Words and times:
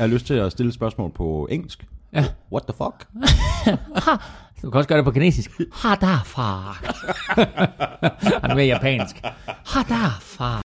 Jeg 0.00 0.08
har 0.08 0.14
lyst 0.14 0.26
til 0.26 0.34
at 0.34 0.52
stille 0.52 0.68
et 0.68 0.74
spørgsmål 0.74 1.12
på 1.12 1.48
engelsk. 1.50 1.86
Ja. 2.12 2.24
What 2.52 2.62
the 2.68 2.74
fuck? 2.76 3.06
Du 4.62 4.70
kan 4.70 4.78
også 4.78 4.88
gøre 4.88 4.98
det 4.98 5.04
på 5.04 5.10
kinesisk. 5.10 5.50
Ha 5.72 5.94
da 5.94 6.16
far. 6.24 6.80
Han 8.42 8.50
er 8.50 8.54
mere 8.54 8.66
japansk. 8.66 9.16
Ha 9.46 9.80
da 9.88 10.08
far. 10.20 10.62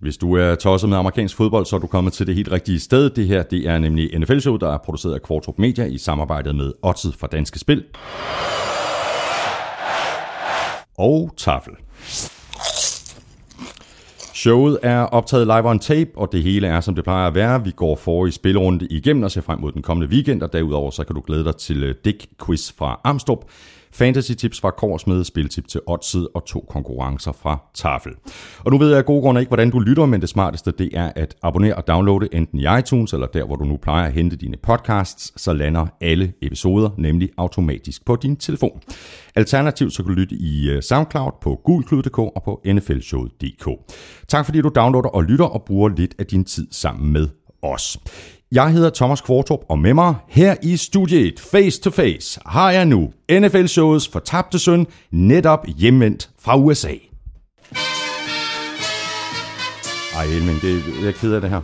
Hvis 0.00 0.16
du 0.16 0.34
er 0.34 0.54
tosset 0.54 0.90
med 0.90 0.98
amerikansk 0.98 1.36
fodbold, 1.36 1.66
så 1.66 1.76
er 1.76 1.80
du 1.80 1.86
kommet 1.86 2.12
til 2.12 2.26
det 2.26 2.34
helt 2.34 2.52
rigtige 2.52 2.80
sted. 2.80 3.10
Det 3.10 3.26
her 3.26 3.42
det 3.42 3.68
er 3.68 3.78
nemlig 3.78 4.18
NFL-show, 4.18 4.56
der 4.56 4.72
er 4.72 4.78
produceret 4.78 5.14
af 5.14 5.22
Kvartrup 5.22 5.58
Media 5.58 5.84
i 5.84 5.98
samarbejde 5.98 6.52
med 6.52 6.72
Odset 6.82 7.14
fra 7.14 7.26
Danske 7.26 7.58
Spil. 7.58 7.84
Og 10.98 11.32
Tafel. 11.36 11.72
Showet 14.34 14.78
er 14.82 15.00
optaget 15.00 15.46
live 15.46 15.70
on 15.70 15.78
tape, 15.78 16.10
og 16.16 16.32
det 16.32 16.42
hele 16.42 16.66
er, 16.66 16.80
som 16.80 16.94
det 16.94 17.04
plejer 17.04 17.26
at 17.26 17.34
være. 17.34 17.64
Vi 17.64 17.70
går 17.70 17.96
for 17.96 18.26
i 18.26 18.30
spillerunde 18.30 18.86
igennem 18.90 19.22
og 19.22 19.30
ser 19.30 19.40
frem 19.40 19.60
mod 19.60 19.72
den 19.72 19.82
kommende 19.82 20.12
weekend, 20.12 20.42
og 20.42 20.52
derudover 20.52 20.90
så 20.90 21.04
kan 21.04 21.14
du 21.14 21.22
glæde 21.26 21.44
dig 21.44 21.56
til 21.56 21.84
øh, 21.84 21.94
Dick 22.04 22.26
Quiz 22.46 22.72
fra 22.78 23.00
Amstrup, 23.04 23.44
Fantasy 23.92 24.32
tips 24.32 24.60
fra 24.60 24.70
Korsmed, 24.70 25.24
spiltip 25.24 25.68
til 25.68 25.80
Odset 25.86 26.28
og 26.34 26.46
to 26.46 26.66
konkurrencer 26.70 27.32
fra 27.32 27.58
Tafel. 27.74 28.12
Og 28.58 28.70
nu 28.70 28.78
ved 28.78 28.88
jeg 28.88 28.98
af 28.98 29.04
gode 29.04 29.22
grunde 29.22 29.40
ikke, 29.40 29.48
hvordan 29.50 29.70
du 29.70 29.78
lytter, 29.78 30.06
men 30.06 30.20
det 30.20 30.28
smarteste 30.28 30.70
det 30.70 30.90
er 30.92 31.12
at 31.16 31.34
abonnere 31.42 31.74
og 31.74 31.86
downloade 31.86 32.28
enten 32.32 32.58
i 32.58 32.64
iTunes 32.78 33.12
eller 33.12 33.26
der, 33.26 33.44
hvor 33.46 33.56
du 33.56 33.64
nu 33.64 33.76
plejer 33.76 34.06
at 34.06 34.12
hente 34.12 34.36
dine 34.36 34.56
podcasts, 34.56 35.42
så 35.42 35.52
lander 35.52 35.86
alle 36.00 36.32
episoder 36.42 36.90
nemlig 36.98 37.30
automatisk 37.36 38.04
på 38.04 38.16
din 38.16 38.36
telefon. 38.36 38.80
Alternativt 39.34 39.92
så 39.92 40.02
kan 40.02 40.14
du 40.14 40.20
lytte 40.20 40.34
i 40.34 40.70
øh, 40.70 40.82
SoundCloud 40.82 41.32
på 41.42 41.60
gulklud.dk 41.64 42.18
og 42.18 42.42
på 42.44 42.62
nflshowet.dk. 42.66 43.68
Tak 44.28 44.44
fordi 44.44 44.60
du 44.60 44.70
downloader 44.74 45.08
og 45.08 45.24
lytter 45.24 45.44
og 45.44 45.62
bruger 45.62 45.88
lidt 45.88 46.14
af 46.18 46.26
din 46.26 46.44
tid 46.44 46.66
sammen 46.70 47.12
med 47.12 47.28
os. 47.62 47.98
Jeg 48.52 48.70
hedder 48.72 48.90
Thomas 48.90 49.20
Kvartrup, 49.20 49.60
og 49.68 49.78
med 49.78 49.94
mig 49.94 50.14
her 50.28 50.56
i 50.62 50.76
studiet 50.76 51.40
Face 51.40 51.80
to 51.80 51.90
Face 51.90 52.40
har 52.46 52.70
jeg 52.70 52.84
nu 52.84 53.12
NFL-showets 53.32 54.12
fortabte 54.12 54.58
søn, 54.58 54.86
netop 55.10 55.66
hjemvendt 55.76 56.30
fra 56.40 56.56
USA. 56.56 56.94
Ej, 60.16 60.24
Elming, 60.24 60.60
det, 60.62 60.82
jeg 61.00 61.08
er 61.08 61.12
ked 61.12 61.32
af 61.32 61.40
det 61.40 61.50
her. 61.50 61.60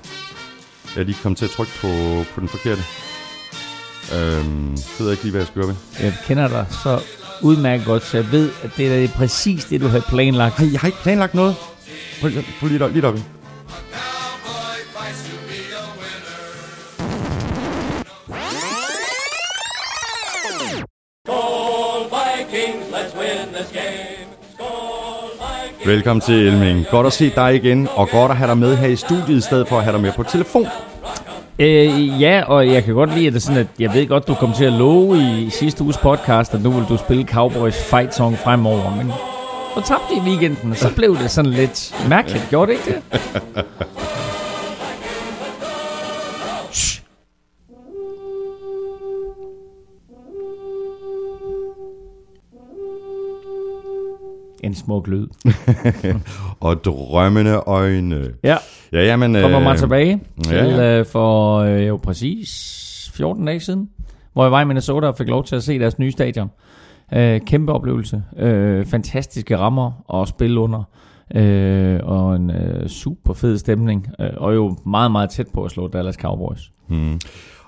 Jeg 0.95 1.01
er 1.01 1.05
lige 1.05 1.19
kommet 1.23 1.39
til 1.39 1.45
at 1.45 1.51
trykke 1.51 1.73
på, 1.81 1.89
på 2.35 2.41
den 2.41 2.49
forkerte. 2.49 2.83
Øhm, 4.15 4.71
jeg 4.71 5.05
ved 5.05 5.11
ikke 5.11 5.23
lige, 5.23 5.31
hvad 5.31 5.41
jeg 5.41 5.47
skal 5.47 5.63
gøre 5.63 5.69
ved. 5.69 5.77
Jeg 6.01 6.15
kender 6.25 6.49
dig 6.49 6.67
så 6.71 7.01
udmærket 7.43 7.87
godt, 7.87 8.03
så 8.03 8.17
jeg 8.17 8.33
ved, 8.33 8.51
at 8.63 8.71
det 8.77 9.05
er 9.05 9.09
præcis 9.09 9.65
det, 9.65 9.81
du 9.81 9.87
havde 9.87 10.05
planlagt. 10.09 10.59
Nej, 10.59 10.73
jeg 10.73 10.81
har 10.81 10.89
ikke 10.89 11.03
planlagt 11.03 11.35
noget. 11.35 11.55
Prøv, 12.21 12.31
prøv 12.61 12.69
lige, 12.69 12.89
lige 12.89 13.03
deroppe. 13.03 13.23
Let's 22.97 23.15
win 23.15 23.55
this 23.55 23.69
game. 23.73 24.27
Vikings. 24.59 25.87
Velkommen 25.87 26.21
til 26.21 26.35
Elming. 26.35 26.87
Godt 26.91 27.07
at 27.07 27.13
se 27.13 27.31
dig 27.31 27.55
igen, 27.55 27.89
og 27.95 28.09
godt 28.09 28.31
at 28.31 28.37
have 28.37 28.49
dig 28.49 28.59
med 28.59 28.77
her 28.77 28.89
i 28.89 28.97
studiet, 28.97 29.39
i 29.39 29.41
stedet 29.41 29.69
for 29.69 29.79
at 29.79 29.85
have 29.85 29.93
dig 29.93 30.01
med 30.03 30.13
på 30.13 30.23
telefon. 30.23 30.67
Øh, 31.59 32.23
ja, 32.23 32.43
og 32.47 32.69
jeg 32.69 32.85
kan 32.85 32.95
godt 32.95 33.15
lide, 33.15 33.27
at 33.27 33.33
det 33.33 33.43
sådan, 33.43 33.61
at 33.61 33.67
jeg 33.79 33.95
ved 33.95 34.07
godt, 34.09 34.29
du 34.29 34.35
kom 34.35 34.53
til 34.53 34.65
at 34.65 34.73
love 34.73 35.19
i 35.19 35.51
sidste 35.51 35.85
uges 35.85 35.99
podcast, 35.99 36.55
at 36.55 36.63
nu 36.63 36.71
vil 36.71 36.85
du 36.89 36.97
spille 36.97 37.27
Cowboys 37.27 37.83
fight 37.91 38.15
song 38.15 38.39
fremover, 38.39 38.97
men 38.97 39.13
så 39.75 39.81
tabte 39.81 40.15
i 40.15 40.21
weekenden, 40.29 40.71
og 40.71 40.77
så 40.77 40.95
blev 40.95 41.19
det 41.19 41.31
sådan 41.31 41.51
lidt 41.51 41.95
mærkeligt. 42.09 42.47
Gjorde 42.51 42.73
det 42.73 42.79
ikke 42.79 43.01
det? 43.13 43.65
En 54.65 54.75
smuk 54.75 55.07
lyd. 55.09 55.27
Og 56.61 56.85
drømmende 56.85 57.55
øjne. 57.55 58.29
Ja, 58.45 58.57
Ja, 58.93 59.05
jamen... 59.05 59.33
kommer 59.35 59.59
øh, 59.59 59.65
mig 59.65 59.77
tilbage 59.77 60.21
til 60.45 60.55
ja, 60.57 60.99
øh, 60.99 61.07
for 61.07 61.59
øh, 61.59 61.89
jo 61.89 61.97
præcis 61.97 63.11
14 63.15 63.47
dage 63.47 63.61
siden, 63.61 63.89
hvor 64.33 64.45
jeg 64.45 64.53
var 64.53 64.61
i 64.61 64.65
Minnesota 64.65 65.07
og 65.07 65.17
fik 65.17 65.29
lov 65.29 65.45
til 65.45 65.57
at 65.57 65.63
se 65.63 65.79
deres 65.79 65.99
nye 65.99 66.13
stadion. 66.13 66.51
Øh, 67.15 67.41
kæmpe 67.41 67.73
oplevelse. 67.73 68.23
Øh, 68.39 68.87
fantastiske 68.87 69.59
rammer 69.59 70.05
og 70.09 70.29
spil 70.29 70.59
under. 70.59 70.83
Øh, 71.35 72.01
og 72.03 72.37
en 72.37 72.51
øh, 72.51 72.89
super 72.89 73.35
fed 73.35 73.59
stemning. 73.59 74.07
Øh, 74.21 74.31
og 74.37 74.55
jo 74.55 74.77
meget, 74.87 75.11
meget 75.13 75.31
tæt 75.31 75.47
på 75.55 75.65
at 75.65 75.71
slå 75.71 75.89
Dallas 75.89 76.15
Cowboys. 76.15 76.73
Hmm. 76.89 77.21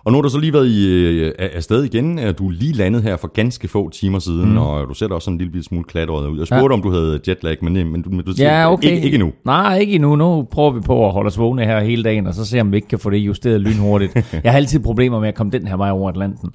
Og 0.04 0.12
nu 0.12 0.18
har 0.18 0.22
du 0.22 0.28
så 0.28 0.38
lige 0.38 0.52
været 0.52 0.66
i, 0.68 0.88
øh, 0.88 1.32
af- 1.38 1.50
afsted 1.54 1.84
igen. 1.84 2.16
Du 2.38 2.48
er 2.48 2.52
lige 2.52 2.72
landet 2.72 3.02
her 3.02 3.16
for 3.16 3.28
ganske 3.28 3.68
få 3.68 3.90
timer 3.90 4.18
siden, 4.18 4.50
mm. 4.50 4.58
og 4.58 4.88
du 4.88 4.94
ser 4.94 5.08
da 5.08 5.14
også 5.14 5.24
sådan 5.24 5.40
en 5.40 5.46
lille 5.46 5.64
smule 5.64 5.84
klatret 5.84 6.28
ud. 6.28 6.38
Jeg 6.38 6.46
spurgte, 6.46 6.64
ja. 6.64 6.72
om 6.72 6.82
du 6.82 6.90
havde 6.90 7.20
jetlag, 7.28 7.56
men, 7.62 7.76
øh, 7.76 7.86
men, 7.86 8.02
du, 8.02 8.10
men 8.10 8.20
du 8.24 8.32
siger, 8.32 8.58
Ja, 8.58 8.72
okay. 8.72 8.90
ikke, 8.90 9.04
ikke 9.04 9.14
endnu. 9.14 9.32
Nej, 9.44 9.78
ikke 9.78 9.92
endnu. 9.92 10.16
Nu 10.16 10.42
prøver 10.50 10.70
vi 10.70 10.80
på 10.80 11.06
at 11.06 11.12
holde 11.12 11.26
os 11.28 11.38
vågne 11.38 11.64
her 11.64 11.80
hele 11.80 12.02
dagen, 12.04 12.26
og 12.26 12.34
så 12.34 12.44
se 12.44 12.60
om 12.60 12.72
vi 12.72 12.76
ikke 12.76 12.88
kan 12.88 12.98
få 12.98 13.10
det 13.10 13.16
justeret 13.18 13.60
lynhurtigt. 13.60 14.14
jeg 14.44 14.52
har 14.52 14.56
altid 14.56 14.80
problemer 14.80 15.20
med 15.20 15.28
at 15.28 15.34
komme 15.34 15.52
den 15.52 15.66
her 15.66 15.76
vej 15.76 15.90
over 15.90 16.08
Atlanten. 16.10 16.50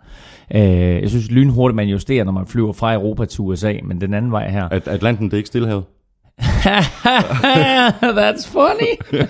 Øh, 0.55 0.61
jeg 1.01 1.09
synes 1.09 1.31
lynhurtigt, 1.31 1.75
man 1.75 1.87
justerer, 1.87 2.23
når 2.23 2.31
man 2.31 2.47
flyver 2.47 2.73
fra 2.73 2.93
Europa 2.93 3.25
til 3.25 3.41
USA, 3.41 3.73
men 3.83 4.01
den 4.01 4.13
anden 4.13 4.31
vej 4.31 4.49
her. 4.51 4.67
At 4.71 4.87
Atlanten, 4.87 5.25
det 5.25 5.33
er 5.33 5.37
ikke 5.37 5.47
stillehavet. 5.47 5.83
That's 8.19 8.47
funny. 8.47 8.93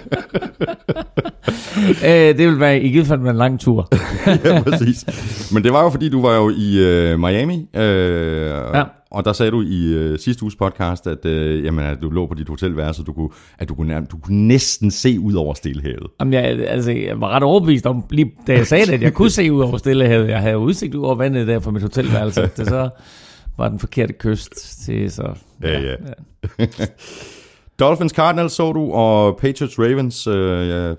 øh, 2.10 2.38
det 2.38 2.48
vil 2.48 2.60
være 2.60 2.82
i 2.82 2.92
givet 2.92 3.08
fald 3.08 3.20
være 3.20 3.32
en 3.32 3.38
lang 3.38 3.60
tur. 3.60 3.88
ja, 4.46 4.62
præcis. 4.62 5.06
Men 5.54 5.64
det 5.64 5.74
var 5.74 5.84
jo, 5.84 5.90
fordi 5.90 6.10
du 6.10 6.22
var 6.22 6.36
jo 6.36 6.50
i 6.50 6.78
øh, 6.80 7.20
Miami, 7.20 7.68
øh, 7.74 8.48
ja. 8.74 8.84
og 9.12 9.26
der 9.26 9.34
sagde 9.34 9.52
du 9.52 9.62
i 9.62 9.94
øh, 9.94 10.20
sidste 10.20 10.44
uges 10.44 10.56
podcast, 10.56 11.08
at, 11.08 11.26
øh, 11.26 11.66
jamen, 11.66 11.86
at 11.86 11.98
du 12.02 12.10
lå 12.10 12.28
på 12.28 12.34
dit 12.34 12.50
hotelværelse, 12.50 13.02
og 13.02 13.08
du 13.08 13.14
kunne, 13.14 13.30
at 13.60 13.70
du 13.70 13.76
kunne, 13.76 13.88
nærmest, 13.88 14.12
du 14.12 14.18
kunne 14.18 14.48
næsten 14.48 14.92
se 14.92 15.20
ud 15.20 15.34
over 15.34 15.54
Stillehavet. 15.54 16.08
Jamen, 16.20 16.34
jeg, 16.34 16.44
altså, 16.44 16.92
jeg 16.92 17.22
var 17.22 17.30
ret 17.30 17.44
overbevist 17.44 17.86
om, 17.86 18.04
lige 18.10 18.32
da 18.48 18.54
jeg 18.54 18.68
sagde 18.68 18.86
det, 18.86 18.94
at 18.94 19.02
jeg 19.02 19.14
kunne 19.14 19.30
se 19.30 19.54
ud 19.54 19.62
over 19.62 19.78
Stillehavet. 19.78 20.30
Jeg 20.30 20.40
havde 20.40 20.58
udsigt 20.58 20.96
ud 20.96 21.06
over 21.06 21.16
vandet 21.16 21.48
der 21.48 21.60
fra 21.60 21.72
mit 21.72 21.82
hotelværelse. 21.82 22.42
Det 22.42 22.68
så 22.68 22.90
var 23.58 23.70
den 23.70 23.80
forkerte 23.80 24.14
kyst 24.14 24.84
til, 24.86 25.12
så... 25.12 25.36
Ja, 25.64 25.82
ja. 25.82 25.96
Dolphins 27.80 28.12
Cardinals 28.12 28.54
så 28.54 28.72
du, 28.72 28.92
og 28.92 29.38
Patriots 29.38 29.80
Ravens, 29.80 30.28
øh, 30.28 30.68
ja, 30.68 30.90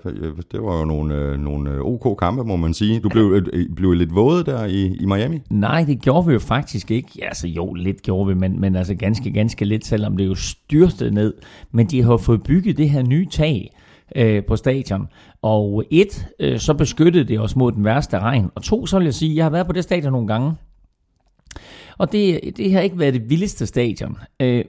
det 0.51 0.61
var 0.61 0.79
jo 0.79 0.85
nogle, 0.85 1.15
øh, 1.15 1.39
nogle 1.39 1.71
øh, 1.71 1.79
OK 1.81 2.19
kampe, 2.19 2.43
må 2.43 2.55
man 2.55 2.73
sige. 2.73 2.99
Du 2.99 3.09
blev, 3.09 3.43
øh, 3.53 3.65
blev 3.75 3.91
lidt 3.91 4.15
våde 4.15 4.43
der 4.43 4.65
i, 4.65 4.95
i 4.95 5.05
Miami. 5.05 5.41
Nej, 5.49 5.83
det 5.83 6.01
gjorde 6.01 6.27
vi 6.27 6.33
jo 6.33 6.39
faktisk 6.39 6.91
ikke. 6.91 7.09
Ja, 7.19 7.25
altså 7.25 7.47
jo, 7.47 7.73
lidt 7.73 8.01
gjorde 8.01 8.27
vi, 8.27 8.33
men, 8.33 8.61
men 8.61 8.75
altså 8.75 8.95
ganske, 8.95 9.31
ganske 9.31 9.65
lidt, 9.65 9.85
selvom 9.85 10.17
det 10.17 10.25
jo 10.25 10.35
styrtede 10.35 11.11
ned. 11.11 11.33
Men 11.71 11.87
de 11.87 12.03
har 12.03 12.17
fået 12.17 12.43
bygget 12.43 12.77
det 12.77 12.89
her 12.89 13.03
nye 13.03 13.27
tag 13.31 13.71
øh, 14.15 14.43
på 14.45 14.55
stadion. 14.55 15.07
Og 15.41 15.83
et, 15.91 16.27
øh, 16.39 16.59
så 16.59 16.73
beskyttede 16.73 17.23
det 17.23 17.39
os 17.39 17.55
mod 17.55 17.71
den 17.71 17.85
værste 17.85 18.19
regn. 18.19 18.49
Og 18.55 18.63
to, 18.63 18.85
så 18.85 18.97
vil 18.97 19.05
jeg 19.05 19.13
sige, 19.13 19.35
jeg 19.35 19.45
har 19.45 19.49
været 19.49 19.67
på 19.67 19.73
det 19.73 19.83
stadion 19.83 20.11
nogle 20.11 20.27
gange. 20.27 20.53
Og 21.97 22.11
det, 22.11 22.39
det 22.57 22.73
har 22.73 22.81
ikke 22.81 22.99
været 22.99 23.13
det 23.13 23.29
vildeste 23.29 23.65
stadion. 23.65 24.17
Øh, 24.39 24.65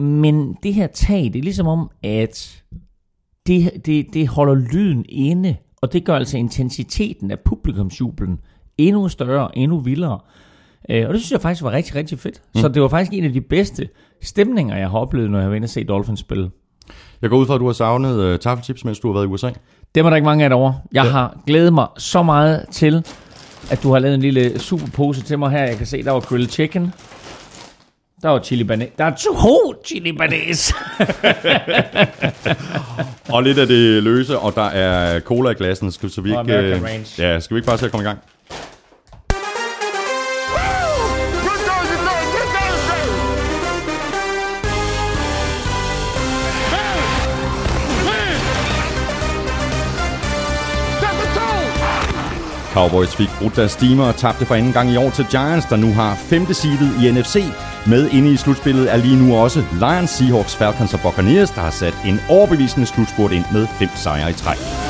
men 0.00 0.56
det 0.62 0.74
her 0.74 0.86
tag, 0.86 1.22
det 1.24 1.36
er 1.36 1.42
ligesom 1.42 1.66
om, 1.66 1.90
at 2.02 2.62
det, 3.46 3.86
det, 3.86 4.06
det 4.14 4.28
holder 4.28 4.54
lyden 4.54 5.04
inde, 5.08 5.56
og 5.82 5.92
det 5.92 6.04
gør 6.04 6.16
altså 6.16 6.38
intensiteten 6.38 7.30
af 7.30 7.40
publikumsjublen 7.40 8.40
endnu 8.78 9.08
større, 9.08 9.58
endnu 9.58 9.80
vildere. 9.80 10.18
Øh, 10.90 11.08
og 11.08 11.14
det 11.14 11.22
synes 11.22 11.32
jeg 11.32 11.40
faktisk 11.40 11.62
var 11.62 11.70
rigtig, 11.70 11.94
rigtig 11.94 12.18
fedt. 12.18 12.42
Mm. 12.54 12.60
Så 12.60 12.68
det 12.68 12.82
var 12.82 12.88
faktisk 12.88 13.12
en 13.12 13.24
af 13.24 13.32
de 13.32 13.40
bedste 13.40 13.88
stemninger, 14.22 14.76
jeg 14.76 14.90
har 14.90 14.98
oplevet, 14.98 15.30
når 15.30 15.38
jeg 15.38 15.44
har 15.44 15.48
været 15.48 15.56
inde 15.56 15.66
og 15.66 15.70
se 15.70 15.84
Dolphins 15.84 16.20
spille. 16.20 16.50
Jeg 17.22 17.30
går 17.30 17.38
ud 17.38 17.46
fra, 17.46 17.54
at 17.54 17.60
du 17.60 17.66
har 17.66 17.72
savnet 17.72 18.32
uh, 18.32 18.38
taffelchips, 18.38 18.84
mens 18.84 18.98
du 18.98 19.08
har 19.08 19.12
været 19.12 19.24
i 19.24 19.28
USA. 19.28 19.50
Det 19.94 20.04
var 20.04 20.10
der 20.10 20.16
ikke 20.16 20.26
mange 20.26 20.44
af 20.44 20.50
derovre. 20.50 20.74
Jeg 20.92 21.04
ja. 21.04 21.10
har 21.10 21.42
glædet 21.46 21.72
mig 21.72 21.86
så 21.98 22.22
meget 22.22 22.66
til, 22.70 23.06
at 23.70 23.82
du 23.82 23.92
har 23.92 23.98
lavet 23.98 24.14
en 24.14 24.20
lille 24.20 24.58
super 24.58 24.86
pose 24.86 25.22
til 25.22 25.38
mig 25.38 25.50
her. 25.50 25.64
Jeg 25.64 25.76
kan 25.76 25.86
se, 25.86 26.02
der 26.02 26.10
var 26.10 26.20
grilled 26.20 26.48
chicken. 26.48 26.94
Der 28.22 28.28
var 28.28 28.40
chili 28.42 28.64
banæs. 28.64 28.88
Der 28.98 29.04
er 29.04 29.14
to 29.14 29.74
chili 29.84 30.12
banæs. 30.12 30.68
Og 33.32 33.42
lidt 33.42 33.58
af 33.58 33.66
det 33.66 34.02
løse, 34.02 34.38
og 34.38 34.54
der 34.54 34.64
er 34.64 35.20
cola 35.20 35.50
i 35.50 35.54
glassen. 35.54 35.92
Skal, 35.92 36.10
så 36.10 36.20
vi 36.20 36.30
ikke, 36.30 36.58
øh, 36.58 36.80
ja, 37.18 37.40
skal 37.40 37.54
vi 37.54 37.58
ikke 37.58 37.66
bare 37.66 37.78
se 37.78 37.84
at 37.84 37.90
komme 37.90 38.04
i 38.04 38.06
gang? 38.06 38.18
Cowboys 52.72 53.16
fik 53.16 53.28
brudt 53.38 53.56
deres 53.56 53.72
steamer 53.72 54.04
og 54.04 54.16
tabte 54.16 54.46
for 54.46 54.54
anden 54.54 54.72
gang 54.72 54.90
i 54.90 54.96
år 54.96 55.10
til 55.10 55.26
Giants, 55.30 55.66
der 55.66 55.76
nu 55.76 55.92
har 55.92 56.14
femte 56.14 56.54
seedet 56.54 57.02
i 57.02 57.10
NFC. 57.12 57.44
Med 57.86 58.10
inde 58.10 58.32
i 58.32 58.36
slutspillet 58.36 58.92
er 58.92 58.96
lige 58.96 59.26
nu 59.26 59.36
også 59.36 59.64
Lions, 59.72 60.10
Seahawks, 60.10 60.56
Falcons 60.56 60.94
og 60.94 61.00
Buccaneers, 61.00 61.50
der 61.50 61.60
har 61.60 61.70
sat 61.70 61.94
en 62.06 62.20
overbevisende 62.28 62.86
slutspurt 62.86 63.32
ind 63.32 63.44
med 63.52 63.66
fem 63.66 63.88
sejre 63.94 64.30
i 64.30 64.34
træk. 64.34 64.89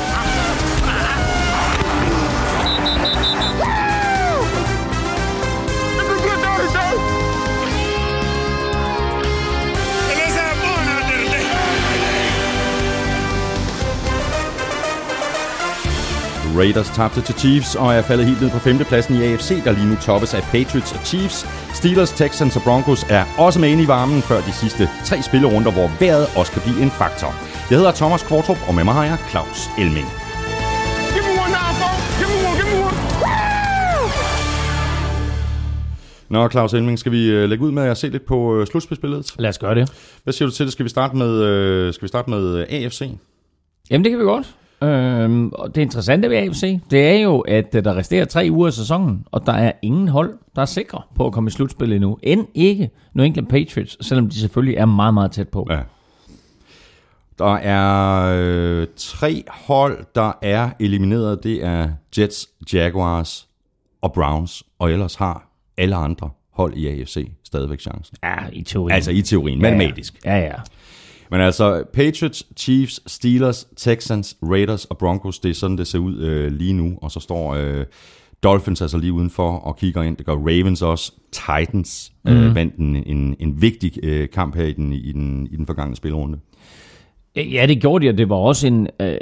Raiders 16.59 16.89
tabte 16.89 17.21
til 17.21 17.35
Chiefs 17.35 17.75
og 17.75 17.93
er 17.93 18.01
faldet 18.01 18.25
helt 18.25 18.41
ned 18.41 18.49
på 18.49 18.59
femtepladsen 18.59 19.15
i 19.15 19.23
AFC, 19.23 19.63
der 19.63 19.71
lige 19.71 19.89
nu 19.89 19.95
toppes 19.95 20.33
af 20.33 20.43
Patriots 20.43 20.91
og 20.93 20.99
Chiefs. 21.05 21.37
Steelers, 21.79 22.11
Texans 22.11 22.55
og 22.55 22.61
Broncos 22.61 23.03
er 23.09 23.25
også 23.37 23.59
med 23.59 23.69
inde 23.69 23.83
i 23.83 23.87
varmen 23.87 24.21
før 24.21 24.39
de 24.41 24.51
sidste 24.51 24.89
tre 25.05 25.21
spillerunder, 25.21 25.71
hvor 25.71 25.91
vejret 25.99 26.27
også 26.35 26.51
kan 26.51 26.61
blive 26.61 26.81
en 26.85 26.91
faktor. 26.91 27.31
Jeg 27.69 27.77
hedder 27.77 27.91
Thomas 27.91 28.23
Kvartrup, 28.23 28.57
og 28.67 28.75
med 28.75 28.83
mig 28.83 28.93
har 28.93 29.05
jeg 29.05 29.17
Claus 29.31 29.59
Elming. 29.79 30.07
Nå, 36.29 36.49
Claus 36.49 36.73
Elming, 36.73 36.99
skal 36.99 37.11
vi 37.11 37.29
øh, 37.29 37.49
lægge 37.49 37.65
ud 37.65 37.71
med 37.71 37.83
at 37.83 37.97
se 37.97 38.09
lidt 38.09 38.25
på 38.25 38.55
øh, 38.55 38.67
slutspilsbilledet? 38.67 39.35
Lad 39.39 39.49
os 39.49 39.57
gøre 39.57 39.75
det. 39.75 39.91
Hvad 40.23 40.33
siger 40.33 40.49
du 40.49 40.55
til 40.55 40.65
det? 40.65 40.73
Skal 40.73 40.83
vi 40.83 40.89
starte 40.89 41.17
med, 41.17 41.43
øh, 41.43 41.93
skal 41.93 42.03
vi 42.03 42.07
starte 42.07 42.29
med 42.29 42.65
AFC? 42.69 43.01
Jamen, 43.89 44.03
det 44.03 44.11
kan 44.11 44.19
vi 44.19 44.23
godt. 44.23 44.55
Øhm, 44.83 45.49
og 45.49 45.75
det 45.75 45.81
interessante 45.81 46.29
ved 46.29 46.37
AFC, 46.37 46.79
det 46.91 47.07
er 47.07 47.19
jo, 47.19 47.39
at 47.39 47.75
øh, 47.75 47.83
der 47.83 47.95
resterer 47.95 48.25
tre 48.25 48.47
uger 48.51 48.67
af 48.67 48.73
sæsonen, 48.73 49.25
og 49.31 49.45
der 49.45 49.53
er 49.53 49.71
ingen 49.81 50.07
hold, 50.07 50.37
der 50.55 50.61
er 50.61 50.65
sikre 50.65 51.01
på 51.15 51.25
at 51.25 51.33
komme 51.33 51.47
i 51.47 51.51
slutspillet 51.51 51.95
endnu. 51.95 52.17
End 52.23 52.47
ikke 52.53 52.89
New 53.13 53.25
England 53.25 53.47
Patriots, 53.47 54.07
selvom 54.07 54.29
de 54.29 54.39
selvfølgelig 54.39 54.77
er 54.77 54.85
meget, 54.85 55.13
meget 55.13 55.31
tæt 55.31 55.49
på. 55.49 55.67
Ja. 55.69 55.79
Der 57.37 57.53
er 57.55 58.33
øh, 58.37 58.87
tre 58.95 59.43
hold, 59.47 60.05
der 60.15 60.31
er 60.41 60.69
elimineret. 60.79 61.43
Det 61.43 61.63
er 61.65 61.89
Jets, 62.17 62.49
Jaguars 62.73 63.47
og 64.01 64.13
Browns. 64.13 64.63
Og 64.79 64.91
ellers 64.91 65.15
har 65.15 65.47
alle 65.77 65.95
andre 65.95 66.29
hold 66.53 66.73
i 66.73 66.87
AFC 66.87 67.31
stadigvæk 67.43 67.79
chancen. 67.79 68.17
Ja, 68.23 68.35
i 68.53 68.63
teorien. 68.63 68.95
Altså 68.95 69.11
i 69.11 69.21
teorien, 69.21 69.61
matematisk. 69.61 70.25
Ja, 70.25 70.37
ja. 70.37 70.53
Men 71.31 71.41
altså, 71.41 71.83
Patriots, 71.93 72.47
Chiefs, 72.57 73.11
Steelers, 73.11 73.67
Texans, 73.77 74.37
Raiders 74.43 74.85
og 74.85 74.97
Broncos, 74.97 75.39
det 75.39 75.49
er 75.49 75.53
sådan, 75.53 75.77
det 75.77 75.87
ser 75.87 75.99
ud 75.99 76.17
øh, 76.17 76.51
lige 76.51 76.73
nu. 76.73 76.97
Og 77.01 77.11
så 77.11 77.19
står 77.19 77.55
øh, 77.55 77.85
Dolphins 78.43 78.81
altså 78.81 78.97
lige 78.97 79.13
udenfor 79.13 79.51
og 79.51 79.77
kigger 79.77 80.01
ind. 80.01 80.17
Det 80.17 80.25
gør 80.25 80.35
Ravens 80.35 80.81
også. 80.81 81.11
Titans 81.31 82.11
øh, 82.27 82.47
mm. 82.47 82.55
vandt 82.55 82.75
en, 82.75 82.95
en, 82.95 83.35
en 83.39 83.61
vigtig 83.61 83.91
øh, 84.03 84.29
kamp 84.29 84.55
her 84.55 84.65
i 84.65 84.73
den, 84.73 84.93
i, 84.93 85.11
den, 85.11 85.47
i 85.51 85.55
den 85.55 85.65
forgangne 85.65 85.95
spilrunde. 85.95 86.39
Ja, 87.35 87.65
det 87.67 87.81
gjorde 87.81 88.05
de, 88.05 88.09
og 88.09 88.17
det 88.17 88.29
var 88.29 88.35
også 88.35 88.67
en... 88.67 88.87
Øh, 89.01 89.17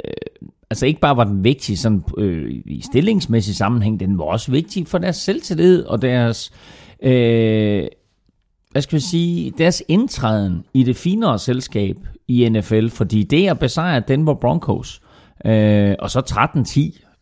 altså 0.70 0.86
ikke 0.86 1.00
bare 1.00 1.16
var 1.16 1.24
den 1.24 1.44
vigtig 1.44 1.78
sådan, 1.78 2.02
øh, 2.18 2.50
i 2.66 2.82
stillingsmæssig 2.90 3.56
sammenhæng, 3.56 4.00
den 4.00 4.18
var 4.18 4.24
også 4.24 4.50
vigtig 4.50 4.86
for 4.86 4.98
deres 4.98 5.16
selvtillid 5.16 5.82
og 5.84 6.02
deres... 6.02 6.52
Øh, 7.02 7.86
hvad 8.70 8.82
skal 8.82 8.96
vi 8.96 9.02
sige, 9.02 9.52
deres 9.58 9.82
indtræden 9.88 10.64
i 10.74 10.82
det 10.82 10.96
finere 10.96 11.38
selskab 11.38 11.96
i 12.28 12.48
NFL, 12.48 12.88
fordi 12.88 13.22
det 13.22 13.48
at 13.48 13.58
besejre 13.58 14.02
Denver 14.08 14.34
Broncos, 14.34 15.00
øh, 15.44 15.94
og 15.98 16.10
så 16.10 16.20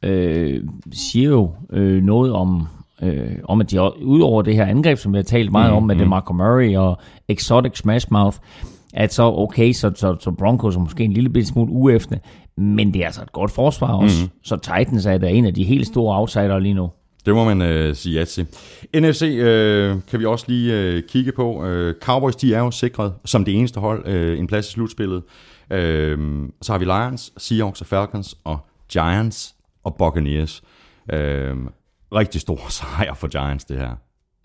13-10, 0.03 0.09
øh, 0.09 0.65
siger 0.93 1.29
jo 1.29 1.50
øh, 1.73 2.03
noget 2.03 2.33
om, 2.33 2.67
øh, 3.03 3.33
om 3.45 3.61
at 3.61 3.71
de 3.71 3.81
udover 4.05 4.43
det 4.43 4.55
her 4.55 4.67
angreb, 4.67 4.99
som 4.99 5.12
vi 5.12 5.19
har 5.19 5.23
talt 5.23 5.53
meget 5.53 5.71
mm, 5.71 5.77
om 5.77 5.83
med 5.83 5.95
mm. 5.95 5.99
DeMarco 5.99 6.33
Murray 6.33 6.77
og 6.77 6.99
Exotic 7.29 7.79
Smash 7.79 8.06
Mouth, 8.11 8.39
at 8.94 9.15
så 9.15 9.23
okay, 9.23 9.73
så, 9.73 9.93
så, 9.94 10.17
så 10.21 10.31
Broncos 10.31 10.77
er 10.77 10.81
måske 10.81 11.05
en 11.05 11.12
lille 11.12 11.44
smule 11.44 11.73
uefne, 11.73 12.21
men 12.56 12.94
det 12.94 13.03
er 13.03 13.06
altså 13.06 13.23
et 13.23 13.33
godt 13.33 13.51
forsvar 13.51 13.93
også. 13.93 14.25
Mm. 14.25 14.31
Så 14.43 14.56
Titans 14.56 15.06
er 15.06 15.19
da 15.19 15.29
en 15.29 15.44
af 15.44 15.55
de 15.55 15.65
helt 15.65 15.87
store 15.87 16.19
outsider 16.19 16.59
lige 16.59 16.75
nu. 16.75 16.91
Det 17.26 17.35
må 17.35 17.44
man 17.44 17.62
øh, 17.62 17.94
sige 17.94 18.19
ja 18.19 18.25
til. 18.25 18.47
NFC 18.94 19.23
øh, 19.23 19.97
kan 20.11 20.20
vi 20.20 20.25
også 20.25 20.44
lige 20.49 20.75
øh, 20.75 21.03
kigge 21.09 21.32
på. 21.32 21.65
Øh, 21.67 21.94
Cowboys, 22.03 22.37
de 22.37 22.55
er 22.55 22.59
jo 22.59 22.70
sikret 22.70 23.15
som 23.25 23.44
det 23.44 23.59
eneste 23.59 23.81
hold 23.81 24.09
øh, 24.09 24.38
en 24.38 24.47
plads 24.47 24.69
i 24.69 24.73
slutspillet. 24.73 25.23
Øh, 25.70 26.19
så 26.62 26.73
har 26.73 26.79
vi 26.79 26.85
Lions, 26.85 27.32
Seahawks 27.37 27.81
og 27.81 27.87
Falcons 27.87 28.37
og 28.44 28.59
Giants 28.93 29.55
og 29.85 29.94
Buccaneers. 29.94 30.62
Øh, 31.12 31.56
rigtig 32.15 32.41
stor 32.41 32.61
sejr 32.79 33.15
for 33.15 33.29
Giants, 33.29 33.65
det 33.65 33.76
her. 33.76 33.91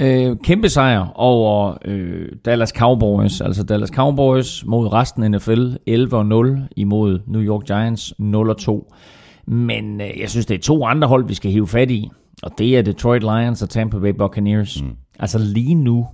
Øh, 0.01 0.37
kæmpe 0.43 0.69
sejr 0.69 1.11
over 1.15 1.77
øh, 1.85 2.29
Dallas 2.45 2.69
Cowboys. 2.69 3.41
Altså 3.41 3.63
Dallas 3.63 3.89
Cowboys 3.89 4.65
mod 4.65 4.93
resten 4.93 5.23
af 5.23 5.31
NFL 5.31 5.67
11-0 5.89 6.67
imod 6.75 7.19
New 7.27 7.41
York 7.41 7.65
Giants 7.65 8.13
0-2. 8.19 8.93
Men 9.47 10.01
øh, 10.01 10.19
jeg 10.19 10.29
synes, 10.29 10.45
det 10.45 10.55
er 10.55 10.61
to 10.61 10.85
andre 10.85 11.07
hold, 11.07 11.27
vi 11.27 11.33
skal 11.33 11.51
hive 11.51 11.67
fat 11.67 11.91
i. 11.91 12.09
Og 12.43 12.51
det 12.57 12.77
er 12.77 12.81
Detroit 12.81 13.21
Lions 13.21 13.61
og 13.61 13.69
Tampa 13.69 13.99
Bay 13.99 14.13
Buccaneers. 14.17 14.81
Mm. 14.83 14.91
Altså 15.19 15.39
lige 15.39 15.75
nu 15.75 16.07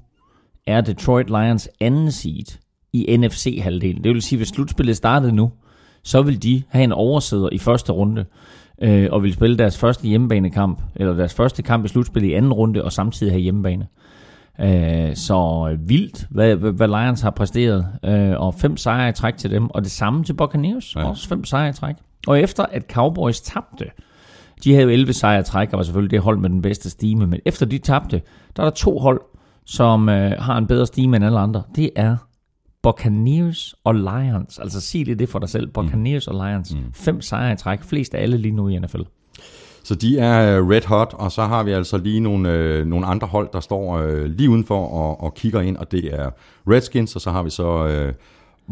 er 0.68 0.82
Detroit 0.82 1.30
Lions 1.30 1.70
anden 1.80 2.12
seed 2.12 2.58
i 2.94 3.18
NFC-halvdelen. 3.18 4.04
Det 4.04 4.14
vil 4.14 4.22
sige, 4.22 4.38
hvis 4.38 4.48
slutspillet 4.48 4.98
startede 4.98 5.32
nu, 5.32 5.52
så 6.04 6.22
vil 6.22 6.44
de 6.44 6.64
have 6.70 6.84
en 6.84 6.92
oversæder 6.92 7.50
i 7.52 7.58
første 7.58 7.92
runde, 7.92 8.26
øh, 8.82 9.08
og 9.12 9.24
vil 9.24 9.34
spille 9.34 9.58
deres 9.58 9.78
første 9.78 10.08
hjemmebanekamp, 10.08 10.82
eller 10.96 11.14
deres 11.14 11.34
første 11.34 11.64
kamp 11.64 11.86
i 11.86 11.88
slutspillet 11.88 12.30
i 12.30 12.34
anden 12.34 12.54
runde, 12.54 12.84
og 12.84 12.92
samtidig 12.92 13.34
have 13.34 13.42
hjemmebane. 13.42 13.88
Øh, 14.60 15.16
så 15.16 15.78
vildt, 15.80 16.28
hvad, 16.30 16.56
hvad 16.56 16.88
Lions 16.88 17.22
har 17.22 17.30
præsteret, 17.32 17.88
øh, 18.06 18.40
og 18.40 18.54
fem 18.54 18.78
sejre 18.78 19.10
i 19.10 19.14
træk 19.14 19.38
til 19.38 19.52
dem, 19.52 19.70
og 19.70 19.84
det 19.84 19.92
samme 19.92 20.24
til 20.24 20.34
Buccaneers, 20.34 20.96
ja. 20.96 21.10
også 21.10 21.28
fem 21.28 21.44
sejre 21.46 21.70
i 21.70 21.74
træk. 21.74 21.96
Og 22.28 22.40
efter 22.40 22.66
at 22.66 22.84
Cowboys 22.92 23.42
tabte, 23.42 23.86
de 24.64 24.74
havde 24.74 24.84
jo 24.84 24.90
11 24.90 25.14
sejre 25.14 25.44
træk, 25.44 25.74
og 25.74 25.78
var 25.78 25.84
selvfølgelig 25.84 26.12
det 26.12 26.20
hold 26.20 26.38
med 26.38 26.50
den 26.50 26.62
bedste 26.62 26.90
stime, 26.90 27.28
men 27.28 27.40
efter 27.46 27.66
de 27.66 27.78
tabte, 27.78 28.22
der 28.56 28.64
er 28.64 28.66
der 28.66 28.76
to 28.76 29.00
hold, 29.00 29.22
som 29.66 30.10
øh, 30.10 30.32
har 30.40 30.58
en 30.58 30.68
bedre 30.68 30.86
stime 30.86 31.16
end 31.16 31.26
alle 31.26 31.40
andre. 31.40 31.64
Det 31.76 31.90
er 31.96 32.18
Buccaneers 32.84 33.76
og 33.84 33.96
Lions. 33.96 34.60
Altså 34.60 34.82
sig 34.82 35.06
lige 35.06 35.16
det 35.16 35.30
for 35.30 35.40
dig 35.40 35.50
selv. 35.50 35.68
Buccaneers 35.68 36.28
mm. 36.28 36.36
og 36.36 36.48
Lions. 36.48 36.74
Mm. 36.74 36.94
Fem 36.94 37.22
sejre 37.22 37.54
i 37.54 37.56
træk. 37.56 37.84
Flest 37.84 38.16
af 38.16 38.22
alle 38.22 38.38
lige 38.38 38.52
nu 38.52 38.68
i 38.68 38.80
NFL. 38.80 39.02
Så 39.84 39.96
de 39.96 40.20
er 40.20 40.58
øh, 40.58 40.70
red 40.70 40.86
hot, 40.86 41.14
og 41.14 41.32
så 41.32 41.44
har 41.44 41.64
vi 41.64 41.72
altså 41.72 41.98
lige 41.98 42.20
nogle, 42.20 42.52
øh, 42.54 42.86
nogle 42.86 43.06
andre 43.06 43.28
hold, 43.28 43.50
der 43.54 43.60
står 43.60 43.98
øh, 43.98 44.26
lige 44.26 44.50
udenfor 44.50 44.86
og, 44.86 45.22
og 45.24 45.34
kigger 45.34 45.62
ind, 45.62 45.78
og 45.78 45.92
det 45.92 46.14
er 46.14 46.30
Redskins, 46.68 47.16
og 47.16 47.22
så 47.22 47.32
har 47.32 47.44
vi 47.44 47.50
så 47.50 47.88
øh, 47.88 48.14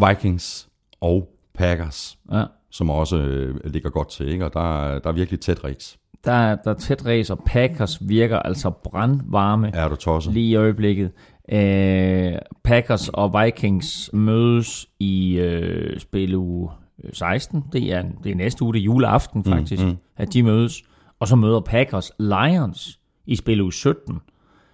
Vikings 0.07 0.67
og 1.01 1.29
Packers. 1.53 2.17
Ja 2.31 2.43
som 2.71 2.89
også 2.89 3.17
øh, 3.17 3.55
ligger 3.65 3.89
godt 3.89 4.09
til, 4.09 4.27
ikke? 4.27 4.45
og 4.45 4.53
der, 4.53 4.99
der 4.99 5.09
er 5.09 5.13
virkelig 5.13 5.39
tæt 5.39 5.63
race. 5.63 5.97
Der, 6.25 6.55
der 6.55 6.71
er 6.71 6.75
tæt 6.75 7.05
race, 7.05 7.33
og 7.33 7.39
Packers 7.45 8.07
virker 8.07 8.39
altså 8.39 8.69
brandvarme 8.69 9.71
er 9.73 9.87
du 9.87 9.95
tosset? 9.95 10.33
lige 10.33 10.49
i 10.49 10.55
øjeblikket. 10.55 11.11
Øh, 11.51 12.33
Packers 12.63 13.09
og 13.09 13.43
Vikings 13.43 14.09
mødes 14.13 14.87
i 14.99 15.37
øh, 15.37 15.99
spil 15.99 16.35
uge 16.35 16.69
16. 17.13 17.63
Det 17.73 17.93
er, 17.93 18.03
det 18.23 18.31
er 18.31 18.35
næste 18.35 18.63
uge, 18.63 18.73
det 18.73 18.79
er 18.79 18.83
juleaften 18.83 19.43
mm, 19.45 19.51
faktisk, 19.51 19.83
mm, 19.83 19.89
mm. 19.89 19.97
at 20.17 20.33
de 20.33 20.43
mødes. 20.43 20.83
Og 21.19 21.27
så 21.27 21.35
møder 21.35 21.59
Packers 21.59 22.11
Lions 22.19 22.99
i 23.25 23.35
spil 23.35 23.61
uge 23.61 23.73
17. 23.73 24.19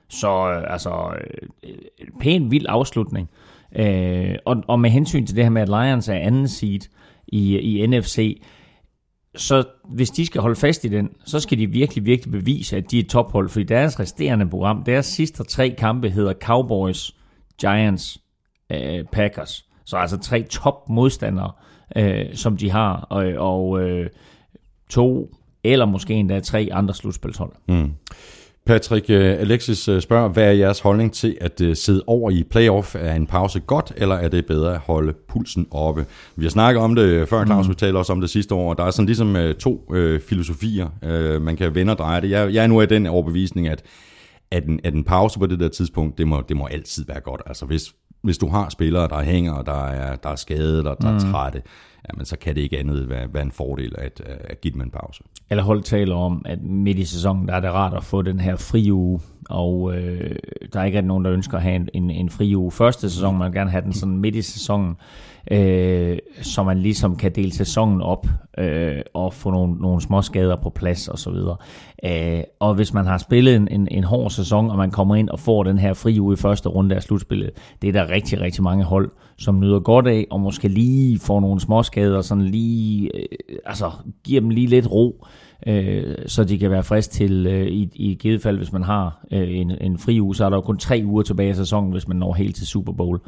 Så 0.10 0.52
øh, 0.52 0.74
altså, 0.74 1.14
øh, 1.64 1.70
pæn 2.20 2.52
vild 2.52 2.66
afslutning. 2.70 3.30
Øh, 3.76 4.36
og, 4.46 4.64
og 4.68 4.80
med 4.80 4.90
hensyn 4.90 5.26
til 5.26 5.36
det 5.36 5.44
her 5.44 5.52
med, 5.52 5.62
at 5.62 5.70
Lions 5.70 6.10
er 6.10 6.14
anden 6.14 6.48
seed, 6.48 6.80
i, 7.34 7.58
i 7.58 7.88
NFC. 7.88 8.42
Så 9.36 9.64
hvis 9.90 10.10
de 10.10 10.26
skal 10.26 10.42
holde 10.42 10.56
fast 10.56 10.86
i 10.86 10.88
den, 10.88 11.10
så 11.26 11.40
skal 11.40 11.58
de 11.58 11.68
virkelig, 11.68 12.06
virkelig 12.06 12.32
bevise, 12.32 12.78
at 12.78 12.92
de 12.92 13.00
er 13.00 13.04
tophold, 13.04 13.50
fordi 13.50 13.66
deres 13.66 14.00
resterende 14.00 14.50
program, 14.50 14.84
deres 14.84 15.06
sidste 15.06 15.44
tre 15.44 15.76
kampe 15.78 16.10
hedder 16.10 16.34
Cowboys, 16.34 17.12
Giants, 17.62 18.22
øh, 18.70 19.06
Packers. 19.12 19.66
Så 19.86 19.98
altså 19.98 20.18
tre 20.18 20.44
top 20.44 20.90
modstandere, 20.90 21.52
øh, 21.96 22.36
som 22.36 22.58
de 22.58 22.70
har, 22.70 22.96
og, 22.96 23.26
og 23.26 23.82
øh, 23.82 24.10
to 24.90 25.36
eller 25.64 25.86
måske 25.86 26.14
endda 26.14 26.40
tre 26.40 26.70
andre 26.72 26.94
slutspilshold. 26.94 27.52
Mm. 27.68 27.94
Patrick 28.66 29.10
øh, 29.10 29.40
Alexis 29.40 29.88
øh, 29.88 30.02
spørger, 30.02 30.28
hvad 30.30 30.44
er 30.44 30.52
jeres 30.52 30.80
holdning 30.80 31.14
til 31.14 31.38
at 31.42 31.62
øh, 31.62 31.76
sidde 31.76 32.04
over 32.08 32.32
i 32.32 32.44
playoff? 32.44 32.96
Er 33.00 33.16
en 33.16 33.28
pause 33.28 33.60
godt, 33.60 33.94
eller 33.98 34.16
er 34.16 34.28
det 34.28 34.46
bedre 34.46 34.74
at 34.74 34.80
holde 34.80 35.14
pulsen 35.28 35.68
oppe? 35.72 36.06
Vi 36.36 36.46
har 36.46 36.50
snakket 36.50 36.84
om 36.84 36.96
det 36.96 37.30
før, 37.30 37.46
Claus, 37.46 37.68
mm. 37.68 37.70
vi 37.70 37.76
talte 37.76 37.98
også 37.98 38.14
om 38.14 38.22
det 38.22 38.30
sidste 38.30 38.56
år. 38.56 38.74
Der 38.74 38.84
er 38.84 38.92
sådan 38.92 39.06
ligesom 39.06 39.38
to 39.60 39.94
øh, 39.94 40.22
filosofier, 40.22 40.88
øh, 41.04 41.42
man 41.42 41.56
kan 41.56 41.76
vende 41.76 41.94
og 41.94 41.98
dreje 41.98 42.22
det. 42.22 42.30
Jeg, 42.30 42.54
jeg 42.54 42.64
er 42.64 42.68
nu 42.68 42.82
af 42.82 42.88
den 42.88 43.06
overbevisning, 43.06 43.68
at, 43.68 43.84
at, 44.52 44.66
en, 44.66 44.80
at 44.84 44.94
en 44.94 45.04
pause 45.04 45.40
på 45.40 45.46
det 45.46 45.60
der 45.60 45.70
tidspunkt, 45.70 46.18
det 46.18 46.28
må, 46.28 46.44
det 46.50 46.58
må 46.58 46.66
altid 46.66 47.06
være 47.06 47.20
godt. 47.20 47.42
Altså 47.46 47.66
hvis, 47.66 47.94
hvis 48.22 48.38
du 48.38 48.48
har 48.48 48.70
spillere, 48.70 49.08
der 49.08 49.22
hænger, 49.22 49.62
der 49.62 49.86
er, 49.86 50.16
der 50.16 50.30
er 50.30 50.36
skadet, 50.36 50.88
og 50.88 50.98
der 51.02 51.12
mm. 51.12 51.16
er 51.16 51.20
trætte, 51.20 51.62
jamen 52.10 52.26
så 52.26 52.38
kan 52.38 52.56
det 52.56 52.62
ikke 52.62 52.80
andet 52.80 53.10
være, 53.10 53.28
være 53.34 53.44
en 53.44 53.52
fordel 53.52 53.96
at, 53.98 54.22
at 54.26 54.62
give 54.62 54.74
dem 54.74 54.82
en 54.82 54.92
pause 54.92 55.24
alle 55.50 55.64
hold 55.64 55.84
taler 55.84 56.16
om, 56.16 56.42
at 56.46 56.62
midt 56.62 57.00
i 57.00 57.06
sæsonen, 57.06 57.48
der 57.48 57.54
er 57.54 57.60
det 57.60 57.72
rart 57.72 57.94
at 57.94 58.04
få 58.04 58.22
den 58.22 58.40
her 58.40 58.56
fri 58.56 58.92
uge, 58.92 59.20
og 59.50 59.96
øh, 59.96 60.36
der 60.74 60.80
er 60.80 60.84
ikke 60.84 60.98
rigtig 60.98 61.08
nogen, 61.08 61.26
der 61.26 61.34
ønsker 61.34 61.58
at 61.58 61.64
have 61.64 61.76
en, 61.76 61.90
en, 61.94 62.10
en 62.10 62.30
fri 62.30 62.56
uge 62.56 62.72
første 62.72 63.10
sæson, 63.10 63.38
man 63.38 63.46
vil 63.46 63.60
gerne 63.60 63.72
have 63.72 63.84
den 63.84 63.94
sådan 63.94 64.18
midt 64.18 64.36
i 64.36 64.42
sæsonen, 64.42 64.90
øh, 64.90 64.96
Øh, 65.52 66.18
så 66.42 66.64
man 66.64 66.78
ligesom 66.78 67.16
kan 67.16 67.32
dele 67.32 67.54
sæsonen 67.54 68.02
op 68.02 68.28
øh, 68.58 69.02
og 69.14 69.34
få 69.34 69.52
nogle, 69.52 69.76
nogle 69.76 70.02
små 70.02 70.22
skader 70.22 70.56
på 70.56 70.70
plads 70.70 71.08
og 71.08 71.20
så 71.20 71.32
videre. 71.32 71.58
Øh, 72.06 72.44
og 72.60 72.76
hvis 72.76 72.94
man 72.94 73.06
har 73.06 73.18
spillet 73.18 73.56
en, 73.56 73.68
en, 73.72 73.88
en 73.92 74.04
hård 74.04 74.30
sæson, 74.30 74.72
og 74.72 74.78
man 74.78 74.92
kommer 74.92 75.16
ind 75.16 75.30
og 75.30 75.40
får 75.40 75.64
den 75.64 75.78
her 75.78 75.94
fri 75.94 76.20
uge 76.20 76.34
i 76.34 76.38
første 76.38 76.70
runde 76.70 76.96
af 76.96 77.04
slutspillet, 77.04 77.52
det 77.82 77.88
er 77.88 77.94
der 77.94 78.10
rigtig, 78.10 78.42
rigtig 78.42 78.64
mange 78.64 78.84
hold, 78.84 79.12
som 79.38 79.60
nyder 79.60 79.80
godt 79.80 80.08
af, 80.08 80.28
og 80.32 80.40
måske 80.40 80.68
lige 80.68 81.20
får 81.20 81.40
nogle 81.40 81.60
små 81.60 81.84
skader, 81.84 82.22
sådan 82.22 82.44
lige, 82.44 83.18
øh, 83.18 83.58
altså 83.66 83.92
giver 84.24 84.42
dem 84.42 84.50
lige 84.50 84.68
lidt 84.68 84.92
ro, 84.92 85.26
øh, 85.68 86.16
så 86.28 86.44
de 86.44 86.58
kan 86.58 86.72
være 86.72 86.84
frisk 86.84 87.12
til 87.12 87.48
øh, 87.48 87.68
i, 87.68 87.90
i 87.96 88.14
givet 88.14 88.42
fald, 88.42 88.58
hvis 88.58 88.74
man 88.74 88.84
har 88.84 89.26
øh, 89.32 89.60
en, 89.60 89.72
en 89.82 89.98
fri 89.98 90.22
uge, 90.22 90.36
så 90.36 90.46
er 90.46 90.50
der 90.50 90.58
jo 90.58 90.62
kun 90.62 90.78
tre 90.78 91.02
uger 91.06 91.24
tilbage 91.24 91.50
i 91.50 91.54
sæsonen, 91.54 91.92
hvis 91.92 92.08
man 92.08 92.18
når 92.18 92.34
helt 92.34 92.56
til 92.56 92.68
Super 92.68 92.94
Bowl. 92.94 93.20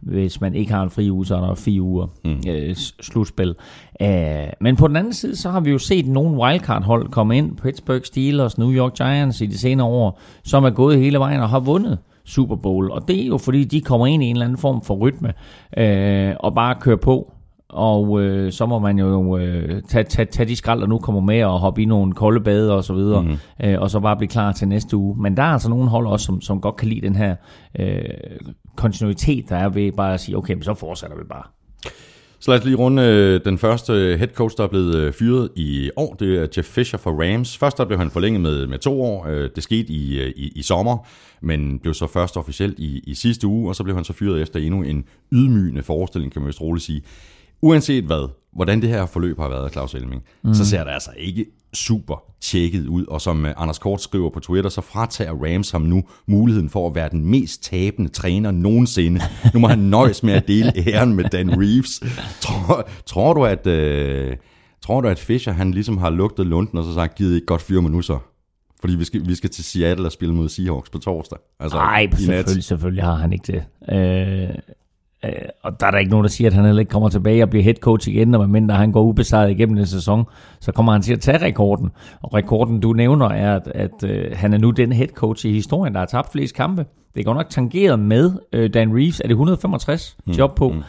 Hvis 0.00 0.40
man 0.40 0.54
ikke 0.54 0.72
har 0.72 0.82
en 0.82 0.90
fri 0.90 1.10
uge, 1.10 1.26
så 1.26 1.36
er 1.36 1.40
der 1.40 1.54
fire 1.54 1.82
uger 1.82 2.06
mm. 2.24 2.42
øh, 2.48 2.74
slutspil. 3.00 3.54
Æh, 4.00 4.46
men 4.60 4.76
på 4.76 4.88
den 4.88 4.96
anden 4.96 5.12
side, 5.12 5.36
så 5.36 5.50
har 5.50 5.60
vi 5.60 5.70
jo 5.70 5.78
set 5.78 6.06
nogle 6.06 6.36
wildcard-hold 6.36 7.08
komme 7.08 7.38
ind, 7.38 7.56
Pittsburgh 7.56 8.04
Steelers, 8.04 8.58
New 8.58 8.72
York 8.72 8.94
Giants 8.94 9.40
i 9.40 9.46
de 9.46 9.58
senere 9.58 9.86
år, 9.86 10.20
som 10.44 10.64
er 10.64 10.70
gået 10.70 10.98
hele 10.98 11.18
vejen 11.18 11.40
og 11.40 11.48
har 11.48 11.60
vundet 11.60 11.98
Super 12.24 12.56
Bowl. 12.56 12.90
Og 12.90 13.08
det 13.08 13.22
er 13.22 13.26
jo 13.26 13.38
fordi, 13.38 13.64
de 13.64 13.80
kommer 13.80 14.06
ind 14.06 14.22
i 14.22 14.26
en 14.26 14.36
eller 14.36 14.46
anden 14.46 14.58
form 14.58 14.82
for 14.82 14.94
rytme 14.94 15.32
øh, 15.76 16.34
og 16.40 16.54
bare 16.54 16.74
kører 16.80 16.96
på 16.96 17.33
og 17.74 18.22
øh, 18.22 18.52
så 18.52 18.66
må 18.66 18.78
man 18.78 18.98
jo 18.98 19.38
øh, 19.38 19.82
tage, 19.82 20.04
tage, 20.04 20.26
tage 20.26 20.48
de 20.48 20.56
skrald, 20.56 20.80
der 20.80 20.86
nu 20.86 20.98
kommer 20.98 21.20
med, 21.20 21.44
og 21.44 21.60
hoppe 21.60 21.82
i 21.82 21.84
nogle 21.84 22.12
kolde 22.12 22.40
bade 22.40 22.72
og 22.72 22.84
så 22.84 22.94
videre, 22.94 23.22
mm. 23.22 23.36
øh, 23.64 23.80
og 23.80 23.90
så 23.90 24.00
bare 24.00 24.16
blive 24.16 24.28
klar 24.28 24.52
til 24.52 24.68
næste 24.68 24.96
uge. 24.96 25.22
Men 25.22 25.36
der 25.36 25.42
er 25.42 25.46
altså 25.46 25.70
nogle 25.70 25.88
hold 25.88 26.06
også, 26.06 26.26
som, 26.26 26.40
som 26.40 26.60
godt 26.60 26.76
kan 26.76 26.88
lide 26.88 27.00
den 27.00 27.16
her 27.16 27.36
øh, 27.78 28.04
kontinuitet, 28.76 29.48
der 29.48 29.56
er 29.56 29.68
ved 29.68 29.92
bare 29.92 30.14
at 30.14 30.20
sige, 30.20 30.36
okay, 30.36 30.54
men 30.54 30.62
så 30.62 30.74
fortsætter 30.74 31.16
vi 31.16 31.24
bare. 31.24 31.42
Så 32.40 32.50
lad 32.50 32.58
os 32.58 32.64
lige 32.64 32.76
runde 32.76 33.02
øh, 33.02 33.40
den 33.44 33.58
første 33.58 33.92
head 33.92 34.28
coach, 34.34 34.56
der 34.56 34.64
er 34.64 34.68
blevet 34.68 34.94
øh, 34.94 35.12
fyret 35.12 35.48
i 35.56 35.90
år. 35.96 36.14
Det 36.14 36.36
er 36.36 36.46
Jeff 36.56 36.68
Fisher 36.68 36.98
fra 36.98 37.10
Rams. 37.10 37.58
Først 37.58 37.78
der 37.78 37.84
blev 37.84 37.98
han 37.98 38.10
forlænget 38.10 38.42
med, 38.42 38.66
med 38.66 38.78
to 38.78 39.02
år. 39.02 39.26
Øh, 39.26 39.50
det 39.54 39.62
skete 39.62 39.92
i, 39.92 40.32
i, 40.36 40.52
i 40.56 40.62
sommer, 40.62 41.06
men 41.40 41.78
blev 41.78 41.94
så 41.94 42.06
først 42.06 42.36
officielt 42.36 42.78
i, 42.78 43.00
i 43.06 43.14
sidste 43.14 43.46
uge, 43.46 43.68
og 43.68 43.76
så 43.76 43.84
blev 43.84 43.94
han 43.94 44.04
så 44.04 44.12
fyret 44.12 44.42
efter 44.42 44.60
endnu 44.60 44.82
en 44.82 45.04
ydmygende 45.32 45.82
forestilling, 45.82 46.32
kan 46.32 46.42
man 46.42 46.46
vist 46.46 46.60
roligt 46.60 46.84
sige 46.84 47.02
uanset 47.64 48.04
hvad, 48.04 48.28
hvordan 48.52 48.82
det 48.82 48.88
her 48.88 49.06
forløb 49.06 49.38
har 49.38 49.48
været, 49.48 49.72
Claus 49.72 49.94
Elming, 49.94 50.22
mm. 50.44 50.54
så 50.54 50.66
ser 50.66 50.84
det 50.84 50.90
altså 50.90 51.10
ikke 51.16 51.46
super 51.72 52.22
tjekket 52.40 52.86
ud. 52.86 53.06
Og 53.06 53.20
som 53.20 53.46
øh, 53.46 53.52
Anders 53.56 53.78
Kort 53.78 54.02
skriver 54.02 54.30
på 54.30 54.40
Twitter, 54.40 54.70
så 54.70 54.80
fratager 54.80 55.32
Rams 55.32 55.70
ham 55.70 55.82
nu 55.82 56.02
muligheden 56.26 56.70
for 56.70 56.88
at 56.88 56.94
være 56.94 57.08
den 57.10 57.26
mest 57.26 57.62
tabende 57.62 58.10
træner 58.10 58.50
nogensinde. 58.50 59.20
Nu 59.54 59.60
må 59.60 59.68
han 59.68 59.78
nøjes 59.98 60.22
med 60.22 60.34
at 60.34 60.48
dele 60.48 60.72
æren 60.88 61.14
med 61.14 61.24
Dan 61.24 61.50
Reeves. 61.50 62.02
Tror, 62.40 62.88
tror 63.06 63.34
du, 63.34 63.44
at... 63.44 63.66
Øh, 63.66 64.36
Tror 64.84 65.00
du, 65.00 65.08
at 65.08 65.18
Fischer 65.18 65.52
han 65.52 65.70
ligesom 65.70 65.98
har 65.98 66.10
lugtet 66.10 66.46
lunden 66.46 66.78
og 66.78 66.84
så 66.84 66.94
sagt, 66.94 67.14
givet 67.14 67.34
ikke 67.34 67.46
godt 67.46 67.62
fire 67.62 67.82
minutter? 67.82 68.18
Fordi 68.80 68.96
vi 68.96 69.04
skal, 69.04 69.28
vi 69.28 69.34
skal 69.34 69.50
til 69.50 69.64
Seattle 69.64 70.06
og 70.06 70.12
spille 70.12 70.34
mod 70.34 70.48
Seahawks 70.48 70.90
på 70.90 70.98
torsdag. 70.98 71.38
Altså, 71.60 71.78
Nej, 71.78 72.10
selvfølgelig, 72.10 72.64
selvfølgelig 72.64 73.04
har 73.04 73.14
han 73.14 73.32
ikke 73.32 73.52
det. 73.52 73.94
Øh, 73.94 74.74
Øh, 75.24 75.30
og 75.62 75.80
der 75.80 75.86
er 75.86 75.90
der 75.90 75.98
ikke 75.98 76.10
nogen, 76.10 76.24
der 76.24 76.30
siger, 76.30 76.50
at 76.50 76.54
han 76.54 76.64
heller 76.64 76.80
ikke 76.80 76.90
kommer 76.90 77.08
tilbage 77.08 77.42
og 77.42 77.50
bliver 77.50 77.62
head 77.62 77.74
coach 77.74 78.08
igen, 78.08 78.34
og 78.34 78.50
mindre 78.50 78.74
han 78.74 78.92
går 78.92 79.02
ubesejret 79.02 79.50
igennem 79.50 79.78
en 79.78 79.86
sæson, 79.86 80.24
så 80.60 80.72
kommer 80.72 80.92
han 80.92 81.02
til 81.02 81.12
at 81.12 81.20
tage 81.20 81.38
rekorden. 81.44 81.90
Og 82.22 82.34
rekorden, 82.34 82.80
du 82.80 82.92
nævner, 82.92 83.28
er, 83.28 83.56
at, 83.56 83.68
at 83.74 84.04
øh, 84.04 84.32
han 84.32 84.54
er 84.54 84.58
nu 84.58 84.70
den 84.70 84.92
head 84.92 85.08
coach 85.08 85.46
i 85.46 85.52
historien, 85.52 85.94
der 85.94 86.00
har 86.00 86.06
tabt 86.06 86.32
flest 86.32 86.54
kampe. 86.54 86.86
Det 87.14 87.20
er 87.20 87.24
godt 87.24 87.36
nok 87.36 87.50
tangeret 87.50 87.98
med 87.98 88.32
øh, 88.52 88.74
Dan 88.74 88.96
Reeves. 88.96 89.20
Er 89.20 89.28
det 89.28 89.30
165 89.30 90.16
job 90.38 90.54
på? 90.54 90.68
Mm. 90.68 90.74
mm, 90.74 90.78
mm. 90.78 90.84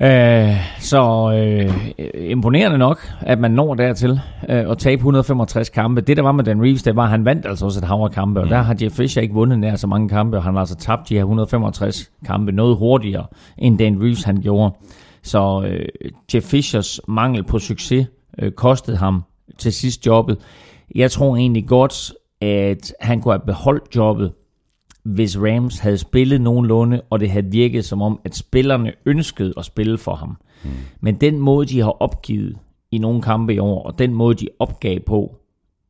Øh, 0.00 0.56
så 0.78 1.32
øh, 1.32 1.92
imponerende 2.30 2.78
nok, 2.78 3.12
at 3.20 3.38
man 3.38 3.50
når 3.50 3.74
dertil 3.74 4.20
øh, 4.48 4.70
at 4.70 4.78
tabe 4.78 4.98
165 4.98 5.68
kampe. 5.68 6.00
Det 6.00 6.16
der 6.16 6.22
var 6.22 6.32
med 6.32 6.44
Dan 6.44 6.62
Reeves, 6.62 6.82
det 6.82 6.96
var, 6.96 7.04
at 7.04 7.10
han 7.10 7.24
vandt 7.24 7.46
altså 7.46 7.64
også 7.64 7.80
et 7.80 7.84
hav 7.84 8.10
kampe, 8.10 8.40
og 8.40 8.46
mm. 8.46 8.50
der 8.50 8.62
har 8.62 8.76
Jeff 8.82 8.96
Fisher 8.96 9.22
ikke 9.22 9.34
vundet 9.34 9.58
nær 9.58 9.76
så 9.76 9.86
mange 9.86 10.08
kampe, 10.08 10.36
og 10.36 10.42
han 10.42 10.54
har 10.54 10.60
altså 10.60 10.76
tabt 10.76 11.08
de 11.08 11.14
her 11.14 11.20
165 11.20 12.10
kampe 12.26 12.52
noget 12.52 12.76
hurtigere, 12.76 13.26
end 13.58 13.78
Dan 13.78 14.02
Reeves 14.02 14.22
han 14.22 14.40
gjorde. 14.42 14.74
Så 15.22 15.64
øh, 15.66 15.86
Jeff 16.34 16.46
Fishers 16.46 17.00
mangel 17.08 17.44
på 17.44 17.58
succes 17.58 18.06
øh, 18.38 18.52
kostede 18.52 18.96
ham 18.96 19.22
til 19.58 19.72
sidst 19.72 20.06
jobbet. 20.06 20.38
Jeg 20.94 21.10
tror 21.10 21.36
egentlig 21.36 21.68
godt, 21.68 22.12
at 22.40 22.94
han 23.00 23.20
kunne 23.20 23.34
have 23.34 23.46
beholdt 23.46 23.96
jobbet, 23.96 24.32
hvis 25.02 25.38
Rams 25.38 25.78
havde 25.78 25.98
spillet 25.98 26.40
nogenlunde, 26.40 27.02
og 27.10 27.20
det 27.20 27.30
havde 27.30 27.46
virket 27.46 27.84
som 27.84 28.02
om, 28.02 28.20
at 28.24 28.34
spillerne 28.34 28.92
ønskede 29.06 29.54
at 29.56 29.64
spille 29.64 29.98
for 29.98 30.14
ham. 30.14 30.36
Mm. 30.64 30.70
Men 31.00 31.14
den 31.14 31.38
måde, 31.38 31.66
de 31.66 31.80
har 31.80 32.02
opgivet 32.02 32.58
i 32.90 32.98
nogle 32.98 33.22
kampe 33.22 33.54
i 33.54 33.58
år, 33.58 33.82
og 33.82 33.98
den 33.98 34.14
måde, 34.14 34.34
de 34.34 34.48
opgav 34.58 35.00
på 35.00 35.36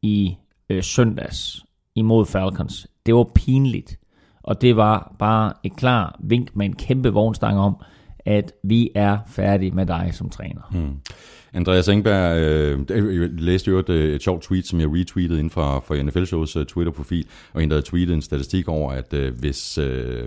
i 0.03 0.37
øh, 0.69 0.83
søndags 0.83 1.65
imod 1.95 2.27
Falcons, 2.27 2.87
det 3.07 3.15
var 3.15 3.27
pinligt. 3.35 3.99
Og 4.43 4.61
det 4.61 4.77
var 4.77 5.15
bare 5.19 5.53
et 5.63 5.77
klar 5.77 6.17
vink 6.21 6.57
med 6.57 6.67
en 6.67 6.77
kæmpe 6.77 7.09
vognstang 7.09 7.59
om, 7.59 7.77
at 8.19 8.53
vi 8.65 8.91
er 8.95 9.19
færdige 9.27 9.71
med 9.71 9.87
dig 9.87 10.11
som 10.13 10.31
træner. 10.31 10.63
Mm. 10.73 11.01
Andreas 11.55 11.89
Engberg 11.89 12.39
øh, 12.39 13.39
læste 13.39 13.71
jo 13.71 13.79
et, 13.79 13.89
øh, 13.89 14.15
et 14.15 14.23
sjovt 14.23 14.43
tweet, 14.43 14.67
som 14.67 14.81
jeg 14.81 14.89
retweetede 14.89 15.39
inden 15.39 15.51
for, 15.51 15.85
for 15.87 16.03
NFL-shows 16.03 16.57
uh, 16.57 16.65
Twitter-profil, 16.65 17.27
og 17.53 17.63
en, 17.63 17.71
der 17.71 17.77
havde 17.77 17.87
tweetet 17.87 18.15
en 18.15 18.23
statistik 18.23 18.69
over, 18.69 18.93
at 18.93 19.13
uh, 19.13 19.39
hvis 19.39 19.79
uh, 19.79 19.85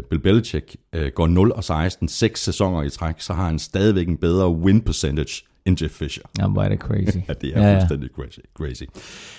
Bill 0.09 0.21
Belichick 0.21 0.75
uh, 0.97 1.07
går 1.07 1.27
0 1.27 1.51
og 1.51 1.63
16 1.63 2.07
seks 2.07 2.43
sæsoner 2.43 2.83
i 2.83 2.89
træk, 2.89 3.15
så 3.17 3.33
har 3.33 3.45
han 3.45 3.59
stadigvæk 3.59 4.07
en 4.07 4.17
bedre 4.17 4.49
win 4.49 4.81
percentage 4.81 5.43
end 5.65 5.81
Jeff 5.81 5.93
Fisher. 5.93 6.23
Ja, 6.39 6.47
hvor 6.47 6.63
er 6.63 6.69
det 6.69 6.79
crazy. 6.79 7.17
ja, 7.27 7.33
det 7.33 7.57
er 7.57 7.67
ja, 7.67 7.75
fuldstændig 7.75 8.09
crazy. 8.15 8.39
crazy. 8.57 8.83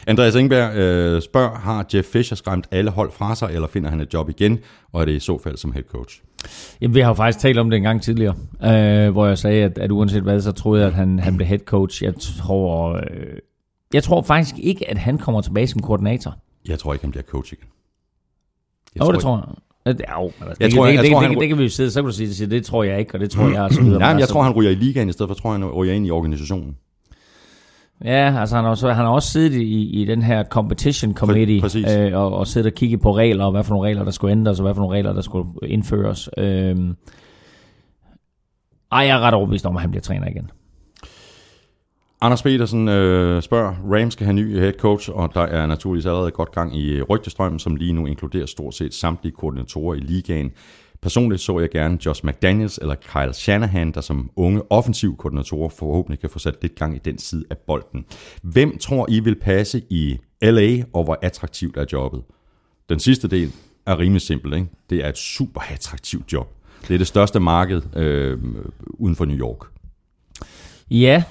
Andreas 0.06 0.34
Engberg 0.34 0.76
øh, 0.76 1.22
spørger, 1.22 1.54
har 1.54 1.86
Jeff 1.94 2.08
Fisher 2.08 2.36
skræmt 2.36 2.66
alle 2.70 2.90
hold 2.90 3.12
fra 3.12 3.34
sig, 3.34 3.50
eller 3.52 3.68
finder 3.68 3.90
han 3.90 4.00
et 4.00 4.14
job 4.14 4.28
igen, 4.28 4.58
og 4.92 5.00
er 5.00 5.04
det 5.04 5.12
i 5.12 5.18
så 5.18 5.38
fald 5.38 5.56
som 5.56 5.72
head 5.72 5.84
coach? 5.84 6.20
Jamen, 6.80 6.94
vi 6.94 7.00
har 7.00 7.08
jo 7.08 7.14
faktisk 7.14 7.38
talt 7.38 7.58
om 7.58 7.70
det 7.70 7.76
en 7.76 7.82
gang 7.82 8.02
tidligere, 8.02 8.34
øh, 8.64 9.10
hvor 9.10 9.26
jeg 9.26 9.38
sagde, 9.38 9.64
at, 9.64 9.78
at 9.78 9.90
uanset 9.90 10.22
hvad, 10.22 10.40
så 10.40 10.52
troede 10.52 10.80
jeg, 10.80 10.88
at 10.88 10.94
han, 10.94 11.18
han 11.18 11.36
blev 11.36 11.46
head 11.46 11.58
coach. 11.58 12.02
Jeg 12.02 12.14
tror, 12.14 12.92
øh, 12.92 13.36
jeg 13.94 14.02
tror 14.02 14.22
faktisk 14.22 14.58
ikke, 14.58 14.90
at 14.90 14.98
han 14.98 15.18
kommer 15.18 15.40
tilbage 15.40 15.66
som 15.66 15.82
koordinator. 15.82 16.36
Jeg 16.68 16.78
tror 16.78 16.92
ikke, 16.92 17.04
han 17.04 17.10
bliver 17.10 17.24
coach 17.24 17.52
igen. 17.52 17.68
Jeg 18.94 19.02
oh, 19.06 19.14
det 19.14 19.22
tror 19.22 19.36
jeg. 19.36 19.54
Jo, 19.86 19.92
altså, 19.92 20.44
jeg 20.46 20.58
det, 20.58 20.74
tror, 20.74 20.86
det, 20.86 20.94
jeg, 20.94 21.02
det, 21.02 21.10
tror, 21.10 21.20
det, 21.20 21.28
han... 21.28 21.40
det, 21.40 21.48
kan 21.48 21.58
vi 21.58 21.62
jo 21.62 21.68
sidde, 21.68 21.90
så 21.90 22.00
kan 22.00 22.06
du 22.06 22.16
sige, 22.16 22.44
det, 22.44 22.50
det 22.50 22.64
tror 22.64 22.84
jeg 22.84 22.98
ikke, 22.98 23.14
og 23.14 23.20
det 23.20 23.30
tror 23.30 23.48
jeg, 23.48 23.62
og 23.62 23.72
så 23.72 23.82
videre. 23.82 23.98
Nej, 23.98 24.08
men 24.08 24.18
jeg 24.18 24.22
altså, 24.22 24.32
tror, 24.32 24.42
han 24.42 24.52
ryger 24.52 24.70
i 24.70 24.74
ligaen, 24.74 25.08
i 25.08 25.12
stedet 25.12 25.28
for, 25.28 25.34
tror 25.34 25.50
jeg, 25.52 25.60
han 25.60 25.70
ryger 25.70 25.94
ind 25.94 26.06
i 26.06 26.10
organisationen. 26.10 26.76
Ja, 28.04 28.40
altså 28.40 28.56
han 28.56 28.64
har 28.64 28.70
også, 28.70 28.92
han 28.92 29.04
har 29.04 29.12
også 29.12 29.28
siddet 29.28 29.52
i, 29.52 30.02
i 30.02 30.04
den 30.04 30.22
her 30.22 30.44
competition 30.44 31.14
committee 31.14 31.62
øh, 32.06 32.16
og, 32.18 32.32
og 32.32 32.46
siddet 32.46 32.72
og 32.72 32.76
kigget 32.76 33.00
på 33.00 33.16
regler, 33.16 33.44
og 33.44 33.50
hvad 33.50 33.64
for 33.64 33.74
nogle 33.74 33.88
regler, 33.88 34.04
der 34.04 34.10
skulle 34.10 34.32
ændres, 34.32 34.58
og 34.58 34.62
hvad 34.62 34.74
for 34.74 34.80
nogle 34.80 34.96
regler, 34.96 35.12
der 35.12 35.20
skulle 35.20 35.48
indføres. 35.62 36.28
Øh, 36.38 36.76
ej, 38.92 39.00
jeg 39.00 39.08
er 39.08 39.20
ret 39.20 39.34
overbevist 39.34 39.66
om, 39.66 39.76
at 39.76 39.82
han 39.82 39.90
bliver 39.90 40.02
træner 40.02 40.28
igen. 40.28 40.50
Anders 42.20 42.42
Petersen 42.42 42.88
øh, 42.88 43.42
spørger, 43.42 43.74
Rams 43.92 44.12
skal 44.12 44.24
have 44.24 44.34
ny 44.34 44.58
head 44.60 44.72
coach, 44.72 45.10
og 45.12 45.34
der 45.34 45.40
er 45.40 45.66
naturligvis 45.66 46.06
allerede 46.06 46.30
godt 46.30 46.52
gang 46.52 46.76
i 46.76 47.02
rygtestrømmen, 47.02 47.58
som 47.58 47.76
lige 47.76 47.92
nu 47.92 48.06
inkluderer 48.06 48.46
stort 48.46 48.74
set 48.74 48.94
samtlige 48.94 49.32
koordinatorer 49.32 49.94
i 49.94 50.00
ligaen. 50.00 50.52
Personligt 51.02 51.40
så 51.40 51.58
jeg 51.58 51.70
gerne 51.70 51.98
Josh 52.06 52.24
McDaniels 52.24 52.78
eller 52.78 52.94
Kyle 52.94 53.32
Shanahan, 53.32 53.92
der 53.92 54.00
som 54.00 54.30
unge 54.36 54.62
offensiv 54.70 55.16
koordinatorer 55.16 55.68
forhåbentlig 55.68 56.20
kan 56.20 56.30
få 56.30 56.38
sat 56.38 56.54
lidt 56.62 56.74
gang 56.74 56.96
i 56.96 56.98
den 57.04 57.18
side 57.18 57.44
af 57.50 57.56
bolden. 57.58 58.04
Hvem 58.42 58.78
tror 58.78 59.06
I 59.08 59.20
vil 59.20 59.34
passe 59.34 59.82
i 59.90 60.18
LA, 60.42 60.82
og 60.92 61.04
hvor 61.04 61.18
attraktivt 61.22 61.76
er 61.76 61.84
jobbet? 61.92 62.22
Den 62.88 63.00
sidste 63.00 63.28
del 63.28 63.52
er 63.86 63.98
rimelig 63.98 64.22
simpel. 64.22 64.54
Ikke? 64.54 64.66
Det 64.90 65.04
er 65.04 65.08
et 65.08 65.18
super 65.18 65.60
attraktivt 65.72 66.32
job. 66.32 66.52
Det 66.88 66.94
er 66.94 66.98
det 66.98 67.06
største 67.06 67.40
marked 67.40 67.96
øh, 67.96 68.38
uden 68.88 69.16
for 69.16 69.24
New 69.24 69.38
York. 69.38 69.66
Ja, 70.90 71.22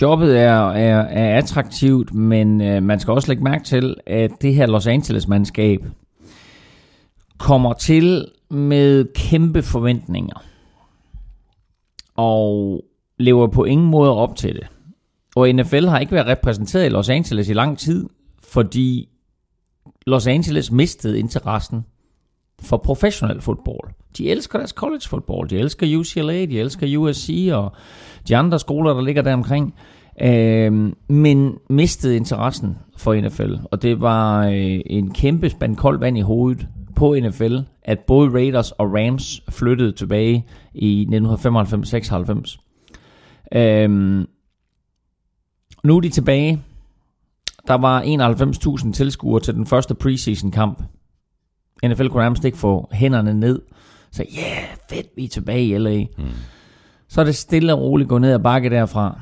jobbet 0.00 0.38
er, 0.38 0.70
er, 0.70 1.00
er 1.00 1.38
attraktivt, 1.38 2.14
men 2.14 2.60
øh, 2.60 2.82
man 2.82 3.00
skal 3.00 3.12
også 3.12 3.28
lægge 3.28 3.44
mærke 3.44 3.64
til, 3.64 3.96
at 4.06 4.30
det 4.42 4.54
her 4.54 4.66
Los 4.66 4.86
Angeles-mandskab 4.86 5.84
kommer 7.38 7.72
til 7.72 8.26
med 8.50 9.14
kæmpe 9.14 9.62
forventninger. 9.62 10.44
Og 12.16 12.84
lever 13.18 13.46
på 13.46 13.64
ingen 13.64 13.86
måde 13.86 14.16
op 14.16 14.36
til 14.36 14.54
det. 14.54 14.66
Og 15.36 15.54
NFL 15.54 15.86
har 15.86 15.98
ikke 15.98 16.12
været 16.12 16.26
repræsenteret 16.26 16.86
i 16.86 16.88
Los 16.88 17.08
Angeles 17.08 17.48
i 17.48 17.52
lang 17.52 17.78
tid, 17.78 18.08
fordi 18.42 19.08
Los 20.06 20.26
Angeles 20.26 20.72
mistede 20.72 21.18
interessen 21.18 21.84
for 22.62 22.76
professionel 22.76 23.40
fodbold. 23.40 23.90
De 24.18 24.30
elsker 24.30 24.58
deres 24.58 24.70
college 24.70 25.02
fodbold, 25.08 25.48
de 25.48 25.58
elsker 25.58 25.98
UCLA, 25.98 26.44
de 26.44 26.60
elsker 26.60 26.98
USC 26.98 27.48
og 27.52 27.72
de 28.28 28.36
andre 28.36 28.58
skoler, 28.58 28.94
der 28.94 29.02
ligger 29.02 29.22
der 29.22 29.34
omkring. 29.34 29.74
Øh, 30.22 30.92
men 31.08 31.58
mistede 31.70 32.16
interessen 32.16 32.78
for 32.96 33.14
NFL, 33.14 33.54
og 33.70 33.82
det 33.82 34.00
var 34.00 34.46
øh, 34.46 34.80
en 34.86 35.10
kæmpe 35.10 35.50
spand 35.50 35.76
koldt 35.76 36.00
vand 36.00 36.18
i 36.18 36.20
hovedet 36.20 36.68
på 37.00 37.16
NFL, 37.22 37.56
at 37.82 37.98
både 37.98 38.30
Raiders 38.30 38.72
og 38.72 38.94
Rams 38.94 39.42
flyttede 39.48 39.92
tilbage 39.92 40.46
i 40.74 41.06
1995-96. 41.10 43.58
Øh, 43.58 43.90
nu 45.84 45.96
er 45.96 46.00
de 46.00 46.08
tilbage. 46.08 46.62
Der 47.66 47.74
var 47.74 48.02
91.000 48.86 48.92
tilskuere 48.92 49.40
til 49.40 49.54
den 49.54 49.66
første 49.66 49.94
preseason 49.94 50.50
kamp. 50.50 50.82
NFL 51.84 52.08
kunne 52.08 52.22
nærmest 52.22 52.44
ikke 52.44 52.58
få 52.58 52.88
hænderne 52.92 53.34
ned. 53.34 53.62
Så 54.10 54.24
ja, 54.34 54.40
yeah, 54.40 54.68
fedt, 54.90 55.06
vi 55.16 55.24
er 55.24 55.28
tilbage 55.28 55.66
i 55.66 55.78
LA. 55.78 56.00
Mm. 56.00 56.24
Så 57.08 57.20
er 57.20 57.24
det 57.24 57.36
stille 57.36 57.74
og 57.74 57.80
roligt 57.80 58.08
gået 58.08 58.20
ned 58.20 58.32
ad 58.32 58.38
bakke 58.38 58.70
derfra. 58.70 59.20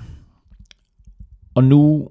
Og 1.54 1.64
nu 1.64 2.08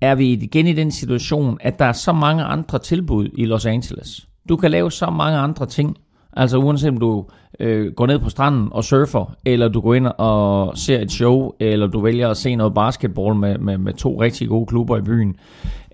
er 0.00 0.14
vi 0.14 0.32
igen 0.32 0.66
i 0.66 0.72
den 0.72 0.90
situation, 0.90 1.58
at 1.60 1.78
der 1.78 1.84
er 1.84 1.92
så 1.92 2.12
mange 2.12 2.44
andre 2.44 2.78
tilbud 2.78 3.28
i 3.38 3.44
Los 3.44 3.66
Angeles. 3.66 4.28
Du 4.48 4.56
kan 4.56 4.70
lave 4.70 4.90
så 4.90 5.10
mange 5.10 5.38
andre 5.38 5.66
ting. 5.66 5.96
Altså 6.32 6.58
uanset 6.58 6.88
om 6.88 6.96
du 6.96 7.26
øh, 7.60 7.92
går 7.92 8.06
ned 8.06 8.18
på 8.18 8.30
stranden 8.30 8.68
og 8.72 8.84
surfer, 8.84 9.34
eller 9.44 9.68
du 9.68 9.80
går 9.80 9.94
ind 9.94 10.06
og 10.18 10.78
ser 10.78 11.00
et 11.00 11.12
show, 11.12 11.52
eller 11.60 11.86
du 11.86 12.00
vælger 12.00 12.28
at 12.28 12.36
se 12.36 12.54
noget 12.56 12.74
basketball 12.74 13.34
med, 13.34 13.58
med, 13.58 13.78
med 13.78 13.94
to 13.94 14.20
rigtig 14.20 14.48
gode 14.48 14.66
klubber 14.66 14.96
i 14.96 15.02
byen, 15.02 15.36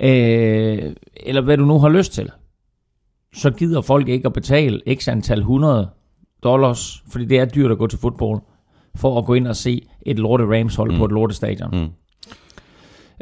øh, 0.00 0.94
eller 1.16 1.40
hvad 1.40 1.56
du 1.56 1.64
nu 1.64 1.78
har 1.78 1.88
lyst 1.88 2.12
til, 2.12 2.30
så 3.34 3.50
gider 3.50 3.80
folk 3.80 4.08
ikke 4.08 4.26
at 4.26 4.32
betale 4.32 4.80
x 4.94 5.08
antal 5.08 5.38
100 5.38 5.88
dollars, 6.42 7.02
fordi 7.10 7.24
det 7.24 7.38
er 7.38 7.44
dyrt 7.44 7.70
at 7.70 7.78
gå 7.78 7.86
til 7.86 7.98
fodbold, 7.98 8.40
for 8.94 9.18
at 9.18 9.24
gå 9.24 9.34
ind 9.34 9.46
og 9.46 9.56
se 9.56 9.86
et 10.02 10.18
lorte 10.18 10.44
Rams 10.44 10.74
hold 10.74 10.92
mm. 10.92 10.98
på 10.98 11.04
et 11.04 11.12
lorte 11.12 11.34
stadion. 11.34 11.70
Mm. 11.72 11.88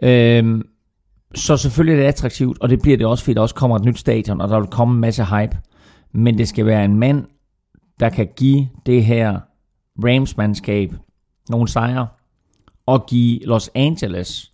Øhm, 0.08 0.62
så 1.36 1.56
selvfølgelig 1.56 1.92
er 1.92 2.00
det 2.00 2.08
attraktivt, 2.08 2.58
og 2.60 2.68
det 2.68 2.82
bliver 2.82 2.96
det 2.96 3.06
også, 3.06 3.24
fordi 3.24 3.34
der 3.34 3.40
også 3.40 3.54
kommer 3.54 3.76
et 3.76 3.84
nyt 3.84 3.98
stadion, 3.98 4.40
og 4.40 4.48
der 4.48 4.60
vil 4.60 4.68
komme 4.68 4.94
en 4.94 5.00
masse 5.00 5.24
hype. 5.24 5.56
Men 6.12 6.38
det 6.38 6.48
skal 6.48 6.66
være 6.66 6.84
en 6.84 6.96
mand, 6.96 7.24
der 8.00 8.08
kan 8.08 8.28
give 8.36 8.68
det 8.86 9.04
her 9.04 9.40
Rams-mandskab 10.04 10.94
nogle 11.48 11.68
sejre, 11.68 12.06
og 12.86 13.06
give 13.06 13.40
Los 13.44 13.70
Angeles 13.74 14.52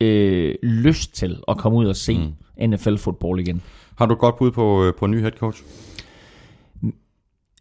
øh, 0.00 0.54
lyst 0.62 1.14
til 1.14 1.40
at 1.48 1.56
komme 1.56 1.78
ud 1.78 1.86
og 1.86 1.96
se 1.96 2.18
mm. 2.18 2.70
NFL-fodbold 2.70 3.40
igen. 3.40 3.62
Har 3.98 4.06
du 4.06 4.14
godt 4.14 4.36
bud 4.36 4.50
på, 4.50 4.84
øh, 4.84 4.94
på 4.94 5.04
en 5.04 5.10
ny 5.10 5.20
head 5.20 5.32
coach? 5.32 5.62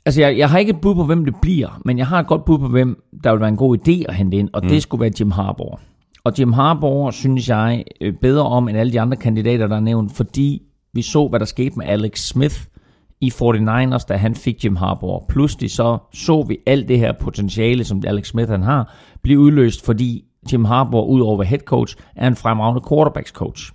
Altså, 0.06 0.22
jeg, 0.22 0.38
jeg 0.38 0.50
har 0.50 0.60
ikke 0.60 0.70
et 0.70 0.82
bud 0.82 0.96
på, 0.96 1.04
hvem 1.04 1.26
det 1.26 1.36
bliver, 1.42 1.82
men 1.86 1.98
jeg 1.98 2.08
har 2.08 2.20
et 2.20 2.28
godt 2.28 2.46
bud 2.46 2.60
på, 2.60 2.68
hvem 2.68 3.04
der 3.24 3.32
vil 3.32 3.40
være 3.40 3.50
en 3.50 3.58
god 3.58 3.78
idé 3.78 4.04
at 4.08 4.16
hente 4.16 4.38
ind, 4.38 4.50
og 4.54 4.62
mm. 4.64 4.70
det 4.70 4.84
skulle 4.84 5.02
være 5.02 5.12
Jim 5.20 5.32
Harbaugh. 5.32 5.80
Og 6.24 6.40
Jim 6.40 6.54
Harbaugh 6.54 7.12
synes 7.12 7.50
jeg 7.50 7.84
øh, 8.02 8.14
bedre 8.22 8.44
om 8.44 8.70
end 8.70 8.78
alle 8.78 8.94
de 8.94 9.02
andre 9.02 9.18
kandidater, 9.18 9.68
der 9.68 9.76
er 9.76 9.80
nævnt, 9.80 10.12
fordi 10.12 10.62
vi 10.94 11.02
så, 11.02 11.28
hvad 11.28 11.40
der 11.40 11.46
skete 11.46 11.78
med 11.78 11.86
Alex 11.86 12.20
Smith 12.20 12.56
i 13.22 13.30
49ers, 13.30 14.06
da 14.10 14.16
han 14.16 14.36
fik 14.36 14.66
Jim 14.66 14.76
Harbaugh. 14.76 15.28
Pludselig 15.30 15.72
så 15.72 15.98
så 16.14 16.44
vi 16.44 16.58
alt 16.68 16.88
det 16.88 17.00
her 17.00 17.14
potentiale, 17.20 17.84
som 17.84 18.04
Alex 18.08 18.28
Smith 18.28 18.52
han 18.52 18.64
har, 18.64 18.96
blive 19.22 19.40
udløst, 19.40 19.86
fordi 19.86 20.24
Jim 20.52 20.66
Harbaugh, 20.66 21.10
ud 21.10 21.22
over 21.22 21.44
head 21.44 21.60
coach, 21.60 21.96
er 22.16 22.28
en 22.28 22.36
fremragende 22.36 22.82
quarterbacks 22.90 23.32
coach. 23.32 23.72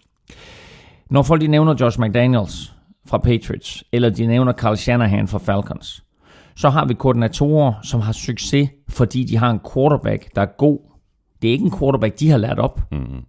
Når 1.10 1.22
folk 1.22 1.40
de 1.40 1.46
nævner 1.46 1.74
Josh 1.80 2.00
McDaniels 2.00 2.74
fra 3.06 3.18
Patriots, 3.18 3.84
eller 3.92 4.10
de 4.10 4.26
nævner 4.26 4.52
Carl 4.52 4.76
Shanahan 4.76 5.28
fra 5.28 5.38
Falcons, 5.38 6.04
så 6.56 6.68
har 6.68 6.86
vi 6.86 6.94
koordinatorer, 6.94 7.72
som 7.82 8.00
har 8.00 8.12
succes, 8.12 8.70
fordi 8.88 9.24
de 9.24 9.36
har 9.36 9.50
en 9.50 9.60
quarterback, 9.74 10.34
der 10.34 10.42
er 10.42 10.56
god. 10.58 10.93
Det 11.44 11.48
er 11.48 11.52
ikke 11.52 11.64
en 11.64 11.78
quarterback, 11.78 12.20
de 12.20 12.30
har 12.30 12.38
lært 12.38 12.58
op. 12.58 12.80
Mm-hmm. 12.92 13.24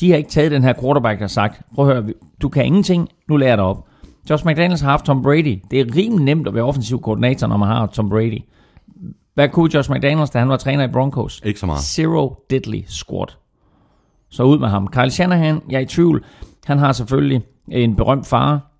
De 0.00 0.10
har 0.10 0.16
ikke 0.16 0.30
taget 0.30 0.50
den 0.50 0.62
her 0.62 0.72
quarterback, 0.80 1.18
der 1.18 1.22
har 1.22 1.28
sagt, 1.28 1.62
prøv 1.74 1.88
at 1.88 1.94
høre, 1.94 2.12
du 2.42 2.48
kan 2.48 2.64
ingenting, 2.64 3.08
nu 3.28 3.36
lærer 3.36 3.56
dig 3.56 3.64
op. 3.64 3.86
Josh 4.30 4.46
McDaniels 4.46 4.80
har 4.80 4.90
haft 4.90 5.04
Tom 5.04 5.22
Brady. 5.22 5.58
Det 5.70 5.80
er 5.80 5.96
rimelig 5.96 6.24
nemt 6.24 6.48
at 6.48 6.54
være 6.54 6.64
offensiv 6.64 7.00
koordinator, 7.00 7.46
når 7.46 7.56
man 7.56 7.68
har 7.68 7.86
Tom 7.86 8.08
Brady. 8.08 8.42
Hvad 9.34 9.48
kunne 9.48 9.74
Josh 9.74 9.90
McDaniels, 9.90 10.30
da 10.30 10.38
han 10.38 10.48
var 10.48 10.56
træner 10.56 10.84
i 10.84 10.92
Broncos? 10.92 11.42
Ikke 11.44 11.60
så 11.60 11.66
meget. 11.66 11.80
Zero 11.80 12.44
diddly 12.50 12.80
squat. 12.86 13.38
Så 14.30 14.42
ud 14.42 14.58
med 14.58 14.68
ham. 14.68 14.88
Kyle 14.88 15.10
Shanahan, 15.10 15.62
jeg 15.70 15.76
er 15.76 15.80
i 15.80 15.86
tvivl. 15.86 16.24
Han 16.64 16.78
har 16.78 16.92
selvfølgelig 16.92 17.42
en 17.68 17.96
berømt 17.96 18.26
far, 18.26 18.70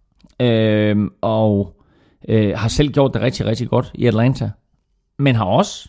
øh, 0.40 1.10
og 1.20 1.76
øh, 2.28 2.52
har 2.56 2.68
selv 2.68 2.92
gjort 2.92 3.14
det 3.14 3.22
rigtig, 3.22 3.46
rigtig 3.46 3.68
godt 3.68 3.90
i 3.94 4.06
Atlanta. 4.06 4.50
Men 5.18 5.34
har 5.34 5.44
også 5.44 5.88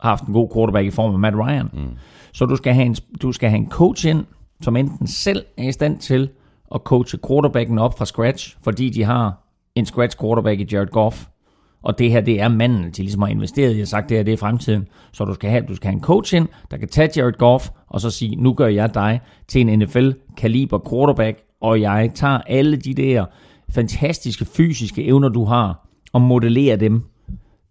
haft 0.00 0.24
en 0.24 0.32
god 0.32 0.48
quarterback 0.54 0.86
i 0.86 0.90
form 0.90 1.12
af 1.12 1.18
Matt 1.18 1.36
Ryan. 1.36 1.70
Mm. 1.72 1.96
Så 2.32 2.46
du 2.46 2.56
skal, 2.56 2.74
have 2.74 2.86
en, 2.86 2.96
du 3.22 3.32
skal 3.32 3.50
have 3.50 3.58
en 3.58 3.70
coach 3.70 4.06
ind, 4.06 4.24
som 4.62 4.76
enten 4.76 5.06
selv 5.06 5.44
er 5.58 5.68
i 5.68 5.72
stand 5.72 5.98
til 5.98 6.28
at 6.74 6.80
coache 6.84 7.18
quarterbacken 7.28 7.78
op 7.78 7.98
fra 7.98 8.04
scratch, 8.04 8.56
fordi 8.62 8.90
de 8.90 9.04
har 9.04 9.46
en 9.74 9.86
scratch 9.86 10.18
quarterback 10.20 10.60
i 10.60 10.66
Jared 10.72 10.88
Goff. 10.88 11.26
Og 11.82 11.98
det 11.98 12.10
her, 12.10 12.20
det 12.20 12.40
er 12.40 12.48
manden, 12.48 12.84
de 12.84 13.02
ligesom 13.02 13.22
har 13.22 13.28
investeret 13.28 13.78
i 13.78 13.80
og 13.80 13.88
sagt, 13.88 14.08
det 14.08 14.16
her, 14.16 14.24
det 14.24 14.32
er 14.32 14.36
fremtiden. 14.36 14.88
Så 15.12 15.24
du 15.24 15.34
skal 15.34 15.50
have, 15.50 15.64
du 15.68 15.74
skal 15.74 15.88
have 15.88 15.96
en 15.96 16.02
coach 16.02 16.34
ind, 16.34 16.48
der 16.70 16.76
kan 16.76 16.88
tage 16.88 17.10
Jared 17.16 17.38
Goff, 17.38 17.68
og 17.88 18.00
så 18.00 18.10
sige, 18.10 18.36
nu 18.36 18.52
gør 18.52 18.66
jeg 18.66 18.94
dig 18.94 19.20
til 19.48 19.68
en 19.68 19.78
NFL-kaliber 19.78 20.78
quarterback, 20.90 21.38
og 21.60 21.80
jeg 21.80 22.10
tager 22.14 22.38
alle 22.38 22.76
de 22.76 22.94
der 22.94 23.24
fantastiske 23.70 24.44
fysiske 24.44 25.04
evner, 25.04 25.28
du 25.28 25.44
har, 25.44 25.88
og 26.12 26.20
modellerer 26.20 26.76
dem 26.76 27.02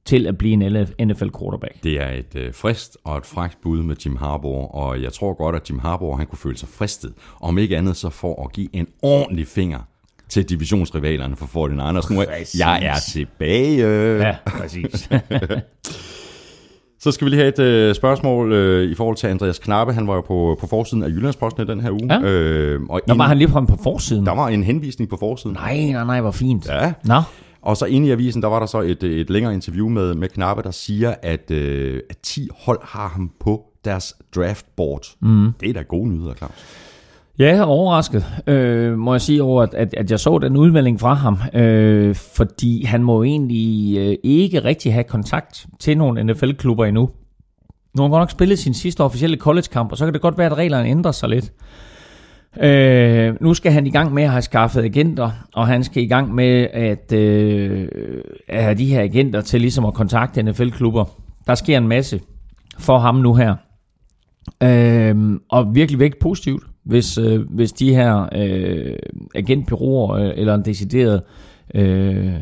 til 0.09 0.27
at 0.27 0.37
blive 0.37 0.53
en 0.53 1.07
NFL 1.07 1.27
quarterback. 1.39 1.83
Det 1.83 2.01
er 2.01 2.09
et 2.09 2.35
øh, 2.35 2.53
frist 2.53 2.97
og 3.03 3.17
et 3.17 3.25
frækt 3.25 3.57
bud 3.63 3.83
med 3.83 3.95
Jim 4.05 4.15
Harbour, 4.15 4.67
og 4.75 5.01
jeg 5.01 5.13
tror 5.13 5.33
godt, 5.33 5.55
at 5.55 5.69
Jim 5.69 5.79
Harbour 5.79 6.17
han 6.17 6.25
kunne 6.25 6.37
føle 6.37 6.57
sig 6.57 6.69
fristet. 6.69 7.13
Om 7.41 7.57
ikke 7.57 7.77
andet 7.77 7.95
så 7.97 8.09
for 8.09 8.43
at 8.45 8.51
give 8.53 8.67
en 8.73 8.87
ordentlig 9.01 9.47
finger 9.47 9.79
til 10.29 10.49
divisionsrivalerne 10.49 11.35
for 11.35 11.45
49ers. 11.45 12.13
Nu 12.13 12.19
er, 12.21 12.25
jeg 12.59 12.83
er 12.85 12.95
tilbage. 13.11 13.77
Ja, 14.27 14.35
præcis. 14.47 15.09
Så 17.01 17.11
skal 17.11 17.25
vi 17.25 17.29
lige 17.29 17.39
have 17.39 17.49
et 17.49 17.59
øh, 17.59 17.95
spørgsmål 17.95 18.51
øh, 18.53 18.91
i 18.91 18.95
forhold 18.95 19.15
til 19.17 19.27
Andreas 19.27 19.59
Knappe. 19.59 19.93
Han 19.93 20.07
var 20.07 20.15
jo 20.15 20.21
på, 20.21 20.57
på 20.59 20.67
forsiden 20.67 21.03
af 21.03 21.07
Jyllandsposten 21.09 21.63
i 21.63 21.65
den 21.65 21.81
her 21.81 21.91
uge. 21.91 22.13
Ja. 22.13 22.19
Øh, 22.21 22.81
og 22.89 23.01
Nå, 23.07 23.13
ind- 23.13 23.17
var 23.17 23.27
han 23.27 23.37
lige 23.37 23.49
frem 23.49 23.65
på 23.65 23.77
forsiden? 23.83 24.25
der 24.25 24.31
var 24.35 24.47
en 24.47 24.63
henvisning 24.63 25.09
på 25.09 25.17
forsiden. 25.17 25.53
Nej, 25.55 25.77
nej, 25.91 26.03
nej, 26.05 26.21
hvor 26.21 26.31
fint. 26.31 26.67
Ja. 26.69 26.93
Nå, 27.05 27.21
Og 27.61 27.77
så 27.77 27.85
inde 27.85 28.07
i 28.07 28.11
avisen, 28.11 28.41
der 28.41 28.47
var 28.47 28.59
der 28.59 28.65
så 28.65 28.81
et, 28.81 29.03
et 29.03 29.29
længere 29.29 29.53
interview 29.53 29.89
med, 29.89 30.13
med 30.13 30.29
Knappe, 30.29 30.63
der 30.63 30.71
siger, 30.71 31.15
at, 31.21 31.51
øh, 31.51 32.01
at 32.09 32.17
10 32.17 32.47
hold 32.59 32.79
har 32.83 33.07
ham 33.07 33.31
på 33.39 33.65
deres 33.85 34.15
draftboard. 34.35 35.05
Mm. 35.19 35.51
Det 35.59 35.69
er 35.69 35.73
da 35.73 35.81
gode 35.81 36.09
nyheder, 36.09 36.33
Claus. 36.33 36.65
Ja, 37.39 37.65
overrasket, 37.65 38.25
øh, 38.47 38.97
må 38.97 39.13
jeg 39.13 39.21
sige 39.21 39.43
over, 39.43 39.63
at, 39.63 39.93
at, 39.93 40.11
jeg 40.11 40.19
så 40.19 40.37
den 40.37 40.57
udmelding 40.57 40.99
fra 40.99 41.13
ham, 41.13 41.37
øh, 41.53 42.15
fordi 42.15 42.83
han 42.83 43.03
må 43.03 43.23
egentlig 43.23 43.97
øh, 43.97 44.15
ikke 44.23 44.63
rigtig 44.63 44.93
have 44.93 45.03
kontakt 45.03 45.67
til 45.79 45.97
nogle 45.97 46.23
NFL-klubber 46.23 46.85
endnu. 46.85 47.09
Nu 47.93 48.01
har 48.01 48.03
han 48.03 48.11
godt 48.11 48.21
nok 48.21 48.31
spillet 48.31 48.59
sin 48.59 48.73
sidste 48.73 49.03
officielle 49.03 49.37
college-kamp, 49.37 49.91
og 49.91 49.97
så 49.97 50.05
kan 50.05 50.13
det 50.13 50.21
godt 50.21 50.37
være, 50.37 50.51
at 50.51 50.57
reglerne 50.57 50.89
ændrer 50.89 51.11
sig 51.11 51.29
lidt. 51.29 51.51
Øh, 52.57 53.35
nu 53.41 53.53
skal 53.53 53.71
han 53.71 53.87
i 53.87 53.89
gang 53.89 54.13
med 54.13 54.23
at 54.23 54.29
have 54.29 54.41
skaffet 54.41 54.83
agenter, 54.83 55.31
og 55.53 55.67
han 55.67 55.83
skal 55.83 56.03
i 56.03 56.07
gang 56.07 56.35
med 56.35 56.67
at, 56.73 57.13
øh, 57.13 57.87
at 58.47 58.63
have 58.63 58.75
de 58.75 58.85
her 58.85 59.01
agenter 59.01 59.41
til 59.41 59.61
ligesom 59.61 59.85
at 59.85 59.93
kontakte 59.93 60.43
NFL-klubber. 60.43 61.05
Der 61.47 61.55
sker 61.55 61.77
en 61.77 61.87
masse 61.87 62.19
for 62.79 62.97
ham 62.97 63.15
nu 63.15 63.33
her. 63.33 63.55
Øh, 64.63 65.39
og 65.49 65.75
virkelig 65.75 65.99
vægt 65.99 66.19
positivt, 66.19 66.63
hvis, 66.83 67.17
øh, 67.17 67.41
hvis 67.49 67.71
de 67.71 67.95
her 67.95 68.29
øh, 68.35 68.95
agentbyråer 69.35 70.11
øh, 70.11 70.31
eller 70.35 70.55
en 70.55 70.65
decideret 70.65 71.21
øh, 71.75 72.33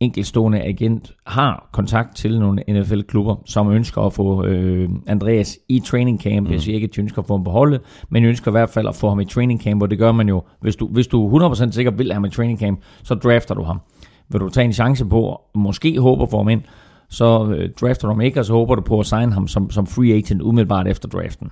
enkeltstående 0.00 0.60
agent 0.60 1.12
har 1.26 1.68
kontakt 1.72 2.16
til 2.16 2.40
nogle 2.40 2.62
NFL-klubber, 2.68 3.36
som 3.46 3.70
ønsker 3.70 4.02
at 4.02 4.12
få 4.12 4.44
øh, 4.44 4.88
Andreas 5.06 5.58
i 5.68 5.80
training 5.80 6.20
camp. 6.20 6.46
Mm. 6.46 6.52
Jeg 6.52 6.60
siger 6.60 6.74
ikke, 6.74 6.84
at 6.84 6.96
de 6.96 7.00
ønsker 7.00 7.18
at 7.22 7.26
få 7.26 7.34
ham 7.34 7.44
på 7.44 7.50
holdet, 7.50 7.80
men 8.08 8.24
ønsker 8.24 8.50
i 8.50 8.52
hvert 8.52 8.70
fald 8.70 8.88
at 8.88 8.94
få 8.94 9.08
ham 9.08 9.20
i 9.20 9.24
training 9.24 9.62
camp, 9.62 9.82
og 9.82 9.90
det 9.90 9.98
gør 9.98 10.12
man 10.12 10.28
jo. 10.28 10.42
Hvis 10.60 10.76
du, 10.76 10.86
hvis 10.86 11.06
du 11.06 11.38
100% 11.38 11.70
sikker 11.70 11.90
vil 11.90 12.06
have 12.06 12.14
ham 12.14 12.24
i 12.24 12.30
training 12.30 12.58
camp, 12.58 12.80
så 13.02 13.14
drafter 13.14 13.54
du 13.54 13.62
ham. 13.62 13.80
Vil 14.28 14.40
du 14.40 14.48
tage 14.48 14.64
en 14.64 14.72
chance 14.72 15.04
på, 15.04 15.22
og 15.22 15.50
måske 15.54 16.00
håber 16.00 16.26
for 16.26 16.36
ham 16.38 16.48
ind, 16.48 16.62
så 17.08 17.54
øh, 17.56 17.70
drafter 17.80 18.08
du 18.08 18.14
ham 18.14 18.20
ikke, 18.20 18.40
og 18.40 18.44
så 18.44 18.52
håber 18.52 18.74
du 18.74 18.82
på 18.82 19.00
at 19.00 19.06
signe 19.06 19.32
ham 19.32 19.48
som, 19.48 19.70
som 19.70 19.86
free 19.86 20.14
agent 20.14 20.42
umiddelbart 20.42 20.88
efter 20.88 21.08
draften. 21.08 21.50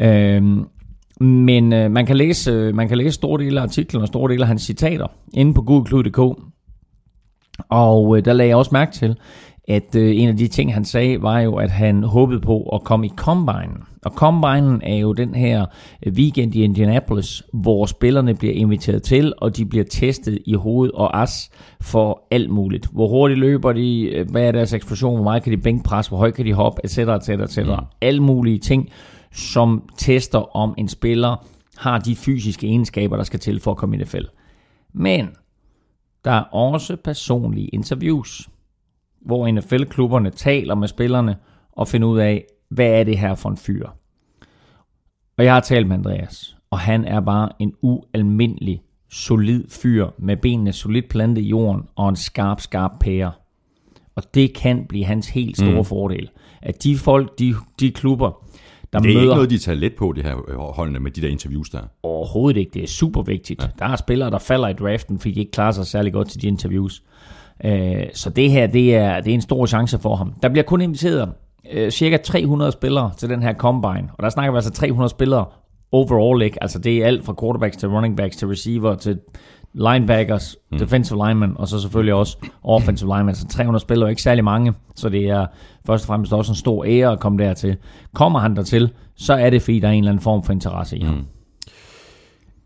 Øhm, 0.00 0.64
men 1.20 1.72
øh, 1.72 1.90
man, 1.90 2.06
kan 2.06 2.16
læse, 2.16 2.50
øh, 2.50 2.74
man 2.74 2.88
kan 2.88 2.98
læse 2.98 3.14
store 3.14 3.44
dele 3.44 3.60
af 3.60 3.62
artiklen 3.62 4.02
og 4.02 4.08
store 4.08 4.32
dele 4.32 4.42
af 4.42 4.48
hans 4.48 4.62
citater 4.62 5.06
inde 5.34 5.54
på 5.54 5.62
googleklud.dk. 5.62 6.53
Og 7.68 8.16
øh, 8.16 8.24
der 8.24 8.32
lagde 8.32 8.48
jeg 8.48 8.56
også 8.56 8.70
mærke 8.72 8.92
til, 8.92 9.16
at 9.68 9.96
øh, 9.96 10.16
en 10.16 10.28
af 10.28 10.36
de 10.36 10.48
ting, 10.48 10.74
han 10.74 10.84
sagde, 10.84 11.22
var 11.22 11.40
jo, 11.40 11.54
at 11.54 11.70
han 11.70 12.02
håbede 12.02 12.40
på 12.40 12.62
at 12.62 12.84
komme 12.84 13.06
i 13.06 13.12
Combine. 13.16 13.74
Og 14.04 14.12
Combine 14.12 14.78
er 14.82 14.96
jo 14.96 15.12
den 15.12 15.34
her 15.34 15.66
weekend 16.06 16.54
i 16.54 16.62
Indianapolis, 16.62 17.42
hvor 17.52 17.86
spillerne 17.86 18.34
bliver 18.34 18.54
inviteret 18.54 19.02
til, 19.02 19.32
og 19.38 19.56
de 19.56 19.66
bliver 19.66 19.84
testet 19.84 20.38
i 20.46 20.54
hoved 20.54 20.90
og 20.94 21.22
as 21.22 21.50
for 21.80 22.26
alt 22.30 22.50
muligt. 22.50 22.86
Hvor 22.92 23.08
hurtigt 23.08 23.40
løber 23.40 23.72
de, 23.72 24.24
hvad 24.30 24.42
er 24.42 24.52
deres 24.52 24.72
eksplosion, 24.72 25.14
hvor 25.14 25.24
meget 25.24 25.42
kan 25.42 25.52
de 25.52 25.62
bænkpresse, 25.62 26.10
hvor 26.10 26.18
højt 26.18 26.34
kan 26.34 26.46
de 26.46 26.52
hoppe, 26.52 26.80
etc. 26.84 26.98
etc. 26.98 27.28
etc. 27.28 27.58
Mm. 27.58 27.72
Alle 28.00 28.22
mulige 28.22 28.58
ting, 28.58 28.88
som 29.32 29.82
tester, 29.98 30.56
om 30.56 30.74
en 30.78 30.88
spiller 30.88 31.46
har 31.76 31.98
de 31.98 32.16
fysiske 32.16 32.66
egenskaber, 32.66 33.16
der 33.16 33.24
skal 33.24 33.40
til 33.40 33.60
for 33.60 33.70
at 33.70 33.76
komme 33.76 33.96
i 33.96 33.98
NFL. 33.98 34.24
Men 34.92 35.28
der 36.24 36.30
er 36.30 36.42
også 36.42 36.96
personlige 36.96 37.68
interviews, 37.68 38.48
hvor 39.20 39.50
NFL-klubberne 39.50 40.30
taler 40.30 40.74
med 40.74 40.88
spillerne 40.88 41.36
og 41.72 41.88
finder 41.88 42.08
ud 42.08 42.18
af, 42.18 42.44
hvad 42.68 42.86
er 42.86 43.04
det 43.04 43.18
her 43.18 43.34
for 43.34 43.48
en 43.48 43.56
fyr. 43.56 43.88
Og 45.38 45.44
jeg 45.44 45.54
har 45.54 45.60
talt 45.60 45.86
med 45.86 45.96
Andreas, 45.96 46.56
og 46.70 46.78
han 46.78 47.04
er 47.04 47.20
bare 47.20 47.48
en 47.58 47.74
ualmindelig 47.82 48.82
solid 49.10 49.64
fyr 49.70 50.08
med 50.18 50.36
benene 50.36 50.72
solidt 50.72 51.08
plantet 51.08 51.42
i 51.42 51.48
jorden 51.48 51.82
og 51.96 52.08
en 52.08 52.16
skarp, 52.16 52.60
skarp 52.60 52.92
pære. 53.00 53.32
Og 54.14 54.34
det 54.34 54.54
kan 54.54 54.86
blive 54.88 55.04
hans 55.04 55.28
helt 55.28 55.56
store 55.56 55.78
mm. 55.78 55.84
fordel. 55.84 56.30
At 56.62 56.82
de 56.82 56.96
folk, 56.96 57.38
de, 57.38 57.54
de 57.80 57.90
klubber, 57.90 58.43
der 58.94 59.00
Det 59.00 59.10
er 59.10 59.14
møder... 59.14 59.22
ikke 59.22 59.34
noget, 59.34 59.50
de 59.50 59.58
tager 59.58 59.76
let 59.76 59.92
på, 59.98 60.12
det 60.16 60.24
her 60.24 60.36
øh, 60.48 60.56
holdene 60.56 61.00
med 61.00 61.10
de 61.10 61.20
der 61.20 61.28
interviews 61.28 61.70
der. 61.70 61.80
Overhovedet 62.02 62.60
ikke. 62.60 62.70
Det 62.74 62.82
er 62.82 62.86
super 62.86 63.22
vigtigt. 63.22 63.62
Ja. 63.62 63.68
Der 63.78 63.92
er 63.92 63.96
spillere, 63.96 64.30
der 64.30 64.38
falder 64.38 64.68
i 64.68 64.72
draften, 64.72 65.18
fordi 65.18 65.34
de 65.34 65.40
ikke 65.40 65.52
klarer 65.52 65.72
sig 65.72 65.86
særlig 65.86 66.12
godt 66.12 66.28
til 66.28 66.42
de 66.42 66.46
interviews. 66.46 67.02
Øh, 67.64 68.02
så 68.14 68.30
det 68.30 68.50
her, 68.50 68.66
det 68.66 68.94
er, 68.94 69.20
det 69.20 69.30
er 69.30 69.34
en 69.34 69.40
stor 69.40 69.66
chance 69.66 69.98
for 69.98 70.16
ham. 70.16 70.32
Der 70.42 70.48
bliver 70.48 70.64
kun 70.64 70.80
inviteret 70.80 71.32
øh, 71.72 71.90
cirka 71.90 72.16
300 72.16 72.72
spillere 72.72 73.10
til 73.16 73.28
den 73.28 73.42
her 73.42 73.54
combine. 73.54 74.08
Og 74.18 74.22
der 74.22 74.28
snakker 74.28 74.52
vi 74.52 74.56
altså 74.56 74.70
300 74.70 75.08
spillere 75.08 75.44
overall, 75.92 76.42
ikke? 76.42 76.62
Altså 76.62 76.78
det 76.78 76.96
er 77.02 77.06
alt 77.06 77.24
fra 77.24 77.34
quarterbacks 77.40 77.76
til 77.76 77.88
running 77.88 78.16
backs 78.16 78.36
til 78.36 78.48
receiver 78.48 78.94
til 78.94 79.18
linebackers, 79.74 80.56
mm. 80.72 80.78
defensive 80.78 81.26
linemen, 81.26 81.52
og 81.56 81.68
så 81.68 81.80
selvfølgelig 81.80 82.14
også 82.14 82.36
offensive 82.62 83.16
linemen. 83.16 83.34
Så 83.34 83.46
300 83.48 83.82
spillere 83.82 84.08
er 84.08 84.10
ikke 84.10 84.22
særlig 84.22 84.44
mange, 84.44 84.72
så 84.94 85.08
det 85.08 85.28
er 85.28 85.46
først 85.86 86.04
og 86.04 86.06
fremmest 86.06 86.32
også 86.32 86.52
en 86.52 86.56
stor 86.56 86.84
ære 86.84 87.12
at 87.12 87.20
komme 87.20 87.44
dertil. 87.44 87.76
Kommer 88.14 88.38
han 88.38 88.56
dertil, 88.56 88.92
så 89.16 89.34
er 89.34 89.50
det 89.50 89.62
fordi, 89.62 89.80
der 89.80 89.88
er 89.88 89.92
en 89.92 89.98
eller 89.98 90.10
anden 90.10 90.22
form 90.22 90.44
for 90.44 90.52
interesse 90.52 90.98
i 90.98 91.02
ham. 91.02 91.14
Mm. 91.14 91.24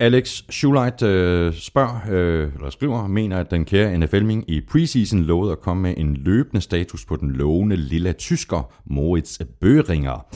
Alex 0.01 0.42
Schuleit 0.51 1.03
øh, 1.03 1.55
spørger, 1.55 2.01
øh, 2.11 2.49
eller 2.55 2.71
skriver, 2.71 3.07
mener, 3.07 3.38
at 3.38 3.51
den 3.51 3.64
kære 3.64 3.99
NFL-ming 3.99 4.44
i 4.51 4.61
preseason 4.61 5.21
lovede 5.21 5.53
at 5.53 5.61
komme 5.61 5.83
med 5.83 5.94
en 5.97 6.14
løbende 6.14 6.61
status 6.61 7.05
på 7.05 7.16
den 7.16 7.31
lovende 7.31 7.77
lille 7.77 8.12
tysker 8.12 8.73
Moritz 8.85 9.40
Bøhringer. 9.61 10.27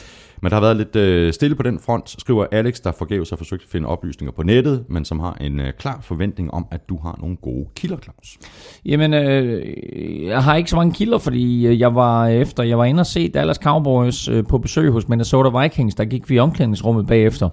Men 0.43 0.51
der 0.51 0.57
har 0.57 0.61
været 0.61 0.77
lidt 0.77 0.97
øh, 0.97 1.33
stille 1.33 1.57
på 1.57 1.63
den 1.63 1.79
front, 1.79 2.11
skriver 2.21 2.47
Alex, 2.53 2.81
der 2.81 2.93
forgæves 2.93 3.31
har 3.31 3.37
forsøgt 3.37 3.63
at 3.63 3.69
finde 3.69 3.89
oplysninger 3.89 4.33
på 4.33 4.43
nettet, 4.43 4.85
men 4.89 5.05
som 5.05 5.21
har 5.21 5.37
en 5.41 5.61
øh, 5.61 5.73
klar 5.79 5.99
forventning 6.03 6.55
om, 6.55 6.67
at 6.71 6.89
du 6.89 6.99
har 7.03 7.19
nogle 7.21 7.37
gode 7.37 7.67
kilder, 7.77 7.97
Claus. 7.97 8.39
Jamen, 8.85 9.15
øh, 9.15 10.27
jeg 10.27 10.45
har 10.45 10.55
ikke 10.55 10.71
så 10.71 10.77
mange 10.77 10.93
kilder, 10.93 11.19
fordi 11.19 11.67
øh, 11.67 11.81
jeg 11.81 11.95
var 11.95 12.27
øh, 12.27 12.33
efter, 12.35 12.63
jeg 12.63 12.79
var 12.79 12.85
inde 12.85 13.01
og 13.01 13.07
se 13.07 13.29
Dallas 13.29 13.57
Cowboys 13.57 14.29
øh, 14.29 14.45
på 14.47 14.59
besøg 14.59 14.91
hos 14.91 15.09
Minnesota 15.09 15.61
Vikings, 15.63 15.95
der 15.95 16.05
gik 16.05 16.31
vi 16.31 16.35
i 16.35 16.39
omklædningsrummet 16.39 17.07
bagefter. 17.07 17.49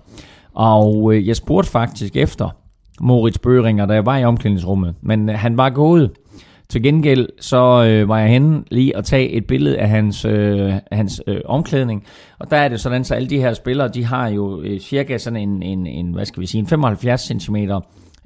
Og 0.54 1.13
øh, 1.13 1.28
jeg 1.28 1.36
spurgte 1.36 1.71
faktisk 1.71 2.15
efter 2.15 2.49
Moritz 3.02 3.38
Børinger, 3.38 3.86
da 3.86 3.93
jeg 3.93 4.06
var 4.06 4.17
i 4.17 4.25
omklædningsrummet, 4.25 4.95
men 5.02 5.30
øh, 5.30 5.36
han 5.36 5.58
var 5.58 5.69
gået. 5.69 6.12
Til 6.69 6.84
gengæld 6.84 7.29
så 7.39 7.84
øh, 7.84 8.10
var 8.10 8.19
jeg 8.19 8.29
henne 8.29 8.63
lige 8.71 8.97
at 8.97 9.05
tage 9.05 9.29
et 9.29 9.47
billede 9.47 9.77
af 9.77 9.89
hans, 9.89 10.25
øh, 10.25 10.73
hans 10.91 11.21
øh, 11.27 11.41
omklædning, 11.45 12.05
og 12.39 12.51
der 12.51 12.58
er 12.58 12.67
det 12.67 12.79
sådan, 12.79 13.03
så 13.03 13.15
alle 13.15 13.29
de 13.29 13.39
her 13.39 13.53
spillere, 13.53 13.88
de 13.88 14.05
har 14.05 14.27
jo 14.27 14.62
øh, 14.62 14.79
cirka 14.79 15.17
sådan 15.17 15.39
en, 15.39 15.63
en, 15.63 15.88
en, 15.88 16.13
hvad 16.13 16.25
skal 16.25 16.41
vi 16.41 16.45
sige, 16.45 16.60
en 16.60 16.67
75 16.67 17.21
cm 17.21 17.55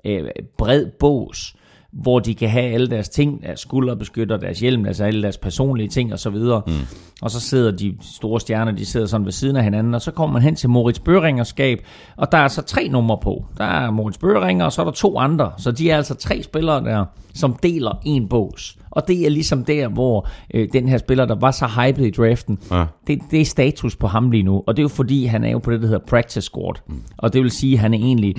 øh, 0.06 0.30
bred 0.58 0.86
bås, 1.00 1.56
hvor 2.02 2.20
de 2.20 2.36
kan 2.36 2.50
have 2.50 2.74
alle 2.74 2.88
deres 2.88 3.10
ting, 3.10 3.44
deres 3.44 3.60
skulderbeskytter, 3.60 4.38
deres 4.38 4.60
hjelm, 4.60 4.86
altså 4.86 5.04
alle 5.04 5.24
deres 5.24 5.38
personlige 5.38 5.90
ting 5.90 6.14
osv. 6.14 6.36
Mm. 6.36 6.74
Og 7.22 7.32
så 7.32 7.40
sidder 7.40 7.72
de 7.72 7.98
store 8.02 8.40
stjerner, 8.40 8.72
de 8.72 8.86
sidder 8.86 9.06
sådan 9.08 9.26
ved 9.26 9.32
siden 9.32 9.56
af 9.56 9.64
hinanden, 9.64 9.94
og 9.94 10.02
så 10.02 10.12
kommer 10.12 10.34
man 10.34 10.42
hen 10.42 10.56
til 10.56 10.70
Moritz 10.70 11.00
Bøhringers 11.00 11.48
skab, 11.48 11.80
og 12.18 12.32
der 12.32 12.38
er 12.38 12.48
så 12.48 12.62
tre 12.62 12.88
numre 12.88 13.18
på. 13.24 13.46
Der 13.58 13.64
er 13.66 13.92
Moritz 13.92 14.18
Bøhringer, 14.18 14.66
og 14.66 14.72
så 14.72 14.82
er 14.82 14.86
der 14.86 14.92
to 14.92 15.18
andre, 15.18 15.52
så 15.58 15.72
de 15.72 15.90
er 15.92 15.98
altså 15.98 16.16
tre 16.16 16.44
spillere 16.44 16.84
der, 16.84 17.06
som 17.34 17.56
deler 17.64 18.00
en 18.06 18.28
bås. 18.28 18.78
Og 18.92 19.08
det 19.08 19.26
er 19.26 19.30
ligesom 19.30 19.66
der, 19.66 19.88
hvor 19.88 20.28
øh, 20.54 20.68
den 20.74 20.90
her 20.90 20.98
spiller, 20.98 21.26
der 21.26 21.36
var 21.36 21.52
så 21.52 21.68
hyped 21.68 22.06
i 22.06 22.12
draften, 22.12 22.58
Ja. 22.72 22.86
det, 23.08 23.20
det 23.32 23.42
er 23.42 23.46
status 23.46 23.96
på 23.96 24.08
ham 24.08 24.32
lige 24.32 24.44
nu. 24.44 24.64
Og 24.68 24.78
det 24.78 24.82
er 24.82 24.84
jo 24.84 24.88
fordi, 24.90 25.26
han 25.26 25.44
er 25.44 25.50
jo 25.52 25.60
på 25.60 25.72
det, 25.72 25.82
der 25.82 25.88
hedder 25.88 26.06
practice 26.08 26.42
squad. 26.42 26.74
Mm. 26.88 27.02
Og 27.18 27.34
det 27.34 27.42
vil 27.42 27.52
sige, 27.52 27.74
at 27.74 27.80
han 27.80 27.94
er 27.94 27.98
egentlig 27.98 28.36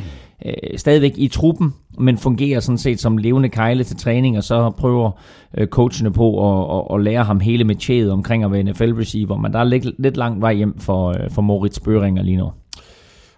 øh, 0.46 0.52
stadigvæk 0.78 1.12
i 1.16 1.28
truppen, 1.28 1.74
men 1.98 2.18
fungerer 2.18 2.60
sådan 2.60 2.78
set 2.78 3.00
som 3.00 3.16
levende 3.16 3.48
kejle 3.48 3.84
til 3.84 3.96
træning, 3.96 4.36
og 4.36 4.44
så 4.44 4.70
prøver 4.70 5.10
øh, 5.58 5.66
coachene 5.66 6.12
på 6.12 6.26
at, 6.50 6.78
at, 6.78 6.94
at 6.94 7.04
lære 7.04 7.24
ham 7.24 7.40
hele 7.40 7.64
metieret 7.64 8.10
omkring 8.10 8.44
at 8.44 8.52
være 8.52 8.62
NFL-receiver. 8.62 9.36
Men 9.36 9.52
der 9.52 9.58
er 9.58 9.64
lidt, 9.64 9.86
lidt 9.98 10.16
langt 10.16 10.40
vej 10.40 10.54
hjem 10.54 10.78
for, 10.78 11.08
øh, 11.08 11.30
for 11.30 11.42
Moritz 11.42 11.80
Bøhringer 11.80 12.22
lige 12.22 12.36
nu. 12.36 12.50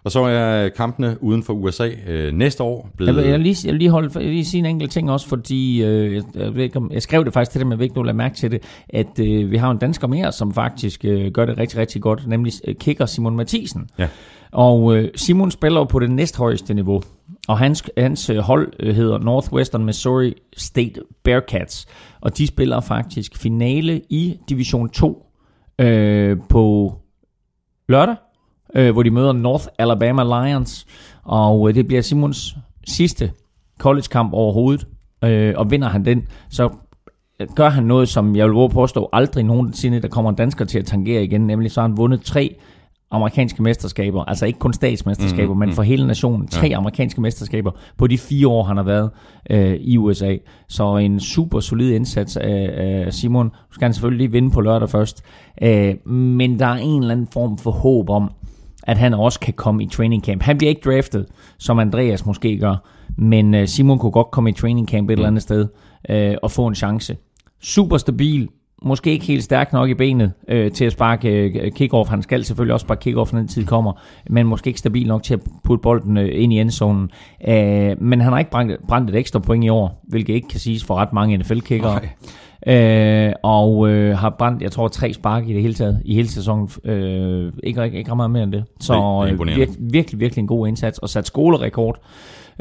Og 0.07 0.13
så 0.13 0.21
er 0.21 0.69
kampene 0.69 1.17
uden 1.21 1.43
for 1.43 1.53
USA 1.53 1.89
øh, 2.07 2.33
næste 2.33 2.63
år 2.63 2.89
blevet... 2.97 3.09
Jeg 3.09 3.17
vil, 3.17 3.25
jeg 3.25 3.33
vil 3.33 3.41
lige, 3.41 3.57
jeg 3.65 3.73
vil 3.73 3.79
lige, 3.79 3.91
holde, 3.91 4.11
jeg 4.15 4.23
vil 4.23 4.31
lige 4.31 4.45
sige 4.45 4.59
en 4.59 4.67
enkelt 4.67 4.91
ting 4.91 5.11
også, 5.11 5.29
fordi 5.29 5.85
øh, 5.85 6.15
jeg, 6.15 6.23
jeg, 6.35 6.57
ikke, 6.57 6.81
jeg 6.91 7.03
skrev 7.03 7.25
det 7.25 7.33
faktisk 7.33 7.51
til 7.51 7.61
dem, 7.61 7.71
jeg 7.71 7.79
ved 7.79 7.85
ikke, 7.85 7.95
du 7.95 8.13
mærke 8.13 8.37
til 8.37 8.51
det, 8.51 8.63
at 8.89 9.19
øh, 9.21 9.51
vi 9.51 9.57
har 9.57 9.71
en 9.71 9.79
dansker 9.79 10.07
mere, 10.07 10.33
som 10.33 10.55
faktisk 10.55 11.05
øh, 11.05 11.31
gør 11.31 11.45
det 11.45 11.59
rigtig, 11.59 11.79
rigtig 11.79 12.03
godt, 12.03 12.27
nemlig 12.27 12.53
øh, 12.69 12.75
kicker 12.75 13.07
Simon 13.07 13.37
Mathisen. 13.37 13.89
Ja. 13.99 14.09
Og 14.53 14.97
øh, 14.97 15.09
Simon 15.15 15.51
spiller 15.51 15.85
på 15.85 15.99
det 15.99 16.11
næsthøjeste 16.11 16.75
niveau, 16.75 17.03
og 17.49 17.59
hans, 17.59 17.91
hans 17.99 18.31
øh, 18.31 18.39
hold 18.39 18.73
øh, 18.81 18.95
hedder 18.95 19.19
Northwestern 19.19 19.85
Missouri 19.85 20.35
State 20.57 21.01
Bearcats, 21.25 21.87
og 22.21 22.39
de 22.39 22.47
spiller 22.47 22.81
faktisk 22.81 23.37
finale 23.37 24.03
i 24.11 24.39
Division 24.49 24.89
2 24.89 25.27
øh, 25.79 26.37
på 26.49 26.95
lørdag, 27.89 28.17
øh, 28.75 28.93
hvor 28.93 29.03
de 29.03 29.11
møder 29.11 29.33
North 29.33 29.67
Alabama 29.79 30.23
Lions, 30.23 30.87
og 31.25 31.69
øh, 31.69 31.75
det 31.75 31.87
bliver 31.87 32.03
Simons 32.03 32.57
sidste 32.87 33.33
college-kamp 33.79 34.33
overhovedet, 34.33 34.87
øh, 35.25 35.55
og 35.57 35.71
vinder 35.71 35.89
han 35.89 36.05
den, 36.05 36.29
så 36.51 36.71
øh, 37.41 37.49
gør 37.57 37.69
han 37.69 37.85
noget, 37.85 38.09
som 38.09 38.37
jeg 38.37 38.47
vil 38.47 38.53
våge 38.53 38.71
påstå 38.71 39.09
aldrig 39.13 39.45
nogensinde, 39.45 40.03
der 40.03 40.09
kommer 40.09 40.31
en 40.31 40.37
dansker 40.37 40.65
til 40.65 40.79
at 40.79 40.85
tangere 40.85 41.25
igen, 41.25 41.47
nemlig 41.47 41.71
så 41.71 41.81
har 41.81 41.89
han 41.89 41.97
vundet 41.97 42.23
tre 42.23 42.57
amerikanske 43.11 43.63
mesterskaber, 43.63 44.25
altså 44.25 44.47
ikke 44.47 44.59
kun 44.59 44.73
statsmesterskaber, 44.73 45.53
mm, 45.53 45.59
men 45.59 45.73
for 45.73 45.83
hele 45.83 46.07
nationen, 46.07 46.49
tre 46.49 46.67
ja. 46.67 46.77
amerikanske 46.77 47.21
mesterskaber 47.21 47.71
på 47.99 48.07
de 48.07 48.19
fire 48.19 48.49
år, 48.49 48.63
han 48.63 48.77
har 48.77 48.85
været 48.85 49.11
øh, 49.51 49.75
i 49.75 49.99
USA. 49.99 50.37
Så 50.69 50.97
en 50.97 51.21
super 51.21 51.61
solid 51.61 51.93
indsats 51.93 52.37
af, 52.37 52.71
af 52.77 53.13
Simon. 53.13 53.47
Nu 53.47 53.73
skal 53.73 53.85
han 53.85 53.93
selvfølgelig 53.93 54.19
lige 54.19 54.33
vinde 54.33 54.51
på 54.51 54.61
lørdag 54.61 54.91
først, 54.91 55.23
øh, 55.63 56.07
men 56.11 56.59
der 56.59 56.67
er 56.67 56.77
en 56.77 57.01
eller 57.01 57.13
anden 57.13 57.29
form 57.33 57.59
for 57.59 57.71
håb 57.71 58.11
om, 58.11 58.31
at 58.83 58.99
han 58.99 59.15
også 59.15 59.41
kan 59.41 59.55
komme 59.55 59.83
i 59.83 59.87
training 59.87 60.25
camp. 60.25 60.43
Han 60.43 60.59
bliver 60.59 60.69
ikke 60.69 60.91
draftet, 60.91 61.27
som 61.59 61.79
Andreas 61.79 62.27
måske 62.27 62.59
gør, 62.59 62.77
men 63.17 63.55
øh, 63.55 63.69
Simon 63.69 63.99
kunne 63.99 64.13
godt 64.13 64.31
komme 64.31 64.51
i 64.51 64.53
training 64.53 64.89
camp 64.89 65.11
et 65.11 65.13
eller 65.13 65.27
andet 65.27 65.43
sted 65.43 65.67
øh, 66.09 66.35
og 66.43 66.51
få 66.51 66.67
en 66.67 66.75
chance. 66.75 67.17
Super 67.63 67.97
stabil, 67.97 68.49
måske 68.83 69.11
ikke 69.11 69.25
helt 69.25 69.45
stærk 69.45 69.73
nok 69.73 69.89
i 69.89 69.95
benet 69.95 70.33
øh, 70.49 70.73
til 70.73 70.85
at 70.85 70.93
sparke 70.93 71.29
øh, 71.29 71.73
kickoff. 71.73 72.11
Han 72.11 72.23
skal 72.23 72.45
selvfølgelig 72.45 72.73
også 72.73 72.85
sparke 72.85 73.01
kickoff, 73.01 73.33
når 73.33 73.41
den 73.41 73.49
tid 73.49 73.65
kommer, 73.65 73.93
men 74.31 74.47
måske 74.47 74.69
ikke 74.69 74.81
stabil 74.81 75.07
nok 75.07 75.23
til 75.23 75.35
at 75.35 75.41
putte 75.65 75.83
bolden 75.83 76.17
øh, 76.17 76.29
ind 76.33 76.53
i 76.53 76.61
endzonen. 76.61 77.11
Øh, 77.49 78.03
men 78.03 78.21
han 78.21 78.33
har 78.33 78.39
ikke 78.39 78.51
brændt, 78.51 78.73
brændt 78.89 79.11
et 79.11 79.17
ekstra 79.17 79.39
point 79.39 79.65
i 79.65 79.69
år, 79.69 80.05
hvilket 80.09 80.35
ikke 80.35 80.49
kan 80.49 80.61
siges 80.61 80.85
for 80.85 80.95
ret 80.95 81.13
mange 81.13 81.37
NFL-kickere. 81.37 82.01
Øh, 82.67 83.33
og 83.43 83.89
øh, 83.89 84.19
har 84.19 84.31
brændt, 84.31 84.63
jeg 84.63 84.73
tror, 84.73 84.89
tre 84.89 85.13
spark 85.13 85.49
i 85.49 85.53
det 85.55 85.63
hele 85.63 85.75
taget, 85.75 86.03
i 86.05 86.15
hele 86.15 86.29
sæsonen. 86.29 86.69
Øh, 86.85 87.53
ikke, 87.63 87.85
ikke, 87.85 87.99
ikke 87.99 88.15
meget 88.15 88.31
mere 88.31 88.43
end 88.43 88.53
det. 88.53 88.65
Så 88.81 89.29
øh, 89.31 89.47
virkelig, 89.47 89.77
virkelig, 89.93 90.21
virkelig 90.21 90.43
en 90.43 90.47
god 90.47 90.69
indsats, 90.69 90.99
og 90.99 91.09
sat 91.09 91.27
skolerekord 91.27 92.01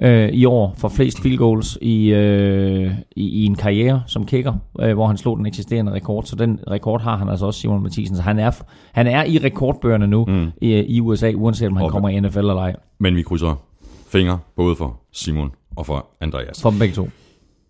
øh, 0.02 0.30
i 0.30 0.46
år 0.46 0.74
for 0.78 0.88
flest 0.88 1.22
field 1.22 1.38
goals 1.38 1.78
i, 1.82 2.14
øh, 2.14 2.92
i, 3.16 3.30
i 3.30 3.46
en 3.46 3.56
karriere 3.56 4.04
som 4.08 4.26
kicker, 4.26 4.54
øh, 4.82 4.94
hvor 4.94 5.08
han 5.08 5.18
slog 5.18 5.38
den 5.38 5.46
eksisterende 5.46 5.92
rekord. 5.92 6.24
Så 6.24 6.36
den 6.36 6.60
rekord 6.70 7.02
har 7.02 7.18
han 7.18 7.30
altså 7.30 7.46
også, 7.46 7.60
Simon 7.60 7.84
Mathisen. 7.84 8.16
Så 8.16 8.22
han 8.22 8.40
er, 8.40 8.52
han 8.92 9.08
er 9.08 9.24
i 9.24 9.38
rekordbøgerne 9.38 10.08
nu 10.08 10.26
mm. 10.26 10.48
i, 10.62 10.74
i 10.74 11.02
USA, 11.02 11.32
uanset 11.36 11.68
om 11.68 11.76
han 11.76 11.86
Og- 11.86 11.92
kommer 11.92 12.10
i 12.10 12.20
NFL 12.20 12.38
eller 12.40 12.56
ej. 12.56 12.76
Men 13.00 13.16
vi 13.16 13.22
krydser 13.22 13.62
fingre 14.08 14.40
både 14.56 14.76
for 14.76 15.00
Simon 15.12 15.52
og 15.76 15.86
for 15.86 16.08
Andreas. 16.22 16.62
For 16.62 16.70
dem 16.70 16.80
begge 16.80 16.96
to. 16.96 17.10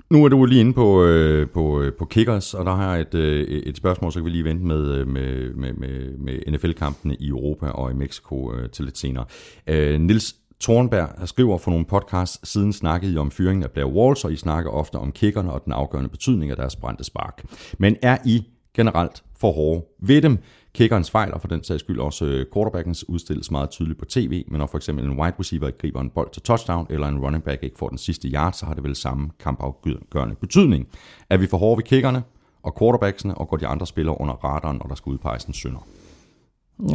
Nu 0.09 0.25
er 0.25 0.29
du 0.29 0.45
lige 0.45 0.61
inde 0.61 0.73
på, 0.73 1.03
øh, 1.03 1.49
på, 1.49 1.81
øh, 1.81 1.93
på 1.93 2.05
Kickers, 2.05 2.53
og 2.53 2.65
der 2.65 2.75
har 2.75 2.91
jeg 2.93 3.01
et, 3.01 3.15
øh, 3.15 3.47
et 3.47 3.77
spørgsmål, 3.77 4.11
så 4.11 4.19
kan 4.19 4.25
vi 4.25 4.29
lige 4.29 4.43
vente 4.43 4.65
med, 4.65 4.91
øh, 4.91 5.07
med, 5.07 5.53
med, 5.53 5.73
med, 5.73 6.17
med 6.17 6.39
NFL-kampene 6.53 7.15
i 7.19 7.27
Europa 7.27 7.65
og 7.67 7.91
i 7.91 7.93
Mexico 7.93 8.53
øh, 8.53 8.69
til 8.69 8.85
lidt 8.85 8.97
senere. 8.97 9.25
Øh, 9.67 9.99
Nils 10.01 10.35
Thornberg 10.61 11.27
skriver 11.27 11.57
for 11.57 11.71
nogle 11.71 11.85
podcasts 11.85 12.51
siden 12.51 12.73
snakkede 12.73 13.13
I 13.13 13.17
om 13.17 13.31
fyringen 13.31 13.63
af 13.63 13.71
Blair 13.71 13.85
Walls, 13.85 14.25
og 14.25 14.33
I 14.33 14.35
snakker 14.35 14.71
ofte 14.71 14.95
om 14.95 15.11
kickerne 15.11 15.51
og 15.51 15.65
den 15.65 15.73
afgørende 15.73 16.09
betydning 16.09 16.51
af 16.51 16.57
deres 16.57 16.75
brændte 16.75 17.03
spark. 17.03 17.45
Men 17.77 17.95
er 18.01 18.17
I 18.25 18.45
generelt 18.73 19.23
for 19.37 19.51
hårde 19.51 19.85
ved 19.99 20.21
dem? 20.21 20.37
Kickerens 20.73 21.11
fejl, 21.11 21.33
og 21.33 21.41
for 21.41 21.47
den 21.47 21.63
sags 21.63 21.79
skyld 21.79 21.99
også 21.99 22.25
øh, 22.25 22.45
quarterbackens, 22.53 23.09
udstilles 23.09 23.51
meget 23.51 23.69
tydeligt 23.69 23.99
på 23.99 24.05
tv, 24.05 24.43
men 24.47 24.59
når 24.59 24.67
for 24.67 24.77
eksempel 24.77 25.05
en 25.05 25.19
wide 25.19 25.35
receiver 25.39 25.67
ikke 25.67 25.79
griber 25.79 26.01
en 26.01 26.09
bold 26.09 26.29
til 26.31 26.41
touchdown, 26.41 26.87
eller 26.89 27.07
en 27.07 27.19
running 27.19 27.43
back 27.43 27.63
ikke 27.63 27.77
får 27.77 27.89
den 27.89 27.97
sidste 27.97 28.27
yard, 28.27 28.53
så 28.53 28.65
har 28.65 28.73
det 28.73 28.83
vel 28.83 28.95
samme 28.95 29.29
kampafgørende 29.39 30.35
betydning. 30.35 30.87
Er 31.29 31.37
vi 31.37 31.47
for 31.47 31.57
hårde 31.57 31.77
ved 31.77 31.83
kickerne 31.83 32.23
og 32.63 32.75
quarterbacksene, 32.79 33.35
og 33.35 33.47
går 33.47 33.57
de 33.57 33.67
andre 33.67 33.87
spillere 33.87 34.21
under 34.21 34.33
radaren, 34.33 34.77
når 34.77 34.87
der 34.87 34.95
skal 34.95 35.09
udpeges 35.09 35.43
en 35.43 35.53
synder? 35.53 35.87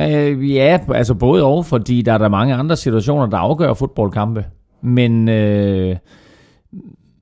Øh, 0.01 0.51
ja, 0.55 0.79
altså 0.95 1.15
både 1.15 1.45
og, 1.45 1.67
fordi 1.67 2.03
der 2.03 2.13
er 2.13 2.19
der 2.19 2.29
mange 2.29 2.55
andre 2.55 2.77
situationer, 2.77 3.27
der 3.27 3.37
afgør 3.37 3.75
fodboldkampe. 3.75 4.45
Men, 4.83 5.29
øh, 5.29 5.97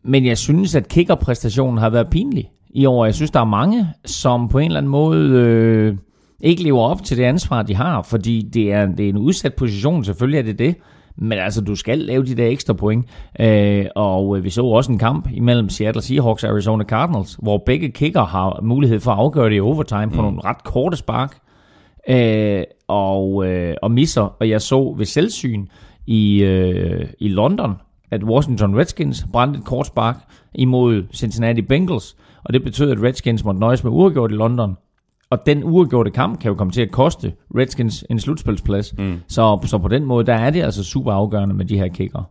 men 0.03 0.27
jeg 0.27 0.39
synes, 0.39 0.75
at 0.75 0.89
kickerpræstationen 0.89 1.79
har 1.79 1.91
været 1.91 2.11
pinlig 2.11 2.51
i 2.71 2.87
år. 2.87 3.05
Jeg 3.05 3.15
synes, 3.15 3.31
der 3.31 3.41
er 3.41 3.45
mange, 3.45 3.89
som 4.05 4.49
på 4.49 4.59
en 4.59 4.67
eller 4.67 4.79
anden 4.79 4.91
måde 4.91 5.31
øh, 5.31 5.97
ikke 6.41 6.63
lever 6.63 6.81
op 6.81 7.03
til 7.03 7.17
det 7.17 7.25
ansvar, 7.25 7.63
de 7.63 7.75
har, 7.75 8.03
fordi 8.03 8.49
det 8.55 8.73
er, 8.73 8.87
det 8.87 9.05
er 9.05 9.09
en 9.09 9.19
udsat 9.19 9.55
position, 9.55 10.05
selvfølgelig 10.05 10.39
er 10.39 10.43
det 10.43 10.59
det. 10.59 10.77
Men 11.21 11.39
altså, 11.39 11.61
du 11.61 11.75
skal 11.75 11.99
lave 11.99 12.25
de 12.25 12.35
der 12.35 12.47
ekstra 12.47 12.73
point. 12.73 13.07
Øh, 13.41 13.87
og 13.97 14.45
vi 14.45 14.51
så 14.51 14.65
også 14.65 14.93
en 14.93 14.99
kamp 14.99 15.29
imellem 15.33 15.69
Seattle 15.69 16.03
Seahawks 16.03 16.45
og 16.45 16.51
Arizona 16.51 16.85
Cardinals, 16.85 17.39
hvor 17.43 17.63
begge 17.67 17.91
kicker 17.91 18.25
har 18.25 18.61
mulighed 18.63 19.01
for 19.01 19.11
at 19.11 19.19
afgøre 19.19 19.51
det 19.51 19.57
i 19.57 19.61
overtime 19.61 20.11
på 20.11 20.17
mm. 20.17 20.23
nogle 20.23 20.41
ret 20.45 20.65
korte 20.65 20.97
spark. 20.97 21.39
Øh, 22.11 22.65
og, 22.89 23.47
øh, 23.47 23.75
og 23.83 23.91
misser. 23.91 24.37
Og 24.41 24.49
jeg 24.49 24.61
så 24.61 24.95
ved 24.97 25.07
selvsyn 25.07 25.67
i, 26.07 26.43
øh, 26.43 27.07
i 27.19 27.29
London, 27.29 27.75
at 28.11 28.25
Washington 28.25 28.77
Redskins 28.77 29.27
brændte 29.33 29.59
et 29.59 29.65
kort 29.65 29.87
spark 29.87 30.17
imod 30.55 31.05
Cincinnati 31.13 31.63
Bengals. 31.63 32.17
Og 32.45 32.53
det 32.53 32.65
betød, 32.65 32.91
at 32.91 33.03
Redskins 33.03 33.45
måtte 33.45 33.61
nøjes 33.61 33.85
med 33.85 33.93
uafgjort 33.93 34.31
i 34.31 34.35
London. 34.35 34.77
Og 35.31 35.39
den 35.47 35.65
uafgjorte 35.65 36.11
kamp 36.11 36.41
kan 36.41 36.49
jo 36.49 36.55
komme 36.55 36.71
til 36.73 36.83
at 36.83 36.91
koste 36.91 37.33
Redskins 37.57 38.05
en 38.11 38.21
slutspilsplads. 38.21 38.99
Mm. 38.99 39.17
Så, 39.29 39.59
så 39.65 39.79
på 39.79 39.89
den 39.89 40.05
måde, 40.05 40.27
der 40.27 40.35
er 40.35 40.51
det 40.51 40.63
altså 40.63 40.85
super 40.85 41.13
afgørende 41.13 41.55
med 41.55 41.65
de 41.65 41.79
her 41.79 41.89
kicker. 41.89 42.31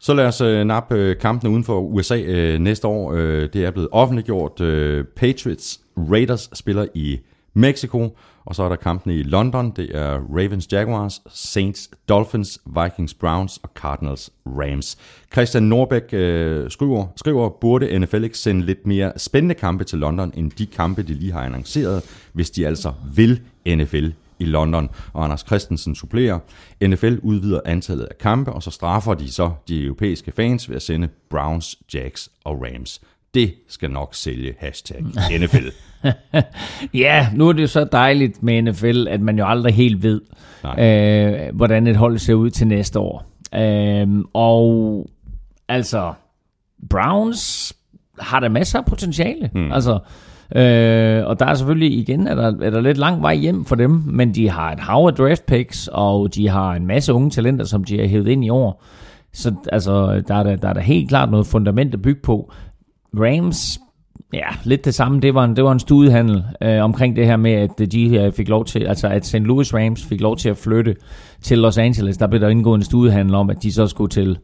Så 0.00 0.14
lad 0.14 0.26
os 0.26 0.40
øh, 0.40 0.64
nappe 0.64 0.94
øh, 0.94 1.18
kampene 1.18 1.50
uden 1.50 1.64
for 1.64 1.80
USA 1.80 2.20
øh, 2.20 2.58
næste 2.58 2.88
år. 2.88 3.12
Øh, 3.12 3.48
det 3.52 3.64
er 3.64 3.70
blevet 3.70 3.88
offentliggjort. 3.92 4.60
Øh, 4.60 5.04
Patriots 5.16 5.80
Raiders 5.96 6.50
spiller 6.54 6.86
i 6.94 7.18
Mexico, 7.58 8.16
og 8.44 8.54
så 8.54 8.62
er 8.62 8.68
der 8.68 8.76
kampene 8.76 9.16
i 9.16 9.22
London. 9.22 9.70
Det 9.70 9.96
er 9.96 10.12
Ravens 10.14 10.72
Jaguars, 10.72 11.22
Saints 11.32 11.90
Dolphins, 12.08 12.60
Vikings 12.66 13.14
Browns 13.14 13.60
og 13.62 13.70
Cardinals 13.74 14.30
Rams. 14.46 14.98
Christian 15.32 15.62
Norbæk 15.62 16.02
øh, 16.12 16.70
skriver, 16.70 17.06
skriver, 17.16 17.48
burde 17.48 17.98
NFL 17.98 18.24
ikke 18.24 18.38
sende 18.38 18.66
lidt 18.66 18.86
mere 18.86 19.12
spændende 19.16 19.54
kampe 19.54 19.84
til 19.84 19.98
London, 19.98 20.32
end 20.36 20.50
de 20.50 20.66
kampe, 20.66 21.02
de 21.02 21.14
lige 21.14 21.32
har 21.32 21.40
annonceret, 21.40 22.02
hvis 22.32 22.50
de 22.50 22.66
altså 22.66 22.92
vil 23.14 23.40
NFL 23.66 24.08
i 24.38 24.44
London. 24.44 24.88
Og 25.12 25.24
Anders 25.24 25.44
Christensen 25.46 25.94
supplerer, 25.94 26.38
NFL 26.82 27.16
udvider 27.22 27.60
antallet 27.64 28.04
af 28.04 28.18
kampe, 28.18 28.52
og 28.52 28.62
så 28.62 28.70
straffer 28.70 29.14
de 29.14 29.32
så 29.32 29.50
de 29.68 29.84
europæiske 29.84 30.32
fans 30.32 30.68
ved 30.68 30.76
at 30.76 30.82
sende 30.82 31.08
Browns, 31.30 31.78
Jacks 31.94 32.30
og 32.44 32.62
Rams. 32.62 33.00
Det 33.34 33.54
skal 33.68 33.90
nok 33.90 34.14
sælge 34.14 34.54
hashtag 34.58 35.02
NFL. 35.40 35.68
ja, 37.04 37.26
nu 37.34 37.48
er 37.48 37.52
det 37.52 37.70
så 37.70 37.84
dejligt 37.84 38.42
med 38.42 38.62
NFL, 38.62 39.06
at 39.08 39.20
man 39.20 39.38
jo 39.38 39.46
aldrig 39.46 39.74
helt 39.74 40.02
ved, 40.02 40.20
øh, 40.78 41.56
hvordan 41.56 41.86
et 41.86 41.96
hold 41.96 42.18
ser 42.18 42.34
ud 42.34 42.50
til 42.50 42.66
næste 42.66 42.98
år. 42.98 43.26
Øh, 43.54 44.24
og 44.34 45.06
altså, 45.68 46.12
Browns 46.90 47.74
har 48.20 48.40
der 48.40 48.48
masser 48.48 48.78
af 48.78 48.84
potentiale. 48.84 49.50
Hmm. 49.52 49.72
Altså, 49.72 49.92
øh, 50.56 51.26
og 51.26 51.40
der 51.40 51.46
er 51.46 51.54
selvfølgelig 51.54 51.98
igen, 51.98 52.26
er 52.26 52.34
der, 52.34 52.46
er 52.62 52.70
der 52.70 52.80
lidt 52.80 52.98
lang 52.98 53.22
vej 53.22 53.34
hjem 53.34 53.64
for 53.64 53.76
dem, 53.76 54.02
men 54.06 54.34
de 54.34 54.50
har 54.50 54.72
et 54.72 54.80
hav 54.80 55.06
af 55.06 55.14
draft 55.14 55.46
picks, 55.46 55.88
og 55.92 56.34
de 56.34 56.48
har 56.48 56.72
en 56.72 56.86
masse 56.86 57.12
unge 57.12 57.30
talenter, 57.30 57.64
som 57.64 57.84
de 57.84 57.98
har 57.98 58.06
hævet 58.06 58.28
ind 58.28 58.44
i 58.44 58.48
år. 58.48 58.84
Så 59.32 59.54
altså, 59.72 60.22
der 60.28 60.34
er 60.34 60.42
der, 60.42 60.56
der 60.56 60.68
er 60.68 60.72
der 60.72 60.80
helt 60.80 61.08
klart 61.08 61.30
noget 61.30 61.46
fundament 61.46 61.94
at 61.94 62.02
bygge 62.02 62.20
på. 62.22 62.52
Rams 63.14 63.78
Ja, 64.32 64.48
lidt 64.64 64.84
det 64.84 64.94
samme. 64.94 65.20
Det 65.20 65.34
var 65.34 65.44
en, 65.44 65.56
det 65.56 65.64
var 65.64 65.72
en 65.72 65.78
studiehandel 65.80 66.44
øh, 66.62 66.84
omkring 66.84 67.16
det 67.16 67.26
her 67.26 67.36
med, 67.36 67.52
at 67.52 67.92
de 67.92 68.16
øh, 68.16 68.32
fik 68.32 68.48
lov 68.48 68.64
til, 68.64 68.84
altså 68.84 69.08
at 69.08 69.26
St. 69.26 69.34
Louis 69.34 69.74
Rams 69.74 70.04
fik 70.04 70.20
lov 70.20 70.36
til 70.36 70.48
at 70.48 70.56
flytte 70.56 70.96
til 71.42 71.58
Los 71.58 71.78
Angeles. 71.78 72.16
Der 72.16 72.26
blev 72.26 72.40
der 72.40 72.48
indgået 72.48 72.76
en 72.76 72.84
studiehandel 72.84 73.34
om, 73.34 73.50
at 73.50 73.62
de 73.62 73.72
så 73.72 73.86
skulle 73.86 74.10
til 74.10 74.38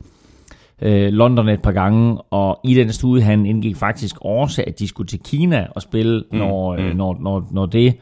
øh, 0.83 1.09
London 1.09 1.49
et 1.49 1.63
par 1.63 1.73
gange, 1.73 2.19
og 2.31 2.61
i 2.65 2.75
den 2.75 2.93
studiehandel 2.93 3.47
indgik 3.47 3.77
faktisk 3.77 4.17
også, 4.21 4.65
at 4.67 4.79
de 4.79 4.89
skulle 4.89 5.09
til 5.09 5.21
Kina 5.25 5.67
og 5.71 5.83
spille, 5.83 6.25
mm, 6.33 6.39
når, 6.39 6.77
mm. 6.77 6.97
når, 6.97 7.17
når, 7.21 7.49
når 7.51 7.67
det 7.67 7.95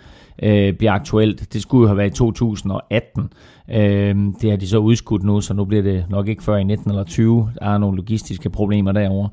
øh, 0.42 0.74
bliver 0.74 0.92
aktuelt. 0.92 1.52
Det 1.52 1.62
skulle 1.62 1.82
jo 1.82 1.86
have 1.86 1.98
været 1.98 2.10
i 2.10 2.14
2018. 2.14 3.30
Øh, 3.70 4.16
det 4.42 4.50
har 4.50 4.56
de 4.56 4.68
så 4.68 4.78
udskudt 4.78 5.22
nu, 5.22 5.40
så 5.40 5.54
nu 5.54 5.64
bliver 5.64 5.82
det 5.82 6.04
nok 6.10 6.28
ikke 6.28 6.42
før 6.42 6.56
i 6.56 6.64
19 6.64 6.90
eller 6.90 7.04
20. 7.04 7.50
Der 7.60 7.66
er 7.66 7.78
nogle 7.78 7.96
logistiske 7.96 8.50
problemer 8.50 8.92
derovre. 8.92 9.28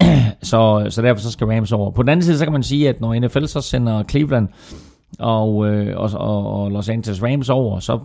så, 0.42 0.86
så 0.88 1.02
derfor 1.02 1.20
så 1.20 1.30
skal 1.30 1.46
Rams 1.46 1.72
over. 1.72 1.90
På 1.90 2.02
den 2.02 2.08
anden 2.08 2.24
side, 2.24 2.38
så 2.38 2.44
kan 2.44 2.52
man 2.52 2.62
sige, 2.62 2.88
at 2.88 3.00
når 3.00 3.14
NFL 3.14 3.44
så 3.44 3.60
sender 3.60 4.02
Cleveland 4.02 4.48
og, 5.18 5.66
øh, 5.68 5.96
og, 5.96 6.10
og, 6.14 6.62
og 6.62 6.70
Los 6.70 6.88
Angeles 6.88 7.22
Rams 7.22 7.48
over, 7.48 7.78
så 7.78 7.98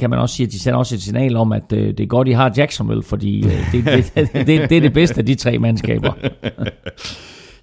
kan 0.00 0.10
man 0.10 0.18
også 0.18 0.34
sige, 0.34 0.46
at 0.46 0.52
de 0.52 0.58
sender 0.58 0.78
også 0.78 0.94
et 0.94 1.02
signal 1.02 1.36
om, 1.36 1.52
at 1.52 1.72
øh, 1.72 1.88
det 1.88 2.00
er 2.00 2.06
godt, 2.06 2.26
de 2.26 2.34
har 2.34 2.52
Jacksonville, 2.56 3.02
fordi 3.02 3.46
øh, 3.46 3.72
det, 3.72 3.84
det, 3.84 4.12
det, 4.14 4.46
det, 4.46 4.70
det 4.70 4.76
er 4.76 4.80
det 4.80 4.92
bedste 4.92 5.18
af 5.18 5.26
de 5.26 5.34
tre 5.34 5.58
mandskaber. 5.58 6.12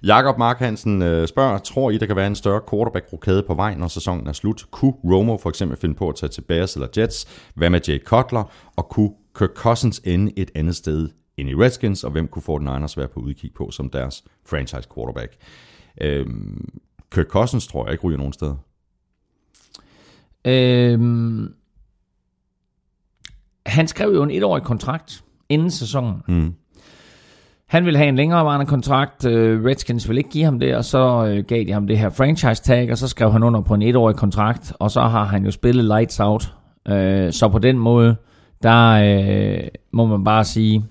Jakob 0.06 0.38
Mark 0.38 0.58
Hansen 0.58 1.02
øh, 1.02 1.28
spørger, 1.28 1.58
tror 1.58 1.90
I, 1.90 1.98
der 1.98 2.06
kan 2.06 2.16
være 2.16 2.26
en 2.26 2.34
større 2.34 2.60
quarterback-rokade 2.70 3.42
på 3.46 3.54
vej, 3.54 3.74
når 3.74 3.88
sæsonen 3.88 4.26
er 4.26 4.32
slut? 4.32 4.66
Kunne 4.70 4.92
Romo 5.04 5.38
for 5.38 5.48
eksempel 5.48 5.78
finde 5.78 5.94
på 5.94 6.08
at 6.08 6.14
tage 6.14 6.30
til 6.30 6.40
Bears 6.40 6.74
eller 6.74 6.88
Jets? 6.96 7.26
Hvad 7.54 7.70
med 7.70 7.80
Jay 7.88 8.04
Cutler? 8.04 8.52
Og 8.76 8.88
kunne 8.88 9.10
Kirk 9.38 9.50
Cousins 9.54 9.98
ende 10.04 10.32
et 10.36 10.50
andet 10.54 10.76
sted 10.76 11.08
end 11.36 11.48
i 11.48 11.54
Redskins? 11.54 12.04
Og 12.04 12.10
hvem 12.10 12.28
kunne 12.28 12.42
få 12.42 12.58
den 12.58 12.66
Niners 12.66 12.96
være 12.96 13.08
på 13.08 13.20
udkig 13.20 13.50
på 13.54 13.70
som 13.70 13.90
deres 13.90 14.24
franchise 14.44 14.88
quarterback? 14.94 15.36
Øhm, 16.00 16.78
Kirk 17.12 17.26
Cousins 17.26 17.66
tror 17.66 17.84
jeg 17.84 17.92
ikke 17.92 18.04
ryger 18.04 18.18
nogen 18.18 18.32
steder. 18.32 18.56
Øhm, 20.44 21.54
han 23.66 23.88
skrev 23.88 24.14
jo 24.14 24.22
en 24.22 24.30
etårig 24.30 24.62
kontrakt 24.62 25.24
inden 25.48 25.70
sæsonen. 25.70 26.22
Mm. 26.28 26.54
Han 27.68 27.84
ville 27.84 27.98
have 27.98 28.08
en 28.08 28.16
længerevarende 28.16 28.66
kontrakt. 28.66 29.26
Øh, 29.26 29.64
Redskins 29.64 30.08
ville 30.08 30.20
ikke 30.20 30.30
give 30.30 30.44
ham 30.44 30.58
det, 30.60 30.76
og 30.76 30.84
så 30.84 31.26
øh, 31.26 31.44
gav 31.44 31.64
de 31.64 31.72
ham 31.72 31.86
det 31.86 31.98
her 31.98 32.10
franchise 32.10 32.62
tag, 32.62 32.90
og 32.90 32.98
så 32.98 33.08
skrev 33.08 33.32
han 33.32 33.42
under 33.42 33.60
på 33.60 33.74
en 33.74 33.82
etårig 33.82 34.16
kontrakt, 34.16 34.72
og 34.78 34.90
så 34.90 35.00
har 35.00 35.24
han 35.24 35.44
jo 35.44 35.50
spillet 35.50 35.84
lights 35.84 36.20
out. 36.20 36.54
Øh, 36.88 37.32
så 37.32 37.48
på 37.48 37.58
den 37.58 37.78
måde, 37.78 38.16
der 38.62 39.70
må 39.92 40.06
man 40.06 40.24
bare 40.24 40.44
sige, 40.44 40.84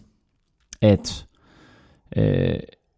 at 0.82 1.26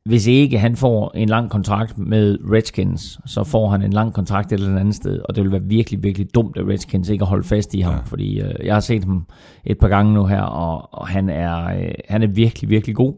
hvis 0.07 0.27
ikke 0.27 0.59
han 0.59 0.75
får 0.75 1.11
en 1.15 1.29
lang 1.29 1.49
kontrakt 1.49 1.97
med 1.97 2.37
Redskins, 2.51 3.19
så 3.25 3.43
får 3.43 3.69
han 3.69 3.81
en 3.81 3.93
lang 3.93 4.13
kontrakt 4.13 4.51
et 4.51 4.59
eller 4.59 4.79
andet 4.79 4.95
sted, 4.95 5.19
og 5.19 5.35
det 5.35 5.43
vil 5.43 5.51
være 5.51 5.63
virkelig, 5.63 6.03
virkelig 6.03 6.35
dumt 6.35 6.57
af 6.57 6.61
Redskins 6.63 7.09
ikke 7.09 7.21
at 7.21 7.27
holde 7.27 7.43
fast 7.43 7.73
i 7.73 7.81
ham, 7.81 7.93
ja. 7.93 7.99
fordi 8.05 8.39
øh, 8.41 8.65
jeg 8.65 8.75
har 8.75 8.79
set 8.79 9.03
ham 9.03 9.25
et 9.65 9.77
par 9.79 9.87
gange 9.87 10.13
nu 10.13 10.25
her, 10.25 10.41
og, 10.41 10.93
og 10.93 11.07
han, 11.07 11.29
er, 11.29 11.65
øh, 11.65 11.91
han 12.09 12.23
er 12.23 12.27
virkelig, 12.27 12.69
virkelig 12.69 12.95
god. 12.95 13.13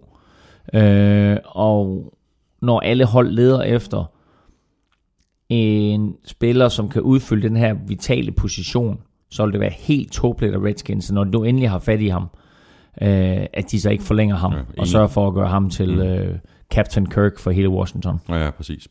Øh, 0.74 1.38
og 1.46 2.14
når 2.62 2.80
alle 2.80 3.06
hold 3.06 3.32
leder 3.32 3.62
efter 3.62 4.12
en 5.50 6.16
spiller, 6.26 6.70
som 6.70 6.90
kan 6.90 7.02
udfylde 7.02 7.50
den 7.50 7.58
her 7.58 7.76
vitale 7.88 8.32
position, 8.32 9.00
så 9.32 9.46
vil 9.46 9.52
det 9.54 9.62
være 9.62 9.74
helt 9.78 10.12
tåbeligt 10.12 10.54
af 10.54 10.60
Redskins, 10.60 11.12
når 11.12 11.24
du 11.24 11.44
endelig 11.44 11.70
har 11.70 11.80
fat 11.80 12.02
i 12.02 12.08
ham, 12.08 12.24
øh, 13.02 13.46
at 13.54 13.72
de 13.72 13.82
så 13.82 13.90
ikke 13.90 14.04
forlænger 14.04 14.36
ham, 14.36 14.54
ja, 14.54 14.60
og 14.78 14.88
sørger 14.88 15.08
for 15.08 15.28
at 15.28 15.34
gøre 15.34 15.48
ham 15.48 15.70
til 15.70 15.96
mm. 15.96 16.02
øh, 16.02 16.36
Captain 16.72 17.06
Kirk 17.06 17.40
for 17.40 17.52
hele 17.52 17.70
Washington. 17.70 18.22
Ja, 18.30 18.44
ja 18.44 18.52
præcis. 18.52 18.88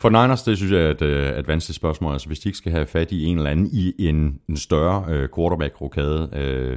For 0.00 0.08
Niners, 0.08 0.42
det 0.42 0.56
synes 0.56 0.72
jeg 0.72 0.80
er 0.80 0.90
et, 0.90 1.02
øh, 1.02 1.38
et 1.38 1.48
vanskeligt 1.48 1.76
spørgsmål. 1.76 2.12
Altså, 2.12 2.26
hvis 2.26 2.38
de 2.38 2.48
ikke 2.48 2.58
skal 2.58 2.72
have 2.72 2.86
fat 2.86 3.12
i 3.12 3.24
en 3.24 3.36
eller 3.36 3.50
anden 3.50 3.70
i 3.72 3.94
en, 3.98 4.40
en 4.48 4.56
større 4.56 5.04
øh, 5.08 5.28
quarterback-rokade, 5.36 6.28
øh, 6.32 6.76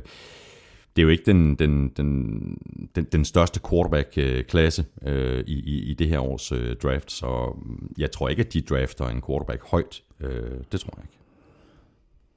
det 0.96 1.02
er 1.02 1.04
jo 1.04 1.10
ikke 1.10 1.24
den, 1.26 1.56
den, 1.56 1.90
den, 1.90 2.58
den, 2.96 3.04
den 3.12 3.26
største 3.26 3.60
quarterback-klasse 3.70 4.86
øh, 5.06 5.44
i, 5.48 5.54
i, 5.54 5.92
i 5.92 5.94
det 5.94 6.08
her 6.08 6.20
års 6.20 6.52
øh, 6.52 6.76
draft, 6.76 7.12
så 7.12 7.58
jeg 7.98 8.12
tror 8.12 8.30
ikke, 8.30 8.40
at 8.40 8.54
de 8.54 8.62
drafter 8.62 9.08
en 9.08 9.22
quarterback 9.28 9.64
højt. 9.72 10.02
Øh, 10.20 10.30
det 10.72 10.80
tror 10.80 10.94
jeg 10.98 11.04
ikke. 11.04 11.18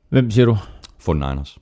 Hvem 0.08 0.30
siger 0.30 0.46
du? 0.46 0.56
For 0.98 1.14
Niners. 1.14 1.58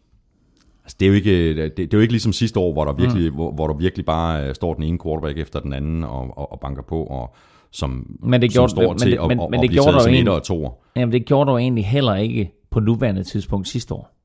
Altså, 0.84 0.96
det, 1.00 1.06
er 1.06 1.08
jo 1.08 1.14
ikke, 1.14 1.54
det, 1.54 1.76
det 1.76 1.94
er 1.94 1.98
jo 1.98 2.00
ikke 2.00 2.12
ligesom 2.12 2.32
sidste 2.32 2.60
år, 2.60 2.72
hvor 2.72 2.84
der 2.84 2.92
virkelig, 2.92 3.30
mm. 3.30 3.34
hvor, 3.34 3.52
hvor 3.52 3.66
der 3.66 3.74
virkelig 3.74 4.06
bare 4.06 4.48
øh, 4.48 4.54
står 4.54 4.74
den 4.74 4.82
ene 4.82 4.98
quarterback 4.98 5.38
efter 5.38 5.60
den 5.60 5.72
anden 5.72 6.04
og, 6.04 6.38
og, 6.38 6.52
og 6.52 6.60
banker 6.60 6.82
på, 6.82 7.04
og 7.04 7.34
som, 7.70 8.16
men 8.20 8.42
det 8.42 8.52
gjorde, 8.52 8.68
som 8.68 8.76
står 8.76 8.88
men, 8.88 8.98
til 8.98 9.10
men, 9.10 9.18
at, 9.20 9.28
men, 9.28 9.40
at, 9.40 9.50
men 9.50 9.60
at 9.60 9.62
det 9.62 9.70
blive 9.70 9.82
gjorde 9.82 9.92
taget 9.92 10.02
som 10.02 10.12
egentlig, 10.12 10.34
og 10.34 10.42
toer. 10.42 10.70
Jamen 10.96 11.12
det 11.12 11.26
gjorde 11.26 11.50
du 11.50 11.56
egentlig 11.56 11.86
heller 11.86 12.14
ikke 12.14 12.50
på 12.70 12.80
nuværende 12.80 13.24
tidspunkt 13.24 13.68
sidste 13.68 13.94
år 13.94 14.21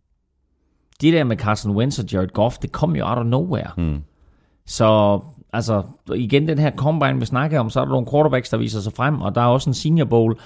det 1.01 1.13
der 1.13 1.23
med 1.23 1.37
Carson 1.37 1.75
Wentz 1.75 1.99
og 1.99 2.05
Jared 2.11 2.33
Goff, 2.33 2.57
det 2.57 2.71
kom 2.71 2.95
jo 2.95 3.05
out 3.05 3.17
of 3.17 3.25
nowhere. 3.25 3.71
Mm. 3.77 4.01
Så 4.65 5.19
altså, 5.53 5.83
igen 6.15 6.47
den 6.47 6.59
her 6.59 6.71
combine, 6.71 7.19
vi 7.19 7.25
snakker 7.25 7.59
om, 7.59 7.69
så 7.69 7.79
er 7.79 7.85
der 7.85 7.91
nogle 7.91 8.07
quarterbacks, 8.11 8.49
der 8.49 8.57
viser 8.57 8.79
sig 8.79 8.93
frem, 8.93 9.21
og 9.21 9.35
der 9.35 9.41
er 9.41 9.45
også 9.45 9.69
en 9.69 9.73
senior 9.73 10.05
bowl. 10.05 10.39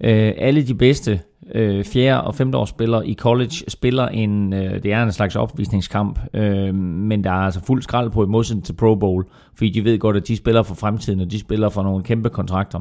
Øh, 0.00 0.32
alle 0.38 0.62
de 0.62 0.74
bedste 0.74 1.20
øh, 1.54 1.84
fjerde- 1.84 2.24
og 2.24 2.34
femteårsspillere 2.34 3.08
i 3.08 3.14
college 3.14 3.54
spiller 3.68 4.08
en, 4.08 4.52
øh, 4.52 4.82
det 4.82 4.92
er 4.92 5.02
en 5.02 5.12
slags 5.12 5.36
opvisningskamp, 5.36 6.18
øh, 6.34 6.74
men 6.74 7.24
der 7.24 7.30
er 7.30 7.44
altså 7.44 7.60
fuld 7.60 7.82
skrald 7.82 8.10
på 8.10 8.24
i 8.24 8.26
modsætning 8.26 8.64
til 8.64 8.72
Pro 8.72 8.94
Bowl, 8.94 9.24
fordi 9.54 9.70
de 9.70 9.84
ved 9.84 9.98
godt, 9.98 10.16
at 10.16 10.28
de 10.28 10.36
spiller 10.36 10.62
for 10.62 10.74
fremtiden, 10.74 11.20
og 11.20 11.30
de 11.30 11.38
spiller 11.38 11.68
for 11.68 11.82
nogle 11.82 12.04
kæmpe 12.04 12.28
kontrakter. 12.28 12.80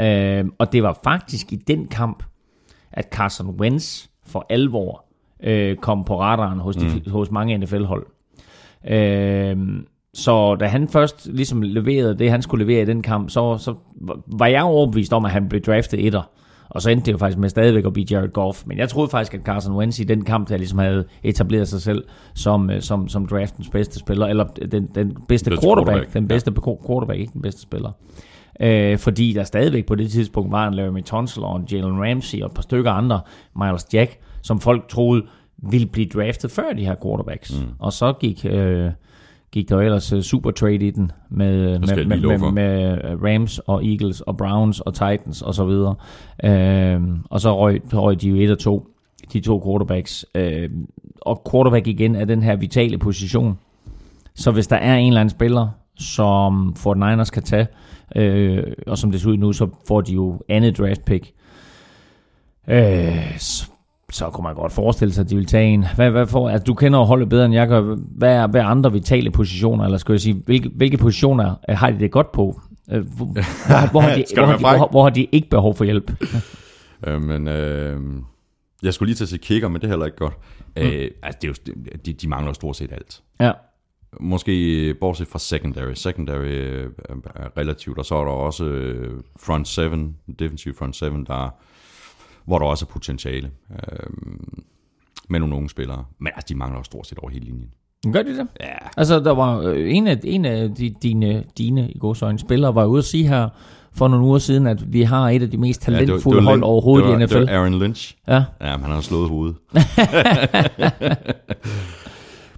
Øh, 0.00 0.44
og 0.58 0.72
det 0.72 0.82
var 0.82 1.00
faktisk 1.04 1.52
i 1.52 1.56
den 1.56 1.86
kamp, 1.86 2.22
at 2.92 3.08
Carson 3.12 3.50
Wentz 3.60 4.06
for 4.26 4.46
alvor 4.50 5.04
øh, 5.42 5.76
kom 5.76 6.04
på 6.04 6.20
radaren 6.20 6.58
hos, 6.58 6.76
de, 6.76 6.84
mm. 6.84 7.12
hos 7.12 7.30
mange 7.30 7.58
NFL-hold. 7.58 8.06
Øh, 8.88 9.56
så 10.14 10.54
da 10.54 10.66
han 10.66 10.88
først 10.88 11.26
ligesom 11.26 11.62
leverede 11.62 12.18
det, 12.18 12.30
han 12.30 12.42
skulle 12.42 12.64
levere 12.64 12.82
i 12.82 12.86
den 12.86 13.02
kamp, 13.02 13.30
så, 13.30 13.58
så 13.58 13.74
var 14.26 14.46
jeg 14.46 14.62
overbevist 14.62 15.12
om, 15.12 15.24
at 15.24 15.30
han 15.30 15.48
blev 15.48 15.60
draftet 15.60 16.06
etter. 16.06 16.22
Og 16.68 16.82
så 16.82 16.90
endte 16.90 17.06
det 17.06 17.12
jo 17.12 17.18
faktisk 17.18 17.38
med 17.38 17.48
stadigvæk 17.48 17.86
at 17.86 17.92
blive 17.92 18.06
Jared 18.10 18.28
Goff. 18.28 18.62
Men 18.66 18.78
jeg 18.78 18.88
troede 18.88 19.08
faktisk, 19.08 19.34
at 19.34 19.40
Carson 19.40 19.76
Wentz 19.76 19.98
i 19.98 20.04
den 20.04 20.24
kamp, 20.24 20.48
der 20.48 20.56
ligesom 20.56 20.78
havde 20.78 21.04
etableret 21.22 21.68
sig 21.68 21.82
selv 21.82 22.04
som, 22.34 22.70
øh, 22.70 22.80
som, 22.80 23.08
som 23.08 23.26
draftens 23.26 23.68
bedste 23.68 23.98
spiller, 23.98 24.26
eller 24.26 24.44
den, 24.44 24.88
den 24.94 25.16
bedste 25.28 25.50
Bedste 25.50 25.66
quarterback, 25.66 25.86
quarterback, 25.86 26.14
den 26.14 26.28
bedste 26.28 26.52
ja. 26.56 26.76
quarterback, 26.86 27.20
ikke 27.20 27.32
den 27.32 27.42
bedste 27.42 27.62
spiller. 27.62 27.90
Øh, 28.60 28.98
fordi 28.98 29.32
der 29.32 29.44
stadigvæk 29.44 29.86
på 29.86 29.94
det 29.94 30.10
tidspunkt 30.10 30.52
var 30.52 30.68
en 30.68 30.74
Larry 30.74 31.02
Tunsil 31.02 31.42
og 31.42 31.56
en 31.56 31.66
Jalen 31.72 32.10
Ramsey 32.10 32.40
og 32.40 32.46
et 32.46 32.54
par 32.54 32.62
stykker 32.62 32.90
andre, 32.90 33.20
Miles 33.56 33.86
Jack, 33.92 34.18
som 34.42 34.60
folk 34.60 34.88
troede 34.88 35.22
ville 35.70 35.86
blive 35.86 36.08
draftet 36.08 36.50
før 36.50 36.72
de 36.76 36.84
her 36.84 36.94
quarterbacks. 37.04 37.60
Mm. 37.60 37.68
Og 37.78 37.92
så 37.92 38.12
gik... 38.20 38.44
Øh, 38.44 38.90
gik 39.52 39.68
der 39.68 39.74
jo 39.76 39.80
ellers 39.80 40.12
uh, 40.12 40.20
super 40.20 40.50
trade 40.50 40.74
i 40.74 40.90
den 40.90 41.12
med, 41.30 41.70
jeg 41.70 41.80
med, 41.80 42.06
med, 42.06 42.38
med, 42.38 42.52
med 42.52 42.98
Rams 43.24 43.58
og 43.58 43.86
Eagles 43.86 44.20
og 44.20 44.36
Browns 44.36 44.80
og 44.80 44.94
Titans 44.94 45.42
og 45.42 45.54
så 45.54 45.64
videre. 45.64 45.94
Øhm, 46.44 47.18
og 47.30 47.40
så 47.40 47.58
røg, 47.58 47.82
røg 47.92 48.20
de 48.20 48.28
jo 48.28 48.36
et 48.36 48.50
og 48.50 48.58
to, 48.58 48.86
de 49.32 49.40
to 49.40 49.62
quarterbacks. 49.66 50.26
Øhm, 50.34 50.86
og 51.20 51.42
quarterback 51.50 51.86
igen 51.86 52.16
er 52.16 52.24
den 52.24 52.42
her 52.42 52.56
vitale 52.56 52.98
position. 52.98 53.58
Så 54.34 54.50
hvis 54.50 54.66
der 54.66 54.76
er 54.76 54.96
en 54.96 55.08
eller 55.08 55.20
anden 55.20 55.30
spiller, 55.30 55.68
som 55.96 56.74
Fort 56.76 56.96
Niners 56.96 57.30
kan 57.30 57.42
tage, 57.42 57.66
øh, 58.16 58.62
og 58.86 58.98
som 58.98 59.10
det 59.10 59.20
ser 59.20 59.30
ud 59.30 59.36
nu, 59.36 59.52
så 59.52 59.68
får 59.88 60.00
de 60.00 60.12
jo 60.12 60.40
andet 60.48 60.78
draft 60.78 61.04
pick. 61.04 61.32
Øh, 62.68 63.38
så, 64.12 64.30
kunne 64.30 64.42
man 64.42 64.54
godt 64.54 64.72
forestille 64.72 65.14
sig, 65.14 65.22
at 65.22 65.30
de 65.30 65.36
vil 65.36 65.46
tage 65.46 65.68
en. 65.68 65.84
Hvad, 65.94 66.10
hvad 66.10 66.26
for, 66.26 66.48
altså, 66.48 66.64
du 66.64 66.74
kender 66.74 66.98
jo 66.98 67.04
holdet 67.04 67.28
bedre 67.28 67.44
end 67.44 67.54
jeg 67.54 67.68
gør. 67.68 67.96
Hvad 67.96 68.34
er, 68.34 68.46
hvad 68.46 68.60
er 68.60 68.64
andre 68.64 68.92
vitale 68.92 69.30
positioner, 69.30 69.84
eller 69.84 69.98
skal 69.98 70.12
jeg 70.12 70.20
sige, 70.20 70.34
hvilke, 70.34 70.70
hvilke 70.74 70.96
positioner 70.96 71.54
øh, 71.68 71.76
har 71.76 71.90
de 71.90 71.98
det 71.98 72.10
godt 72.10 72.32
på? 72.32 72.60
Øh, 72.90 73.06
hvor, 73.16 73.24
hvor, 73.24 73.90
hvor, 73.90 74.00
har 74.06 74.14
de, 74.14 74.24
hvor, 74.34 74.46
har 74.46 74.56
de, 74.56 74.78
hvor, 74.78 74.88
hvor 74.90 75.02
har 75.02 75.10
de 75.10 75.26
ikke 75.32 75.50
behov 75.50 75.74
for 75.74 75.84
hjælp? 75.84 76.12
Øh, 77.06 77.22
men 77.22 77.48
øh, 77.48 78.00
jeg 78.82 78.94
skulle 78.94 79.06
lige 79.06 79.16
til 79.16 79.24
at 79.24 79.28
sige 79.28 79.38
kicker, 79.38 79.68
men 79.68 79.80
det 79.80 79.84
er 79.84 79.88
heller 79.88 80.06
ikke 80.06 80.18
godt. 80.18 80.34
Mm. 80.76 80.82
Øh, 80.82 81.10
altså, 81.22 81.38
det 81.42 81.48
er 81.48 81.48
jo, 81.48 81.74
de, 82.06 82.12
de 82.12 82.28
mangler 82.28 82.50
jo 82.50 82.54
stort 82.54 82.76
set 82.76 82.92
alt. 82.92 83.22
Ja. 83.40 83.52
Måske 84.20 84.94
bortset 85.00 85.28
fra 85.28 85.38
secondary. 85.38 85.92
Secondary 85.94 86.44
øh, 86.44 86.90
er 87.34 87.58
relativt, 87.58 87.98
og 87.98 88.04
så 88.04 88.14
er 88.14 88.24
der 88.24 88.30
også 88.30 88.64
øh, 88.64 89.22
front 89.40 89.68
seven, 89.68 90.16
defensive 90.38 90.74
front 90.74 90.96
seven, 90.96 91.24
der, 91.26 91.54
hvor 92.46 92.58
der 92.58 92.66
også 92.66 92.84
er 92.88 92.92
potentiale. 92.92 93.50
Øh, 93.72 94.06
med 95.28 95.40
nogle 95.40 95.54
unge 95.54 95.70
spillere. 95.70 96.04
Men 96.18 96.28
altså, 96.36 96.46
de 96.48 96.54
mangler 96.58 96.78
jo 96.78 96.84
stort 96.84 97.06
set 97.06 97.18
over 97.18 97.30
hele 97.30 97.44
linjen. 97.44 97.68
Gør 98.12 98.22
de 98.22 98.36
det? 98.38 98.46
Ja, 98.60 98.66
Altså, 98.96 99.20
der 99.20 99.30
var 99.34 99.58
øh, 99.60 99.94
en 99.96 100.06
af, 100.06 100.20
en 100.24 100.44
af 100.44 100.74
de, 100.74 100.94
dine, 101.02 101.44
dine 101.58 101.90
i 101.90 101.98
godsøjne 101.98 102.38
spillere, 102.38 102.74
var 102.74 102.84
ude 102.84 102.98
at 102.98 103.04
sige 103.04 103.28
her 103.28 103.48
for 103.92 104.08
nogle 104.08 104.26
uger 104.26 104.38
siden, 104.38 104.66
at 104.66 104.92
vi 104.92 105.02
har 105.02 105.28
et 105.30 105.42
af 105.42 105.50
de 105.50 105.56
mest 105.56 105.88
ja 105.88 105.92
det 105.92 106.00
var- 106.00 106.06
talentfulde 106.06 106.36
det 106.38 106.44
var 106.44 106.50
hold 106.50 106.62
overhovedet 106.62 107.06
det 107.08 107.14
var, 107.14 107.20
i 107.20 107.24
NFL. 107.24 107.38
Det 107.38 107.46
var 107.46 107.52
Aaron 107.58 107.74
Lynch. 107.78 108.16
Ja. 108.28 108.44
Ja, 108.60 108.76
men 108.76 108.84
han 108.84 108.94
har 108.94 109.00
slået 109.00 109.28
hovedet. 109.28 109.56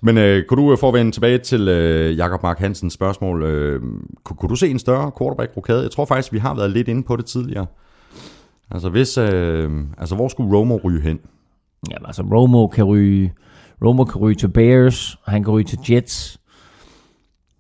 Men 0.03 0.18
øh, 0.18 0.44
kunne 0.49 0.62
du, 0.62 0.73
øh, 0.73 0.79
for 0.79 0.88
at 0.88 0.94
vende 0.94 1.12
tilbage 1.12 1.38
til 1.38 1.68
øh, 1.68 2.16
Jakob 2.18 2.42
Mark 2.42 2.59
Hansens 2.59 2.92
spørgsmål, 2.92 3.42
øh, 3.42 3.81
kunne, 4.25 4.37
kunne 4.37 4.49
du 4.49 4.57
se 4.57 4.68
en 4.70 4.79
større 4.79 5.11
quarterback-rokade? 5.18 5.83
Jeg 5.83 5.90
tror 5.90 6.05
faktisk, 6.05 6.33
vi 6.33 6.38
har 6.38 6.55
været 6.55 6.70
lidt 6.70 6.88
inde 6.88 7.03
på 7.03 7.16
det 7.16 7.25
tidligere. 7.25 7.66
Altså, 8.70 8.88
hvis, 8.88 9.18
øh, 9.18 9.70
altså 9.98 10.14
hvor 10.14 10.29
skulle 10.29 10.59
Romo 10.59 10.77
ryge 10.85 11.00
hen? 11.00 11.18
Jamen, 11.90 12.07
altså, 12.07 12.22
Romo 12.22 12.66
kan 12.66 12.85
ryge, 12.85 13.33
Romo 13.85 14.05
kan 14.05 14.20
ryge 14.20 14.35
til 14.35 14.48
Bears, 14.48 15.16
han 15.27 15.44
kan 15.44 15.53
ryge 15.53 15.64
til 15.64 15.79
Jets, 15.90 16.40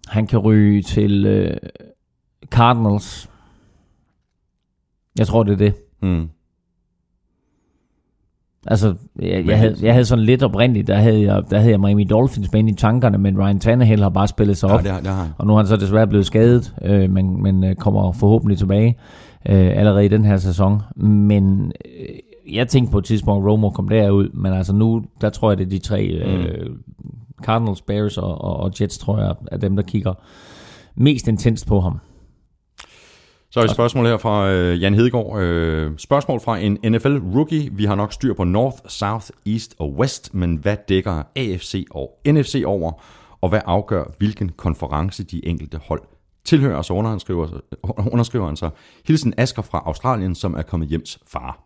han 0.08 0.26
kan 0.26 0.38
ryge 0.38 0.82
til 0.82 1.26
øh, 1.26 1.56
Cardinals. 2.50 3.30
Jeg 5.18 5.26
tror, 5.26 5.42
det 5.42 5.52
er 5.52 5.56
det. 5.56 5.74
Hmm. 6.02 6.28
Altså, 8.66 8.94
jeg, 9.22 9.46
jeg, 9.46 9.58
havde, 9.58 9.76
jeg 9.82 9.92
havde 9.92 10.04
sådan 10.04 10.24
lidt 10.24 10.42
oprindeligt, 10.42 10.86
der 10.86 10.96
havde 10.96 11.22
jeg, 11.22 11.42
der 11.50 11.58
havde 11.58 11.70
jeg 11.70 11.80
Miami 11.80 12.04
Dolphins 12.04 12.52
med 12.52 12.58
ind 12.60 12.70
i 12.70 12.74
tankerne, 12.74 13.18
men 13.18 13.38
Ryan 13.38 13.58
Tannehill 13.60 14.02
har 14.02 14.08
bare 14.08 14.28
spillet 14.28 14.56
sig 14.56 14.68
Ja, 14.68 14.74
op. 14.74 14.82
det, 14.82 14.90
har- 14.90 15.00
det 15.00 15.08
har. 15.10 15.34
Og 15.38 15.46
nu 15.46 15.52
er 15.52 15.56
han 15.56 15.66
så 15.66 15.76
desværre 15.76 16.06
blevet 16.06 16.26
skadet, 16.26 16.74
øh, 16.82 17.10
men, 17.10 17.42
men 17.42 17.64
øh, 17.64 17.74
kommer 17.76 18.12
forhåbentlig 18.12 18.58
tilbage 18.58 18.98
øh, 19.48 19.78
allerede 19.78 20.04
i 20.04 20.08
den 20.08 20.24
her 20.24 20.36
sæson. 20.36 20.82
Men 20.96 21.72
øh, 21.84 22.54
jeg 22.54 22.68
tænkte 22.68 22.92
på 22.92 22.98
et 22.98 23.04
tidspunkt, 23.04 23.44
at 23.44 23.50
Romo 23.50 23.70
kom 23.70 23.88
derud, 23.88 24.28
men 24.28 24.52
altså 24.52 24.72
nu, 24.72 25.04
der 25.20 25.30
tror 25.30 25.50
jeg, 25.50 25.58
det 25.58 25.64
er 25.64 25.70
de 25.70 25.78
tre, 25.78 26.06
øh, 26.06 26.70
Cardinals, 27.42 27.82
Bears 27.82 28.18
og, 28.18 28.44
og, 28.44 28.56
og 28.56 28.72
Jets, 28.80 28.98
tror 28.98 29.18
jeg, 29.18 29.34
er 29.52 29.56
dem, 29.56 29.76
der 29.76 29.82
kigger 29.82 30.14
mest 30.94 31.28
intenst 31.28 31.66
på 31.66 31.80
ham. 31.80 32.00
Så 33.50 33.60
er 33.60 33.64
et 33.64 33.70
spørgsmål 33.70 34.06
her 34.06 34.16
fra 34.16 34.50
øh, 34.50 34.82
Jan 34.82 34.94
Hedegaard. 34.94 35.40
Øh, 35.40 35.92
spørgsmål 35.98 36.40
fra 36.40 36.58
en 36.58 36.78
NFL-rookie. 36.86 37.70
Vi 37.72 37.84
har 37.84 37.94
nok 37.94 38.12
styr 38.12 38.34
på 38.34 38.44
North, 38.44 38.76
South, 38.88 39.26
East 39.46 39.74
og 39.78 39.94
West, 39.94 40.34
men 40.34 40.56
hvad 40.56 40.76
dækker 40.88 41.22
AFC 41.36 41.86
og 41.90 42.18
NFC 42.26 42.62
over? 42.66 42.92
Og 43.40 43.48
hvad 43.48 43.60
afgør, 43.64 44.04
hvilken 44.18 44.48
konference 44.48 45.24
de 45.24 45.46
enkelte 45.46 45.78
hold 45.88 46.02
tilhører? 46.44 46.82
Så 46.82 46.92
underskriver, 46.92 47.48
underskriver 48.12 48.46
han 48.46 48.56
så. 48.56 48.70
Hilsen 49.06 49.34
Asker 49.36 49.62
fra 49.62 49.82
Australien, 49.86 50.34
som 50.34 50.54
er 50.54 50.62
kommet 50.62 50.88
hjems 50.88 51.18
far. 51.26 51.58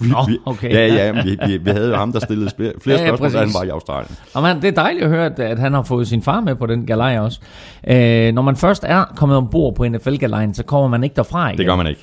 Vi, 0.00 0.08
Nå, 0.08 0.16
okay. 0.46 0.72
Ja, 0.72 0.86
ja, 0.86 1.22
vi, 1.22 1.38
vi, 1.46 1.56
vi 1.56 1.70
havde 1.70 1.88
jo 1.88 1.96
ham, 1.96 2.12
der 2.12 2.20
stillede 2.20 2.50
flere 2.56 2.72
Ja, 2.86 2.92
ja, 2.92 3.08
spørgsmål, 3.08 3.32
da 3.32 3.38
han 3.38 3.54
var 3.54 3.62
i 3.62 3.68
Australien. 3.68 4.16
Man, 4.34 4.56
det 4.56 4.68
er 4.68 4.72
dejligt 4.82 5.04
at 5.04 5.10
høre, 5.10 5.26
at, 5.26 5.38
at 5.38 5.58
han 5.58 5.72
har 5.72 5.82
fået 5.82 6.08
sin 6.08 6.22
far 6.22 6.40
med 6.40 6.54
på 6.54 6.66
den 6.66 6.86
galej 6.86 7.18
også. 7.18 7.40
Øh, 7.88 8.32
når 8.32 8.42
man 8.42 8.56
først 8.56 8.84
er 8.84 9.04
kommet 9.16 9.38
ombord 9.38 9.74
på 9.74 9.88
NFL-galejen, 9.88 10.54
så 10.54 10.64
kommer 10.64 10.88
man 10.88 11.04
ikke 11.04 11.16
derfra 11.16 11.48
igen. 11.48 11.58
Det 11.58 11.66
gør 11.66 11.76
man 11.76 11.86
ikke. 11.86 12.00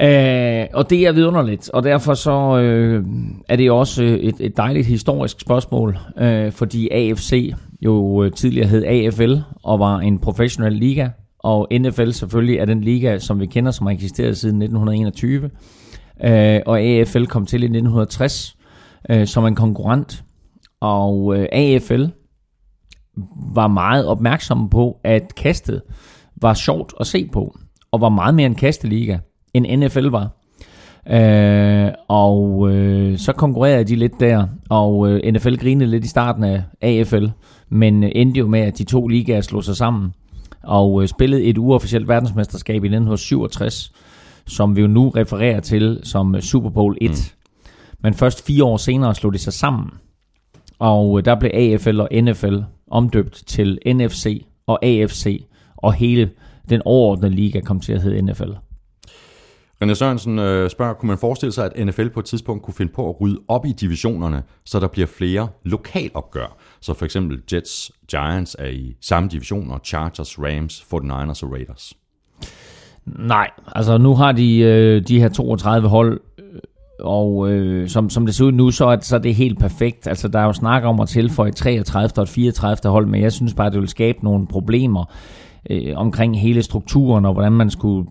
Øh, 0.00 0.66
og 0.74 0.90
det 0.90 1.06
er 1.06 1.12
vidunderligt, 1.12 1.70
og 1.70 1.82
derfor 1.82 2.14
så 2.14 2.58
øh, 2.58 3.04
er 3.48 3.56
det 3.56 3.70
også 3.70 4.02
øh, 4.02 4.10
et, 4.10 4.34
et 4.40 4.56
dejligt 4.56 4.86
historisk 4.86 5.40
spørgsmål, 5.40 5.98
øh, 6.18 6.52
fordi 6.52 6.88
AFC 6.90 7.52
jo 7.80 8.24
øh, 8.24 8.32
tidligere 8.32 8.68
hed 8.68 8.84
AFL 8.84 9.34
og 9.62 9.78
var 9.78 9.98
en 9.98 10.18
professionel 10.18 10.72
liga, 10.72 11.08
og 11.38 11.68
NFL 11.80 12.10
selvfølgelig 12.10 12.58
er 12.58 12.64
den 12.64 12.80
liga, 12.80 13.18
som 13.18 13.40
vi 13.40 13.46
kender, 13.46 13.70
som 13.70 13.86
har 13.86 13.94
eksisteret 13.94 14.36
siden 14.36 14.62
1921, 14.62 15.50
øh, 16.24 16.60
og 16.66 16.80
AFL 16.80 17.24
kom 17.24 17.46
til 17.46 17.62
i 17.62 17.66
1960 17.66 18.56
øh, 19.10 19.26
som 19.26 19.46
en 19.46 19.54
konkurrent, 19.54 20.24
og 20.80 21.36
øh, 21.38 21.46
AFL 21.52 22.04
var 23.54 23.68
meget 23.68 24.06
opmærksom 24.06 24.68
på, 24.68 25.00
at 25.04 25.34
kastet 25.34 25.82
var 26.42 26.54
sjovt 26.54 26.94
at 27.00 27.06
se 27.06 27.28
på, 27.32 27.56
og 27.92 28.00
var 28.00 28.08
meget 28.08 28.34
mere 28.34 28.46
en 28.46 28.54
kasteliga, 28.54 29.18
end 29.54 29.76
NFL 29.76 30.06
var. 30.06 30.30
Øh, 31.10 31.92
og 32.08 32.70
øh, 32.70 33.18
så 33.18 33.32
konkurrerede 33.32 33.84
de 33.84 33.96
lidt 33.96 34.20
der, 34.20 34.46
og 34.70 35.08
øh, 35.08 35.32
NFL 35.32 35.56
grinede 35.56 35.90
lidt 35.90 36.04
i 36.04 36.08
starten 36.08 36.44
af 36.44 36.62
AFL, 36.82 37.26
men 37.68 38.04
øh, 38.04 38.10
endte 38.14 38.38
jo 38.38 38.46
med, 38.46 38.60
at 38.60 38.78
de 38.78 38.84
to 38.84 39.06
ligaer 39.06 39.40
slog 39.40 39.64
sig 39.64 39.76
sammen, 39.76 40.14
og 40.62 41.02
øh, 41.02 41.08
spillede 41.08 41.44
et 41.44 41.58
uofficielt 41.58 42.08
verdensmesterskab 42.08 42.74
i 42.74 42.88
1967, 42.88 43.92
som 44.46 44.76
vi 44.76 44.80
jo 44.80 44.86
nu 44.86 45.08
refererer 45.08 45.60
til 45.60 46.00
som 46.02 46.34
øh, 46.34 46.42
Super 46.42 46.70
Bowl 46.70 46.96
1. 47.00 47.10
Mm. 47.10 47.16
Men 48.02 48.14
først 48.14 48.46
fire 48.46 48.64
år 48.64 48.76
senere 48.76 49.14
slog 49.14 49.32
de 49.32 49.38
sig 49.38 49.52
sammen, 49.52 49.90
og 50.78 51.24
der 51.24 51.34
blev 51.40 51.50
AFL 51.54 52.00
og 52.00 52.08
NFL 52.22 52.56
omdøbt 52.90 53.42
til 53.46 53.78
NFC 53.86 54.46
og 54.66 54.84
AFC, 54.84 55.44
og 55.76 55.92
hele 55.92 56.30
den 56.68 56.82
overordnede 56.84 57.34
liga 57.34 57.60
kom 57.60 57.80
til 57.80 57.92
at 57.92 58.02
hedde 58.02 58.22
NFL. 58.22 58.50
René 59.84 59.94
Sørensen 59.94 60.38
øh, 60.38 60.70
spørger, 60.70 60.94
kunne 60.94 61.08
man 61.08 61.18
forestille 61.18 61.52
sig, 61.52 61.70
at 61.74 61.86
NFL 61.86 62.08
på 62.08 62.20
et 62.20 62.26
tidspunkt 62.26 62.62
kunne 62.62 62.74
finde 62.74 62.92
på 62.92 63.08
at 63.08 63.20
rydde 63.20 63.40
op 63.48 63.66
i 63.66 63.72
divisionerne, 63.72 64.42
så 64.64 64.80
der 64.80 64.88
bliver 64.88 65.06
flere 65.06 65.48
lokalopgør? 65.64 66.56
Så 66.86 66.94
for 66.94 67.04
eksempel 67.04 67.38
Jets, 67.52 67.92
Giants 68.10 68.56
er 68.58 68.66
i 68.66 68.96
samme 69.00 69.28
division, 69.28 69.70
og 69.70 69.80
Chargers, 69.84 70.38
Rams, 70.38 70.80
49ers 70.80 71.44
og 71.44 71.52
Raiders. 71.52 71.94
Nej, 73.06 73.50
altså 73.66 73.98
nu 73.98 74.14
har 74.14 74.32
de 74.32 74.58
øh, 74.58 75.02
de 75.08 75.20
her 75.20 75.28
32 75.28 75.88
hold, 75.88 76.20
øh, 76.38 76.44
og 77.00 77.50
øh, 77.50 77.88
som, 77.88 78.10
som 78.10 78.26
det 78.26 78.34
ser 78.34 78.44
ud 78.44 78.52
nu, 78.52 78.70
så 78.70 78.86
er, 78.86 78.96
så 79.00 79.16
er 79.16 79.20
det 79.20 79.34
helt 79.34 79.58
perfekt. 79.58 80.06
Altså 80.06 80.28
der 80.28 80.38
er 80.38 80.44
jo 80.44 80.52
snak 80.52 80.84
om 80.84 81.00
at 81.00 81.08
tilføje 81.08 81.52
33. 81.52 82.22
og 82.22 82.28
34. 82.28 82.92
hold, 82.92 83.06
men 83.06 83.22
jeg 83.22 83.32
synes 83.32 83.54
bare, 83.54 83.70
det 83.70 83.80
vil 83.80 83.88
skabe 83.88 84.18
nogle 84.24 84.46
problemer 84.46 85.04
øh, 85.70 85.92
omkring 85.96 86.40
hele 86.40 86.62
strukturen, 86.62 87.24
og 87.24 87.32
hvordan 87.32 87.52
man 87.52 87.70
skulle 87.70 88.06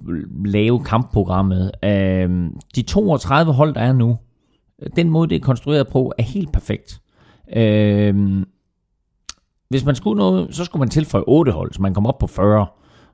lave 0.46 0.84
kampprogrammet. 0.84 1.72
Øh, 1.84 2.30
de 2.76 2.82
32 2.82 3.54
hold, 3.54 3.74
der 3.74 3.82
er 3.82 3.94
nu, 3.94 4.18
den 4.96 5.10
måde, 5.10 5.30
det 5.30 5.36
er 5.36 5.46
konstrueret 5.46 5.88
på, 5.88 6.14
er 6.18 6.24
helt 6.24 6.52
perfekt. 6.54 7.02
Øh, 7.56 8.46
hvis 9.70 9.86
man 9.86 9.96
skulle 9.96 10.18
noget, 10.18 10.56
så 10.56 10.66
skulle 10.66 10.80
man 10.80 10.90
tilføje 10.90 11.24
8 11.28 11.52
hold, 11.52 11.74
så 11.74 11.82
man 11.82 11.94
kom 11.94 12.08
op 12.08 12.18
på 12.18 12.28
40. 12.28 12.66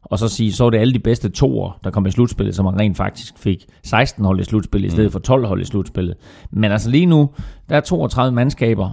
og 0.01 0.19
så 0.19 0.27
sige, 0.27 0.53
så 0.53 0.63
var 0.63 0.69
det 0.69 0.77
alle 0.77 0.93
de 0.93 0.99
bedste 0.99 1.29
toer, 1.29 1.79
der 1.83 1.91
kom 1.91 2.05
i 2.05 2.11
slutspillet, 2.11 2.55
som 2.55 2.65
man 2.65 2.79
rent 2.79 2.97
faktisk 2.97 3.37
fik 3.37 3.65
16 3.83 4.25
hold 4.25 4.39
i 4.39 4.43
slutspillet, 4.43 4.87
i 4.87 4.91
stedet 4.91 5.11
for 5.11 5.19
12 5.19 5.47
hold 5.47 5.61
i 5.61 5.65
slutspillet. 5.65 6.15
Men 6.51 6.71
altså 6.71 6.89
lige 6.89 7.05
nu, 7.05 7.29
der 7.69 7.75
er 7.75 7.81
32 7.81 8.35
mandskaber, 8.35 8.91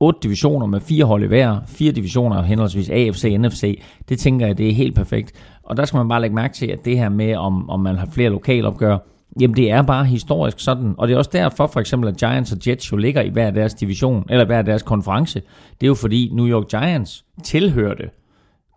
8 0.00 0.18
divisioner 0.22 0.66
med 0.66 0.80
fire 0.80 1.04
hold 1.04 1.22
i 1.24 1.26
hver, 1.26 1.58
fire 1.66 1.92
divisioner 1.92 2.42
henholdsvis 2.42 2.90
AFC 2.90 3.30
og 3.34 3.40
NFC, 3.40 3.82
det 4.08 4.18
tænker 4.18 4.46
jeg, 4.46 4.58
det 4.58 4.68
er 4.68 4.72
helt 4.72 4.94
perfekt. 4.94 5.32
Og 5.62 5.76
der 5.76 5.84
skal 5.84 5.98
man 5.98 6.08
bare 6.08 6.20
lægge 6.20 6.36
mærke 6.36 6.54
til, 6.54 6.66
at 6.66 6.84
det 6.84 6.98
her 6.98 7.08
med, 7.08 7.34
om, 7.34 7.70
om 7.70 7.80
man 7.80 7.96
har 7.96 8.06
flere 8.06 8.30
lokalopgør, 8.30 8.98
Jamen 9.40 9.56
det 9.56 9.70
er 9.70 9.82
bare 9.82 10.04
historisk 10.04 10.60
sådan, 10.60 10.94
og 10.98 11.08
det 11.08 11.14
er 11.14 11.18
også 11.18 11.30
derfor 11.32 11.66
for 11.66 11.80
eksempel, 11.80 12.08
at 12.08 12.16
Giants 12.16 12.52
og 12.52 12.58
Jets 12.66 12.92
jo 12.92 12.96
ligger 12.96 13.22
i 13.22 13.28
hver 13.28 13.50
deres 13.50 13.74
division, 13.74 14.26
eller 14.30 14.44
hver 14.44 14.62
deres 14.62 14.82
konference. 14.82 15.42
Det 15.80 15.86
er 15.86 15.88
jo 15.88 15.94
fordi 15.94 16.30
New 16.32 16.46
York 16.46 16.68
Giants 16.68 17.24
tilhørte 17.44 18.10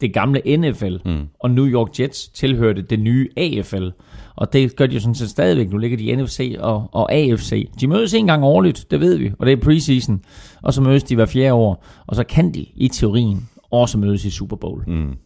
det 0.01 0.13
gamle 0.13 0.57
NFL, 0.57 0.95
mm. 1.05 1.27
og 1.39 1.51
New 1.51 1.67
York 1.67 1.99
Jets 1.99 2.27
tilhørte 2.27 2.81
det 2.81 2.99
nye 2.99 3.29
AFL. 3.37 3.87
Og 4.35 4.53
det 4.53 4.75
gør 4.75 4.85
de 4.85 4.93
jo 4.93 4.99
sådan 4.99 5.15
set 5.15 5.29
stadigvæk. 5.29 5.69
Nu 5.69 5.77
ligger 5.77 5.97
de 5.97 6.03
i 6.03 6.15
NFC 6.15 6.55
og, 6.59 6.89
og 6.91 7.13
AFC. 7.13 7.69
De 7.81 7.87
mødes 7.87 8.13
en 8.13 8.27
gang 8.27 8.43
årligt, 8.43 8.85
det 8.91 8.99
ved 8.99 9.17
vi, 9.17 9.31
og 9.39 9.45
det 9.45 9.53
er 9.53 9.57
preseason. 9.57 10.21
Og 10.61 10.73
så 10.73 10.81
mødes 10.81 11.03
de 11.03 11.15
hver 11.15 11.25
fjerde 11.25 11.53
år, 11.53 11.85
og 12.07 12.15
så 12.15 12.23
kan 12.23 12.53
de 12.53 12.65
i 12.75 12.87
teorien 12.87 13.49
også 13.71 13.97
mødes 13.97 14.25
i 14.25 14.29
Super 14.29 14.55
Bowl. 14.55 14.83
Mm. 14.87 15.17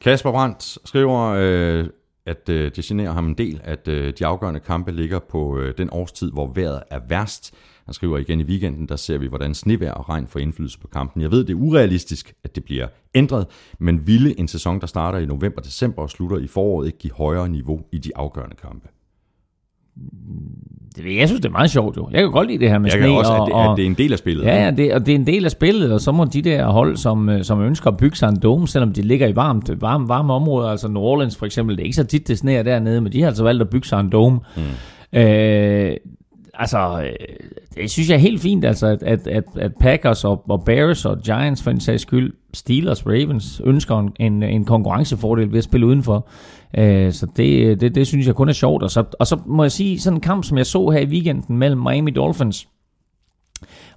Kasper 0.00 0.30
Brandt 0.30 0.78
skriver, 0.84 1.34
øh, 1.38 1.86
at 2.26 2.48
øh, 2.48 2.70
det 2.76 2.84
generer 2.84 3.12
ham 3.12 3.26
en 3.26 3.34
del, 3.34 3.60
at 3.64 3.88
øh, 3.88 4.12
de 4.18 4.26
afgørende 4.26 4.60
kampe 4.60 4.92
ligger 4.92 5.18
på 5.18 5.58
øh, 5.58 5.74
den 5.78 5.88
årstid, 5.92 6.32
hvor 6.32 6.52
vejret 6.52 6.82
er 6.90 7.00
værst. 7.08 7.54
Han 7.84 7.94
skriver 7.94 8.18
igen 8.18 8.40
i 8.40 8.44
weekenden, 8.44 8.88
der 8.88 8.96
ser 8.96 9.18
vi, 9.18 9.26
hvordan 9.26 9.54
snevejr 9.54 9.92
og 9.92 10.08
regn 10.08 10.26
får 10.26 10.40
indflydelse 10.40 10.78
på 10.78 10.86
kampen. 10.86 11.22
Jeg 11.22 11.30
ved, 11.30 11.44
det 11.44 11.52
er 11.52 11.58
urealistisk, 11.58 12.34
at 12.44 12.54
det 12.54 12.64
bliver 12.64 12.88
ændret, 13.14 13.46
men 13.78 14.06
ville 14.06 14.38
en 14.38 14.48
sæson, 14.48 14.80
der 14.80 14.86
starter 14.86 15.18
i 15.18 15.26
november-december 15.26 16.02
og 16.02 16.10
slutter 16.10 16.38
i 16.38 16.46
foråret, 16.46 16.86
ikke 16.86 16.98
give 16.98 17.12
højere 17.12 17.48
niveau 17.48 17.80
i 17.92 17.98
de 17.98 18.16
afgørende 18.16 18.56
kampe? 18.56 18.88
Det, 20.96 21.16
jeg 21.16 21.28
synes, 21.28 21.40
det 21.40 21.48
er 21.48 21.52
meget 21.52 21.70
sjovt 21.70 21.96
jo. 21.96 22.08
Jeg 22.12 22.20
kan 22.20 22.30
godt 22.30 22.48
lide 22.48 22.58
det 22.58 22.70
her 22.70 22.78
med 22.78 22.90
jeg 22.90 22.92
sne. 22.92 23.02
Kan 23.02 23.10
også, 23.10 23.32
og, 23.32 23.42
at, 23.42 23.66
det, 23.66 23.70
at 23.70 23.76
det 23.76 23.82
er 23.82 23.86
en 23.86 23.94
del 23.94 24.12
af 24.12 24.18
spillet. 24.18 24.44
Ja, 24.44 24.64
ja 24.64 24.70
det, 24.70 24.94
og 24.94 25.06
det 25.06 25.12
er 25.12 25.16
en 25.16 25.26
del 25.26 25.44
af 25.44 25.50
spillet, 25.50 25.92
og 25.92 26.00
så 26.00 26.12
må 26.12 26.24
de 26.24 26.42
der 26.42 26.66
hold, 26.66 26.96
som, 26.96 27.28
øh, 27.28 27.44
som 27.44 27.60
ønsker 27.62 27.90
at 27.90 27.96
bygge 27.96 28.16
sig 28.16 28.28
en 28.28 28.40
dome, 28.42 28.68
selvom 28.68 28.92
de 28.92 29.02
ligger 29.02 29.26
i 29.26 29.36
varmt, 29.36 29.80
varme, 29.80 30.08
varme 30.08 30.32
områder, 30.32 30.68
altså 30.68 30.88
New 30.88 31.02
Orleans 31.02 31.36
for 31.36 31.46
eksempel, 31.46 31.76
det 31.76 31.82
er 31.82 31.84
ikke 31.84 31.96
så 31.96 32.04
tit, 32.04 32.28
det 32.28 32.38
sneer 32.38 32.62
dernede, 32.62 33.00
men 33.00 33.12
de 33.12 33.20
har 33.20 33.28
altså 33.28 33.44
valgt 33.44 33.62
at 33.62 33.68
bygge 33.70 33.86
sig 33.86 34.00
en 34.00 34.12
dome. 34.12 34.40
Mm. 34.56 35.18
Øh, 35.18 35.96
altså, 36.54 37.02
øh, 37.02 37.36
det 37.74 37.90
synes 37.90 38.08
jeg 38.08 38.14
er 38.14 38.20
helt 38.20 38.40
fint, 38.40 38.64
altså, 38.64 38.86
at, 38.86 39.02
at, 39.02 39.26
at, 39.26 39.44
at 39.56 39.72
Packers 39.80 40.24
og, 40.24 40.50
og 40.50 40.64
Bears 40.64 41.04
og 41.04 41.18
Giants 41.22 41.62
for 41.62 41.70
en 41.70 41.80
sags 41.80 42.02
skyld, 42.02 42.32
Steelers, 42.54 43.06
Ravens, 43.06 43.60
ønsker 43.64 43.98
en, 43.98 44.12
en, 44.20 44.42
en 44.42 44.64
konkurrencefordel 44.64 45.52
ved 45.52 45.58
at 45.58 45.64
spille 45.64 45.86
udenfor. 45.86 46.28
Øh, 46.78 47.12
så 47.12 47.26
det, 47.36 47.80
det, 47.80 47.94
det 47.94 48.06
synes 48.06 48.26
jeg 48.26 48.34
kun 48.34 48.48
er 48.48 48.52
sjovt. 48.52 48.82
Og 48.82 48.90
så, 48.90 49.04
og 49.18 49.26
så 49.26 49.38
må 49.46 49.64
jeg 49.64 49.72
sige, 49.72 50.00
sådan 50.00 50.16
en 50.16 50.20
kamp, 50.20 50.44
som 50.44 50.58
jeg 50.58 50.66
så 50.66 50.90
her 50.90 51.00
i 51.00 51.06
weekenden 51.06 51.56
mellem 51.56 51.80
Miami 51.80 52.10
Dolphins 52.10 52.68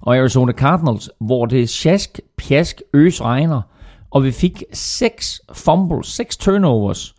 og 0.00 0.16
Arizona 0.16 0.52
Cardinals, 0.52 1.10
hvor 1.20 1.46
det 1.46 1.62
er 1.62 1.66
sjask, 1.66 2.20
pjask, 2.36 2.82
øs 2.92 3.22
regner, 3.22 3.62
og 4.10 4.24
vi 4.24 4.30
fik 4.30 4.62
seks 4.72 5.40
fumbles, 5.52 6.06
seks 6.06 6.36
turnovers 6.36 7.14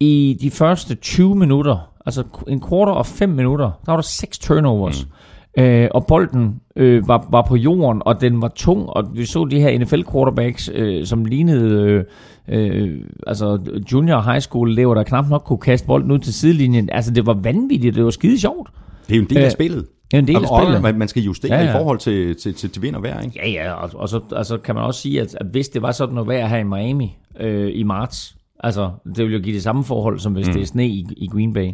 i 0.00 0.38
de 0.40 0.50
første 0.50 0.94
20 0.94 1.36
minutter 1.36 1.95
altså 2.06 2.24
en 2.48 2.62
quarter 2.68 2.92
og 2.92 3.06
fem 3.06 3.28
minutter, 3.28 3.70
der 3.86 3.92
var 3.92 3.96
der 3.96 4.02
seks 4.02 4.38
turnovers. 4.38 5.06
Mm. 5.06 5.62
Øh, 5.62 5.88
og 5.90 6.06
bolden 6.06 6.60
øh, 6.76 7.08
var, 7.08 7.26
var 7.30 7.42
på 7.42 7.56
jorden, 7.56 8.02
og 8.04 8.20
den 8.20 8.42
var 8.42 8.48
tung, 8.48 8.88
og 8.88 9.04
vi 9.14 9.24
så 9.24 9.44
de 9.44 9.60
her 9.60 9.78
NFL 9.78 10.02
quarterbacks, 10.12 10.70
øh, 10.74 11.06
som 11.06 11.24
lignede 11.24 11.74
øh, 11.80 12.04
øh, 12.48 13.00
altså 13.26 13.58
junior 13.92 14.20
high 14.20 14.40
school 14.40 14.70
elever, 14.70 14.94
der 14.94 15.02
knap 15.02 15.28
nok 15.28 15.42
kunne 15.44 15.58
kaste 15.58 15.86
bolden 15.86 16.10
ud 16.10 16.18
til 16.18 16.34
sidelinjen. 16.34 16.88
Altså 16.92 17.10
det 17.10 17.26
var 17.26 17.34
vanvittigt, 17.34 17.94
det 17.94 18.04
var 18.04 18.10
skide 18.10 18.40
sjovt. 18.40 18.70
Det 19.08 19.12
er 19.12 19.16
jo 19.16 19.22
en 19.22 19.28
del 19.28 19.38
af 19.38 19.44
øh, 19.44 19.50
spillet. 19.50 19.86
Det 20.10 20.16
er 20.16 20.18
en 20.18 20.26
del 20.26 20.36
af 20.36 20.48
spillet. 20.60 20.84
Og 20.84 20.94
man 20.98 21.08
skal 21.08 21.22
justere 21.22 21.54
ja, 21.54 21.64
ja. 21.64 21.70
i 21.70 21.72
forhold 21.72 21.98
til, 21.98 22.36
til, 22.36 22.54
til, 22.54 22.70
til 22.70 22.82
vind 22.82 22.96
og 22.96 23.02
vejr, 23.02 23.20
ikke? 23.20 23.40
Ja, 23.44 23.50
ja, 23.50 23.72
og, 23.72 23.90
og 23.94 24.08
så 24.08 24.20
altså, 24.36 24.58
kan 24.58 24.74
man 24.74 24.84
også 24.84 25.00
sige, 25.00 25.20
at, 25.20 25.34
at 25.40 25.46
hvis 25.46 25.68
det 25.68 25.82
var 25.82 25.92
sådan 25.92 26.14
noget 26.14 26.28
vejr 26.28 26.46
her 26.46 26.56
i 26.56 26.62
Miami 26.62 27.18
øh, 27.40 27.70
i 27.74 27.82
marts, 27.82 28.36
altså 28.60 28.90
det 29.04 29.18
ville 29.18 29.36
jo 29.36 29.42
give 29.42 29.54
det 29.54 29.62
samme 29.62 29.84
forhold, 29.84 30.18
som 30.18 30.32
hvis 30.32 30.46
mm. 30.46 30.52
det 30.52 30.62
er 30.62 30.66
sne 30.66 30.88
i, 30.88 31.06
i 31.16 31.26
Green 31.26 31.52
Bay. 31.52 31.72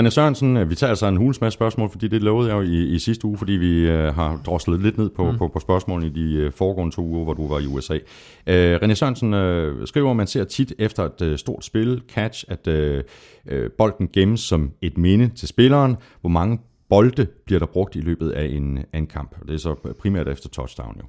René 0.00 0.10
Sørensen, 0.10 0.56
øh, 0.56 0.70
vi 0.70 0.74
tager 0.74 0.88
altså 0.88 1.06
en 1.06 1.16
hulens 1.16 1.40
masse 1.40 1.54
spørgsmål, 1.54 1.90
fordi 1.90 2.08
det 2.08 2.22
lovede 2.22 2.48
jeg 2.48 2.56
jo 2.56 2.62
i, 2.62 2.84
i 2.94 2.98
sidste 2.98 3.24
uge, 3.24 3.38
fordi 3.38 3.52
vi 3.52 3.84
uh, 3.84 3.98
har 3.98 4.40
droslet 4.46 4.82
lidt 4.82 4.98
ned 4.98 5.10
på, 5.10 5.30
mm. 5.30 5.38
på, 5.38 5.48
på 5.48 5.60
spørgsmålene 5.60 6.06
i 6.06 6.10
de 6.10 6.46
uh, 6.46 6.52
foregående 6.52 6.94
to 6.94 7.02
uger, 7.02 7.24
hvor 7.24 7.34
du 7.34 7.48
var 7.48 7.58
i 7.58 7.66
USA. 7.66 7.94
Uh, 7.94 8.76
René 8.82 8.94
Sørensen 8.94 9.34
uh, 9.34 9.86
skriver, 9.86 10.10
at 10.10 10.16
man 10.16 10.26
ser 10.26 10.44
tit 10.44 10.72
efter 10.78 11.04
et 11.04 11.22
uh, 11.22 11.36
stort 11.36 11.64
spil, 11.64 12.02
catch, 12.14 12.44
at 12.48 12.68
uh, 12.68 13.02
uh, 13.52 13.70
bolden 13.78 14.08
gemmes 14.12 14.40
som 14.40 14.70
et 14.82 14.98
minde 14.98 15.28
til 15.28 15.48
spilleren. 15.48 15.96
Hvor 16.20 16.30
mange 16.30 16.58
bolde 16.88 17.26
bliver 17.46 17.58
der 17.58 17.66
brugt 17.66 17.96
i 17.96 18.00
løbet 18.00 18.30
af 18.30 18.44
en, 18.44 18.78
en 18.94 19.06
kamp? 19.06 19.46
Det 19.46 19.54
er 19.54 19.58
så 19.58 19.74
primært 20.00 20.28
efter 20.28 20.48
touchdown 20.48 20.96
jo. 20.96 21.06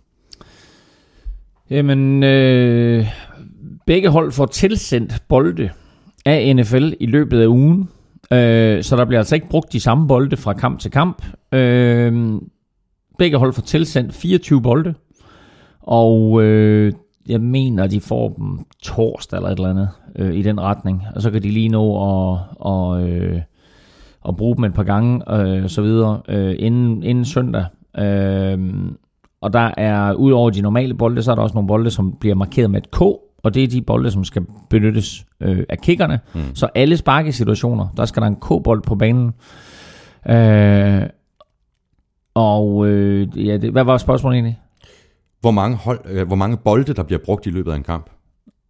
Jamen, 1.69 2.23
øh, 2.23 3.05
begge 3.85 4.09
hold 4.09 4.31
får 4.31 4.45
tilsendt 4.45 5.13
bolde 5.27 5.69
af 6.25 6.55
NFL 6.55 6.91
i 6.99 7.05
løbet 7.05 7.41
af 7.41 7.47
ugen. 7.47 7.89
Øh, 8.33 8.83
så 8.83 8.95
der 8.95 9.05
bliver 9.05 9.19
altså 9.19 9.35
ikke 9.35 9.49
brugt 9.49 9.73
de 9.73 9.79
samme 9.79 10.07
bolde 10.07 10.37
fra 10.37 10.53
kamp 10.53 10.79
til 10.79 10.91
kamp. 10.91 11.25
Øh, 11.51 12.41
begge 13.17 13.37
hold 13.37 13.53
får 13.53 13.61
tilsendt 13.61 14.13
24 14.13 14.61
bolde, 14.61 14.93
og 15.81 16.43
øh, 16.43 16.93
jeg 17.29 17.41
mener, 17.41 17.87
de 17.87 18.01
får 18.01 18.29
dem 18.29 18.59
torsdag 18.83 19.37
eller 19.37 19.49
et 19.49 19.55
eller 19.57 19.69
andet 19.69 19.89
øh, 20.15 20.35
i 20.35 20.41
den 20.41 20.61
retning. 20.61 21.03
Og 21.15 21.21
så 21.21 21.31
kan 21.31 21.43
de 21.43 21.49
lige 21.49 21.69
nå 21.69 21.95
at, 21.95 22.39
og, 22.55 23.09
øh, 23.09 23.41
at 24.27 24.35
bruge 24.35 24.55
dem 24.55 24.63
et 24.63 24.73
par 24.73 24.83
gange 24.83 25.33
øh, 25.33 25.69
så 25.69 25.81
videre 25.81 26.21
øh, 26.29 26.55
inden, 26.59 27.03
inden 27.03 27.25
søndag. 27.25 27.65
Øh, 27.97 28.59
og 29.41 29.53
der 29.53 29.71
er, 29.77 30.13
udover 30.13 30.49
de 30.49 30.61
normale 30.61 30.93
bolde, 30.93 31.23
så 31.23 31.31
er 31.31 31.35
der 31.35 31.41
også 31.41 31.53
nogle 31.53 31.67
bolde, 31.67 31.89
som 31.89 32.15
bliver 32.19 32.35
markeret 32.35 32.71
med 32.71 32.81
et 32.81 32.91
K, 32.91 33.01
og 33.47 33.53
det 33.53 33.63
er 33.63 33.67
de 33.67 33.81
bolde, 33.81 34.11
som 34.11 34.23
skal 34.23 34.45
benyttes 34.69 35.25
øh, 35.41 35.63
af 35.69 35.77
kickerne. 35.77 36.19
Mm. 36.33 36.55
Så 36.55 36.67
alle 36.75 36.97
sparkesituationer, 36.97 37.87
der 37.97 38.05
skal 38.05 38.21
der 38.21 38.27
en 38.27 38.35
K-bold 38.35 38.81
på 38.81 38.95
banen. 38.95 39.33
Øh, 40.29 41.01
og 42.33 42.87
øh, 42.87 43.47
ja, 43.47 43.57
det, 43.57 43.71
hvad 43.71 43.83
var 43.83 43.97
spørgsmålet 43.97 44.35
egentlig? 44.35 44.59
Hvor 45.41 45.51
mange, 45.51 45.77
hold, 45.77 45.99
øh, 46.05 46.27
hvor 46.27 46.35
mange 46.35 46.57
bolde, 46.57 46.93
der 46.93 47.03
bliver 47.03 47.19
brugt 47.25 47.45
i 47.45 47.49
løbet 47.49 47.71
af 47.71 47.75
en 47.75 47.83
kamp? 47.83 48.09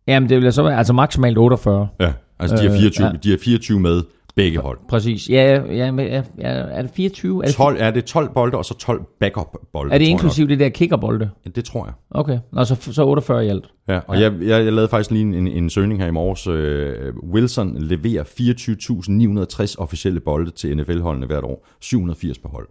Jamen, 0.07 0.29
det 0.29 0.41
vil 0.41 0.53
så 0.53 0.63
være 0.63 0.77
altså 0.77 0.93
maksimalt 0.93 1.37
48. 1.37 1.87
Ja, 1.99 2.13
altså 2.39 2.57
de 2.57 2.65
er 2.65 2.77
24, 2.77 3.07
øh, 3.07 3.13
ja. 3.13 3.17
de 3.23 3.33
er 3.33 3.37
24 3.43 3.79
med 3.79 4.01
begge 4.37 4.59
hold. 4.59 4.79
Præcis. 4.89 5.29
Ja, 5.29 5.61
ja, 5.61 5.91
ja, 5.95 6.23
ja 6.37 6.47
er 6.47 6.81
det 6.81 6.91
24? 6.91 7.43
Er 7.43 7.47
det 7.47 7.55
12, 7.55 7.77
er 7.79 7.91
det 7.91 8.05
12 8.05 8.33
bolde, 8.33 8.57
og 8.57 8.65
så 8.65 8.73
12 8.73 9.05
backup-bolde. 9.19 9.93
Er 9.93 9.97
det 9.97 10.05
inklusive 10.05 10.47
det 10.47 10.59
der 10.59 10.69
kickerbolde? 10.69 11.29
Ja, 11.45 11.49
det 11.55 11.65
tror 11.65 11.85
jeg. 11.85 11.93
Okay, 12.11 12.39
Nå, 12.53 12.63
så, 12.63 12.75
så 12.91 13.05
48 13.05 13.45
i 13.45 13.49
alt. 13.49 13.65
Ja, 13.87 13.99
og 14.07 14.15
ja. 14.15 14.21
Jeg, 14.21 14.33
jeg, 14.41 14.65
jeg 14.65 14.73
lavede 14.73 14.89
faktisk 14.89 15.11
lige 15.11 15.37
en, 15.37 15.47
en 15.47 15.69
søgning 15.69 16.01
her 16.01 16.07
i 16.07 16.11
morges. 16.11 16.47
Uh, 16.47 17.31
Wilson 17.33 17.77
leverer 17.77 18.23
24.960 18.23 19.75
officielle 19.77 20.19
bolde 20.19 20.51
til 20.51 20.77
NFL-holdene 20.77 21.25
hvert 21.25 21.43
år. 21.43 21.67
780 21.79 22.37
per 22.37 22.49
hold. 22.49 22.67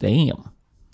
Damn. 0.00 0.42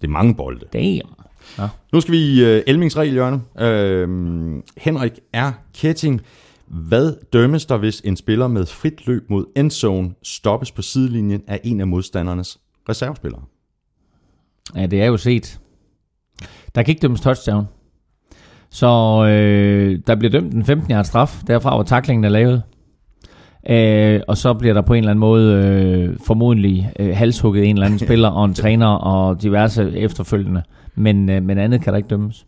Det 0.01 0.07
er 0.07 0.09
mange 0.09 0.35
bolde. 0.35 0.67
Damn. 0.73 1.15
Ja. 1.59 1.69
Nu 1.93 2.01
skal 2.01 2.13
vi 2.13 2.19
i 2.19 2.43
uh, 2.43 2.63
Elmings 2.67 2.97
regel, 2.97 3.15
Jørgen. 3.15 3.35
Uh, 3.35 4.63
Henrik 4.77 5.13
R. 5.35 5.51
Ketting 5.75 6.21
hvad 6.67 7.15
dømmes 7.33 7.67
der, 7.67 7.77
hvis 7.77 8.01
en 8.01 8.17
spiller 8.17 8.49
med 8.49 8.67
frit 8.67 9.07
løb 9.07 9.31
mod 9.31 9.45
endzone 9.57 10.15
stoppes 10.23 10.73
på 10.73 10.83
sidelinjen 10.83 11.43
af 11.47 11.61
en 11.65 11.81
af 11.81 11.87
modstandernes 11.87 12.59
reservespillere? 12.89 13.43
Ja, 14.77 14.87
det 14.87 15.03
er 15.03 15.07
jo 15.07 15.17
set. 15.17 15.61
Der 16.75 16.83
kan 16.83 16.93
ikke 16.93 17.03
dømmes 17.03 17.21
touchdown. 17.21 17.67
Så 18.71 18.87
øh, 19.29 20.01
der 20.07 20.15
bliver 20.15 20.31
dømt 20.31 20.55
en 20.55 20.65
15 20.65 20.93
yard 20.93 21.05
straf, 21.05 21.43
derfra 21.47 21.75
hvor 21.75 21.83
taklingen 21.83 22.25
er 22.25 22.29
lavet. 22.29 22.63
Øh, 23.71 24.21
og 24.29 24.37
så 24.37 24.55
bliver 24.55 24.75
der 24.75 24.83
på 24.83 24.95
en 24.95 24.99
eller 24.99 25.11
anden 25.11 25.21
måde 25.21 25.55
øh, 25.55 26.17
formodentlig 26.27 26.93
øh, 26.99 27.17
halshugget 27.17 27.65
en 27.65 27.77
eller 27.77 27.87
anden 27.87 27.99
spiller 28.07 28.29
og 28.29 28.45
en 28.45 28.55
træner 28.55 28.87
og 28.87 29.43
diverse 29.43 29.93
efterfølgende. 29.97 30.63
Men, 30.95 31.31
øh, 31.31 31.43
men 31.43 31.59
andet 31.59 31.83
kan 31.83 31.93
der 31.93 31.97
ikke 31.97 32.09
dømmes. 32.09 32.47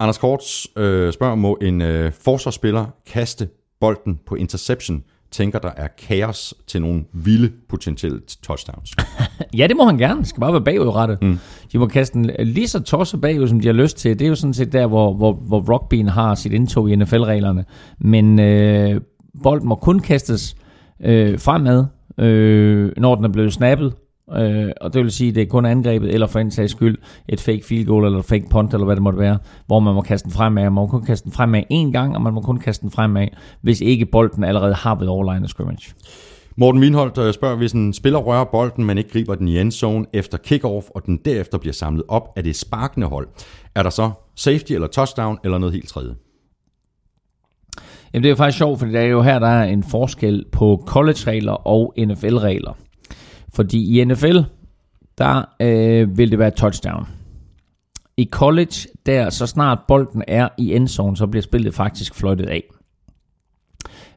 Anders 0.00 0.18
Korts 0.18 0.68
øh, 0.76 1.12
spørger, 1.12 1.34
må 1.34 1.58
en 1.62 1.80
øh, 1.80 2.12
forsvarsspiller 2.12 2.86
kaste 3.06 3.48
bolden 3.80 4.20
på 4.26 4.34
interception, 4.34 5.02
tænker 5.30 5.58
der 5.58 5.70
er 5.76 5.88
kaos 6.08 6.54
til 6.66 6.80
nogle 6.80 7.04
vilde 7.12 7.52
potentielle 7.68 8.20
touchdowns. 8.42 8.90
ja, 9.58 9.66
det 9.66 9.76
må 9.76 9.84
han 9.84 9.98
gerne. 9.98 10.20
Det 10.20 10.28
skal 10.28 10.40
bare 10.40 10.52
være 10.52 10.64
bagudrettet. 10.64 11.22
Mm. 11.22 11.38
De 11.72 11.78
må 11.78 11.86
kaste 11.86 12.18
den 12.18 12.30
lige 12.38 12.68
så 12.68 12.82
tosset 12.82 13.20
bagud, 13.20 13.48
som 13.48 13.60
de 13.60 13.66
har 13.66 13.72
lyst 13.72 13.96
til. 13.96 14.18
Det 14.18 14.24
er 14.24 14.28
jo 14.28 14.34
sådan 14.34 14.54
set 14.54 14.72
der, 14.72 14.86
hvor, 14.86 15.14
hvor, 15.14 15.32
hvor 15.32 15.60
rugbyen 15.72 16.08
har 16.08 16.34
sit 16.34 16.52
indtog 16.52 16.90
i 16.90 16.96
NFL-reglerne. 16.96 17.64
Men 17.98 18.38
øh, 18.38 19.00
bolden 19.42 19.68
må 19.68 19.74
kun 19.74 20.00
kastes 20.00 20.56
øh, 21.04 21.38
fremad, 21.38 21.84
øh, 22.18 22.92
når 22.96 23.14
den 23.14 23.24
er 23.24 23.28
blevet 23.28 23.52
snappet, 23.52 23.94
Øh, 24.32 24.70
og 24.80 24.94
det 24.94 25.02
vil 25.02 25.12
sige, 25.12 25.28
at 25.28 25.34
det 25.34 25.42
er 25.42 25.46
kun 25.46 25.64
angrebet, 25.64 26.14
eller 26.14 26.26
for 26.26 26.38
en 26.38 26.50
sags 26.50 26.72
skyld, 26.72 26.98
et 27.28 27.40
fake 27.40 27.64
field 27.64 27.86
goal, 27.86 28.04
eller 28.04 28.18
et 28.18 28.24
fake 28.24 28.46
punt, 28.50 28.74
eller 28.74 28.84
hvad 28.84 28.96
det 28.96 29.02
måtte 29.02 29.18
være, 29.18 29.38
hvor 29.66 29.80
man 29.80 29.94
må 29.94 30.00
kaste 30.00 30.24
den 30.24 30.32
fremad. 30.32 30.62
Man 30.62 30.72
må 30.72 30.86
kun 30.86 31.04
kaste 31.04 31.24
den 31.24 31.32
fremad 31.32 31.62
én 31.72 31.92
gang, 31.92 32.16
og 32.16 32.22
man 32.22 32.34
må 32.34 32.40
kun 32.40 32.58
kaste 32.58 32.82
den 32.82 32.90
fremad, 32.90 33.28
hvis 33.60 33.80
ikke 33.80 34.06
bolden 34.06 34.44
allerede 34.44 34.74
har 34.74 34.94
været 34.94 35.08
over 35.08 35.32
line 35.32 35.44
of 35.44 35.48
scrimmage. 35.48 35.94
Morten 36.56 36.80
Winholdt 36.80 37.18
øh, 37.18 37.34
spørger, 37.34 37.56
hvis 37.56 37.72
en 37.72 37.92
spiller 37.92 38.18
rører 38.18 38.44
bolden, 38.44 38.84
men 38.84 38.98
ikke 38.98 39.10
griber 39.10 39.34
den 39.34 39.48
i 39.48 39.58
endzone 39.58 40.06
efter 40.12 40.38
kickoff, 40.38 40.86
og 40.94 41.06
den 41.06 41.20
derefter 41.24 41.58
bliver 41.58 41.72
samlet 41.72 42.04
op 42.08 42.32
af 42.36 42.42
det 42.42 42.56
sparkende 42.56 43.06
hold. 43.06 43.28
Er 43.74 43.82
der 43.82 43.90
så 43.90 44.10
safety 44.36 44.72
eller 44.72 44.86
touchdown, 44.86 45.38
eller 45.44 45.58
noget 45.58 45.74
helt 45.74 45.88
tredje? 45.88 46.14
Jamen 48.14 48.22
det 48.22 48.28
er 48.28 48.32
jo 48.32 48.36
faktisk 48.36 48.58
sjovt, 48.58 48.78
fordi 48.78 48.92
det 48.92 49.00
er 49.00 49.06
jo 49.06 49.22
her, 49.22 49.38
der 49.38 49.48
er 49.48 49.64
en 49.64 49.82
forskel 49.82 50.44
på 50.52 50.84
college-regler 50.86 51.52
og 51.52 51.94
NFL-regler. 51.98 52.72
Fordi 53.54 54.00
i 54.00 54.04
NFL, 54.04 54.38
der 55.18 55.44
øh, 55.60 56.18
vil 56.18 56.30
det 56.30 56.38
være 56.38 56.50
touchdown. 56.50 57.06
I 58.16 58.28
college, 58.30 58.88
der 59.06 59.30
så 59.30 59.46
snart 59.46 59.78
bolden 59.88 60.22
er 60.28 60.48
i 60.58 60.74
endzone, 60.74 61.16
så 61.16 61.26
bliver 61.26 61.42
spillet 61.42 61.74
faktisk 61.74 62.14
fløjtet 62.14 62.46
af. 62.46 62.64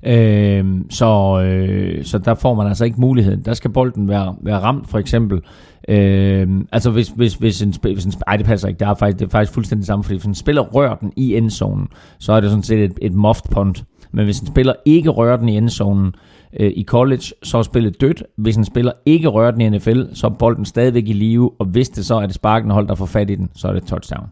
Øh, 0.03 0.65
så, 0.89 1.41
øh, 1.41 2.05
så 2.05 2.17
der 2.17 2.33
får 2.33 2.53
man 2.53 2.67
altså 2.67 2.85
ikke 2.85 3.01
muligheden. 3.01 3.45
Der 3.45 3.53
skal 3.53 3.71
bolden 3.71 4.07
være, 4.07 4.35
være 4.41 4.59
ramt, 4.59 4.89
for 4.89 4.99
eksempel. 4.99 5.41
Øh, 5.89 6.47
altså 6.71 6.91
hvis, 6.91 7.07
hvis, 7.07 7.33
hvis 7.33 7.61
en, 7.61 7.73
hvis 7.81 8.05
en 8.05 8.13
ej, 8.27 8.37
det 8.37 8.45
passer 8.45 8.67
ikke. 8.67 8.79
Det 8.79 8.87
er, 8.87 8.93
faktisk, 8.93 9.19
det 9.19 9.25
er 9.25 9.29
faktisk 9.29 9.53
fuldstændig 9.53 9.81
det 9.81 9.87
samme, 9.87 10.03
fordi 10.03 10.15
hvis 10.15 10.25
en 10.25 10.35
spiller 10.35 10.61
rører 10.61 10.95
den 10.95 11.13
i 11.15 11.37
endzonen, 11.37 11.87
så 12.19 12.33
er 12.33 12.39
det 12.39 12.49
sådan 12.49 12.63
set 12.63 12.79
et, 12.79 12.99
et 13.01 13.13
muffed 13.13 13.51
punt. 13.51 13.83
Men 14.17 14.25
hvis 14.25 14.39
en 14.39 14.47
spiller 14.47 14.73
ikke 14.85 15.09
rører 15.09 15.37
den 15.37 15.49
i 15.49 15.57
endzonen 15.57 16.15
øh, 16.59 16.71
i 16.75 16.83
college, 16.83 17.23
så 17.43 17.57
er 17.57 17.61
spillet 17.61 18.01
dødt. 18.01 18.23
Hvis 18.35 18.55
en 18.55 18.65
spiller 18.65 18.91
ikke 19.05 19.27
rører 19.27 19.51
den 19.51 19.61
i 19.61 19.69
NFL, 19.69 20.01
så 20.13 20.27
er 20.27 20.31
bolden 20.31 20.65
stadigvæk 20.65 21.07
i 21.07 21.13
live, 21.13 21.51
og 21.59 21.65
hvis 21.65 21.89
det 21.89 22.05
så 22.05 22.15
er 22.15 22.25
det 22.25 22.35
sparkende 22.35 22.73
hold, 22.73 22.87
der 22.87 22.95
får 22.95 23.05
fat 23.05 23.29
i 23.29 23.35
den, 23.35 23.49
så 23.55 23.67
er 23.67 23.73
det 23.73 23.83
touchdown. 23.83 24.27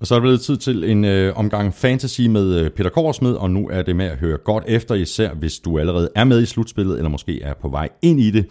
Og 0.00 0.06
så 0.06 0.14
er 0.14 0.18
det 0.18 0.22
blevet 0.22 0.40
tid 0.40 0.56
til 0.56 0.90
en 0.90 1.04
øh, 1.04 1.36
omgang 1.36 1.74
fantasy 1.74 2.20
med 2.20 2.60
øh, 2.60 2.70
Peter 2.70 2.90
Korsmed, 2.90 3.32
og 3.32 3.50
nu 3.50 3.68
er 3.68 3.82
det 3.82 3.96
med 3.96 4.06
at 4.06 4.18
høre 4.18 4.38
godt 4.44 4.64
efter, 4.66 4.94
især 4.94 5.34
hvis 5.34 5.58
du 5.58 5.78
allerede 5.78 6.08
er 6.14 6.24
med 6.24 6.42
i 6.42 6.46
slutspillet, 6.46 6.96
eller 6.96 7.08
måske 7.08 7.42
er 7.42 7.54
på 7.62 7.68
vej 7.68 7.88
ind 8.02 8.20
i 8.20 8.30
det. 8.30 8.46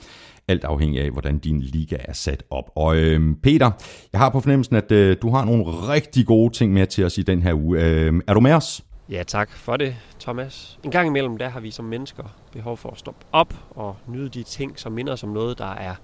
Alt 0.48 0.64
afhængig 0.64 1.02
af, 1.02 1.12
hvordan 1.12 1.38
din 1.38 1.62
liga 1.62 1.98
er 2.00 2.14
sat 2.14 2.44
op. 2.50 2.72
Og 2.76 2.98
øh, 2.98 3.36
Peter, 3.44 3.72
jeg 4.14 4.20
har 4.22 4.30
på 4.30 4.40
fornemmelsen, 4.40 4.76
at 4.76 4.92
øh, 4.92 5.18
du 5.22 5.30
har 5.30 5.46
nogle 5.46 5.66
rigtig 5.66 6.26
gode 6.26 6.54
ting 6.54 6.74
med 6.74 6.88
til 6.88 7.06
os 7.06 7.18
i 7.18 7.22
den 7.22 7.42
her 7.42 7.54
uge. 7.54 7.80
Øh, 7.80 8.22
er 8.28 8.34
du 8.34 8.40
med 8.40 8.54
os? 8.54 8.84
Ja, 9.10 9.24
tak 9.24 9.52
for 9.52 9.78
det, 9.78 9.96
Thomas. 10.20 10.80
En 10.84 10.92
gang 10.92 11.08
imellem, 11.08 11.38
der 11.38 11.50
har 11.50 11.60
vi 11.60 11.72
som 11.72 11.86
mennesker 11.86 12.24
behov 12.52 12.78
for 12.78 12.90
at 12.90 12.98
stoppe 12.98 13.26
op 13.32 13.54
og 13.70 13.96
nyde 14.08 14.30
de 14.30 14.44
ting, 14.44 14.80
som 14.80 14.92
minder 14.92 15.14
os 15.14 15.24
om 15.24 15.30
noget, 15.30 15.58
der 15.58 15.74
er 15.74 15.96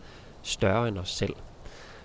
større 0.41 0.87
end 0.87 0.97
os 0.97 1.09
selv. 1.09 1.33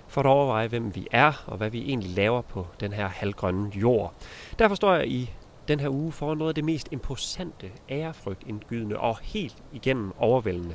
For 0.09 0.21
at 0.21 0.27
overveje, 0.27 0.69
hvem 0.69 0.95
vi 0.95 1.07
er, 1.11 1.45
og 1.47 1.57
hvad 1.57 1.71
vi 1.71 1.79
egentlig 1.79 2.11
laver 2.11 2.43
på 2.43 2.67
den 2.81 2.93
her 2.93 3.09
halvgrønne 3.09 3.71
jord. 3.75 4.15
Derfor 4.59 4.75
står 4.75 4.95
jeg 4.95 5.09
i 5.09 5.31
den 5.69 5.81
her 5.81 5.89
uge 5.89 6.13
for 6.13 6.35
noget 6.35 6.49
af 6.49 6.55
det 6.55 6.65
mest 6.65 6.89
imposante, 6.93 7.71
ærefrygtindgydende 7.91 8.97
og 8.97 9.19
helt 9.23 9.57
igennem 9.73 10.13
overvældende, 10.19 10.75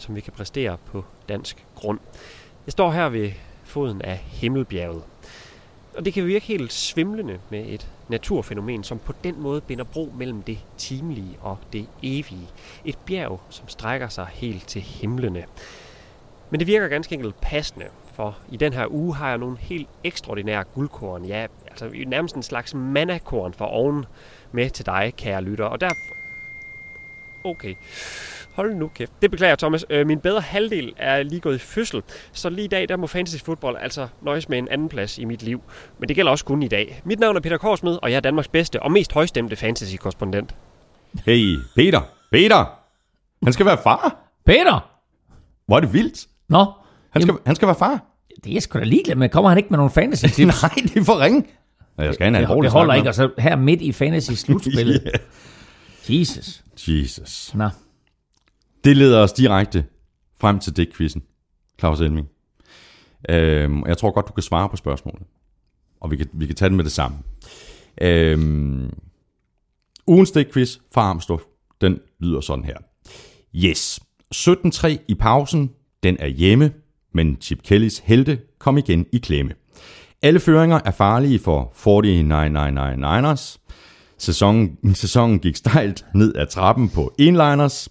som 0.00 0.16
vi 0.16 0.20
kan 0.20 0.32
præstere 0.32 0.76
på 0.86 1.04
dansk 1.28 1.64
grund. 1.74 1.98
Jeg 2.66 2.72
står 2.72 2.90
her 2.90 3.08
ved 3.08 3.32
foden 3.64 4.02
af 4.02 4.16
Himmelbjerget. 4.16 5.02
Og 5.96 6.04
det 6.04 6.14
kan 6.14 6.26
virke 6.26 6.46
helt 6.46 6.72
svimlende 6.72 7.38
med 7.50 7.64
et 7.66 7.88
naturfænomen, 8.08 8.84
som 8.84 8.98
på 8.98 9.12
den 9.24 9.42
måde 9.42 9.60
binder 9.60 9.84
bro 9.84 10.12
mellem 10.16 10.42
det 10.42 10.58
timelige 10.76 11.38
og 11.40 11.58
det 11.72 11.86
evige. 12.02 12.48
Et 12.84 12.98
bjerg, 13.06 13.40
som 13.50 13.68
strækker 13.68 14.08
sig 14.08 14.26
helt 14.32 14.68
til 14.68 14.82
himlene. 14.82 15.44
Men 16.50 16.60
det 16.60 16.66
virker 16.66 16.88
ganske 16.88 17.14
enkelt 17.14 17.40
passende, 17.40 17.86
for 18.14 18.38
i 18.50 18.56
den 18.56 18.72
her 18.72 18.86
uge 18.86 19.16
har 19.16 19.28
jeg 19.28 19.38
nogle 19.38 19.58
helt 19.58 19.88
ekstraordinære 20.04 20.64
guldkorn. 20.64 21.24
Ja, 21.24 21.46
altså 21.66 21.90
nærmest 22.06 22.36
en 22.36 22.42
slags 22.42 22.74
mannakorn 22.74 23.54
for 23.54 23.64
oven 23.64 24.04
med 24.52 24.70
til 24.70 24.86
dig, 24.86 25.12
kære 25.16 25.42
lytter. 25.42 25.64
Og 25.64 25.80
der... 25.80 25.90
Okay. 27.44 27.74
Hold 28.60 28.74
nu 28.74 28.88
kæft. 28.94 29.12
Det 29.22 29.30
beklager 29.30 29.56
Thomas. 29.56 29.84
Øh, 29.90 30.06
min 30.06 30.20
bedre 30.20 30.40
halvdel 30.40 30.92
er 30.96 31.22
lige 31.22 31.40
gået 31.40 31.54
i 31.54 31.58
fødsel, 31.58 32.02
så 32.32 32.50
lige 32.50 32.64
i 32.64 32.68
dag 32.68 32.88
der 32.88 32.96
må 32.96 33.06
fantasy 33.06 33.36
fodbold 33.44 33.76
altså 33.80 34.08
nøjes 34.22 34.48
med 34.48 34.58
en 34.58 34.68
anden 34.68 34.88
plads 34.88 35.18
i 35.18 35.24
mit 35.24 35.42
liv. 35.42 35.62
Men 35.98 36.08
det 36.08 36.16
gælder 36.16 36.30
også 36.32 36.44
kun 36.44 36.62
i 36.62 36.68
dag. 36.68 37.02
Mit 37.04 37.20
navn 37.20 37.36
er 37.36 37.40
Peter 37.40 37.58
Korsmed, 37.58 37.98
og 38.02 38.10
jeg 38.10 38.16
er 38.16 38.20
Danmarks 38.20 38.48
bedste 38.48 38.82
og 38.82 38.92
mest 38.92 39.12
højstemte 39.12 39.56
fantasy-korrespondent. 39.56 40.54
Hey, 41.26 41.56
Peter! 41.76 42.00
Peter! 42.32 42.78
Han 43.44 43.52
skal 43.52 43.66
være 43.66 43.78
far! 43.82 44.16
Peter! 44.46 44.90
Hvor 45.66 45.76
er 45.76 45.80
det 45.80 45.92
vildt! 45.92 46.26
Nå, 46.48 46.66
Han 47.10 47.22
skal, 47.22 47.34
han 47.46 47.56
skal 47.56 47.66
være 47.68 47.76
far! 47.78 48.04
det 48.44 48.56
er 48.56 48.60
sgu 48.60 48.78
da 48.78 48.84
ligeglad 48.84 49.16
med. 49.16 49.28
Kommer 49.28 49.48
han 49.48 49.58
ikke 49.58 49.70
med 49.70 49.78
nogle 49.78 49.90
fantasy 49.90 50.24
tips? 50.36 50.62
Nej, 50.62 50.70
det 50.74 50.96
er 50.96 51.04
for 51.04 51.20
ringe. 51.20 51.44
Jeg 51.98 52.14
skal 52.14 52.24
have 52.24 52.28
en 52.28 52.34
det, 52.34 52.40
alvorlig 52.40 52.64
det 52.68 52.72
holder 52.72 52.94
ikke, 52.94 53.08
og 53.08 53.14
så 53.14 53.30
her 53.38 53.56
midt 53.56 53.80
i 53.82 53.92
fantasy 53.92 54.30
slutspillet. 54.32 55.02
Ja. 56.08 56.14
Jesus. 56.18 56.62
Jesus. 56.88 57.54
Nå. 57.54 57.68
Det 58.84 58.96
leder 58.96 59.18
os 59.18 59.32
direkte 59.32 59.84
frem 60.40 60.58
til 60.58 60.76
det-quizzen, 60.76 61.22
Claus 61.78 62.00
Elming. 62.00 62.28
Øhm, 63.28 63.82
og 63.82 63.88
jeg 63.88 63.98
tror 63.98 64.10
godt, 64.10 64.28
du 64.28 64.32
kan 64.32 64.42
svare 64.42 64.68
på 64.68 64.76
spørgsmålet. 64.76 65.22
Og 66.00 66.10
vi 66.10 66.16
kan, 66.16 66.28
vi 66.32 66.46
kan 66.46 66.56
tage 66.56 66.68
den 66.68 66.76
med 66.76 66.84
det 66.84 66.92
samme. 66.92 67.18
Øhm, 68.00 68.90
ugens 70.06 70.32
quiz 70.52 70.78
fra 70.94 71.00
Armstrong, 71.00 71.42
den 71.80 71.98
lyder 72.20 72.40
sådan 72.40 72.64
her. 72.64 72.76
Yes, 73.54 74.00
17-3 74.34 75.04
i 75.08 75.14
pausen, 75.14 75.70
den 76.02 76.16
er 76.20 76.26
hjemme, 76.26 76.72
men 77.14 77.36
Chip 77.40 77.62
Kellys 77.62 77.98
helte 77.98 78.40
kom 78.58 78.78
igen 78.78 79.06
i 79.12 79.18
klemme. 79.18 79.54
Alle 80.22 80.40
føringer 80.40 80.80
er 80.84 80.90
farlige 80.90 81.38
for 81.38 81.72
4999ers. 81.76 83.56
Sæsonen, 84.18 84.78
sæsonen 84.94 85.38
gik 85.38 85.56
stejlt 85.56 86.04
ned 86.14 86.34
ad 86.36 86.46
trappen 86.46 86.88
på 86.88 87.14
enliners. 87.18 87.88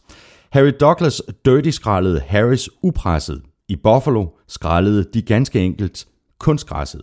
Harry 0.51 0.71
Douglas 0.79 1.21
dirty 1.45 1.69
skrallede 1.69 2.19
Harris 2.19 2.69
upresset. 2.83 3.41
I 3.67 3.75
Buffalo 3.75 4.27
skrællede 4.47 5.05
de 5.13 5.21
ganske 5.21 5.59
enkelt 5.59 6.07
kunstgræsset. 6.39 7.01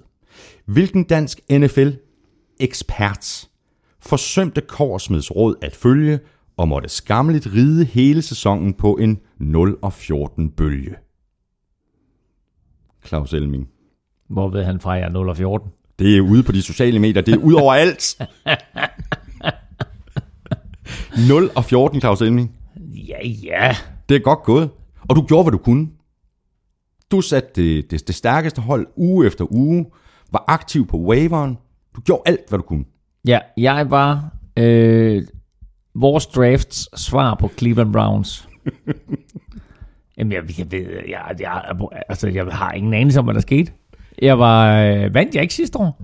Hvilken 0.67 1.05
dansk 1.05 1.41
NFL-ekspert 1.53 3.49
forsømte 4.01 4.61
Korsmeds 4.61 5.37
råd 5.37 5.55
at 5.63 5.77
følge 5.77 6.19
og 6.57 6.69
måtte 6.69 6.89
skammeligt 6.89 7.47
ride 7.55 7.85
hele 7.85 8.23
sæsonen 8.23 8.75
på 8.75 8.95
en 8.95 9.21
0-14 9.41 10.55
bølge? 10.57 10.95
Claus 13.07 13.33
Elming. 13.33 13.69
Hvor 14.29 14.49
ved 14.49 14.65
han 14.65 14.81
fra, 14.81 14.91
jeg 14.93 15.05
er 15.05 15.09
0 15.09 15.29
og 15.29 15.37
14? 15.37 15.71
Det 15.99 16.17
er 16.17 16.21
ude 16.21 16.43
på 16.43 16.53
de 16.53 16.63
sociale 16.63 16.99
medier. 16.99 17.23
Det 17.23 17.35
er 17.35 17.39
ud 17.39 17.55
over 17.55 17.75
alt. 17.75 18.19
0 21.29 21.51
og 21.57 21.65
14, 21.65 22.01
Claus 22.01 22.21
Elming. 22.21 22.56
Ja, 23.09 23.27
ja. 23.27 23.77
Det 24.09 24.15
er 24.15 24.21
godt 24.21 24.43
gået. 24.43 24.71
Og 25.09 25.17
du 25.17 25.23
gjorde, 25.23 25.45
hvad 25.45 25.53
du 25.53 25.59
kunne. 25.59 25.89
Du 27.11 27.21
satte 27.21 27.49
det, 27.55 27.91
det, 27.91 28.07
det 28.07 28.15
stærkeste 28.15 28.61
hold 28.61 28.87
uge 28.97 29.27
efter 29.27 29.53
uge, 29.53 29.87
var 30.33 30.45
aktiv 30.49 30.87
på 30.87 30.99
waveren. 30.99 31.59
Du 31.97 32.01
gjorde 32.01 32.23
alt, 32.27 32.49
hvad 32.49 32.59
du 32.59 32.63
kunne. 32.63 32.85
Ja, 33.27 33.39
jeg 33.57 33.91
var 33.91 34.31
øh, 34.57 35.23
vores 35.95 36.27
drafts 36.27 37.01
svar 37.01 37.35
på 37.35 37.51
Cleveland 37.59 37.93
Browns. 37.93 38.49
Jamen, 40.19 40.33
jeg, 40.33 40.59
jeg 40.59 40.73
ved, 40.73 40.87
jeg, 41.09 41.37
jeg, 41.41 41.63
altså, 42.09 42.29
jeg 42.29 42.45
har 42.45 42.73
ingen 42.73 42.95
anelse 42.95 43.19
om, 43.19 43.25
hvad 43.25 43.35
der 43.35 43.41
skete. 43.41 43.73
Jeg 44.23 44.39
var, 44.39 44.81
øh, 44.81 45.15
vandt 45.15 45.35
jeg 45.35 45.43
ikke 45.43 45.55
sidste 45.55 45.79
år? 45.79 46.03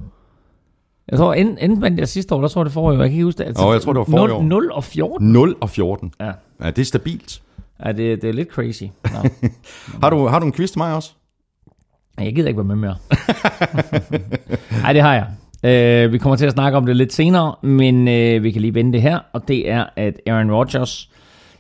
Jeg 1.08 1.18
tror, 1.18 1.34
enten, 1.34 1.58
enten 1.58 1.82
vandt 1.82 1.98
jeg 1.98 2.08
sidste 2.08 2.34
år, 2.34 2.38
eller 2.38 2.48
så 2.48 2.58
var 2.58 2.64
det 2.64 2.72
forrige 2.72 2.98
år. 2.98 3.02
Jeg 3.02 3.10
kan 3.10 3.14
ikke 3.14 3.24
huske 3.24 3.38
det. 3.38 3.44
Altså, 3.44 3.66
Åh, 3.66 3.72
jeg 3.72 3.82
tror, 3.82 3.92
det 3.92 3.98
var 3.98 4.04
forrige 4.04 4.28
0, 4.28 4.32
år. 4.32 4.42
0 4.42 4.72
og 4.72 4.84
14? 4.84 5.32
0 5.32 5.56
og 5.60 5.70
14. 5.70 6.12
Ja, 6.20 6.32
Ja, 6.62 6.70
det 6.70 6.78
er 6.78 6.84
stabilt. 6.84 7.42
ja 7.84 7.92
det, 7.92 8.22
det 8.22 8.28
er 8.28 8.32
lidt 8.32 8.48
crazy. 8.48 8.82
Nå. 8.82 9.28
Har 10.02 10.10
du, 10.10 10.26
har 10.26 10.38
du 10.38 10.46
en 10.46 10.52
quiz 10.52 10.70
til 10.70 10.78
mig 10.78 10.94
også? 10.94 11.12
Jeg 12.18 12.34
gider 12.34 12.48
ikke 12.48 12.58
være 12.58 12.76
med 12.76 12.76
mere. 12.76 12.96
Nej, 14.82 14.92
det 14.92 15.02
har 15.02 15.14
jeg. 15.14 15.26
Uh, 16.06 16.12
vi 16.12 16.18
kommer 16.18 16.36
til 16.36 16.46
at 16.46 16.52
snakke 16.52 16.78
om 16.78 16.86
det 16.86 16.96
lidt 16.96 17.12
senere, 17.12 17.54
men 17.62 18.00
uh, 18.00 18.42
vi 18.42 18.50
kan 18.50 18.62
lige 18.62 18.74
vende 18.74 18.92
det 18.92 19.02
her, 19.02 19.18
og 19.32 19.48
det 19.48 19.70
er, 19.70 19.86
at 19.96 20.20
Aaron 20.26 20.52
Rodgers 20.52 21.10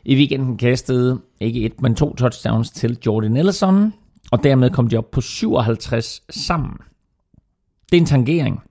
i 0.04 0.16
weekenden 0.16 0.56
kastede 0.56 1.20
ikke 1.40 1.60
et, 1.60 1.82
men 1.82 1.94
to 1.94 2.14
touchdowns 2.14 2.70
til 2.70 2.98
Jordan 3.06 3.30
Nelson, 3.30 3.92
og 4.32 4.44
dermed 4.44 4.70
kom 4.70 4.88
de 4.88 4.96
op 4.96 5.10
på 5.10 5.20
57 5.20 6.22
sammen. 6.30 6.76
Det 7.90 7.96
er 7.96 8.00
en 8.00 8.06
tangering 8.06 8.62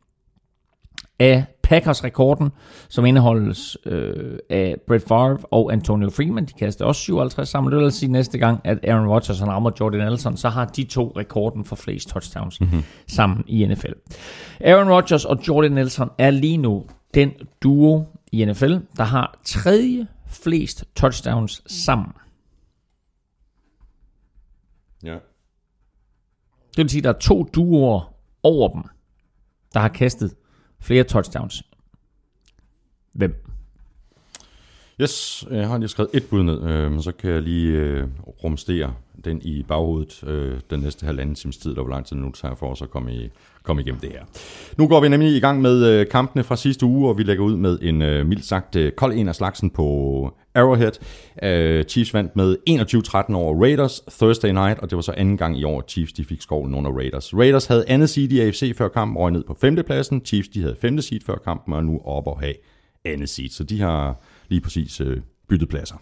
af 1.20 1.46
Packers-rekorden, 1.72 2.52
som 2.90 3.06
indeholdes 3.06 3.78
øh, 3.86 4.40
af 4.50 4.76
Brett 4.88 5.08
Favre 5.08 5.38
og 5.52 5.74
Antonio 5.74 6.10
Freeman. 6.10 6.46
De 6.46 6.54
kastede 6.54 6.88
også 6.88 7.02
57 7.02 7.50
sammen. 7.50 7.72
Det 7.72 7.78
vil 7.78 7.86
altså 7.86 8.00
sige 8.00 8.12
næste 8.12 8.38
gang, 8.38 8.62
at 8.64 8.80
Aaron 8.84 9.08
Rodgers 9.08 9.40
han 9.40 9.48
rammer 9.48 9.72
Jordan 9.80 10.00
Nelson, 10.00 10.38
så 10.38 10.50
har 10.50 10.66
de 10.66 10.84
to 10.84 11.14
rekorden 11.18 11.66
for 11.66 11.76
flest 11.76 12.10
touchdowns 12.10 12.62
mm-hmm. 12.62 12.84
sammen 13.08 13.44
i 13.48 13.66
NFL. 13.66 13.92
Aaron 14.60 14.90
Rodgers 14.90 15.26
og 15.26 15.48
Jordan 15.48 15.72
Nelson 15.72 16.10
er 16.18 16.30
lige 16.30 16.58
nu 16.58 16.86
den 17.14 17.32
duo 17.64 18.06
i 18.32 18.46
NFL, 18.46 18.76
der 18.98 19.04
har 19.04 19.40
tredje 19.46 20.08
flest 20.28 20.86
touchdowns 20.96 21.64
sammen. 21.68 22.14
Ja. 25.04 25.18
Det 26.76 26.78
vil 26.78 26.90
sige, 26.90 27.00
at 27.00 27.04
der 27.04 27.14
er 27.14 27.20
to 27.20 27.44
duoer 27.44 28.14
over 28.44 28.70
dem, 28.70 28.84
der 29.74 29.80
har 29.80 29.88
kastet 29.90 30.34
flere 30.82 31.04
touchdowns. 31.04 31.64
Hvem? 33.14 33.51
Yes, 35.02 35.48
jeg 35.52 35.68
har 35.68 35.78
lige 35.78 35.90
skrevet 35.90 36.10
et 36.14 36.24
bud 36.30 36.44
ned, 36.44 36.64
øh, 36.64 37.02
så 37.02 37.12
kan 37.12 37.32
jeg 37.32 37.42
lige 37.42 37.78
øh, 37.78 38.04
rumstere 38.44 38.94
den 39.26 39.42
i 39.44 39.64
baghovedet 39.68 40.24
øh, 40.28 40.60
den 40.70 40.80
næste 40.80 41.06
halvanden 41.06 41.36
times 41.36 41.58
tid, 41.58 41.76
der 41.76 41.82
hvor 41.82 41.90
lang 41.90 42.06
tid 42.06 42.16
nu 42.16 42.32
tager 42.32 42.56
for 42.56 42.72
os 42.72 42.82
at 42.82 42.90
komme, 42.90 43.14
i, 43.14 43.30
komme 43.64 43.82
igennem 43.82 44.02
det 44.02 44.12
her. 44.12 44.24
Nu 44.78 44.88
går 44.88 45.00
vi 45.00 45.10
nemlig 45.10 45.36
i 45.36 45.40
gang 45.40 45.62
med 45.62 45.86
øh, 45.86 46.08
kampene 46.08 46.44
fra 46.44 46.56
sidste 46.56 46.86
uge, 46.86 47.10
og 47.10 47.18
vi 47.18 47.24
lægger 47.24 47.44
ud 47.44 47.56
med 47.56 47.80
en 47.82 48.02
øh, 48.02 48.26
mildt 48.26 48.46
sagt 48.46 48.76
øh, 48.76 48.92
kold 48.92 49.14
en 49.14 49.28
af 49.28 49.36
slagsen 49.36 49.70
på 49.70 49.84
Arrowhead. 50.56 50.92
Øh, 51.44 51.84
Chiefs 51.84 52.14
vandt 52.14 52.36
med 52.36 52.58
21-13 52.70 53.36
over 53.36 53.62
Raiders 53.62 54.02
Thursday 54.02 54.52
night, 54.52 54.80
og 54.80 54.90
det 54.90 54.96
var 54.96 55.02
så 55.02 55.14
anden 55.18 55.38
gang 55.38 55.60
i 55.60 55.64
år, 55.64 55.84
Chiefs 55.88 56.14
de 56.14 56.26
fik 56.26 56.42
skovlen 56.42 56.76
under 56.76 56.92
Raiders. 56.92 57.34
Raiders 57.34 57.66
havde 57.66 57.86
andet 57.88 58.10
seed 58.10 58.32
i 58.32 58.40
AFC 58.40 58.78
før 58.78 58.88
kampen, 58.88 59.18
og 59.18 59.32
ned 59.32 59.44
på 59.44 59.58
femtepladsen. 59.62 60.22
Chiefs 60.26 60.50
de 60.50 60.62
havde 60.62 60.76
femte 60.82 61.04
seed 61.04 61.22
før 61.26 61.36
kampen, 61.36 61.74
og 61.74 61.80
er 61.80 61.84
nu 61.84 62.02
op 62.06 62.28
og 62.28 62.40
have 62.40 62.54
andet 63.06 63.30
seed. 63.30 63.50
Så 63.50 63.64
de 63.64 63.82
har 63.82 64.22
lige 64.52 64.62
præcis 64.62 65.02
øh, 65.02 65.18
byttet 65.50 65.70
pladser. 65.70 65.96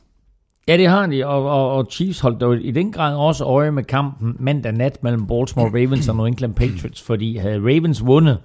Ja, 0.68 0.78
det 0.78 0.88
har 0.88 1.08
de, 1.08 1.26
og, 1.26 1.50
og, 1.50 1.72
og 1.72 1.88
Chiefs 1.92 2.20
holdt 2.20 2.42
dog 2.42 2.62
i 2.62 2.72
den 2.72 2.92
grad 2.92 3.16
også 3.16 3.46
øje 3.46 3.72
med 3.72 3.84
kampen 3.84 4.36
mandag 4.40 4.74
nat 4.74 5.04
mellem 5.04 5.28
Baltimore 5.28 5.70
Ravens 5.70 6.10
og 6.10 6.16
New 6.16 6.26
England 6.26 6.56
Patriots, 6.56 7.02
fordi 7.02 7.38
havde 7.38 7.60
Ravens 7.60 8.06
vundet, 8.06 8.40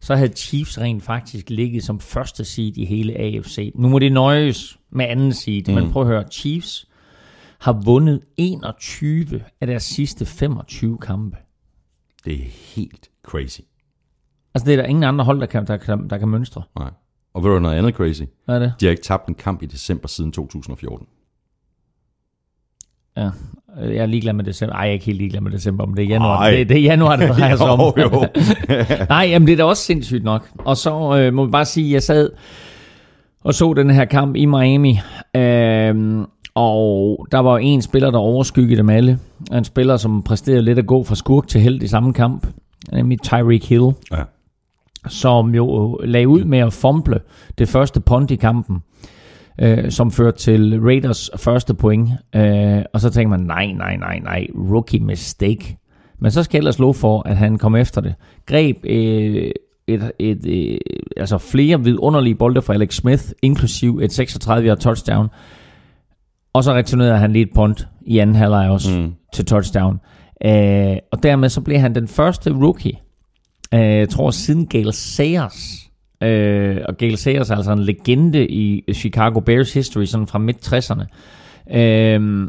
så 0.00 0.14
havde 0.14 0.32
Chiefs 0.32 0.80
rent 0.80 1.02
faktisk 1.02 1.50
ligget 1.50 1.84
som 1.84 2.00
første 2.00 2.44
seed 2.44 2.76
i 2.76 2.84
hele 2.84 3.18
AFC. 3.18 3.72
Nu 3.74 3.88
må 3.88 3.98
det 3.98 4.12
nøjes 4.12 4.78
med 4.90 5.06
anden 5.08 5.32
seed, 5.32 5.62
mm. 5.68 5.74
men 5.74 5.92
prøv 5.92 6.02
at 6.02 6.08
høre, 6.08 6.24
Chiefs 6.30 6.88
har 7.58 7.72
vundet 7.84 8.20
21 8.36 9.40
af 9.60 9.66
deres 9.66 9.82
sidste 9.82 10.26
25 10.26 10.98
kampe. 10.98 11.36
Det 12.24 12.32
er 12.32 12.44
helt 12.76 13.10
crazy. 13.22 13.60
Altså, 14.54 14.66
det 14.66 14.72
er 14.72 14.76
der 14.76 14.84
ingen 14.84 15.04
andre 15.04 15.24
hold, 15.24 15.40
der 15.40 15.46
kan, 15.46 15.66
der 15.66 15.76
kan, 15.76 16.10
der 16.10 16.18
kan 16.18 16.28
mønstre. 16.28 16.62
Nej. 16.78 16.90
Og 17.34 17.44
ved 17.44 17.50
du 17.50 17.58
noget 17.58 17.76
andet 17.76 17.94
crazy? 17.94 18.22
Hvad 18.44 18.54
er 18.54 18.58
det? 18.58 18.72
De 18.80 18.84
har 18.86 18.90
ikke 18.90 19.02
tabt 19.02 19.28
en 19.28 19.34
kamp 19.34 19.62
i 19.62 19.66
december 19.66 20.08
siden 20.08 20.32
2014. 20.32 21.06
Ja, 23.16 23.30
jeg 23.76 23.96
er 23.96 24.06
ligeglad 24.06 24.32
med 24.32 24.44
december. 24.44 24.74
Ej, 24.74 24.80
jeg 24.80 24.88
er 24.88 24.92
ikke 24.92 25.04
helt 25.04 25.18
ligeglad 25.18 25.40
med 25.40 25.50
december, 25.50 25.86
men 25.86 25.96
det 25.96 26.02
er 26.02 26.06
januar. 26.08 26.38
Ej. 26.38 26.50
Det, 26.50 26.68
det 26.68 26.76
er 26.76 26.82
januar, 26.82 27.16
det 27.16 27.28
drejer 27.38 27.56
sig 27.56 27.70
om. 27.70 27.80
Jo, 27.80 27.92
jo. 28.02 28.26
Nej, 29.08 29.26
jamen 29.30 29.46
det 29.46 29.52
er 29.52 29.56
da 29.56 29.64
også 29.64 29.82
sindssygt 29.82 30.24
nok. 30.24 30.48
Og 30.58 30.76
så 30.76 31.16
øh, 31.18 31.34
må 31.34 31.44
vi 31.44 31.50
bare 31.50 31.64
sige, 31.64 31.86
at 31.86 31.92
jeg 31.92 32.02
sad 32.02 32.30
og 33.44 33.54
så 33.54 33.74
den 33.74 33.90
her 33.90 34.04
kamp 34.04 34.36
i 34.36 34.44
Miami. 34.44 34.98
Øh, 35.36 36.26
og 36.54 37.26
der 37.32 37.38
var 37.38 37.58
en 37.58 37.82
spiller, 37.82 38.10
der 38.10 38.18
overskyggede 38.18 38.76
dem 38.76 38.88
alle. 38.88 39.18
En 39.52 39.64
spiller, 39.64 39.96
som 39.96 40.22
præsterede 40.22 40.62
lidt 40.62 40.78
at 40.78 40.86
gå 40.86 41.04
fra 41.04 41.14
skurk 41.14 41.48
til 41.48 41.60
held 41.60 41.82
i 41.82 41.86
samme 41.86 42.12
kamp. 42.12 42.46
Nemlig 42.92 43.22
Tyreek 43.22 43.68
Hill 43.68 43.90
Ja. 44.12 44.22
Som 45.08 45.54
jo 45.54 46.00
lagde 46.04 46.28
ud 46.28 46.44
med 46.44 46.58
at 46.58 46.72
fumble 46.72 47.20
det 47.58 47.68
første 47.68 48.00
punt 48.00 48.30
i 48.30 48.36
kampen, 48.36 48.78
øh, 49.60 49.90
som 49.90 50.10
førte 50.10 50.38
til 50.38 50.80
Raiders 50.80 51.30
første 51.36 51.74
point. 51.74 52.10
Øh, 52.36 52.82
og 52.94 53.00
så 53.00 53.10
tænker 53.10 53.30
man, 53.30 53.46
nej, 53.46 53.66
nej, 53.66 53.96
nej, 53.96 54.18
nej, 54.18 54.46
rookie 54.54 55.00
mistake. 55.00 55.78
Men 56.18 56.30
så 56.30 56.42
skal 56.42 56.58
jeg 56.58 56.60
ellers 56.60 56.78
love 56.78 56.94
for, 56.94 57.22
at 57.28 57.36
han 57.36 57.58
kom 57.58 57.76
efter 57.76 58.00
det. 58.00 58.14
Greb 58.46 58.76
øh, 58.84 59.50
et, 59.86 60.12
et, 60.18 60.46
øh, 60.46 60.78
altså 61.16 61.38
flere 61.38 61.84
vidunderlige 61.84 62.34
bolde 62.34 62.62
fra 62.62 62.74
Alex 62.74 62.94
Smith, 62.94 63.24
inklusiv 63.42 64.00
et 64.02 64.20
36-yard 64.20 64.78
touchdown. 64.78 65.28
Og 66.52 66.64
så 66.64 66.74
returnerede 66.74 67.18
han 67.18 67.32
lige 67.32 67.42
et 67.42 67.54
punt 67.54 67.88
i 68.02 68.18
anden 68.18 68.36
halvleg 68.36 68.70
også 68.70 68.98
mm. 68.98 69.12
til 69.32 69.44
touchdown. 69.44 70.00
Øh, 70.44 70.96
og 71.12 71.22
dermed 71.22 71.48
så 71.48 71.60
blev 71.60 71.78
han 71.78 71.94
den 71.94 72.08
første 72.08 72.52
rookie, 72.52 72.98
jeg 73.78 74.08
tror 74.08 74.30
siden 74.30 74.66
Gale 74.66 74.92
Sayers. 74.92 75.90
Øh, 76.22 76.76
og 76.88 76.96
Gale 76.96 77.16
Sayers 77.16 77.50
er 77.50 77.56
altså 77.56 77.72
en 77.72 77.82
legende 77.82 78.48
i 78.48 78.92
Chicago 78.92 79.40
Bears 79.40 79.72
history, 79.72 80.04
sådan 80.04 80.26
fra 80.26 80.38
midt-60'erne. 80.38 81.04
Øh, 81.78 82.48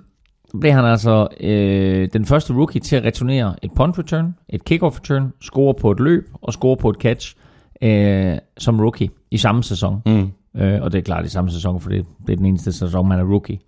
blev 0.60 0.72
han 0.72 0.86
altså 0.86 1.28
øh, 1.40 2.10
den 2.14 2.26
første 2.26 2.54
rookie 2.54 2.82
til 2.82 2.96
at 2.96 3.04
returnere 3.04 3.56
et 3.62 3.72
punt 3.76 4.00
return, 4.00 4.36
et 4.50 4.66
kickoff 4.66 5.00
return, 5.00 5.34
score 5.42 5.74
på 5.74 5.92
et 5.92 6.00
løb 6.00 6.30
og 6.42 6.54
score 6.54 6.78
på 6.78 6.90
et 6.90 6.96
catch 6.96 7.36
øh, 7.82 8.38
som 8.58 8.80
rookie 8.80 9.10
i 9.32 9.38
samme 9.38 9.64
sæson. 9.64 10.02
Mm. 10.06 10.32
Øh, 10.62 10.82
og 10.82 10.92
det 10.92 10.98
er 10.98 11.02
klart 11.02 11.26
i 11.26 11.30
samme 11.30 11.52
sæson, 11.52 11.82
for 11.82 11.90
det, 11.90 12.06
det 12.28 12.34
er 12.34 12.38
den 12.38 12.46
eneste 12.46 12.72
sæson, 12.72 13.08
man 13.08 13.20
er 13.20 13.24
rookie. 13.24 13.60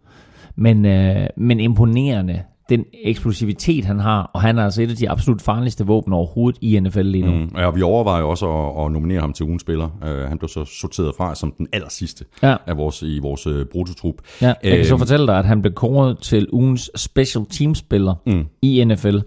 Men, 0.56 0.86
øh, 0.86 1.28
men 1.38 1.60
imponerende, 1.60 2.42
den 2.70 2.86
eksplosivitet, 3.04 3.86
han 3.86 4.00
har, 4.00 4.32
og 4.34 4.42
han 4.42 4.58
er 4.60 4.64
altså 4.64 4.82
et 4.82 4.90
af 4.90 4.96
de 4.96 5.10
absolut 5.10 5.42
farligste 5.42 5.86
våben 5.86 6.14
overhovedet 6.14 6.60
i 6.62 6.80
NFL 6.80 7.02
lige 7.02 7.26
nu. 7.26 7.32
Mm. 7.32 7.50
Ja, 7.56 7.66
og 7.68 7.76
vi 7.76 7.82
overvejer 7.82 8.24
også 8.24 8.46
at, 8.52 8.86
at 8.86 8.92
nominere 8.92 9.20
ham 9.20 9.34
til 9.34 9.46
ugens 9.46 9.62
spiller. 9.62 9.90
Uh, 10.02 10.30
han 10.30 10.38
blev 10.38 10.50
så 10.50 10.66
sorteret 10.66 11.14
fra 11.18 11.36
som 11.36 11.54
den 11.58 11.68
aller 11.74 11.90
sidste 11.90 12.26
Ja. 12.44 12.56
af 12.68 12.78
vores, 12.78 13.02
i 13.02 13.20
vores 13.20 13.48
uh, 13.48 13.66
brutotrup. 13.72 14.16
Ja, 14.42 14.54
jeg 14.64 14.78
kan 14.78 14.86
så 14.86 14.94
Øhm. 14.94 15.00
fortælle 15.00 15.28
dig, 15.28 15.40
at 15.40 15.46
han 15.46 15.62
blev 15.62 15.74
kåret 15.74 16.18
til 16.20 16.48
ugens 16.52 16.92
special 16.96 17.46
team 17.46 17.76
spiller 17.76 18.16
mm. 18.26 18.46
i 18.62 18.84
NFL. 18.84 19.18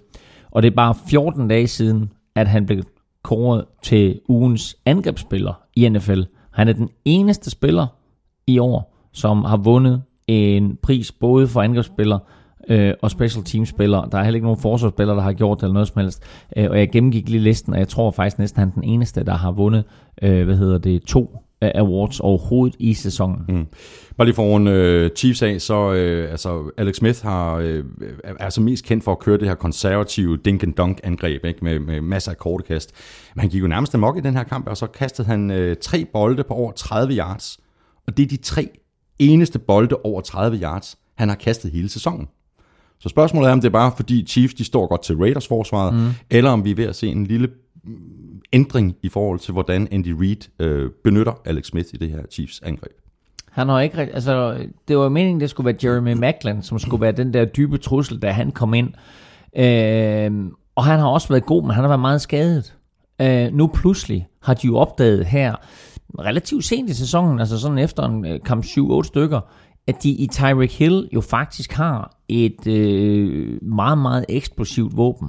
Og 0.51 0.63
det 0.63 0.71
er 0.71 0.77
bare 0.77 0.95
14 1.09 1.49
dage 1.49 1.67
siden, 1.67 2.11
at 2.37 2.49
han 2.49 2.67
blev 2.67 2.83
kåret 3.23 3.65
til 3.83 4.21
ugens 4.29 4.77
angrebsspiller 4.87 5.53
i 5.77 5.89
NFL. 5.89 6.21
Han 6.53 6.69
er 6.69 6.73
den 6.73 6.89
eneste 7.05 7.51
spiller 7.51 7.87
i 8.47 8.59
år, 8.59 8.97
som 9.13 9.45
har 9.45 9.57
vundet 9.57 10.03
en 10.27 10.77
pris 10.83 11.13
både 11.13 11.49
for 11.49 11.63
angrebsspiller 11.63 12.19
øh, 12.69 12.95
og 13.03 13.11
special 13.11 13.45
team 13.45 13.67
spiller. 13.67 14.05
Der 14.05 14.19
er 14.19 14.25
heller 14.25 14.37
ikke 14.37 14.47
nogen 14.47 14.61
forsvarsspillere, 14.61 15.17
der 15.17 15.23
har 15.23 15.33
gjort 15.33 15.59
det 15.59 15.63
eller 15.63 15.73
noget 15.73 15.89
som 15.89 16.01
helst. 16.01 16.23
Øh, 16.57 16.71
og 16.71 16.79
jeg 16.79 16.91
gennemgik 16.91 17.29
lige 17.29 17.43
listen, 17.43 17.73
og 17.73 17.79
jeg 17.79 17.89
tror 17.89 18.11
faktisk 18.11 18.39
næsten, 18.39 18.61
han 18.61 18.69
er 18.69 18.73
den 18.73 18.85
eneste, 18.85 19.25
der 19.25 19.35
har 19.35 19.53
vundet, 19.53 19.85
øh, 20.23 20.45
hvad 20.45 20.57
hedder 20.57 20.79
det, 20.79 21.03
to 21.03 21.43
awards 21.63 22.21
overhovedet 22.21 22.77
i 22.79 22.95
sæsonen. 22.95 23.45
Mm. 23.49 23.67
Bare 24.17 24.27
lige 24.27 24.35
for 24.35 24.57
en 24.57 24.67
øh, 24.67 25.11
Chiefs 25.17 25.43
af, 25.43 25.61
så 25.61 25.93
øh, 25.93 26.31
altså, 26.31 26.71
Alex 26.77 26.97
Smith 26.97 27.23
har, 27.23 27.55
øh, 27.55 27.85
er 28.25 28.35
altså 28.41 28.61
mest 28.61 28.85
kendt 28.85 29.05
for 29.05 29.13
at 29.13 29.19
køre 29.19 29.39
det 29.39 29.49
her 29.49 29.55
konservative 29.55 30.37
dink 30.37 30.63
and 30.63 30.75
dunk 30.75 31.01
angreb 31.03 31.45
ikke? 31.45 31.65
Med, 31.65 31.79
med 31.79 32.01
masser 32.01 32.31
af 32.31 32.39
korte 32.39 32.65
kast. 32.65 32.93
Men 33.35 33.41
han 33.41 33.51
gik 33.51 33.63
jo 33.63 33.67
nærmest 33.67 33.95
amok 33.95 34.17
i 34.17 34.21
den 34.21 34.37
her 34.37 34.45
kamp, 34.45 34.69
og 34.69 34.77
så 34.77 34.87
kastede 34.87 35.29
han 35.29 35.51
øh, 35.51 35.77
tre 35.81 36.05
bolde 36.13 36.45
på 36.45 36.55
over 36.55 36.73
30 36.73 37.15
yards. 37.15 37.59
Og 38.07 38.17
det 38.17 38.23
er 38.23 38.29
de 38.29 38.37
tre 38.37 38.69
eneste 39.19 39.59
bolde 39.59 39.97
over 40.05 40.21
30 40.21 40.59
yards, 40.63 40.99
han 41.15 41.29
har 41.29 41.37
kastet 41.37 41.71
hele 41.71 41.89
sæsonen. 41.89 42.29
Så 43.01 43.09
spørgsmålet 43.09 43.49
er, 43.49 43.53
om 43.53 43.61
det 43.61 43.69
er 43.69 43.73
bare 43.73 43.93
fordi 43.97 44.27
Chiefs 44.27 44.55
de 44.55 44.65
står 44.65 44.87
godt 44.87 45.03
til 45.03 45.17
Raiders 45.17 45.49
forsvaret, 45.49 45.95
mm. 45.95 46.09
eller 46.31 46.51
om 46.51 46.65
vi 46.65 46.71
er 46.71 46.75
ved 46.75 46.85
at 46.85 46.97
se 46.97 47.09
en 47.09 47.27
lille 47.27 47.49
mm, 47.85 48.41
ændring 48.53 48.97
i 49.03 49.09
forhold 49.09 49.39
til, 49.39 49.53
hvordan 49.53 49.89
Andy 49.91 50.15
Reid 50.21 50.49
øh, 50.61 50.91
benytter 51.05 51.33
Alex 51.45 51.67
Smith 51.67 51.89
i 51.93 51.97
det 51.97 52.11
her 52.11 52.23
Chiefs 52.31 52.61
angreb. 52.65 52.93
Han 53.51 53.69
har 53.69 53.81
ikke 53.81 53.99
altså, 53.99 54.57
det 54.89 54.97
var 54.97 55.03
jo 55.03 55.09
meningen, 55.09 55.41
det 55.41 55.51
skulle 55.51 55.65
være 55.65 55.77
Jeremy 55.85 56.13
Macklin, 56.13 56.63
som 56.63 56.79
skulle 56.79 57.01
være 57.01 57.13
den 57.13 57.35
der 57.35 57.45
dybe 57.45 57.79
trussel, 57.79 58.23
da 58.23 58.31
han 58.31 58.51
kom 58.51 58.75
ind. 58.75 58.89
Øh, 59.57 60.51
og 60.77 60.85
han 60.85 60.99
har 60.99 61.09
også 61.09 61.29
været 61.29 61.47
god, 61.47 61.63
men 61.63 61.71
han 61.71 61.85
har 61.85 61.89
været 61.89 62.01
meget 62.01 62.21
skadet. 62.21 62.75
Øh, 63.21 63.53
nu 63.53 63.67
pludselig 63.67 64.29
har 64.43 64.55
de 64.55 64.67
jo 64.67 64.77
opdaget 64.77 65.27
her, 65.27 65.55
relativt 66.19 66.65
sent 66.65 66.91
i 66.91 66.95
sæsonen, 66.95 67.41
altså 67.41 67.59
sådan 67.59 67.79
efter 67.79 68.03
en 68.03 68.27
øh, 68.27 68.41
kamp 68.45 68.65
7-8 68.65 69.03
stykker, 69.03 69.41
at 69.89 70.03
de 70.03 70.11
i 70.11 70.27
Tyreek 70.27 70.79
Hill 70.79 71.09
jo 71.15 71.21
faktisk 71.21 71.73
har 71.73 72.17
et 72.29 72.67
øh, 72.67 73.63
meget, 73.63 73.99
meget 73.99 74.25
eksplosivt 74.29 74.97
våben. 74.97 75.29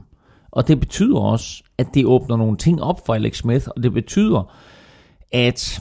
Og 0.51 0.67
det 0.67 0.79
betyder 0.79 1.19
også, 1.19 1.63
at 1.77 1.87
det 1.93 2.05
åbner 2.05 2.37
nogle 2.37 2.57
ting 2.57 2.83
op 2.83 3.05
for 3.05 3.13
Alex 3.13 3.37
Smith, 3.37 3.67
og 3.75 3.83
det 3.83 3.93
betyder, 3.93 4.53
at 5.31 5.79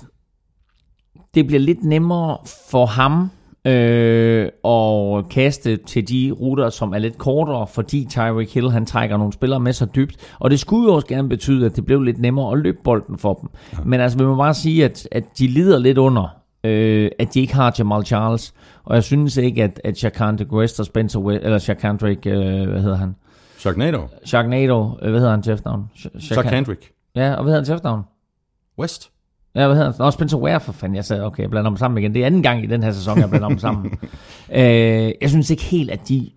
det 1.34 1.46
bliver 1.46 1.60
lidt 1.60 1.84
nemmere 1.84 2.38
for 2.70 2.86
ham 2.86 3.30
øh, 3.64 4.48
at 4.64 5.28
kaste 5.28 5.76
til 5.76 6.08
de 6.08 6.30
ruter, 6.30 6.70
som 6.70 6.92
er 6.92 6.98
lidt 6.98 7.18
kortere, 7.18 7.66
fordi 7.66 8.06
Tyreek 8.10 8.54
Hill 8.54 8.70
han 8.70 8.86
trækker 8.86 9.16
nogle 9.16 9.32
spillere 9.32 9.60
med 9.60 9.72
så 9.72 9.86
dybt. 9.86 10.16
Og 10.38 10.50
det 10.50 10.60
skulle 10.60 10.84
jo 10.84 10.94
også 10.94 11.06
gerne 11.06 11.28
betyde, 11.28 11.66
at 11.66 11.76
det 11.76 11.84
blev 11.84 12.02
lidt 12.02 12.18
nemmere 12.18 12.52
at 12.52 12.58
løbe 12.58 12.78
bolden 12.84 13.18
for 13.18 13.34
dem. 13.34 13.48
Ja. 13.72 13.78
Men 13.84 14.00
altså, 14.00 14.18
vi 14.18 14.24
må 14.24 14.36
bare 14.36 14.54
sige, 14.54 14.84
at, 14.84 15.08
at 15.12 15.24
de 15.38 15.46
lider 15.46 15.78
lidt 15.78 15.98
under, 15.98 16.37
øh, 16.64 17.10
at 17.18 17.34
de 17.34 17.40
ikke 17.40 17.54
har 17.54 17.74
Jamal 17.78 18.04
Charles. 18.04 18.54
Og 18.84 18.94
jeg 18.94 19.04
synes 19.04 19.36
ikke, 19.36 19.64
at, 19.64 19.80
at 19.84 19.98
Shaquan 19.98 20.38
West 20.52 20.80
og 20.80 20.86
Spencer 20.86 21.20
West, 21.20 21.44
eller 21.44 21.58
Shaquan 21.58 21.96
Drake, 21.96 22.30
øh, 22.30 22.68
hvad 22.70 22.82
hedder 22.82 22.96
han? 22.96 23.14
Sharknado. 23.58 24.08
Sharknado, 24.24 24.98
øh, 25.02 25.10
hvad 25.10 25.20
hedder 25.20 25.30
han 25.30 25.42
til 25.42 25.52
efternavn? 25.52 25.90
Sh- 25.94 26.20
Chuck 26.20 26.48
Hendrick. 26.48 26.92
Ja, 27.14 27.34
og 27.34 27.42
hvad 27.42 27.52
hedder 27.52 27.60
han 27.60 27.64
til 27.64 27.74
efternavn? 27.74 28.02
West. 28.78 29.10
Ja, 29.54 29.66
hvad 29.66 29.76
hedder 29.76 29.92
han? 29.92 29.98
Nå, 29.98 30.10
Spencer 30.10 30.38
Ware 30.38 30.60
for 30.60 30.72
fanden. 30.72 30.96
Jeg 30.96 31.04
sagde, 31.04 31.24
okay, 31.24 31.42
jeg 31.42 31.50
blander 31.50 31.70
dem 31.70 31.76
sammen 31.76 31.98
igen. 31.98 32.14
Det 32.14 32.22
er 32.22 32.26
anden 32.26 32.42
gang 32.42 32.64
i 32.64 32.66
den 32.66 32.82
her 32.82 32.92
sæson, 32.92 33.18
jeg 33.18 33.30
blander 33.30 33.48
dem 33.48 33.58
sammen. 33.58 33.98
øh, 34.52 35.12
jeg 35.20 35.30
synes 35.30 35.50
ikke 35.50 35.62
helt, 35.62 35.90
at 35.90 36.08
de 36.08 36.30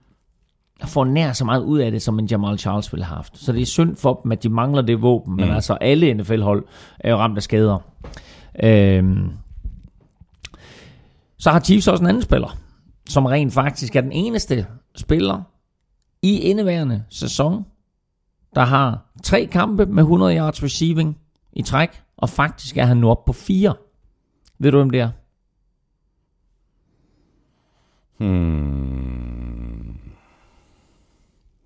får 0.86 1.06
nær 1.06 1.32
så 1.32 1.46
meget 1.46 1.64
ud 1.64 1.80
af 1.80 1.92
det, 1.92 2.02
som 2.02 2.20
en 2.20 2.26
Jamal 2.26 2.58
Charles 2.58 2.94
ville 2.94 3.06
have 3.06 3.16
haft. 3.16 3.38
Så 3.38 3.52
det 3.52 3.62
er 3.62 3.66
synd 3.66 3.96
for 3.96 4.20
dem, 4.24 4.32
at 4.32 4.44
de 4.44 4.50
mangler 4.50 4.82
det 4.82 5.02
våben. 5.02 5.36
Men 5.36 5.50
altså, 5.50 5.74
alle 5.74 6.14
NFL-hold 6.14 6.66
er 7.00 7.12
jo 7.12 7.18
ramt 7.18 7.38
af 7.38 7.44
skader. 7.44 7.78
Øh, 8.64 9.04
så 11.42 11.52
har 11.52 11.60
Chiefs 11.60 11.88
også 11.88 12.04
en 12.04 12.10
anden 12.10 12.24
spiller, 12.24 12.58
som 13.10 13.26
rent 13.26 13.54
faktisk 13.54 13.96
er 13.96 14.02
den 14.02 14.12
eneste 14.12 14.68
spiller 14.96 15.42
i 16.22 16.40
indeværende 16.40 17.04
sæson, 17.10 17.66
der 18.56 18.62
har 18.66 19.12
tre 19.24 19.46
kampe 19.52 19.86
med 19.86 20.04
100 20.04 20.38
yards 20.38 20.64
receiving 20.64 21.18
i 21.54 21.62
træk, 21.62 22.04
og 22.18 22.30
faktisk 22.30 22.78
er 22.78 22.86
han 22.86 22.98
nu 22.98 23.10
oppe 23.10 23.24
på 23.28 23.34
fire. 23.34 23.76
Ved 24.60 24.72
du, 24.72 24.78
hvem 24.78 24.90
det 24.90 25.00
er? 25.00 25.10
Hmm. 28.18 29.98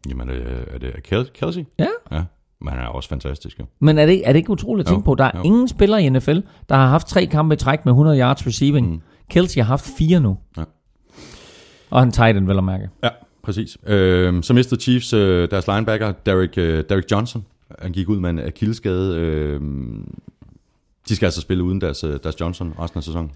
Jamen, 0.09 0.29
er 0.29 0.33
det, 0.33 0.65
er 0.73 0.77
det 0.77 0.93
Kel- 1.13 1.31
Kelsey? 1.31 1.65
Ja. 1.79 1.87
Ja, 2.11 2.23
men 2.61 2.69
han 2.73 2.79
er 2.79 2.87
også 2.87 3.09
fantastisk, 3.09 3.59
jo. 3.59 3.65
Men 3.79 3.97
er 3.97 4.05
det, 4.05 4.27
er 4.27 4.31
det 4.33 4.37
ikke 4.39 4.49
utroligt 4.49 4.87
at 4.87 4.91
Jo, 4.91 4.95
tænke 4.95 5.05
på? 5.05 5.15
Der 5.15 5.23
er 5.23 5.31
jo. 5.35 5.41
ingen 5.43 5.67
spillere 5.67 6.03
i 6.03 6.09
NFL, 6.09 6.39
der 6.69 6.75
har 6.75 6.87
haft 6.87 7.07
tre 7.07 7.25
kampe 7.25 7.53
i 7.53 7.57
træk 7.57 7.85
med 7.85 7.91
100 7.93 8.19
yards 8.19 8.47
receiving. 8.47 8.91
Mm. 8.91 9.01
Kelsey 9.29 9.61
har 9.61 9.67
haft 9.67 9.85
fire 9.97 10.19
nu. 10.19 10.37
Ja. 10.57 10.63
Og 11.89 11.99
han 11.99 12.11
tight 12.11 12.37
end, 12.37 12.45
vel 12.47 12.57
at 12.57 12.63
mærke. 12.63 12.89
Ja, 13.03 13.09
præcis. 13.43 13.77
Øh, 13.87 14.43
så 14.43 14.53
mistede 14.53 14.81
Chiefs 14.81 15.13
øh, 15.13 15.51
deres 15.51 15.67
linebacker, 15.67 16.11
Derek, 16.25 16.57
øh, 16.57 16.83
Derek 16.89 17.03
Johnson. 17.11 17.45
Han 17.79 17.91
gik 17.91 18.09
ud 18.09 18.19
med 18.19 18.29
en 18.29 18.39
akilleskade. 18.39 19.15
Øh, 19.17 19.61
de 21.09 21.15
skal 21.15 21.25
altså 21.25 21.41
spille 21.41 21.63
uden 21.63 21.81
deres, 21.81 22.03
øh, 22.03 22.19
deres 22.23 22.39
Johnson 22.41 22.73
resten 22.79 22.97
af 22.97 23.03
sæsonen. 23.03 23.31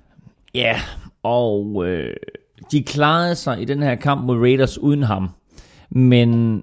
Ja, 0.55 0.79
og 1.23 1.83
øh, 1.87 2.13
de 2.71 2.83
klarede 2.83 3.35
sig 3.35 3.61
i 3.61 3.65
den 3.65 3.83
her 3.83 3.95
kamp 3.95 4.25
mod 4.25 4.37
Raiders 4.37 4.77
uden 4.77 5.03
ham. 5.03 5.29
Men 5.89 6.61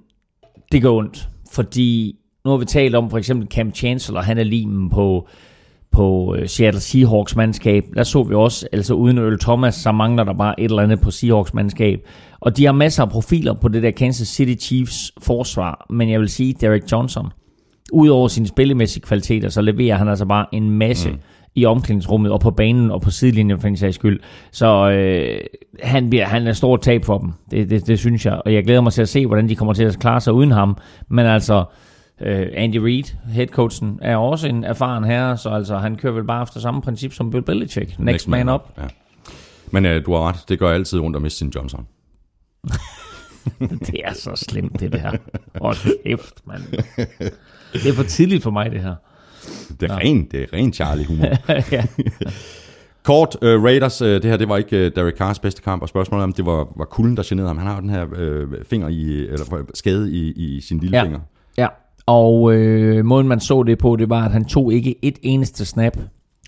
det 0.73 0.83
går 0.83 0.99
ondt, 0.99 1.29
fordi 1.53 2.19
nu 2.47 2.51
har 2.51 2.59
vi 2.59 2.65
talt 2.65 2.95
om 2.95 3.11
for 3.11 3.19
eksempel 3.19 3.49
Cam 3.49 3.75
Chancellor, 3.75 4.21
han 4.21 4.39
er 4.39 4.45
limen 4.45 4.91
på, 4.91 5.29
på 5.93 6.37
øh, 6.39 6.49
Seattle 6.49 6.81
Seahawks 6.81 7.37
mandskab. 7.37 7.85
Der 7.95 8.03
så 8.03 8.23
vi 8.23 8.35
også, 8.35 8.69
altså 8.73 8.95
uden 8.95 9.19
Earl 9.19 9.39
Thomas, 9.39 9.75
så 9.75 9.93
mangler 9.93 10.25
der 10.25 10.33
bare 10.33 10.61
et 10.61 10.65
eller 10.65 10.83
andet 10.83 11.01
på 11.01 11.11
Seahawks 11.11 11.55
mandskab. 11.55 12.01
Og 12.41 12.57
de 12.57 12.65
har 12.65 12.73
masser 12.73 13.03
af 13.03 13.11
profiler 13.11 13.55
på 13.55 13.69
det 13.69 13.83
der 13.83 13.91
Kansas 13.91 14.29
City 14.29 14.67
Chiefs 14.67 15.13
forsvar, 15.23 15.87
men 15.91 16.11
jeg 16.11 16.21
vil 16.21 16.29
sige, 16.29 16.55
Derek 16.61 16.93
Johnson, 16.93 17.29
udover 17.93 18.29
sine 18.29 18.47
spillemæssige 18.47 19.03
kvaliteter, 19.03 19.49
så 19.49 19.61
leverer 19.63 19.97
han 19.97 20.09
altså 20.09 20.27
bare 20.27 20.47
en 20.53 20.71
masse 20.71 21.11
mm. 21.11 21.19
i 21.55 21.65
omklædningsrummet 21.65 22.33
og 22.33 22.41
på 22.41 22.51
banen 22.51 22.91
og 22.91 23.01
på 23.01 23.11
sidelinjen 23.11 23.61
for 23.61 23.69
en 23.69 23.77
sags 23.77 23.95
skyld. 23.95 24.21
Så 24.53 24.91
øh, 24.91 25.41
han, 25.83 26.11
bliver, 26.11 26.25
han 26.25 26.47
er 26.47 26.51
et 26.51 26.57
stort 26.57 26.81
tab 26.81 27.05
for 27.05 27.19
dem, 27.19 27.33
det, 27.51 27.71
det, 27.71 27.87
det 27.87 27.99
synes 27.99 28.27
jeg. 28.27 28.41
Og 28.45 28.55
jeg 28.55 28.65
glæder 28.65 28.81
mig 28.81 28.93
til 28.93 29.03
at 29.03 29.09
se, 29.09 29.27
hvordan 29.27 29.49
de 29.49 29.57
kommer 29.57 29.75
til 29.75 29.85
at 29.85 29.99
klare 29.99 30.21
sig 30.21 30.33
uden 30.33 30.51
ham. 30.51 30.77
Men 31.09 31.27
altså, 31.27 31.59
øh, 31.59 31.65
Andy 32.21 32.77
Reid, 32.77 33.05
headcoachen, 33.29 33.99
er 34.03 34.17
også 34.17 34.49
en 34.49 34.65
erfaren 34.65 35.05
herre, 35.05 35.37
så 35.37 35.49
altså, 35.49 35.79
han 35.79 35.97
kører 35.97 36.13
vel 36.13 36.25
bare 36.25 36.43
efter 36.43 36.61
samme 36.61 36.83
princip 36.83 37.13
som 37.13 37.31
Bill 37.31 37.43
Belichick. 37.43 37.87
Next, 37.89 37.99
Next 38.01 38.29
man, 38.29 38.49
up. 38.49 38.61
Ja. 38.79 38.83
Men 39.71 39.87
øh, 39.87 40.07
du 40.07 40.13
har 40.15 40.29
ret, 40.29 40.37
det 40.49 40.59
gør 40.59 40.71
altid 40.71 40.99
ondt 41.01 41.17
at 41.17 41.23
miste 41.23 41.39
sin 41.39 41.49
Johnson. 41.55 41.87
Det 43.61 44.01
er 44.05 44.13
så 44.15 44.31
slemt, 44.35 44.81
det 44.81 44.93
der. 44.93 45.13
Hold 45.61 46.03
kæft, 46.05 46.47
mand. 46.47 46.63
Det 47.73 47.87
er 47.89 47.93
for 47.95 48.03
tidligt 48.03 48.43
for 48.43 48.51
mig, 48.51 48.71
det 48.71 48.81
her. 48.81 48.95
Det 49.81 49.91
er 49.91 49.97
ren, 49.97 50.29
det 50.31 50.43
er 50.43 50.47
ren 50.53 50.73
Charlie-humor. 50.73 51.27
ja. 51.77 51.85
Kort, 53.03 53.37
uh, 53.43 53.65
Raiders, 53.65 54.03
uh, 54.03 54.09
det 54.09 54.25
her 54.25 54.37
det 54.37 54.49
var 54.49 54.57
ikke 54.57 54.87
uh, 54.87 54.93
Derek 54.97 55.17
Carrs 55.17 55.39
bedste 55.39 55.63
kamp, 55.63 55.83
og 55.83 55.89
spørgsmålet 55.89 56.25
om 56.25 56.33
det 56.33 56.47
var, 56.47 56.73
var 56.77 56.85
kulden, 56.85 57.17
der 57.17 57.23
generede 57.27 57.49
ham. 57.49 57.59
Han 57.59 57.67
har 57.67 57.75
jo 57.75 57.81
den 57.81 57.91
her 57.91 58.05
uh, 58.05 58.53
finger 58.71 58.89
i, 58.89 59.27
eller 59.27 59.65
skade 59.75 60.13
i, 60.13 60.33
i 60.33 60.61
sin 60.61 60.79
lille 60.79 60.97
Ja. 60.97 61.03
finger. 61.05 61.21
Og 62.07 62.55
øh, 62.55 63.05
måden 63.05 63.29
man 63.29 63.41
så 63.41 63.63
det 63.63 63.79
på, 63.79 63.97
det 63.97 64.11
var, 64.11 64.25
at 64.25 64.33
han 64.33 64.45
tog 64.45 64.73
ikke 64.73 65.05
et 65.05 65.19
eneste 65.23 65.65
snap 65.65 65.97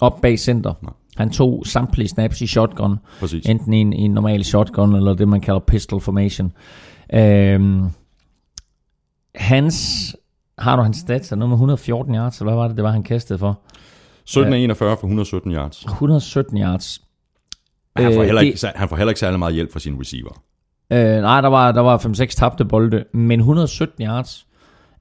op 0.00 0.20
bag 0.20 0.38
center. 0.38 0.74
Nej. 0.82 0.92
Han 1.16 1.30
tog 1.30 1.62
samtlige 1.66 2.08
snaps 2.08 2.40
i 2.40 2.46
shotgun. 2.46 2.96
Præcis. 3.20 3.46
Enten 3.46 3.72
i 3.72 3.80
en, 3.80 3.92
i 3.92 4.00
en 4.02 4.10
normal 4.10 4.44
shotgun, 4.44 4.94
eller 4.94 5.14
det 5.14 5.28
man 5.28 5.40
kalder 5.40 5.60
pistol 5.60 6.00
formation. 6.00 6.52
Øhm, 7.14 7.84
hans, 9.34 9.76
har 10.58 10.76
du 10.76 10.82
hans 10.82 10.96
stats, 10.96 11.32
er 11.32 11.36
noget 11.36 11.48
med 11.48 11.54
114 11.56 12.14
yards, 12.14 12.38
eller 12.40 12.52
hvad 12.52 12.62
var 12.62 12.68
det, 12.68 12.76
det 12.76 12.84
var, 12.84 12.90
han 12.90 13.02
kastede 13.02 13.38
for? 13.38 13.60
17 14.24 14.52
af 14.52 14.58
41 14.58 14.96
for 14.96 15.06
117 15.06 15.52
yards. 15.52 15.84
117 15.84 16.58
yards. 16.58 17.00
Han 17.96 18.12
får, 18.14 18.20
Øh, 18.20 18.26
heller 18.26 18.40
det- 18.40 18.46
ikke, 18.46 18.66
han 18.74 18.88
får 18.88 18.96
heller 18.96 19.10
ikke 19.10 19.20
særlig 19.20 19.38
meget 19.38 19.54
hjælp 19.54 19.72
fra 19.72 19.78
sine 19.80 20.00
receiver. 20.00 20.42
Øh, 20.92 21.22
nej, 21.22 21.40
der 21.40 21.48
var, 21.48 21.72
der 21.72 21.80
var 21.80 21.98
5-6 21.98 22.26
tabte 22.36 22.64
bolde, 22.64 23.04
men 23.14 23.40
117 23.40 24.04
yards 24.06 24.46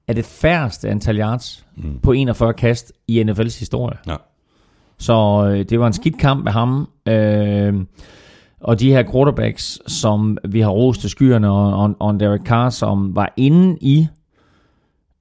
er 0.08 0.12
det 0.12 0.24
færreste 0.24 0.88
antal 0.88 1.18
yards 1.18 1.66
mm. 1.76 1.98
på 2.02 2.12
41 2.12 2.54
kast 2.54 2.92
i 3.08 3.22
NFL's 3.22 3.58
historie. 3.58 3.96
Ja. 4.06 4.16
Så 4.98 5.48
øh, 5.50 5.64
det 5.64 5.80
var 5.80 5.86
en 5.86 5.92
skidt 5.92 6.18
kamp 6.18 6.44
med 6.44 6.52
ham. 6.52 6.88
Øh, 7.08 7.74
og 8.60 8.80
de 8.80 8.90
her 8.90 9.12
quarterbacks, 9.12 9.78
som 9.86 10.38
vi 10.48 10.60
har 10.60 10.70
rost 10.70 11.00
til 11.00 11.10
skyerne, 11.10 11.50
og, 11.50 11.82
og, 11.82 11.94
og 12.00 12.20
Derek 12.20 12.40
Carr, 12.40 12.70
som 12.70 13.16
var 13.16 13.34
inde 13.36 13.78
i 13.80 14.06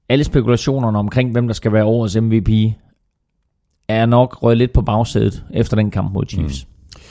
alle 0.10 0.24
spekulationerne 0.24 1.00
omkring, 1.00 1.32
hvem 1.32 1.48
der 1.48 1.54
skal 1.54 1.74
være 1.74 1.86
årets 1.86 2.22
MVP, 2.22 2.50
er 3.88 4.06
nok 4.06 4.44
røget 4.44 4.58
lidt 4.58 4.74
på 4.74 4.82
bagsædet 4.82 5.46
efter 5.54 5.76
den 5.76 5.92
kamp 5.92 6.14
mod 6.14 6.26
Chiefs. 6.26 6.66
Mm. 6.66 7.02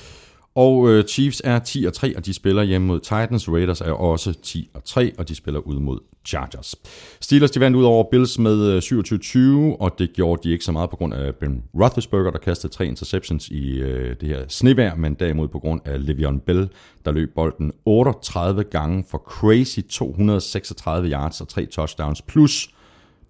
Og 0.54 0.88
øh, 0.88 1.04
Chiefs 1.04 1.42
er 1.44 1.58
10 1.58 1.84
og 1.84 1.92
3, 1.92 2.16
og 2.16 2.26
de 2.26 2.34
spiller 2.34 2.62
hjemme 2.62 2.86
mod 2.86 3.00
Titans. 3.00 3.48
Raiders 3.48 3.80
er 3.80 3.92
også 3.92 4.32
10 4.42 4.68
og 4.74 4.84
3, 4.84 5.12
og 5.18 5.28
de 5.28 5.34
spiller 5.34 5.60
ud 5.60 5.80
mod 5.80 5.98
Chargers. 6.26 6.74
Steelers 7.20 7.50
de 7.50 7.60
vandt 7.60 7.76
ud 7.76 7.84
over 7.84 8.04
Bills 8.10 8.38
med 8.38 8.66
øh, 8.66 8.78
27-20, 8.78 9.76
og 9.80 9.98
det 9.98 10.12
gjorde 10.12 10.42
de 10.48 10.52
ikke 10.52 10.64
så 10.64 10.72
meget 10.72 10.90
på 10.90 10.96
grund 10.96 11.14
af 11.14 11.34
Ben 11.34 11.62
Roethlisberger, 11.74 12.30
der 12.30 12.38
kastede 12.38 12.72
tre 12.72 12.86
interceptions 12.86 13.48
i 13.48 13.78
øh, 13.78 14.16
det 14.20 14.28
her 14.28 14.44
snevejr, 14.48 14.94
men 14.94 15.14
derimod 15.14 15.48
på 15.48 15.58
grund 15.58 15.80
af 15.84 15.98
Le'Veon 15.98 16.38
Bell, 16.38 16.68
der 17.04 17.12
løb 17.12 17.34
bolden 17.34 17.72
38 17.84 18.64
gange 18.64 19.04
for 19.10 19.18
crazy 19.18 19.80
236 19.88 21.10
yards 21.10 21.40
og 21.40 21.48
tre 21.48 21.66
touchdowns, 21.66 22.22
plus 22.22 22.70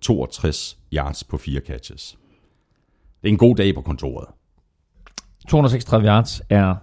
62 0.00 0.78
yards 0.92 1.24
på 1.24 1.36
fire 1.36 1.60
catches. 1.60 2.18
Det 3.22 3.28
er 3.28 3.32
en 3.32 3.38
god 3.38 3.56
dag 3.56 3.74
på 3.74 3.80
kontoret. 3.80 4.28
236 5.48 6.06
yards 6.06 6.42
er 6.50 6.74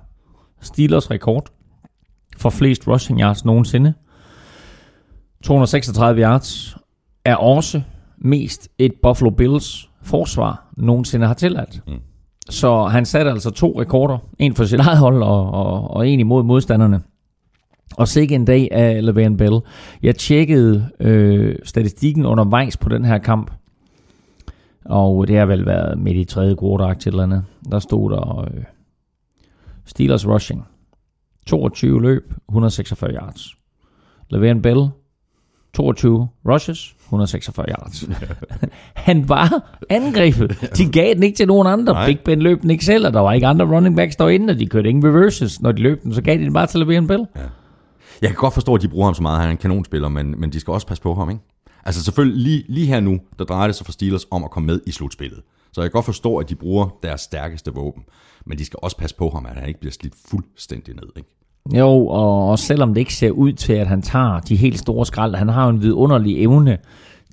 Steelers 0.62 1.12
rekord 1.12 1.50
for 2.38 2.50
flest 2.50 2.88
rushing 2.88 3.20
yards 3.20 3.46
nogensinde. 3.46 3.94
236 5.44 6.22
yards 6.22 6.78
er 7.26 7.36
også 7.36 7.82
mest 8.18 8.70
et 8.78 8.94
Buffalo 9.02 9.30
Bills 9.30 9.90
forsvar 10.02 10.68
nogensinde 10.78 11.28
har 11.28 11.34
tilladt. 11.34 11.82
Mm. 11.88 12.00
Så 12.50 12.84
han 12.84 13.06
satte 13.06 13.32
altså 13.32 13.52
to 13.52 13.82
rekorder. 13.82 14.18
En 14.40 14.56
for 14.56 14.64
sit 14.64 14.80
eget 14.80 14.98
hold 14.98 15.24
og, 15.24 15.52
og, 15.52 15.92
og 15.92 16.08
en 16.08 16.20
imod 16.20 16.44
modstanderne. 16.44 17.02
Og 17.98 18.08
sikke 18.08 18.36
en 18.36 18.46
dag 18.46 18.68
af 18.72 19.02
Le'Veon 19.02 19.36
Bell. 19.38 19.60
Jeg 20.04 20.16
tjekkede 20.16 20.90
øh, 21.00 21.56
statistikken 21.64 22.26
undervejs 22.26 22.78
på 22.78 22.90
den 22.90 23.06
her 23.06 23.18
kamp. 23.18 23.52
Og 24.86 25.28
det 25.28 25.38
har 25.38 25.46
vel 25.46 25.66
været 25.66 25.98
midt 25.98 26.18
i 26.18 26.26
tredje 26.26 26.56
quarter 26.60 26.94
til 26.94 27.10
eller 27.10 27.24
andet. 27.24 27.44
Der 27.72 27.80
stod 27.80 28.12
der 28.12 28.40
øh, 28.40 28.64
Steelers 29.86 30.28
rushing. 30.28 30.68
22 31.46 32.02
løb, 32.02 32.34
146 32.50 33.12
yards. 33.14 33.56
Le'Veon 34.34 34.62
Bell, 34.62 34.90
22 35.74 36.28
rushes, 36.50 36.96
146 37.02 37.66
yards. 37.70 38.06
Han 38.94 39.30
var 39.30 39.78
angrebet. 39.90 40.70
De 40.78 40.92
gav 40.92 41.14
den 41.14 41.24
ikke 41.24 41.36
til 41.36 41.48
nogen 41.48 41.68
andre. 41.68 41.94
Nej. 41.94 42.06
Big 42.06 42.20
Ben 42.20 42.42
løb 42.42 42.62
den 42.62 42.70
ikke 42.70 42.86
selv, 42.86 43.08
og 43.08 43.14
der 43.14 43.20
var 43.20 43.34
ikke 43.34 43.48
andre 43.48 43.66
running 43.66 43.96
backs 43.96 44.16
derinde, 44.16 44.52
og 44.52 44.60
de 44.60 44.68
kørte 44.68 44.90
ingen 44.90 45.06
reverses. 45.06 45.62
Når 45.62 45.72
de 45.72 45.82
løb 45.82 46.04
den, 46.04 46.14
så 46.14 46.22
gav 46.22 46.38
de 46.38 46.44
den 46.44 46.54
bare 46.54 46.68
til 46.68 46.78
Le'Veon 46.78 47.08
Bell. 47.08 47.26
Jeg 48.22 48.30
kan 48.30 48.38
godt 48.38 48.54
forstå, 48.54 48.76
at 48.76 48.82
de 48.82 48.88
bruger 48.88 49.06
ham 49.06 49.14
så 49.14 49.22
meget. 49.22 49.40
Han 49.40 49.48
er 49.48 49.52
en 49.52 49.58
kanonspiller, 49.58 50.10
men, 50.10 50.40
men 50.40 50.52
de 50.52 50.60
skal 50.60 50.72
også 50.72 50.88
passe 50.88 51.04
på 51.04 51.14
ham, 51.14 51.30
ikke? 51.30 51.42
Altså 51.86 52.04
selvfølgelig, 52.04 52.44
lige, 52.44 52.64
lige 52.70 52.88
her 52.88 53.00
nu, 53.00 53.20
der 53.40 53.46
drejer 53.46 53.68
det 53.68 53.76
sig 53.76 53.86
for 53.86 53.94
Steelers 53.94 54.26
om 54.32 54.44
at 54.44 54.52
komme 54.52 54.68
med 54.68 54.80
i 54.88 54.92
slutspillet. 54.92 55.42
Så 55.74 55.82
jeg 55.82 55.92
kan 55.92 55.98
godt 55.98 56.06
forstå, 56.06 56.38
at 56.38 56.50
de 56.50 56.56
bruger 56.56 56.98
deres 57.04 57.22
stærkeste 57.22 57.74
våben. 57.74 58.04
Men 58.46 58.58
de 58.58 58.66
skal 58.66 58.80
også 58.82 58.98
passe 58.98 59.16
på 59.16 59.30
ham, 59.30 59.46
at 59.46 59.56
han 59.56 59.68
ikke 59.68 59.80
bliver 59.80 59.94
slidt 59.94 60.14
fuldstændig 60.28 60.96
ned, 60.96 61.08
ikke? 61.18 61.30
Jo, 61.72 62.08
og, 62.08 62.50
og 62.50 62.60
selvom 62.60 62.94
det 62.94 63.02
ikke 63.02 63.14
ser 63.14 63.32
ud 63.32 63.54
til, 63.54 63.74
at 63.74 63.88
han 63.88 64.02
tager 64.02 64.40
de 64.40 64.56
helt 64.56 64.80
store 64.80 65.06
skrald, 65.06 65.36
han 65.36 65.50
har 65.50 65.64
jo 65.64 65.70
en 65.70 65.82
vidunderlig 65.82 66.44
evne 66.44 66.78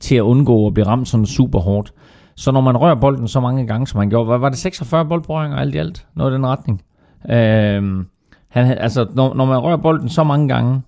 til 0.01 0.15
at 0.15 0.21
undgå 0.21 0.67
at 0.67 0.75
blive 0.75 0.87
ramt 0.87 1.09
sådan 1.09 1.27
super 1.27 1.59
hårdt. 1.59 1.93
Så 2.37 2.53
når 2.53 2.61
man 2.61 2.77
rører 2.77 2.95
bolden 2.95 3.29
så 3.29 3.41
mange 3.41 3.67
gange, 3.67 3.87
som 3.87 3.99
han 3.99 4.11
gjorde, 4.11 4.27
hvad 4.27 4.39
var 4.39 4.49
det 4.49 4.59
46 4.59 5.07
boldberøringer 5.07 5.59
alt 5.59 5.75
i 5.75 5.79
alt? 5.79 6.07
Noget 6.15 6.31
i 6.31 6.35
den 6.35 6.47
retning. 6.47 6.83
Øhm, 7.31 8.07
han, 8.49 8.79
altså, 8.79 9.07
når, 9.15 9.35
når 9.35 9.45
man 9.45 9.59
rører 9.59 9.77
bolden 9.77 10.09
så 10.09 10.25
mange 10.25 10.49
gange, 10.49 10.83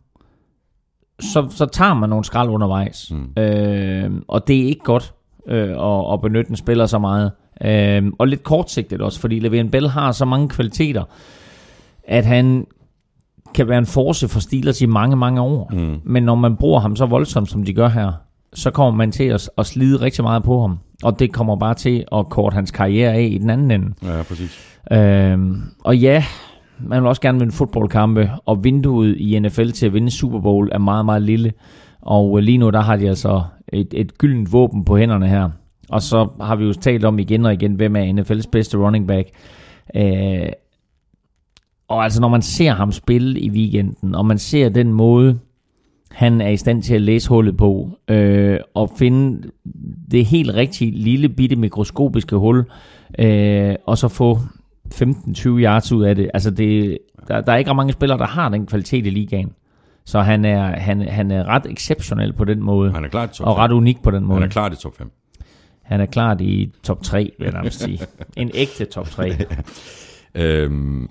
så, 1.20 1.46
så 1.50 1.66
tager 1.66 1.94
man 1.94 2.08
nogle 2.08 2.24
skrald 2.24 2.48
undervejs. 2.48 3.12
Mm. 3.14 3.42
Øhm, 3.42 4.22
og 4.28 4.48
det 4.48 4.62
er 4.62 4.66
ikke 4.66 4.84
godt 4.84 5.14
øh, 5.48 5.70
at, 5.70 6.12
at 6.12 6.20
benytte 6.20 6.50
en 6.50 6.56
spiller 6.56 6.86
så 6.86 6.98
meget. 6.98 7.32
Øhm, 7.64 8.12
og 8.18 8.28
lidt 8.28 8.42
kortsigtet 8.42 9.00
også, 9.00 9.20
fordi 9.20 9.46
Le'Veon 9.46 9.70
Bell 9.70 9.88
har 9.88 10.12
så 10.12 10.24
mange 10.24 10.48
kvaliteter, 10.48 11.04
at 12.04 12.24
han 12.24 12.66
kan 13.54 13.68
være 13.68 13.78
en 13.78 13.86
force 13.86 14.28
for 14.28 14.40
Steelers 14.40 14.80
i 14.80 14.86
mange, 14.86 15.16
mange 15.16 15.40
år. 15.40 15.70
Mm. 15.72 16.00
Men 16.04 16.22
når 16.22 16.34
man 16.34 16.56
bruger 16.56 16.80
ham 16.80 16.96
så 16.96 17.06
voldsomt, 17.06 17.50
som 17.50 17.64
de 17.64 17.74
gør 17.74 17.88
her, 17.88 18.12
så 18.54 18.70
kommer 18.70 18.96
man 18.96 19.12
til 19.12 19.24
at, 19.24 19.50
at 19.58 19.66
slide 19.66 20.00
rigtig 20.00 20.24
meget 20.24 20.42
på 20.42 20.60
ham. 20.60 20.78
Og 21.02 21.18
det 21.18 21.32
kommer 21.32 21.56
bare 21.56 21.74
til 21.74 22.04
at 22.12 22.28
korte 22.28 22.54
hans 22.54 22.70
karriere 22.70 23.12
af 23.12 23.28
i 23.32 23.38
den 23.38 23.50
anden 23.50 23.70
ende. 23.70 23.94
Ja, 24.02 24.22
præcis. 24.22 24.78
Øhm, 24.92 25.62
og 25.84 25.98
ja, 25.98 26.24
man 26.78 27.02
vil 27.02 27.08
også 27.08 27.22
gerne 27.22 27.38
vinde 27.38 27.52
fodboldkampe, 27.52 28.30
og 28.46 28.64
vinduet 28.64 29.16
i 29.16 29.38
NFL 29.38 29.68
til 29.68 29.86
at 29.86 29.94
vinde 29.94 30.10
Super 30.10 30.40
Bowl 30.40 30.68
er 30.72 30.78
meget, 30.78 31.04
meget 31.04 31.22
lille. 31.22 31.52
Og 32.02 32.38
øh, 32.38 32.44
lige 32.44 32.58
nu, 32.58 32.70
der 32.70 32.80
har 32.80 32.96
de 32.96 33.08
altså 33.08 33.42
et, 33.72 33.94
et 33.94 34.18
gyldent 34.18 34.52
våben 34.52 34.84
på 34.84 34.96
hænderne 34.96 35.28
her. 35.28 35.50
Og 35.88 36.02
så 36.02 36.28
har 36.40 36.56
vi 36.56 36.64
jo 36.64 36.72
talt 36.72 37.04
om 37.04 37.18
igen 37.18 37.46
og 37.46 37.52
igen, 37.52 37.74
hvem 37.74 37.96
er 37.96 38.04
NFL's 38.04 38.50
bedste 38.52 38.78
running 38.78 39.08
back. 39.08 39.28
Øh, 39.96 40.48
og 41.92 42.04
altså, 42.04 42.20
når 42.20 42.28
man 42.28 42.42
ser 42.42 42.72
ham 42.72 42.92
spille 42.92 43.40
i 43.40 43.50
weekenden, 43.50 44.14
og 44.14 44.26
man 44.26 44.38
ser 44.38 44.68
den 44.68 44.92
måde, 44.92 45.38
han 46.10 46.40
er 46.40 46.48
i 46.48 46.56
stand 46.56 46.82
til 46.82 46.94
at 46.94 47.00
læse 47.00 47.28
hullet 47.28 47.56
på, 47.56 47.98
øh, 48.08 48.58
og 48.74 48.92
finde 48.98 49.50
det 50.10 50.26
helt 50.26 50.54
rigtige 50.54 50.90
lille 50.90 51.28
bitte 51.28 51.56
mikroskopiske 51.56 52.36
hul, 52.36 52.64
øh, 53.18 53.74
og 53.86 53.98
så 53.98 54.08
få 54.08 54.38
15-20 54.94 55.48
yards 55.48 55.92
ud 55.92 56.04
af 56.04 56.14
det. 56.14 56.30
Altså, 56.34 56.50
det, 56.50 56.98
der, 57.28 57.40
der 57.40 57.52
er 57.52 57.56
ikke 57.56 57.70
ret 57.70 57.76
mange 57.76 57.92
spillere, 57.92 58.18
der 58.18 58.26
har 58.26 58.48
den 58.48 58.66
kvalitet 58.66 59.06
i 59.06 59.10
ligaen. 59.10 59.52
Så 60.04 60.20
han 60.20 60.44
er, 60.44 60.78
han, 60.80 61.08
han 61.08 61.30
er 61.30 61.44
ret 61.44 61.66
exceptionel 61.70 62.32
på 62.32 62.44
den 62.44 62.62
måde, 62.62 62.92
Han 62.92 63.04
er 63.04 63.08
klar 63.08 63.24
i 63.24 63.28
top 63.28 63.46
og 63.46 63.56
5. 63.56 63.58
ret 63.58 63.72
unik 63.72 64.02
på 64.02 64.10
den 64.10 64.24
måde. 64.24 64.40
Han 64.40 64.48
er 64.48 64.52
klar 64.52 64.70
i 64.70 64.76
top 64.76 64.96
5. 64.98 65.10
Han 65.82 66.00
er 66.00 66.06
klart 66.06 66.40
i 66.40 66.72
top 66.82 67.02
3, 67.02 67.32
vil 67.38 67.44
jeg 67.44 67.52
nærmest 67.52 67.80
sige. 67.80 68.00
En 68.36 68.50
ægte 68.54 68.84
top 68.84 69.06
3. 69.06 69.32
Øhm, 70.34 71.10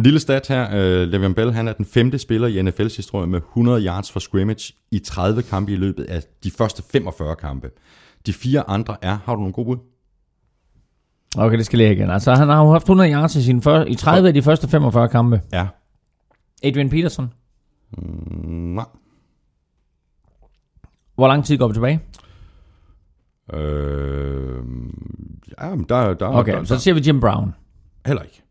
en 0.00 0.04
lille 0.04 0.20
stat 0.20 0.48
her. 0.48 0.68
Øh, 0.72 1.08
Le'Veon 1.08 1.32
Bell, 1.34 1.52
han 1.52 1.68
er 1.68 1.72
den 1.72 1.84
femte 1.84 2.18
spiller 2.18 2.48
i 2.48 2.60
NFL's 2.60 2.96
historie 2.96 3.26
med 3.26 3.38
100 3.40 3.86
yards 3.86 4.12
for 4.12 4.20
scrimmage 4.20 4.74
i 4.90 4.98
30 4.98 5.42
kampe 5.42 5.72
i 5.72 5.76
løbet 5.76 6.04
af 6.04 6.22
de 6.44 6.50
første 6.50 6.82
45 6.92 7.36
kampe. 7.36 7.70
De 8.26 8.32
fire 8.32 8.70
andre 8.70 8.96
er, 9.02 9.18
har 9.24 9.34
du 9.34 9.40
nogle 9.40 9.52
gode 9.52 9.66
bud? 9.66 9.76
Okay, 11.38 11.58
det 11.58 11.66
skal 11.66 11.80
jeg 11.80 11.92
igen. 11.92 12.10
Altså, 12.10 12.34
han 12.34 12.48
har 12.48 12.64
jo 12.64 12.70
haft 12.70 12.82
100 12.82 13.12
yards 13.12 13.36
i, 13.36 13.42
sine 13.42 13.62
før, 13.62 13.84
i 13.84 13.94
30 13.94 14.28
af 14.28 14.34
de 14.34 14.42
første 14.42 14.68
45 14.68 15.08
kampe. 15.08 15.40
Ja. 15.52 15.66
Adrian 16.62 16.90
Peterson. 16.90 17.32
Mm, 17.98 18.74
nej. 18.74 18.84
Hvor 21.14 21.28
lang 21.28 21.44
tid 21.44 21.58
går 21.58 21.68
vi 21.68 21.74
tilbage? 21.74 22.00
Øh, 23.52 24.64
ja, 25.60 25.74
men 25.74 25.86
der, 25.88 26.14
der, 26.14 26.26
Okay, 26.26 26.52
der, 26.52 26.64
så 26.64 26.74
der, 26.74 26.80
siger 26.80 26.94
vi 26.94 27.00
Jim 27.00 27.20
Brown. 27.20 27.54
heller 28.06 28.22
ikke. 28.22 28.42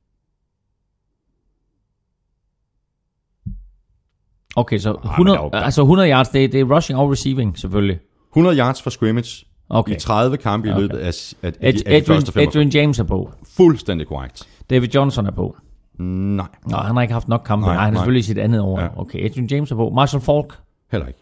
Okay, 4.59 4.77
så 4.77 4.91
men 5.03 5.09
100, 5.09 5.37
der 5.37 5.43
er 5.43 5.47
jo- 5.59 5.63
altså 5.65 5.81
100 5.81 6.09
yards, 6.11 6.29
det, 6.29 6.43
er- 6.43 6.47
det 6.47 6.59
er 6.59 6.75
rushing 6.75 6.99
og 6.99 7.11
receiving, 7.11 7.57
selvfølgelig. 7.59 7.99
100 8.33 8.57
yards 8.57 8.81
for 8.81 8.89
scrimmage 8.89 9.45
Okay. 9.69 9.95
i 9.95 9.99
30 9.99 10.37
kampe 10.37 10.67
i 10.67 10.71
Okay. 10.71 10.81
løbet 10.81 10.97
af, 10.97 11.33
af, 11.43 11.53
af, 11.61 11.73
de, 11.73 11.79
af 11.85 12.01
de 12.01 12.07
første 12.07 12.31
45. 12.31 12.43
Adrian 12.47 12.69
James 12.69 12.99
er 12.99 13.03
på. 13.03 13.31
Fuldstændig 13.57 14.07
korrekt. 14.07 14.47
David 14.69 14.87
Johnson 14.95 15.25
er 15.25 15.31
på. 15.31 15.55
Nej, 15.99 16.45
Nå, 16.67 16.77
han 16.77 16.95
har 16.95 17.01
ikke 17.01 17.13
haft 17.13 17.27
nok 17.27 17.41
kampe. 17.45 17.65
Nej, 17.65 17.75
Nej, 17.75 17.83
han 17.85 17.93
er 17.93 17.97
selvfølgelig 17.97 18.19
i 18.19 18.23
sit 18.23 18.37
andet 18.37 18.61
år. 18.61 18.79
Ja. 18.79 18.87
Okay, 18.97 19.25
Adrian 19.25 19.47
James 19.47 19.71
er 19.71 19.75
på. 19.75 19.89
Marshall 19.89 20.23
Falk. 20.23 20.57
heller 20.91 21.07
ikke. 21.07 21.19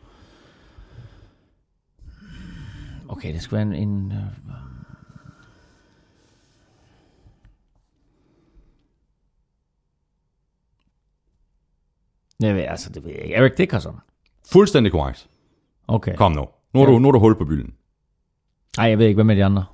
Okay, 3.10 3.34
det 3.34 3.42
skal 3.42 3.56
være 3.56 3.66
en... 3.68 3.74
en 3.90 4.14
jeg 12.42 12.56
ved, 12.56 12.64
altså, 12.64 12.90
det 12.90 13.04
ved 13.04 13.12
jeg 13.12 13.22
ikke. 13.22 13.36
Eric 13.36 13.52
Dickerson. 13.58 14.00
Fuldstændig 14.52 14.92
korrekt. 14.92 15.28
Okay. 15.88 16.16
Kom 16.16 16.32
nu. 16.32 16.46
Nu 16.74 16.82
er, 16.82 16.86
Ja. 16.88 16.92
du, 16.94 17.00
nu 17.00 17.08
er 17.08 17.12
du 17.12 17.20
hul 17.20 17.36
på 17.38 17.46
bylden. 17.46 17.74
Nej, 18.78 18.86
jeg 18.90 18.98
ved 18.98 19.06
ikke, 19.06 19.18
hvem 19.18 19.30
er 19.30 19.36
de 19.36 19.46
andre. 19.46 19.66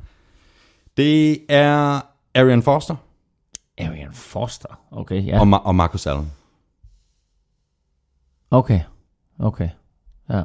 Det 0.98 1.38
er 1.50 2.02
Arian 2.36 2.62
Foster 2.64 2.96
Arian 3.80 4.14
Foster. 4.14 4.80
Okay, 4.92 5.26
ja. 5.26 5.36
ja. 5.36 5.40
og, 5.40 5.48
Ma- 5.48 5.66
og 5.68 5.76
Marcus 5.76 6.08
Allen. 6.08 6.32
Okay. 8.52 8.80
Okay. 9.40 9.70
Ja. 10.30 10.44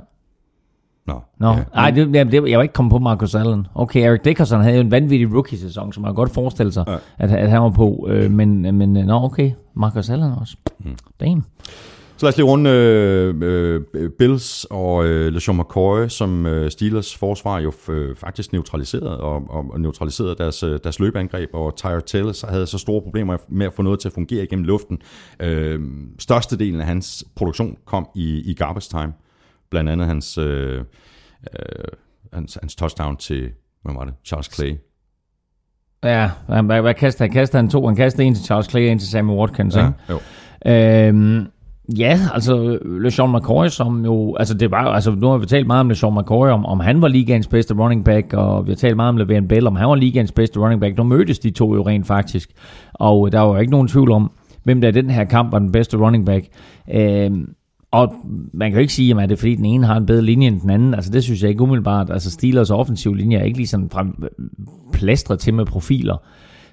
Nå, 1.07 1.21
Nå, 1.39 1.49
ja. 1.51 1.57
ja. 1.57 1.64
Ej, 1.75 1.91
det, 1.91 2.14
det, 2.33 2.51
jeg 2.51 2.59
var 2.59 2.62
ikke 2.62 2.73
kommet 2.73 2.91
på 2.91 2.99
Marcus 2.99 3.35
Allen. 3.35 3.66
Okay, 3.75 4.01
Eric 4.01 4.21
Dickerson 4.25 4.61
havde 4.61 4.75
jo 4.77 4.81
en 4.81 4.91
vanvittig 4.91 5.35
rookie-sæson, 5.35 5.93
som 5.93 6.03
man 6.03 6.14
godt 6.14 6.35
forestille 6.35 6.73
sig, 6.73 6.85
Ja. 6.87 6.93
ja. 6.93 6.99
at, 7.19 7.31
at 7.31 7.51
han 7.51 7.62
var 7.62 7.71
på. 7.71 8.07
Øh, 8.11 8.31
men, 8.31 8.77
men, 8.79 8.97
øh, 8.97 9.05
nå, 9.05 9.25
okay. 9.25 9.53
Marcus 9.75 10.11
Allen 10.11 10.33
også. 10.33 10.57
Mm. 10.79 10.97
Damn. 11.21 11.45
Så 12.19 12.27
lad 12.27 12.33
os 12.33 12.37
lige 12.37 12.47
runde 12.47 12.71
øh, 12.71 13.35
øh, 13.95 14.11
Bills 14.11 14.66
og 14.71 15.07
øh, 15.07 15.33
LeSean 15.33 15.59
McCoy, 15.59 16.09
som 16.09 16.47
øh, 16.47 16.71
Steelers 16.71 17.16
forsvar 17.16 17.59
jo 17.59 17.73
øh, 17.89 18.16
faktisk 18.16 18.53
neutraliserede, 18.53 19.21
og, 19.21 19.43
og, 19.49 19.81
neutraliserede 19.81 20.35
deres, 20.39 20.62
øh, 20.62 20.81
deres 20.85 21.01
løbeangreb, 21.01 21.51
og 21.53 21.77
Tyrod 21.77 22.01
Taylor 22.01 22.33
så 22.33 22.47
havde 22.47 22.66
så 22.66 22.79
store 22.79 23.03
problemer 23.03 23.37
med 23.49 23.66
at 23.66 23.73
få 23.73 23.83
noget 23.83 24.01
til 24.01 24.09
at 24.09 24.12
fungere 24.12 24.43
igennem 24.43 24.64
luften. 24.64 24.99
Øh, 25.41 25.81
størstedelen 26.19 26.81
af 26.81 26.87
hans 26.87 27.25
produktion 27.37 27.77
kom 27.85 28.09
i, 28.14 28.51
i 28.51 28.55
garbage 28.55 28.89
time, 28.91 29.12
blandt 29.71 29.91
andet 29.91 30.07
hans, 30.07 30.39
øh, 30.39 30.79
øh, 30.79 31.85
hans, 32.33 32.59
hans 32.61 32.77
touchdown 32.77 33.16
til, 33.16 33.51
hvad 33.83 33.95
var 33.95 34.05
det, 34.05 34.14
Charles 34.25 34.55
Clay. 34.55 34.75
Ja, 36.05 36.31
hvad, 36.49 36.62
hvad, 36.62 36.81
hvad 36.81 36.95
kaster 36.95 37.25
han? 37.25 37.33
Kaster 37.33 37.59
han 37.59 37.71
to? 37.71 37.87
Han 37.87 37.97
kaster 37.97 38.23
en 38.23 38.35
til 38.35 38.45
Charles 38.45 38.71
Clay 38.71 38.83
en 38.83 38.99
til 38.99 39.09
Sammy 39.09 39.31
Watkins, 39.31 39.77
ja. 39.77 39.91
jo. 40.09 40.19
Øhm, 40.66 41.47
ja, 41.97 42.20
altså 42.34 42.78
LeSean 42.84 43.32
McCoy, 43.32 43.68
som 43.68 44.05
jo, 44.05 44.36
altså 44.36 44.55
det 44.55 44.70
var 44.70 44.84
altså 44.84 45.11
nu 45.11 45.26
har 45.26 45.39
vi 45.39 45.47
talt 45.47 45.66
meget 45.66 45.80
om 45.80 45.89
LeSean 45.89 46.14
McCoy, 46.14 46.49
om, 46.49 46.66
om 46.66 46.80
han 46.80 47.03
var 47.03 47.09
ligaens 47.09 47.47
bedste 47.47 47.74
running 47.74 48.05
back, 48.05 48.32
og 48.32 48.66
vi 48.66 48.70
har 48.70 48.76
talt 48.76 48.97
meget 48.97 49.09
om 49.09 49.20
Le'Veon 49.20 49.47
Bell, 49.47 49.66
om 49.66 49.76
han 49.76 49.89
var 49.89 49.95
ligaens 49.95 50.32
bedste 50.32 50.61
running 50.61 50.80
back. 50.80 50.97
Nu 50.97 51.03
mødtes 51.03 51.39
de 51.39 51.51
to 51.51 51.74
jo 51.74 51.86
rent 51.86 52.07
faktisk, 52.07 52.51
og 52.93 53.26
øh, 53.26 53.32
der 53.32 53.41
var 53.41 53.49
jo 53.49 53.61
ikke 53.61 53.72
nogen 53.72 53.89
tvivl 53.89 54.11
om, 54.11 54.30
hvem 54.64 54.80
der 54.80 54.89
i 54.89 54.93
den 54.93 55.11
her 55.11 55.24
kamp 55.24 55.53
var 55.53 55.59
den 55.59 55.72
bedste 55.72 55.97
running 55.97 56.26
back. 56.26 56.47
Øhm, 56.95 57.49
og 57.91 58.14
man 58.53 58.70
kan 58.70 58.78
jo 58.78 58.80
ikke 58.80 58.93
sige, 58.93 59.22
at 59.22 59.28
det 59.28 59.36
er 59.36 59.39
fordi 59.39 59.55
den 59.55 59.64
ene 59.64 59.86
har 59.86 59.97
en 59.97 60.07
bedre 60.07 60.22
linje 60.22 60.47
end 60.47 60.61
den 60.61 60.70
anden. 60.70 60.95
Altså 60.95 61.11
det 61.11 61.24
synes 61.24 61.43
jeg 61.43 61.51
ikke 61.51 61.62
umiddelbart. 61.62 62.11
Altså 62.11 62.30
Steelers 62.30 62.70
offensiv 62.70 63.14
linje 63.14 63.36
er 63.36 63.45
ikke 63.45 63.59
lige 63.59 63.66
sådan 63.66 63.91
frem, 63.91 64.14
plastret 64.93 65.39
til 65.39 65.55
med 65.55 65.64
profiler. 65.64 66.16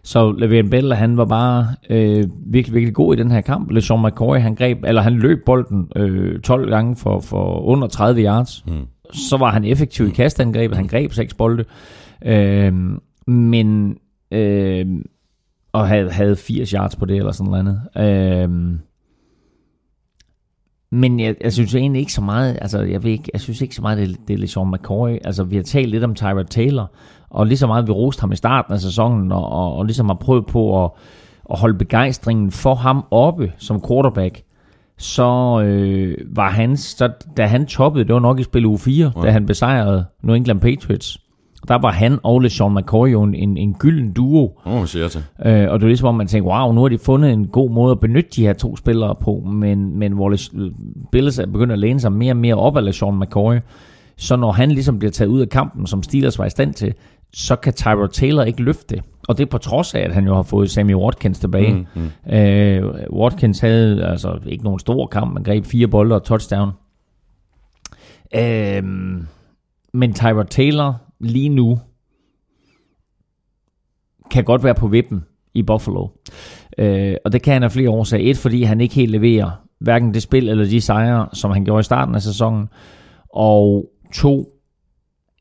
Så 0.06 0.32
Le'Veon 0.32 0.70
Bell, 0.70 0.94
han 0.94 1.18
var 1.18 1.26
bare 1.26 1.68
øh, 1.90 2.24
virkelig, 2.46 2.76
virkelig 2.76 2.96
god 2.96 3.16
i 3.16 3.20
den 3.20 3.32
her 3.32 3.42
kamp. 3.42 3.72
LeSean 3.72 4.02
McCoy, 4.06 4.38
han 4.38 4.56
greb, 4.56 4.84
eller 4.84 5.02
han 5.02 5.14
løb 5.14 5.46
bolden 5.46 5.90
øh, 5.96 6.40
12 6.40 6.70
gange 6.70 6.96
for, 6.96 7.20
for 7.20 7.60
under 7.60 7.88
30 7.88 8.22
yards. 8.22 8.66
Mm. 8.68 8.86
Så 9.14 9.38
var 9.38 9.52
han 9.52 9.66
effektiv 9.66 10.08
i 10.08 10.10
kastangrebet. 10.10 10.78
Han 10.78 10.88
greb 10.88 11.14
seks 11.14 11.34
bolde. 11.34 11.66
Øh, 12.26 12.74
men 13.28 13.98
øh, 14.32 14.86
og 15.74 15.88
havde, 15.88 16.12
havde 16.12 16.36
80 16.36 16.70
yards 16.70 16.96
på 16.96 17.06
det, 17.06 17.18
eller 17.18 17.32
sådan 17.32 17.52
noget 17.52 17.60
andet. 17.60 18.44
Øh, 18.44 18.80
men 20.92 21.20
jeg, 21.20 21.36
jeg 21.42 21.54
synes 21.54 21.76
egentlig 21.76 22.00
ikke 22.00 22.14
så 22.14 22.22
meget, 22.22 22.58
altså 22.62 22.82
jeg 22.82 23.04
ved 23.04 23.12
ikke, 23.12 23.30
jeg 23.34 23.42
synes 23.42 23.62
ikke 23.62 23.76
så 23.76 23.82
meget, 23.82 23.98
det, 23.98 24.18
det 24.28 24.34
er 24.34 24.38
LeSean 24.38 24.72
McCoy. 24.72 25.18
Altså 25.24 25.44
vi 25.44 25.56
har 25.56 25.64
talt 25.64 25.90
lidt 25.90 26.04
om 26.04 26.16
Tyrod 26.16 26.44
Taylor, 26.44 26.92
og 27.30 27.48
lige 27.48 27.58
så 27.58 27.68
meget 27.68 27.88
vi 27.88 27.92
roste 27.92 28.22
ham 28.22 28.32
i 28.32 28.36
starten 28.36 28.74
af 28.74 28.80
sæsonen, 28.80 29.32
og, 29.32 29.50
og, 29.50 29.76
og 29.76 29.86
ligesom 29.86 30.06
har 30.06 30.18
prøvet 30.22 30.46
på 30.46 30.86
at, 30.86 30.92
at 31.52 31.60
holde 31.60 31.78
begejstringen 31.78 32.52
for 32.52 32.76
ham 32.76 33.06
oppe 33.12 33.52
som 33.58 33.82
quarterback, 33.88 34.42
så 34.98 35.62
øh, 35.62 36.18
var 36.36 36.50
han, 36.50 36.78
så, 36.78 37.10
da 37.38 37.46
han 37.46 37.66
toppede, 37.66 38.06
det 38.06 38.14
var 38.14 38.20
nok 38.20 38.40
i 38.40 38.44
spil 38.44 38.66
uge 38.66 38.80
4, 38.80 39.12
ja. 39.16 39.22
da 39.22 39.32
han 39.32 39.46
besejrede 39.46 40.06
New 40.24 40.36
England 40.36 40.62
Patriots. 40.62 41.18
Der 41.68 41.76
var 41.76 41.92
han 41.92 42.20
og 42.24 42.40
LeSean 42.40 42.76
McCoy 42.76 43.12
jo 43.12 43.24
en, 43.24 43.36
en, 43.36 43.58
en 43.58 43.74
gylden 43.74 44.14
duo, 44.14 44.60
Åh, 44.66 44.78
hvad 44.78 44.88
siger 44.88 45.08
til? 45.08 45.24
Øh, 45.46 45.72
og 45.72 45.80
det 45.80 45.84
er 45.84 45.88
ligesom, 45.88 46.08
om 46.08 46.16
man 46.16 46.28
tænker, 46.28 46.50
wow, 46.50 46.72
nu 46.72 46.82
har 46.82 46.88
de 46.88 46.98
fundet 46.98 47.34
en 47.34 47.48
god 47.48 47.70
måde 47.72 47.92
at 47.92 48.00
benytte 48.00 48.30
de 48.36 48.42
her 48.42 48.54
to 48.54 48.76
spillere 48.76 49.16
på, 49.16 49.44
men, 49.46 50.00
men 50.00 50.12
hvor 50.12 50.34
Les- 50.34 50.74
Bills 51.12 51.40
er 51.40 51.46
begyndt 51.46 51.74
at 51.74 51.80
læne 51.80 52.00
sig 52.00 52.12
mere 52.12 52.34
og 52.34 52.38
mere 52.38 52.56
op 52.56 52.78
af 52.78 52.86
LeSean 52.86 53.20
McCoy, 53.20 53.56
så 54.18 54.36
når 54.36 54.52
han 54.52 54.72
ligesom 54.72 55.00
bliver 55.00 55.12
taget 55.12 55.30
ud 55.30 55.42
af 55.42 55.50
kampen, 55.50 55.88
som 55.88 56.04
Steelers 56.04 56.40
var 56.40 56.46
i 56.46 56.50
stand 56.50 56.74
til, 56.74 56.94
så 57.34 57.56
kan 57.56 57.74
Tyrod 57.74 58.08
Taylor 58.08 58.44
ikke 58.44 58.64
løfte 58.64 58.96
det. 58.96 59.04
Og 59.28 59.38
det 59.38 59.46
er 59.46 59.50
på 59.50 59.58
trods 59.58 59.96
af, 59.96 60.00
at 60.00 60.14
han 60.14 60.26
jo 60.26 60.36
har 60.36 60.44
fået 60.44 60.70
Sammy 60.72 60.96
Watkins 60.96 61.40
tilbage. 61.40 61.74
Mm, 61.74 62.02
mm. 62.26 62.34
Øh, 62.34 62.94
Watkins 63.14 63.60
havde 63.60 64.06
altså 64.06 64.40
ikke 64.46 64.64
nogen 64.64 64.80
stor 64.80 65.08
kamp, 65.08 65.34
man 65.34 65.44
greb 65.44 65.66
fire 65.66 65.88
bolde 65.88 66.16
og 66.16 66.24
touchdown. 66.24 66.70
Øh, 68.36 68.84
men 69.94 70.14
Tyrod 70.14 70.46
Taylor 70.46 71.02
lige 71.26 71.50
nu 71.50 71.80
kan 74.32 74.44
godt 74.44 74.64
være 74.64 74.76
på 74.76 74.88
vippen 74.88 75.26
i 75.54 75.62
Buffalo. 75.64 76.08
Øh, 76.78 77.16
og 77.26 77.32
det 77.32 77.42
kan 77.42 77.54
han 77.54 77.64
af 77.64 77.72
flere 77.72 77.90
årsager. 77.90 78.30
Et, 78.30 78.38
fordi 78.38 78.64
han 78.64 78.82
ikke 78.82 78.96
helt 78.96 79.12
leverer 79.12 79.52
hverken 79.80 80.14
det 80.14 80.22
spil 80.22 80.50
eller 80.50 80.66
de 80.66 80.82
sejre, 80.82 81.28
som 81.34 81.52
han 81.52 81.66
gjorde 81.66 81.80
i 81.80 81.84
starten 81.84 82.16
af 82.16 82.22
sæsonen. 82.22 82.70
Og 83.30 83.90
to, 84.14 84.60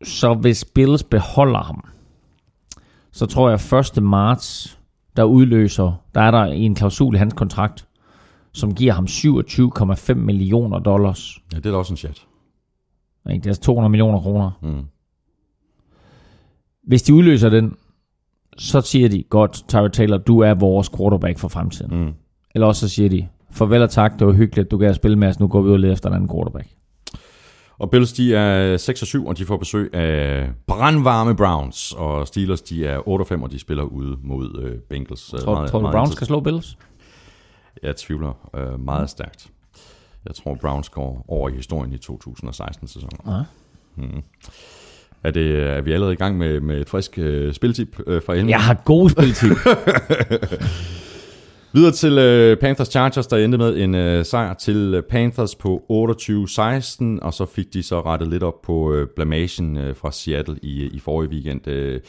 så 0.05 0.35
hvis 0.35 0.65
Bills 0.65 1.03
beholder 1.03 1.63
ham, 1.63 1.85
så 3.13 3.27
tror 3.27 3.49
jeg 3.49 3.81
1. 3.97 4.03
marts, 4.03 4.79
der 5.17 5.25
udløser, 5.25 6.03
der 6.15 6.21
er 6.21 6.31
der 6.31 6.45
en 6.45 6.75
klausul 6.75 7.15
i 7.15 7.19
hans 7.19 7.35
kontrakt, 7.35 7.87
som 8.53 8.75
giver 8.75 8.93
ham 8.93 9.05
27,5 9.05 10.15
millioner 10.15 10.79
dollars. 10.79 11.39
Ja, 11.53 11.57
det 11.57 11.67
er 11.67 11.71
da 11.71 11.77
også 11.77 11.93
en 11.93 11.97
chat. 11.97 12.27
Ikke? 13.31 13.45
Det 13.45 13.51
er 13.51 13.63
200 13.63 13.91
millioner 13.91 14.21
kroner. 14.21 14.51
Mm. 14.63 14.85
Hvis 16.87 17.03
de 17.03 17.15
udløser 17.15 17.49
den, 17.49 17.77
så 18.59 18.81
siger 18.81 19.09
de, 19.09 19.23
godt, 19.23 19.65
Tyrod 19.69 19.91
Taylor, 19.91 20.17
du 20.17 20.41
er 20.41 20.55
vores 20.55 20.89
quarterback 20.97 21.39
for 21.39 21.49
fremtiden. 21.49 22.05
Mm. 22.05 22.13
Eller 22.55 22.67
også 22.67 22.89
så 22.89 22.95
siger 22.95 23.09
de, 23.09 23.29
farvel 23.51 23.83
og 23.83 23.91
tak, 23.91 24.19
det 24.19 24.27
var 24.27 24.33
hyggeligt, 24.33 24.71
du 24.71 24.79
kan 24.79 24.95
spille 24.95 25.19
med 25.19 25.29
os, 25.29 25.41
nu 25.41 25.49
går 25.49 25.63
vi 25.63 25.69
ud 25.69 25.73
og 25.73 25.79
leder 25.81 25.93
efter 25.93 26.09
en 26.09 26.15
anden 26.15 26.29
quarterback. 26.29 26.69
Og 27.79 27.91
Bills, 27.91 28.13
de 28.13 28.35
er 28.35 28.77
6 28.77 29.03
og 29.03 29.07
7, 29.09 29.27
og 29.27 29.39
de 29.39 29.45
får 29.45 29.57
besøg 29.57 29.95
af 29.95 30.51
brandvarme 30.67 31.37
Browns. 31.37 31.93
Og 31.93 32.27
Steelers, 32.29 32.63
de 32.63 32.87
er 32.87 33.09
8 33.09 33.23
og 33.23 33.27
5, 33.27 33.43
og 33.43 33.51
de 33.53 33.59
spiller 33.59 33.83
ude 33.83 34.17
mod 34.23 34.63
øh, 34.63 34.79
Bengals. 34.79 35.35
Øh, 35.35 35.41
Tror, 35.41 35.55
meget- 35.55 35.71
tror 35.71 35.79
du, 35.79 35.83
meget 35.83 35.93
Browns 35.95 36.09
interessant. 36.09 36.17
skal 36.17 36.27
slå 36.27 36.41
Bills? 36.41 36.79
Jeg 37.83 37.97
tvivler 37.97 38.51
øh, 38.57 38.81
meget 38.81 39.11
stærkt. 39.11 39.51
Jeg 40.27 40.35
tror, 40.35 40.55
Browns 40.55 40.89
går 40.89 41.25
over 41.29 41.49
i 41.49 41.53
historien 41.53 41.93
i 41.93 41.97
2016-sæsonen. 41.97 43.19
Ja. 43.27 43.43
Mm. 43.97 44.23
Er, 45.25 45.31
det, 45.31 45.63
er 45.63 45.81
vi 45.81 45.93
allerede 45.93 46.13
i 46.13 46.17
gang 46.17 46.39
med, 46.39 46.61
med 46.61 46.81
et 46.81 46.89
frisk 46.89 47.19
øh, 47.19 47.55
spiltip 47.55 48.01
øh, 48.07 48.23
fra 48.23 48.33
Elming? 48.33 48.51
Jeg 48.51 48.61
har 48.61 48.83
gode 48.85 49.11
spiltip. 49.11 49.51
Videre 51.75 51.93
til 51.93 52.19
øh, 52.19 52.57
Panthers 52.57 52.89
Chargers, 52.89 53.27
der 53.27 53.37
endte 53.37 53.59
med 53.59 53.77
en 53.77 53.95
øh, 53.95 54.25
sejr 54.25 54.55
til 54.55 54.95
øh, 54.95 55.03
Panthers 55.03 55.55
på 55.55 55.83
28-16, 55.91 55.95
og 57.23 57.35
så 57.35 57.47
fik 57.55 57.75
de 57.75 57.83
så 57.83 58.01
rettet 58.01 58.29
lidt 58.29 58.43
op 58.43 58.63
på 58.63 58.95
øh, 58.95 59.09
blamagen 59.17 59.77
øh, 59.77 59.97
fra 59.97 60.13
Seattle 60.13 60.57
i, 60.63 60.91
i 60.93 60.99
forrige 60.99 61.31
weekend. 61.31 61.69
Øh, 61.69 62.01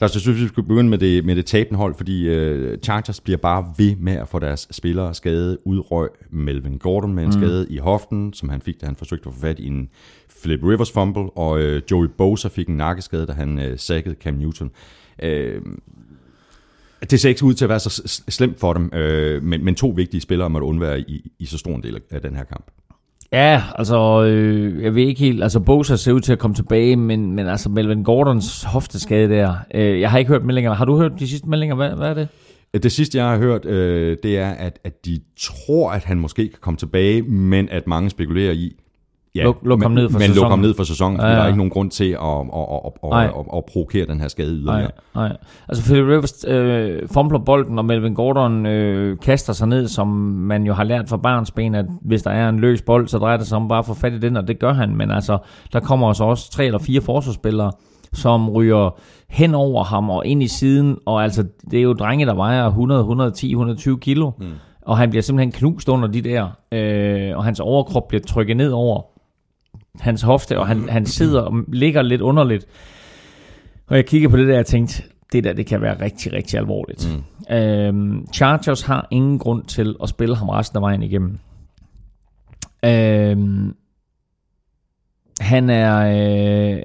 lad 0.00 0.16
os 0.16 0.22
synes, 0.22 0.40
vi 0.40 0.48
skulle 0.48 0.68
begynde 0.68 0.90
med 0.90 0.98
det, 0.98 1.24
med 1.24 1.36
det 1.36 1.46
tabende 1.46 1.78
hold, 1.78 1.94
fordi 1.94 2.28
øh, 2.28 2.78
Chargers 2.78 3.20
bliver 3.20 3.36
bare 3.36 3.74
ved 3.78 3.96
med 3.96 4.12
at 4.12 4.28
få 4.28 4.38
deres 4.38 4.68
spillere 4.70 5.14
skade. 5.14 5.58
Udrøg 5.64 6.08
Melvin 6.30 6.78
Gordon 6.78 7.14
med 7.14 7.22
en 7.22 7.28
mm. 7.28 7.32
skade 7.32 7.66
i 7.70 7.78
hoften, 7.78 8.32
som 8.32 8.48
han 8.48 8.60
fik, 8.60 8.80
da 8.80 8.86
han 8.86 8.96
forsøgte 8.96 9.28
at 9.28 9.34
få 9.34 9.40
fat 9.40 9.58
i 9.58 9.66
en 9.66 9.88
Philip 10.40 10.62
Rivers 10.62 10.92
fumble, 10.92 11.30
og 11.30 11.60
øh, 11.60 11.82
Joey 11.90 12.08
Bosa 12.18 12.48
fik 12.48 12.68
en 12.68 12.76
nakkeskade, 12.76 13.26
da 13.26 13.32
han 13.32 13.58
øh, 13.58 13.78
sækkede 13.78 14.14
Cam 14.14 14.34
Newton. 14.34 14.70
Øh, 15.22 15.62
det 17.10 17.20
ser 17.20 17.28
ikke 17.28 17.44
ud 17.44 17.54
til 17.54 17.64
at 17.64 17.68
være 17.68 17.80
så 17.80 18.22
slemt 18.28 18.60
for 18.60 18.72
dem, 18.72 18.94
øh, 18.94 19.42
men, 19.42 19.64
men 19.64 19.74
to 19.74 19.88
vigtige 19.88 20.20
spillere 20.20 20.50
måtte 20.50 20.64
undvære 20.64 21.00
i, 21.00 21.32
i 21.38 21.46
så 21.46 21.58
stor 21.58 21.74
en 21.74 21.82
del 21.82 22.00
af 22.10 22.20
den 22.20 22.36
her 22.36 22.44
kamp. 22.44 22.70
Ja, 23.32 23.62
altså, 23.74 24.24
øh, 24.24 24.82
jeg 24.82 24.94
ved 24.94 25.02
ikke 25.02 25.20
helt, 25.20 25.42
altså 25.42 25.60
Bosa 25.60 25.96
ser 25.96 26.12
ud 26.12 26.20
til 26.20 26.32
at 26.32 26.38
komme 26.38 26.54
tilbage, 26.54 26.96
men, 26.96 27.32
men 27.32 27.46
altså 27.46 27.68
Melvin 27.68 28.04
Gordons 28.04 28.62
hofteskade 28.62 29.28
der, 29.28 29.54
øh, 29.74 30.00
jeg 30.00 30.10
har 30.10 30.18
ikke 30.18 30.28
hørt 30.28 30.44
meldingerne. 30.44 30.76
Har 30.76 30.84
du 30.84 30.96
hørt 30.96 31.12
de 31.18 31.28
sidste 31.28 31.48
meldinger? 31.48 31.76
Hvad, 31.76 31.90
hvad 31.90 32.08
er 32.08 32.14
det? 32.14 32.28
Øh, 32.74 32.82
det 32.82 32.92
sidste, 32.92 33.18
jeg 33.18 33.26
har 33.26 33.38
hørt, 33.38 33.64
øh, 33.64 34.16
det 34.22 34.38
er, 34.38 34.50
at, 34.50 34.78
at 34.84 35.06
de 35.06 35.20
tror, 35.40 35.92
at 35.92 36.04
han 36.04 36.18
måske 36.18 36.48
kan 36.48 36.58
komme 36.60 36.76
tilbage, 36.76 37.22
men 37.22 37.68
at 37.68 37.86
mange 37.86 38.10
spekulerer 38.10 38.52
i, 38.52 38.72
ja, 39.34 39.44
Luk- 39.44 39.68
luk 39.68 39.82
ham 39.82 39.90
ned 39.92 40.08
for 40.10 40.18
men 40.18 40.26
luk 40.28 40.34
sæsonen. 40.34 40.50
ham 40.50 40.58
ned 40.58 40.74
for 40.74 40.84
sæsonen, 40.84 41.20
Ja, 41.20 41.26
ja. 41.26 41.32
der 41.34 41.40
er 41.42 41.46
ikke 41.46 41.56
nogen 41.56 41.70
grund 41.70 41.90
til 41.90 42.04
at, 42.04 42.18
at, 42.18 42.66
at, 42.72 42.92
at, 43.12 43.18
at, 43.18 43.24
at, 43.24 43.44
at 43.56 43.64
provokere 43.72 44.06
den 44.06 44.20
her 44.20 44.28
skade 44.28 44.48
yderligere. 44.52 44.90
Nej, 45.14 45.28
nej. 45.28 45.36
Altså 45.68 45.84
Philip 45.84 46.06
Rivers 46.08 46.44
øh, 46.48 47.08
fumbler 47.12 47.38
bolden, 47.38 47.78
og 47.78 47.84
Melvin 47.84 48.14
Gordon 48.14 48.66
øh, 48.66 49.18
kaster 49.18 49.52
sig 49.52 49.68
ned, 49.68 49.88
som 49.88 50.06
man 50.08 50.62
jo 50.64 50.72
har 50.74 50.84
lært 50.84 51.08
fra 51.08 51.16
barnsben, 51.16 51.74
at 51.74 51.86
hvis 52.02 52.22
der 52.22 52.30
er 52.30 52.48
en 52.48 52.60
løs 52.60 52.82
bold, 52.82 53.08
så 53.08 53.18
drejer 53.18 53.36
det 53.36 53.46
sig 53.46 53.56
om 53.56 53.68
bare 53.68 53.78
at 53.78 53.86
få 53.86 53.94
fat 53.94 54.12
i 54.12 54.18
den, 54.18 54.36
og 54.36 54.48
det 54.48 54.58
gør 54.58 54.72
han. 54.72 54.96
Men 54.96 55.10
altså, 55.10 55.38
der 55.72 55.80
kommer 55.80 56.06
også 56.06 56.24
også 56.24 56.50
tre 56.50 56.64
eller 56.66 56.78
fire 56.78 57.00
forsvarsspillere, 57.00 57.72
som 58.12 58.50
ryger 58.50 58.98
hen 59.28 59.54
over 59.54 59.84
ham 59.84 60.10
og 60.10 60.26
ind 60.26 60.42
i 60.42 60.48
siden, 60.48 60.96
og 61.06 61.22
altså, 61.22 61.44
det 61.70 61.78
er 61.78 61.82
jo 61.82 61.92
drenge, 61.92 62.26
der 62.26 62.34
vejer 62.34 62.66
100, 62.66 63.00
110, 63.00 63.50
120 63.50 63.98
kilo, 63.98 64.30
mm. 64.38 64.46
og 64.82 64.98
han 64.98 65.10
bliver 65.10 65.22
simpelthen 65.22 65.52
knust 65.52 65.88
under 65.88 66.08
de 66.08 66.20
der, 66.22 66.46
øh, 66.72 67.36
og 67.36 67.44
hans 67.44 67.60
overkrop 67.60 68.08
bliver 68.08 68.22
trykket 68.26 68.56
ned 68.56 68.70
over 68.70 69.02
hans 70.00 70.22
hofte, 70.22 70.58
og 70.58 70.66
han, 70.66 70.88
han 70.88 71.06
sidder 71.06 71.40
og 71.40 71.54
ligger 71.68 72.02
lidt 72.02 72.20
underligt. 72.20 72.66
Og 73.86 73.96
jeg 73.96 74.06
kigger 74.06 74.28
på 74.28 74.36
det 74.36 74.46
der, 74.46 74.52
og 74.52 74.56
jeg 74.56 74.66
tænkte, 74.66 75.02
det 75.32 75.44
der, 75.44 75.52
det 75.52 75.66
kan 75.66 75.80
være 75.80 76.00
rigtig, 76.00 76.32
rigtig 76.32 76.58
alvorligt. 76.58 77.08
Mm. 77.48 77.54
Øhm, 77.54 78.26
Chargers 78.32 78.82
har 78.82 79.08
ingen 79.10 79.38
grund 79.38 79.64
til 79.64 79.96
at 80.02 80.08
spille 80.08 80.36
ham 80.36 80.48
resten 80.48 80.76
af 80.76 80.82
vejen 80.82 81.02
igennem. 81.02 81.38
Øhm, 82.84 83.74
han 85.40 85.70
er... 85.70 85.96
Øh, 86.76 86.82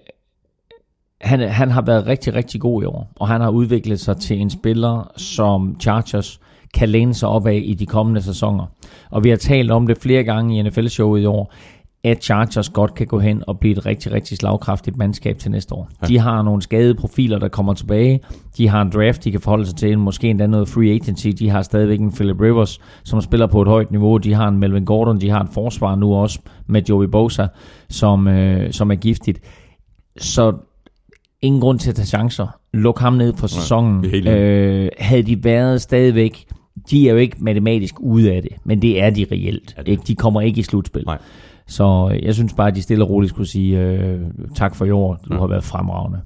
han, 1.21 1.39
han 1.39 1.71
har 1.71 1.81
været 1.81 2.07
rigtig, 2.07 2.33
rigtig 2.33 2.61
god 2.61 2.83
i 2.83 2.85
år, 2.85 3.11
og 3.15 3.27
han 3.27 3.41
har 3.41 3.49
udviklet 3.49 3.99
sig 3.99 4.17
til 4.17 4.39
en 4.39 4.49
spiller, 4.49 5.11
som 5.17 5.77
Chargers 5.79 6.39
kan 6.73 6.89
læne 6.89 7.13
sig 7.13 7.29
op 7.29 7.47
af 7.47 7.61
i 7.65 7.73
de 7.73 7.85
kommende 7.85 8.21
sæsoner. 8.21 8.65
Og 9.09 9.23
vi 9.23 9.29
har 9.29 9.37
talt 9.37 9.71
om 9.71 9.87
det 9.87 9.97
flere 9.97 10.23
gange 10.23 10.59
i 10.59 10.61
NFL-showet 10.61 11.21
i 11.21 11.25
år, 11.25 11.53
at 12.03 12.23
Chargers 12.23 12.69
godt 12.69 12.93
kan 12.95 13.07
gå 13.07 13.19
hen 13.19 13.43
og 13.47 13.59
blive 13.59 13.71
et 13.77 13.85
rigtig, 13.85 14.11
rigtig 14.11 14.37
slagkraftigt 14.37 14.97
mandskab 14.97 15.37
til 15.37 15.51
næste 15.51 15.75
år. 15.75 15.89
Ja. 16.01 16.07
De 16.07 16.19
har 16.19 16.41
nogle 16.41 16.61
skadede 16.61 16.95
profiler, 16.95 17.39
der 17.39 17.47
kommer 17.47 17.73
tilbage. 17.73 18.19
De 18.57 18.67
har 18.67 18.81
en 18.81 18.89
draft, 18.89 19.23
de 19.23 19.31
kan 19.31 19.39
forholde 19.39 19.65
sig 19.65 19.75
til. 19.75 19.99
Måske 19.99 20.29
endda 20.29 20.47
noget 20.47 20.67
free 20.67 20.89
agency. 20.91 21.27
De 21.27 21.49
har 21.49 21.61
stadigvæk 21.61 21.99
en 21.99 22.11
Philip 22.11 22.41
Rivers, 22.41 22.79
som 23.03 23.21
spiller 23.21 23.47
på 23.47 23.61
et 23.61 23.67
højt 23.67 23.91
niveau. 23.91 24.17
De 24.17 24.33
har 24.33 24.47
en 24.47 24.57
Melvin 24.59 24.85
Gordon. 24.85 25.21
De 25.21 25.29
har 25.29 25.39
et 25.43 25.49
forsvar 25.53 25.95
nu 25.95 26.13
også 26.13 26.39
med 26.67 26.81
Joey 26.89 27.05
Bosa, 27.07 27.47
som, 27.89 28.27
øh, 28.27 28.71
som 28.73 28.91
er 28.91 28.95
giftigt. 28.95 29.39
Så 30.17 30.53
ingen 31.41 31.61
grund 31.61 31.79
til 31.79 31.89
at 31.89 31.95
tage 31.95 32.05
chancer. 32.05 32.59
Luk 32.73 32.99
ham 32.99 33.13
ned 33.13 33.33
for 33.37 33.47
sæsonen. 33.47 34.05
er 34.05 34.09
enige. 34.09 34.37
øh, 34.37 34.89
havde 34.99 35.23
de 35.23 35.43
været 35.43 35.81
stadigvæk 35.81 36.45
de 36.91 37.07
er 37.07 37.11
jo 37.11 37.17
ikke 37.17 37.35
matematisk 37.39 37.95
ude 37.99 38.31
af 38.31 38.41
det, 38.41 38.51
men 38.63 38.81
det 38.81 39.01
er 39.01 39.09
de 39.09 39.25
reelt. 39.31 39.73
Ja, 39.77 39.81
det- 39.81 39.87
Ikke? 39.91 40.03
De 40.07 40.15
kommer 40.15 40.41
ikke 40.41 40.59
i 40.59 40.63
slutspil. 40.63 41.03
Nej. 41.05 41.17
Så 41.67 42.09
øh, 42.13 42.23
jeg 42.23 42.33
synes 42.33 42.53
bare, 42.53 42.67
at 42.67 42.75
de 42.75 42.81
stille 42.81 43.03
og 43.03 43.09
roligt 43.09 43.29
skulle 43.29 43.49
sige 43.49 43.79
øh, 43.81 44.21
tak 44.55 44.75
for 44.75 44.85
i 44.85 44.91
år. 44.91 45.13
Du 45.29 45.33
Ja. 45.33 45.39
har 45.39 45.47
været 45.47 45.63
fremragende. 45.63 46.21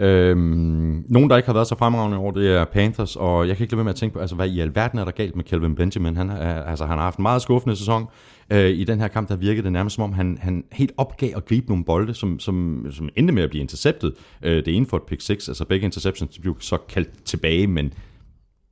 Øhm, 0.00 1.04
nogen, 1.08 1.30
der 1.30 1.36
ikke 1.36 1.46
har 1.46 1.52
været 1.52 1.66
så 1.66 1.76
fremragende 1.76 2.16
i 2.16 2.20
år, 2.20 2.30
det 2.30 2.50
er 2.56 2.64
Panthers, 2.64 3.16
og 3.16 3.48
jeg 3.48 3.56
kan 3.56 3.64
ikke 3.64 3.72
lade 3.72 3.78
være 3.78 3.84
med 3.84 3.92
at 3.92 3.96
tænke 3.96 4.14
på, 4.14 4.20
altså, 4.20 4.36
hvad 4.36 4.48
i 4.48 4.60
alverden 4.60 4.98
er 4.98 5.04
der 5.04 5.10
galt 5.12 5.36
med 5.36 5.44
Kelvin 5.44 5.74
Benjamin? 5.74 6.16
Han, 6.16 6.30
er, 6.30 6.62
altså, 6.62 6.86
han 6.86 6.96
har 6.98 7.04
haft 7.04 7.18
en 7.18 7.22
meget 7.22 7.42
skuffende 7.42 7.76
sæson. 7.76 8.06
Øh, 8.52 8.70
I 8.70 8.84
den 8.84 9.00
her 9.00 9.08
kamp, 9.08 9.28
der 9.28 9.36
virkede 9.36 9.64
det 9.64 9.72
nærmest 9.72 9.94
som 9.96 10.04
om, 10.04 10.12
han, 10.12 10.38
han 10.40 10.64
helt 10.72 10.92
opgav 10.96 11.30
at 11.36 11.44
gribe 11.44 11.68
nogle 11.68 11.84
bolde, 11.84 12.14
som, 12.14 12.38
som, 12.38 12.86
som 12.90 13.08
endte 13.16 13.34
med 13.34 13.42
at 13.42 13.50
blive 13.50 13.60
interceptet. 13.60 14.14
Øh, 14.42 14.64
det 14.64 14.76
ene 14.76 14.86
for 14.86 14.96
et 14.96 15.02
pick 15.02 15.20
6, 15.20 15.48
altså 15.48 15.64
begge 15.64 15.84
interceptions 15.84 16.38
blev 16.38 16.56
så 16.60 16.76
kaldt 16.88 17.24
tilbage, 17.24 17.66
men, 17.66 17.92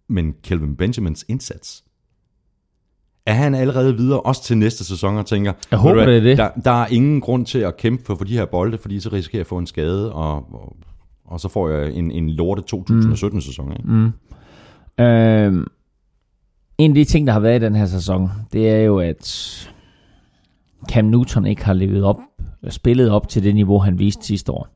men 0.08 0.34
Kelvin 0.44 0.76
Benjamins 0.76 1.24
indsats, 1.28 1.84
er 3.26 3.32
han 3.34 3.54
allerede 3.54 3.96
videre, 3.96 4.20
også 4.20 4.42
til 4.44 4.58
næste 4.58 4.84
sæson, 4.84 5.16
og 5.16 5.26
tænker, 5.26 5.52
Jeg 5.70 5.78
håber, 5.78 5.94
"Ved 5.94 6.04
du 6.04 6.10
det 6.10 6.16
er 6.16 6.20
det." 6.22 6.38
Der, 6.38 6.48
der 6.64 6.82
er 6.82 6.86
ingen 6.86 7.20
grund 7.20 7.46
til 7.46 7.58
at 7.58 7.76
kæmpe 7.76 8.04
for, 8.04 8.14
for 8.14 8.24
de 8.24 8.32
her 8.32 8.44
bolde, 8.44 8.78
fordi 8.78 9.00
så 9.00 9.08
risikerer 9.12 9.38
jeg 9.38 9.40
at 9.40 9.46
få 9.46 9.58
en 9.58 9.66
skade, 9.66 10.12
og, 10.12 10.34
og, 10.34 10.76
og 11.26 11.40
så 11.40 11.48
får 11.48 11.68
jeg 11.68 11.92
en, 11.92 12.10
en 12.10 12.30
lorte 12.30 12.62
2017-sæson. 12.76 13.72
Ikke? 13.72 13.82
Mm. 13.88 14.12
Øh, 15.04 15.66
en 16.78 16.90
af 16.90 16.94
de 16.94 17.04
ting, 17.04 17.26
der 17.26 17.32
har 17.32 17.40
været 17.40 17.62
i 17.62 17.64
den 17.64 17.74
her 17.76 17.86
sæson, 17.86 18.30
det 18.52 18.70
er 18.70 18.78
jo, 18.78 18.98
at 18.98 19.26
Cam 20.90 21.04
Newton 21.04 21.46
ikke 21.46 21.64
har 21.64 21.72
levet 21.72 22.04
op, 22.04 22.16
spillet 22.68 23.10
op 23.10 23.28
til 23.28 23.42
det 23.44 23.54
niveau, 23.54 23.78
han 23.78 23.98
viste 23.98 24.26
sidste 24.26 24.52
år. 24.52 24.68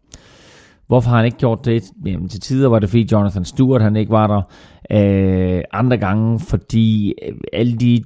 Hvorfor 0.86 1.10
har 1.10 1.16
han 1.16 1.24
ikke 1.26 1.38
gjort 1.38 1.64
det? 1.64 1.82
Jamen, 2.06 2.28
til 2.28 2.40
tider 2.40 2.68
var 2.68 2.78
det, 2.78 2.88
fordi 2.88 3.08
Jonathan 3.12 3.44
Stewart 3.44 3.82
han 3.82 3.96
ikke 3.96 4.12
var 4.12 4.26
der. 4.26 4.42
Øh, 4.92 5.62
andre 5.72 5.96
gange, 5.96 6.40
fordi 6.40 7.14
øh, 7.28 7.34
alle 7.52 7.76
de 7.76 8.02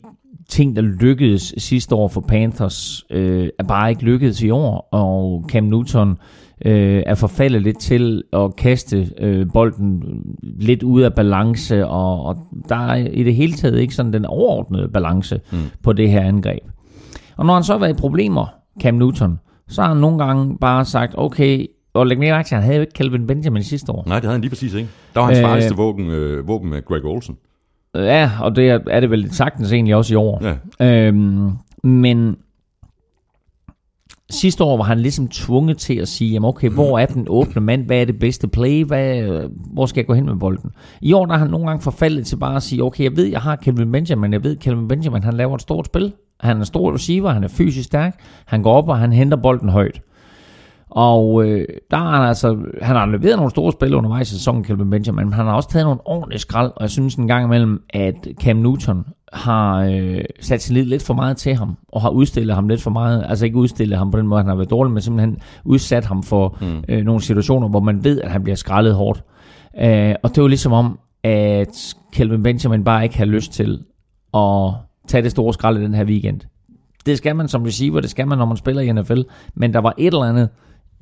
ting, 0.49 0.77
der 0.77 0.83
lykkedes 0.83 1.55
sidste 1.59 1.95
år 1.95 2.09
for 2.09 2.21
Panthers, 2.21 3.05
øh, 3.11 3.49
er 3.59 3.65
bare 3.65 3.91
ikke 3.91 4.03
lykkedes 4.03 4.43
i 4.43 4.51
år. 4.51 4.89
Og 4.93 5.45
Cam 5.49 5.65
Newton 5.65 6.19
øh, 6.65 7.03
er 7.07 7.15
forfaldet 7.15 7.63
lidt 7.63 7.79
til 7.79 8.23
at 8.33 8.57
kaste 8.57 9.09
øh, 9.19 9.47
bolden 9.53 10.03
lidt 10.43 10.83
ud 10.83 11.03
af 11.03 11.15
balance, 11.15 11.87
og, 11.87 12.25
og 12.25 12.37
der 12.69 12.77
er 12.77 12.97
i 12.97 13.23
det 13.23 13.35
hele 13.35 13.53
taget 13.53 13.79
ikke 13.79 13.95
sådan 13.95 14.13
den 14.13 14.25
overordnede 14.25 14.89
balance 14.89 15.41
mm. 15.53 15.59
på 15.83 15.93
det 15.93 16.11
her 16.11 16.21
angreb. 16.21 16.63
Og 17.37 17.47
når 17.47 17.55
han 17.55 17.63
så 17.63 17.73
har 17.73 17.81
været 17.81 17.99
i 17.99 18.01
problemer, 18.01 18.47
Cam 18.83 18.95
Newton, 18.95 19.39
så 19.69 19.83
har 19.83 19.89
han 19.89 19.97
nogle 19.97 20.25
gange 20.25 20.59
bare 20.59 20.85
sagt, 20.85 21.15
okay, 21.17 21.67
og 21.95 22.07
læg 22.07 22.19
mere 22.19 22.43
til, 22.43 22.55
han 22.55 22.65
havde 22.65 22.77
jo 22.77 22.81
ikke 22.81 22.93
Calvin 22.97 23.27
Benjamin 23.27 23.63
sidste 23.63 23.93
år. 23.93 24.05
Nej, 24.07 24.17
det 24.17 24.25
havde 24.25 24.35
han 24.35 24.41
lige 24.41 24.51
præcis 24.51 24.75
ikke. 24.75 24.89
Der 25.15 25.21
var 25.21 25.27
hans 25.27 25.39
Øh, 25.39 25.45
farligste 25.45 25.77
våben, 25.77 26.11
øh, 26.11 26.49
våben 26.49 26.71
med 26.71 26.85
Greg 26.85 27.05
Olsen. 27.05 27.37
Ja, 27.95 28.31
og 28.41 28.57
det 28.57 28.71
er, 28.71 28.79
er 28.91 29.01
det 29.01 29.11
vel 29.11 29.33
sagtens 29.33 29.73
egentlig 29.73 29.95
også 29.95 30.15
i 30.15 30.17
år. 30.17 30.43
Ja. 30.81 31.07
Øhm, 31.07 31.51
men 31.83 32.37
sidste 34.31 34.65
år 34.65 34.77
var 34.77 34.85
han 34.85 35.01
ligesom 35.01 35.29
tvunget 35.29 35.79
til 35.79 35.95
at 35.95 36.09
sige, 36.09 36.31
jamen 36.31 36.49
okay, 36.49 36.71
hvor 36.71 36.99
er 36.99 37.07
den 37.07 37.27
åbne 37.29 37.61
mand? 37.61 37.87
Hvad 37.87 38.01
er 38.01 38.05
det 38.05 38.19
bedste 38.19 38.49
play? 38.49 38.85
Hvad, 38.85 39.23
hvor 39.73 39.87
skal 39.87 40.01
jeg 40.01 40.07
gå 40.07 40.15
hen 40.15 40.27
med 40.27 40.37
bolden? 40.37 40.71
I 41.01 41.13
år 41.13 41.27
der 41.27 41.33
har 41.33 41.39
han 41.39 41.51
nogle 41.51 41.67
gange 41.67 41.83
forfaldet 41.83 42.27
til 42.27 42.37
bare 42.37 42.57
at 42.57 42.63
sige, 42.63 42.83
okay, 42.83 43.05
jeg 43.05 43.17
ved, 43.17 43.27
jeg 43.27 43.41
har 43.41 43.57
Kelvin 43.57 43.93
Benjamin, 43.93 44.33
jeg 44.33 44.45
ved, 44.45 44.57
Kelvin 44.57 44.89
Benjamin, 44.89 45.23
han 45.23 45.35
laver 45.35 45.55
et 45.55 45.63
stort 45.63 45.87
spil. 45.87 46.13
Han 46.41 46.61
er 46.61 46.65
stor 46.65 46.95
receiver, 46.95 47.31
han 47.31 47.45
er 47.45 47.49
fysisk 47.49 47.87
stærk, 47.87 48.21
han 48.47 48.63
går 48.63 48.73
op, 48.73 48.89
og 48.89 48.99
han 48.99 49.13
henter 49.13 49.37
bolden 49.37 49.69
højt. 49.69 50.01
Og 50.95 51.45
øh, 51.45 51.67
der 51.91 51.97
har 51.97 52.17
han 52.17 52.29
altså, 52.29 52.57
han 52.83 52.97
har 52.97 53.07
leveret 53.07 53.37
nogle 53.37 53.51
store 53.51 53.73
spil 53.73 53.95
undervejs 53.95 54.33
i 54.33 54.35
sæsonen, 54.35 54.65
Kelvin 54.65 54.91
Benjamin, 54.91 55.25
men 55.25 55.33
han 55.33 55.47
har 55.47 55.53
også 55.53 55.69
taget 55.69 55.87
nogle 55.87 56.01
ordentlige 56.05 56.39
skrald, 56.39 56.71
og 56.77 56.83
jeg 56.83 56.91
synes 56.91 57.15
en 57.15 57.29
gang 57.29 57.45
imellem, 57.45 57.83
at 57.91 58.29
Cam 58.41 58.57
Newton 58.57 59.05
har 59.33 59.77
øh, 59.79 60.25
sat 60.41 60.63
sin 60.63 60.75
lid 60.75 60.85
lidt 60.85 61.03
for 61.03 61.15
meget 61.15 61.37
til 61.37 61.55
ham, 61.55 61.77
og 61.89 62.03
har 62.03 62.11
udstillet 62.11 62.55
ham 62.55 62.69
lidt 62.69 62.83
for 62.83 62.91
meget, 62.91 63.25
altså 63.29 63.45
ikke 63.45 63.57
udstillet 63.57 63.99
ham 63.99 64.11
på 64.11 64.19
den 64.19 64.27
måde, 64.27 64.41
han 64.41 64.49
har 64.49 64.55
været 64.55 64.71
dårlig, 64.71 64.93
men 64.93 65.03
simpelthen 65.03 65.39
udsat 65.65 66.05
ham 66.05 66.23
for 66.23 66.59
mm. 66.61 66.85
øh, 66.89 67.05
nogle 67.05 67.21
situationer, 67.21 67.69
hvor 67.69 67.81
man 67.81 68.05
ved, 68.05 68.21
at 68.21 68.31
han 68.31 68.43
bliver 68.43 68.57
skrællet 68.57 68.95
hårdt. 68.95 69.25
Øh, 69.81 70.15
og 70.23 70.35
det 70.35 70.43
var 70.43 70.49
ligesom 70.49 70.73
om, 70.73 70.99
at 71.25 71.95
Kelvin 72.13 72.43
Benjamin 72.43 72.85
bare 72.85 73.03
ikke 73.05 73.17
havde 73.17 73.31
lyst 73.31 73.53
til 73.53 73.83
at 74.35 74.73
tage 75.09 75.23
det 75.23 75.31
store 75.31 75.53
skrald 75.53 75.79
i 75.79 75.83
den 75.83 75.95
her 75.95 76.05
weekend. 76.05 76.41
Det 77.07 77.19
skal 77.19 77.37
man 77.37 77.49
som 77.49 77.63
receiver, 77.63 78.01
det 78.01 78.11
skal 78.11 78.29
man, 78.29 78.39
når 78.39 78.47
man 78.47 78.57
spiller 78.57 78.83
i 78.83 78.93
NFL. 78.93 79.21
Men 79.55 79.73
der 79.73 79.81
var 79.81 79.95
et 79.99 80.07
eller 80.07 80.23
andet 80.23 80.49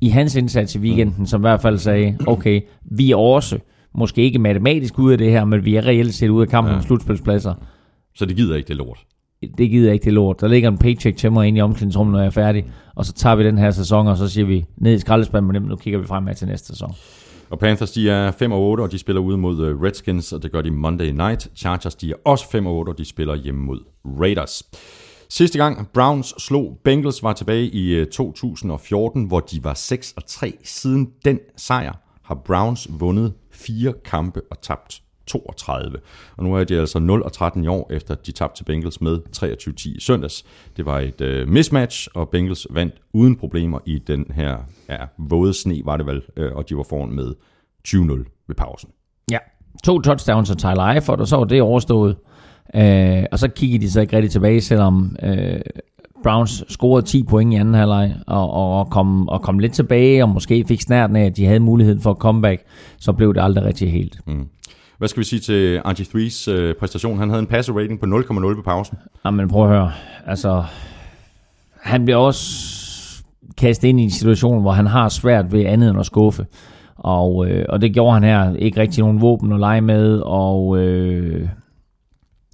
i 0.01 0.09
hans 0.09 0.35
indsats 0.35 0.75
i 0.75 0.79
weekenden, 0.79 1.25
som 1.25 1.41
i 1.41 1.43
hvert 1.43 1.61
fald 1.61 1.77
sagde, 1.77 2.17
okay, 2.27 2.61
vi 2.81 3.11
er 3.11 3.15
også, 3.15 3.59
måske 3.95 4.21
ikke 4.21 4.39
matematisk 4.39 4.99
ude 4.99 5.11
af 5.11 5.17
det 5.17 5.31
her, 5.31 5.45
men 5.45 5.65
vi 5.65 5.75
er 5.75 5.85
reelt 5.85 6.13
set 6.13 6.29
ude 6.29 6.41
af 6.41 6.49
kampen 6.49 6.71
ja. 6.71 6.77
om 6.77 6.83
slutspilspladser. 6.83 7.53
Så 8.15 8.25
det 8.25 8.35
gider 8.35 8.55
ikke 8.55 8.67
det 8.67 8.75
lort. 8.75 8.99
Det 9.57 9.69
gider 9.69 9.93
ikke, 9.93 10.05
det 10.05 10.13
lort. 10.13 10.41
Der 10.41 10.47
ligger 10.47 10.69
en 10.69 10.77
paycheck 10.77 11.17
til 11.17 11.31
mig 11.31 11.47
inde 11.47 11.57
i 11.57 11.61
omklædningsrummet, 11.61 12.11
når 12.11 12.19
jeg 12.19 12.25
er 12.25 12.31
færdig. 12.31 12.65
Og 12.95 13.05
så 13.05 13.13
tager 13.13 13.35
vi 13.35 13.43
den 13.43 13.57
her 13.57 13.71
sæson, 13.71 14.07
og 14.07 14.17
så 14.17 14.29
siger 14.29 14.45
vi 14.45 14.65
ned 14.77 14.93
i 14.93 14.99
skraldespanden 14.99 15.51
med 15.51 15.59
dem, 15.59 15.69
nu 15.69 15.75
kigger 15.75 15.99
vi 15.99 16.05
fremad 16.05 16.35
til 16.35 16.47
næste 16.47 16.67
sæson. 16.67 16.95
Og 17.49 17.59
Panthers, 17.59 17.91
de 17.91 18.09
er 18.09 18.31
5 18.31 18.51
og 18.51 18.61
8, 18.61 18.81
og 18.81 18.91
de 18.91 18.97
spiller 18.97 19.21
ude 19.21 19.37
mod 19.37 19.67
øh, 19.67 19.81
Redskins, 19.81 20.33
og 20.33 20.43
det 20.43 20.51
gør 20.51 20.61
de 20.61 20.71
Monday 20.71 21.09
Night. 21.09 21.47
Chargers, 21.55 21.95
de 21.95 22.11
er 22.11 22.15
også 22.25 22.49
5 22.51 22.65
og 22.65 22.75
8, 22.75 22.89
og 22.89 22.97
de 22.97 23.05
spiller 23.05 23.35
hjemme 23.35 23.61
mod 23.61 23.79
Raiders. 24.05 24.63
Sidste 25.35 25.57
gang 25.57 25.87
Browns 25.93 26.33
slog 26.37 26.79
Bengals 26.83 27.23
var 27.23 27.33
tilbage 27.33 27.65
i 27.65 27.93
øh, 27.93 28.07
2014, 28.07 29.23
hvor 29.23 29.39
de 29.39 29.63
var 29.63 29.73
6 29.73 30.13
og 30.17 30.25
3. 30.25 30.57
Siden 30.63 31.11
den 31.25 31.39
sejr 31.57 31.93
har 32.23 32.35
Browns 32.35 32.87
vundet 32.99 33.33
fire 33.51 33.93
kampe 34.05 34.41
og 34.51 34.61
tabt 34.61 35.01
32. 35.27 35.97
Og 36.37 36.43
nu 36.43 36.55
er 36.55 36.63
de 36.63 36.79
altså 36.79 36.99
0 36.99 37.23
og 37.23 37.31
13 37.31 37.63
i 37.63 37.67
år, 37.67 37.91
efter 37.93 38.15
de 38.15 38.31
tabte 38.31 38.59
til 38.59 38.63
Bengals 38.63 39.01
med 39.01 39.19
23-10 39.37 39.97
i 39.97 39.99
søndags. 39.99 40.45
Det 40.77 40.85
var 40.85 40.99
et 40.99 41.21
øh, 41.21 41.47
mismatch, 41.47 42.07
og 42.15 42.29
Bengals 42.29 42.67
vandt 42.69 42.95
uden 43.13 43.35
problemer 43.35 43.79
i 43.85 43.99
den 43.99 44.25
her 44.35 44.57
ja, 44.89 45.05
våde 45.17 45.53
sne, 45.53 45.81
var 45.85 45.97
det 45.97 46.05
vel, 46.05 46.21
øh, 46.37 46.55
og 46.55 46.69
de 46.69 46.77
var 46.77 46.83
foran 46.89 47.11
med 47.11 47.33
20-0 47.87 48.45
ved 48.47 48.55
pausen. 48.55 48.89
Ja, 49.31 49.37
to 49.83 50.01
touchdowns 50.01 50.49
og 50.49 50.57
Tyler 50.57 50.83
Eifert, 50.83 51.19
og 51.19 51.27
så 51.27 51.37
var 51.37 51.45
det 51.45 51.61
overstået. 51.61 52.17
Øh, 52.75 53.23
og 53.31 53.39
så 53.39 53.47
kiggede 53.47 53.85
de 53.85 53.91
så 53.91 54.01
ikke 54.01 54.15
rigtig 54.15 54.31
tilbage, 54.31 54.61
selvom 54.61 55.15
øh, 55.23 55.59
Browns 56.23 56.63
scorede 56.69 57.05
10 57.05 57.23
point 57.23 57.53
i 57.53 57.55
anden 57.55 57.73
halvleg, 57.73 58.15
og, 58.27 58.79
og, 58.79 58.89
kom, 58.89 59.27
og 59.27 59.41
kom 59.41 59.59
lidt 59.59 59.73
tilbage, 59.73 60.23
og 60.23 60.29
måske 60.29 60.65
fik 60.67 60.81
snærten 60.81 61.15
af, 61.15 61.25
at 61.25 61.37
de 61.37 61.45
havde 61.45 61.59
muligheden 61.59 62.01
for 62.01 62.11
at 62.11 62.17
comeback, 62.17 62.61
så 62.99 63.13
blev 63.13 63.33
det 63.33 63.43
aldrig 63.43 63.65
rigtig 63.65 63.91
helt. 63.91 64.19
Mm. 64.27 64.47
Hvad 64.97 65.07
skal 65.07 65.19
vi 65.19 65.25
sige 65.25 65.39
til 65.39 65.79
RG3's 65.79 66.51
øh, 66.51 66.75
præstation? 66.75 67.19
Han 67.19 67.29
havde 67.29 67.39
en 67.39 67.47
passer 67.47 67.73
rating 67.73 67.99
på 67.99 68.05
0,0 68.05 68.45
ved 68.47 68.63
pausen. 68.63 68.97
Jamen 69.25 69.47
prøv 69.47 69.63
at 69.63 69.69
høre, 69.69 69.91
altså, 70.25 70.63
han 71.81 72.05
bliver 72.05 72.17
også 72.17 73.23
kastet 73.57 73.87
ind 73.87 73.99
i 73.99 74.03
en 74.03 74.11
situation, 74.11 74.61
hvor 74.61 74.71
han 74.71 74.87
har 74.87 75.09
svært 75.09 75.51
ved 75.51 75.65
andet 75.65 75.89
end 75.89 75.99
at 75.99 76.05
skuffe. 76.05 76.45
Og, 76.95 77.47
øh, 77.47 77.65
og 77.69 77.81
det 77.81 77.93
gjorde 77.93 78.13
han 78.13 78.23
her. 78.23 78.55
Ikke 78.55 78.81
rigtig 78.81 79.03
nogen 79.03 79.21
våben 79.21 79.51
at 79.51 79.59
lege 79.59 79.81
med, 79.81 80.19
og 80.25 80.77
øh, 80.77 81.47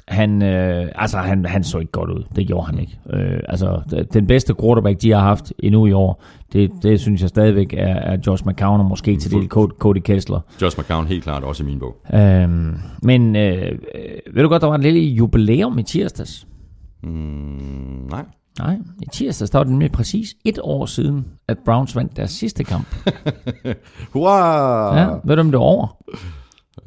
han, 0.09 0.41
øh, 0.41 0.87
altså, 0.95 1.17
han, 1.17 1.45
han 1.45 1.63
så 1.63 1.77
ikke 1.77 1.91
godt 1.91 2.09
ud. 2.09 2.23
Det 2.35 2.47
gjorde 2.47 2.65
han 2.65 2.79
ikke. 2.79 2.99
Øh, 3.09 3.39
altså, 3.47 3.81
den 4.13 4.27
bedste 4.27 4.55
quarterback, 4.61 5.01
de 5.01 5.11
har 5.11 5.19
haft 5.19 5.53
endnu 5.59 5.85
i 5.85 5.91
år, 5.91 6.23
det, 6.53 6.71
det 6.83 6.99
synes 6.99 7.21
jeg 7.21 7.29
stadigvæk 7.29 7.73
er, 7.73 7.95
er 7.95 8.17
Josh 8.27 8.47
McCown, 8.47 8.79
og 8.79 8.85
måske 8.85 9.17
til 9.17 9.31
del 9.31 9.47
Cody 9.49 9.99
Kessler. 9.99 10.39
Josh 10.61 10.79
McCown 10.79 11.07
helt 11.07 11.23
klart 11.23 11.43
også 11.43 11.63
i 11.63 11.65
min 11.65 11.79
bog. 11.79 11.95
Øh, 12.13 12.49
men 13.03 13.35
øh, 13.35 13.79
ved 14.33 14.43
du 14.43 14.49
godt, 14.49 14.61
der 14.61 14.67
var 14.67 14.75
en 14.75 14.81
lille 14.81 14.99
jubilæum 14.99 15.79
i 15.79 15.83
tirsdags? 15.83 16.47
Mm, 17.03 17.09
nej. 18.09 18.25
Nej, 18.59 18.77
i 19.01 19.05
tirsdags, 19.11 19.51
der 19.51 19.59
var 19.59 19.63
det 19.63 19.71
nemlig 19.71 19.91
præcis 19.91 20.35
et 20.45 20.59
år 20.63 20.85
siden, 20.85 21.25
at 21.47 21.57
Browns 21.65 21.95
vandt 21.95 22.17
deres 22.17 22.31
sidste 22.31 22.63
kamp. 22.63 22.87
Hurra! 24.13 24.99
Ja, 24.99 25.07
ved 25.23 25.35
du, 25.35 25.39
om 25.39 25.51
det 25.51 25.59
var 25.59 25.65
over? 25.65 25.97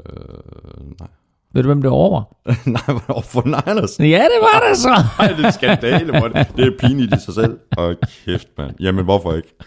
Øh, 0.06 0.90
nej. 1.00 1.08
Ved 1.54 1.62
du, 1.62 1.68
hvem 1.68 1.82
det 1.82 1.90
var 1.90 1.96
over? 1.96 2.22
nej, 2.76 2.82
var 3.08 3.20
for 3.20 3.42
Niners? 3.44 3.98
Ja, 4.00 4.04
det 4.04 4.40
var 4.40 4.64
det 4.68 4.76
så. 4.78 4.88
Nej, 5.18 5.28
det 5.32 5.40
er 5.42 5.46
en 5.46 5.52
skandale, 5.52 6.18
hvor 6.18 6.28
det, 6.28 6.46
det 6.56 6.66
er 6.66 6.70
pinligt 6.78 7.14
i 7.14 7.20
sig 7.24 7.34
selv. 7.34 7.58
Åh, 7.78 7.94
kæft, 8.24 8.48
mand. 8.58 8.74
Jamen, 8.80 9.04
hvorfor 9.04 9.32
ikke? 9.32 9.54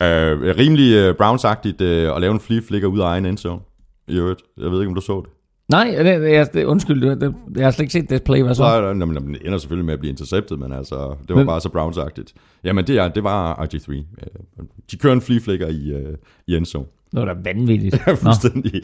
uh, 0.00 0.56
rimelig 0.58 1.08
uh, 1.10 1.14
Browns-agtigt 1.16 1.80
uh, 1.82 2.14
at 2.16 2.20
lave 2.20 2.32
en 2.32 2.40
flea 2.40 2.60
flicker 2.68 2.88
ud 2.88 3.00
af 3.00 3.04
egen 3.06 3.26
endzone. 3.26 3.60
I 4.08 4.16
øvrigt. 4.16 4.40
Jeg 4.60 4.70
ved 4.70 4.80
ikke, 4.80 4.88
om 4.88 4.94
du 4.94 5.00
så 5.00 5.20
det. 5.24 5.30
Nej, 5.70 5.94
det, 5.98 6.20
det, 6.20 6.54
det, 6.54 6.64
undskyld, 6.64 7.10
det, 7.10 7.20
det, 7.20 7.34
jeg 7.56 7.66
har 7.66 7.70
slet 7.70 7.82
ikke 7.82 7.92
set 7.92 8.10
det 8.10 8.22
play, 8.22 8.42
hvad 8.42 8.54
så? 8.54 8.62
Nej, 8.62 8.80
nej, 8.80 8.92
nej, 9.06 9.06
men 9.20 9.34
det 9.34 9.42
ender 9.46 9.58
selvfølgelig 9.58 9.84
med 9.86 9.94
at 9.94 10.00
blive 10.00 10.10
intercepted, 10.10 10.56
men 10.56 10.72
altså, 10.72 10.96
det 10.96 11.28
var 11.28 11.36
Men- 11.36 11.46
bare 11.46 11.60
så 11.60 11.68
Browns-agtigt. 11.68 12.34
Jamen, 12.64 12.86
det, 12.86 12.98
er, 12.98 13.08
det 13.08 13.24
var 13.24 13.54
RG3. 13.54 13.90
Uh, 13.92 14.64
de 14.90 14.96
kører 14.96 15.12
en 15.12 15.20
flea 15.20 15.38
flicker 15.38 15.66
i, 15.68 15.94
uh, 15.94 16.14
i 16.46 16.56
endzone. 16.56 16.86
Det 17.12 17.20
var 17.20 17.24
da 17.24 17.34
vanvittigt. 17.44 17.94
Ja, 18.06 18.12
fuldstændig. 18.12 18.82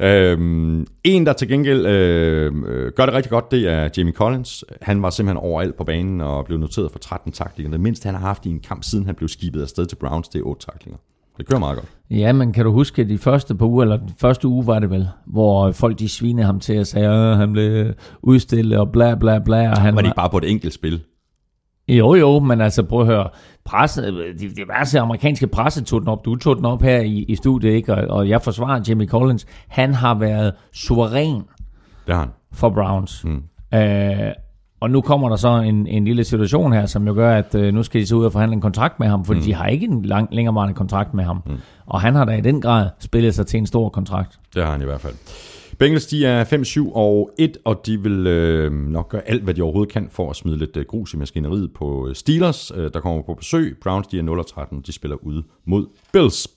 Øhm, 0.00 0.86
en, 1.04 1.26
der 1.26 1.32
til 1.32 1.48
gengæld 1.48 1.86
øh, 1.86 2.52
øh, 2.68 2.92
gør 2.96 3.06
det 3.06 3.14
rigtig 3.14 3.30
godt, 3.30 3.50
det 3.50 3.68
er 3.72 3.88
Jamie 3.96 4.12
Collins. 4.12 4.64
Han 4.82 5.02
var 5.02 5.10
simpelthen 5.10 5.44
overalt 5.50 5.76
på 5.76 5.84
banen 5.84 6.20
og 6.20 6.44
blev 6.44 6.58
noteret 6.58 6.92
for 6.92 6.98
13 6.98 7.32
taklinger. 7.32 7.70
Det 7.70 7.80
mindste, 7.80 8.06
han 8.06 8.14
har 8.14 8.26
haft 8.26 8.46
i 8.46 8.48
en 8.48 8.60
kamp, 8.60 8.84
siden 8.84 9.06
han 9.06 9.14
blev 9.14 9.28
skibet 9.28 9.62
afsted 9.62 9.86
til 9.86 9.96
Browns, 9.96 10.28
det 10.28 10.38
er 10.38 10.42
8 10.44 10.66
taklinger. 10.66 10.98
Det 11.36 11.48
kører 11.48 11.58
meget 11.58 11.76
godt. 11.76 11.88
Ja, 12.10 12.32
men 12.32 12.52
kan 12.52 12.64
du 12.64 12.72
huske 12.72 13.04
de 13.04 13.18
første 13.18 13.54
par 13.54 13.66
uger, 13.66 13.82
eller 13.82 13.96
den 13.96 14.10
første 14.20 14.48
uge 14.48 14.66
var 14.66 14.78
det 14.78 14.90
vel, 14.90 15.08
hvor 15.26 15.72
folk 15.72 15.98
de 15.98 16.08
svinede 16.08 16.46
ham 16.46 16.60
til 16.60 16.74
at 16.74 16.86
sige, 16.86 17.04
at 17.04 17.36
han 17.36 17.52
blev 17.52 17.94
udstillet 18.22 18.78
og 18.78 18.92
bla 18.92 19.14
bla 19.14 19.38
bla. 19.38 19.70
Og 19.70 19.78
han 19.78 19.94
Var 19.94 20.00
det 20.00 20.08
ikke 20.08 20.16
bare 20.16 20.30
på 20.30 20.38
et 20.38 20.50
enkelt 20.50 20.74
spil? 20.74 21.00
Jo, 21.98 22.14
jo, 22.14 22.38
men 22.38 22.60
altså 22.60 22.82
prøv 22.82 23.00
at 23.00 23.06
høre. 23.06 23.28
Presse, 23.64 24.02
de, 24.02 24.48
de 24.56 24.64
værste 24.68 25.00
amerikanske 25.00 25.46
presse 25.46 25.84
tog 25.84 26.00
den 26.00 26.08
op. 26.08 26.24
Du 26.24 26.36
tog 26.36 26.56
den 26.56 26.64
op 26.64 26.82
her 26.82 27.00
i, 27.00 27.24
i 27.28 27.36
studiet, 27.36 27.72
ikke? 27.72 27.94
Og, 27.94 28.16
og 28.16 28.28
jeg 28.28 28.42
forsvarer 28.42 28.80
Jimmy 28.88 29.08
Collins. 29.08 29.46
Han 29.68 29.94
har 29.94 30.14
været 30.14 30.52
suveræn 30.72 31.42
Det 32.06 32.14
har 32.14 32.20
han. 32.20 32.28
for 32.52 32.70
Browns. 32.70 33.24
Mm. 33.24 33.42
Øh, 33.78 34.32
og 34.80 34.90
nu 34.90 35.00
kommer 35.00 35.28
der 35.28 35.36
så 35.36 35.48
en, 35.48 35.86
en 35.86 36.04
lille 36.04 36.24
situation 36.24 36.72
her, 36.72 36.86
som 36.86 37.06
jo 37.06 37.14
gør, 37.14 37.34
at 37.36 37.54
øh, 37.54 37.74
nu 37.74 37.82
skal 37.82 38.00
de 38.00 38.06
så 38.06 38.16
ud 38.16 38.24
og 38.24 38.32
forhandle 38.32 38.54
en 38.54 38.60
kontrakt 38.60 39.00
med 39.00 39.08
ham, 39.08 39.24
fordi 39.24 39.38
mm. 39.38 39.44
de 39.44 39.54
har 39.54 39.66
ikke 39.66 39.86
en 39.86 40.02
lang, 40.02 40.28
længerevarende 40.32 40.74
kontrakt 40.74 41.14
med 41.14 41.24
ham. 41.24 41.42
Mm. 41.46 41.56
Og 41.86 42.00
han 42.00 42.14
har 42.14 42.24
da 42.24 42.32
i 42.32 42.40
den 42.40 42.60
grad 42.60 42.88
spillet 42.98 43.34
sig 43.34 43.46
til 43.46 43.58
en 43.58 43.66
stor 43.66 43.88
kontrakt. 43.88 44.38
Det 44.54 44.64
har 44.64 44.72
han 44.72 44.82
i 44.82 44.84
hvert 44.84 45.00
fald. 45.00 45.14
Bengals, 45.80 46.06
de 46.06 46.26
er 46.26 46.44
5-7 46.44 46.92
og 46.94 47.30
1, 47.38 47.58
og 47.64 47.86
de 47.86 48.02
vil 48.02 48.26
øh, 48.26 48.72
nok 48.72 49.08
gøre 49.08 49.28
alt, 49.28 49.42
hvad 49.42 49.54
de 49.54 49.62
overhovedet 49.62 49.92
kan 49.92 50.08
for 50.10 50.30
at 50.30 50.36
smide 50.36 50.58
lidt 50.58 50.76
øh, 50.76 50.84
grus 50.84 51.14
i 51.14 51.16
maskineriet 51.16 51.72
på 51.74 52.08
øh, 52.08 52.14
Steelers, 52.14 52.72
øh, 52.74 52.90
der 52.92 53.00
kommer 53.00 53.22
på 53.22 53.34
besøg. 53.34 53.76
Browns, 53.82 54.06
de 54.06 54.18
er 54.18 54.22
0 54.22 54.38
og 54.38 54.46
13, 54.46 54.80
de 54.80 54.92
spiller 54.92 55.16
ude 55.16 55.42
mod 55.64 55.86
Bills. 56.12 56.48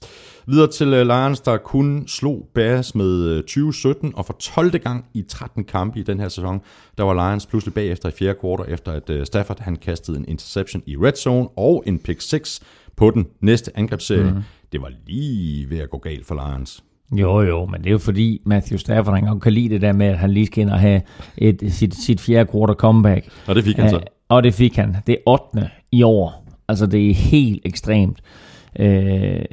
Videre 0.48 0.72
til 0.72 0.88
øh, 0.94 1.06
Lions, 1.08 1.40
der 1.40 1.58
kun 1.58 2.08
slog 2.08 2.48
Bears 2.54 2.96
med 2.96 3.26
øh, 3.26 3.42
2017, 3.42 4.14
og 4.16 4.26
for 4.26 4.34
12. 4.40 4.78
gang 4.78 5.06
i 5.14 5.22
13 5.22 5.64
kampe 5.64 6.00
i 6.00 6.04
den 6.04 6.20
her 6.20 6.30
sæson, 6.30 6.62
der 6.98 7.04
var 7.04 7.14
Lions 7.14 7.46
pludselig 7.46 7.74
bagefter 7.74 8.10
i 8.10 8.12
fjerde 8.12 8.40
kvartal, 8.40 8.74
efter 8.74 8.92
at 8.92 9.28
Stafford 9.28 9.60
han 9.60 9.76
kastede 9.76 10.18
en 10.18 10.26
interception 10.28 10.84
i 10.86 10.98
red 10.98 11.14
zone 11.16 11.48
og 11.58 11.84
en 11.88 12.00
pick 12.00 12.22
6 12.22 12.62
på 12.96 13.12
den 13.12 13.28
næste 13.42 13.78
angrebsserie. 13.78 14.32
Mm. 14.32 14.42
Det 14.72 14.82
var 14.82 14.92
lige 15.08 15.70
ved 15.70 15.80
at 15.80 15.90
gå 15.90 15.98
galt 15.98 16.26
for 16.26 16.36
Lions. 16.36 16.84
Jo, 17.14 17.42
jo, 17.42 17.66
men 17.66 17.82
det 17.82 17.88
er 17.88 17.92
jo 17.92 17.98
fordi 17.98 18.42
Matthew 18.46 18.78
Stafford, 18.78 19.16
han 19.16 19.40
kan 19.40 19.54
lide 19.54 19.70
det 19.70 19.82
der 19.82 19.94
med, 19.94 20.08
at 20.08 20.18
han 20.18 20.32
lige 20.32 20.46
skal 20.46 20.62
ind 20.62 20.70
og 20.70 20.80
have 20.80 21.02
et, 21.38 21.64
sit, 21.68 21.96
sit 21.96 22.22
fjerde 22.22 22.52
quarter 22.52 22.74
comeback. 22.74 23.28
Og 23.48 23.56
det 23.56 23.64
fik 23.64 23.78
han 23.78 23.90
så. 23.90 23.96
Øh, 23.96 24.02
og 24.30 24.44
det 24.44 24.54
fik 24.54 24.76
han. 24.76 24.96
Det 25.08 25.14
er 25.14 25.32
8. 25.32 25.70
i 25.92 26.04
år. 26.04 26.46
Altså, 26.68 26.86
det 26.86 27.10
er 27.10 27.14
helt 27.14 27.62
ekstremt. 27.66 28.22
Øh, 28.80 29.46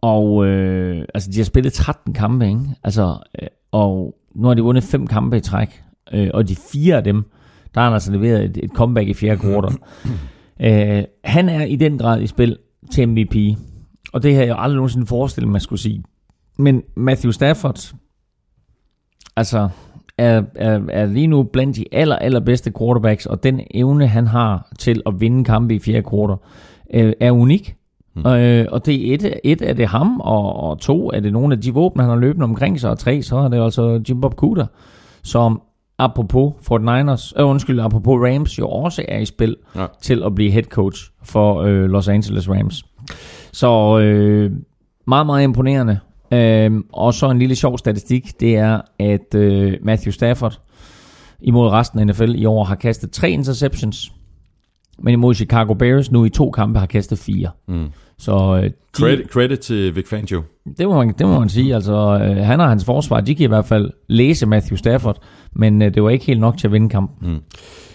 og 0.00 0.46
øh, 0.46 1.04
altså, 1.14 1.30
de 1.30 1.36
har 1.36 1.44
spillet 1.44 1.72
13 1.72 2.12
kampe, 2.12 2.46
ikke? 2.46 2.60
Altså, 2.84 3.18
øh, 3.42 3.48
og 3.72 4.14
nu 4.34 4.46
har 4.46 4.54
de 4.54 4.62
vundet 4.62 4.84
fem 4.84 5.06
kampe 5.06 5.36
i 5.36 5.40
træk. 5.40 5.82
Øh, 6.12 6.30
og 6.34 6.48
de 6.48 6.56
fire 6.72 6.96
af 6.96 7.04
dem, 7.04 7.22
der 7.74 7.80
har 7.80 7.84
han 7.84 7.94
altså 7.94 8.12
leveret 8.12 8.44
et, 8.44 8.58
et 8.62 8.70
comeback 8.70 9.08
i 9.08 9.14
fjerde 9.14 9.40
kvartal. 9.40 9.78
øh, 10.66 11.04
han 11.24 11.48
er 11.48 11.64
i 11.64 11.76
den 11.76 11.98
grad 11.98 12.20
i 12.20 12.26
spil 12.26 12.58
til 12.90 13.08
MVP. 13.08 13.36
Og 14.12 14.22
det 14.22 14.34
har 14.34 14.42
jeg 14.42 14.56
aldrig 14.58 14.76
nogensinde 14.76 15.06
forestillet, 15.06 15.52
man 15.52 15.60
skulle 15.60 15.80
sige. 15.80 16.02
Men 16.58 16.82
Matthew 16.96 17.30
Stafford, 17.30 17.94
altså, 19.36 19.68
er, 20.18 20.42
er, 20.54 20.80
er 20.88 21.06
lige 21.06 21.26
nu 21.26 21.42
blandt 21.42 21.76
de 21.76 21.84
aller, 21.92 22.16
allerbedste 22.16 22.72
quarterbacks, 22.78 23.26
og 23.26 23.42
den 23.42 23.60
evne, 23.70 24.06
han 24.06 24.26
har 24.26 24.72
til 24.78 25.02
at 25.06 25.20
vinde 25.20 25.44
kampe 25.44 25.74
i 25.74 25.78
fjerde 25.78 26.02
kvartal, 26.02 26.36
øh, 26.94 27.12
er 27.20 27.30
unik. 27.30 27.76
Mm. 28.16 28.26
Øh, 28.26 28.66
og 28.70 28.86
det 28.86 29.10
er 29.10 29.14
et, 29.14 29.34
et 29.44 29.62
er 29.62 29.72
det 29.72 29.86
ham, 29.86 30.20
og, 30.20 30.56
og 30.56 30.78
to 30.78 31.10
er 31.10 31.20
det 31.20 31.32
nogle 31.32 31.54
af 31.54 31.60
de 31.60 31.74
våben, 31.74 32.00
han 32.00 32.10
har 32.10 32.16
løbende 32.16 32.44
omkring 32.44 32.80
sig, 32.80 32.90
og 32.90 32.98
tre, 32.98 33.22
så 33.22 33.36
er 33.36 33.48
det 33.48 33.64
altså 33.64 34.00
Jim 34.08 34.20
Bob 34.20 34.34
Cooter, 34.34 34.66
som 35.22 35.62
apropos 35.98 36.52
Fort 36.62 36.80
Niners, 36.80 37.34
øh, 37.38 37.46
undskyld, 37.46 37.80
apropos 37.80 38.20
Rams, 38.20 38.58
jo 38.58 38.68
også 38.68 39.04
er 39.08 39.18
i 39.18 39.24
spil 39.24 39.56
ja. 39.76 39.86
til 40.02 40.22
at 40.22 40.34
blive 40.34 40.50
head 40.50 40.64
coach 40.64 41.10
for 41.22 41.62
øh, 41.62 41.84
Los 41.84 42.08
Angeles 42.08 42.50
Rams. 42.50 42.84
Så 43.52 43.98
øh, 43.98 44.52
meget, 45.06 45.26
meget 45.26 45.44
imponerende. 45.44 45.98
Øhm, 46.32 46.84
og 46.92 47.14
så 47.14 47.30
en 47.30 47.38
lille 47.38 47.54
sjov 47.54 47.78
statistik, 47.78 48.40
det 48.40 48.56
er, 48.56 48.80
at 48.98 49.34
øh, 49.34 49.72
Matthew 49.82 50.12
Stafford 50.12 50.60
imod 51.40 51.68
resten 51.68 51.98
af 51.98 52.06
NFL 52.06 52.34
i 52.34 52.44
år 52.44 52.64
har 52.64 52.74
kastet 52.74 53.10
tre 53.10 53.30
interceptions, 53.30 54.12
men 54.98 55.12
imod 55.12 55.34
Chicago 55.34 55.74
Bears 55.74 56.10
nu 56.10 56.24
i 56.24 56.30
to 56.30 56.50
kampe 56.50 56.78
har 56.78 56.86
kastet 56.86 57.18
fire. 57.18 57.50
Mm. 57.68 57.86
Så 58.18 58.32
øh, 58.32 58.64
de, 58.64 58.72
Credit, 58.92 59.30
credit 59.30 59.58
til 59.58 59.96
Vic 59.96 60.08
Fangio. 60.08 60.42
det, 60.78 60.88
må 60.88 60.96
man, 60.96 61.14
det 61.18 61.26
må 61.26 61.38
man 61.38 61.48
sige. 61.48 61.74
Altså, 61.74 61.92
øh, 62.22 62.36
han 62.36 62.60
og 62.60 62.68
hans 62.68 62.84
forsvar, 62.84 63.20
de 63.20 63.34
kan 63.34 63.44
i 63.44 63.48
hvert 63.48 63.66
fald 63.66 63.90
læse 64.08 64.46
Matthew 64.46 64.76
Stafford, 64.76 65.22
men 65.52 65.82
øh, 65.82 65.94
det 65.94 66.02
var 66.02 66.10
ikke 66.10 66.24
helt 66.24 66.40
nok 66.40 66.58
til 66.58 66.66
at 66.66 66.72
vinde 66.72 66.88
kampen. 66.88 67.40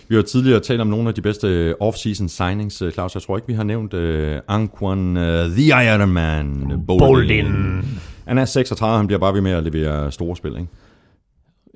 Vi 0.10 0.15
har 0.15 0.22
tidligere 0.22 0.60
talt 0.60 0.81
om 0.81 0.88
nogle 0.88 1.10
af 1.10 1.14
de 1.15 1.22
bedste 1.22 1.76
off-season 1.84 2.27
signings, 2.27 2.81
øh, 2.81 2.91
Claus. 2.91 3.15
Jeg 3.15 3.22
tror 3.22 3.38
ikke, 3.38 3.47
vi 3.47 3.53
har 3.53 3.64
nævnt 3.64 3.93
uh, 3.93 4.38
Anquan, 4.47 5.18
uh, 5.18 5.23
The 5.23 5.65
Iron 5.65 6.10
Man, 6.10 6.81
Bolden. 6.88 7.85
Han 8.30 8.38
er 8.38 8.45
36, 8.45 8.97
han 8.97 9.07
bliver 9.07 9.19
bare 9.19 9.34
ved 9.34 9.41
med 9.41 9.51
at 9.51 9.64
levere 9.64 10.11
store 10.11 10.35
spil, 10.35 10.51
ikke? 10.51 10.68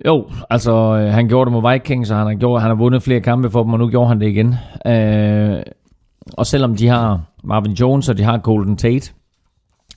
Jo, 0.06 0.30
altså 0.50 0.72
øh, 0.72 1.14
han 1.14 1.28
gjorde 1.28 1.52
det 1.52 1.62
mod 1.62 1.72
Vikings, 1.72 2.12
og 2.12 2.18
han 2.18 2.28
har, 2.28 2.34
gjort, 2.34 2.62
han 2.62 2.70
har 2.70 2.76
vundet 2.76 3.04
flere 3.04 3.22
kampe 3.22 3.50
for 3.50 3.64
dem, 3.64 3.74
og 3.74 3.80
nu 3.80 3.90
gjorde 3.90 4.08
han 4.08 4.20
det 4.20 4.28
igen. 4.28 4.56
Øh, 4.88 5.64
og 6.34 6.46
selvom 6.46 6.76
de 6.76 6.88
har 6.88 7.22
Marvin 7.44 7.74
Jones, 7.74 8.10
og 8.10 8.18
de 8.18 8.24
har 8.24 8.38
Golden 8.38 8.78
Tate, 8.78 9.12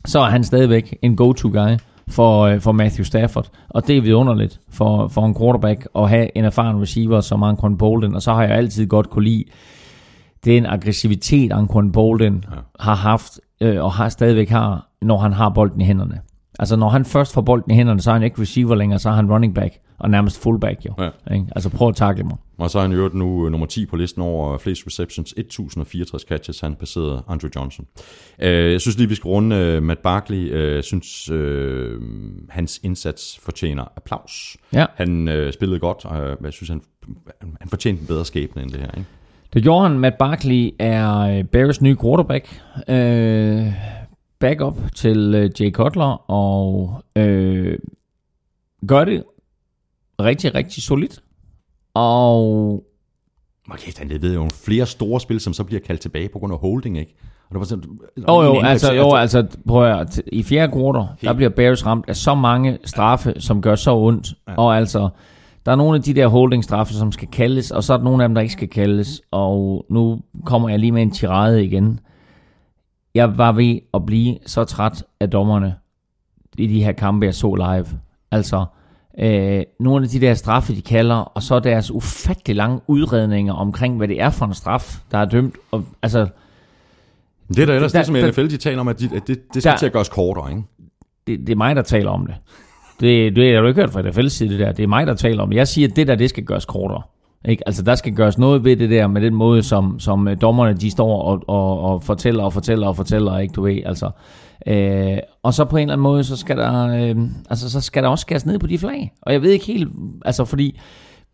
så 0.05 0.21
er 0.21 0.25
han 0.25 0.45
stadigvæk 0.45 0.99
en 1.03 1.17
go-to-guy 1.17 1.79
for, 2.09 2.43
øh, 2.43 2.61
for 2.61 2.73
Matthew 2.73 3.05
Stafford. 3.05 3.49
Og 3.69 3.87
det 3.87 3.97
er 3.97 4.01
vidunderligt 4.01 4.61
for, 4.71 5.09
for 5.09 5.27
en 5.27 5.35
quarterback 5.35 5.89
at 5.97 6.09
have 6.09 6.37
en 6.37 6.45
erfaren 6.45 6.81
receiver 6.81 7.21
som 7.21 7.43
Anquan 7.43 7.79
Bolden. 7.79 8.15
Og 8.15 8.23
så 8.23 8.33
har 8.33 8.43
jeg 8.43 8.51
altid 8.51 8.87
godt 8.87 9.11
kunne 9.11 9.25
lide 9.25 9.45
den 10.45 10.67
aggressivitet, 10.67 11.53
Anquan 11.53 11.93
Bolden 11.93 12.45
ja. 12.51 12.57
har 12.81 12.95
haft, 12.95 13.41
øh, 13.61 13.85
og 13.85 13.93
har 13.93 14.09
stadigvæk 14.09 14.49
har, 14.49 14.89
når 15.03 15.19
han 15.19 15.33
har 15.33 15.49
bolden 15.49 15.81
i 15.81 15.85
hænderne. 15.85 16.21
Altså 16.59 16.77
når 16.77 16.89
han 16.89 17.05
først 17.05 17.35
får 17.35 17.41
bolden 17.41 17.71
i 17.73 17.75
hænderne, 17.75 18.01
så 18.01 18.11
er 18.11 18.15
han 18.15 18.23
ikke 18.23 18.41
receiver 18.43 18.75
længere, 18.75 18.99
så 18.99 19.09
er 19.09 19.13
han 19.13 19.31
running 19.33 19.55
back 19.55 19.75
og 19.99 20.11
nærmest 20.11 20.43
fullback 20.43 20.87
jo. 20.87 20.93
Ja. 20.99 21.35
Ikke? 21.35 21.47
Altså 21.57 21.71
prøv 21.71 21.89
at 21.89 21.97
takle 21.97 22.25
mig. 22.25 22.37
Og 22.59 22.71
så 22.71 22.79
er 22.79 22.83
han 22.83 22.93
øvrigt 22.93 23.15
nu 23.15 23.45
øh, 23.47 23.51
nummer 23.51 23.67
10 23.67 23.87
på 23.87 23.97
listen 23.97 24.23
over 24.23 24.59
flest 24.59 24.87
receptions, 24.87 25.35
1064 25.37 26.23
catches, 26.23 26.61
han 26.61 26.75
passerede 26.75 27.23
Andrew 27.29 27.51
Johnson. 27.57 27.87
Øh, 28.39 28.73
jeg 28.73 28.81
synes 28.81 28.99
lige, 28.99 29.09
vi 29.09 29.15
skal 29.15 29.29
runde 29.29 29.57
øh, 29.57 29.83
Matt 29.83 30.03
Barkley. 30.03 30.51
Øh, 30.53 30.75
Jeg 30.75 30.85
synes, 30.85 31.31
øh, 31.31 32.01
hans 32.49 32.81
indsats 32.83 33.39
fortjener 33.43 33.85
applaus. 33.97 34.57
Ja. 34.73 34.87
Han 34.95 35.29
øh, 35.29 35.53
spillede 35.53 35.81
godt, 35.81 36.05
og 36.05 36.21
øh, 36.31 36.37
jeg 36.45 36.53
synes, 36.53 36.69
han, 36.69 36.81
han 37.61 37.69
fortjente 37.69 38.01
en 38.01 38.07
bedre 38.07 38.25
skæbne 38.25 38.63
end 38.63 38.71
det 38.71 38.81
her. 38.81 38.91
Ikke? 38.97 39.09
Det 39.55 39.63
gjorde 39.63 39.89
han. 39.89 39.99
Matt 39.99 40.19
Barkley 40.19 40.71
er 40.79 41.19
øh, 41.19 41.45
Bears 41.45 41.81
nye 41.83 41.97
quarterback. 42.03 42.61
Øh, 42.89 43.67
backup 44.39 44.79
til 44.95 45.35
øh, 45.35 45.51
Jay 45.61 45.73
Cutler, 45.73 46.31
og 46.31 47.03
øh, 47.17 47.79
gør 48.89 49.05
det 49.05 49.25
rigtig, 50.21 50.55
rigtig 50.55 50.83
solidt. 50.83 51.23
Og 51.95 52.85
Okay, 53.71 53.93
han 53.99 54.23
ved 54.23 54.35
jo 54.35 54.49
flere 54.65 54.87
store 54.87 55.21
spil, 55.21 55.41
som 55.41 55.53
så 55.53 55.65
bliver 55.65 55.81
kaldt 55.81 56.01
tilbage 56.01 56.29
på 56.29 56.39
grund 56.39 56.53
af 56.53 56.59
holding, 56.59 56.99
ikke? 56.99 57.15
Og 57.49 57.55
det 57.55 57.59
var 57.59 57.65
sådan, 57.65 57.85
Jo, 58.29 58.43
jo, 58.43 58.61
altså, 58.61 58.93
jo, 58.93 59.15
altså 59.15 59.47
prøv 59.69 59.85
at, 59.85 59.95
høre, 59.95 60.07
i 60.33 60.43
fjerde 60.43 60.73
quarter, 60.73 61.07
der 61.23 61.33
bliver 61.33 61.49
Bears 61.51 61.87
ramt 61.87 62.05
af 62.09 62.17
så 62.17 62.35
mange 62.35 62.79
straffe, 62.85 63.35
som 63.39 63.63
gør 63.63 63.75
så 63.75 63.97
ondt. 63.97 64.35
Ja. 64.49 64.55
Og 64.57 64.77
altså, 64.77 65.09
der 65.67 65.73
er 65.73 65.77
nogle 65.77 65.97
af 65.97 66.03
de 66.03 66.15
der 66.15 66.27
holding 66.27 66.65
straffe, 66.65 66.95
som 66.95 67.13
skal 67.13 67.29
kaldes, 67.29 67.71
og 67.71 67.85
så 67.85 67.93
er 67.93 67.97
der 67.97 68.05
nogle 68.05 68.23
af 68.23 68.29
dem, 68.29 68.35
der 68.35 68.43
ikke 68.43 68.53
skal 68.53 68.69
kaldes. 68.69 69.23
Og 69.31 69.87
nu 69.91 70.21
kommer 70.45 70.69
jeg 70.69 70.79
lige 70.79 70.93
med 70.93 71.03
en 71.03 71.11
tirade 71.11 71.65
igen. 71.65 72.01
Jeg 73.17 73.39
var 73.39 73.53
ved 73.53 73.79
at 73.95 74.07
blive 74.07 74.39
så 74.47 74.65
træt 74.65 75.05
af 75.21 75.31
dommerne 75.31 75.75
i 76.59 76.67
de 76.67 76.85
her 76.85 76.93
kampe, 76.93 77.27
jeg 77.27 77.35
så 77.35 77.55
live. 77.55 77.87
Altså, 78.31 78.65
øh, 79.21 79.63
nogle 79.81 80.05
af 80.05 80.09
de 80.11 80.21
der 80.21 80.35
straffe, 80.35 80.75
de 80.75 80.83
kalder, 80.83 81.15
og 81.17 81.43
så 81.43 81.59
deres 81.61 81.91
ufattelig 81.91 82.57
lange 82.57 82.81
udredninger 82.87 83.53
omkring, 83.55 83.97
hvad 83.97 84.09
det 84.09 84.21
er 84.21 84.31
for 84.31 84.47
en 84.47 84.55
straf, 84.55 84.97
der 85.11 85.19
er 85.19 85.25
dømt. 85.25 85.55
Og, 85.71 85.85
altså, 86.03 86.27
Det 87.49 87.59
er 87.59 87.67
da 87.67 87.75
ellers 87.75 87.93
Der- 87.93 87.99
det, 87.99 88.07
som 88.07 88.15
der- 88.15 88.29
NFL 88.31 88.47
de 88.51 88.57
taler 88.57 88.81
om, 88.81 88.89
at, 88.89 89.01
de, 89.01 89.05
at 89.17 89.27
det, 89.27 89.55
det 89.55 89.63
skal 89.63 89.73
Der- 89.73 89.79
til 89.79 89.87
at 89.87 89.93
gøres 89.93 90.09
kortere, 90.09 90.51
ikke? 90.51 90.63
det, 91.27 91.39
det 91.41 91.49
er 91.51 91.57
mig, 91.57 91.77
der 91.77 91.83
taler 91.83 92.11
om 92.11 92.27
det. 92.27 92.35
Det, 93.01 93.37
det 93.37 93.55
har 93.55 93.61
du 93.61 93.69
ikke 93.69 93.81
hørt 93.81 93.91
fra 93.93 94.01
NFL's 94.01 94.29
side, 94.29 94.51
det 94.51 94.59
der. 94.59 94.73
Det 94.73 94.83
er 94.83 94.87
mig, 94.87 95.07
der 95.07 95.15
taler 95.15 95.43
om 95.43 95.51
det. 95.51 95.57
Jeg 95.57 95.69
siger, 95.69 95.89
at 95.89 95.97
det 95.97 96.07
der, 96.07 96.15
det 96.15 96.31
skal 96.31 96.45
gøres 96.45 96.65
kortere. 96.65 97.03
Ikke? 97.47 97.63
Altså, 97.67 97.83
der 97.83 97.95
skal 97.95 98.15
gøres 98.15 98.39
noget 98.39 98.65
ved 98.65 98.77
det 98.77 98.91
der, 98.91 99.07
med 99.07 99.21
den 99.21 99.35
måde, 99.35 99.63
som, 99.63 100.01
som 100.01 100.29
øh, 100.29 100.37
dommerne, 100.41 100.75
de 100.75 100.91
står 100.91 101.23
og, 101.23 101.43
og, 101.47 101.81
og 101.81 102.03
fortæller 102.03 102.45
og 102.45 102.53
fortæller 102.53 102.87
og 102.87 102.97
fortæller, 102.97 103.39
ikke 103.39 103.53
du 103.53 103.63
ved, 103.63 103.83
altså. 103.87 104.11
Øh, 104.67 105.19
og 105.43 105.55
så 105.55 105.65
på 105.65 105.77
en 105.77 105.83
eller 105.83 105.93
anden 105.93 106.03
måde, 106.03 106.25
så 106.25 106.37
skal 106.37 106.57
der, 106.57 106.89
øh, 106.89 107.17
altså, 107.51 107.71
så 107.71 107.81
skal 107.81 108.03
der 108.03 108.09
også 108.09 108.23
skæres 108.23 108.47
ned 108.47 108.59
på 108.59 108.67
de 108.67 108.79
flag. 108.79 109.13
Og 109.23 109.33
jeg 109.33 109.43
ved 109.43 109.51
ikke 109.51 109.67
helt, 109.67 109.89
altså, 110.25 110.45
fordi 110.45 110.79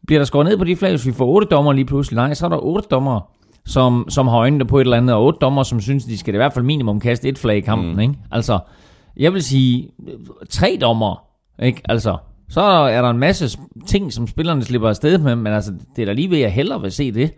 bliver 0.07 0.21
der 0.21 0.25
skåret 0.25 0.47
ned 0.47 0.59
på 0.59 0.65
de 0.65 0.77
flag, 0.77 0.91
hvis 0.91 1.07
vi 1.07 1.13
får 1.13 1.27
otte 1.27 1.49
dommer 1.51 1.73
lige 1.73 1.85
pludselig? 1.85 2.17
Nej, 2.17 2.35
så 2.35 2.47
er 2.47 2.51
der 2.51 2.65
otte 2.65 2.89
dommer, 2.91 3.21
som, 3.67 4.07
som 4.09 4.29
har 4.29 4.37
øjnene 4.37 4.65
på 4.65 4.79
et 4.79 4.85
eller 4.85 4.97
andet, 4.97 5.17
og 5.17 5.25
otte 5.25 5.39
dommer, 5.41 5.63
som 5.63 5.81
synes, 5.81 6.05
de 6.05 6.19
skal 6.19 6.35
i 6.35 6.37
hvert 6.37 6.53
fald 6.53 6.65
minimum 6.65 7.01
kaste 7.01 7.29
et 7.29 7.39
flag 7.39 7.57
i 7.57 7.61
kampen, 7.61 7.93
mm. 7.93 8.01
ikke? 8.01 8.15
Altså, 8.31 8.59
jeg 9.17 9.33
vil 9.33 9.43
sige, 9.43 9.89
øh, 10.09 10.15
tre 10.51 10.79
dommer, 10.81 11.25
ikke? 11.63 11.83
Altså, 11.85 12.17
så 12.53 12.61
er 12.61 13.03
der 13.03 13.11
en 13.11 13.19
masse 13.19 13.59
ting, 13.87 14.13
som 14.13 14.27
spillerne 14.27 14.63
slipper 14.65 14.89
afsted 14.89 15.19
med, 15.19 15.37
men 15.37 15.53
altså, 15.53 15.75
det 15.97 16.03
er 16.03 16.07
da 16.07 16.13
lige 16.13 16.31
ved, 16.31 16.37
at 16.37 16.43
jeg 16.43 16.53
hellere 16.53 16.81
vil 16.81 16.93
se 16.93 17.13
det, 17.13 17.31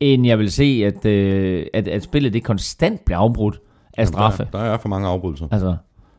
end 0.00 0.26
jeg 0.26 0.38
vil 0.38 0.52
se, 0.52 0.82
at, 0.86 1.06
øh, 1.06 1.66
at, 1.74 1.88
at 1.88 2.02
spillet 2.02 2.32
det 2.32 2.44
konstant 2.44 3.04
bliver 3.04 3.18
afbrudt 3.18 3.60
af 3.98 4.08
straffe. 4.08 4.48
Der, 4.52 4.58
der 4.58 4.64
er 4.64 4.78
for 4.78 4.88
mange 4.88 5.08
afbrydelser. 5.08 5.48
Altså, 5.50 5.76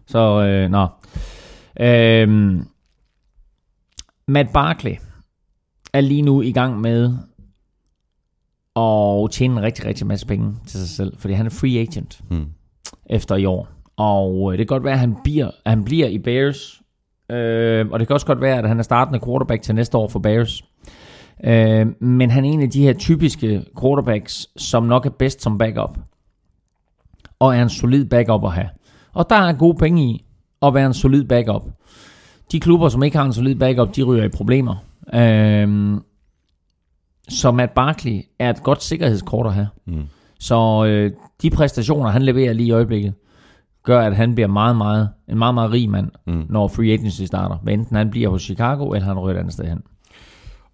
så, 0.08 0.44
øh, 0.44 0.70
nå. 0.70 0.88
Øhm, 1.80 2.66
Matt 4.28 4.54
Barkley 4.54 4.96
er 5.94 6.02
lige 6.02 6.22
nu 6.22 6.42
i 6.42 6.52
gang 6.52 6.82
med 6.82 7.14
at 8.76 9.32
tjene 9.32 9.54
en 9.54 9.62
rigtig, 9.64 9.86
rigtig 9.86 10.08
masse 10.08 10.28
penge 10.28 10.56
til 10.68 10.80
sig 10.80 10.90
selv, 10.90 11.18
fordi 11.18 11.34
han 11.34 11.46
er 11.46 11.50
free 11.50 11.80
agent 11.80 12.22
Hmm. 12.30 12.46
efter 13.06 13.36
i 13.36 13.46
år. 13.46 13.68
Og 13.98 14.52
øh, 14.54 14.58
det 14.58 14.68
kan 14.68 14.76
godt 14.76 14.84
være, 14.84 14.94
at 14.94 15.00
han 15.00 15.16
bliver, 15.24 15.48
at 15.66 15.72
han 15.72 15.84
bliver 15.84 16.08
i 16.08 16.18
Bears, 16.20 16.81
øh, 17.32 17.88
og 17.92 18.00
det 18.00 18.08
kan 18.08 18.14
også 18.14 18.26
godt 18.26 18.42
være, 18.42 18.58
at 18.58 18.68
han 18.68 18.80
er 18.80 18.84
startende 18.84 19.20
quarterback 19.26 19.62
til 19.62 19.76
næste 19.76 19.98
år 19.98 20.08
for 20.08 20.20
Bears. 20.20 20.64
Øh, 21.44 21.88
men 22.00 22.32
han 22.32 22.46
er 22.46 22.50
en 22.50 22.62
af 22.62 22.70
de 22.70 22.84
her 22.84 22.94
typiske 22.94 23.66
quarterbacks, 23.82 24.48
som 24.58 24.84
nok 24.84 25.06
er 25.06 25.10
bedst 25.10 25.42
som 25.42 25.58
backup. 25.58 25.98
Og 27.40 27.56
er 27.56 27.62
en 27.62 27.70
solid 27.70 28.06
backup 28.06 28.44
at 28.46 28.52
have. 28.52 28.70
Og 29.14 29.30
der 29.30 29.36
er 29.36 29.54
gode 29.54 29.78
penge 29.78 30.04
i 30.04 30.26
at 30.62 30.74
være 30.74 30.86
en 30.86 30.94
solid 30.94 31.24
backup. 31.24 31.64
De 32.52 32.60
klubber, 32.60 32.90
som 32.90 33.04
ikke 33.04 33.18
har 33.18 33.26
en 33.26 33.34
solid 33.34 33.56
backup, 33.56 33.96
de 33.96 34.04
ryger 34.04 34.24
i 34.24 34.30
problemer. 34.30 34.76
Øh, 35.14 35.98
så 37.30 37.52
Matt 37.52 37.74
Barkley 37.74 38.22
er 38.40 38.50
et 38.50 38.64
godt 38.64 38.84
sikkerhedskort 38.84 39.46
at 39.46 39.54
have. 39.54 39.68
Mm. 39.88 40.04
Så 40.40 40.86
øh, 40.86 41.12
de 41.42 41.50
præstationer, 41.50 42.10
han 42.10 42.22
leverer 42.22 42.54
lige 42.54 42.68
i 42.68 42.72
øjeblikket, 42.72 43.14
gør, 43.84 44.00
at 44.02 44.16
han 44.16 44.36
bliver 44.36 44.48
meget, 44.48 44.76
meget, 44.76 45.10
en 45.30 45.38
meget, 45.38 45.54
meget 45.54 45.72
rig 45.72 45.90
mand, 45.90 46.12
Mm. 46.28 46.46
når 46.50 46.68
free 46.68 46.92
agency 46.94 47.22
starter. 47.22 47.56
Hvad 47.64 47.74
enten 47.74 47.96
han 47.96 48.10
bliver 48.12 48.30
hos 48.30 48.42
Chicago, 48.42 48.92
eller 48.92 49.08
han 49.08 49.20
ryger 49.20 49.36
et 49.36 49.40
andet 49.40 49.54
sted 49.54 49.66
hen. 49.66 49.82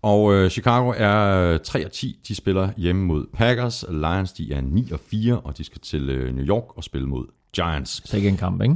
Og 0.01 0.33
øh, 0.33 0.49
Chicago 0.49 0.93
er 0.97 1.57
3 1.57 1.85
og 1.85 1.91
10. 1.91 2.19
De 2.27 2.35
spiller 2.35 2.69
hjemme 2.77 3.05
mod 3.05 3.25
Packers. 3.33 3.85
Lions 3.89 4.31
de 4.33 4.53
er 4.53 4.61
9 4.61 4.91
og 4.91 4.99
4, 4.99 5.39
og 5.39 5.57
de 5.57 5.63
skal 5.63 5.81
til 5.81 6.09
øh, 6.09 6.35
New 6.35 6.45
York 6.45 6.77
og 6.77 6.83
spille 6.83 7.07
mod 7.07 7.25
Giants. 7.55 8.09
Sikke 8.09 8.27
en 8.27 8.37
kamp, 8.37 8.61
ikke? 8.61 8.75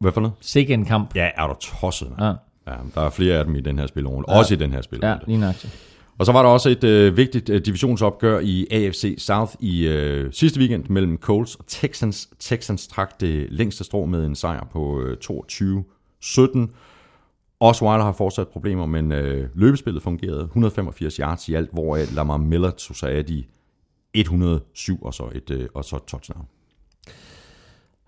Hvad 0.00 0.12
for 0.12 0.20
noget? 0.20 0.34
Sikke 0.40 0.74
en 0.74 0.84
kamp. 0.84 1.14
Ja, 1.16 1.30
er 1.36 1.46
du 1.46 1.54
tosset, 1.60 2.08
mand. 2.10 2.22
Ja, 2.22 2.32
Ja, 2.68 2.76
der 2.94 3.00
er 3.00 3.10
flere 3.10 3.34
af 3.38 3.44
dem 3.44 3.54
i 3.56 3.60
den 3.60 3.78
her 3.78 3.86
spilrunde. 3.86 4.24
Ja. 4.32 4.38
Også 4.38 4.54
i 4.54 4.56
den 4.56 4.70
her 4.70 4.76
ja 4.78 4.82
spilrunde. 4.82 5.18
lige 5.26 5.38
nøjagtigt. 5.38 5.72
Og 6.18 6.26
så 6.26 6.32
var 6.32 6.42
der 6.42 6.48
også 6.48 6.68
et 6.68 6.84
øh, 6.84 7.16
vigtigt 7.16 7.48
øh, 7.50 7.60
divisionsopgør 7.60 8.40
i 8.42 8.66
AFC 8.70 9.14
South 9.18 9.52
i 9.60 9.86
øh, 9.86 10.32
sidste 10.32 10.60
weekend 10.60 10.84
mellem 10.88 11.18
Colts 11.18 11.54
og 11.54 11.64
Texans. 11.66 12.28
Texans 12.38 12.86
trak 12.86 13.20
det 13.20 13.46
længste 13.50 13.84
strå 13.84 14.06
med 14.06 14.26
en 14.26 14.34
sejr 14.34 14.66
på 14.72 15.02
øh, 15.02 15.16
22-17. 15.24 16.68
Osweiler 17.60 18.04
har 18.04 18.12
fortsat 18.12 18.48
problemer, 18.48 18.86
men 18.86 19.12
øh, 19.12 19.48
løbespillet 19.54 20.02
fungerede 20.02 20.42
185 20.42 21.16
yards 21.16 21.48
i 21.48 21.54
alt, 21.54 21.70
hvor 21.72 22.14
Lamar 22.14 22.36
Miller 22.36 22.70
tog 22.70 22.96
sig 22.96 23.10
af 23.10 23.24
de 23.24 23.44
107 24.14 24.98
og 25.02 25.14
så 25.14 25.28
et, 25.34 25.50
øh, 25.50 25.68
og 25.74 25.84
så 25.84 25.96
et 25.96 26.02
touchdown. 26.02 26.46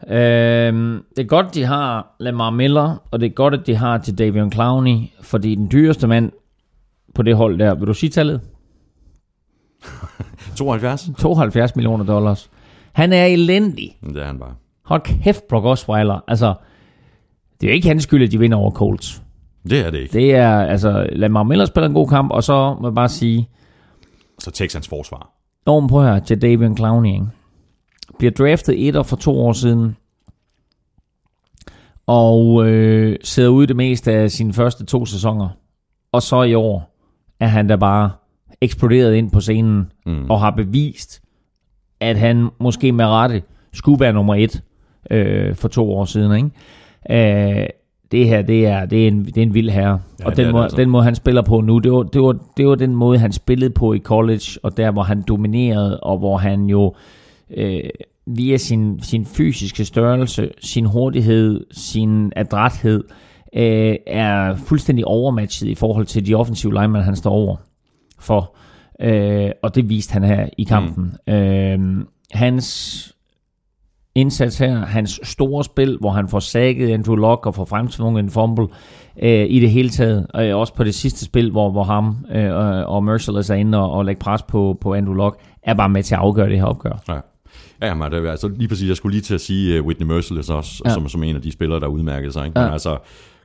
Øhm, 0.08 1.04
det 1.16 1.22
er 1.22 1.26
godt, 1.26 1.54
de 1.54 1.64
har 1.64 2.16
Lamar 2.20 2.50
Miller, 2.50 2.96
og 3.10 3.20
det 3.20 3.26
er 3.26 3.34
godt, 3.34 3.54
at 3.54 3.66
de 3.66 3.74
har 3.74 3.98
til 3.98 4.18
Davion 4.18 4.52
Clowney, 4.52 4.96
fordi 5.20 5.54
den 5.54 5.68
dyreste 5.72 6.06
mand 6.06 6.32
på 7.18 7.22
det 7.22 7.36
hold 7.36 7.58
der, 7.58 7.74
vil 7.74 7.86
du 7.86 7.94
sige 7.94 8.10
tallet? 8.10 8.40
72? 10.56 11.10
72 11.18 11.76
millioner 11.76 12.04
dollars. 12.04 12.50
Han 12.92 13.12
er 13.12 13.24
elendig. 13.24 13.98
Det 14.02 14.16
er 14.16 14.26
han 14.26 14.38
bare. 14.38 14.54
Hold 14.84 15.00
kæft, 15.02 15.48
Brock 15.48 15.64
Osweiler. 15.64 16.24
Altså, 16.28 16.54
det 17.60 17.66
er 17.66 17.70
jo 17.70 17.74
ikke 17.74 17.88
hans 17.88 18.02
skyld, 18.02 18.22
at 18.22 18.32
de 18.32 18.38
vinder 18.38 18.58
over 18.58 18.70
Colts. 18.70 19.22
Det 19.70 19.86
er 19.86 19.90
det 19.90 19.98
ikke. 19.98 20.12
Det 20.12 20.34
er, 20.34 20.60
altså, 20.60 21.06
Lamar 21.12 21.42
Miller 21.42 21.64
spiller 21.64 21.88
en 21.88 21.94
god 21.94 22.08
kamp, 22.08 22.30
og 22.30 22.44
så 22.44 22.76
må 22.80 22.88
jeg 22.88 22.94
bare 22.94 23.08
sige, 23.08 23.48
Så 24.38 24.50
Texans 24.50 24.88
forsvar. 24.88 25.30
Nå, 25.66 25.86
på 25.86 26.02
her, 26.02 26.18
til 26.18 26.42
Davion 26.42 26.76
Clowney, 26.76 27.12
ikke? 27.12 27.26
Bliver 28.18 28.32
draftet 28.32 28.88
etter 28.88 29.02
for 29.02 29.16
to 29.16 29.40
år 29.40 29.52
siden, 29.52 29.96
og 32.06 32.66
øh, 32.66 33.16
sidder 33.22 33.48
ude 33.48 33.66
det 33.66 33.76
meste 33.76 34.12
af 34.12 34.30
sine 34.30 34.52
første 34.52 34.84
to 34.84 35.06
sæsoner. 35.06 35.48
Og 36.12 36.22
så 36.22 36.42
i 36.42 36.54
år 36.54 36.97
er 37.40 37.46
han 37.46 37.66
da 37.68 37.76
bare 37.76 38.10
eksploderet 38.60 39.14
ind 39.14 39.30
på 39.30 39.40
scenen, 39.40 39.92
Mm. 40.06 40.30
og 40.30 40.40
har 40.40 40.50
bevist, 40.50 41.22
at 42.00 42.16
han 42.18 42.48
måske 42.60 42.92
med 42.92 43.04
rette 43.04 43.42
skulle 43.72 44.00
være 44.00 44.12
nummer 44.12 44.34
et 44.34 44.62
øh, 45.10 45.54
for 45.54 45.68
to 45.68 45.92
år 45.94 46.04
siden. 46.04 46.36
Ikke? 46.36 47.60
Øh, 47.60 47.66
det 48.12 48.28
her, 48.28 48.42
det 48.42 48.66
er, 48.66 48.86
det 48.86 49.04
er, 49.04 49.08
en, 49.08 49.24
det 49.24 49.36
er 49.38 49.42
en 49.42 49.54
vild 49.54 49.70
herre. 49.70 50.00
Ja, 50.20 50.26
og 50.26 50.36
den, 50.36 50.52
måde, 50.52 50.62
altså. 50.64 50.76
den 50.76 50.90
måde, 50.90 51.04
han 51.04 51.14
spiller 51.14 51.42
på 51.42 51.60
nu, 51.60 51.78
det 51.78 51.92
var, 51.92 52.02
det, 52.02 52.22
var, 52.22 52.36
det 52.56 52.66
var 52.66 52.74
den 52.74 52.94
måde, 52.94 53.18
han 53.18 53.32
spillede 53.32 53.70
på 53.70 53.92
i 53.92 53.98
college, 53.98 54.58
og 54.62 54.76
der, 54.76 54.90
hvor 54.90 55.02
han 55.02 55.22
dominerede, 55.28 56.00
og 56.00 56.18
hvor 56.18 56.36
han 56.36 56.64
jo 56.64 56.94
øh, 57.56 57.80
via 58.26 58.56
sin, 58.56 59.02
sin 59.02 59.26
fysiske 59.26 59.84
størrelse, 59.84 60.50
sin 60.60 60.84
hurtighed, 60.86 61.64
sin 61.70 62.32
adræthed, 62.36 63.04
øh, 63.08 63.14
er 64.06 64.56
fuldstændig 64.56 65.04
overmatchet 65.04 65.68
i 65.68 65.74
forhold 65.74 66.06
til 66.06 66.26
de 66.26 66.34
offensive 66.34 66.72
linemen, 66.74 67.02
han 67.02 67.16
står 67.16 67.30
over 67.30 67.56
for. 68.20 68.54
Øh, 69.00 69.50
og 69.62 69.74
det 69.74 69.88
viste 69.88 70.12
han 70.12 70.24
her 70.24 70.48
i 70.58 70.64
kampen. 70.64 71.16
Mm. 71.26 71.32
Øh, 71.32 72.04
hans 72.32 73.14
indsats 74.14 74.58
her, 74.58 74.86
hans 74.86 75.20
store 75.22 75.64
spil, 75.64 75.96
hvor 76.00 76.10
han 76.10 76.28
får 76.28 76.38
sækket 76.38 76.90
Andrew 76.92 77.16
Luck 77.16 77.46
og 77.46 77.54
får 77.54 77.64
fremtvunget 77.64 78.22
en 78.22 78.30
fumble 78.30 78.66
øh, 79.22 79.46
i 79.48 79.60
det 79.60 79.70
hele 79.70 79.88
taget. 79.90 80.26
Og 80.34 80.44
også 80.44 80.74
på 80.74 80.84
det 80.84 80.94
sidste 80.94 81.24
spil, 81.24 81.50
hvor, 81.50 81.70
hvor 81.70 81.84
ham 81.84 82.16
øh, 82.32 82.88
og 82.88 83.04
Merciless 83.04 83.50
er 83.50 83.54
inde 83.54 83.78
og, 83.78 83.90
og 83.90 84.04
lægger 84.04 84.20
pres 84.20 84.42
på, 84.42 84.78
på 84.80 84.94
Andrew 84.94 85.14
Luck, 85.14 85.36
er 85.62 85.74
bare 85.74 85.88
med 85.88 86.02
til 86.02 86.14
at 86.14 86.20
afgøre 86.20 86.48
det 86.48 86.56
her 86.56 86.64
opgør. 86.64 87.02
Ja. 87.08 87.18
Ja, 87.82 87.94
men 87.94 88.12
det, 88.12 88.26
altså 88.28 88.48
lige 88.48 88.68
præcis, 88.68 88.88
jeg 88.88 88.96
skulle 88.96 89.12
lige 89.14 89.22
til 89.22 89.34
at 89.34 89.40
sige 89.40 89.80
uh, 89.80 89.86
Whitney 89.86 90.06
Merciless 90.06 90.50
også, 90.50 90.82
Ja. 90.84 90.90
som, 90.90 91.08
som 91.08 91.22
en 91.22 91.36
af 91.36 91.42
de 91.42 91.52
spillere, 91.52 91.80
der 91.80 91.86
udmærkede 91.86 92.32
sig. 92.32 92.46
Ikke? 92.46 92.60
Ja. 92.60 92.64
Men 92.66 92.72
altså, 92.72 92.98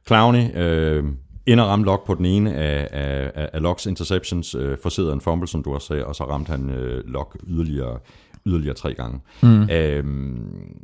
Clowney 0.08 0.58
øh, 0.58 1.04
ender 1.46 1.64
ramme 1.64 1.86
Lock 1.86 2.06
på 2.06 2.16
den 2.16 2.26
ene 2.26 2.56
af, 2.56 2.88
af, 2.92 3.32
af, 3.36 3.50
af 3.54 3.62
Locks 3.62 3.86
interceptions, 3.86 4.56
øh, 4.56 4.78
forserede 4.84 5.14
en 5.14 5.22
fumble, 5.22 5.48
som 5.48 5.64
du 5.64 5.74
også 5.74 5.88
sagde, 5.88 6.06
og 6.06 6.16
så 6.16 6.24
ramte 6.24 6.50
han 6.50 6.70
øh, 6.70 7.04
Lock 7.08 7.38
yderligere, 7.48 8.00
yderligere 8.46 8.76
tre 8.76 8.94
gange. 8.94 9.20
Mm. 9.42 9.70
Øhm, 9.70 10.78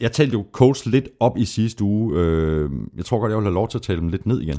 jeg 0.00 0.12
talte 0.12 0.32
jo 0.32 0.46
Colts 0.52 0.86
lidt 0.86 1.08
op 1.20 1.38
i 1.38 1.44
sidste 1.44 1.84
uge. 1.84 2.18
Øh, 2.18 2.70
jeg 2.96 3.04
tror 3.04 3.20
godt, 3.20 3.30
jeg 3.30 3.36
vil 3.36 3.44
have 3.44 3.54
lov 3.54 3.68
til 3.68 3.78
at 3.78 3.82
tale 3.82 4.00
dem 4.00 4.08
lidt 4.08 4.26
ned 4.26 4.40
igen. 4.40 4.58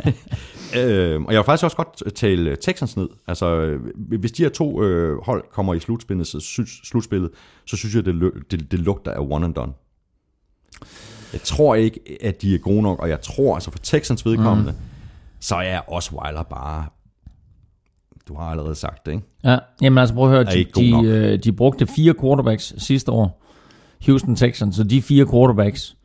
øh, 0.78 1.22
og 1.22 1.32
jeg 1.32 1.38
vil 1.38 1.44
faktisk 1.44 1.64
også 1.64 1.76
godt 1.76 2.14
tale 2.16 2.56
Texans 2.56 2.96
ned. 2.96 3.08
Altså, 3.26 3.46
øh, 3.46 3.80
hvis 4.18 4.32
de 4.32 4.42
her 4.42 4.50
to 4.50 4.82
øh, 4.82 5.18
hold 5.22 5.44
kommer 5.52 5.74
i 5.74 5.80
slutspillet, 5.80 6.26
så 6.26 6.40
synes, 6.40 6.70
slutspillet, 6.84 7.30
så 7.64 7.76
synes 7.76 7.94
jeg, 7.94 8.04
det, 8.04 8.32
det, 8.50 8.72
det 8.72 8.78
lugter 8.78 9.10
af 9.10 9.26
one 9.30 9.44
and 9.44 9.54
done. 9.54 9.72
Jeg 11.32 11.40
tror 11.40 11.74
ikke, 11.74 12.00
at 12.20 12.42
de 12.42 12.54
er 12.54 12.58
gode 12.58 12.82
nok, 12.82 12.98
og 12.98 13.08
jeg 13.08 13.20
tror, 13.20 13.54
altså 13.54 13.70
for 13.70 13.78
Texans 13.78 14.26
vedkommende, 14.26 14.70
mm. 14.70 14.78
så 15.40 15.54
er 15.54 15.92
Osweiler 15.92 16.42
bare... 16.42 16.86
Du 18.28 18.34
har 18.34 18.44
allerede 18.44 18.74
sagt 18.74 19.06
det, 19.06 19.12
ikke? 19.12 19.24
Ja, 19.44 19.58
jamen 19.82 19.98
altså 19.98 20.14
prøv 20.14 20.24
at 20.24 20.30
høre, 20.30 20.44
de, 20.44 20.64
de, 20.64 21.06
øh, 21.06 21.38
de 21.38 21.52
brugte 21.52 21.86
fire 21.86 22.14
quarterbacks 22.20 22.74
sidste 22.78 23.12
år, 23.12 23.42
Houston 24.06 24.36
Texans, 24.36 24.76
så 24.76 24.84
de 24.84 25.02
fire 25.02 25.26
quarterbacks 25.26 25.96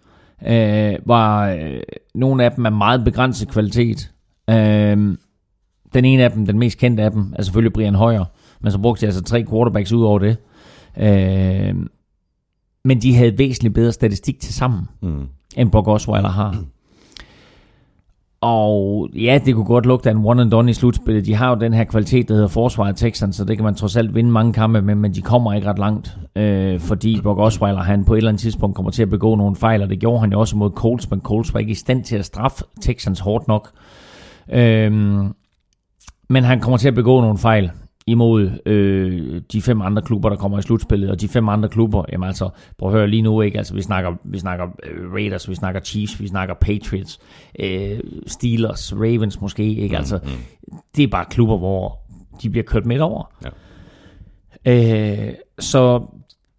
øh, 0.47 0.95
var, 1.05 1.49
øh, 1.49 1.79
nogle 2.15 2.43
af 2.43 2.51
dem 2.51 2.65
af 2.65 2.71
meget 2.71 3.03
begrænset 3.03 3.47
kvalitet. 3.47 4.11
Øh, 4.49 5.17
den 5.93 6.05
ene 6.05 6.23
af 6.23 6.31
dem, 6.31 6.45
den 6.45 6.59
mest 6.59 6.77
kendte 6.77 7.03
af 7.03 7.11
dem, 7.11 7.33
er 7.35 7.43
selvfølgelig 7.43 7.73
Brian 7.73 7.95
Hoyer, 7.95 8.25
men 8.61 8.71
så 8.71 8.79
brugte 8.79 9.01
de 9.01 9.05
altså 9.05 9.23
tre 9.23 9.45
quarterbacks 9.49 9.91
ud 9.91 10.03
over 10.03 10.19
det. 10.19 10.37
Øh, 10.97 11.75
men 12.85 13.01
de 13.01 13.15
havde 13.15 13.37
væsentligt 13.37 13.73
bedre 13.73 13.91
statistik 13.91 14.39
til 14.39 14.53
sammen 14.53 14.87
Mm. 15.01 15.25
end 15.57 15.71
Brock 15.71 15.87
Osweiler 15.87 16.29
har. 16.29 16.63
Og 18.41 19.09
ja, 19.15 19.39
det 19.45 19.55
kunne 19.55 19.65
godt 19.65 19.85
lugte 19.85 20.09
af 20.09 20.13
en 20.13 20.25
one 20.25 20.41
and 20.41 20.51
done 20.51 20.69
i 20.69 20.73
slutspillet. 20.73 21.25
De 21.25 21.35
har 21.35 21.49
jo 21.49 21.55
den 21.55 21.73
her 21.73 21.83
kvalitet, 21.83 22.27
der 22.27 22.33
hedder 22.33 22.47
forsvaret 22.47 22.95
Texans, 22.95 23.35
så 23.35 23.43
det 23.43 23.57
kan 23.57 23.63
man 23.63 23.75
trods 23.75 23.97
alt 23.97 24.15
vinde 24.15 24.31
mange 24.31 24.53
kampe 24.53 24.81
med, 24.81 24.95
men 24.95 25.13
de 25.13 25.21
kommer 25.21 25.53
ikke 25.53 25.67
ret 25.69 25.79
langt, 25.79 26.17
øh, 26.35 26.79
fordi 26.79 27.21
Brock 27.21 27.39
Osweiler, 27.39 27.81
han 27.81 28.05
på 28.05 28.13
et 28.13 28.17
eller 28.17 28.29
andet 28.29 28.41
tidspunkt 28.41 28.75
kommer 28.75 28.91
til 28.91 29.01
at 29.01 29.09
begå 29.09 29.35
nogle 29.35 29.55
fejl, 29.55 29.81
og 29.81 29.89
det 29.89 29.99
gjorde 29.99 30.19
han 30.19 30.31
jo 30.31 30.39
også 30.39 30.57
mod 30.57 30.71
Colts, 30.71 31.09
men 31.09 31.21
Colts 31.21 31.53
var 31.53 31.59
ikke 31.59 31.71
i 31.71 31.75
stand 31.75 32.03
til 32.03 32.15
at 32.17 32.25
straffe 32.25 32.63
Texans 32.81 33.19
hårdt 33.19 33.47
nok. 33.47 33.69
Øhm, 34.51 35.33
men 36.29 36.43
han 36.43 36.59
kommer 36.59 36.77
til 36.77 36.87
at 36.87 36.95
begå 36.95 37.21
nogle 37.21 37.37
fejl 37.37 37.71
imod 38.07 38.51
øh, 38.65 39.41
de 39.51 39.61
fem 39.61 39.81
andre 39.81 40.01
klubber, 40.01 40.29
der 40.29 40.35
kommer 40.35 40.59
i 40.59 40.61
slutspillet, 40.61 41.11
og 41.11 41.21
de 41.21 41.27
fem 41.27 41.49
andre 41.49 41.69
klubber, 41.69 42.03
jamen 42.11 42.27
altså, 42.27 42.49
prøv 42.77 42.89
at 42.89 42.95
høre 42.95 43.07
lige 43.07 43.21
nu, 43.21 43.41
ikke? 43.41 43.57
Altså, 43.57 43.73
vi 43.73 43.81
snakker, 43.81 44.11
vi 44.23 44.39
snakker 44.39 44.67
øh, 44.83 45.13
Raiders, 45.13 45.49
vi 45.49 45.55
snakker 45.55 45.81
Chiefs, 45.81 46.21
vi 46.21 46.27
snakker 46.27 46.55
Patriots, 46.61 47.19
øh, 47.59 47.99
Steelers, 48.27 48.93
Ravens 48.95 49.41
måske, 49.41 49.75
ikke? 49.75 49.97
Altså, 49.97 50.19
det 50.95 51.03
er 51.03 51.07
bare 51.07 51.25
klubber, 51.29 51.57
hvor 51.57 51.99
de 52.41 52.49
bliver 52.49 52.63
kørt 52.63 52.85
midt 52.85 53.01
over. 53.01 53.31
Ja. 54.65 55.27
Øh, 55.27 55.33
så 55.59 56.01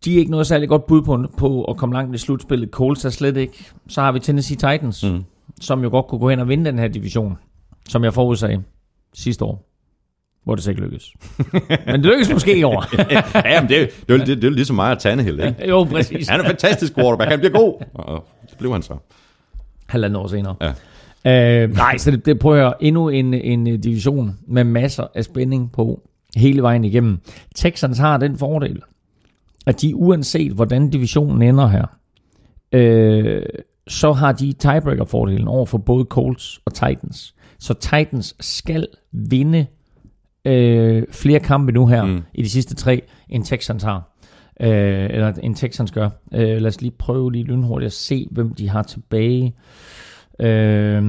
de 0.04 0.14
er 0.14 0.18
ikke 0.18 0.30
noget 0.30 0.46
særligt 0.46 0.68
godt 0.68 0.86
bud 0.86 1.02
på, 1.02 1.24
på 1.38 1.64
at 1.64 1.76
komme 1.76 1.94
langt 1.94 2.14
i 2.14 2.18
slutspillet. 2.18 2.70
Colts 2.70 3.04
er 3.04 3.10
slet 3.10 3.36
ikke. 3.36 3.64
Så 3.88 4.00
har 4.02 4.12
vi 4.12 4.18
Tennessee 4.18 4.56
Titans, 4.56 5.04
Mm. 5.04 5.10
mm. 5.10 5.24
som 5.60 5.82
jo 5.82 5.88
godt 5.90 6.06
kunne 6.06 6.18
gå 6.18 6.30
hen 6.30 6.38
og 6.40 6.48
vinde 6.48 6.64
den 6.64 6.78
her 6.78 6.88
division, 6.88 7.36
som 7.88 8.04
jeg 8.04 8.14
forudsagde 8.14 8.62
sidste 9.14 9.44
år, 9.44 9.67
hvor 10.48 10.54
det 10.54 10.64
så 10.64 10.70
ikke 10.70 10.82
lykkedes. 10.82 11.12
Men 11.86 11.94
det 11.94 12.04
lykkedes 12.04 12.32
måske 12.32 12.58
i 12.58 12.62
år. 12.62 12.84
ja, 13.48 13.60
men 13.60 13.68
det, 13.70 13.82
er- 13.82 13.86
det, 13.86 14.14
er 14.14 14.18
jo- 14.18 14.24
det, 14.24 14.42
det 14.42 14.44
er 14.44 14.50
ligesom 14.50 14.76
mig 14.76 14.90
og 14.90 14.98
Tannehill, 14.98 15.40
ikke? 15.40 15.66
jo, 15.70 15.84
præcis. 15.84 16.28
Han 16.28 16.40
er 16.40 16.44
en 16.44 16.50
fantastisk 16.50 16.94
quarterback, 16.94 17.30
han 17.30 17.38
bliver 17.38 17.52
god. 17.52 17.82
Og 17.94 18.26
det 18.50 18.58
blev 18.58 18.72
han 18.72 18.82
så. 18.82 18.94
Halvandet 19.88 20.20
år 20.22 20.26
senere. 20.26 20.56
Ja. 21.24 21.62
Øh, 21.64 21.74
nej, 21.74 21.98
så 21.98 22.10
det, 22.10 22.26
det 22.26 22.38
prøver 22.38 22.56
jeg 22.56 22.74
endnu 22.80 23.08
en, 23.08 23.34
en 23.34 23.68
øh, 23.68 23.78
division 23.82 24.38
med 24.46 24.64
masser 24.64 25.06
af 25.14 25.24
spænding 25.24 25.72
på 25.72 26.00
hele 26.36 26.62
vejen 26.62 26.84
igennem. 26.84 27.18
Texans 27.54 27.98
har 27.98 28.16
den 28.16 28.38
fordel, 28.38 28.82
at 29.66 29.80
de 29.82 29.96
uanset 29.96 30.52
hvordan 30.52 30.90
divisionen 30.90 31.42
ender 31.42 31.66
her, 31.68 31.84
øh, 32.72 33.42
så 33.88 34.12
har 34.12 34.32
de 34.32 34.52
tiebreaker-fordelen 34.52 35.48
over 35.48 35.66
for 35.66 35.78
både 35.78 36.04
Colts 36.04 36.60
og 36.64 36.74
Titans. 36.74 37.34
Så 37.60 37.74
Titans 37.74 38.34
skal 38.40 38.86
vinde 39.12 39.66
øh, 40.44 41.02
flere 41.12 41.40
kampe 41.40 41.72
nu 41.72 41.86
her 41.86 42.04
Mm. 42.04 42.22
i 42.34 42.42
de 42.42 42.50
sidste 42.50 42.74
tre, 42.74 43.02
end 43.28 43.44
Texans 43.44 43.82
har. 43.82 44.02
Øh, 44.60 44.68
eller 45.10 45.32
end 45.42 45.54
Texans 45.54 45.90
gør. 45.92 46.08
Øh, 46.34 46.40
lad 46.40 46.66
os 46.66 46.80
lige 46.80 46.92
prøve 46.98 47.32
lige 47.32 47.44
lynhurtigt 47.44 47.86
at 47.86 47.92
se, 47.92 48.28
hvem 48.30 48.54
de 48.54 48.68
har 48.68 48.82
tilbage. 48.82 49.54
Øh, 50.40 51.02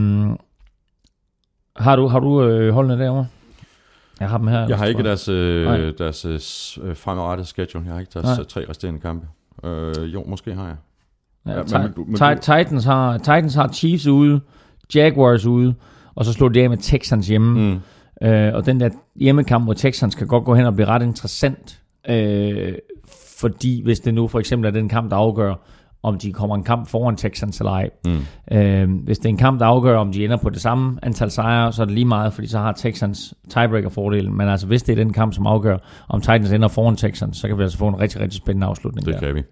har 1.77 1.95
du, 1.95 2.07
har 2.07 2.19
du 2.19 2.43
øh, 2.43 2.73
holdene 2.73 3.03
derovre? 3.03 3.27
Jeg 4.19 4.30
har 4.30 4.38
dem 4.38 4.47
her. 4.47 4.68
Jeg 4.68 4.77
har 4.77 4.85
ikke 4.85 5.03
deres, 5.03 5.27
øh, 5.30 5.65
Nej. 5.65 5.91
deres 5.97 6.26
øh, 6.26 6.89
øh, 6.89 6.95
fremadrettede 6.95 7.47
schedule. 7.47 7.84
Jeg 7.85 7.93
har 7.93 7.99
ikke 7.99 8.11
deres 8.14 8.26
Nej. 8.26 8.35
øh, 8.39 8.45
tre 8.45 8.65
resterende 8.69 8.99
kampe. 8.99 9.27
Øh, 9.64 10.14
jo, 10.14 10.23
måske 10.27 10.53
har 10.53 10.65
jeg. 10.68 10.76
Ja, 11.47 11.51
Ja, 11.80 11.88
men 11.88 11.93
men 12.07 12.15
Titans, 12.41 12.85
har, 12.85 13.18
Titans 13.18 13.56
har 13.56 13.68
Chiefs 13.68 14.07
ude, 14.07 14.41
Jaguars 14.95 15.45
ude, 15.45 15.73
og 16.15 16.26
så 16.26 16.34
slår 16.34 16.49
de 16.49 16.61
af 16.64 16.69
med 16.69 16.77
Texans 16.77 17.27
hjemme. 17.27 17.72
Mm. 17.73 17.80
Øh, 18.23 18.53
og 18.53 18.65
den 18.65 18.79
der 18.79 18.89
hjemmekamp 19.15 19.65
mod 19.65 19.75
Texans 19.75 20.15
kan 20.15 20.27
godt 20.27 20.45
gå 20.45 20.55
hen 20.55 20.65
og 20.65 20.75
blive 20.75 20.87
ret 20.87 21.01
interessant. 21.03 21.79
Øh, 22.09 22.73
fordi 23.39 23.81
hvis 23.83 23.99
det 23.99 24.13
nu 24.13 24.27
for 24.27 24.39
eksempel 24.39 24.67
er 24.67 24.71
den 24.71 24.89
kamp, 24.89 25.11
der 25.11 25.17
afgør, 25.17 25.55
om 26.03 26.17
de 26.17 26.33
kommer 26.33 26.55
en 26.55 26.63
kamp 26.63 26.87
foran 26.87 27.15
Texans 27.15 27.59
eller 27.59 27.71
ej. 27.71 27.89
Mm. 28.05 28.57
Øh, 28.57 28.89
hvis 29.03 29.17
det 29.17 29.25
er 29.25 29.29
en 29.29 29.37
kamp, 29.37 29.59
der 29.59 29.65
afgør, 29.65 29.97
om 29.97 30.11
de 30.11 30.25
ender 30.25 30.37
på 30.37 30.49
det 30.49 30.61
samme 30.61 30.99
antal 31.03 31.31
sejre, 31.31 31.73
så 31.73 31.81
er 31.81 31.85
det 31.85 31.93
lige 31.95 32.05
meget, 32.05 32.33
fordi 32.33 32.47
så 32.47 32.57
har 32.59 32.71
Texans 32.71 33.33
tiebreaker-fordelen. 33.49 34.37
Men 34.37 34.47
altså, 34.47 34.67
hvis 34.67 34.83
det 34.83 34.91
er 34.91 34.95
den 35.03 35.13
kamp, 35.13 35.33
som 35.33 35.47
afgør, 35.47 35.77
om 36.09 36.21
Titans 36.21 36.51
ender 36.51 36.67
foran 36.67 36.95
Texans, 36.95 37.37
så 37.37 37.47
kan 37.47 37.57
vi 37.57 37.63
altså 37.63 37.77
få 37.77 37.87
en 37.87 37.99
rigtig, 37.99 38.21
rigtig 38.21 38.37
spændende 38.37 38.67
afslutning 38.67 39.05
Det 39.05 39.13
der. 39.13 39.19
kan 39.19 39.35
vi. 39.35 39.43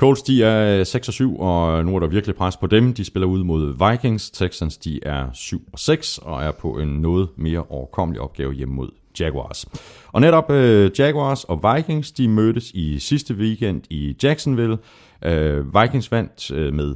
Colts, 0.00 0.22
de 0.22 0.44
er 0.44 0.78
øh, 0.78 0.86
6 0.86 1.08
og 1.08 1.14
7, 1.14 1.40
og 1.40 1.78
øh, 1.78 1.86
nu 1.86 1.96
er 1.96 2.00
der 2.00 2.06
virkelig 2.06 2.36
pres 2.36 2.56
på 2.56 2.66
dem. 2.66 2.94
De 2.94 3.04
spiller 3.04 3.26
ud 3.26 3.44
mod 3.44 3.90
Vikings. 3.90 4.30
Texans, 4.30 4.76
de 4.78 5.00
er 5.02 5.26
7 5.32 5.62
og 5.72 5.78
6, 5.78 6.18
og 6.18 6.42
er 6.42 6.50
på 6.50 6.78
en 6.78 6.88
noget 6.88 7.28
mere 7.36 7.64
overkommelig 7.68 8.20
opgave 8.20 8.52
hjemme 8.52 8.74
mod 8.74 8.88
Jaguars. 9.20 9.66
Og 10.12 10.20
netop 10.20 10.50
øh, 10.50 10.90
Jaguars 10.98 11.44
og 11.44 11.74
Vikings, 11.76 12.12
de 12.12 12.28
mødtes 12.28 12.70
i 12.70 12.98
sidste 12.98 13.34
weekend 13.34 13.82
i 13.90 14.16
Jacksonville. 14.22 14.78
Øh, 15.24 15.74
Vikings 15.82 16.12
vandt 16.12 16.50
øh, 16.50 16.74
med 16.74 16.94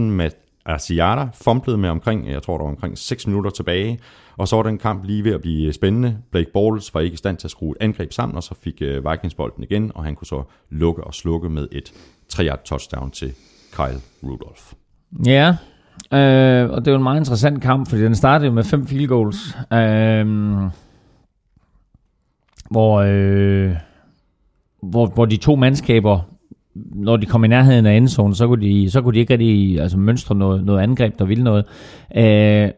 med 0.00 0.30
Asiata 0.66 1.28
fumblede 1.34 1.78
med 1.78 1.88
omkring, 1.88 2.30
jeg 2.30 2.42
tror 2.42 2.56
der 2.56 2.64
var 2.64 2.70
omkring 2.70 2.98
6 2.98 3.26
minutter 3.26 3.50
tilbage, 3.50 3.98
og 4.38 4.48
så 4.48 4.56
var 4.56 4.62
den 4.62 4.78
kamp 4.78 5.04
lige 5.04 5.24
ved 5.24 5.32
at 5.32 5.40
blive 5.40 5.72
spændende. 5.72 6.18
Blake 6.30 6.50
Bortles 6.52 6.94
var 6.94 7.00
ikke 7.00 7.14
i 7.14 7.16
stand 7.16 7.36
til 7.36 7.46
at 7.46 7.50
skrue 7.50 7.70
et 7.70 7.76
angreb 7.80 8.12
sammen, 8.12 8.36
og 8.36 8.42
så 8.42 8.54
fik 8.62 8.82
øh, 8.82 9.10
Vikings 9.10 9.34
bolden 9.34 9.64
igen, 9.64 9.92
og 9.94 10.04
han 10.04 10.14
kunne 10.14 10.26
så 10.26 10.42
lukke 10.70 11.04
og 11.04 11.14
slukke 11.14 11.48
med 11.48 11.68
et 11.72 11.92
3 12.28 12.48
touchdown 12.64 13.10
til 13.10 13.32
Kyle 13.72 14.00
Rudolph. 14.22 14.62
Ja, 15.26 15.56
øh, 16.12 16.70
og 16.70 16.84
det 16.84 16.92
var 16.92 16.98
en 16.98 17.02
meget 17.02 17.20
interessant 17.20 17.62
kamp, 17.62 17.88
fordi 17.88 18.02
den 18.02 18.14
startede 18.14 18.46
jo 18.46 18.54
med 18.54 18.64
fem 18.64 18.86
field 18.86 19.08
goals, 19.08 19.56
øh, 19.72 20.26
hvor, 22.70 23.00
øh, 23.00 23.76
hvor, 24.82 25.06
hvor 25.06 25.24
de 25.24 25.36
to 25.36 25.56
mandskaber, 25.56 26.20
når 26.94 27.16
de 27.16 27.26
kom 27.26 27.44
i 27.44 27.48
nærheden 27.48 27.86
af 27.86 27.96
endzone, 27.96 28.34
så 28.34 28.46
kunne 28.46 28.66
de, 28.66 28.90
så 28.90 29.02
kunne 29.02 29.14
de 29.14 29.18
ikke 29.18 29.32
rigtig 29.32 29.80
altså, 29.80 29.98
mønstre 29.98 30.34
noget, 30.34 30.64
noget 30.64 30.82
angreb, 30.82 31.18
der 31.18 31.24
ville 31.24 31.44
noget. 31.44 31.64
Øh, 32.16 32.70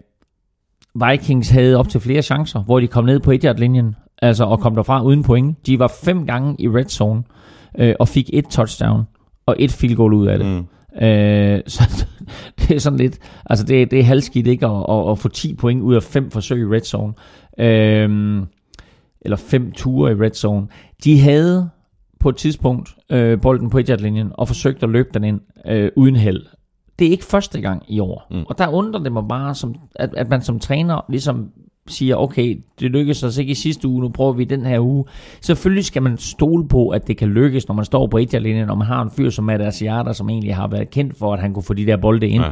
Vikings 1.06 1.50
havde 1.50 1.76
op 1.76 1.88
til 1.88 2.00
flere 2.00 2.22
chancer, 2.22 2.60
hvor 2.60 2.80
de 2.80 2.86
kom 2.86 3.04
ned 3.04 3.20
på 3.20 3.30
1 3.30 3.54
linjen 3.58 3.94
altså 4.22 4.44
og 4.44 4.60
kom 4.60 4.74
derfra 4.74 5.02
uden 5.02 5.22
point. 5.22 5.66
De 5.66 5.78
var 5.78 5.92
fem 6.04 6.26
gange 6.26 6.56
i 6.58 6.68
red 6.68 6.84
zone, 6.84 7.22
øh, 7.78 7.94
og 8.00 8.08
fik 8.08 8.30
et 8.32 8.44
touchdown 8.44 9.02
og 9.46 9.56
et 9.58 9.72
field 9.72 9.96
goal 9.96 10.12
ud 10.12 10.26
af 10.26 10.38
det. 10.38 10.46
Mm. 10.46 10.66
Øh, 11.06 11.60
så 11.74 12.06
det 12.58 12.76
er 12.76 12.80
sådan 12.80 12.98
lidt, 12.98 13.18
altså 13.46 13.66
det, 13.66 13.90
det 13.90 13.98
er 13.98 14.04
halvskidt 14.04 14.46
ikke 14.46 14.66
at, 14.66 14.86
at, 14.88 15.10
at 15.10 15.18
få 15.18 15.28
10 15.28 15.54
point 15.54 15.82
ud 15.82 15.94
af 15.94 16.02
fem 16.02 16.30
forsøg 16.30 16.60
i 16.60 16.64
red 16.64 16.80
zone. 16.80 17.12
Øh, 17.58 18.42
eller 19.20 19.36
fem 19.36 19.72
ture 19.72 20.12
i 20.12 20.14
red 20.14 20.34
zone. 20.34 20.66
De 21.04 21.20
havde 21.20 21.70
på 22.20 22.28
et 22.28 22.36
tidspunkt 22.36 22.96
øh, 23.10 23.40
bolden 23.40 23.70
på 23.70 23.78
1 23.78 24.00
linjen 24.00 24.30
og 24.34 24.48
forsøgte 24.48 24.84
at 24.86 24.90
løbe 24.90 25.08
den 25.14 25.24
ind 25.24 25.40
øh, 25.66 25.90
uden 25.96 26.16
held. 26.16 26.46
Det 26.98 27.06
er 27.06 27.10
ikke 27.10 27.24
første 27.24 27.60
gang 27.60 27.82
i 27.88 28.00
år. 28.00 28.26
Mm. 28.30 28.44
Og 28.48 28.58
der 28.58 28.68
undrer 28.68 29.02
det 29.02 29.12
mig 29.12 29.24
bare, 29.28 29.54
som, 29.54 29.74
at, 29.94 30.14
at 30.16 30.28
man 30.28 30.42
som 30.42 30.58
træner 30.58 31.04
ligesom 31.08 31.50
siger, 31.86 32.16
okay, 32.16 32.60
det 32.80 32.90
lykkedes 32.90 33.22
os 33.22 33.38
ikke 33.38 33.50
i 33.50 33.54
sidste 33.54 33.88
uge, 33.88 34.00
nu 34.00 34.08
prøver 34.08 34.32
vi 34.32 34.44
den 34.44 34.66
her 34.66 34.80
uge. 34.80 35.04
Selvfølgelig 35.40 35.84
skal 35.84 36.02
man 36.02 36.18
stole 36.18 36.68
på, 36.68 36.88
at 36.88 37.06
det 37.06 37.16
kan 37.16 37.28
lykkes, 37.28 37.68
når 37.68 37.74
man 37.74 37.84
står 37.84 38.06
på 38.06 38.18
1 38.18 38.42
linjen 38.42 38.66
når 38.66 38.74
man 38.74 38.86
har 38.86 39.02
en 39.02 39.10
fyr 39.10 39.30
som 39.30 39.44
Matt 39.44 39.62
Asiata, 39.62 40.12
som 40.12 40.28
egentlig 40.28 40.54
har 40.54 40.68
været 40.68 40.90
kendt 40.90 41.18
for, 41.18 41.34
at 41.34 41.40
han 41.40 41.54
kunne 41.54 41.62
få 41.62 41.74
de 41.74 41.86
der 41.86 41.96
bolde 41.96 42.28
ind. 42.28 42.42
Ja. 42.42 42.50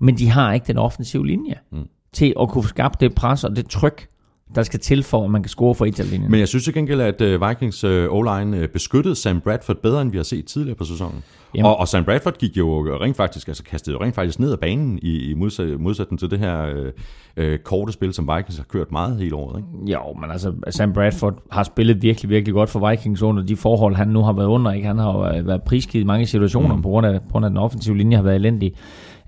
Men 0.00 0.18
de 0.18 0.30
har 0.30 0.52
ikke 0.52 0.66
den 0.66 0.78
offensive 0.78 1.26
linje 1.26 1.54
mm. 1.72 1.78
til 2.12 2.34
at 2.40 2.48
kunne 2.48 2.64
skabe 2.64 2.94
det 3.00 3.14
pres 3.14 3.44
og 3.44 3.56
det 3.56 3.66
tryk, 3.66 4.08
der 4.54 4.62
skal 4.62 4.80
til 4.80 5.02
for, 5.02 5.24
at 5.24 5.30
man 5.30 5.42
kan 5.42 5.48
score 5.48 5.74
for 5.74 5.84
Italien. 5.84 6.30
Men 6.30 6.40
jeg 6.40 6.48
synes 6.48 6.64
til 6.64 6.74
gengæld, 6.74 7.00
at 7.00 7.20
øh, 7.20 7.48
Vikings 7.48 7.84
øh, 7.84 8.08
O-line 8.10 8.56
øh, 8.56 8.68
beskyttede 8.68 9.14
Sam 9.14 9.40
Bradford 9.40 9.76
bedre, 9.76 10.02
end 10.02 10.10
vi 10.10 10.16
har 10.16 10.24
set 10.24 10.46
tidligere 10.46 10.76
på 10.76 10.84
sæsonen. 10.84 11.24
Og, 11.62 11.76
og 11.76 11.88
Sam 11.88 12.04
Bradford 12.04 12.38
gik 12.38 12.56
jo 12.56 12.96
rent 13.00 13.16
faktisk, 13.16 13.48
altså 13.48 13.64
kastede 13.64 13.94
jo 13.94 14.02
rent 14.02 14.14
faktisk 14.14 14.38
ned 14.38 14.52
ad 14.52 14.56
banen 14.56 14.98
i, 15.02 15.30
i 15.30 15.34
modsæt, 15.34 15.80
modsætning 15.80 16.20
til 16.20 16.30
det 16.30 16.38
her 16.38 16.62
øh, 16.62 16.92
øh, 17.36 17.58
korte 17.58 17.92
spil, 17.92 18.12
som 18.12 18.30
Vikings 18.36 18.56
har 18.56 18.64
kørt 18.64 18.92
meget 18.92 19.18
hele 19.18 19.36
året. 19.36 19.58
Ikke? 19.58 19.92
Jo, 19.92 20.12
men 20.12 20.30
altså 20.30 20.54
Sam 20.70 20.92
Bradford 20.92 21.42
har 21.50 21.62
spillet 21.62 22.02
virkelig, 22.02 22.30
virkelig 22.30 22.54
godt 22.54 22.70
for 22.70 22.90
Vikings 22.90 23.22
under 23.22 23.42
de 23.42 23.56
forhold, 23.56 23.94
han 23.94 24.08
nu 24.08 24.22
har 24.22 24.32
været 24.32 24.46
under. 24.46 24.72
Ikke? 24.72 24.86
Han 24.86 24.98
har 24.98 25.12
jo 25.12 25.42
været 25.44 25.62
prisgivet 25.62 26.04
i 26.04 26.06
mange 26.06 26.26
situationer, 26.26 26.76
mm. 26.76 26.82
på, 26.82 26.88
grund 26.88 27.06
af, 27.06 27.22
på 27.22 27.28
grund 27.30 27.44
af 27.44 27.50
den 27.50 27.58
offensive 27.58 27.96
linje 27.96 28.16
har 28.16 28.22
været 28.22 28.36
elendig. 28.36 28.74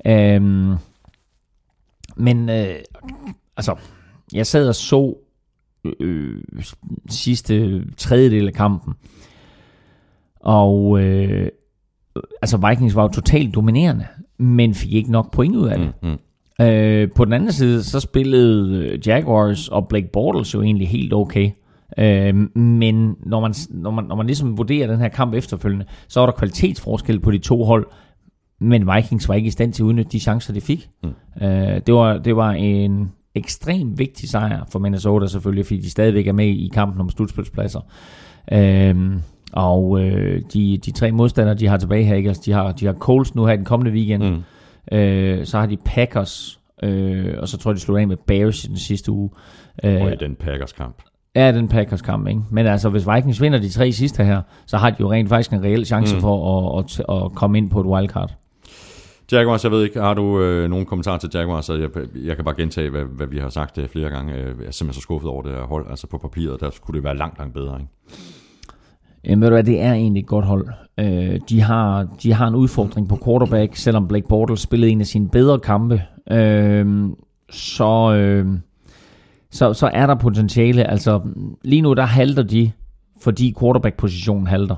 Øhm, 0.07 0.75
men 2.17 2.49
øh, 2.49 2.75
altså, 3.57 3.77
jeg 4.33 4.47
sad 4.47 4.69
og 4.69 4.75
så 4.75 5.15
øh, 6.01 6.43
sidste 7.09 7.85
tredjedel 7.97 8.47
af 8.47 8.53
kampen, 8.53 8.95
og 10.41 11.01
øh, 11.01 11.49
altså 12.43 12.69
Vikings 12.69 12.95
var 12.95 13.03
jo 13.03 13.09
totalt 13.09 13.55
dominerende, 13.55 14.07
men 14.39 14.75
fik 14.75 14.93
ikke 14.93 15.13
nok 15.13 15.33
point 15.33 15.57
ud 15.57 15.69
af 15.69 15.79
det. 15.79 15.93
Mm, 16.03 16.09
mm. 16.09 16.17
Øh, 16.65 17.09
på 17.15 17.25
den 17.25 17.33
anden 17.33 17.53
side, 17.53 17.83
så 17.83 18.01
spillede 18.01 18.99
Jaguars 19.07 19.69
og 19.69 19.89
Blake 19.89 20.09
Bortles 20.13 20.55
jo 20.55 20.63
egentlig 20.63 20.89
helt 20.89 21.13
okay. 21.13 21.51
Øh, 21.99 22.35
men 22.59 23.17
når 23.27 23.41
man, 23.41 23.55
når, 23.71 23.91
man, 23.91 24.05
når 24.05 24.17
man 24.17 24.27
ligesom 24.27 24.59
vurderer 24.59 24.87
den 24.87 25.01
her 25.01 25.09
kamp 25.09 25.35
efterfølgende, 25.35 25.85
så 26.09 26.21
var 26.21 26.27
der 26.27 26.33
kvalitetsforskel 26.33 27.21
på 27.21 27.31
de 27.31 27.39
to 27.39 27.65
hold, 27.65 27.87
men 28.61 28.89
Vikings 28.95 29.29
var 29.29 29.35
ikke 29.35 29.47
i 29.47 29.51
stand 29.51 29.73
til 29.73 29.83
at 29.83 29.87
udnytte 29.87 30.11
de 30.11 30.21
chancer, 30.21 30.53
de 30.53 30.61
fik. 30.61 30.89
Mm. 31.03 31.45
Øh, 31.47 31.81
det, 31.87 31.95
var, 31.95 32.19
det 32.19 32.37
var 32.37 32.51
en 32.51 33.13
ekstremt 33.35 33.99
vigtig 33.99 34.29
sejr 34.29 34.65
for 34.73 34.79
Minnesota 34.79 35.27
selvfølgelig, 35.27 35.67
fordi 35.67 35.81
de 35.81 35.91
stadigvæk 35.91 36.27
er 36.27 36.33
med 36.33 36.47
i 36.47 36.71
kampen 36.75 37.01
om 37.01 37.11
slutspilspladser. 37.11 37.81
Øh, 38.53 39.17
og 39.53 40.01
øh, 40.01 40.43
de, 40.53 40.79
de 40.79 40.91
tre 40.91 41.13
modstandere, 41.13 41.55
de 41.55 41.67
har 41.67 41.77
tilbage 41.77 42.05
her, 42.05 42.15
ikke? 42.15 42.29
Altså, 42.29 42.43
de, 42.47 42.53
har, 42.53 42.73
de 42.73 42.87
har 42.87 42.93
Coles 42.93 43.35
nu 43.35 43.45
her 43.45 43.53
i 43.53 43.57
den 43.57 43.65
kommende 43.65 43.93
weekend. 43.93 44.23
Mm. 44.31 44.97
Øh, 44.97 45.47
så 45.47 45.59
har 45.59 45.67
de 45.67 45.77
Packers, 45.85 46.61
øh, 46.83 47.35
og 47.39 47.49
så 47.49 47.59
tror 47.59 47.71
jeg, 47.71 47.77
de 47.77 47.81
slog 47.81 48.01
af 48.01 48.09
med 48.09 48.17
Bears 48.17 48.65
i 48.65 48.69
den 48.69 48.77
sidste 48.77 49.13
uge. 49.13 49.31
Øh, 49.85 50.03
og 50.03 50.13
i 50.13 50.17
den 50.17 50.35
Packers-kamp. 50.35 51.03
Ja, 51.35 51.53
den 51.53 51.69
Packers 51.69 52.03
kamp, 52.03 52.29
ikke? 52.29 52.41
Men 52.51 52.67
altså, 52.67 52.89
hvis 52.89 53.07
Vikings 53.15 53.43
vinder 53.43 53.59
de 53.59 53.69
tre 53.69 53.93
sidste 53.93 54.25
her, 54.25 54.43
så 54.67 54.77
har 54.77 54.91
de 54.91 54.97
jo 55.01 55.13
rent 55.13 55.29
faktisk 55.29 55.53
en 55.53 55.63
reel 55.63 55.87
chance 55.87 56.15
mm. 56.15 56.21
for 56.21 56.79
at, 56.79 56.85
at, 56.85 57.25
at 57.25 57.33
komme 57.35 57.59
ind 57.59 57.71
på 57.71 57.81
et 57.81 57.87
wildcard. 57.87 58.35
Jaguars, 59.33 59.65
jeg 59.65 59.73
ved 59.73 59.85
ikke, 59.85 60.01
har 60.01 60.15
du 60.15 60.41
øh, 60.41 60.71
nogen 60.71 60.87
kommentar 60.87 61.19
til 61.19 61.31
Jaguars? 61.35 61.69
Jeg, 61.69 61.89
jeg 62.15 62.37
kan 62.37 62.45
bare 62.45 62.55
gentage, 62.57 62.91
hvad, 62.91 63.05
hvad 63.05 63.27
vi 63.27 63.39
har 63.39 63.49
sagt 63.49 63.79
øh, 63.79 63.89
flere 63.89 64.11
gange. 64.11 64.35
Jeg 64.35 64.43
er 64.43 64.51
simpelthen 64.51 64.93
så 64.93 65.01
skuffet 65.01 65.31
over 65.31 65.43
det 65.43 65.53
her 65.53 65.63
hold. 65.63 65.87
Altså 65.91 66.07
på 66.07 66.19
papiret, 66.19 66.61
der 66.61 66.71
skulle 66.71 66.97
det 66.97 67.05
være 67.05 67.17
langt, 67.17 67.39
langt 67.39 67.55
bedre, 67.55 67.81
ikke? 67.81 67.93
Jamen, 69.27 69.41
ved 69.41 69.49
du 69.49 69.55
hvad, 69.55 69.65
det 69.65 69.83
er 69.83 69.93
egentlig 69.93 70.21
et 70.21 70.27
godt 70.27 70.45
hold. 70.45 70.69
Øh, 71.01 71.41
de, 71.49 71.61
har, 71.61 72.09
de 72.23 72.33
har 72.33 72.49
en 72.49 72.55
udfordring 72.55 73.09
på 73.09 73.19
quarterback, 73.25 73.77
selvom 73.77 74.09
Blake 74.09 74.29
Bortles 74.29 74.61
spillede 74.61 74.93
en 74.93 75.01
af 75.01 75.07
sine 75.07 75.29
bedre 75.29 75.59
kampe. 75.59 76.03
Øh, 76.31 77.09
så, 77.51 78.15
øh, 78.15 78.47
så, 79.51 79.73
så 79.73 79.91
er 79.93 80.07
der 80.07 80.15
potentiale. 80.15 80.91
Altså, 80.91 81.21
lige 81.65 81.83
nu 81.83 81.93
der 81.93 82.05
halter 82.05 82.43
de, 82.43 82.71
fordi 83.23 83.55
quarterback-positionen 83.61 84.47
halter. 84.47 84.77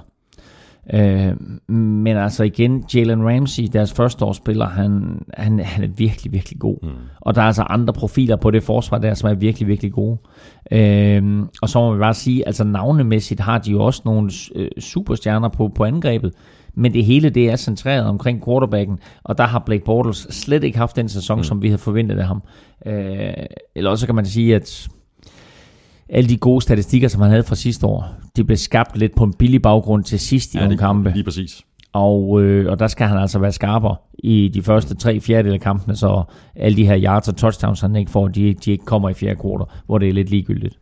Øh, 0.94 1.32
men 1.74 2.16
altså 2.16 2.44
igen, 2.44 2.84
Jalen 2.94 3.28
Ramsey, 3.28 3.64
deres 3.72 3.92
førsteårsspiller, 3.92 4.66
han, 4.66 5.22
han, 5.34 5.58
han 5.58 5.84
er 5.84 5.88
virkelig, 5.88 6.32
virkelig 6.32 6.58
god. 6.58 6.76
Mm. 6.82 6.88
Og 7.20 7.34
der 7.34 7.42
er 7.42 7.46
altså 7.46 7.62
andre 7.62 7.92
profiler 7.92 8.36
på 8.36 8.50
det 8.50 8.62
forsvar 8.62 8.98
der, 8.98 9.14
som 9.14 9.30
er 9.30 9.34
virkelig, 9.34 9.68
virkelig 9.68 9.92
gode. 9.92 10.18
Øh, 10.70 11.42
og 11.62 11.68
så 11.68 11.78
må 11.80 11.94
vi 11.94 11.98
bare 11.98 12.14
sige, 12.14 12.46
altså 12.46 12.64
navnemæssigt 12.64 13.40
har 13.40 13.58
de 13.58 13.70
jo 13.70 13.84
også 13.84 14.02
nogle 14.04 14.30
øh, 14.54 14.68
superstjerner 14.78 15.48
på, 15.48 15.68
på 15.68 15.84
angrebet. 15.84 16.32
Men 16.74 16.92
det 16.92 17.04
hele 17.04 17.30
det 17.30 17.50
er 17.50 17.56
centreret 17.56 18.06
omkring 18.06 18.44
quarterbacken, 18.44 18.98
og 19.24 19.38
der 19.38 19.44
har 19.44 19.58
Blake 19.66 19.84
Bortles 19.84 20.26
slet 20.30 20.64
ikke 20.64 20.78
haft 20.78 20.96
den 20.96 21.08
sæson, 21.08 21.38
mm. 21.38 21.44
som 21.44 21.62
vi 21.62 21.68
havde 21.68 21.78
forventet 21.78 22.18
af 22.18 22.26
ham. 22.26 22.42
Øh, 22.86 23.32
eller 23.74 23.90
også 23.90 24.06
kan 24.06 24.14
man 24.14 24.26
sige, 24.26 24.54
at 24.54 24.88
alle 26.08 26.28
de 26.28 26.36
gode 26.36 26.60
statistikker, 26.60 27.08
som 27.08 27.20
han 27.20 27.30
havde 27.30 27.42
fra 27.42 27.54
sidste 27.54 27.86
år, 27.86 28.14
de 28.36 28.44
blev 28.44 28.56
skabt 28.56 28.98
lidt 28.98 29.14
på 29.14 29.24
en 29.24 29.32
billig 29.32 29.62
baggrund 29.62 30.04
til 30.04 30.20
sidst 30.20 30.54
i 30.54 30.58
ja, 30.58 30.64
nogle 30.64 30.78
kampe. 30.78 31.10
Lige 31.14 31.24
præcis. 31.24 31.62
Og, 31.92 32.42
øh, 32.42 32.70
og 32.70 32.78
der 32.78 32.86
skal 32.86 33.06
han 33.06 33.18
altså 33.18 33.38
være 33.38 33.52
skarpere 33.52 33.96
i 34.18 34.50
de 34.54 34.62
første 34.62 34.94
tre 34.94 35.20
fjerdedel 35.20 35.54
af 35.54 35.60
kampene, 35.60 35.96
så 35.96 36.22
alle 36.56 36.76
de 36.76 36.86
her 36.86 37.00
yards 37.02 37.28
og 37.28 37.36
touchdowns, 37.36 37.80
han 37.80 37.96
ikke 37.96 38.10
får, 38.10 38.28
de, 38.28 38.54
de 38.54 38.72
ikke 38.72 38.84
kommer 38.84 39.08
i 39.08 39.14
fjerde 39.14 39.40
kvartal, 39.40 39.66
hvor 39.86 39.98
det 39.98 40.08
er 40.08 40.12
lidt 40.12 40.30
ligegyldigt. 40.30 40.78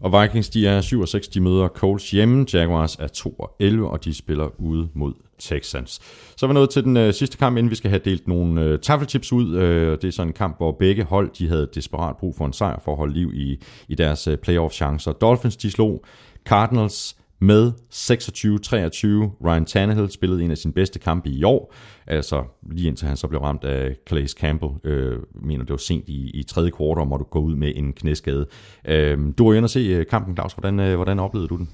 Og 0.00 0.22
Vikings, 0.22 0.48
de 0.48 0.66
er 0.66 0.80
7 0.80 1.00
og 1.00 1.08
6, 1.08 1.28
de 1.28 1.40
møder 1.40 1.68
Colts 1.68 2.10
hjemme. 2.10 2.46
Jaguars 2.52 2.96
er 2.96 3.06
2 3.06 3.30
og 3.30 3.56
11, 3.60 3.90
og 3.90 4.04
de 4.04 4.14
spiller 4.14 4.60
ude 4.60 4.88
mod 4.94 5.12
Texans. 5.38 6.00
Så 6.36 6.46
er 6.46 6.48
vi 6.48 6.54
nået 6.54 6.70
til 6.70 6.84
den 6.84 6.96
øh, 6.96 7.14
sidste 7.14 7.38
kamp, 7.38 7.56
inden 7.56 7.70
vi 7.70 7.74
skal 7.74 7.90
have 7.90 8.00
delt 8.04 8.28
nogle 8.28 8.62
øh, 8.62 8.78
taffelchips 8.78 9.32
ud. 9.32 9.56
Øh, 9.56 9.92
det 9.92 10.04
er 10.04 10.10
sådan 10.12 10.28
en 10.28 10.32
kamp, 10.32 10.56
hvor 10.56 10.76
begge 10.78 11.04
hold 11.04 11.30
de 11.38 11.48
havde 11.48 11.68
desperat 11.74 12.16
brug 12.16 12.36
for 12.36 12.46
en 12.46 12.52
sejr 12.52 12.80
for 12.84 12.92
at 12.92 12.98
holde 12.98 13.14
liv 13.14 13.32
i, 13.34 13.62
i 13.88 13.94
deres 13.94 14.26
øh, 14.26 14.38
playoff-chancer. 14.38 15.12
Dolphins 15.12 15.56
de 15.56 15.70
slog 15.70 16.04
Cardinals 16.44 17.16
med 17.40 17.72
26-23. 17.92 19.46
Ryan 19.46 19.64
Tannehill 19.64 20.10
spillede 20.10 20.42
en 20.42 20.50
af 20.50 20.58
sine 20.58 20.74
bedste 20.74 20.98
kampe 20.98 21.28
i 21.30 21.44
år, 21.44 21.74
altså 22.06 22.44
lige 22.70 22.88
indtil 22.88 23.08
han 23.08 23.16
så 23.16 23.26
blev 23.26 23.40
ramt 23.40 23.64
af 23.64 23.96
Calais 24.06 24.30
Campbell, 24.30 24.72
øh, 24.84 25.18
mener 25.34 25.64
det 25.64 25.70
var 25.70 25.76
sent 25.76 26.08
i, 26.08 26.30
i 26.30 26.42
tredje 26.42 26.70
kvartal, 26.70 27.00
og 27.00 27.08
måtte 27.08 27.24
gå 27.24 27.38
ud 27.38 27.54
med 27.54 27.72
en 27.76 27.92
knæskade. 27.92 28.46
Øh, 28.88 29.18
du 29.38 29.48
var 29.48 29.54
inde 29.54 29.66
og 29.66 29.70
se 29.70 29.80
øh, 29.80 30.06
kampen, 30.06 30.36
Claus. 30.36 30.52
Hvordan, 30.52 30.80
øh, 30.80 30.94
hvordan 30.96 31.18
oplevede 31.18 31.48
du 31.48 31.56
den? 31.56 31.68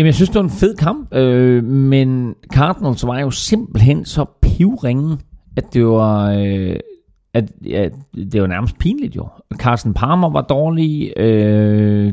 Jamen, 0.00 0.06
jeg 0.06 0.14
synes, 0.14 0.28
det 0.28 0.36
var 0.36 0.44
en 0.44 0.50
fed 0.50 0.76
kamp, 0.76 1.14
øh, 1.14 1.64
men 1.64 2.34
Cardinals 2.52 3.06
var 3.06 3.20
jo 3.20 3.30
simpelthen 3.30 4.04
så 4.04 4.24
pivringe, 4.42 5.18
at 5.56 5.74
det 5.74 5.86
var... 5.86 6.32
Øh, 6.32 6.76
at, 7.34 7.52
ja, 7.66 7.88
det 8.32 8.40
var 8.40 8.46
nærmest 8.46 8.78
pinligt 8.78 9.16
jo. 9.16 9.28
Carsten 9.54 9.94
Palmer 9.94 10.30
var 10.30 10.40
dårlig. 10.40 11.12
Øh, 11.16 12.12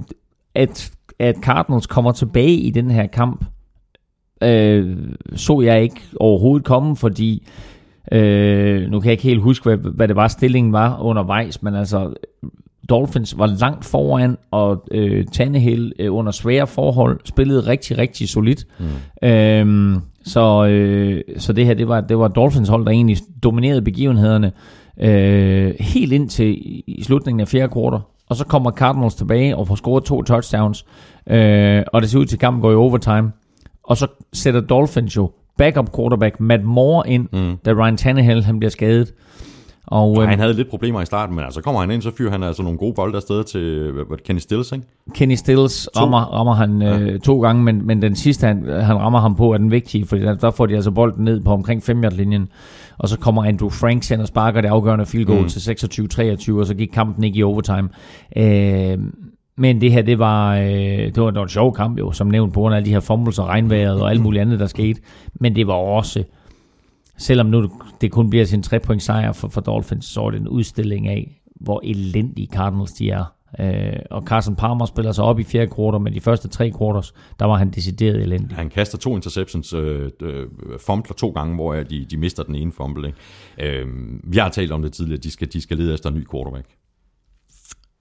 at, 0.55 0.91
at 1.19 1.35
Cardinals 1.35 1.87
kommer 1.87 2.11
tilbage 2.11 2.53
i 2.53 2.69
den 2.69 2.91
her 2.91 3.07
kamp, 3.07 3.45
øh, 4.43 4.97
så 5.35 5.61
jeg 5.61 5.81
ikke 5.81 6.01
overhovedet 6.19 6.65
komme, 6.65 6.95
fordi 6.95 7.47
øh, 8.11 8.81
nu 8.91 8.99
kan 8.99 9.05
jeg 9.05 9.11
ikke 9.11 9.23
helt 9.23 9.41
huske, 9.41 9.63
hvad, 9.63 9.91
hvad 9.91 10.07
det 10.07 10.15
var, 10.15 10.27
stillingen 10.27 10.73
var 10.73 11.01
undervejs, 11.01 11.63
men 11.63 11.75
altså 11.75 12.13
Dolphins 12.89 13.37
var 13.37 13.45
langt 13.45 13.85
foran, 13.85 14.37
og 14.51 14.83
øh, 14.91 15.25
Tannehill 15.25 15.93
øh, 15.99 16.15
under 16.15 16.31
svære 16.31 16.67
forhold 16.67 17.19
spillede 17.25 17.59
rigtig, 17.59 17.97
rigtig 17.97 18.29
solidt. 18.29 18.67
Mm. 18.79 19.27
Øhm, 19.27 20.01
så, 20.23 20.65
øh, 20.65 21.21
så 21.37 21.53
det 21.53 21.65
her, 21.65 21.73
det 21.73 21.87
var, 21.87 22.01
det 22.01 22.17
var 22.17 22.27
Dolphins 22.27 22.69
hold, 22.69 22.85
der 22.85 22.91
egentlig 22.91 23.17
dominerede 23.43 23.81
begivenhederne 23.81 24.51
øh, 24.99 25.73
helt 25.79 26.13
ind 26.13 26.29
til 26.29 26.57
i 26.87 27.03
slutningen 27.03 27.41
af 27.41 27.47
fjerde 27.47 27.73
kvartal. 27.73 27.99
Og 28.29 28.35
så 28.35 28.45
kommer 28.45 28.71
Cardinals 28.71 29.15
tilbage 29.15 29.57
og 29.57 29.67
får 29.67 29.75
scoret 29.75 30.03
to 30.03 30.23
touchdowns. 30.23 30.85
Øh, 31.29 31.83
og 31.93 32.01
det 32.01 32.09
ser 32.09 32.19
ud 32.19 32.25
til, 32.25 32.35
at 32.35 32.39
kampen 32.39 32.61
går 32.61 32.71
i 32.71 32.75
overtime. 32.75 33.31
Og 33.83 33.97
så 33.97 34.07
sætter 34.33 34.61
Dolphins 34.61 35.15
jo 35.15 35.31
backup 35.57 35.95
quarterback 35.95 36.39
Matt 36.39 36.63
Moore 36.63 37.09
ind, 37.09 37.27
mm. 37.33 37.57
da 37.65 37.71
Ryan 37.71 37.97
Tannehill 37.97 38.43
han 38.43 38.59
bliver 38.59 38.71
skadet. 38.71 39.13
Og, 39.87 40.21
øhm, 40.21 40.29
han 40.29 40.39
havde 40.39 40.53
lidt 40.53 40.69
problemer 40.69 41.01
i 41.01 41.05
starten, 41.05 41.35
men 41.35 41.45
altså 41.45 41.61
kommer 41.61 41.81
han 41.81 41.91
ind, 41.91 42.01
så 42.01 42.11
fyrer 42.17 42.31
han 42.31 42.43
altså 42.43 42.63
nogle 42.63 42.77
gode 42.77 42.93
bolde 42.93 43.15
afsted 43.15 43.43
til 43.43 43.91
hvad, 43.91 44.23
Kenny 44.25 44.39
Stills, 44.39 44.71
ikke? 44.71 44.85
Kenny 45.13 45.35
Stills 45.35 45.89
rammer, 45.97 46.17
rammer 46.17 46.53
han 46.53 46.81
ja. 46.81 46.99
øh, 46.99 47.19
to 47.19 47.41
gange, 47.41 47.63
men, 47.63 47.87
men 47.87 48.01
den 48.01 48.15
sidste, 48.15 48.47
han, 48.47 48.63
han 48.67 48.97
rammer 48.97 49.19
ham 49.19 49.35
på, 49.35 49.53
er 49.53 49.57
den 49.57 49.71
vigtige, 49.71 50.05
fordi 50.05 50.21
der, 50.21 50.35
der 50.35 50.51
får 50.51 50.65
de 50.65 50.75
altså 50.75 50.91
bolden 50.91 51.23
ned 51.23 51.41
på 51.41 51.51
omkring 51.51 51.83
5 51.83 52.03
linjen 52.11 52.49
og 52.97 53.09
så 53.09 53.19
kommer 53.19 53.43
Andrew 53.43 53.69
Franks 53.69 54.11
ind 54.11 54.21
og 54.21 54.27
sparker 54.27 54.61
det 54.61 54.67
afgørende 54.67 55.05
field 55.05 55.25
goal 55.25 55.41
mm. 55.41 55.47
til 55.47 55.71
26-23, 56.51 56.59
og 56.59 56.65
så 56.65 56.73
gik 56.77 56.89
kampen 56.93 57.23
ikke 57.23 57.39
i 57.39 57.43
overtime. 57.43 57.89
Øh, 58.37 58.97
Men 59.57 59.81
det 59.81 59.91
her, 59.91 60.01
det 60.01 60.19
var, 60.19 60.55
øh, 60.55 60.67
det 60.67 61.21
var, 61.21 61.29
det 61.29 61.35
var 61.35 61.43
en 61.43 61.49
sjov 61.49 61.75
kamp 61.75 61.99
jo, 61.99 62.11
som 62.11 62.27
nævnt 62.27 62.53
på 62.53 62.59
grund 62.59 62.73
af 62.73 62.77
alle 62.77 62.85
de 62.85 62.93
her 62.93 62.99
fumbles 62.99 63.39
og 63.39 63.47
regnvejret 63.47 64.01
og 64.01 64.09
alt 64.09 64.21
muligt 64.21 64.41
andet, 64.41 64.59
der 64.59 64.65
skete. 64.65 65.01
Men 65.39 65.55
det 65.55 65.67
var 65.67 65.73
også, 65.73 66.23
selvom 67.17 67.45
nu 67.45 67.69
det 68.01 68.11
kun 68.11 68.29
bliver 68.29 68.45
sin 68.45 68.63
3 68.63 68.79
point 68.79 69.03
sejr 69.03 69.31
for, 69.31 69.47
for 69.47 69.61
Dolphins, 69.61 70.05
så 70.05 70.21
er 70.21 70.31
det 70.31 70.41
en 70.41 70.47
udstilling 70.47 71.07
af, 71.07 71.41
hvor 71.55 71.81
elendige 71.83 72.47
Cardinals 72.47 72.91
de 72.91 73.09
er. 73.09 73.37
Øh, 73.59 73.99
og 74.11 74.23
Carson 74.23 74.55
Palmer 74.55 74.85
spiller 74.85 75.11
sig 75.11 75.23
op 75.23 75.39
i 75.39 75.43
fjerde 75.43 75.71
kvartal, 75.71 76.01
men 76.01 76.13
de 76.13 76.21
første 76.21 76.47
tre 76.47 76.71
quarters, 76.79 77.13
der 77.39 77.45
var 77.45 77.55
han 77.55 77.69
decideret 77.69 78.21
elendig. 78.21 78.57
Han 78.57 78.69
kaster 78.69 78.97
to 78.97 79.15
interceptions, 79.15 79.73
øh, 79.73 80.11
øh, 80.21 80.47
fumbler 80.79 81.13
to 81.13 81.29
gange, 81.29 81.55
hvor 81.55 81.73
de, 81.73 82.05
de 82.05 82.17
mister 82.17 82.43
den 82.43 82.55
ene 82.55 82.71
fumble. 82.71 83.07
Ikke? 83.07 83.79
Øh, 83.79 83.87
vi 84.23 84.37
har 84.37 84.49
talt 84.49 84.71
om 84.71 84.81
det 84.81 84.93
tidligere, 84.93 85.19
de 85.19 85.31
skal, 85.31 85.53
de 85.53 85.61
skal 85.61 85.77
lede 85.77 85.93
efter 85.93 86.09
en 86.09 86.15
ny 86.15 86.27
quarterback. 86.31 86.67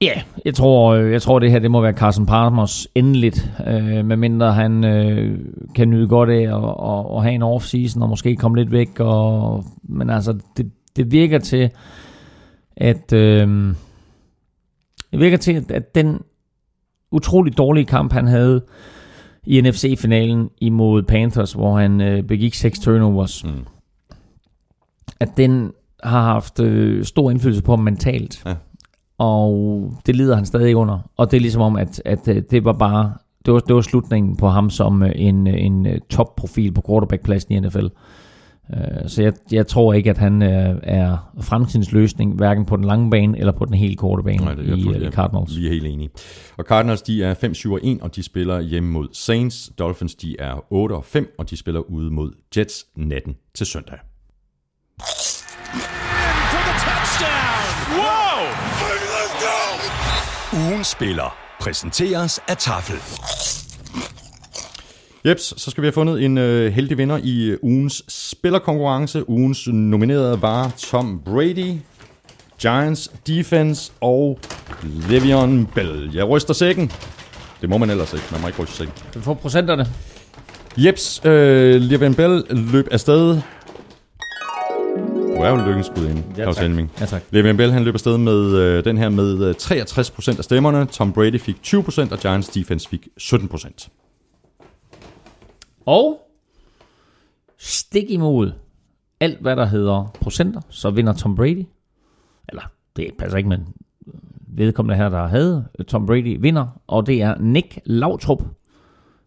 Ja, 0.00 0.06
yeah, 0.06 0.22
jeg 0.44 0.54
tror, 0.54 0.94
øh, 0.94 1.12
jeg 1.12 1.22
tror 1.22 1.38
det 1.38 1.50
her 1.50 1.58
det 1.58 1.70
må 1.70 1.80
være 1.80 1.92
Carson 1.92 2.26
Palmers 2.26 2.88
endeligt, 2.94 3.50
øh, 3.66 4.04
medmindre 4.04 4.52
han 4.52 4.84
øh, 4.84 5.38
kan 5.74 5.90
nyde 5.90 6.08
godt 6.08 6.30
af 6.30 6.42
at, 6.42 6.64
at, 6.64 7.16
at 7.16 7.22
have 7.22 7.34
en 7.34 7.42
off-season 7.42 8.02
og 8.02 8.08
måske 8.08 8.36
komme 8.36 8.58
lidt 8.58 8.72
væk. 8.72 9.00
Og, 9.00 9.64
men 9.82 10.10
altså, 10.10 10.38
det, 10.56 10.70
det 10.96 11.12
virker 11.12 11.38
til, 11.38 11.70
at 12.76 13.12
øh, 13.12 13.74
det 15.10 15.20
virker 15.20 15.36
til, 15.36 15.64
at 15.70 15.94
den 15.94 16.20
utrolig 17.10 17.58
dårlige 17.58 17.84
kamp, 17.84 18.12
han 18.12 18.26
havde 18.26 18.64
i 19.46 19.60
NFC-finalen 19.60 20.50
imod 20.60 21.02
Panthers, 21.02 21.52
hvor 21.52 21.78
han 21.78 22.00
øh, 22.00 22.22
begik 22.22 22.54
seks 22.54 22.78
turnovers, 22.78 23.44
mm. 23.44 23.66
at 25.20 25.28
den 25.36 25.72
har 26.02 26.22
haft 26.22 26.60
øh, 26.60 27.04
stor 27.04 27.30
indflydelse 27.30 27.62
på 27.62 27.72
ham 27.72 27.84
mentalt. 27.84 28.42
Ja. 28.46 28.54
Og 29.18 29.92
det 30.06 30.16
lider 30.16 30.36
han 30.36 30.46
stadig 30.46 30.76
under. 30.76 30.98
Og 31.16 31.30
det 31.30 31.36
er 31.36 31.40
ligesom 31.40 31.62
om, 31.62 31.76
at, 31.76 32.02
at 32.04 32.28
øh, 32.28 32.42
det 32.50 32.64
var 32.64 32.72
bare 32.72 33.12
det 33.46 33.54
var, 33.54 33.60
det 33.60 33.74
var 33.74 33.80
slutningen 33.80 34.36
på 34.36 34.48
ham 34.48 34.70
som 34.70 35.02
øh, 35.02 35.12
en, 35.14 35.46
en 35.46 35.86
top-profil 36.10 36.72
på 36.72 36.82
quarterback-pladsen 36.88 37.54
i 37.54 37.60
NFL. 37.60 37.86
Øh, 38.74 39.08
så 39.08 39.22
jeg, 39.22 39.32
jeg 39.52 39.66
tror 39.66 39.92
ikke, 39.92 40.10
at 40.10 40.18
han 40.18 40.42
øh, 40.42 40.76
er 40.82 41.32
fremtidens 41.40 41.92
løsning, 41.92 42.34
hverken 42.34 42.64
på 42.64 42.76
den 42.76 42.84
lange 42.84 43.10
bane 43.10 43.38
eller 43.38 43.52
på 43.52 43.64
den 43.64 43.74
helt 43.74 43.98
korte 43.98 44.22
bane 44.22 44.44
Nej, 44.44 44.54
det 44.54 44.70
er 44.70 45.00
i, 45.00 45.06
i 45.06 45.10
Cardinals. 45.10 45.56
Vi 45.56 45.66
er 45.66 45.70
helt 45.70 45.86
enige. 45.86 46.10
Og 46.56 46.64
Cardinals, 46.64 47.02
de 47.02 47.24
er 47.24 47.34
5-7-1, 47.34 48.02
og 48.04 48.16
de 48.16 48.22
spiller 48.22 48.60
hjemme 48.60 48.90
mod 48.90 49.08
Saints. 49.12 49.72
Dolphins, 49.78 50.14
de 50.14 50.36
er 50.38 50.54
8-5, 51.18 51.34
og 51.38 51.50
de 51.50 51.56
spiller 51.56 51.80
ude 51.80 52.10
mod 52.10 52.32
Jets 52.56 52.86
natten 52.96 53.36
til 53.54 53.66
søndag. 53.66 53.98
Ugen 60.56 60.84
spiller 60.84 61.36
præsenteres 61.60 62.40
af 62.48 62.56
Tafel. 62.56 62.96
Jeps, 65.26 65.62
så 65.62 65.70
skal 65.70 65.82
vi 65.82 65.86
have 65.86 65.92
fundet 65.92 66.24
en 66.24 66.38
øh, 66.38 66.72
heldig 66.72 66.98
vinder 66.98 67.18
i 67.22 67.44
øh, 67.44 67.58
ugens 67.62 68.02
spillerkonkurrence. 68.08 69.28
Ugens 69.28 69.68
nominerede 69.68 70.42
var 70.42 70.72
Tom 70.78 71.20
Brady, 71.24 71.74
Giants 72.60 73.10
Defense 73.26 73.92
og 74.00 74.38
Le'Veon 74.82 75.74
Bell. 75.74 76.10
Jeg 76.14 76.28
ryster 76.28 76.54
sækken. 76.54 76.92
Det 77.60 77.68
må 77.68 77.78
man 77.78 77.90
ellers 77.90 78.12
ikke. 78.12 78.24
Man 78.32 78.40
må 78.40 78.46
ikke 78.46 78.62
ryste 78.62 78.74
sækken. 78.76 78.94
Du 79.14 79.20
får 79.20 79.34
procenterne. 79.34 79.86
Jeps, 80.76 81.20
øh, 81.24 81.82
Le'Veon 81.82 82.14
Bell 82.14 82.44
løb 82.50 82.88
afsted. 82.90 83.40
Du 85.36 85.40
er 85.40 85.48
jo 85.48 85.54
en 85.54 85.66
lykkens 85.66 85.92
gud 85.94 86.04
ja, 86.36 86.52
tak. 86.52 87.00
Ja, 87.00 87.06
tak. 87.06 87.22
Le'Veon 87.22 87.56
Bell 87.56 87.72
han 87.72 87.84
løb 87.84 87.94
afsted 87.94 88.18
med 88.18 88.56
øh, 88.56 88.84
den 88.84 88.98
her 88.98 89.08
med 89.08 89.54
63% 89.54 90.30
øh, 90.32 90.38
af 90.38 90.44
stemmerne. 90.44 90.86
Tom 90.86 91.12
Brady 91.12 91.40
fik 91.40 91.56
20%, 91.66 92.12
og 92.12 92.18
Giants 92.18 92.48
Defense 92.48 92.88
fik 92.88 93.08
17%. 93.20 93.88
Og 95.86 96.20
stik 97.58 98.10
imod 98.10 98.52
alt, 99.20 99.40
hvad 99.40 99.56
der 99.56 99.66
hedder 99.66 100.16
procenter, 100.20 100.60
så 100.70 100.90
vinder 100.90 101.12
Tom 101.12 101.36
Brady. 101.36 101.66
Eller, 102.48 102.62
det 102.96 103.10
passer 103.18 103.38
ikke, 103.38 103.48
men 103.48 103.68
vedkommende 104.48 104.96
her, 104.96 105.08
der 105.08 105.26
havde 105.26 105.68
Tom 105.88 106.06
Brady, 106.06 106.36
vinder. 106.40 106.66
Og 106.86 107.06
det 107.06 107.22
er 107.22 107.38
Nick 107.38 107.78
Lautrup 107.84 108.42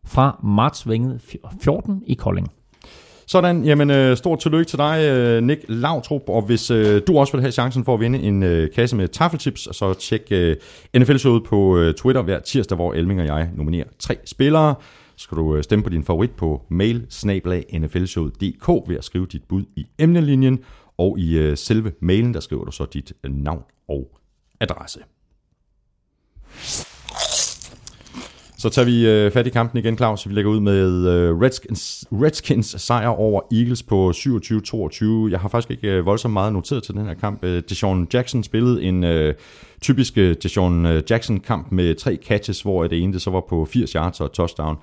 fra 0.06 0.40
Martsvinget 0.44 1.38
14 1.62 2.04
i 2.08 2.14
Kolding. 2.14 2.52
Sådan, 3.30 3.64
jamen 3.66 3.90
øh, 3.90 4.18
stort 4.18 4.40
tillykke 4.40 4.70
til 4.70 4.78
dig, 4.78 5.10
øh, 5.12 5.44
Nick 5.44 5.66
Lautrup, 5.68 6.22
og 6.28 6.42
hvis 6.42 6.72
øh, 6.72 7.02
du 7.08 7.18
også 7.18 7.34
vil 7.34 7.42
have 7.42 7.52
chancen 7.52 7.86
for 7.86 7.94
at 7.94 8.00
vinde 8.00 8.20
en 8.20 8.44
øh, 8.44 8.72
kasse 8.72 8.96
med 8.96 9.08
taffeltips, 9.08 9.78
så 9.78 9.94
tjek 9.94 10.28
øh, 10.32 10.56
NFL-showet 10.98 11.44
på 11.44 11.78
øh, 11.78 11.94
Twitter 11.94 12.22
hver 12.22 12.40
tirsdag, 12.40 12.76
hvor 12.76 12.94
Elming 12.94 13.22
og 13.22 13.26
jeg 13.26 13.50
nominerer 13.56 13.88
tre 14.00 14.18
spillere. 14.26 14.76
Så 15.16 15.24
skal 15.24 15.38
du 15.38 15.56
øh, 15.56 15.64
stemme 15.64 15.84
på 15.84 15.90
din 15.90 16.04
favorit 16.04 16.32
på 16.32 16.66
mail 16.70 17.06
ved 18.88 18.98
at 18.98 19.04
skrive 19.04 19.26
dit 19.26 19.44
bud 19.50 19.64
i 19.76 19.88
emnelinjen, 20.00 20.60
og 20.98 21.20
i 21.20 21.38
øh, 21.38 21.58
selve 21.58 21.92
mailen, 22.02 22.34
der 22.34 22.40
skriver 22.40 22.66
du 22.66 22.72
så 22.72 22.86
dit 22.86 23.14
øh, 23.24 23.32
navn 23.32 23.64
og 23.88 24.18
adresse. 24.60 25.00
Så 28.60 28.70
tager 28.70 28.86
vi 28.86 29.08
øh, 29.08 29.32
fat 29.32 29.48
i 29.48 29.50
kampen 29.50 29.78
igen, 29.78 29.98
Claus. 29.98 30.30
Vi 30.30 30.34
lægger 30.34 30.52
ud 30.52 30.60
med 30.60 31.08
øh, 31.08 31.42
Redskins, 31.42 32.06
Redskins 32.12 32.76
sejr 32.78 33.08
over 33.08 33.42
Eagles 33.52 33.84
på 33.84 34.10
27-22. 34.16 35.32
Jeg 35.32 35.40
har 35.40 35.50
faktisk 35.50 35.72
ikke 35.72 35.88
øh, 35.88 36.06
voldsomt 36.06 36.34
meget 36.34 36.54
noteret 36.54 36.84
til 36.84 36.94
den 36.94 37.06
her 37.06 37.14
kamp. 37.14 37.44
Øh, 37.44 37.64
Deshaun 37.70 38.08
Jackson 38.14 38.44
spillede 38.44 38.84
en 38.84 39.04
øh, 39.04 39.34
typisk 39.82 40.18
øh, 40.18 40.36
Deshaun 40.44 40.86
øh, 40.86 41.04
Jackson-kamp 41.10 41.72
med 41.72 41.96
tre 41.96 42.18
catches, 42.26 42.62
hvor 42.62 42.88
det 42.88 43.04
ene 43.04 43.14
det 43.14 43.22
så 43.22 43.32
var 43.32 43.44
på 43.50 43.66
80 43.66 43.92
yards 43.92 44.22
og 44.22 44.32
touchdown. 44.32 44.78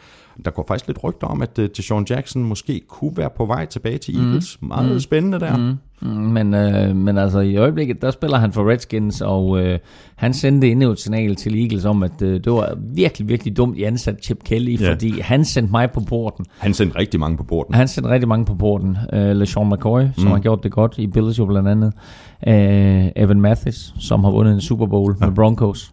Der 0.45 0.51
går 0.51 0.65
faktisk 0.69 0.87
lidt 0.87 1.05
rygter 1.05 1.27
om, 1.27 1.43
at 1.43 1.57
Deshaun 1.57 2.07
Jackson 2.11 2.45
måske 2.45 2.81
kunne 2.89 3.17
være 3.17 3.31
på 3.37 3.47
vej 3.47 3.67
tilbage 3.67 3.99
til 3.99 4.17
mhm. 4.17 4.27
Eagles. 4.27 4.59
Mm. 4.63 4.69
Meget 4.69 4.93
mm. 4.93 5.01
spændende 5.01 5.41
der. 5.41 5.57
Mm. 5.57 5.77
Men, 6.03 6.55
øh, 6.55 6.97
men 6.97 7.19
altså 7.19 7.41
i 7.41 7.57
øjeblikket, 7.57 8.03
der 8.03 8.11
spiller 8.11 8.39
han 8.39 8.53
for 8.53 8.71
Redskins, 8.71 9.21
og 9.21 9.61
øh, 9.61 9.79
han 10.17 10.35
sendte 10.35 10.71
endnu 10.71 10.91
et 10.91 11.01
signal 11.01 11.35
til 11.35 11.61
Eagles 11.63 11.85
om, 11.85 12.03
at 12.03 12.23
øh, 12.23 12.45
det 12.45 12.53
var 12.53 12.77
virkelig, 12.95 13.29
virkelig 13.29 13.57
dumt, 13.57 13.79
I 13.79 13.83
ansat 13.83 14.25
Chip 14.25 14.45
Kelly, 14.45 14.81
ja. 14.81 14.93
fordi 14.93 15.21
han 15.21 15.45
sendte 15.45 15.71
mig 15.71 15.91
på 15.91 16.01
porten. 16.01 16.47
Han 16.59 16.75
sendte 16.75 16.99
rigtig 16.99 17.21
mange 17.21 17.37
på 17.37 17.43
porten. 17.43 17.75
Han 17.75 17.89
sendte 17.89 18.11
rigtig 18.11 18.29
mange 18.29 18.45
på 18.45 18.55
porten. 18.55 18.97
Øh, 19.13 19.37
LeSean 19.37 19.69
McCoy, 19.69 20.03
som 20.15 20.25
mm. 20.25 20.31
har 20.31 20.39
gjort 20.39 20.63
det 20.63 20.73
godt 20.73 20.95
i 20.99 21.07
Bills 21.07 21.39
jo 21.39 21.47
blandt 21.47 21.69
andet. 21.69 21.93
Øh, 22.47 23.07
Evan 23.17 23.41
Mathis, 23.41 23.95
som 23.99 24.25
har 24.25 24.31
vundet 24.31 24.55
en 24.55 24.61
Super 24.61 24.87
Bowl 24.87 25.17
ja. 25.21 25.27
med 25.27 25.35
Broncos. 25.35 25.93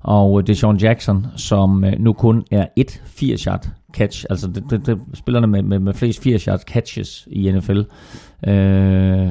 Og 0.00 0.46
Deshaun 0.46 0.76
Jackson, 0.76 1.26
som 1.36 1.84
øh, 1.84 1.92
nu 1.98 2.12
kun 2.12 2.44
er 2.50 2.66
et 2.76 3.02
80 3.06 3.40
shot 3.40 3.68
catch, 3.94 4.24
altså 4.30 4.48
det, 4.48 4.64
det, 4.70 4.86
det, 4.86 5.00
spillerne 5.14 5.46
med, 5.46 5.62
med, 5.62 5.78
med 5.78 5.94
flest 5.94 6.22
80 6.22 6.44
yards 6.44 6.62
catches 6.62 7.28
i 7.30 7.52
NFL, 7.52 7.78
øh, 8.46 9.28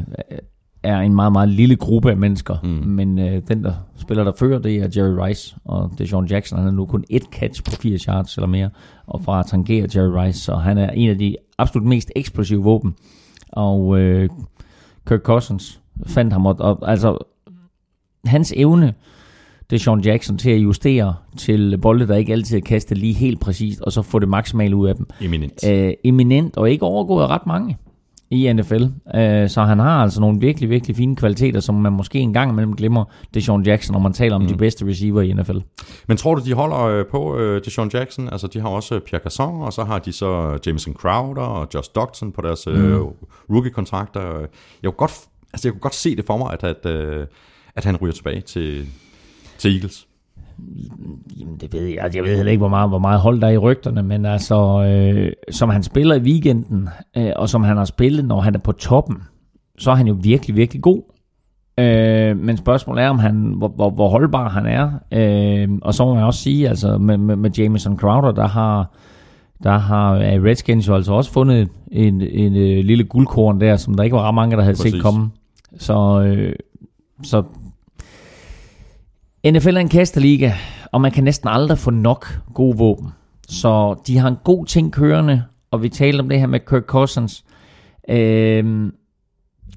er 0.84 1.00
en 1.00 1.16
meget, 1.16 1.32
meget 1.32 1.50
lille 1.50 1.76
gruppe 1.76 2.12
af 2.12 2.18
mennesker, 2.18 2.56
mm. 2.64 2.70
men 2.70 3.20
øh, 3.20 3.42
den, 3.48 3.64
der 3.64 3.74
spiller 3.98 4.24
der 4.24 4.32
fører, 4.40 4.60
det 4.60 4.76
er 4.76 4.88
Jerry 4.96 5.28
Rice, 5.28 5.56
og 5.66 5.92
det 5.98 6.04
er 6.04 6.08
Sean 6.08 6.26
Jackson, 6.26 6.58
han 6.58 6.66
har 6.66 6.72
nu 6.72 6.86
kun 6.86 7.04
et 7.10 7.24
catch 7.32 7.64
på 7.64 7.72
80 7.72 8.04
yards 8.04 8.38
eller 8.38 8.48
mere, 8.48 8.70
og 9.08 9.22
fra 9.22 9.40
at 9.40 9.46
tangere 9.46 9.88
Jerry 9.96 10.26
Rice, 10.26 10.40
så 10.40 10.56
han 10.56 10.78
er 10.78 10.90
en 10.90 11.10
af 11.10 11.18
de 11.18 11.36
absolut 11.58 11.88
mest 11.88 12.12
eksplosive 12.16 12.64
våben, 12.64 12.96
og 13.52 14.00
øh, 14.00 14.30
Kirk 15.08 15.22
Cousins 15.22 15.82
fandt 16.06 16.34
ham, 16.34 16.46
og, 16.46 16.56
og 16.60 16.92
altså 16.92 17.18
hans 18.26 18.54
evne 18.58 18.94
det 19.74 19.80
er 19.80 19.84
Sean 19.84 20.00
Jackson 20.00 20.38
til 20.38 20.50
at 20.50 20.58
justere 20.58 21.16
til 21.38 21.78
bolde, 21.78 22.08
der 22.08 22.16
ikke 22.16 22.34
altid 22.34 22.58
er 22.58 22.62
kastet 22.62 22.98
lige 22.98 23.14
helt 23.14 23.40
præcist, 23.40 23.82
og 23.82 23.92
så 23.92 24.02
få 24.02 24.20
det 24.20 24.30
maksimale 24.30 24.76
ud 24.76 24.88
af 24.88 24.96
dem. 24.96 25.06
Eminent. 25.22 25.64
Æ, 25.64 25.94
eminent, 26.04 26.58
og 26.58 26.72
ikke 26.72 26.86
overgået 26.86 27.30
ret 27.30 27.48
mange 27.48 27.78
i 28.30 28.54
NFL. 28.54 28.84
Æ, 29.16 29.48
så 29.48 29.62
han 29.62 29.80
har 29.80 30.02
altså 30.04 30.22
nogle 30.22 30.40
virkelig, 30.40 30.70
virkelig 30.70 30.96
fine 30.96 31.16
kvaliteter, 31.16 31.60
som 31.60 31.76
man 31.76 31.94
måske 31.94 32.20
en 32.20 32.34
gang 32.34 32.52
imellem 32.52 32.76
glemmer, 32.76 33.06
det 33.34 33.40
er 33.40 33.44
Sean 33.44 33.62
Jackson, 33.62 33.94
når 33.94 34.00
man 34.00 34.14
taler 34.14 34.36
om 34.36 34.42
mm. 34.42 34.48
de 34.48 34.56
bedste 34.56 34.86
receiver 34.86 35.22
i 35.22 35.34
NFL. 35.34 35.58
Men 36.08 36.18
tror 36.18 36.36
du, 36.36 36.42
de 36.46 36.54
holder 36.54 36.82
øh, 36.82 37.06
på 37.06 37.38
øh, 37.38 37.64
det 37.64 37.74
Sean 37.74 37.90
Jackson? 37.94 38.30
Altså, 38.30 38.48
de 38.48 38.60
har 38.60 38.70
også 38.70 39.00
Pierre 39.00 39.24
Casson, 39.24 39.62
og 39.62 39.74
så 39.74 39.84
har 39.84 40.00
de 40.00 40.12
så 40.12 40.60
Jameson 40.66 40.94
Crowder 40.94 41.42
og 41.42 41.68
Josh 41.74 41.90
Doctson 41.96 42.32
på 42.32 42.42
deres 42.42 42.68
øh, 42.68 43.00
mm. 43.00 43.08
rookie-kontrakter. 43.50 44.22
Jeg 44.22 44.48
kunne, 44.84 44.92
godt, 44.92 45.14
altså, 45.54 45.68
jeg 45.68 45.74
kunne 45.74 45.82
godt 45.82 45.96
se 45.96 46.16
det 46.16 46.26
for 46.26 46.38
mig, 46.38 46.54
at, 46.54 46.64
at, 46.64 46.92
øh, 46.92 47.28
at 47.76 47.86
han 47.86 47.96
ryger 47.96 48.14
tilbage 48.14 48.42
til, 48.42 48.88
til 49.64 49.76
Eagles? 49.76 50.08
Jamen, 51.40 51.58
det 51.62 51.74
ved 51.74 51.86
jeg. 51.86 51.98
Altså, 52.04 52.20
jeg 52.20 52.26
ved 52.26 52.36
heller 52.36 52.52
ikke, 52.52 52.60
hvor 52.62 52.70
meget, 52.70 52.90
hvor 52.90 53.00
meget 53.00 53.20
hold 53.20 53.42
der 53.42 53.48
er 53.48 53.52
i 53.52 53.58
rygterne, 53.58 54.04
men 54.04 54.26
altså, 54.26 54.84
øh, 54.84 55.32
som 55.52 55.70
han 55.70 55.84
spiller 55.84 56.16
i 56.16 56.20
weekenden, 56.20 56.90
øh, 57.18 57.32
og 57.36 57.50
som 57.50 57.64
han 57.64 57.78
har 57.78 57.86
spillet, 57.86 58.26
når 58.26 58.42
han 58.42 58.56
er 58.56 58.60
på 58.60 58.72
toppen, 58.72 59.18
så 59.78 59.92
er 59.92 59.96
han 59.96 60.08
jo 60.08 60.18
virkelig, 60.22 60.56
virkelig 60.56 60.82
god. 60.82 61.02
Øh, 61.80 62.38
men 62.38 62.58
spørgsmålet 62.58 63.04
er, 63.04 63.10
om 63.10 63.20
han, 63.20 63.54
hvor, 63.58 63.68
hvor, 63.68 63.90
hvor 63.90 64.10
holdbar 64.10 64.50
han 64.50 64.66
er. 64.66 64.92
Øh, 65.12 65.70
og 65.82 65.94
så 65.94 66.06
må 66.06 66.14
man 66.14 66.24
også 66.24 66.40
sige, 66.40 66.70
altså 66.70 66.98
med, 66.98 67.18
med, 67.18 67.36
med 67.36 67.52
Jameson 67.52 67.98
Crowder, 67.98 68.32
der 68.32 68.48
har, 68.48 68.92
der 69.64 69.78
har 69.78 70.16
Redskins 70.20 70.88
jo 70.88 70.96
altså 70.96 71.14
også 71.14 71.32
fundet 71.32 71.70
en, 71.92 72.22
en, 72.22 72.22
en, 72.22 72.56
en 72.56 72.86
lille 72.86 73.04
guldkorn 73.04 73.62
der, 73.62 73.76
som 73.76 73.94
der 73.94 74.04
ikke 74.04 74.16
var 74.16 74.28
ret 74.28 74.36
mange, 74.36 74.56
der 74.56 74.64
havde 74.64 74.76
Præcis. 74.76 74.92
set 74.92 75.02
komme. 75.02 75.30
Så, 75.78 76.22
øh, 76.22 76.56
så 77.24 77.44
NFL 79.52 79.76
er 79.76 79.80
en 79.80 79.90
kasterliga, 79.90 80.52
og 80.92 81.02
man 81.02 81.12
kan 81.12 81.24
næsten 81.24 81.50
aldrig 81.50 81.78
få 81.78 81.92
nok 81.92 82.40
gode 82.54 82.78
våben. 82.78 83.10
Så 83.48 83.96
de 84.08 84.18
har 84.18 84.28
en 84.28 84.38
god 84.44 84.66
ting 84.66 84.94
kørende, 84.94 85.44
og 85.72 85.84
vi 85.84 85.90
talte 85.90 86.22
om 86.22 86.30
det 86.30 86.40
her 86.40 86.48
med 86.48 86.60
Kirk 86.60 86.84
Cousins. 86.84 87.44
Øh, 88.10 88.92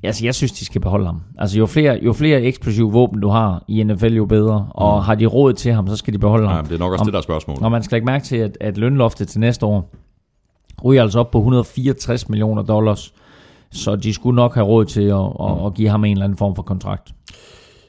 altså, 0.02 0.24
jeg 0.24 0.34
synes, 0.34 0.52
de 0.52 0.64
skal 0.64 0.80
beholde 0.80 1.06
ham. 1.06 1.22
Altså, 1.38 1.58
jo 1.58 1.66
flere, 1.66 1.98
jo 2.02 2.12
flere 2.12 2.42
eksplosive 2.42 2.92
våben 2.92 3.20
du 3.20 3.28
har 3.28 3.64
i 3.68 3.82
NFL, 3.82 4.14
jo 4.14 4.24
bedre. 4.26 4.68
Og 4.70 5.04
har 5.04 5.14
de 5.14 5.26
råd 5.26 5.52
til 5.52 5.72
ham, 5.72 5.88
så 5.88 5.96
skal 5.96 6.12
de 6.14 6.18
beholde 6.18 6.48
ham. 6.48 6.56
men 6.56 6.68
det 6.68 6.74
er 6.74 6.78
nok 6.78 6.92
også 6.92 7.00
Om- 7.02 7.06
det, 7.06 7.12
der 7.12 7.18
er 7.18 7.22
spørgsmålet. 7.22 7.62
Og 7.62 7.70
man 7.70 7.82
skal 7.82 7.96
lægge 7.96 8.06
mærke 8.06 8.24
til, 8.24 8.36
at, 8.36 8.58
at 8.60 8.78
lønloftet 8.78 9.28
til 9.28 9.40
næste 9.40 9.66
år 9.66 9.90
ryger 10.84 11.02
altså 11.02 11.20
op 11.20 11.30
på 11.30 11.38
164 11.38 12.28
millioner 12.28 12.62
dollars. 12.62 13.14
Så 13.70 13.96
de 13.96 14.12
skulle 14.14 14.36
nok 14.36 14.54
have 14.54 14.66
råd 14.66 14.84
til 14.84 15.02
at, 15.02 15.16
at, 15.16 15.66
at 15.66 15.74
give 15.74 15.88
ham 15.88 16.04
en 16.04 16.12
eller 16.12 16.24
anden 16.24 16.38
form 16.38 16.54
for 16.54 16.62
kontrakt. 16.62 17.12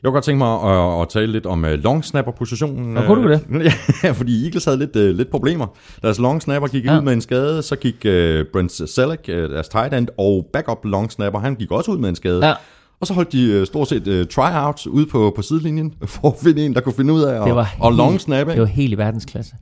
Jeg 0.03 0.07
kunne 0.07 0.14
godt 0.14 0.24
tænke 0.24 0.38
mig 0.38 0.61
at, 0.64 1.02
at 1.02 1.10
tale 1.10 1.32
lidt 1.32 1.45
om 1.45 1.64
uh, 1.64 1.69
long 1.69 2.06
snapper 2.06 2.32
positionen. 2.32 2.94
Nå, 2.94 3.02
kunne 3.02 3.24
du 3.24 3.30
det? 3.30 3.41
ja, 4.03 4.11
fordi 4.11 4.45
Eagles 4.45 4.65
havde 4.65 4.78
lidt, 4.78 4.95
uh, 4.95 5.02
lidt 5.18 5.30
problemer. 5.32 5.68
Deres 6.02 6.19
long 6.19 6.41
snapper 6.41 6.68
gik 6.69 6.86
Ja. 6.86 6.98
ud 6.98 7.02
med 7.02 7.14
en 7.14 7.22
skade, 7.22 7.61
så 7.61 7.76
gik 7.76 7.95
uh, 7.95 8.45
Brent 8.53 8.72
Selleck, 8.90 9.26
uh, 9.30 9.36
deres 9.36 9.68
tight 9.69 9.94
end, 9.94 10.07
og 10.18 10.45
backup 10.53 10.78
long 10.86 11.11
snapper, 11.11 11.40
han 11.40 11.56
gik 11.56 11.72
også 11.72 11.91
ud 11.91 11.98
med 11.98 12.10
en 12.10 12.15
skade. 12.15 12.48
Ja. 12.48 12.53
Og 13.02 13.07
så 13.07 13.14
holdt 13.14 13.32
de 13.32 13.60
uh, 13.61 13.65
stort 13.68 13.88
set 13.88 14.07
uh, 14.07 14.26
tryouts 14.28 14.88
ude 14.88 15.06
på, 15.06 15.34
på 15.36 15.41
sidelinjen, 15.41 15.94
for 16.06 16.28
at 16.28 16.36
finde 16.44 16.65
en, 16.65 16.74
der 16.74 16.82
kunne 16.82 16.95
finde 16.95 17.14
ud 17.14 17.22
af 17.22 17.41
Det 17.41 17.49
at, 17.49 17.56
var 17.56 17.76
og 17.80 17.94
long 17.94 18.22
snappe. 18.22 18.52
Det 18.53 18.61
var 18.61 18.68
helt 18.68 18.94
i 18.94 18.98
verdensklasse. 18.98 19.53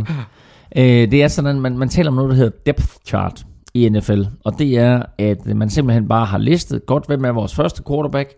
øh, 0.76 1.10
det 1.10 1.22
er 1.22 1.28
sådan, 1.28 1.60
man, 1.60 1.78
man 1.78 1.88
taler 1.88 2.10
om 2.10 2.14
noget, 2.16 2.30
der 2.30 2.36
hedder 2.36 2.50
depth 2.66 2.86
chart 3.06 3.44
i 3.74 3.88
NFL. 3.88 4.22
Og 4.44 4.58
det 4.58 4.78
er, 4.78 5.02
at 5.18 5.46
man 5.46 5.70
simpelthen 5.70 6.08
bare 6.08 6.26
har 6.26 6.38
listet 6.38 6.86
godt, 6.86 7.06
hvem 7.06 7.24
er 7.24 7.30
vores 7.32 7.54
første 7.54 7.82
quarterback. 7.88 8.28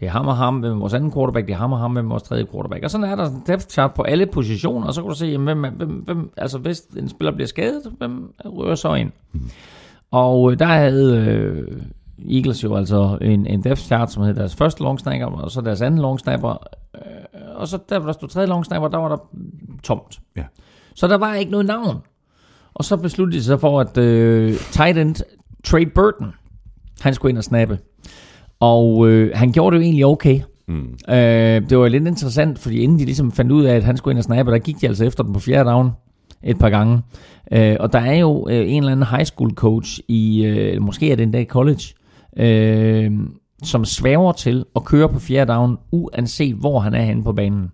Det 0.00 0.06
er 0.06 0.10
ham 0.10 0.28
og 0.28 0.36
ham, 0.36 0.58
hvem 0.58 0.72
er 0.72 0.78
vores 0.78 0.94
anden 0.94 1.12
quarterback, 1.12 1.46
det 1.46 1.52
er 1.52 1.58
ham 1.58 1.72
og 1.72 1.78
ham, 1.78 1.92
hvem 1.92 2.06
er 2.06 2.08
vores 2.08 2.22
tredje 2.22 2.46
quarterback. 2.52 2.84
Og 2.84 2.90
sådan 2.90 3.06
er 3.06 3.16
der 3.16 3.30
en 3.30 3.42
depth 3.46 3.66
chart 3.66 3.94
på 3.94 4.02
alle 4.02 4.26
positioner, 4.26 4.86
og 4.86 4.94
så 4.94 5.02
kan 5.02 5.08
du 5.08 5.16
se, 5.16 5.38
hvem, 5.38 5.60
hvem, 5.60 5.90
hvem, 5.90 6.30
altså 6.36 6.58
hvis 6.58 6.80
en 6.80 7.08
spiller 7.08 7.32
bliver 7.32 7.48
skadet, 7.48 7.82
hvem 7.98 8.32
rører 8.44 8.74
så 8.74 8.94
ind. 8.94 9.12
Og 10.10 10.52
øh, 10.52 10.58
der 10.58 10.66
havde 10.66 11.16
øh, 11.16 11.82
Eagles 12.34 12.64
jo 12.64 12.76
altså 12.76 13.18
en, 13.20 13.46
en 13.46 13.64
depth 13.64 13.82
chart, 13.82 14.12
som 14.12 14.22
hed 14.22 14.34
deres 14.34 14.54
første 14.54 14.82
long 14.82 15.00
snapper, 15.00 15.38
og 15.38 15.50
så 15.50 15.60
deres 15.60 15.82
anden 15.82 16.00
long 16.00 16.20
snapper. 16.20 16.66
Øh, 16.94 17.00
og 17.54 17.68
så 17.68 17.78
der, 17.88 17.98
hvor 17.98 18.06
der 18.06 18.12
stod 18.12 18.28
tredje 18.28 18.48
long 18.48 18.64
snapper, 18.64 18.88
der 18.88 18.98
var 18.98 19.08
der 19.08 19.16
tomt. 19.82 20.20
Ja. 20.36 20.44
Så 20.94 21.08
der 21.08 21.16
var 21.16 21.34
ikke 21.34 21.50
noget 21.50 21.66
navn. 21.66 21.96
Og 22.74 22.84
så 22.84 22.96
besluttede 22.96 23.38
de 23.38 23.44
sig 23.44 23.60
for, 23.60 23.80
at 23.80 23.98
øh, 23.98 24.54
tight 24.54 24.98
end 24.98 25.16
Trey 25.64 25.92
Burton, 25.94 26.34
han 27.00 27.14
skulle 27.14 27.30
ind 27.30 27.38
og 27.38 27.44
snappe. 27.44 27.78
Og 28.60 29.08
øh, 29.08 29.30
han 29.34 29.52
gjorde 29.52 29.76
det 29.76 29.80
jo 29.80 29.84
egentlig 29.84 30.06
okay. 30.06 30.40
Mm. 30.68 30.98
Øh, 31.08 31.70
det 31.70 31.78
var 31.78 31.88
lidt 31.88 32.06
interessant, 32.06 32.58
fordi 32.58 32.78
inden 32.78 32.98
de 32.98 33.04
ligesom 33.04 33.32
fandt 33.32 33.52
ud 33.52 33.64
af, 33.64 33.74
at 33.74 33.84
han 33.84 33.96
skulle 33.96 34.12
ind 34.12 34.18
og 34.18 34.24
snappe, 34.24 34.52
der 34.52 34.58
gik 34.58 34.80
de 34.80 34.86
altså 34.86 35.04
efter 35.04 35.24
den 35.24 35.32
på 35.32 35.40
fjerde 35.40 35.70
down 35.70 35.90
et 36.42 36.58
par 36.58 36.70
gange. 36.70 37.02
Øh, 37.52 37.76
og 37.80 37.92
der 37.92 37.98
er 37.98 38.14
jo 38.14 38.48
øh, 38.50 38.70
en 38.70 38.82
eller 38.82 38.92
anden 38.92 39.06
high 39.06 39.24
school 39.24 39.50
coach 39.50 40.00
i, 40.08 40.44
øh, 40.44 40.82
måske 40.82 41.12
er 41.12 41.16
det 41.16 41.22
endda 41.22 41.38
i 41.38 41.44
college, 41.44 41.82
øh, 42.36 43.12
som 43.62 43.84
svæver 43.84 44.32
til 44.32 44.64
at 44.76 44.84
køre 44.84 45.08
på 45.08 45.18
fjerde 45.18 45.52
down, 45.52 45.76
uanset 45.92 46.54
hvor 46.54 46.80
han 46.80 46.94
er 46.94 47.02
henne 47.02 47.22
på 47.22 47.32
banen. 47.32 47.70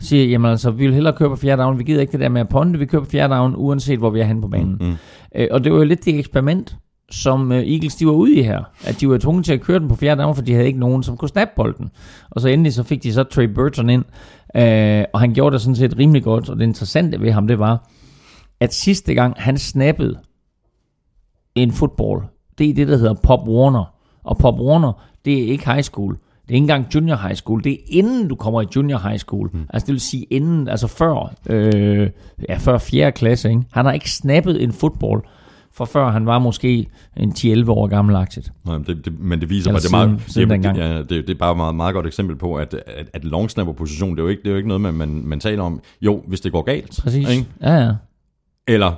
Siger, 0.00 0.24
jamen 0.24 0.50
altså, 0.50 0.70
vi 0.70 0.86
vil 0.86 0.94
hellere 0.94 1.14
køre 1.14 1.28
på 1.28 1.36
fjerde 1.36 1.62
down, 1.62 1.78
vi 1.78 1.84
gider 1.84 2.00
ikke 2.00 2.12
det 2.12 2.20
der 2.20 2.28
med 2.28 2.40
at 2.40 2.48
ponde, 2.48 2.78
vi 2.78 2.86
kører 2.86 3.02
på 3.02 3.10
fjerde 3.10 3.34
down, 3.34 3.54
uanset 3.56 3.98
hvor 3.98 4.10
vi 4.10 4.20
er 4.20 4.24
henne 4.24 4.42
på 4.42 4.48
banen. 4.48 4.76
Mm. 4.80 4.94
Øh, 5.34 5.48
og 5.50 5.64
det 5.64 5.72
var 5.72 5.78
jo 5.78 5.84
lidt 5.84 6.04
det 6.04 6.18
eksperiment, 6.18 6.76
som 7.12 7.52
øh, 7.52 7.58
Eagles 7.58 7.94
de 7.94 8.06
var 8.06 8.12
ude 8.12 8.34
i 8.34 8.42
her. 8.42 8.62
At 8.84 9.00
de 9.00 9.08
var 9.08 9.18
tvunget 9.18 9.44
til 9.44 9.52
at 9.52 9.60
køre 9.60 9.78
den 9.78 9.88
på 9.88 9.96
fjerde 9.96 10.22
down, 10.22 10.34
for 10.34 10.42
de 10.42 10.52
havde 10.52 10.66
ikke 10.66 10.78
nogen, 10.78 11.02
som 11.02 11.16
kunne 11.16 11.28
snappe 11.28 11.52
bolden. 11.56 11.90
Og 12.30 12.40
så 12.40 12.48
endelig 12.48 12.74
så 12.74 12.82
fik 12.82 13.02
de 13.02 13.12
så 13.12 13.22
Trey 13.22 13.46
Burton 13.46 13.90
ind, 13.90 14.04
øh, 14.56 15.04
og 15.12 15.20
han 15.20 15.34
gjorde 15.34 15.54
det 15.54 15.60
sådan 15.60 15.76
set 15.76 15.98
rimelig 15.98 16.22
godt. 16.22 16.48
Og 16.48 16.56
det 16.56 16.64
interessante 16.64 17.20
ved 17.20 17.32
ham, 17.32 17.46
det 17.46 17.58
var, 17.58 17.88
at 18.60 18.74
sidste 18.74 19.14
gang 19.14 19.34
han 19.38 19.58
snappede 19.58 20.18
en 21.54 21.72
fodbold, 21.72 22.22
det 22.58 22.70
er 22.70 22.74
det, 22.74 22.88
der 22.88 22.96
hedder 22.96 23.14
Pop 23.14 23.48
Warner. 23.48 23.94
Og 24.24 24.38
Pop 24.38 24.60
Warner, 24.60 24.92
det 25.24 25.42
er 25.42 25.46
ikke 25.46 25.70
high 25.70 25.82
school. 25.82 26.18
Det 26.42 26.50
er 26.50 26.54
ikke 26.54 26.64
engang 26.64 26.94
junior 26.94 27.16
high 27.16 27.34
school. 27.34 27.64
Det 27.64 27.72
er 27.72 27.76
inden 27.86 28.28
du 28.28 28.34
kommer 28.34 28.62
i 28.62 28.66
junior 28.76 28.98
high 28.98 29.18
school. 29.18 29.50
Mm. 29.52 29.66
Altså 29.70 29.86
det 29.86 29.92
vil 29.92 30.00
sige 30.00 30.24
inden, 30.24 30.68
altså 30.68 30.86
før, 30.86 31.34
øh, 31.46 32.10
ja, 32.48 32.56
før 32.56 32.78
4. 32.78 33.12
klasse. 33.12 33.50
Ikke? 33.50 33.62
Han 33.72 33.84
har 33.84 33.92
ikke 33.92 34.10
snappet 34.10 34.62
en 34.62 34.72
fodbold, 34.72 35.24
for 35.74 35.84
før 35.84 36.10
han 36.10 36.26
var 36.26 36.38
måske 36.38 36.86
en 37.16 37.30
10-11 37.38 37.70
år 37.70 37.86
gammelagtigt. 37.86 38.52
Nej, 38.66 38.78
men 38.78 38.86
det, 38.86 39.04
det, 39.04 39.20
men 39.20 39.40
det 39.40 39.50
viser 39.50 39.70
Eller 39.70 39.72
mig, 39.72 39.82
det 39.82 39.88
er, 39.88 40.06
meget, 40.06 40.20
siden- 40.20 40.32
siden 40.32 40.48
det, 40.50 40.54
dengang. 40.54 40.78
ja, 40.78 40.98
det, 40.98 41.08
det 41.10 41.30
er 41.30 41.34
bare 41.38 41.50
et 41.50 41.56
meget, 41.56 41.74
meget 41.74 41.94
godt 41.94 42.06
eksempel 42.06 42.36
på, 42.36 42.54
at, 42.54 42.74
at, 42.86 43.06
at 43.12 43.24
long 43.24 43.50
snapper 43.50 43.72
position, 43.74 44.10
det 44.10 44.18
er 44.18 44.22
jo 44.22 44.28
ikke, 44.28 44.42
det 44.42 44.48
er 44.48 44.52
jo 44.52 44.56
ikke 44.56 44.68
noget, 44.68 44.80
man, 44.80 44.94
man, 44.94 45.08
man 45.24 45.40
taler 45.40 45.62
om. 45.62 45.80
Jo, 46.02 46.22
hvis 46.28 46.40
det 46.40 46.52
går 46.52 46.62
galt, 46.62 47.00
Præcis. 47.02 47.28
Ikke? 47.30 47.46
Ja, 47.62 47.74
ja. 47.74 47.92
eller 48.68 48.92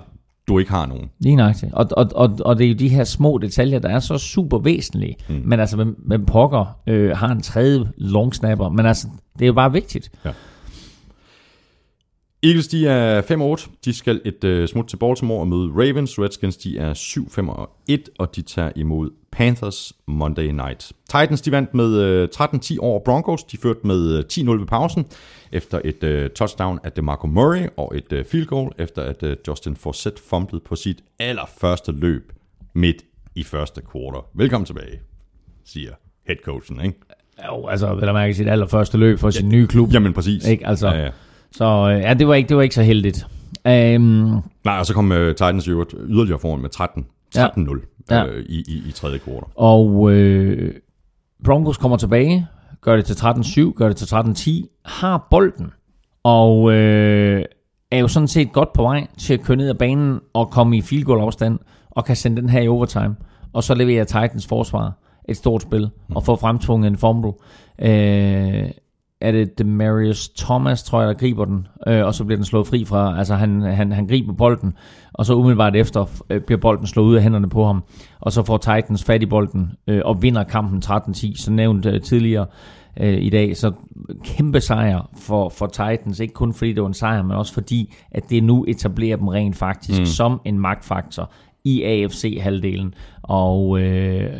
du 0.48 0.58
ikke 0.58 0.70
har 0.70 0.86
nogen. 0.86 1.10
Lige 1.20 1.36
nøjagtigt. 1.36 1.72
Og, 1.74 1.86
og, 1.96 2.10
og, 2.14 2.38
og 2.44 2.58
det 2.58 2.64
er 2.64 2.68
jo 2.68 2.74
de 2.74 2.88
her 2.88 3.04
små 3.04 3.38
detaljer, 3.38 3.78
der 3.78 3.88
er 3.88 3.98
så 3.98 4.18
super 4.18 4.58
væsentlige. 4.58 5.16
Mm. 5.28 5.42
Men 5.44 5.60
altså, 5.60 5.76
hvem, 5.76 6.02
hvem 6.06 6.26
pokker 6.26 6.78
øh, 6.86 7.16
har 7.16 7.28
en 7.28 7.42
tredje 7.42 7.84
long 7.96 8.34
snapper? 8.34 8.68
Men 8.68 8.86
altså, 8.86 9.08
det 9.38 9.42
er 9.42 9.46
jo 9.46 9.52
bare 9.52 9.72
vigtigt. 9.72 10.10
Eagles, 12.44 12.68
de 12.68 12.86
er 12.86 13.22
5-8. 13.22 13.70
De 13.84 13.92
skal 13.92 14.20
et 14.24 14.44
uh, 14.44 14.66
smut 14.68 14.86
til 14.88 14.96
Baltimore 14.96 15.40
og 15.40 15.48
møde 15.48 15.70
Ravens. 15.70 16.18
Redskins, 16.18 16.56
de 16.56 16.78
er 16.78 16.94
7-5-1, 16.94 18.14
og 18.18 18.36
de 18.36 18.42
tager 18.42 18.72
imod 18.76 19.10
Panthers 19.32 19.92
Monday 20.06 20.46
Night. 20.46 20.92
Titans, 21.08 21.40
de 21.40 21.52
vandt 21.52 21.74
med 21.74 22.22
uh, 22.22 22.28
13-10 22.34 22.76
over 22.80 23.00
Broncos. 23.04 23.44
De 23.44 23.56
førte 23.56 23.80
med 23.84 24.18
uh, 24.18 24.24
10-0 24.32 24.50
ved 24.50 24.66
pausen, 24.66 25.06
efter 25.52 25.80
et 25.84 26.24
uh, 26.24 26.30
touchdown 26.30 26.78
af 26.84 26.92
DeMarco 26.92 27.26
Murray 27.26 27.66
og 27.76 27.92
et 27.96 28.12
uh, 28.12 28.24
field 28.24 28.46
goal, 28.46 28.72
efter 28.78 29.02
at 29.02 29.22
uh, 29.22 29.30
Justin 29.48 29.76
Forsett 29.76 30.18
fumblede 30.18 30.62
på 30.64 30.76
sit 30.76 31.04
allerførste 31.18 31.92
løb 31.92 32.32
midt 32.74 33.04
i 33.34 33.42
første 33.42 33.82
quarter. 33.92 34.26
Velkommen 34.34 34.66
tilbage, 34.66 35.00
siger 35.64 35.92
headcoachen, 36.26 36.84
ikke? 36.84 36.98
Jo, 37.46 37.66
altså, 37.66 37.94
vil 37.94 38.04
jeg 38.04 38.14
mærke 38.14 38.34
sit 38.34 38.48
allerførste 38.48 38.98
løb 38.98 39.18
for 39.18 39.30
sin 39.30 39.48
nye 39.48 39.66
klub. 39.66 39.92
Jamen 39.92 40.12
præcis. 40.12 40.48
Ikke? 40.48 40.66
Altså, 40.66 40.88
Ja, 40.88 41.02
ja. 41.04 41.10
Så 41.56 41.64
øh, 41.94 42.00
ja, 42.02 42.14
det 42.14 42.28
var 42.28 42.34
ikke, 42.34 42.48
det 42.48 42.56
var 42.56 42.62
ikke 42.62 42.74
så 42.74 42.82
heldigt. 42.82 43.26
Um, 43.64 44.42
Nej, 44.64 44.78
og 44.78 44.86
så 44.86 44.94
kom 44.94 45.10
uh, 45.10 45.28
Titans 45.28 45.68
jo 45.68 45.86
yderligere 46.00 46.38
foran 46.38 46.60
med 46.62 46.70
13 46.70 47.06
Ja. 47.36 47.46
13-0 47.46 48.06
Ja. 48.10 48.26
øh, 48.26 48.44
i, 48.48 48.58
i, 48.68 48.82
i 48.88 48.92
tredje 48.92 49.18
kvartal. 49.18 49.42
og 49.56 50.10
øh, 50.12 50.74
Broncos 51.44 51.76
kommer 51.76 51.96
tilbage, 51.96 52.46
gør 52.80 52.96
det 52.96 53.04
til 53.04 53.14
13-7, 53.14 53.72
gør 53.72 53.88
det 53.88 53.96
til 53.96 54.14
13-10, 54.14 54.80
har 54.84 55.26
bolden, 55.30 55.72
og 56.24 56.72
øh, 56.72 57.44
er 57.90 57.98
jo 57.98 58.08
sådan 58.08 58.28
set 58.28 58.52
godt 58.52 58.72
på 58.72 58.82
vej 58.82 59.06
til 59.18 59.34
at 59.34 59.40
køre 59.42 59.56
ned 59.56 59.68
ad 59.68 59.74
banen 59.74 60.20
og 60.32 60.50
komme 60.50 60.76
i 60.76 60.80
field 60.82 61.04
goal 61.04 61.20
afstand, 61.20 61.58
og 61.90 62.04
kan 62.04 62.16
sende 62.16 62.42
den 62.42 62.50
her 62.50 62.60
i 62.60 62.68
overtime. 62.68 63.16
Og 63.52 63.64
så 63.64 63.74
leverer 63.74 64.04
Titans 64.04 64.46
forsvar 64.46 64.92
et 65.28 65.36
stort 65.36 65.62
spil, 65.62 65.90
og 66.14 66.24
får 66.24 66.36
fremtvunget 66.36 66.88
en 66.88 66.96
fumble. 66.96 67.32
Øh, 67.82 68.64
er 69.20 69.32
det 69.32 69.58
Demarius 69.58 70.28
Thomas, 70.28 70.82
tror 70.82 71.00
jeg, 71.00 71.08
der 71.08 71.14
griber 71.14 71.44
den, 71.44 71.66
øh, 71.86 72.04
og 72.04 72.14
så 72.14 72.24
bliver 72.24 72.36
den 72.36 72.44
slået 72.44 72.66
fri 72.66 72.84
fra, 72.84 73.18
altså 73.18 73.34
han, 73.34 73.62
han, 73.62 73.92
han 73.92 74.06
griber 74.06 74.32
bolden, 74.32 74.74
og 75.12 75.26
så 75.26 75.34
umiddelbart 75.34 75.76
efter 75.76 76.06
øh, 76.30 76.40
bliver 76.40 76.60
bolden 76.60 76.86
slået 76.86 77.06
ud 77.06 77.16
af 77.16 77.22
hænderne 77.22 77.48
på 77.48 77.64
ham, 77.64 77.84
og 78.20 78.32
så 78.32 78.42
får 78.42 78.56
Titans 78.56 79.04
fat 79.04 79.22
i 79.22 79.26
bolden 79.26 79.72
øh, 79.86 80.02
og 80.04 80.22
vinder 80.22 80.44
kampen 80.44 80.82
13-10, 80.84 81.36
så 81.36 81.50
nævnt 81.50 81.86
øh, 81.86 82.00
tidligere 82.02 82.46
øh, 83.00 83.22
i 83.22 83.30
dag, 83.30 83.56
så 83.56 83.72
kæmpe 84.24 84.60
sejr 84.60 85.10
for, 85.16 85.48
for 85.48 85.66
Titans, 85.66 86.20
ikke 86.20 86.34
kun 86.34 86.54
fordi 86.54 86.72
det 86.72 86.82
var 86.82 86.88
en 86.88 86.94
sejr, 86.94 87.22
men 87.22 87.36
også 87.36 87.54
fordi, 87.54 87.94
at 88.10 88.30
det 88.30 88.44
nu 88.44 88.64
etablerer 88.68 89.16
dem 89.16 89.28
rent 89.28 89.56
faktisk 89.56 90.00
mm. 90.00 90.06
som 90.06 90.40
en 90.44 90.58
magtfaktor 90.58 91.30
i 91.64 91.82
AFC-halvdelen, 91.82 92.94
og 93.22 93.80
øh, 93.80 94.32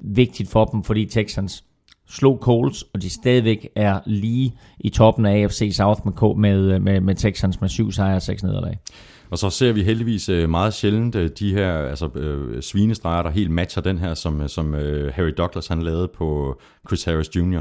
vigtigt 0.00 0.50
for 0.50 0.64
dem, 0.64 0.82
fordi 0.82 1.06
Texans 1.06 1.64
slog 2.12 2.38
Colts, 2.42 2.82
og 2.82 3.02
de 3.02 3.10
stadigvæk 3.10 3.68
er 3.76 4.00
lige 4.06 4.54
i 4.80 4.88
toppen 4.88 5.26
af 5.26 5.42
AFC 5.42 5.72
South 5.76 6.00
med, 6.06 6.34
med, 6.36 6.80
med, 6.80 7.00
med 7.00 7.14
Texans 7.14 7.60
med 7.60 7.68
syv 7.68 7.92
sejre 7.92 8.16
og 8.16 8.22
seks 8.22 8.42
nederlag. 8.42 8.78
Og 9.30 9.38
så 9.38 9.50
ser 9.50 9.72
vi 9.72 9.82
heldigvis 9.82 10.28
øh, 10.28 10.50
meget 10.50 10.74
sjældent 10.74 11.14
øh, 11.14 11.30
de 11.38 11.52
her 11.52 11.72
altså, 11.78 12.10
øh, 12.14 12.62
svinestreger, 12.62 13.22
der 13.22 13.30
helt 13.30 13.50
matcher 13.50 13.82
den 13.82 13.98
her, 13.98 14.14
som, 14.14 14.40
øh, 14.40 14.48
som 14.48 14.74
øh, 14.74 15.14
Harry 15.14 15.32
Douglas 15.36 15.66
han 15.66 15.82
lavede 15.82 16.08
på 16.08 16.58
Chris 16.88 17.04
Harris 17.04 17.36
Jr. 17.36 17.60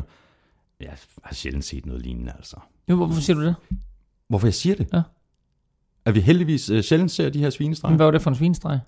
Jeg 0.82 0.90
har 1.24 1.36
sjældent 1.36 1.66
set 1.66 1.86
noget 1.86 2.02
lignende, 2.02 2.32
altså. 2.36 2.56
Jo, 2.90 2.96
hvorfor 2.96 3.22
siger 3.22 3.38
du 3.38 3.46
det? 3.46 3.56
Hvorfor 4.30 4.48
jeg 4.48 4.54
siger 4.54 4.76
det? 4.76 4.88
Ja. 4.94 5.02
At 6.06 6.16
vi 6.16 6.20
heldigvis 6.20 6.70
øh, 6.70 6.84
sjældent 6.84 7.12
ser 7.12 7.30
de 7.30 7.40
her 7.40 7.50
svinestreger. 7.50 7.92
Men 7.92 7.96
hvad 7.96 8.06
var 8.06 8.12
det 8.12 8.22
for 8.22 8.30
en 8.30 8.36
svinestreg? 8.36 8.80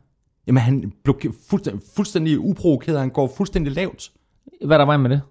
Jamen 0.48 0.64
han 0.64 0.94
blokerer 1.04 1.34
fuldstændig, 1.50 1.84
fuldstændig 1.96 2.40
uprovokeret, 2.40 3.00
han 3.00 3.10
går 3.10 3.34
fuldstændig 3.38 3.74
lavt. 3.74 4.12
Hvad 4.66 4.76
er 4.76 4.78
der 4.78 4.86
vej 4.86 4.98
med 4.98 5.10
det? 5.10 5.22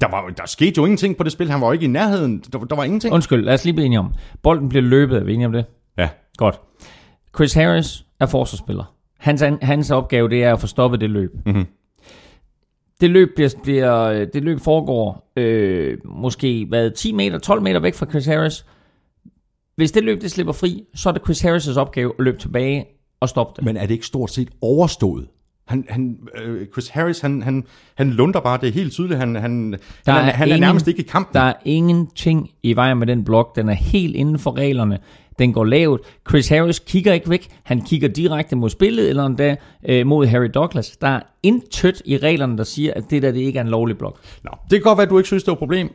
Der, 0.00 0.10
var, 0.10 0.28
der 0.36 0.46
skete 0.46 0.74
jo 0.78 0.84
ingenting 0.84 1.16
på 1.16 1.24
det 1.24 1.32
spil, 1.32 1.50
han 1.50 1.60
var 1.60 1.66
jo 1.66 1.72
ikke 1.72 1.84
i 1.84 1.88
nærheden, 1.88 2.38
der, 2.52 2.58
der 2.58 2.76
var 2.76 2.84
ingenting. 2.84 3.14
Undskyld, 3.14 3.44
lad 3.44 3.54
os 3.54 3.64
lige 3.64 3.74
blive 3.74 3.86
enige 3.86 3.98
om. 3.98 4.12
Bolden 4.42 4.68
bliver 4.68 4.82
løbet, 4.82 5.16
er 5.16 5.24
vi 5.24 5.34
enige 5.34 5.46
om 5.46 5.52
det? 5.52 5.64
Ja, 5.98 6.08
Godt. 6.36 6.60
Chris 7.36 7.54
Harris 7.54 8.04
er 8.20 8.26
forsvarsspiller. 8.26 8.94
Hans, 9.18 9.44
hans 9.62 9.90
opgave 9.90 10.28
det 10.28 10.44
er 10.44 10.52
at 10.52 10.60
få 10.60 10.66
stoppet 10.66 11.00
det 11.00 11.10
løb. 11.10 11.30
Mhm. 11.46 11.66
Det 13.00 13.10
løb, 13.10 13.28
bliver, 13.36 13.54
bliver, 13.62 14.24
det 14.24 14.44
løb 14.44 14.60
foregår 14.60 15.32
øh, 15.36 15.98
måske 16.04 16.66
hvad, 16.68 16.90
10 16.90 17.12
meter, 17.12 17.38
12 17.38 17.62
meter 17.62 17.80
væk 17.80 17.94
fra 17.94 18.06
Chris 18.06 18.26
Harris. 18.26 18.66
Hvis 19.76 19.92
det 19.92 20.04
løb, 20.04 20.20
det 20.20 20.30
slipper 20.30 20.52
fri, 20.52 20.84
så 20.94 21.08
er 21.08 21.12
det 21.12 21.22
Chris 21.24 21.44
Harris' 21.44 21.78
opgave 21.78 22.12
at 22.18 22.24
løbe 22.24 22.38
tilbage 22.38 22.86
og 23.20 23.28
stoppe 23.28 23.52
det. 23.56 23.64
Men 23.64 23.76
er 23.76 23.86
det 23.86 23.90
ikke 23.90 24.06
stort 24.06 24.30
set 24.30 24.48
overstået? 24.60 25.28
Han, 25.68 25.84
han, 25.88 26.18
øh, 26.44 26.66
Chris 26.72 26.88
Harris, 26.88 27.20
han, 27.20 27.42
han, 27.42 27.64
han 27.94 28.10
lunder 28.10 28.40
bare, 28.40 28.58
det 28.60 28.68
er 28.68 28.72
helt 28.72 28.92
tydeligt. 28.92 29.18
Han, 29.20 29.34
han, 29.34 29.72
Der 29.72 30.12
han, 30.12 30.24
er, 30.24 30.28
er 30.28 30.32
han 30.32 30.42
er 30.48 30.54
ingen- 30.54 30.60
nærmest 30.60 30.88
ikke 30.88 31.00
i 31.00 31.06
kampen. 31.08 31.34
Der 31.34 31.40
er 31.40 31.52
ingenting 31.64 32.50
i 32.62 32.76
vejen 32.76 32.98
med 32.98 33.06
den 33.06 33.24
blok. 33.24 33.56
Den 33.56 33.68
er 33.68 33.72
helt 33.74 34.16
inden 34.16 34.38
for 34.38 34.56
reglerne. 34.56 34.98
Den 35.38 35.52
går 35.52 35.64
lavt. 35.64 36.00
Chris 36.28 36.48
Harris 36.48 36.78
kigger 36.78 37.12
ikke 37.12 37.30
væk. 37.30 37.48
Han 37.62 37.80
kigger 37.82 38.08
direkte 38.08 38.56
mod 38.56 38.70
spillet, 38.70 39.08
eller 39.08 39.26
endda 39.26 39.56
øh, 39.88 40.06
mod 40.06 40.26
Harry 40.26 40.48
Douglas. 40.54 40.96
Der 40.96 41.08
er 41.08 41.20
intet 41.42 42.02
i 42.04 42.16
reglerne, 42.16 42.58
der 42.58 42.64
siger, 42.64 42.92
at 42.96 43.04
det 43.10 43.22
der 43.22 43.32
det 43.32 43.40
ikke 43.40 43.58
er 43.58 43.62
en 43.62 43.68
lovlig 43.68 43.98
blok. 43.98 44.18
Nå, 44.44 44.50
det 44.62 44.70
kan 44.70 44.82
godt 44.82 44.96
være, 44.98 45.04
at 45.04 45.10
du 45.10 45.18
ikke 45.18 45.26
synes, 45.26 45.42
det 45.42 45.46
var 45.48 45.52
et 45.54 45.58
problem. 45.58 45.90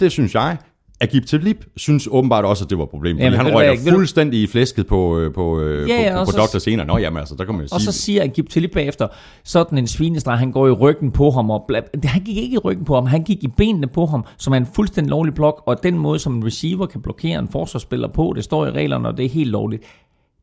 Det 0.00 0.12
synes 0.12 0.34
jeg. 0.34 0.56
Agib 1.00 1.26
Talib 1.26 1.56
synes 1.76 2.08
åbenbart 2.10 2.44
også, 2.44 2.64
at 2.64 2.70
det 2.70 2.78
var 2.78 2.84
et 2.84 2.90
problem. 2.90 3.16
Fordi 3.16 3.36
han 3.36 3.54
røg 3.54 3.78
du- 3.86 3.90
fuldstændig 3.90 4.42
i 4.42 4.46
flæsket 4.46 4.86
på, 4.86 5.18
øh, 5.18 5.34
på, 5.34 5.60
øh, 5.60 5.88
Ja, 5.88 6.02
ja, 6.02 6.12
på, 6.14 6.20
og 6.20 6.26
på, 6.26 6.32
så- 6.32 6.38
på 6.38 6.46
Dr. 6.54 6.58
senere. 6.58 6.86
Nå, 6.86 6.98
jamen 6.98 7.18
altså, 7.18 7.34
der 7.34 7.44
kan 7.44 7.54
man 7.54 7.62
jo 7.62 7.68
Og 7.72 7.80
sige... 7.80 7.92
så 7.92 8.00
siger 8.00 8.22
Agib 8.22 8.48
Talib 8.48 8.72
bagefter, 8.72 9.08
sådan 9.44 9.78
en 9.78 9.86
svinestreg, 9.86 10.38
han 10.38 10.52
går 10.52 10.66
i 10.66 10.70
ryggen 10.70 11.10
på 11.10 11.30
ham. 11.30 11.50
Og 11.50 11.64
bla, 11.68 11.80
han 12.04 12.22
gik 12.22 12.36
ikke 12.36 12.54
i 12.54 12.58
ryggen 12.58 12.84
på 12.84 12.94
ham, 12.94 13.06
han 13.06 13.22
gik 13.22 13.44
i 13.44 13.48
benene 13.48 13.86
på 13.86 14.06
ham, 14.06 14.24
som 14.38 14.52
er 14.52 14.56
en 14.56 14.66
fuldstændig 14.74 15.10
lovlig 15.10 15.34
blok. 15.34 15.62
Og 15.66 15.82
den 15.82 15.98
måde, 15.98 16.18
som 16.18 16.34
en 16.36 16.46
receiver 16.46 16.86
kan 16.86 17.02
blokere 17.02 17.38
en 17.38 17.48
forsvarsspiller 17.48 18.08
på, 18.08 18.32
det 18.36 18.44
står 18.44 18.66
i 18.66 18.70
reglerne, 18.70 19.08
og 19.08 19.16
det 19.16 19.24
er 19.24 19.28
helt 19.30 19.50
lovligt. 19.50 19.82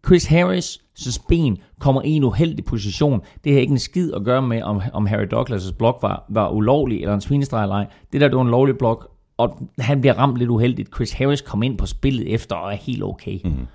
Chris 0.06 0.26
Harris' 0.26 1.26
ben 1.30 1.58
kommer 1.80 2.02
i 2.02 2.10
en 2.10 2.24
uheldig 2.24 2.66
position. 2.66 3.22
Det 3.44 3.54
har 3.54 3.60
ikke 3.60 3.72
en 3.72 3.80
skid 3.80 4.14
at 4.14 4.24
gøre 4.24 4.42
med, 4.42 4.62
om, 4.64 4.82
om 4.94 5.06
Harry 5.06 5.26
Douglas' 5.34 5.74
blok 5.78 5.98
var, 6.02 6.26
var 6.30 6.50
ulovlig 6.50 7.02
eller 7.02 7.14
en 7.14 7.22
svinestreg 7.22 7.62
eller 7.64 7.76
ej. 7.76 7.86
Det 8.14 8.22
der, 8.22 8.28
det 8.28 8.36
var 8.36 8.42
en 8.44 8.50
lovlig 8.52 8.78
blok, 8.78 9.10
og 9.38 9.70
han 9.80 10.02
bliver 10.02 10.14
ramt 10.14 10.38
lidt 10.38 10.50
uheldigt. 10.50 10.96
Chris 10.96 11.12
Harris 11.12 11.42
kom 11.42 11.64
ind 11.64 11.78
på 11.78 11.86
spillet 11.86 12.34
efter 12.34 12.56
og 12.56 12.72
er 12.72 12.76
helt 12.78 13.04
okay. 13.04 13.40
Mm. 13.44 13.68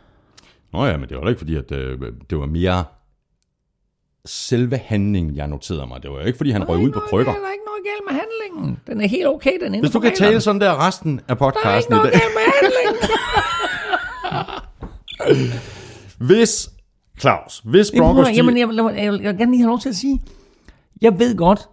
Nå 0.72 0.84
ja, 0.86 0.96
men 0.96 1.08
det 1.08 1.16
var 1.16 1.22
da 1.22 1.28
ikke 1.28 1.38
fordi, 1.38 1.56
at 1.56 1.72
øh, 1.72 2.00
det 2.30 2.38
var 2.38 2.46
mere 2.46 2.84
selve 4.26 4.76
handlingen, 4.76 5.36
jeg 5.36 5.46
noterede 5.46 5.86
mig. 5.86 6.02
Det 6.02 6.10
var 6.10 6.20
ikke, 6.20 6.36
fordi 6.36 6.50
han 6.50 6.68
røg 6.68 6.78
ud 6.78 6.90
på 6.90 7.00
krykker. 7.00 7.32
Der 7.32 7.40
er 7.40 7.52
ikke 7.52 7.64
noget 7.64 7.82
galt 7.84 8.04
med 8.10 8.20
handlingen. 8.20 8.80
Den 8.86 9.00
er 9.00 9.08
helt 9.08 9.26
okay, 9.26 9.52
den 9.62 9.80
Hvis 9.80 9.90
du 9.90 10.00
kan 10.00 10.10
reglerne. 10.10 10.30
tale 10.32 10.40
sådan 10.40 10.60
der 10.60 10.86
resten 10.86 11.20
af 11.28 11.36
Der 11.36 11.44
er 11.44 11.48
ikke 11.48 11.58
podcasten 11.62 11.94
i 11.94 11.96
noget 11.96 12.12
dag. 12.12 12.20
galt 12.20 12.32
med 12.34 12.42
handlingen. 12.60 13.10
Hvis, 16.28 16.70
Claus, 17.20 17.60
hvis 17.64 17.90
Jamen, 17.94 18.02
Broncos... 18.06 18.26
de- 18.28 18.34
Jamen, 18.34 18.58
jeg, 18.58 18.68
jeg, 18.68 18.76
jeg, 19.04 19.12
vil- 19.12 19.20
jeg 19.22 19.30
vil 19.30 19.38
gerne 19.38 19.50
lige 19.52 19.60
have 19.62 19.68
lov 19.68 19.78
til 19.80 19.88
at 19.88 19.94
sige, 19.94 20.20
jeg 21.02 21.18
ved 21.18 21.36
godt, 21.36 21.68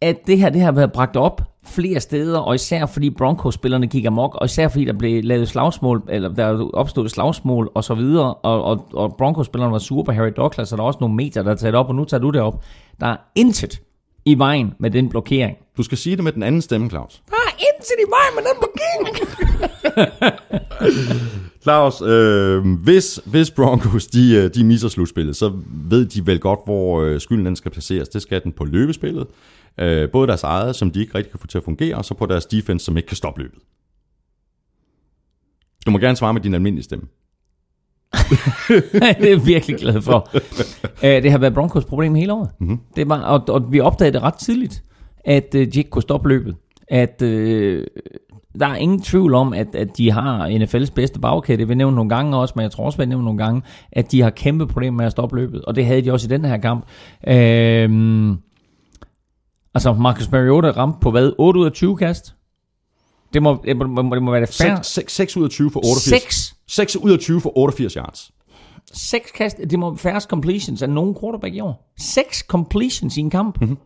at 0.00 0.26
det 0.26 0.38
her 0.38 0.50
det 0.50 0.60
har 0.60 0.72
været 0.72 0.92
bragt 0.92 1.16
op 1.16 1.49
flere 1.66 2.00
steder, 2.00 2.38
og 2.38 2.54
især 2.54 2.86
fordi 2.86 3.10
Broncos-spillerne 3.10 3.86
gik 3.86 4.04
amok, 4.04 4.34
og 4.34 4.44
især 4.44 4.68
fordi 4.68 4.84
der 4.84 4.92
blev 4.92 5.24
lavet 5.24 5.48
slagsmål, 5.48 6.02
eller 6.08 6.28
der 6.28 6.70
opstod 6.72 7.08
slagsmål 7.08 7.70
og 7.74 7.84
så 7.84 7.94
videre, 7.94 8.34
og, 8.34 8.62
og, 8.62 8.88
og 8.92 9.14
Broncos-spillerne 9.18 9.72
var 9.72 9.78
sure 9.78 10.04
på 10.04 10.12
Harry 10.12 10.30
Douglas, 10.36 10.72
og 10.72 10.78
der 10.78 10.84
er 10.84 10.86
også 10.86 10.98
nogle 11.00 11.16
medier, 11.16 11.42
der 11.42 11.50
har 11.50 11.56
taget 11.56 11.72
det 11.72 11.78
op, 11.78 11.88
og 11.88 11.94
nu 11.94 12.04
tager 12.04 12.20
du 12.20 12.30
det 12.30 12.40
op. 12.40 12.64
Der 13.00 13.06
er 13.06 13.16
intet 13.34 13.80
i 14.24 14.38
vejen 14.38 14.74
med 14.78 14.90
den 14.90 15.08
blokering. 15.08 15.56
Du 15.76 15.82
skal 15.82 15.98
sige 15.98 16.16
det 16.16 16.24
med 16.24 16.32
den 16.32 16.42
anden 16.42 16.62
stemme, 16.62 16.90
Claus. 16.90 17.22
Der 17.30 17.36
er 17.36 17.56
intet 17.74 17.94
i 17.98 18.04
vejen 18.10 18.34
med 18.36 18.42
den 18.42 18.56
blokering. 18.60 19.08
Claus, 21.62 22.02
øh, 22.02 22.64
hvis, 22.84 23.20
hvis 23.24 23.50
Broncos 23.50 24.06
de, 24.06 24.34
øh, 24.34 24.50
de 24.54 24.64
misser 24.64 24.88
slutspillet, 24.88 25.36
så 25.36 25.52
ved 25.90 26.06
de 26.06 26.26
vel 26.26 26.38
godt, 26.38 26.60
hvor 26.64 27.02
øh, 27.02 27.20
skylden 27.20 27.46
den 27.46 27.56
skal 27.56 27.70
placeres. 27.70 28.08
Det 28.08 28.22
skal 28.22 28.42
den 28.44 28.52
på 28.52 28.64
løbespillet. 28.64 29.26
Øh, 29.78 30.10
både 30.10 30.26
deres 30.28 30.42
eget, 30.42 30.76
som 30.76 30.90
de 30.90 31.00
ikke 31.00 31.14
rigtig 31.14 31.30
kan 31.30 31.40
få 31.40 31.46
til 31.46 31.58
at 31.58 31.64
fungere, 31.64 31.96
og 31.96 32.04
så 32.04 32.14
på 32.14 32.26
deres 32.26 32.46
defense, 32.46 32.84
som 32.84 32.96
ikke 32.96 33.06
kan 33.06 33.16
stoppe 33.16 33.42
løbet. 33.42 33.58
Du 35.86 35.90
må 35.90 35.98
gerne 35.98 36.16
svare 36.16 36.32
med 36.32 36.40
din 36.40 36.54
almindelige 36.54 36.84
stemme. 36.84 37.06
det 38.68 39.22
er 39.22 39.28
jeg 39.28 39.46
virkelig 39.46 39.76
glad 39.76 40.02
for. 40.02 40.28
Øh, 41.04 41.22
det 41.22 41.30
har 41.30 41.38
været 41.38 41.54
Broncos 41.54 41.84
problem 41.84 42.14
hele 42.14 42.32
året. 42.32 42.50
Mm-hmm. 42.60 42.78
Det 42.96 43.08
var, 43.08 43.20
og, 43.20 43.48
og 43.48 43.72
vi 43.72 43.80
opdagede 43.80 44.12
det 44.12 44.22
ret 44.22 44.34
tidligt, 44.34 44.82
at 45.24 45.54
øh, 45.54 45.72
de 45.72 45.78
ikke 45.78 45.90
kunne 45.90 46.02
stoppe 46.02 46.28
løbet. 46.28 46.56
At 46.88 47.22
øh, 47.22 47.86
der 48.60 48.66
er 48.66 48.76
ingen 48.76 49.02
tvivl 49.02 49.34
om, 49.34 49.52
at, 49.52 49.74
at 49.74 49.96
de 49.96 50.10
har 50.10 50.48
NFL's 50.48 50.92
bedste 50.94 51.20
bagkæde. 51.20 51.66
Jeg 51.68 51.76
nævne 51.76 51.96
nogle 51.96 52.08
gange 52.08 52.36
også, 52.36 52.54
men 52.56 52.62
jeg 52.62 52.70
tror 52.70 52.84
også, 52.84 52.98
jeg 52.98 53.06
nævne 53.06 53.24
nogle 53.24 53.44
gange, 53.44 53.62
at 53.92 54.12
de 54.12 54.22
har 54.22 54.30
kæmpe 54.30 54.66
problemer 54.66 54.96
med 54.96 55.06
at 55.06 55.12
stoppe 55.12 55.36
løbet. 55.36 55.64
Og 55.64 55.76
det 55.76 55.86
havde 55.86 56.02
de 56.02 56.12
også 56.12 56.26
i 56.26 56.30
den 56.30 56.44
her 56.44 56.56
kamp. 56.56 56.84
Øh, 57.28 57.90
altså, 59.74 59.92
Marcus 59.92 60.30
Mariota 60.30 60.70
ramte 60.70 60.98
på 61.00 61.10
hvad? 61.10 61.32
8 61.38 61.60
ud 61.60 61.66
af 61.66 61.72
20 61.72 61.96
kast? 61.96 62.34
Det 63.34 63.42
må, 63.42 63.62
det 63.64 63.76
må, 63.76 64.14
det 64.14 64.22
må 64.22 64.30
være 64.30 64.40
det 64.40 64.48
færre. 64.48 64.84
6, 64.84 65.12
6 65.12 65.36
ud 65.36 65.44
af 65.44 65.50
20 65.50 65.70
for 65.70 65.80
88. 65.80 66.22
6 66.22 66.56
6 66.66 66.96
ud 66.96 67.10
af 67.10 67.18
20 67.18 67.40
for 67.40 67.58
88 67.58 67.94
yards. 67.94 68.32
Seks 68.92 69.30
kast, 69.30 69.56
det 69.56 69.78
må 69.78 69.90
være 69.90 69.98
færrest 69.98 70.28
completions 70.28 70.82
af 70.82 70.90
nogen 70.90 71.16
quarterback 71.20 71.54
i 71.54 71.60
år. 71.60 71.92
Seks 71.98 72.38
completions 72.38 73.16
i 73.16 73.20
en 73.20 73.30
kamp. 73.30 73.60
Mm-hmm. 73.60 73.76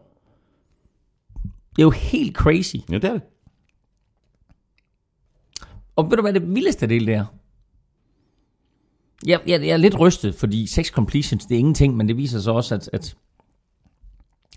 Det 1.42 1.78
er 1.78 1.82
jo 1.82 1.90
helt 1.90 2.36
crazy. 2.36 2.76
Ja, 2.90 2.94
det 2.94 3.04
er 3.04 3.12
det. 3.12 3.22
Og 5.96 6.10
ved 6.10 6.16
du 6.16 6.22
hvad 6.22 6.32
det 6.32 6.54
vildeste 6.54 6.86
del 6.86 7.06
det 7.06 7.14
er? 7.14 7.24
Jeg, 9.26 9.40
jeg, 9.46 9.60
jeg 9.60 9.68
er 9.68 9.76
lidt 9.76 10.00
rystet, 10.00 10.34
fordi 10.34 10.66
seks 10.66 10.88
completions, 10.88 11.46
det 11.46 11.54
er 11.54 11.58
ingenting, 11.58 11.96
men 11.96 12.08
det 12.08 12.16
viser 12.16 12.40
sig 12.40 12.52
også, 12.52 12.74
at, 12.74 12.90
at, 12.92 13.16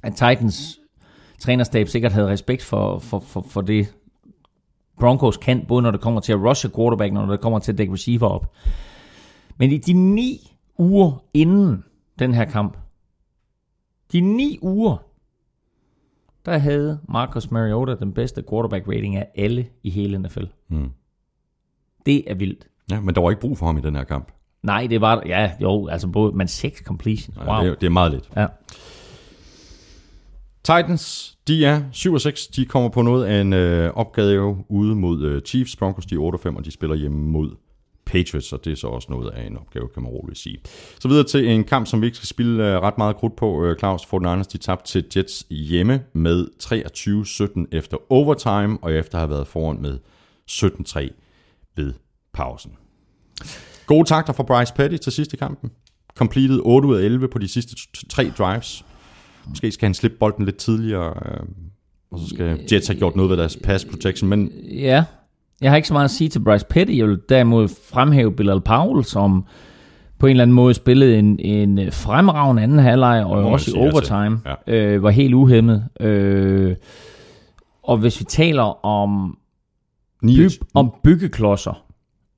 at 0.04 0.12
Titans 0.14 0.80
trænerstab 1.40 1.88
sikkert 1.88 2.12
havde 2.12 2.28
respekt 2.28 2.64
for, 2.64 3.00
for, 3.00 3.20
for, 3.20 3.42
for 3.42 3.62
det, 3.62 3.94
Broncos 5.00 5.38
kan, 5.38 5.66
både 5.68 5.82
når 5.82 5.92
det 5.92 6.02
kommer 6.02 6.22
til 6.22 6.34
at 6.34 6.40
rushe 6.40 6.70
quarterback, 6.76 7.14
når 7.14 7.26
det 7.26 7.42
kommer 7.42 7.60
til 7.60 7.72
at 7.72 7.78
dække 7.78 7.94
receiver 7.94 8.28
op. 8.28 8.56
Men 9.58 9.72
i 9.72 9.78
de 9.78 9.94
ni 9.94 10.54
uger 10.78 11.24
inden 11.34 11.84
den 12.20 12.34
her 12.34 12.46
kamp, 12.46 12.78
de 14.12 14.22
ni 14.22 14.60
uger, 14.62 14.98
der 16.46 16.58
havde 16.58 17.00
Marcus 17.10 17.52
Mariota 17.52 17.96
den 17.96 18.14
bedste 18.14 18.44
quarterback 18.50 18.88
rating 18.88 19.16
af 19.16 19.28
alle 19.36 19.68
i 19.84 19.90
hele 19.90 20.20
NFL. 20.20 20.44
Mm. 20.68 20.90
Det 22.06 22.32
er 22.32 22.36
vildt. 22.36 22.68
Ja, 22.92 23.00
men 23.00 23.16
der 23.16 23.22
var 23.22 23.30
ikke 23.30 23.42
brug 23.42 23.58
for 23.58 23.66
ham 23.66 23.78
i 23.78 23.82
den 23.82 23.96
her 23.96 24.04
kamp. 24.04 24.32
Nej, 24.64 24.88
det 24.90 25.02
var, 25.02 25.24
ja, 25.26 25.52
jo, 25.62 25.88
altså 25.88 26.08
både, 26.08 26.32
men 26.32 26.48
seks 26.48 26.80
completion. 26.80 27.36
Wow. 27.48 27.62
det, 27.62 27.70
er, 27.70 27.76
det 27.76 27.86
er 27.86 27.90
meget 27.90 28.12
lidt. 28.12 28.30
Ja. 28.36 28.48
Titans, 30.68 31.38
de 31.48 31.66
er 31.66 31.82
7 31.92 32.14
og 32.14 32.22
6. 32.22 32.48
De 32.48 32.66
kommer 32.66 32.90
på 32.90 33.02
noget 33.02 33.26
af 33.26 33.42
en 33.42 33.54
øh, 33.54 33.94
opgave 33.94 34.66
ude 34.70 34.96
mod 34.96 35.24
øh, 35.24 35.42
Chiefs. 35.42 35.76
Broncos, 35.76 36.06
de 36.06 36.16
er 36.16 36.20
8 36.20 36.36
og 36.36 36.40
5, 36.40 36.56
og 36.56 36.66
de 36.66 36.72
spiller 36.72 36.96
hjemme 36.96 37.18
mod 37.18 37.56
Patriots, 38.06 38.54
og 38.54 38.66
det 38.66 38.72
er 38.72 38.76
så 38.76 38.88
også 38.88 39.08
noget 39.12 39.32
af 39.32 39.48
en 39.48 39.58
opgave, 39.58 39.88
kan 39.94 40.04
man 40.04 40.12
roligt 40.12 40.40
sige. 40.40 40.58
Så 41.00 41.08
videre 41.08 41.24
til 41.24 41.48
en 41.48 41.64
kamp, 41.64 41.88
som 41.88 42.02
vi 42.02 42.06
ikke 42.06 42.18
skal 42.18 42.28
spille 42.28 42.68
øh, 42.68 42.82
ret 42.82 42.98
meget 42.98 43.16
krudt 43.16 43.36
på. 43.36 43.66
Øh, 43.66 43.78
Claus 43.80 44.02
49ers, 44.02 44.44
de 44.52 44.58
tabte 44.58 44.92
til 44.92 45.06
Jets 45.16 45.46
hjemme 45.50 46.04
med 46.14 46.48
23-17 47.72 47.78
efter 47.78 47.98
overtime, 48.10 48.78
og 48.82 48.94
efter 48.94 49.18
at 49.18 49.22
have 49.22 49.30
været 49.30 49.48
foran 49.48 49.82
med 49.82 50.00
17-3 50.52 51.10
ved 51.76 51.94
pausen. 52.34 52.72
Gode 53.86 54.08
takter 54.08 54.34
fra 54.34 54.44
Bryce 54.44 54.74
Petty 54.74 54.98
til 54.98 55.12
sidste 55.12 55.38
kampen. 55.38 55.72
Completed 56.16 56.60
8 56.64 56.88
ud 56.88 56.96
af 56.96 57.02
11 57.04 57.28
på 57.28 57.40
de 57.40 57.48
sidste 57.48 57.76
tre 58.10 58.32
drives. 58.38 58.86
Måske 59.50 59.72
skal 59.72 59.86
han 59.86 59.94
slippe 59.94 60.18
bolden 60.18 60.46
lidt 60.46 60.58
tidligere, 60.58 61.14
øh, 61.26 61.48
og 62.12 62.20
så 62.20 62.28
skal 62.28 62.60
Jets 62.72 62.88
have 62.88 62.98
gjort 62.98 63.16
noget 63.16 63.30
ved 63.30 63.38
deres 63.38 63.58
pass 63.64 63.86
protection, 63.86 64.30
men 64.30 64.52
ja, 64.72 65.04
jeg 65.62 65.72
har 65.72 65.76
ikke 65.76 65.88
så 65.88 65.94
meget 65.94 66.06
at 66.06 66.12
sige 66.12 66.30
til 66.30 66.40
Bryce 66.40 66.66
Petty. 66.70 66.94
Jeg 66.98 67.08
vil 67.08 67.20
derimod 67.30 67.68
fremhæve 67.68 68.32
Bilal 68.32 68.62
Powell, 68.62 69.06
som 69.06 69.46
på 70.20 70.26
en 70.26 70.30
eller 70.30 70.42
anden 70.42 70.56
måde 70.56 70.74
spillede 70.74 71.20
en, 71.20 71.40
en 71.40 71.92
fremragende 71.92 72.64
anden 72.64 72.80
halvleg, 72.80 73.26
og 73.26 73.44
må 73.44 73.50
også 73.50 73.72
i 73.72 73.84
altså. 73.84 73.98
overtime. 73.98 74.42
Ja. 74.68 74.74
Øh, 74.74 75.04
var 75.04 75.10
helt 75.10 75.34
uhemmet. 75.34 75.88
Øh, 76.00 76.76
og 77.84 77.98
hvis 77.98 78.20
vi 78.20 78.26
taler 78.26 78.86
om, 78.86 79.38
29, 80.24 80.50
byg, 80.50 80.68
om 80.74 80.94
byggeklodser, 81.04 81.84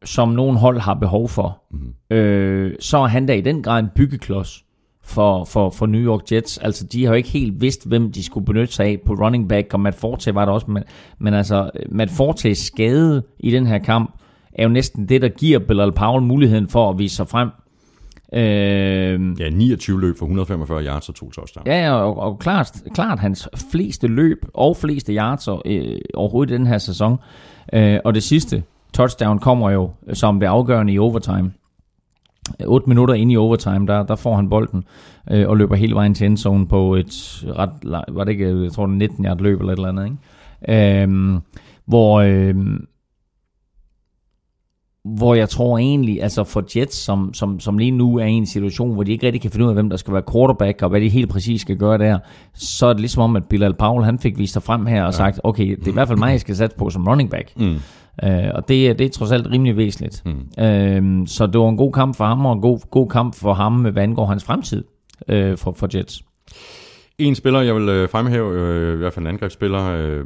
som 0.06 0.30
nogle 0.30 0.58
hold 0.60 0.80
har 0.80 0.94
behov 0.94 1.30
for, 1.30 1.64
mm. 1.72 2.16
øh, 2.16 2.76
så 2.80 2.98
er 2.98 3.08
han 3.08 3.26
da 3.26 3.34
i 3.34 3.42
den 3.42 3.64
grad 3.64 3.80
en 3.80 3.90
byggeklods 3.96 4.66
for, 5.10 5.46
for, 5.46 5.70
for 5.70 5.86
New 5.86 6.02
York 6.02 6.32
Jets. 6.32 6.58
Altså, 6.58 6.86
de 6.86 7.06
har 7.06 7.12
jo 7.12 7.18
ikke 7.18 7.30
helt 7.30 7.62
vidst, 7.62 7.88
hvem 7.88 8.12
de 8.12 8.24
skulle 8.24 8.46
benytte 8.46 8.74
sig 8.74 8.86
af 8.86 8.98
på 9.06 9.14
running 9.14 9.50
back, 9.50 9.74
og 9.74 9.80
Matt 9.80 9.96
Forte 9.96 10.36
var 10.36 10.46
der 10.46 10.52
også, 10.52 10.72
men, 10.72 10.84
men 11.20 11.34
altså, 11.34 11.70
Matt 11.90 12.12
Fortes 12.12 12.58
skade 12.58 13.24
i 13.40 13.52
den 13.52 13.68
her 13.68 13.78
kamp, 13.78 14.16
er 14.54 14.64
jo 14.64 14.70
næsten 14.70 15.10
det, 15.10 15.22
der 15.22 15.30
giver 15.30 15.60
Bilal 15.60 15.92
Powell 15.92 16.26
muligheden 16.26 16.70
for 16.70 16.90
at 16.90 17.00
vise 17.00 17.16
sig 17.16 17.28
frem. 17.28 17.50
Øh, 18.34 19.40
ja, 19.40 19.50
29 19.50 20.02
løb 20.02 20.18
for 20.18 20.26
145 20.26 20.84
yards 20.84 21.10
og 21.10 21.16
to 21.16 21.32
touchdowns. 21.32 21.68
Ja, 21.68 21.92
og, 21.92 22.18
og 22.18 22.40
klart, 22.40 22.72
klart 22.94 23.20
hans 23.20 23.50
fleste 23.72 24.08
løb 24.08 24.46
og 24.54 24.78
fleste 24.78 25.14
yards 25.14 25.48
øh, 25.66 25.98
overhovedet 26.14 26.52
i 26.52 26.58
den 26.58 26.68
her 26.68 26.78
sæson. 26.78 27.18
Øh, 27.74 28.00
og 28.06 28.14
det 28.14 28.24
sidste 28.24 28.64
touchdown 28.94 29.40
kommer 29.40 29.70
jo 29.70 29.92
som 30.14 30.40
det 30.40 30.48
afgørende 30.48 30.94
i 30.94 31.00
overtime. 31.00 31.52
8 32.66 32.90
minutter 32.90 33.14
inde 33.14 33.34
i 33.34 33.38
overtime, 33.38 33.88
der, 33.88 34.04
der 34.04 34.16
får 34.16 34.36
han 34.36 34.50
bolden 34.50 34.84
øh, 35.32 35.50
og 35.50 35.58
løber 35.58 35.76
hele 35.76 35.96
vejen 35.96 36.14
til 36.14 36.26
endzone 36.26 36.68
på 36.68 36.96
et 36.96 37.44
ret, 37.58 38.06
var 38.16 38.24
det 38.24 38.32
ikke, 38.32 38.64
jeg 38.64 38.72
tror 38.72 38.86
det 38.86 38.94
er 38.94 38.98
19 38.98 39.26
yard 39.26 39.40
løb 39.40 39.60
eller 39.60 39.74
et 39.74 39.78
eller 39.78 39.90
andet, 39.90 40.06
ikke? 40.06 41.04
Øh, 41.04 41.42
hvor, 41.86 42.20
øh, 42.20 42.56
hvor 45.04 45.36
jeg 45.36 45.50
tror 45.50 45.78
egentlig, 45.78 46.24
altså 46.24 46.44
for 46.44 46.64
Jets, 46.76 46.98
som, 46.98 47.34
som, 47.34 47.60
som 47.60 47.78
lige 47.78 47.92
nu 47.92 48.18
er 48.18 48.26
i 48.26 48.32
en 48.32 48.46
situation, 48.46 48.94
hvor 48.94 49.04
de 49.04 49.12
ikke 49.12 49.26
rigtig 49.26 49.42
kan 49.42 49.52
finde 49.52 49.66
ud 49.66 49.70
af, 49.70 49.76
hvem 49.76 49.90
der 49.90 49.98
skal 49.98 50.14
være 50.14 50.24
quarterback, 50.34 50.82
og 50.82 50.90
hvad 50.90 51.02
de 51.02 51.10
helt 51.10 51.30
præcis 51.30 51.62
skal 51.62 51.78
gøre 51.78 51.98
der, 51.98 52.20
så 52.54 52.86
er 52.86 52.94
det 52.94 53.00
ligesom 53.00 53.22
om, 53.24 53.36
at 53.36 53.46
Bilal 53.46 53.74
Powell, 53.74 54.06
han 54.06 54.20
fik 54.20 54.38
vist 54.38 54.54
sig 54.54 54.64
frem 54.64 54.86
her 54.86 55.02
og 55.04 55.08
ja. 55.08 55.18
sagt, 55.18 55.40
okay, 55.44 55.76
det 55.76 55.88
er 55.88 55.92
i 55.92 55.94
hvert 55.94 56.08
fald 56.08 56.20
mig, 56.20 56.32
jeg 56.32 56.40
skal 56.40 56.56
satse 56.56 56.78
på 56.78 56.90
som 56.90 57.08
running 57.08 57.30
back. 57.30 57.54
Mm. 57.58 57.76
Uh, 58.24 58.50
og 58.54 58.68
det, 58.68 59.00
det 59.00 59.06
er 59.06 59.10
trods 59.10 59.32
alt 59.32 59.48
rimelig 59.52 59.78
væsentligt. 59.78 60.24
Mm. 60.26 61.22
Uh, 61.22 61.28
så 61.28 61.50
det 61.54 61.62
var 61.62 61.70
en 61.70 61.78
god 61.78 61.92
kamp 61.92 62.16
for 62.16 62.26
ham, 62.26 62.46
og 62.46 62.54
en 62.54 62.62
god, 62.62 62.80
god 62.90 63.10
kamp 63.10 63.36
for 63.36 63.54
ham, 63.54 63.82
hvad 63.82 64.04
angår 64.04 64.26
hans 64.26 64.44
fremtid 64.44 64.84
uh, 65.34 65.58
for, 65.58 65.72
for 65.72 65.98
Jets. 65.98 66.24
En 67.20 67.36
spiller, 67.36 67.62
jeg 67.62 67.76
vil 67.76 67.90
øh, 67.90 68.10
fremhæve, 68.10 68.54
øh, 68.54 68.94
i 68.94 68.98
hvert 68.98 69.14
fald 69.14 69.26
en 69.26 69.30
angrebsspiller, 69.30 69.92
øh, 69.92 70.26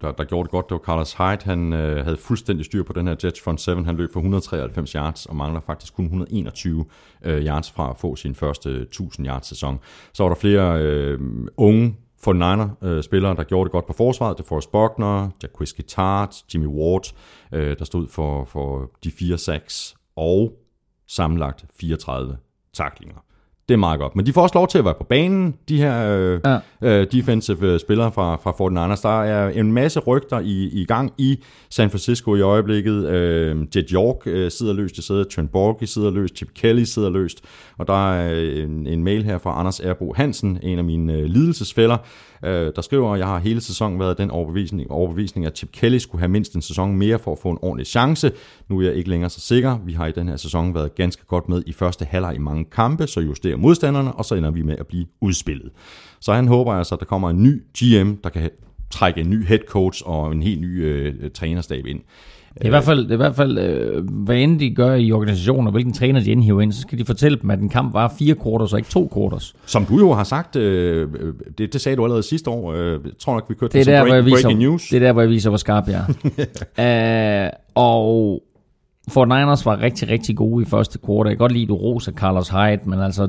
der, 0.00 0.12
der 0.12 0.24
gjorde 0.24 0.44
det 0.44 0.50
godt, 0.50 0.68
det 0.68 0.72
var 0.74 0.78
Carlos 0.78 1.12
Hyde. 1.12 1.38
Han 1.44 1.72
øh, 1.72 2.04
havde 2.04 2.16
fuldstændig 2.16 2.64
styr 2.64 2.82
på 2.82 2.92
den 2.92 3.06
her 3.06 3.16
Jets 3.24 3.40
front 3.40 3.60
7. 3.60 3.84
Han 3.84 3.96
løb 3.96 4.12
for 4.12 4.20
193 4.20 4.92
yards 4.92 5.26
og 5.26 5.36
mangler 5.36 5.60
faktisk 5.60 5.94
kun 5.94 6.04
121 6.04 6.84
øh, 7.24 7.46
yards 7.46 7.70
fra 7.70 7.90
at 7.90 7.96
få 7.98 8.16
sin 8.16 8.34
første 8.34 8.70
1000 8.70 9.26
yards 9.26 9.46
sæson. 9.46 9.78
Så 10.12 10.22
var 10.22 10.30
der 10.30 10.36
flere 10.36 10.82
øh, 10.82 11.18
unge 11.56 11.94
for 12.22 12.32
Niner 12.32 12.68
øh, 12.82 13.02
spillere, 13.02 13.36
der 13.36 13.44
gjorde 13.44 13.64
det 13.64 13.72
godt 13.72 13.86
på 13.86 13.92
forsvaret. 13.92 14.38
Det 14.38 14.46
Forrest 14.46 14.72
Buckner, 14.72 15.30
Jacquizzi 15.42 15.82
Tart, 15.82 16.44
Jimmy 16.54 16.66
Ward, 16.66 17.14
øh, 17.52 17.78
der 17.78 17.84
stod 17.84 18.08
for, 18.08 18.44
for 18.44 18.90
de 19.04 19.10
fire 19.10 19.38
sacks 19.38 19.94
og 20.16 20.52
sammenlagt 21.06 21.64
34 21.80 22.36
taklinger. 22.72 23.16
Det 23.72 23.76
er 23.76 23.80
meget 23.80 24.00
godt. 24.00 24.16
Men 24.16 24.26
de 24.26 24.32
får 24.32 24.42
også 24.42 24.54
lov 24.54 24.68
til 24.68 24.78
at 24.78 24.84
være 24.84 24.94
på 24.94 25.04
banen, 25.04 25.54
de 25.68 25.76
her 25.76 26.16
øh, 26.16 26.40
ja. 26.44 26.58
øh, 26.82 27.06
defensive 27.12 27.72
øh, 27.72 27.80
spillere 27.80 28.12
fra, 28.12 28.36
fra 28.36 28.50
49ers. 28.50 29.02
Der 29.02 29.22
er 29.22 29.48
en 29.48 29.72
masse 29.72 30.00
rygter 30.00 30.40
i, 30.40 30.68
i 30.72 30.84
gang 30.84 31.12
i 31.18 31.42
San 31.70 31.90
Francisco 31.90 32.34
i 32.36 32.40
øjeblikket. 32.40 33.08
Øh, 33.08 33.56
Jet 33.76 33.90
York 33.90 34.16
øh, 34.26 34.50
sidder 34.50 34.72
løst 34.72 34.98
i 34.98 35.02
sædet, 35.02 35.28
Trent 35.28 35.52
Borge 35.52 35.86
sidder 35.86 36.10
løst, 36.10 36.36
Chip 36.36 36.48
Kelly 36.54 36.84
sidder 36.84 37.10
løst. 37.10 37.40
Og 37.78 37.86
der 37.86 38.12
er 38.12 38.44
en, 38.64 38.86
en 38.86 39.04
mail 39.04 39.24
her 39.24 39.38
fra 39.38 39.60
Anders 39.60 39.80
Erbo 39.80 40.14
Hansen, 40.16 40.58
en 40.62 40.78
af 40.78 40.84
mine 40.84 41.12
øh, 41.12 41.24
lidelsesfælder, 41.24 41.96
øh, 42.44 42.72
der 42.76 42.82
skriver, 42.82 43.12
at 43.12 43.18
jeg 43.18 43.26
har 43.26 43.38
hele 43.38 43.60
sæsonen 43.60 44.00
været 44.00 44.18
den 44.18 44.30
overbevisning, 44.30 44.90
overbevisning, 44.90 45.46
at 45.46 45.56
Chip 45.56 45.72
Kelly 45.72 45.98
skulle 45.98 46.20
have 46.20 46.28
mindst 46.28 46.54
en 46.54 46.62
sæson 46.62 46.96
mere 46.96 47.18
for 47.18 47.32
at 47.32 47.38
få 47.38 47.50
en 47.50 47.58
ordentlig 47.62 47.86
chance. 47.86 48.32
Nu 48.68 48.78
er 48.78 48.84
jeg 48.84 48.94
ikke 48.94 49.10
længere 49.10 49.30
så 49.30 49.40
sikker. 49.40 49.78
Vi 49.84 49.92
har 49.92 50.06
i 50.06 50.12
den 50.12 50.28
her 50.28 50.36
sæson 50.36 50.74
været 50.74 50.94
ganske 50.94 51.24
godt 51.26 51.48
med 51.48 51.62
i 51.66 51.72
første 51.72 52.04
halvleg 52.04 52.34
i 52.34 52.38
mange 52.38 52.64
kampe, 52.64 53.06
så 53.06 53.20
justerer 53.20 53.56
modstanderne, 53.56 54.12
og 54.12 54.24
så 54.24 54.34
ender 54.34 54.50
vi 54.50 54.62
med 54.62 54.76
at 54.78 54.86
blive 54.86 55.06
udspillet. 55.20 55.70
Så 56.20 56.32
han 56.32 56.48
håber 56.48 56.72
altså, 56.72 56.94
at 56.94 57.00
der 57.00 57.06
kommer 57.06 57.30
en 57.30 57.42
ny 57.42 57.62
GM, 57.78 58.14
der 58.24 58.30
kan 58.30 58.50
trække 58.90 59.20
en 59.20 59.30
ny 59.30 59.46
head 59.46 59.58
coach 59.66 60.02
og 60.06 60.32
en 60.32 60.42
helt 60.42 60.60
ny 60.60 60.84
øh, 60.84 61.30
trænerstab 61.30 61.86
ind. 61.86 62.00
Det 62.54 62.62
er 62.62 62.66
i 62.66 62.68
hvert 62.68 62.84
fald, 62.84 63.02
det 63.02 63.10
er 63.10 63.14
i 63.14 63.16
hvert 63.16 63.34
fald 63.34 63.58
øh, 63.58 64.04
hvad 64.10 64.36
end 64.36 64.60
de 64.60 64.74
gør 64.74 64.94
i 64.94 65.12
organisationen, 65.12 65.66
og 65.66 65.72
hvilken 65.72 65.92
træner 65.92 66.20
de 66.20 66.30
indhiver 66.30 66.60
ind, 66.60 66.72
så 66.72 66.80
skal 66.80 66.98
de 66.98 67.04
fortælle 67.04 67.38
dem, 67.42 67.50
at 67.50 67.58
en 67.58 67.68
kamp 67.68 67.94
var 67.94 68.14
fire 68.18 68.34
quarters 68.44 68.72
og 68.72 68.78
ikke 68.78 68.90
to 68.90 69.10
quarters. 69.14 69.54
Som 69.66 69.84
du 69.84 69.98
jo 69.98 70.12
har 70.12 70.24
sagt, 70.24 70.56
øh, 70.56 71.08
det, 71.58 71.72
det 71.72 71.80
sagde 71.80 71.96
du 71.96 72.04
allerede 72.04 72.22
sidste 72.22 72.50
år, 72.50 72.72
øh, 72.72 72.90
jeg 73.04 73.12
tror 73.18 73.34
nok, 73.34 73.44
vi 73.48 73.54
kørte 73.54 73.78
Det 73.78 73.88
er, 73.88 73.92
der, 73.92 74.02
break, 74.02 74.14
jeg 74.14 74.24
viser, 74.24 74.42
breaking 74.42 74.60
news. 74.60 74.88
det 74.88 74.96
er 74.96 75.00
der, 75.00 75.12
hvor 75.12 75.22
jeg 75.22 75.30
viser, 75.30 75.50
hvor 75.50 75.56
skarp 75.56 75.88
jeg 75.88 76.04
er. 76.76 77.46
uh, 77.46 77.52
og 77.84 78.42
Fort 79.08 79.28
Niners 79.28 79.66
var 79.66 79.80
rigtig, 79.80 80.08
rigtig 80.08 80.36
gode 80.36 80.62
i 80.62 80.66
første 80.66 80.98
kvartal. 80.98 81.26
Jeg 81.30 81.36
kan 81.36 81.38
godt 81.38 81.52
lide, 81.52 81.62
at 81.62 81.68
du 81.68 81.74
roser 81.74 82.12
Carlos 82.12 82.48
Hyde, 82.48 82.80
men 82.90 83.00
altså 83.00 83.28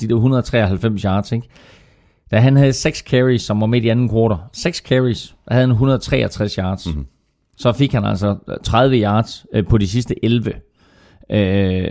de 0.00 0.08
der 0.08 0.14
193 0.14 1.02
yards, 1.02 1.32
ikke? 1.32 1.48
Da 2.30 2.38
han 2.38 2.56
havde 2.56 2.72
6 2.72 2.98
carries, 2.98 3.42
som 3.42 3.60
var 3.60 3.66
midt 3.66 3.84
i 3.84 3.88
anden 3.88 4.08
kvartal, 4.08 4.36
6 4.52 4.78
carries, 4.78 5.34
der 5.48 5.54
havde 5.54 5.66
han 5.66 5.70
163 5.70 6.54
yards. 6.54 6.86
Mm-hmm. 6.86 7.06
Så 7.56 7.72
fik 7.72 7.92
han 7.92 8.04
altså 8.04 8.36
30 8.62 8.96
yards 8.96 9.46
øh, 9.54 9.66
på 9.66 9.78
de 9.78 9.88
sidste 9.88 10.24
11. 10.24 10.52
Øh, 11.30 11.90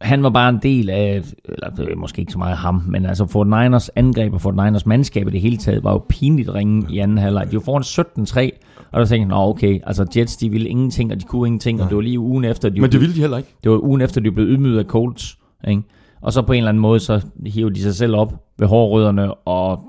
han 0.00 0.22
var 0.22 0.30
bare 0.30 0.48
en 0.48 0.58
del 0.62 0.90
af, 0.90 1.22
eller 1.44 1.70
det 1.70 1.92
er 1.92 1.96
måske 1.96 2.20
ikke 2.20 2.32
så 2.32 2.38
meget 2.38 2.56
ham, 2.56 2.82
men 2.88 3.06
altså 3.06 3.26
Fort 3.26 3.46
Niners 3.46 3.88
angreb 3.88 4.34
og 4.34 4.40
Fort 4.40 4.54
Niners 4.54 4.86
mandskab 4.86 5.28
i 5.28 5.30
det 5.30 5.40
hele 5.40 5.56
taget 5.56 5.84
var 5.84 5.92
jo 5.92 6.04
pinligt 6.08 6.54
ringe 6.54 6.86
i 6.90 6.98
anden 6.98 7.18
halvleg. 7.18 7.50
De 7.50 7.56
var 7.56 7.60
foran 7.60 7.82
17-3, 7.82 8.58
og 8.92 9.00
der 9.00 9.06
tænkte 9.06 9.34
jeg, 9.34 9.42
okay, 9.42 9.80
altså 9.86 10.06
Jets, 10.16 10.36
de 10.36 10.50
ville 10.50 10.68
ingenting, 10.68 11.12
og 11.12 11.20
de 11.20 11.24
kunne 11.24 11.48
ingenting, 11.48 11.82
og 11.82 11.88
det 11.88 11.96
var 11.96 12.02
lige 12.02 12.18
ugen 12.18 12.44
efter, 12.44 12.68
de 12.68 12.80
Men 12.80 12.92
det 12.92 13.00
ville 13.00 13.14
de 13.14 13.20
heller 13.20 13.36
ikke. 13.36 13.54
det 13.64 13.72
var 13.72 13.78
ugen 13.78 14.00
efter, 14.00 14.20
de 14.20 14.32
blev 14.32 14.46
ydmyget 14.46 14.78
af 14.78 14.84
Colts, 14.84 15.38
ikke? 15.68 15.82
Og 16.22 16.32
så 16.32 16.42
på 16.42 16.52
en 16.52 16.58
eller 16.58 16.68
anden 16.68 16.80
måde, 16.80 17.00
så 17.00 17.26
hiver 17.46 17.70
de 17.70 17.82
sig 17.82 17.94
selv 17.94 18.16
op 18.16 18.44
ved 18.58 18.66
hårrødderne 18.66 19.34
og 19.34 19.80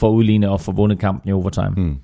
får 0.00 0.10
udlignet 0.10 0.50
og 0.50 0.60
får 0.60 0.72
vundet 0.72 0.98
kampen 0.98 1.28
i 1.28 1.32
overtime. 1.32 1.70
Mm. 1.76 1.96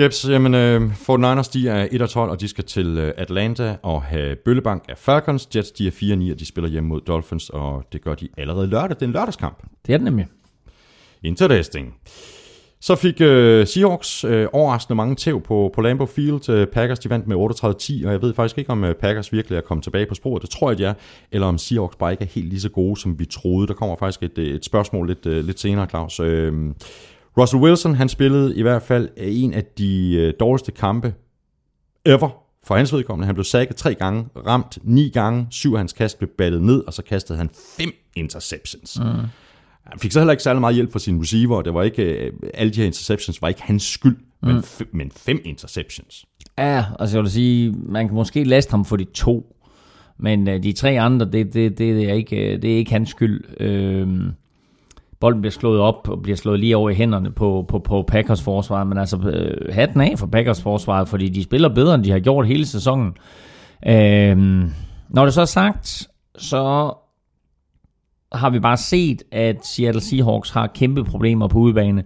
Jeps, 0.00 0.28
jamen, 0.28 0.54
øh, 0.54 0.94
Fort 0.94 1.20
Niners, 1.20 1.48
de 1.48 1.68
er 1.68 1.88
1 1.90 2.10
12, 2.10 2.30
og 2.30 2.40
de 2.40 2.48
skal 2.48 2.64
til 2.64 2.98
øh, 2.98 3.12
Atlanta 3.16 3.76
og 3.82 4.02
have 4.02 4.36
bøllebank 4.36 4.84
af 4.88 4.98
Falcons. 4.98 5.48
Jets, 5.56 5.70
de 5.70 5.86
er 5.86 5.90
4 5.90 6.16
9, 6.16 6.30
og 6.30 6.38
de 6.38 6.46
spiller 6.46 6.70
hjemme 6.70 6.88
mod 6.88 7.00
Dolphins, 7.00 7.50
og 7.50 7.84
det 7.92 8.04
gør 8.04 8.14
de 8.14 8.28
allerede 8.36 8.66
lørdag. 8.66 8.90
Det 8.90 9.02
er 9.02 9.06
en 9.06 9.12
lørdagskamp. 9.12 9.62
Det 9.86 9.92
er 9.92 9.96
det 9.96 10.04
nemlig. 10.04 10.26
Interesting. 11.22 11.94
Så 12.80 12.94
fik 12.94 13.20
øh, 13.20 13.66
Seahawks 13.66 14.24
øh, 14.24 14.46
overraskende 14.52 14.96
mange 14.96 15.14
tæv 15.14 15.42
på, 15.42 15.70
på 15.74 15.80
Lambeau 15.80 16.06
Field. 16.06 16.48
Øh, 16.48 16.66
Packers 16.66 16.98
de 16.98 17.10
vandt 17.10 17.26
med 17.26 17.36
38-10, 17.36 18.06
og 18.06 18.12
jeg 18.12 18.22
ved 18.22 18.34
faktisk 18.34 18.58
ikke, 18.58 18.70
om 18.70 18.84
øh, 18.84 18.94
Packers 18.94 19.32
virkelig 19.32 19.56
er 19.56 19.60
kommet 19.60 19.84
tilbage 19.84 20.06
på 20.06 20.14
sporet. 20.14 20.42
Det 20.42 20.50
tror 20.50 20.70
jeg, 20.70 20.78
de 20.78 20.84
er. 20.84 20.94
Eller 21.32 21.46
om 21.46 21.58
Seahawks 21.58 21.96
bare 21.96 22.12
ikke 22.12 22.24
er 22.24 22.28
helt 22.28 22.48
lige 22.48 22.60
så 22.60 22.68
gode, 22.68 23.00
som 23.00 23.18
vi 23.18 23.24
troede. 23.24 23.66
Der 23.66 23.74
kommer 23.74 23.96
faktisk 23.96 24.22
et, 24.22 24.38
et 24.38 24.64
spørgsmål 24.64 25.06
lidt, 25.06 25.26
øh, 25.26 25.44
lidt 25.44 25.60
senere, 25.60 25.86
Claus. 25.86 26.20
Øh, 26.20 26.52
Russell 27.38 27.62
Wilson, 27.62 27.94
han 27.94 28.08
spillede 28.08 28.56
i 28.56 28.62
hvert 28.62 28.82
fald 28.82 29.08
en 29.16 29.54
af 29.54 29.64
de 29.64 30.14
øh, 30.14 30.34
dårligste 30.40 30.72
kampe 30.72 31.14
ever 32.06 32.30
for 32.64 32.76
hans 32.76 32.92
vedkommende. 32.92 33.26
Han 33.26 33.34
blev 33.34 33.44
sækket 33.44 33.76
tre 33.76 33.94
gange, 33.94 34.26
ramt 34.46 34.78
ni 34.82 35.08
gange, 35.08 35.46
syv 35.50 35.72
af 35.72 35.78
hans 35.78 35.92
kast 35.92 36.18
blev 36.18 36.30
battet 36.38 36.62
ned, 36.62 36.84
og 36.86 36.94
så 36.94 37.02
kastede 37.02 37.38
han 37.38 37.50
fem 37.76 37.90
interceptions. 38.16 38.98
Mm. 39.00 39.04
Han 39.84 39.98
fik 39.98 40.12
så 40.12 40.18
heller 40.20 40.32
ikke 40.32 40.42
særlig 40.42 40.60
meget 40.60 40.74
hjælp 40.74 40.92
fra 40.92 40.98
sin 40.98 41.20
receiver, 41.20 41.62
det 41.62 41.74
var 41.74 41.82
ikke, 41.82 42.02
øh, 42.02 42.32
alle 42.54 42.72
de 42.72 42.80
her 42.80 42.86
interceptions 42.86 43.42
var 43.42 43.48
ikke 43.48 43.62
hans 43.62 43.82
skyld, 43.82 44.16
mm. 44.42 44.48
men, 44.48 44.56
f- 44.56 44.90
men 44.92 45.10
fem 45.10 45.40
interceptions. 45.44 46.24
Ja, 46.58 46.84
altså 46.98 47.16
jeg 47.16 47.22
vil 47.22 47.30
sige, 47.30 47.74
man 47.86 48.06
kan 48.06 48.14
måske 48.14 48.44
laste 48.44 48.70
ham 48.70 48.84
for 48.84 48.96
de 48.96 49.04
to, 49.04 49.56
men 50.18 50.48
øh, 50.48 50.62
de 50.62 50.72
tre 50.72 51.00
andre, 51.00 51.26
det, 51.26 51.54
det, 51.54 51.78
det, 51.78 52.10
er, 52.10 52.14
ikke, 52.14 52.36
øh, 52.36 52.62
det 52.62 52.72
er 52.72 52.76
ikke 52.76 52.90
hans 52.90 53.10
skyld. 53.10 53.60
Øh, 53.60 54.08
bolden 55.20 55.40
bliver 55.40 55.52
slået 55.52 55.80
op 55.80 56.08
og 56.08 56.22
bliver 56.22 56.36
slået 56.36 56.60
lige 56.60 56.76
over 56.76 56.90
i 56.90 56.94
hænderne 56.94 57.30
på, 57.30 57.64
på, 57.68 57.78
på 57.78 58.04
Packers 58.08 58.42
forsvar, 58.42 58.84
men 58.84 58.98
altså 58.98 59.16
øh, 59.16 59.74
hatten 59.74 60.00
af 60.00 60.18
for 60.18 60.26
Packers 60.26 60.62
forsvar, 60.62 61.04
fordi 61.04 61.28
de 61.28 61.42
spiller 61.42 61.68
bedre, 61.68 61.94
end 61.94 62.04
de 62.04 62.10
har 62.10 62.18
gjort 62.18 62.46
hele 62.46 62.66
sæsonen. 62.66 63.14
Øh, 63.86 64.36
når 65.08 65.24
det 65.24 65.34
så 65.34 65.40
er 65.40 65.44
sagt, 65.44 66.08
så 66.38 66.92
har 68.32 68.50
vi 68.50 68.60
bare 68.60 68.76
set, 68.76 69.22
at 69.32 69.66
Seattle 69.66 70.00
Seahawks 70.00 70.50
har 70.50 70.66
kæmpe 70.66 71.04
problemer 71.04 71.48
på 71.48 71.58
udebane. 71.58 72.04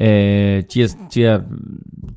Øh, 0.00 0.62
de, 0.74 0.80
har, 0.80 1.08
de 1.14 1.22
har 1.22 1.42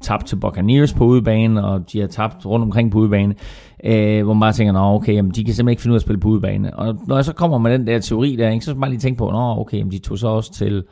tabt 0.02 0.26
til 0.26 0.36
Buccaneers 0.36 0.94
på 0.94 1.06
udebane, 1.06 1.66
og 1.66 1.92
de 1.92 2.00
har 2.00 2.08
tabt 2.08 2.46
rundt 2.46 2.64
omkring 2.64 2.92
på 2.92 2.98
udebane, 2.98 3.36
øh, 3.84 4.24
hvor 4.24 4.34
man 4.34 4.40
bare 4.40 4.54
tænker, 4.54 4.74
nå 4.74 4.80
okay, 4.80 5.14
jamen, 5.14 5.32
de 5.32 5.44
kan 5.44 5.54
simpelthen 5.54 5.70
ikke 5.70 5.82
finde 5.82 5.92
ud 5.92 5.96
af 5.96 6.00
at 6.00 6.02
spille 6.02 6.20
på 6.20 6.28
udebane. 6.28 6.80
Og 6.80 6.96
når 7.08 7.16
jeg 7.16 7.26
så 7.26 7.34
kommer 7.34 7.58
med 7.58 7.74
den 7.74 7.88
der 7.88 8.00
teori 8.00 8.36
der, 8.36 8.50
ikke, 8.50 8.66
så 8.66 8.72
skal 8.72 8.76
man 8.76 8.82
bare 8.82 8.90
lige 8.90 9.00
tænke 9.00 9.18
på, 9.18 9.32
nå 9.32 9.60
okay, 9.60 9.78
jamen, 9.78 9.92
de 9.92 10.00
tog 10.00 10.18
så 10.18 10.28
også 10.28 10.54
til 10.54 10.84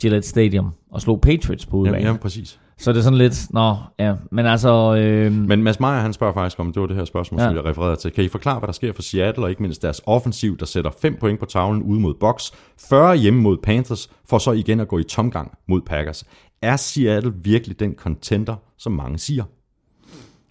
Gillette 0.00 0.28
Stadium 0.28 0.70
og 0.90 1.00
slog 1.00 1.20
Patriots 1.20 1.66
på 1.66 1.76
udebane. 1.76 1.96
Jamen, 1.96 2.06
jamen, 2.06 2.20
præcis. 2.20 2.60
Så 2.78 2.92
det 2.92 2.98
er 2.98 3.02
sådan 3.02 3.18
lidt, 3.18 3.46
nå 3.50 3.76
ja, 3.98 4.14
men 4.30 4.46
altså... 4.46 4.94
Øh, 4.96 5.32
Men 5.32 5.62
Mads 5.62 5.80
Meyer, 5.80 5.92
han 5.92 6.12
spørger 6.12 6.34
faktisk 6.34 6.60
om, 6.60 6.72
det 6.72 6.80
var 6.80 6.86
det 6.86 6.96
her 6.96 7.04
spørgsmål, 7.04 7.40
ja. 7.40 7.46
Som 7.46 7.56
jeg 7.56 7.64
refererede 7.64 7.96
til. 7.96 8.10
Kan 8.10 8.24
I 8.24 8.28
forklare, 8.28 8.58
hvad 8.58 8.66
der 8.66 8.72
sker 8.72 8.92
for 8.92 9.02
Seattle, 9.02 9.44
og 9.44 9.50
ikke 9.50 9.62
mindst 9.62 9.82
deres 9.82 10.00
offensiv, 10.06 10.58
der 10.58 10.66
sætter 10.66 10.90
5 11.00 11.16
point 11.20 11.40
på 11.40 11.46
tavlen 11.46 11.82
ude 11.82 12.00
mod 12.00 12.14
Bucks, 12.20 12.52
40 12.88 13.16
hjemme 13.16 13.40
mod 13.40 13.56
Panthers, 13.62 14.10
for 14.28 14.38
så 14.38 14.52
igen 14.52 14.80
at 14.80 14.88
gå 14.88 14.98
i 14.98 15.02
tomgang 15.02 15.58
mod 15.68 15.80
Packers. 15.80 16.24
Er 16.62 16.76
Seattle 16.76 17.32
virkelig 17.44 17.80
den 17.80 17.94
contender, 17.94 18.56
som 18.78 18.92
mange 18.92 19.18
siger? 19.18 19.44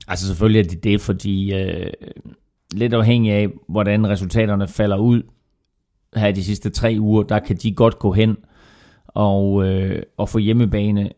Altså 0.07 0.27
selvfølgelig 0.27 0.59
er 0.59 0.69
det 0.69 0.83
det, 0.83 1.01
fordi 1.01 1.53
øh, 1.53 1.91
lidt 2.73 2.93
afhængig 2.93 3.31
af, 3.31 3.47
hvordan 3.69 4.09
resultaterne 4.09 4.67
falder 4.67 4.97
ud 4.97 5.21
her 6.15 6.31
de 6.31 6.43
sidste 6.43 6.69
tre 6.69 6.95
uger, 6.99 7.23
der 7.23 7.39
kan 7.39 7.55
de 7.55 7.71
godt 7.71 7.99
gå 7.99 8.11
hen 8.11 8.37
og, 9.07 9.65
øh, 9.65 10.03
og 10.17 10.29
få 10.29 10.37
hjemmebane, 10.37 11.09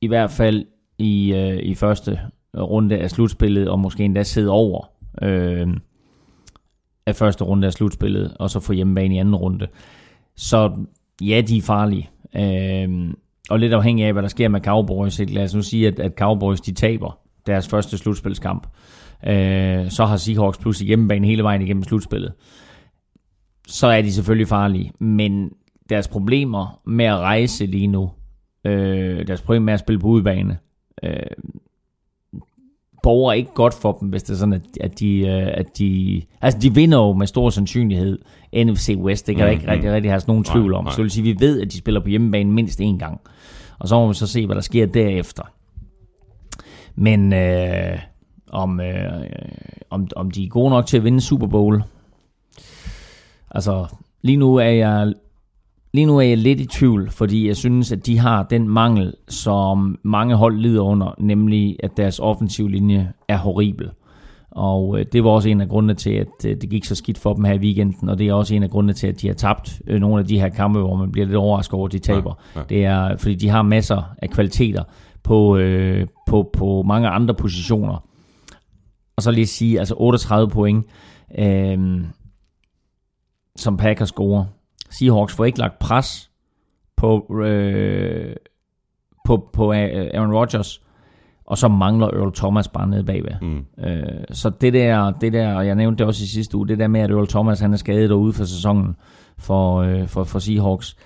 i 0.00 0.06
hvert 0.06 0.30
fald 0.30 0.66
i, 0.98 1.34
øh, 1.34 1.58
i 1.62 1.74
første 1.74 2.20
runde 2.56 2.98
af 2.98 3.10
slutspillet, 3.10 3.68
og 3.68 3.78
måske 3.78 4.04
endda 4.04 4.22
sidde 4.22 4.50
over 4.50 4.90
øh, 5.22 5.68
af 7.06 7.16
første 7.16 7.44
runde 7.44 7.66
af 7.66 7.72
slutspillet, 7.72 8.36
og 8.38 8.50
så 8.50 8.60
få 8.60 8.72
hjemmebane 8.72 9.14
i 9.14 9.18
anden 9.18 9.36
runde. 9.36 9.66
Så 10.36 10.72
ja, 11.22 11.40
de 11.40 11.58
er 11.58 11.62
farlige. 11.62 12.10
Øh, 12.36 13.14
og 13.50 13.58
lidt 13.58 13.72
afhængig 13.72 14.04
af, 14.04 14.12
hvad 14.12 14.22
der 14.22 14.28
sker 14.28 14.48
med 14.48 14.60
Cowboys. 14.60 15.18
Ikke? 15.18 15.34
Lad 15.34 15.44
os 15.44 15.54
nu 15.54 15.62
sige, 15.62 15.86
at, 15.86 15.98
at 15.98 16.12
Cowboys 16.18 16.60
de 16.60 16.72
taber 16.72 17.18
deres 17.48 17.68
første 17.68 17.98
slutspilskamp. 17.98 18.66
Øh, 19.26 19.90
så 19.90 20.04
har 20.04 20.16
Seahawks 20.16 20.58
pludselig 20.58 20.86
hjemmebane 20.86 21.26
hele 21.26 21.42
vejen 21.42 21.62
igennem 21.62 21.82
slutspillet. 21.82 22.32
Så 23.66 23.86
er 23.86 24.02
de 24.02 24.12
selvfølgelig 24.12 24.48
farlige. 24.48 24.92
Men 25.00 25.50
deres 25.88 26.08
problemer 26.08 26.80
med 26.86 27.04
at 27.04 27.18
rejse 27.18 27.66
lige 27.66 27.86
nu, 27.86 28.10
øh, 28.64 29.26
deres 29.26 29.42
problemer 29.42 29.64
med 29.64 29.74
at 29.74 29.80
spille 29.80 29.98
på 29.98 30.06
udebane, 30.06 30.58
øh, 31.02 31.12
borger 33.02 33.32
ikke 33.32 33.50
godt 33.54 33.74
for 33.74 33.92
dem, 33.92 34.08
hvis 34.08 34.22
det 34.22 34.34
er 34.34 34.38
sådan, 34.38 34.52
at, 34.52 34.62
at, 34.80 35.00
de, 35.00 35.18
øh, 35.18 35.48
at 35.54 35.78
de... 35.78 36.22
Altså, 36.40 36.60
de 36.60 36.74
vinder 36.74 36.98
jo 36.98 37.12
med 37.12 37.26
stor 37.26 37.50
sandsynlighed 37.50 38.18
NFC 38.54 38.96
West. 38.98 39.26
Det 39.26 39.36
kan 39.36 39.46
mm, 39.46 39.52
ikke 39.52 39.70
rigtig, 39.70 39.92
rigtig 39.92 40.10
have 40.10 40.22
nogen 40.26 40.44
tvivl 40.44 40.74
om. 40.74 40.84
nej. 40.84 40.92
Så 40.92 40.96
det 40.96 41.02
vil 41.02 41.10
sige, 41.10 41.30
at 41.30 41.40
vi 41.40 41.46
ved, 41.46 41.60
at 41.60 41.72
de 41.72 41.78
spiller 41.78 42.00
på 42.00 42.08
hjemmebane 42.08 42.52
mindst 42.52 42.80
én 42.80 42.98
gang. 42.98 43.20
Og 43.78 43.88
så 43.88 43.94
må 43.94 44.08
vi 44.08 44.14
så 44.14 44.26
se, 44.26 44.46
hvad 44.46 44.54
der 44.56 44.62
sker 44.62 44.86
derefter. 44.86 45.42
Men 47.00 47.32
øh, 47.32 47.98
om, 48.50 48.80
øh, 48.80 49.26
om, 49.90 50.08
om 50.16 50.30
de 50.30 50.44
er 50.44 50.48
gode 50.48 50.70
nok 50.70 50.86
til 50.86 50.96
at 50.96 51.04
vinde 51.04 51.20
Super 51.20 51.46
Bowl, 51.46 51.82
altså 53.50 53.86
lige 54.22 54.36
nu 54.36 54.56
er 54.56 54.64
jeg 54.64 55.14
Lige 55.92 56.06
nu 56.06 56.18
er 56.18 56.22
jeg 56.22 56.38
lidt 56.38 56.60
i 56.60 56.66
tvivl, 56.66 57.10
fordi 57.10 57.48
jeg 57.48 57.56
synes, 57.56 57.92
at 57.92 58.06
de 58.06 58.18
har 58.18 58.42
den 58.42 58.68
mangel, 58.68 59.14
som 59.28 59.98
mange 60.02 60.34
hold 60.34 60.58
lider 60.58 60.82
under, 60.82 61.14
nemlig 61.18 61.76
at 61.82 61.96
deres 61.96 62.18
offensiv 62.18 62.68
linje 62.68 63.12
er 63.28 63.36
horribel. 63.36 63.90
Og 64.50 64.98
øh, 64.98 65.06
det 65.12 65.24
var 65.24 65.30
også 65.30 65.48
en 65.48 65.60
af 65.60 65.68
grundene 65.68 65.94
til, 65.94 66.10
at 66.10 66.46
øh, 66.46 66.56
det 66.60 66.70
gik 66.70 66.84
så 66.84 66.94
skidt 66.94 67.18
for 67.18 67.34
dem 67.34 67.44
her 67.44 67.54
i 67.54 67.58
weekenden, 67.58 68.08
og 68.08 68.18
det 68.18 68.28
er 68.28 68.34
også 68.34 68.54
en 68.54 68.62
af 68.62 68.70
grundene 68.70 68.92
til, 68.92 69.06
at 69.06 69.20
de 69.20 69.26
har 69.26 69.34
tabt 69.34 69.82
øh, 69.86 70.00
nogle 70.00 70.20
af 70.20 70.26
de 70.26 70.40
her 70.40 70.48
kampe, 70.48 70.80
hvor 70.80 70.96
man 70.96 71.12
bliver 71.12 71.26
lidt 71.26 71.36
overrasket 71.36 71.74
over, 71.74 71.86
at 71.86 71.92
de 71.92 71.98
taber. 71.98 72.34
Ja, 72.54 72.60
ja. 72.60 72.64
Det 72.68 72.84
er, 72.84 73.16
fordi 73.16 73.34
de 73.34 73.48
har 73.48 73.62
masser 73.62 74.14
af 74.22 74.30
kvaliteter 74.30 74.82
på, 75.22 75.56
øh, 75.56 76.06
på, 76.28 76.50
på 76.52 76.82
mange 76.82 77.08
andre 77.08 77.34
positioner. 77.34 78.04
Og 79.16 79.22
så 79.22 79.30
lige 79.30 79.46
sige, 79.46 79.78
altså 79.78 79.94
38 79.98 80.48
point, 80.48 80.86
øh, 81.38 82.04
som 83.56 83.76
Packers 83.76 84.08
scorer. 84.08 84.44
Seahawks 84.90 85.34
får 85.34 85.44
ikke 85.44 85.58
lagt 85.58 85.78
pres 85.78 86.30
på, 86.96 87.36
øh, 87.42 88.36
på, 89.24 89.50
på 89.52 89.72
øh, 89.72 90.10
Aaron 90.14 90.34
Rodgers, 90.34 90.82
og 91.44 91.58
så 91.58 91.68
mangler 91.68 92.06
Earl 92.06 92.32
Thomas 92.34 92.68
bare 92.68 92.88
nede 92.88 93.04
bagved. 93.04 93.32
Mm. 93.42 93.84
Øh, 93.84 94.24
så 94.30 94.50
det 94.50 94.72
der, 94.72 95.10
det 95.10 95.32
der, 95.32 95.54
og 95.54 95.66
jeg 95.66 95.74
nævnte 95.74 95.98
det 95.98 96.06
også 96.06 96.24
i 96.24 96.26
sidste 96.26 96.56
uge, 96.56 96.68
det 96.68 96.78
der 96.78 96.88
med, 96.88 97.00
at 97.00 97.10
Earl 97.10 97.28
Thomas 97.28 97.60
han 97.60 97.72
er 97.72 97.76
skadet 97.76 98.10
derude 98.10 98.32
for 98.32 98.44
sæsonen 98.44 98.96
for, 99.38 99.76
øh, 99.76 100.08
for, 100.08 100.24
for 100.24 100.38
Seahawks, 100.38 100.96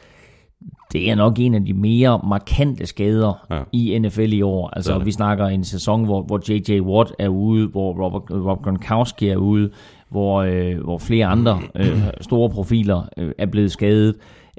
det 0.92 1.10
er 1.10 1.14
nok 1.14 1.38
en 1.38 1.54
af 1.54 1.64
de 1.64 1.72
mere 1.72 2.20
markante 2.28 2.86
skader 2.86 3.46
Ja. 3.50 3.62
i 3.72 3.98
NFL 3.98 4.32
i 4.32 4.42
år. 4.42 4.68
Altså, 4.68 4.92
Det 4.92 4.98
det. 5.00 5.06
vi 5.06 5.12
snakker 5.12 5.46
en 5.46 5.64
sæson, 5.64 6.04
hvor, 6.04 6.22
hvor 6.22 6.40
J.J. 6.52 6.80
Watt 6.80 7.12
er 7.18 7.28
ude, 7.28 7.68
hvor 7.68 8.04
Robert, 8.04 8.22
Rob 8.30 8.62
Gronkowski 8.62 9.28
er 9.28 9.36
ude, 9.36 9.70
hvor, 10.10 10.42
øh, 10.42 10.78
hvor 10.84 10.98
flere 10.98 11.26
andre 11.26 11.60
øh, 11.76 12.02
store 12.20 12.50
profiler 12.50 13.08
øh, 13.16 13.32
er 13.38 13.46
blevet 13.46 13.72
skadet. 13.72 14.14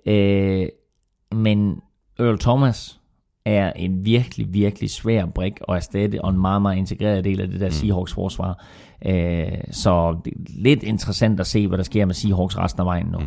Øh, 0.05 0.65
men 1.35 1.75
Earl 2.19 2.39
Thomas 2.39 2.99
er 3.45 3.71
en 3.75 4.05
virkelig, 4.05 4.53
virkelig 4.53 4.89
svær 4.89 5.25
brik 5.25 5.53
at 5.69 5.75
erstatte, 5.75 6.21
og 6.25 6.29
en 6.29 6.41
meget, 6.41 6.61
meget 6.61 6.77
integreret 6.77 7.23
del 7.25 7.41
af 7.41 7.47
det 7.47 7.59
der 7.59 7.69
Seahawks 7.69 8.13
forsvar. 8.13 8.65
Øh, 9.05 9.47
så 9.71 10.15
det 10.25 10.33
er 10.33 10.37
lidt 10.63 10.83
interessant 10.83 11.39
at 11.39 11.47
se, 11.47 11.67
hvad 11.67 11.77
der 11.77 11.83
sker 11.83 12.05
med 12.05 12.13
Seahawks 12.13 12.57
resten 12.57 12.79
af 12.79 12.85
vejen 12.85 13.07
nu. 13.11 13.19
Mm. 13.19 13.25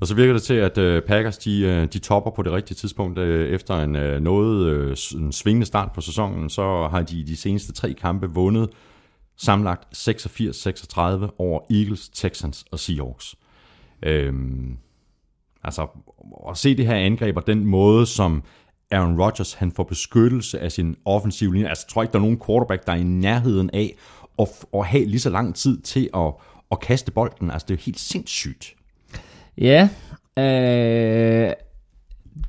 Og 0.00 0.06
så 0.06 0.14
virker 0.14 0.32
det 0.32 0.42
til, 0.42 0.54
at 0.54 0.78
øh, 0.78 1.02
Packers 1.02 1.38
de, 1.38 1.60
øh, 1.60 1.86
de 1.86 1.98
topper 1.98 2.30
på 2.30 2.42
det 2.42 2.52
rigtige 2.52 2.76
tidspunkt. 2.76 3.18
Øh, 3.18 3.48
efter 3.50 3.80
en 3.80 3.96
øh, 3.96 4.20
noget 4.20 4.66
øh, 4.66 4.96
en 5.14 5.32
svingende 5.32 5.66
start 5.66 5.92
på 5.92 6.00
sæsonen, 6.00 6.50
så 6.50 6.88
har 6.90 7.02
de 7.02 7.26
de 7.26 7.36
seneste 7.36 7.72
tre 7.72 7.92
kampe 7.92 8.26
vundet 8.30 8.70
samlet 9.36 9.78
86-36 9.94 11.00
over 11.38 11.60
Eagles, 11.70 12.08
Texans 12.08 12.64
og 12.72 12.78
Seahawks. 12.78 13.34
Øhm, 14.02 14.76
altså, 15.64 15.86
at 16.50 16.56
se 16.56 16.76
det 16.76 16.86
her 16.86 16.94
angreb 16.94 17.36
og 17.36 17.46
den 17.46 17.64
måde, 17.64 18.06
som 18.06 18.42
Aaron 18.90 19.20
Rodgers 19.20 19.52
han 19.52 19.72
får 19.72 19.84
beskyttelse 19.84 20.60
af 20.60 20.72
sin 20.72 20.96
offensive 21.04 21.54
linje. 21.54 21.68
Altså, 21.68 21.84
jeg 21.88 21.92
tror 21.92 22.02
ikke, 22.02 22.12
der 22.12 22.18
er 22.18 22.22
nogen 22.22 22.40
quarterback, 22.46 22.86
der 22.86 22.92
er 22.92 22.96
i 22.96 23.02
nærheden 23.02 23.70
af 23.72 23.96
at, 24.38 24.48
at 24.74 24.86
have 24.86 25.04
lige 25.04 25.20
så 25.20 25.30
lang 25.30 25.54
tid 25.54 25.80
til 25.80 26.10
at, 26.14 26.34
at 26.70 26.80
kaste 26.80 27.12
bolden. 27.12 27.50
Altså, 27.50 27.66
det 27.68 27.74
er 27.74 27.78
jo 27.78 27.84
helt 27.84 28.00
sindssygt. 28.00 28.75
Ja, 29.58 29.88
øh, 30.38 31.50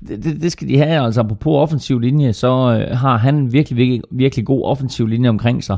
det, 0.08 0.42
det- 0.42 0.52
skal 0.52 0.68
de 0.68 0.78
have. 0.78 1.06
Altså 1.06 1.24
på 1.24 1.58
offensiv 1.58 2.00
linje, 2.00 2.34
så 2.34 2.48
øh, 2.90 2.98
har 2.98 3.18
han 3.18 3.54
virkelig, 3.54 3.78
virkelig, 3.78 4.02
virkelig 4.12 4.46
god 4.46 4.64
offensiv 4.64 5.08
linje 5.08 5.30
omkring 5.30 5.64
sig. 5.64 5.78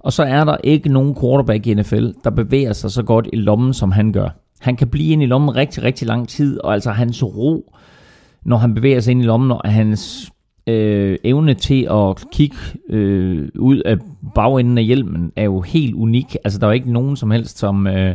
Og 0.00 0.12
så 0.12 0.22
er 0.22 0.44
der 0.44 0.56
ikke 0.64 0.88
nogen 0.88 1.16
quarterback 1.20 1.66
i 1.66 1.74
NFL, 1.74 2.08
der 2.24 2.30
bevæger 2.30 2.72
sig 2.72 2.90
så 2.90 3.02
godt 3.02 3.28
i 3.32 3.36
lommen, 3.36 3.74
som 3.74 3.92
han 3.92 4.12
gør. 4.12 4.28
Han 4.60 4.76
kan 4.76 4.88
blive 4.88 5.12
inde 5.12 5.24
i 5.24 5.26
lommen 5.26 5.56
rigtig, 5.56 5.82
rigtig 5.82 6.08
lang 6.08 6.28
tid, 6.28 6.60
og 6.60 6.72
altså 6.72 6.90
hans 6.90 7.24
ro, 7.24 7.72
når 8.44 8.56
han 8.56 8.74
bevæger 8.74 9.00
sig 9.00 9.10
ind 9.10 9.22
i 9.22 9.26
lommen, 9.26 9.50
og 9.50 9.60
hans 9.64 10.30
øh, 10.66 11.18
evne 11.24 11.54
til 11.54 11.88
at 11.90 12.24
kigge 12.32 12.56
øh, 12.90 13.48
ud 13.58 13.78
af 13.78 13.96
bagenden 14.34 14.78
af 14.78 14.84
hjelmen, 14.84 15.32
er 15.36 15.44
jo 15.44 15.60
helt 15.60 15.94
unik. 15.94 16.36
Altså 16.44 16.58
der 16.58 16.66
er 16.66 16.70
jo 16.70 16.74
ikke 16.74 16.92
nogen 16.92 17.16
som 17.16 17.30
helst, 17.30 17.58
som... 17.58 17.86
Øh, 17.86 18.14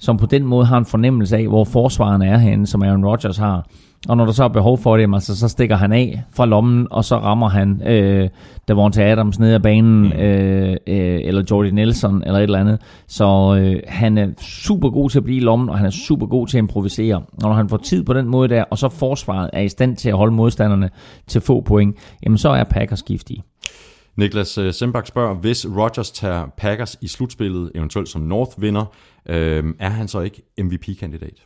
som 0.00 0.16
på 0.16 0.26
den 0.26 0.44
måde 0.44 0.66
har 0.66 0.78
en 0.78 0.84
fornemmelse 0.84 1.36
af, 1.36 1.46
hvor 1.46 1.64
forsvaren 1.64 2.22
er 2.22 2.38
henne, 2.38 2.66
som 2.66 2.82
Aaron 2.82 3.04
Rodgers 3.04 3.36
har. 3.36 3.66
Og 4.08 4.16
når 4.16 4.24
der 4.24 4.32
så 4.32 4.44
er 4.44 4.48
behov 4.48 4.78
for 4.78 4.96
det, 4.96 5.14
altså, 5.14 5.36
så 5.36 5.48
stikker 5.48 5.76
han 5.76 5.92
af 5.92 6.22
fra 6.32 6.46
lommen, 6.46 6.86
og 6.90 7.04
så 7.04 7.16
rammer 7.16 7.48
han 7.48 7.82
øh, 7.86 8.28
Davante 8.68 9.04
Adams 9.04 9.38
ned 9.38 9.54
ad 9.54 9.60
banen, 9.60 10.12
øh, 10.12 10.76
øh, 10.86 11.20
eller 11.24 11.42
Jordy 11.50 11.66
Nelson, 11.66 12.22
eller 12.26 12.38
et 12.38 12.42
eller 12.42 12.58
andet. 12.58 12.80
Så 13.08 13.56
øh, 13.60 13.82
han 13.88 14.18
er 14.18 14.28
super 14.40 14.90
god 14.90 15.10
til 15.10 15.18
at 15.18 15.24
blive 15.24 15.36
i 15.36 15.40
lommen, 15.40 15.68
og 15.68 15.76
han 15.76 15.86
er 15.86 15.90
super 15.90 16.26
god 16.26 16.46
til 16.46 16.56
at 16.56 16.62
improvisere. 16.62 17.16
Og 17.16 17.42
når 17.42 17.52
han 17.52 17.68
får 17.68 17.76
tid 17.76 18.04
på 18.04 18.12
den 18.12 18.28
måde 18.28 18.48
der, 18.48 18.64
og 18.70 18.78
så 18.78 18.88
forsvaret 18.88 19.50
er 19.52 19.60
i 19.60 19.68
stand 19.68 19.96
til 19.96 20.08
at 20.08 20.16
holde 20.16 20.34
modstanderne 20.34 20.90
til 21.26 21.40
få 21.40 21.60
point, 21.60 21.96
jamen 22.22 22.38
så 22.38 22.48
er 22.48 22.64
Packers 22.64 23.02
giftige. 23.02 23.42
Niklas 24.20 24.58
øh, 24.58 24.72
Sembach 24.72 25.08
spørger, 25.08 25.34
hvis 25.34 25.66
Rodgers 25.76 26.10
tager 26.10 26.46
Packers 26.56 26.96
i 27.02 27.08
slutspillet, 27.08 27.72
eventuelt 27.74 28.08
som 28.08 28.22
North 28.22 28.62
vinder, 28.62 28.84
øh, 29.28 29.64
er 29.78 29.88
han 29.88 30.08
så 30.08 30.20
ikke 30.20 30.42
MVP-kandidat? 30.58 31.44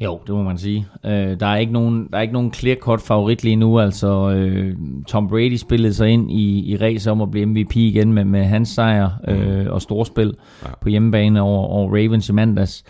Jo, 0.00 0.20
det 0.26 0.34
må 0.34 0.42
man 0.42 0.58
sige. 0.58 0.86
Øh, 1.04 1.40
der, 1.40 1.46
er 1.46 1.56
ikke 1.56 1.72
nogen, 1.72 2.08
der 2.10 2.18
er 2.18 2.22
ikke 2.22 2.34
nogen 2.34 2.52
clear-cut 2.54 3.00
favorit 3.00 3.44
lige 3.44 3.56
nu. 3.56 3.80
Altså, 3.80 4.30
øh, 4.30 4.76
Tom 5.08 5.28
Brady 5.28 5.56
spillede 5.56 5.94
sig 5.94 6.08
ind 6.08 6.30
i, 6.30 6.72
i 6.72 6.76
race 6.76 7.10
om 7.10 7.20
at 7.20 7.30
blive 7.30 7.46
MVP 7.46 7.76
igen 7.76 8.12
med, 8.12 8.24
med 8.24 8.44
hans 8.44 8.68
sejr 8.68 9.10
øh, 9.28 9.72
og 9.72 9.82
storspil 9.82 10.34
ja. 10.62 10.68
på 10.80 10.88
hjemmebane 10.88 11.40
over, 11.40 11.66
over 11.66 11.88
Ravens 11.88 12.28
i 12.28 12.32
mandags. 12.32 12.84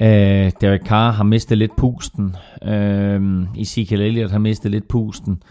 Øh, 0.00 0.50
Derek 0.60 0.86
Carr 0.86 1.12
har 1.12 1.24
mistet 1.24 1.58
lidt 1.58 1.76
pusten. 1.76 2.36
Øh, 2.64 3.44
Ezekiel 3.58 4.00
Elliott 4.00 4.32
har 4.32 4.38
mistet 4.38 4.70
lidt 4.70 4.88
pusten. 4.88 5.42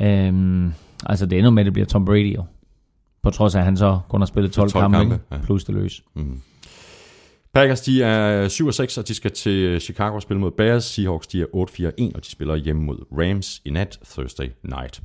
Øh, 0.00 0.70
altså, 1.06 1.26
det 1.26 1.38
ender 1.38 1.50
med, 1.50 1.62
at 1.62 1.64
det 1.64 1.72
bliver 1.72 1.86
Tom 1.86 2.04
Brady 2.04 2.36
jo. 2.36 2.44
På 3.22 3.30
trods 3.30 3.54
af, 3.54 3.58
at 3.58 3.64
han 3.64 3.76
så 3.76 3.98
kun 4.08 4.20
har 4.20 4.26
spillet 4.26 4.52
12, 4.52 4.70
12 4.70 4.82
kampe, 4.82 4.98
kampe, 4.98 5.20
ja. 5.30 5.38
plus 5.44 5.64
det 5.64 5.74
løs. 5.74 6.02
Packers, 7.54 7.80
de 7.80 8.02
er 8.02 8.48
7-6, 8.48 9.00
og 9.00 9.08
de 9.08 9.14
skal 9.14 9.30
til 9.30 9.80
Chicago 9.80 10.14
og 10.14 10.22
spille 10.22 10.40
mod 10.40 10.50
Bears. 10.50 10.84
Seahawks, 10.84 11.26
de 11.26 11.42
er 11.42 11.46
8-4-1, 11.46 12.12
og 12.14 12.24
de 12.24 12.30
spiller 12.30 12.56
hjemme 12.56 12.82
mod 12.82 12.96
Rams 13.12 13.62
i 13.64 13.70
nat, 13.70 13.98
Thursday 14.10 14.48
night. 14.62 15.02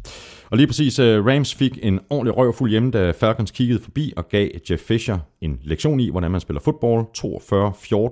Og 0.49 0.57
lige 0.57 0.67
præcis, 0.67 0.99
øh, 0.99 1.25
Rams 1.25 1.55
fik 1.55 1.79
en 1.81 1.99
ordentlig 2.09 2.37
røvfuld 2.37 2.69
hjemme, 2.69 2.91
da 2.91 3.11
Falcons 3.11 3.51
kiggede 3.51 3.79
forbi 3.79 4.13
og 4.17 4.29
gav 4.29 4.49
Jeff 4.69 4.83
Fisher 4.83 5.17
en 5.41 5.59
lektion 5.63 5.99
i, 5.99 6.09
hvordan 6.09 6.31
man 6.31 6.41
spiller 6.41 6.61
fodbold. 6.61 7.05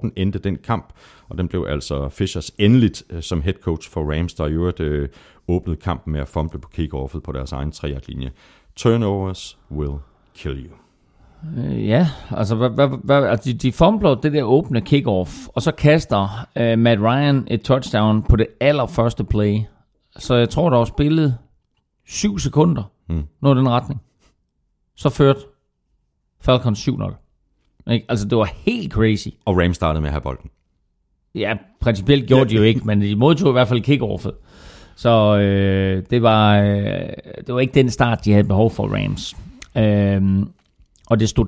42-14 0.06 0.12
endte 0.16 0.40
den 0.40 0.56
kamp, 0.56 0.94
og 1.30 1.38
den 1.38 1.48
blev 1.48 1.66
altså 1.70 2.10
Fishers 2.10 2.52
endeligt 2.58 3.04
øh, 3.10 3.22
som 3.22 3.42
head 3.42 3.56
coach 3.62 3.90
for 3.90 4.14
Rams, 4.14 4.34
der 4.34 4.48
i 4.48 4.52
øvrigt 4.52 4.80
øh, 4.80 5.10
åbnede 5.48 5.78
kampen 5.78 6.14
med 6.14 6.22
at 6.22 6.28
fumble 6.28 6.60
på 6.60 6.70
kickoffet 6.70 7.24
på 7.24 7.32
deres 7.32 7.52
egen 7.52 7.72
3 7.72 8.00
linje 8.08 8.32
Turnovers 8.76 9.58
will 9.72 9.94
kill 10.36 10.66
you. 10.66 10.74
Øh, 11.58 11.88
Ja, 11.88 12.08
altså, 12.32 12.56
hvad, 12.56 12.70
hvad, 12.70 12.88
hvad, 13.04 13.24
altså 13.24 13.52
de, 13.52 13.58
de 13.58 13.72
fumbler 13.72 14.16
det 14.16 14.34
der 14.34 14.44
åbne 14.44 14.82
kickoff, 14.82 15.32
og 15.48 15.62
så 15.62 15.72
kaster 15.72 16.48
øh, 16.58 16.80
Matt 16.80 17.02
Ryan 17.02 17.48
et 17.52 17.62
touchdown 17.62 18.24
på 18.24 18.36
det 18.36 18.48
allerførste 18.60 19.24
play. 19.24 19.60
Så 20.18 20.36
jeg 20.36 20.50
tror, 20.50 20.70
der 20.70 20.78
var 20.78 20.86
spillet 20.86 21.38
7 22.08 22.40
sekunder, 22.40 22.84
Mm. 23.10 23.24
noget 23.42 23.56
i 23.56 23.60
den 23.60 23.70
retning. 23.70 24.02
Så 24.96 25.10
førte 25.10 25.40
Falcons 26.42 26.88
7-0. 26.90 27.14
Ikke? 27.92 28.06
Altså, 28.10 28.28
det 28.28 28.38
var 28.38 28.50
helt 28.66 28.94
crazy. 28.94 29.28
Og 29.46 29.58
Rams 29.58 29.76
startede 29.76 30.02
med 30.02 30.10
at 30.10 30.14
have 30.14 30.22
bolden. 30.22 30.50
Ja, 31.36 31.54
principielt 31.82 32.28
gjorde 32.28 32.50
de 32.50 32.56
jo 32.56 32.62
ikke, 32.62 32.82
men 32.86 33.02
de 33.02 33.16
modtog 33.16 33.50
i 33.50 33.52
hvert 33.52 33.68
fald 33.68 33.82
kickoffet. 33.82 34.32
Så 34.96 35.38
øh, 35.38 36.04
det, 36.10 36.22
var, 36.22 36.58
øh, 36.58 37.10
det 37.48 37.54
var 37.54 37.60
ikke 37.60 37.74
den 37.74 37.90
start, 37.90 38.26
de 38.26 38.32
havde 38.32 38.44
behov 38.44 38.72
for 38.72 38.88
Rams. 38.88 39.36
Øh, 39.78 40.46
og 41.10 41.20
det 41.20 41.30
stod 41.30 41.46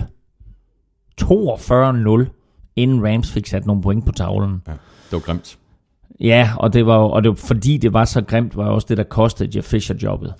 42-0. 0.00 0.04
42-0, 1.22 2.72
inden 2.76 3.06
Rams 3.06 3.32
fik 3.32 3.46
sat 3.46 3.66
nogle 3.66 3.82
point 3.82 4.06
på 4.06 4.12
tavlen. 4.12 4.62
Ja, 4.66 4.72
det 4.72 5.12
var 5.12 5.18
grimt. 5.18 5.58
Ja, 6.20 6.50
og 6.58 6.72
det 6.72 6.86
var, 6.86 6.96
og 6.96 7.22
det 7.22 7.28
var, 7.28 7.34
fordi 7.36 7.76
det 7.78 7.92
var 7.92 8.04
så 8.04 8.22
grimt, 8.22 8.56
var 8.56 8.64
også 8.68 8.86
det, 8.88 8.96
der 8.96 9.04
kostede 9.04 9.56
Jeff 9.56 9.68
Fisher 9.68 9.96
jobbet. 10.02 10.34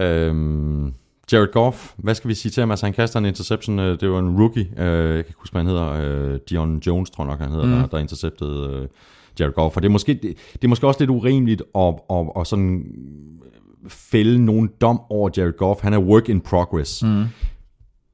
Øhm, 0.00 0.94
Jared 1.32 1.52
Goff, 1.52 1.92
hvad 1.96 2.14
skal 2.14 2.28
vi 2.28 2.34
sige 2.34 2.52
til 2.52 2.60
ham? 2.60 2.70
Altså, 2.70 2.86
han 2.86 2.92
kaster 2.92 3.18
en 3.18 3.24
interception. 3.24 3.78
øh, 3.78 4.00
Det 4.00 4.10
var 4.10 4.18
en 4.18 4.40
rookie. 4.40 4.68
Øh, 4.76 4.86
jeg 4.86 5.08
kan 5.08 5.18
ikke 5.18 5.38
huske, 5.38 5.52
hvad 5.54 5.62
han 5.62 5.70
hedder. 5.70 5.90
Øh, 6.32 6.40
Dion 6.50 6.78
Jones, 6.86 7.10
tror 7.10 7.24
jeg 7.24 7.30
nok, 7.30 7.40
han 7.40 7.50
hedder, 7.50 7.66
mm. 7.66 7.72
der, 7.72 7.86
der 7.86 7.98
interceptede 7.98 8.70
øh, 8.82 8.88
Jared 9.40 9.52
Goff. 9.52 9.76
Og 9.76 9.82
det 9.82 9.88
er, 9.88 9.92
måske, 9.92 10.14
det, 10.14 10.36
det 10.52 10.64
er 10.64 10.68
måske 10.68 10.86
også 10.86 11.00
lidt 11.00 11.10
urimeligt 11.10 11.62
at, 11.74 11.94
at, 12.10 12.26
at 12.36 12.46
sådan 12.46 12.84
fælde 13.88 14.44
nogen 14.44 14.70
dom 14.80 15.00
over 15.10 15.30
Jared 15.36 15.56
Goff. 15.56 15.80
Han 15.80 15.92
er 15.92 15.98
work 15.98 16.28
in 16.28 16.40
progress. 16.40 17.02
Mm. 17.02 17.24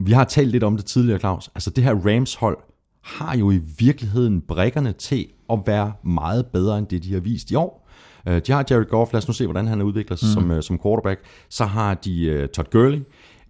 Vi 0.00 0.12
har 0.12 0.24
talt 0.24 0.50
lidt 0.50 0.64
om 0.64 0.76
det 0.76 0.84
tidligere, 0.84 1.18
Claus. 1.18 1.50
Altså 1.54 1.70
det 1.70 1.84
her 1.84 1.94
Rams-hold 1.94 2.58
har 3.02 3.36
jo 3.36 3.50
i 3.50 3.60
virkeligheden 3.78 4.40
brækkerne 4.40 4.92
til 4.92 5.26
at 5.50 5.58
være 5.66 5.92
meget 6.04 6.46
bedre 6.46 6.78
end 6.78 6.86
det, 6.86 7.04
de 7.04 7.12
har 7.12 7.20
vist 7.20 7.50
i 7.50 7.54
år. 7.54 7.88
Øh, 8.28 8.42
De 8.46 8.52
har 8.52 8.64
Jared 8.70 8.84
Goff, 8.84 9.12
lad 9.12 9.18
os 9.18 9.28
nu 9.28 9.34
se, 9.34 9.44
hvordan 9.44 9.66
han 9.66 9.82
udvikler 9.82 10.16
sig 10.16 10.28
mm. 10.28 10.32
som, 10.32 10.50
øh, 10.50 10.62
som 10.62 10.80
quarterback. 10.82 11.20
Så 11.48 11.64
har 11.64 11.94
de 11.94 12.40
uh, 12.42 12.48
Todd 12.48 12.70
Gurley, 12.70 13.00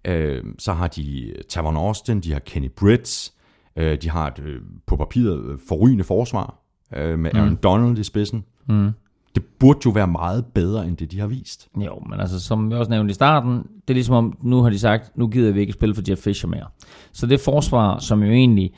uh, 0.09 0.51
så 0.57 0.73
har 0.73 0.87
de 0.87 1.33
Tavon 1.49 1.77
Austin, 1.77 2.21
de 2.21 2.33
har 2.33 2.39
Kenny 2.39 2.69
Britt, 2.77 3.31
uh, 3.81 3.83
de 3.83 4.09
har 4.09 4.27
et, 4.27 4.39
uh, 4.39 4.45
på 4.87 4.95
papiret 4.95 5.59
forrygende 5.67 6.03
forsvar 6.03 6.58
uh, 6.97 7.19
med 7.19 7.31
Aaron 7.35 7.49
mm. 7.49 7.57
Donald 7.57 7.97
i 7.97 8.03
spidsen. 8.03 8.45
Mm. 8.67 8.91
Det 9.35 9.43
burde 9.59 9.79
jo 9.85 9.91
være 9.91 10.07
meget 10.07 10.45
bedre 10.45 10.87
end 10.87 10.97
det, 10.97 11.11
de 11.11 11.19
har 11.19 11.27
vist. 11.27 11.67
Jo, 11.85 11.99
men 12.09 12.19
altså, 12.19 12.39
som 12.39 12.69
vi 12.69 12.75
også 12.75 12.91
nævnte 12.91 13.11
i 13.11 13.13
starten, 13.13 13.57
det 13.57 13.89
er 13.89 13.93
ligesom 13.93 14.15
om, 14.15 14.37
nu 14.41 14.61
har 14.61 14.69
de 14.69 14.79
sagt, 14.79 15.17
nu 15.17 15.27
gider 15.27 15.51
vi 15.51 15.59
ikke 15.59 15.73
spille 15.73 15.95
for 15.95 16.03
Jeff 16.09 16.21
Fisher 16.21 16.49
mere. 16.49 16.67
Så 17.11 17.25
det 17.25 17.39
forsvar, 17.39 17.99
som 17.99 18.23
jo 18.23 18.31
egentlig 18.31 18.73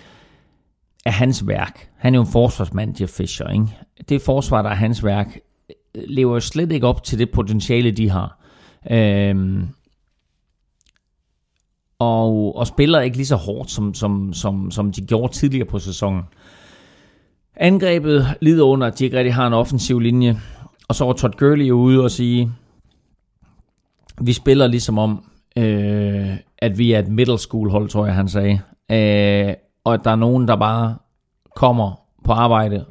er 1.05 1.11
hans 1.11 1.47
værk, 1.47 1.89
han 1.97 2.13
er 2.13 2.17
jo 2.17 2.21
en 2.21 2.31
forsvarsmand, 2.31 3.01
Jeff 3.01 3.13
Fisher, 3.13 3.47
ikke? 3.47 3.77
Det 4.09 4.21
forsvar, 4.21 4.61
der 4.61 4.69
er 4.69 4.75
hans 4.75 5.03
værk, 5.03 5.39
lever 5.95 6.33
jo 6.33 6.39
slet 6.39 6.71
ikke 6.71 6.87
op 6.87 7.03
til 7.03 7.19
det 7.19 7.31
potentiale, 7.31 7.91
de 7.91 8.09
har. 8.09 8.39
Øhm, 8.91 9.67
og, 11.99 12.55
og 12.55 12.67
spiller 12.67 12.99
ikke 12.99 13.17
lige 13.17 13.27
så 13.27 13.35
hårdt, 13.35 13.71
som, 13.71 13.93
som, 13.93 14.33
som, 14.33 14.71
som 14.71 14.91
de 14.91 15.01
gjorde 15.01 15.33
tidligere 15.33 15.67
på 15.67 15.79
sæsonen. 15.79 16.23
Angrebet 17.55 18.25
lider 18.41 18.63
under, 18.63 18.87
at 18.87 18.99
de 18.99 19.05
ikke 19.05 19.17
rigtig 19.17 19.33
har 19.33 19.47
en 19.47 19.53
offensiv 19.53 19.99
linje. 19.99 20.39
Og 20.87 20.95
så 20.95 21.05
var 21.05 21.13
Todd 21.13 21.33
Gurley 21.37 21.71
ude 21.71 22.03
og 22.03 22.11
sige, 22.11 22.51
vi 24.21 24.33
spiller 24.33 24.67
ligesom 24.67 24.97
om, 24.97 25.23
øh, 25.57 26.37
at 26.57 26.77
vi 26.77 26.91
er 26.91 26.99
et 26.99 27.07
middle 27.07 27.37
school 27.37 27.71
hold, 27.71 27.89
tror 27.89 28.05
jeg 28.05 28.15
han 28.15 28.27
sagde. 28.27 28.61
Øh, 28.91 29.53
og 29.83 29.93
at 29.93 30.03
der 30.03 30.11
er 30.11 30.15
nogen, 30.15 30.47
der 30.47 30.55
bare 30.55 30.95
kommer 31.55 32.01
på 32.23 32.31
arbejde, 32.31 32.85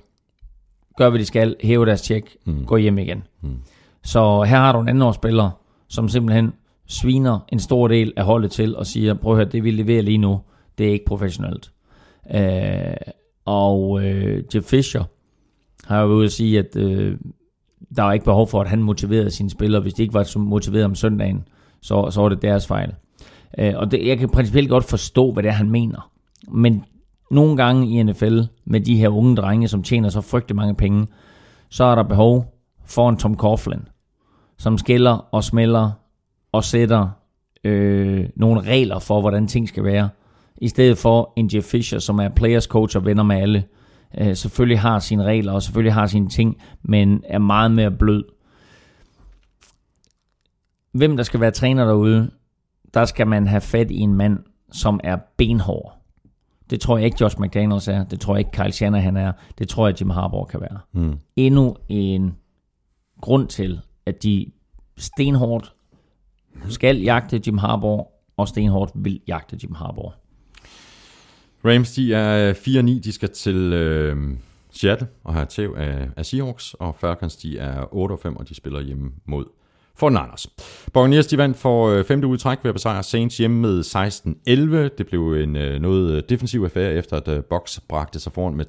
gør 0.97 1.11
hvad 1.11 1.19
de 1.19 1.27
skal, 1.27 1.57
hæver 1.61 1.85
deres 1.85 2.03
tjek, 2.03 2.37
mm. 2.47 2.65
går 2.67 2.77
hjem 2.77 2.99
igen. 2.99 3.23
Mm. 3.43 3.57
Så 4.03 4.43
her 4.43 4.57
har 4.57 4.73
du 4.73 4.81
en 4.81 4.89
anden 4.89 5.15
spiller, 5.15 5.51
som 5.89 6.09
simpelthen 6.09 6.53
sviner 6.87 7.39
en 7.53 7.61
stor 7.61 7.89
del 7.89 8.13
af 8.17 8.25
holdet 8.25 8.51
til 8.51 8.77
og 8.77 8.87
siger, 8.87 9.15
prøv 9.15 9.33
at 9.33 9.37
høre, 9.37 9.49
det 9.49 9.65
vi 9.65 9.71
leverer 9.71 10.03
lige 10.03 10.19
nu, 10.19 10.41
det 10.79 10.89
er 10.89 10.93
ikke 10.93 11.05
professionelt. 11.05 11.71
Øh, 12.35 12.95
og 13.45 14.05
øh, 14.05 14.43
Jeff 14.55 14.67
Fisher 14.67 15.05
har 15.85 16.01
jo 16.01 16.07
været 16.07 16.17
ude 16.17 16.25
at 16.25 16.33
sige, 16.33 16.59
at 16.59 16.77
øh, 16.77 17.19
der 17.97 18.03
er 18.03 18.13
ikke 18.13 18.25
behov 18.25 18.49
for, 18.49 18.61
at 18.61 18.69
han 18.69 18.83
motiverede 18.83 19.31
sine 19.31 19.51
spillere. 19.51 19.83
Hvis 19.83 19.95
de 19.95 20.03
ikke 20.03 20.15
var 20.15 20.23
så 20.23 20.39
motiveret 20.39 20.85
om 20.85 20.95
søndagen, 20.95 21.49
så, 21.83 22.11
så 22.11 22.21
var 22.21 22.29
det 22.29 22.43
deres 22.43 22.67
fejl. 22.67 22.95
Øh, 23.59 23.73
og 23.77 23.91
det, 23.91 24.07
jeg 24.07 24.19
kan 24.19 24.29
principielt 24.29 24.69
godt 24.69 24.85
forstå, 24.85 25.33
hvad 25.33 25.43
det 25.43 25.49
er, 25.49 25.53
han 25.53 25.71
mener. 25.71 26.11
Men 26.49 26.85
nogle 27.31 27.57
gange 27.57 27.89
i 27.89 28.03
NFL, 28.03 28.41
med 28.65 28.81
de 28.81 28.97
her 28.97 29.09
unge 29.09 29.37
drenge, 29.37 29.69
som 29.69 29.83
tjener 29.83 30.09
så 30.09 30.21
frygtelig 30.21 30.57
mange 30.57 30.75
penge, 30.75 31.07
så 31.69 31.85
er 31.85 31.95
der 31.95 32.03
behov 32.03 32.55
for 32.85 33.09
en 33.09 33.17
Tom 33.17 33.37
Coughlin, 33.37 33.89
som 34.59 34.79
skiller 34.79 35.29
og 35.33 35.45
smelter 35.45 35.91
og 36.53 36.65
sætter 36.65 37.09
øh, 37.65 38.29
nogle 38.37 38.61
regler 38.61 38.99
for, 38.99 39.21
hvordan 39.21 39.47
ting 39.47 39.69
skal 39.69 39.85
være, 39.85 40.09
i 40.61 40.69
stedet 40.69 40.99
for 40.99 41.33
en 41.37 41.51
Jeff 41.55 41.67
Fisher, 41.67 41.99
som 41.99 42.19
er 42.19 42.29
players 42.29 42.65
coach 42.65 42.97
og 42.97 43.05
venner 43.05 43.23
med 43.23 43.37
alle. 43.37 43.65
Øh, 44.19 44.37
selvfølgelig 44.37 44.81
har 44.81 44.99
sine 44.99 45.25
regler, 45.25 45.53
og 45.53 45.63
selvfølgelig 45.63 45.93
har 45.93 46.07
sine 46.07 46.29
ting, 46.29 46.57
men 46.83 47.25
er 47.27 47.39
meget 47.39 47.71
mere 47.71 47.91
blød. 47.91 48.25
Hvem 50.93 51.17
der 51.17 51.25
skal 51.25 51.41
være 51.41 51.51
træner 51.51 51.85
derude, 51.85 52.31
der 52.95 53.05
skal 53.05 53.27
man 53.27 53.47
have 53.47 53.61
fat 53.61 53.91
i 53.91 53.99
en 53.99 54.15
mand, 54.15 54.39
som 54.73 55.01
er 55.05 55.17
benhård. 55.37 55.97
Det 56.71 56.81
tror 56.81 56.97
jeg 56.97 57.05
ikke 57.05 57.17
Josh 57.21 57.41
McDaniels 57.41 57.89
er. 57.89 58.05
Det 58.05 58.21
tror 58.21 58.35
jeg 58.35 58.39
ikke 58.39 58.51
Kyle 58.51 58.73
Shanahan 58.73 59.17
er. 59.17 59.33
Det 59.59 59.69
tror 59.69 59.89
jeg 59.89 60.01
Jim 60.01 60.11
Harbaugh 60.11 60.49
kan 60.49 60.61
være. 60.61 60.79
Mm. 60.93 61.19
Endnu 61.37 61.77
en 61.89 62.37
grund 63.21 63.49
til, 63.49 63.81
at 64.07 64.23
de 64.23 64.47
stenhårdt 64.97 65.75
skal 66.69 66.97
jagte 66.97 67.41
Jim 67.47 67.59
Harbaugh, 67.59 68.07
og 68.37 68.49
stenhårdt 68.49 68.93
vil 68.95 69.21
jagte 69.29 69.59
Jim 69.63 69.75
Harbaugh. 69.75 70.13
Rams, 71.65 71.93
de 71.93 72.15
er 72.15 72.49
øh, 72.49 72.55
4-9, 72.55 73.01
de 73.01 73.13
skal 73.13 73.31
til 73.31 73.73
øh, 73.73 74.17
Seattle 74.71 75.09
og 75.25 75.35
har 75.35 75.45
tæv 75.45 75.75
af, 75.79 76.09
af 76.17 76.27
Seahawks, 76.27 76.75
og 76.75 76.97
Falcons, 77.01 77.37
de 77.37 77.59
er 77.59 77.83
8-5, 77.83 78.37
og 78.37 78.49
de 78.49 78.55
spiller 78.55 78.81
hjemme 78.81 79.11
mod 79.27 79.45
for 79.95 80.11
Niners. 80.11 80.47
Buccaneers, 80.93 81.27
de 81.27 81.39
vandt 81.39 81.57
for 81.57 81.89
øh, 81.89 82.05
femte 82.05 82.27
udtræk 82.27 82.59
ved 82.63 82.69
at 82.69 82.75
besejre 82.75 83.03
Saints 83.03 83.37
hjemme 83.37 83.61
med 83.61 83.81
16-11. 84.91 84.97
Det 84.99 85.07
blev 85.07 85.33
en 85.33 85.57
øh, 85.57 85.81
noget 85.81 86.31
defensiv 86.31 86.65
affære, 86.65 86.93
efter 86.93 87.17
at 87.17 87.45
Box 87.45 87.79
bragte 87.89 88.21
sig 88.21 88.33
foran 88.33 88.55
med 88.55 88.65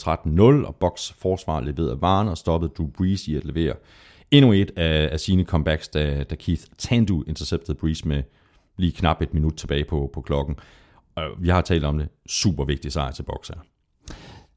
13-0, 0.63 0.68
og 0.68 0.76
Box 0.76 1.13
forsvar 1.22 1.61
leverede 1.61 2.01
varen 2.01 2.27
og 2.27 2.38
stoppede 2.38 2.72
Drew 2.77 2.88
Brees 2.88 3.27
i 3.27 3.35
at 3.35 3.45
levere 3.45 3.73
endnu 4.31 4.53
et 4.53 4.72
af, 4.76 5.09
af 5.11 5.19
sine 5.19 5.43
comebacks, 5.43 5.88
da, 5.88 6.23
da 6.23 6.35
Keith 6.35 6.63
Tandu 6.77 7.23
interceptede 7.27 7.77
Brees 7.77 8.05
med 8.05 8.23
lige 8.77 8.91
knap 8.91 9.22
et 9.22 9.34
minut 9.34 9.53
tilbage 9.53 9.84
på, 9.84 10.09
på 10.13 10.22
klokken. 10.22 10.55
Vi 11.39 11.49
har 11.49 11.61
talt 11.61 11.83
om 11.83 11.97
det. 11.97 12.07
Super 12.29 12.65
vigtig 12.65 12.91
sejr 12.91 13.11
til 13.11 13.23
Boxer. 13.23 13.55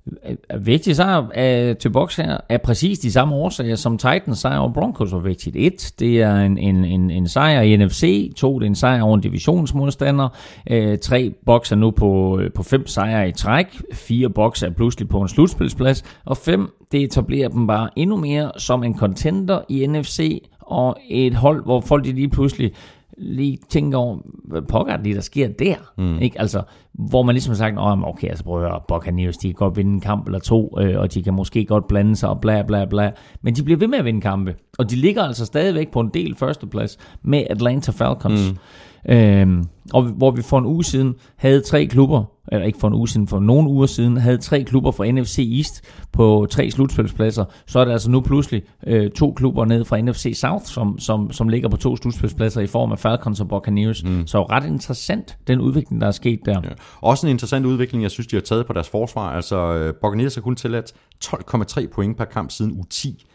Øh, 0.07 0.67
vigtig 0.67 0.97
sejr 0.97 1.29
er, 1.35 1.75
til 1.75 1.91
Boxer 1.91 2.37
er 2.49 2.59
præcis 2.59 2.99
de 2.99 3.13
samme 3.13 3.35
årsager, 3.35 3.75
som 3.75 3.99
Titans 3.99 4.39
sejr 4.39 4.59
over 4.59 4.73
Broncos 4.73 5.13
var 5.13 5.19
vigtigt. 5.19 5.57
Et, 5.57 5.93
det 5.99 6.23
er 6.23 6.37
en, 6.37 6.59
en, 6.59 6.85
en, 6.85 7.11
en 7.11 7.29
sejr 7.29 7.61
i 7.61 7.77
NFC. 7.77 8.33
To, 8.37 8.59
det 8.59 8.67
er 8.67 8.71
en 8.71 8.75
sejr 8.75 9.03
over 9.03 9.15
en 9.15 9.21
divisionsmodstander. 9.21 10.29
Øh, 10.71 10.99
tre, 10.99 11.33
Boxer 11.47 11.77
er 11.77 11.81
nu 11.81 11.91
på, 11.91 12.39
øh, 12.41 12.53
på 12.53 12.63
fem 12.63 12.87
sejre 12.87 13.29
i 13.29 13.33
træk. 13.33 13.67
Fire, 13.93 14.31
Boxer 14.31 14.67
er 14.67 14.73
pludselig 14.73 15.09
på 15.09 15.21
en 15.21 15.29
slutspilsplads. 15.29 16.05
Og 16.25 16.37
fem, 16.37 16.69
det 16.93 17.03
etablerer 17.03 17.49
dem 17.49 17.67
bare 17.67 17.91
endnu 17.97 18.17
mere 18.17 18.53
som 18.57 18.85
en 18.85 18.99
contender 18.99 19.61
i 19.69 19.87
NFC, 19.87 20.43
og 20.61 20.97
et 21.09 21.35
hold, 21.35 21.65
hvor 21.65 21.81
folk 21.81 22.07
lige 22.07 22.29
pludselig 22.29 22.73
lige 23.19 23.59
tænker 23.69 23.99
over, 23.99 24.19
hvad 24.45 24.63
pokker 24.63 24.93
er 24.93 25.03
det, 25.03 25.15
der 25.17 25.23
sker 25.23 25.49
der? 25.49 25.75
Mm. 25.99 26.19
Ikke? 26.19 26.41
Altså, 26.41 26.63
hvor 26.93 27.23
man 27.23 27.35
ligesom 27.35 27.51
har 27.51 27.57
sagt, 27.57 27.79
oh, 27.79 28.03
okay, 28.03 28.29
altså 28.29 28.45
prøv 28.45 28.63
at 28.63 28.71
høre, 28.71 28.81
Buccaneers, 28.89 29.37
de 29.37 29.49
kan 29.49 29.55
godt 29.55 29.77
vinde 29.77 29.93
en 29.93 30.01
kamp 30.01 30.27
eller 30.27 30.39
to, 30.39 30.79
øh, 30.81 31.01
og 31.01 31.15
de 31.15 31.23
kan 31.23 31.35
måske 31.35 31.65
godt 31.65 31.89
blande 31.89 32.17
sig 32.17 32.29
og 32.29 32.41
bla 32.41 32.63
bla 32.63 32.85
bla. 32.85 33.11
Men 33.43 33.55
de 33.55 33.63
bliver 33.63 33.79
ved 33.79 33.89
med 33.89 33.99
at 33.99 34.05
vinde 34.05 34.21
kampe, 34.21 34.55
og 34.79 34.91
de 34.91 34.97
ligger 34.97 35.23
altså 35.23 35.47
stadigvæk 35.47 35.93
på 35.93 36.01
en 36.01 36.11
del 36.15 36.35
førsteplads 36.37 36.99
med 37.23 37.45
Atlanta 37.51 37.93
Falcons. 37.93 38.51
Mm. 38.51 39.13
Øhm, 39.13 39.65
og 39.93 40.03
hvor 40.03 40.31
vi 40.31 40.43
for 40.43 40.59
en 40.59 40.67
uge 40.67 40.85
siden 40.85 41.15
havde 41.37 41.61
tre 41.61 41.87
klubber, 41.87 42.25
eller 42.53 42.67
ikke 42.67 42.79
for 42.79 42.89
en 42.89 42.95
uge 42.95 43.09
siden, 43.09 43.29
for 43.29 43.41
nogle 43.41 43.69
uger 43.69 43.87
siden, 43.87 44.17
havde 44.17 44.39
tre 44.39 44.63
klubber 44.63 44.91
fra 44.91 45.11
NFC 45.11 45.39
East 45.57 45.81
på 46.13 46.47
tre 46.51 46.71
slutspilspladser, 46.71 47.45
så 47.67 47.79
er 47.79 47.85
der 47.85 47.93
altså 47.93 48.11
nu 48.11 48.21
pludselig 48.21 48.63
øh, 48.87 49.11
to 49.11 49.33
klubber 49.33 49.65
ned 49.65 49.85
fra 49.85 50.01
NFC 50.01 50.33
South, 50.35 50.65
som, 50.65 50.99
som, 50.99 51.33
som 51.33 51.49
ligger 51.49 51.69
på 51.69 51.77
to 51.77 51.97
slutspilspladser 51.97 52.61
i 52.61 52.67
form 52.67 52.93
af 52.93 52.99
Falcons 52.99 53.41
og 53.41 53.49
Buccaneers. 53.49 54.05
Mm. 54.05 54.27
Så 54.27 54.43
ret 54.43 54.67
interessant, 54.67 55.37
den 55.47 55.61
udvikling, 55.61 56.01
der 56.01 56.07
er 56.07 56.11
sket 56.11 56.41
der. 56.47 56.61
Ja. 56.65 56.69
Også 57.01 57.27
en 57.27 57.31
interessant 57.31 57.67
udvikling, 57.67 58.03
jeg 58.03 58.11
synes, 58.11 58.27
de 58.27 58.37
har 58.37 58.41
taget 58.41 58.67
på 58.67 58.73
deres 58.73 58.89
forsvar. 58.89 59.31
Altså, 59.31 59.57
øh, 59.57 59.95
Buccaneers 59.95 60.35
har 60.35 60.43
kun 60.43 60.57
tilladt 60.57 60.93
12,3 61.25 61.87
point 61.95 62.17
per 62.17 62.25
kamp 62.25 62.51
siden 62.51 62.73
u 62.73 62.83
10. 62.91 63.27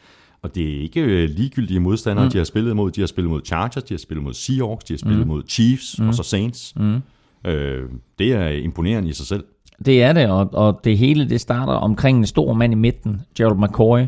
Og 0.41 0.55
det 0.55 0.75
er 0.77 0.81
ikke 0.81 1.01
øh, 1.01 1.29
ligegyldige 1.29 1.79
modstandere, 1.79 2.25
mm. 2.25 2.31
de 2.31 2.37
har 2.37 2.45
spillet 2.45 2.75
mod. 2.75 2.91
De 2.91 3.01
har 3.01 3.07
spillet 3.07 3.31
mod 3.31 3.41
Chargers, 3.45 3.83
de 3.83 3.93
har 3.93 3.99
spillet 3.99 4.23
mod 4.23 4.33
Seahawks, 4.33 4.83
de 4.83 4.93
har 4.93 4.97
spillet 4.97 5.21
mm. 5.21 5.27
mod 5.27 5.43
Chiefs 5.47 5.99
mm. 5.99 6.07
og 6.07 6.15
så 6.15 6.23
Saints. 6.23 6.73
Mm. 6.75 7.01
Øh, 7.45 7.83
det 8.19 8.33
er 8.33 8.47
imponerende 8.47 9.09
i 9.09 9.13
sig 9.13 9.25
selv. 9.25 9.43
Det 9.85 10.03
er 10.03 10.13
det, 10.13 10.29
og, 10.29 10.49
og 10.53 10.79
det 10.83 10.97
hele 10.97 11.29
det 11.29 11.41
starter 11.41 11.73
omkring 11.73 12.17
en 12.17 12.25
stor 12.25 12.53
mand 12.53 12.73
i 12.73 12.75
midten, 12.75 13.21
Gerald 13.37 13.57
McCoy, 13.57 13.99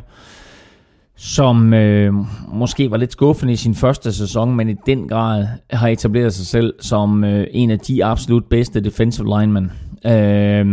som 1.15 1.73
øh, 1.73 2.13
måske 2.47 2.91
var 2.91 2.97
lidt 2.97 3.11
skuffende 3.11 3.53
i 3.53 3.55
sin 3.55 3.75
første 3.75 4.13
sæson, 4.13 4.55
men 4.55 4.69
i 4.69 4.75
den 4.85 5.07
grad 5.07 5.47
har 5.69 5.87
etableret 5.87 6.33
sig 6.33 6.45
selv 6.45 6.73
som 6.79 7.23
øh, 7.23 7.47
en 7.51 7.71
af 7.71 7.79
de 7.79 8.05
absolut 8.05 8.45
bedste 8.45 8.81
defensive 8.81 9.39
linemen. 9.39 9.71
Øh, 10.05 10.65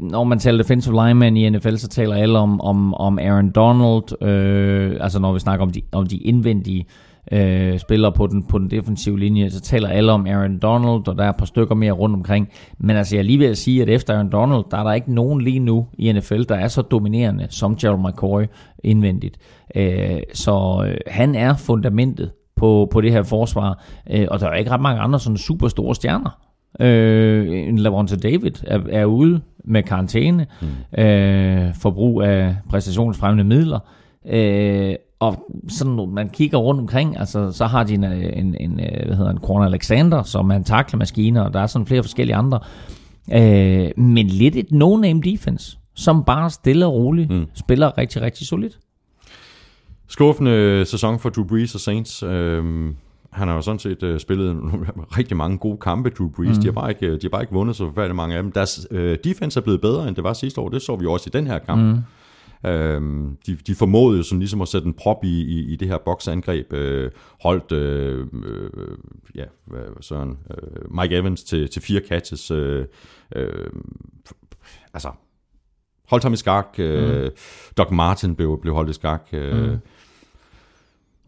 når 0.00 0.24
man 0.24 0.38
taler 0.38 0.62
defensive 0.62 1.06
linemen 1.06 1.36
i 1.36 1.50
NFL, 1.50 1.76
så 1.76 1.88
taler 1.88 2.14
alle 2.14 2.38
om, 2.38 2.60
om, 2.60 2.94
om 2.94 3.18
Aaron 3.18 3.50
Donald, 3.50 4.22
øh, 4.22 4.96
altså 5.00 5.18
når 5.18 5.32
vi 5.32 5.38
snakker 5.38 5.66
om 5.66 5.72
de, 5.72 5.82
om 5.92 6.06
de 6.06 6.16
indvendige 6.16 6.80
øh, 6.80 7.11
spillere 7.78 8.12
på 8.12 8.26
den, 8.26 8.44
på 8.44 8.58
den 8.58 8.70
defensive 8.70 9.18
linje, 9.18 9.50
så 9.50 9.60
taler 9.60 9.88
alle 9.88 10.12
om 10.12 10.26
Aaron 10.26 10.58
Donald, 10.58 11.08
og 11.08 11.18
der 11.18 11.24
er 11.24 11.30
et 11.30 11.36
par 11.36 11.46
stykker 11.46 11.74
mere 11.74 11.92
rundt 11.92 12.16
omkring. 12.16 12.48
Men 12.78 12.96
altså, 12.96 13.16
jeg 13.16 13.20
er 13.20 13.24
lige 13.24 13.38
ved 13.38 13.46
at 13.46 13.58
sige, 13.58 13.82
at 13.82 13.88
efter 13.88 14.14
Aaron 14.14 14.32
Donald, 14.32 14.64
der 14.70 14.78
er 14.78 14.84
der 14.84 14.92
ikke 14.92 15.14
nogen 15.14 15.40
lige 15.40 15.58
nu 15.58 15.86
i 15.98 16.12
NFL, 16.12 16.42
der 16.48 16.54
er 16.54 16.68
så 16.68 16.82
dominerende 16.82 17.46
som 17.50 17.76
Gerald 17.76 18.00
McCoy 18.00 18.42
indvendigt. 18.84 19.38
Øh, 19.74 20.20
så 20.34 20.84
øh, 20.88 20.96
han 21.06 21.34
er 21.34 21.56
fundamentet 21.56 22.30
på, 22.56 22.88
på 22.92 23.00
det 23.00 23.12
her 23.12 23.22
forsvar, 23.22 23.84
øh, 24.10 24.26
og 24.30 24.40
der 24.40 24.48
er 24.48 24.54
ikke 24.54 24.70
ret 24.70 24.80
mange 24.80 25.00
andre 25.00 25.20
sådan 25.20 25.36
super 25.36 25.68
store 25.68 25.94
stjerner. 25.94 26.38
Øh, 26.80 27.68
en 27.68 27.78
Lavonte 27.78 28.16
David 28.16 28.52
er, 28.66 28.80
er 28.90 29.04
ude 29.04 29.40
med 29.64 29.82
karantæne, 29.82 30.46
mm. 30.60 31.02
øh, 31.02 31.74
forbrug 31.74 32.22
af 32.22 32.56
præstationsfremmende 32.70 33.44
midler, 33.44 33.78
øh, 34.28 34.94
og 35.22 35.48
sådan, 35.68 35.92
når 35.92 36.06
man 36.06 36.28
kigger 36.28 36.58
rundt 36.58 36.80
omkring, 36.80 37.18
altså, 37.18 37.52
så 37.52 37.66
har 37.66 37.84
de 37.84 37.94
en, 37.94 38.04
en, 38.04 38.56
en 38.60 38.80
øh, 38.80 39.06
hvad 39.06 39.16
hedder 39.16 39.30
en 39.30 39.38
Corner 39.38 39.66
Alexander, 39.66 40.22
som 40.22 40.50
er 40.50 40.56
en 40.56 40.64
taklemaskine, 40.64 41.44
og 41.44 41.52
der 41.52 41.60
er 41.60 41.66
sådan 41.66 41.86
flere 41.86 42.02
forskellige 42.02 42.36
andre. 42.36 42.60
Øh, 43.32 43.90
men 43.96 44.26
lidt 44.26 44.56
et 44.56 44.72
no-name 44.72 45.20
defense, 45.20 45.78
som 45.94 46.24
bare 46.24 46.50
stille 46.50 46.86
og 46.86 46.94
roligt 46.94 47.30
mm. 47.30 47.46
spiller 47.54 47.98
rigtig, 47.98 48.22
rigtig 48.22 48.46
solidt. 48.46 48.78
Skuffende 50.08 50.84
sæson 50.86 51.18
for 51.18 51.30
Drew 51.30 51.44
Brees 51.44 51.74
og 51.74 51.80
Saints. 51.80 52.22
Øhm, 52.22 52.96
han 53.30 53.48
har 53.48 53.54
jo 53.54 53.60
sådan 53.60 53.78
set 53.78 54.02
øh, 54.02 54.20
spillet 54.20 54.56
rigtig 55.18 55.36
mange 55.36 55.58
gode 55.58 55.76
kampe, 55.76 56.10
Drew 56.10 56.28
Brees. 56.28 56.56
Mm. 56.56 56.62
De, 56.62 56.66
har 56.66 56.72
bare 56.72 56.90
ikke, 56.90 57.12
de 57.12 57.18
har 57.22 57.28
bare 57.28 57.42
ikke 57.42 57.52
vundet 57.52 57.76
så 57.76 57.86
forfærdeligt 57.86 58.16
mange 58.16 58.36
af 58.36 58.42
dem. 58.42 58.52
Deres 58.52 58.86
øh, 58.90 59.18
defense 59.24 59.60
er 59.60 59.64
blevet 59.64 59.80
bedre, 59.80 60.08
end 60.08 60.16
det 60.16 60.24
var 60.24 60.32
sidste 60.32 60.60
år. 60.60 60.68
Det 60.68 60.82
så 60.82 60.96
vi 60.96 61.06
også 61.06 61.30
i 61.34 61.36
den 61.38 61.46
her 61.46 61.58
kamp. 61.58 61.82
Mm. 61.82 61.98
Øhm, 62.66 63.36
de, 63.46 63.56
de 63.56 63.74
formåede 63.74 64.16
jo 64.16 64.22
sådan 64.22 64.38
ligesom 64.38 64.60
at 64.62 64.68
sætte 64.68 64.86
en 64.86 64.94
prop 64.94 65.24
i, 65.24 65.40
i, 65.42 65.72
i 65.72 65.76
det 65.76 65.88
her 65.88 65.98
boksangreb. 65.98 66.72
Øh, 66.72 67.10
holdt 67.42 67.72
øh, 67.72 68.26
øh, 68.44 68.70
ja, 69.34 69.44
hvad- 69.66 69.82
Søren, 70.00 70.38
øh, 70.50 70.94
Mike 71.00 71.16
Evans 71.16 71.44
til, 71.44 71.68
til 71.70 71.82
fire 71.82 72.00
catches. 72.08 72.50
Øh, 72.50 72.86
øh, 73.36 73.70
altså, 74.94 75.10
holdt 76.08 76.24
ham 76.24 76.32
i 76.32 76.36
skak. 76.36 76.66
Øh, 76.78 77.30
Doc 77.76 77.90
Martin 77.90 78.34
blev, 78.34 78.58
blev 78.62 78.74
holdt 78.74 78.90
i 78.90 78.92
skak. 78.92 79.28
Øh, 79.32 79.70
mm. 79.70 79.78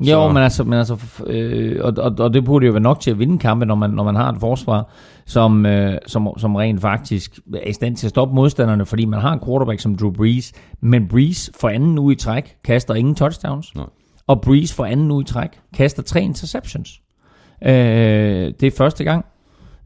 Jo, 0.01 0.07
Så- 0.07 0.29
men 0.29 0.43
altså, 0.43 0.65
men 0.65 0.79
altså 0.79 0.97
øh, 1.27 1.81
og, 1.85 1.93
og, 1.99 2.15
og 2.19 2.35
det 2.35 2.45
burde 2.45 2.67
jo 2.67 2.73
være 2.73 2.83
nok 2.83 3.01
til 3.01 3.11
at 3.11 3.19
vinde 3.19 3.39
kampe, 3.39 3.67
når 3.67 3.75
man, 3.75 3.91
når 3.91 4.05
man 4.05 4.15
har 4.15 4.33
et 4.33 4.41
forsvar, 4.41 4.91
som, 5.27 5.67
øh, 5.67 5.99
som, 6.07 6.29
som 6.39 6.55
rent 6.55 6.81
faktisk 6.81 7.39
er 7.55 7.69
i 7.69 7.73
stand 7.73 7.97
til 7.97 8.07
at 8.07 8.11
stoppe 8.11 8.35
modstanderne, 8.35 8.87
fordi 8.87 9.05
man 9.05 9.21
har 9.21 9.33
en 9.33 9.41
quarterback 9.47 9.81
som 9.81 9.97
Drew 9.97 10.11
Brees, 10.13 10.53
men 10.81 11.09
Brees 11.09 11.51
for 11.61 11.69
anden 11.69 11.99
uge 11.99 12.13
i 12.13 12.17
træk 12.17 12.57
kaster 12.65 12.95
ingen 12.95 13.15
touchdowns, 13.15 13.75
Nej. 13.75 13.87
og 14.27 14.41
Brees 14.41 14.75
for 14.75 14.85
anden 14.85 15.11
uge 15.11 15.23
i 15.23 15.25
træk 15.25 15.49
kaster 15.75 16.03
tre 16.03 16.23
interceptions. 16.23 17.01
Øh, 17.67 17.73
det 18.61 18.63
er 18.63 18.71
første 18.79 19.05
gang 19.05 19.25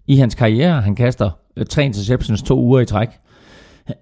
i 0.07 0.17
hans 0.17 0.35
karriere, 0.35 0.81
han 0.81 0.95
kaster 0.95 1.31
øh, 1.57 1.67
tre 1.67 1.85
interceptions 1.85 2.43
to 2.43 2.59
uger 2.61 2.81
i 2.81 2.87
træk. 2.87 3.09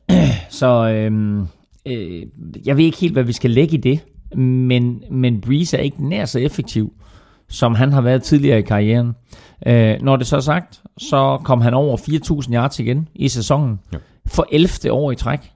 Så 0.51 0.67
øh, 0.89 1.41
øh, 1.87 2.23
jeg 2.67 2.77
ved 2.77 2.85
ikke 2.85 2.99
helt, 2.99 3.13
hvad 3.13 3.23
vi 3.25 3.33
skal 3.33 3.51
lægge 3.51 3.75
i 3.75 3.81
det, 3.81 4.01
men, 4.41 5.03
men 5.11 5.41
Breeze 5.41 5.77
er 5.77 5.81
ikke 5.83 6.09
nær 6.09 6.25
så 6.25 6.39
effektiv, 6.39 6.93
som 7.49 7.75
han 7.75 7.93
har 7.93 8.01
været 8.01 8.23
tidligere 8.23 8.59
i 8.59 8.63
karrieren. 8.63 9.13
Øh, 9.67 9.97
når 10.03 10.17
det 10.17 10.27
så 10.27 10.37
er 10.37 10.41
sagt, 10.41 10.83
så 10.99 11.39
kom 11.45 11.61
han 11.61 11.75
over 11.75 11.97
4.000 11.97 12.55
yards 12.55 12.81
igen 12.81 13.09
i 13.15 13.29
sæsonen. 13.29 13.81
Ja. 13.93 13.99
For 14.27 14.47
11. 14.53 14.93
år 14.93 15.13
i 15.13 15.17
træk. 15.17 15.53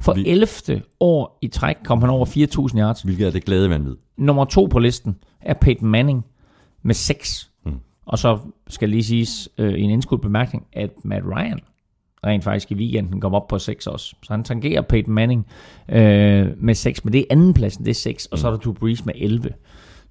For 0.00 0.14
Vi- 0.14 0.26
11. 0.26 0.82
år 1.00 1.38
i 1.42 1.48
træk 1.48 1.76
kom 1.84 2.00
han 2.00 2.10
over 2.10 2.26
4.000 2.26 2.78
yards. 2.78 3.02
hvilket 3.02 3.26
er 3.26 3.30
det 3.30 3.44
glade 3.44 3.70
vanvid. 3.70 3.96
Nummer 4.18 4.44
to 4.44 4.66
på 4.66 4.78
listen 4.78 5.16
er 5.40 5.54
Peyton 5.54 5.88
Manning 5.88 6.24
med 6.82 6.94
6. 6.94 7.50
Mm. 7.66 7.72
Og 8.06 8.18
så 8.18 8.38
skal 8.68 8.88
lige 8.88 9.04
siges 9.04 9.48
øh, 9.58 9.74
i 9.74 9.80
en 9.82 9.90
indskudt 9.90 10.20
bemærkning, 10.22 10.66
at 10.72 10.90
Matt 11.04 11.24
Ryan 11.26 11.60
rent 12.26 12.44
faktisk 12.44 12.70
i 12.70 12.74
weekenden 12.74 13.20
kom 13.20 13.34
op 13.34 13.48
på 13.48 13.58
6 13.58 13.86
også. 13.86 14.14
Så 14.22 14.32
han 14.32 14.44
tangerer 14.44 14.82
Peyton 14.82 15.14
Manning 15.14 15.46
øh, 15.88 16.46
med 16.56 16.74
6, 16.74 17.04
men 17.04 17.12
det 17.12 17.20
er 17.20 17.24
andenpladsen, 17.30 17.84
det 17.84 17.90
er 17.90 17.94
6, 17.94 18.26
og 18.26 18.38
så 18.38 18.46
er 18.46 18.50
der 18.50 18.58
Drew 18.58 18.72
Brees 18.72 19.06
med 19.06 19.14
11. 19.16 19.50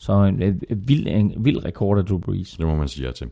Så 0.01 0.13
en, 0.13 0.41
en, 0.41 0.61
en, 0.69 0.83
vild, 0.87 1.07
en 1.07 1.33
vild 1.37 1.65
rekord 1.65 1.97
af 1.97 2.05
Drew 2.05 2.19
Brees. 2.19 2.51
Det 2.51 2.67
må 2.67 2.75
man 2.75 2.87
sige 2.87 3.05
ja 3.07 3.11
til. 3.11 3.27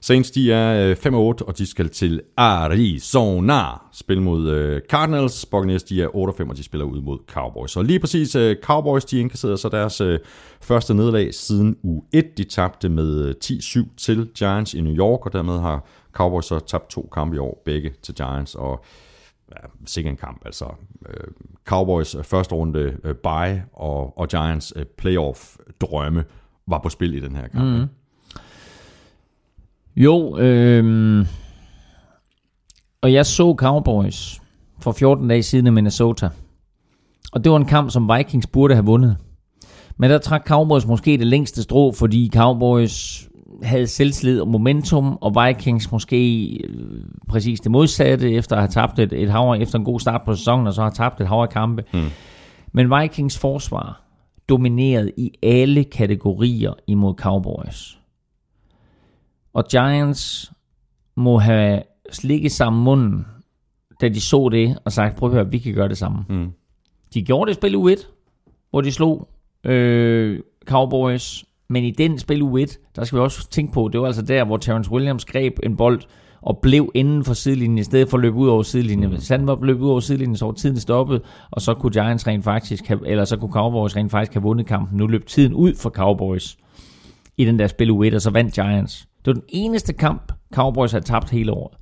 Saints, 0.00 0.30
de 0.30 0.52
er 0.52 0.90
øh, 0.90 0.96
5 0.96 1.14
og 1.14 1.26
8, 1.26 1.42
og 1.42 1.58
de 1.58 1.66
skal 1.66 1.88
til 1.88 2.20
Arizona 2.36 3.62
spille 3.92 4.22
mod 4.22 4.48
øh, 4.50 4.80
Cardinals. 4.90 5.46
Buccaneers, 5.46 5.82
de 5.82 6.02
er 6.02 6.16
8 6.16 6.30
og 6.30 6.36
5, 6.36 6.50
og 6.50 6.56
de 6.56 6.62
spiller 6.62 6.84
ud 6.84 7.00
mod 7.00 7.18
Cowboys. 7.28 7.70
Så 7.70 7.82
lige 7.82 8.00
præcis, 8.00 8.34
øh, 8.34 8.56
Cowboys, 8.62 9.04
de 9.04 9.20
indkasserede 9.20 9.56
så 9.56 9.68
deres 9.68 10.00
øh, 10.00 10.18
første 10.60 10.94
nederlag 10.94 11.34
siden 11.34 11.76
u 11.82 12.02
1. 12.12 12.38
De 12.38 12.44
tabte 12.44 12.88
med 12.88 13.24
øh, 13.24 13.34
10-7 13.44 13.94
til 13.96 14.28
Giants 14.38 14.74
i 14.74 14.80
New 14.80 14.94
York, 14.94 15.26
og 15.26 15.32
dermed 15.32 15.60
har 15.60 15.86
Cowboys 16.16 16.44
så 16.44 16.58
tabt 16.58 16.90
to 16.90 17.08
kampe 17.12 17.36
i 17.36 17.38
år, 17.38 17.62
begge 17.64 17.92
til 18.02 18.14
Giants, 18.14 18.54
og 18.54 18.84
ja, 19.50 19.68
sikkert 19.86 20.10
en 20.10 20.16
kamp. 20.16 20.42
Altså, 20.44 20.64
øh, 21.08 21.26
Cowboys 21.64 22.14
øh, 22.14 22.24
første 22.24 22.54
runde 22.54 22.96
øh, 23.04 23.14
bye, 23.14 23.64
og, 23.72 24.18
og 24.18 24.28
Giants 24.28 24.72
øh, 24.76 24.84
playoff 24.84 25.56
drømme 25.80 26.24
var 26.66 26.78
på 26.78 26.88
spil 26.88 27.14
i 27.14 27.20
den 27.20 27.36
her 27.36 27.48
kamp. 27.48 27.64
Mm. 27.64 27.86
Jo, 29.96 30.38
øh, 30.38 31.26
og 33.00 33.12
jeg 33.12 33.26
så 33.26 33.54
Cowboys 33.58 34.40
for 34.80 34.92
14 34.92 35.28
dage 35.28 35.42
siden 35.42 35.66
i 35.66 35.70
Minnesota. 35.70 36.28
Og 37.32 37.44
det 37.44 37.52
var 37.52 37.58
en 37.58 37.64
kamp, 37.64 37.90
som 37.90 38.10
Vikings 38.16 38.46
burde 38.46 38.74
have 38.74 38.86
vundet. 38.86 39.16
Men 39.96 40.10
der 40.10 40.18
trak 40.18 40.46
Cowboys 40.46 40.86
måske 40.86 41.18
det 41.18 41.26
længste 41.26 41.62
strå, 41.62 41.92
fordi 41.92 42.30
Cowboys 42.34 43.25
havde 43.62 43.86
selvslid 43.86 44.40
og 44.40 44.48
momentum, 44.48 45.18
og 45.20 45.46
Vikings 45.46 45.92
måske 45.92 46.50
øh, 46.64 47.02
præcis 47.28 47.60
det 47.60 47.70
modsatte, 47.70 48.32
efter 48.32 48.56
at 48.56 48.62
have 48.62 48.68
tabt 48.68 48.98
et, 48.98 49.12
et 49.12 49.30
hav, 49.30 49.56
efter 49.60 49.78
en 49.78 49.84
god 49.84 50.00
start 50.00 50.22
på 50.24 50.34
sæsonen, 50.34 50.66
og 50.66 50.72
så 50.72 50.82
har 50.82 50.90
tabt 50.90 51.20
et 51.20 51.28
hav 51.28 51.38
af 51.38 51.48
kampe. 51.48 51.84
Mm. 51.94 52.08
Men 52.72 52.90
Vikings 53.00 53.38
forsvar 53.38 54.02
dominerede 54.48 55.12
i 55.16 55.32
alle 55.42 55.84
kategorier 55.84 56.72
imod 56.86 57.14
Cowboys. 57.14 57.98
Og 59.52 59.64
Giants 59.70 60.52
må 61.16 61.38
have 61.38 61.82
slikket 62.12 62.52
sammen 62.52 62.84
munden, 62.84 63.26
da 64.00 64.08
de 64.08 64.20
så 64.20 64.48
det, 64.48 64.78
og 64.84 64.92
sagt, 64.92 65.16
prøv 65.16 65.28
at 65.28 65.34
høre, 65.34 65.50
vi 65.50 65.58
kan 65.58 65.74
gøre 65.74 65.88
det 65.88 65.98
samme. 65.98 66.24
Mm. 66.28 66.52
De 67.14 67.22
gjorde 67.22 67.48
det 67.48 67.56
i 67.56 67.60
spil 67.60 67.76
U1, 67.76 68.06
hvor 68.70 68.80
de 68.80 68.92
slog 68.92 69.28
øh, 69.64 70.40
Cowboys, 70.66 71.44
men 71.68 71.84
i 71.84 71.90
den 71.90 72.18
spil 72.18 72.42
U1, 72.42 72.92
der 72.96 73.04
skal 73.04 73.16
vi 73.16 73.22
også 73.22 73.50
tænke 73.50 73.72
på, 73.72 73.90
det 73.92 74.00
var 74.00 74.06
altså 74.06 74.22
der, 74.22 74.44
hvor 74.44 74.56
Terrence 74.56 74.90
Williams 74.90 75.24
greb 75.24 75.58
en 75.62 75.76
bold 75.76 76.00
og 76.40 76.58
blev 76.58 76.90
inden 76.94 77.24
for 77.24 77.34
sidelinjen, 77.34 77.78
i 77.78 77.82
stedet 77.82 78.08
for 78.08 78.16
at 78.16 78.22
løbe 78.22 78.36
ud 78.36 78.48
over 78.48 78.62
sidelinjen. 78.62 79.10
Hvis 79.10 79.28
han 79.28 79.46
var 79.46 79.58
løbet 79.62 79.82
ud 79.82 79.90
over 79.90 80.00
sidelinjen, 80.00 80.36
så 80.36 80.44
var 80.44 80.52
tiden 80.52 80.80
stoppet, 80.80 81.22
og 81.50 81.60
så 81.60 81.74
kunne 81.74 81.92
Giants 81.92 82.26
rent 82.26 82.44
faktisk, 82.44 82.86
have, 82.86 83.08
eller 83.08 83.24
så 83.24 83.36
kunne 83.36 83.52
Cowboys 83.52 83.96
rent 83.96 84.10
faktisk 84.10 84.34
have 84.34 84.42
vundet 84.42 84.66
kampen. 84.66 84.98
Nu 84.98 85.06
løb 85.06 85.26
tiden 85.26 85.54
ud 85.54 85.74
for 85.74 85.90
Cowboys 85.90 86.56
i 87.36 87.44
den 87.44 87.58
der 87.58 87.66
spil 87.66 87.90
U1, 87.90 88.14
og 88.14 88.20
så 88.20 88.30
vandt 88.30 88.54
Giants. 88.54 89.08
Det 89.18 89.26
var 89.26 89.32
den 89.32 89.42
eneste 89.48 89.92
kamp, 89.92 90.32
Cowboys 90.54 90.92
har 90.92 91.00
tabt 91.00 91.30
hele 91.30 91.52
året. 91.52 91.76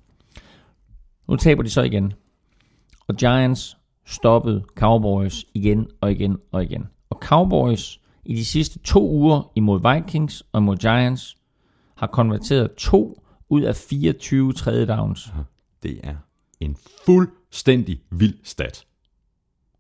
Nu 1.29 1.37
taber 1.37 1.63
de 1.63 1.71
så 1.71 1.83
igen. 1.83 2.13
Og 3.09 3.17
Giants 3.17 3.77
stoppede 4.07 4.65
Cowboys 4.77 5.45
igen 5.55 5.87
og 6.01 6.13
igen 6.13 6.37
og 6.53 6.65
igen. 6.65 6.87
Og 7.11 7.19
Cowboys 7.23 8.01
i 8.25 8.35
de 8.35 8.45
sidste 8.45 8.79
to 8.79 9.11
uger 9.11 9.53
imod 9.55 9.95
Vikings 9.95 10.43
og 10.53 10.61
imod 10.61 10.77
Giants 10.77 11.37
har 11.95 12.07
konverteret 12.07 12.75
to 12.75 13.23
ud 13.49 13.63
af 13.63 13.77
24 13.77 14.53
tredje 14.53 14.87
downs. 14.87 15.33
Det 15.83 16.01
er 16.03 16.15
en 16.61 16.77
fuldstændig 17.07 18.01
vild 18.11 18.39
stat. 18.43 18.87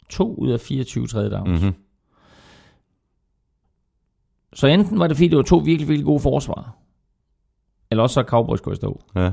To 0.08 0.34
ud 0.34 0.50
af 0.50 0.60
24 0.60 1.06
tredje 1.06 1.30
downs. 1.30 1.62
Mm-hmm. 1.62 1.74
Så 4.52 4.66
enten 4.66 4.98
var 4.98 5.06
det 5.06 5.16
fordi, 5.16 5.28
det 5.28 5.36
var 5.36 5.42
to 5.42 5.56
virkelig, 5.56 5.88
virkelig 5.88 6.04
gode 6.04 6.20
forsvar. 6.20 6.76
Eller 7.90 8.02
også 8.02 8.14
så 8.14 8.20
er 8.20 8.24
Cowboys 8.24 8.60
gået 8.60 8.76
stå. 8.76 9.02
Ja. 9.14 9.32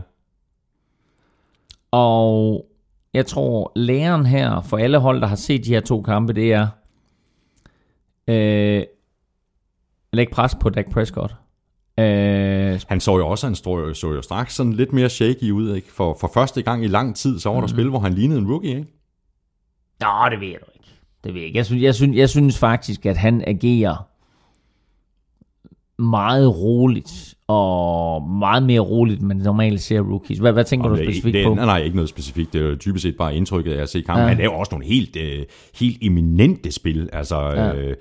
Og 1.91 2.65
jeg 3.13 3.25
tror, 3.25 3.71
læren 3.75 4.25
her 4.25 4.61
for 4.61 4.77
alle 4.77 4.97
hold, 4.97 5.21
der 5.21 5.27
har 5.27 5.35
set 5.35 5.65
de 5.65 5.69
her 5.69 5.79
to 5.79 6.01
kampe, 6.01 6.33
det 6.33 6.53
er, 6.53 6.67
øh, 8.27 8.83
læg 10.13 10.29
pres 10.29 10.55
på 10.61 10.69
Dak 10.69 10.85
Prescott. 10.91 11.35
Øh, 11.99 12.79
Han 12.87 12.99
så 12.99 13.17
jo 13.17 13.27
også, 13.27 13.47
han 13.47 13.55
så, 13.55 13.91
så 13.93 14.07
jo 14.07 14.21
straks 14.21 14.55
sådan 14.55 14.73
lidt 14.73 14.93
mere 14.93 15.09
shaky 15.09 15.51
ud, 15.51 15.75
ikke? 15.75 15.91
For, 15.91 16.17
for 16.21 16.31
første 16.33 16.61
gang 16.61 16.83
i 16.83 16.87
lang 16.87 17.15
tid, 17.15 17.39
så 17.39 17.49
var 17.49 17.55
der 17.55 17.61
mm. 17.61 17.67
spil, 17.67 17.89
hvor 17.89 17.99
han 17.99 18.13
lignede 18.13 18.39
en 18.39 18.47
rookie, 18.51 18.69
ikke? 18.69 18.87
Nå, 20.01 20.07
det 20.31 20.39
ved 20.39 20.47
jeg 20.47 20.57
du 20.61 20.65
ikke. 20.75 20.87
Det 21.23 21.33
ved 21.33 21.39
jeg 21.41 21.47
ikke. 21.47 21.57
Jeg 21.57 21.65
synes, 21.65 21.83
jeg 21.83 21.95
synes, 21.95 22.17
jeg 22.17 22.29
synes 22.29 22.57
faktisk, 22.59 23.05
at 23.05 23.17
han 23.17 23.43
agerer 23.47 24.07
meget 26.01 26.57
roligt, 26.57 27.35
og 27.47 28.21
meget 28.29 28.63
mere 28.63 28.79
roligt, 28.79 29.19
end 29.19 29.27
man 29.27 29.37
normalt 29.37 29.81
ser 29.81 29.99
rookies. 30.01 30.37
Hvad, 30.39 30.53
hvad 30.53 30.63
tænker 30.63 30.89
Og 30.89 30.91
du 30.91 30.95
det, 30.95 31.05
specifikt 31.05 31.33
det, 31.33 31.45
på? 31.45 31.53
nej, 31.53 31.65
nej, 31.65 31.81
ikke 31.81 31.95
noget 31.95 32.09
specifikt. 32.09 32.53
Det 32.53 32.61
er 32.61 32.65
jo 32.69 32.75
typisk 32.75 33.03
set 33.03 33.17
bare 33.17 33.35
indtrykket 33.35 33.73
af 33.73 33.81
at 33.81 33.89
se 33.89 34.01
kampen. 34.01 34.23
Ja. 34.23 34.27
Han 34.27 34.37
laver 34.37 34.53
også 34.53 34.71
nogle 34.71 34.85
helt, 34.85 35.15
øh, 35.15 35.45
helt 35.79 35.97
eminente 36.01 36.71
spil. 36.71 37.09
Altså, 37.13 37.39
ja. 37.41 37.73
øh, 37.73 37.95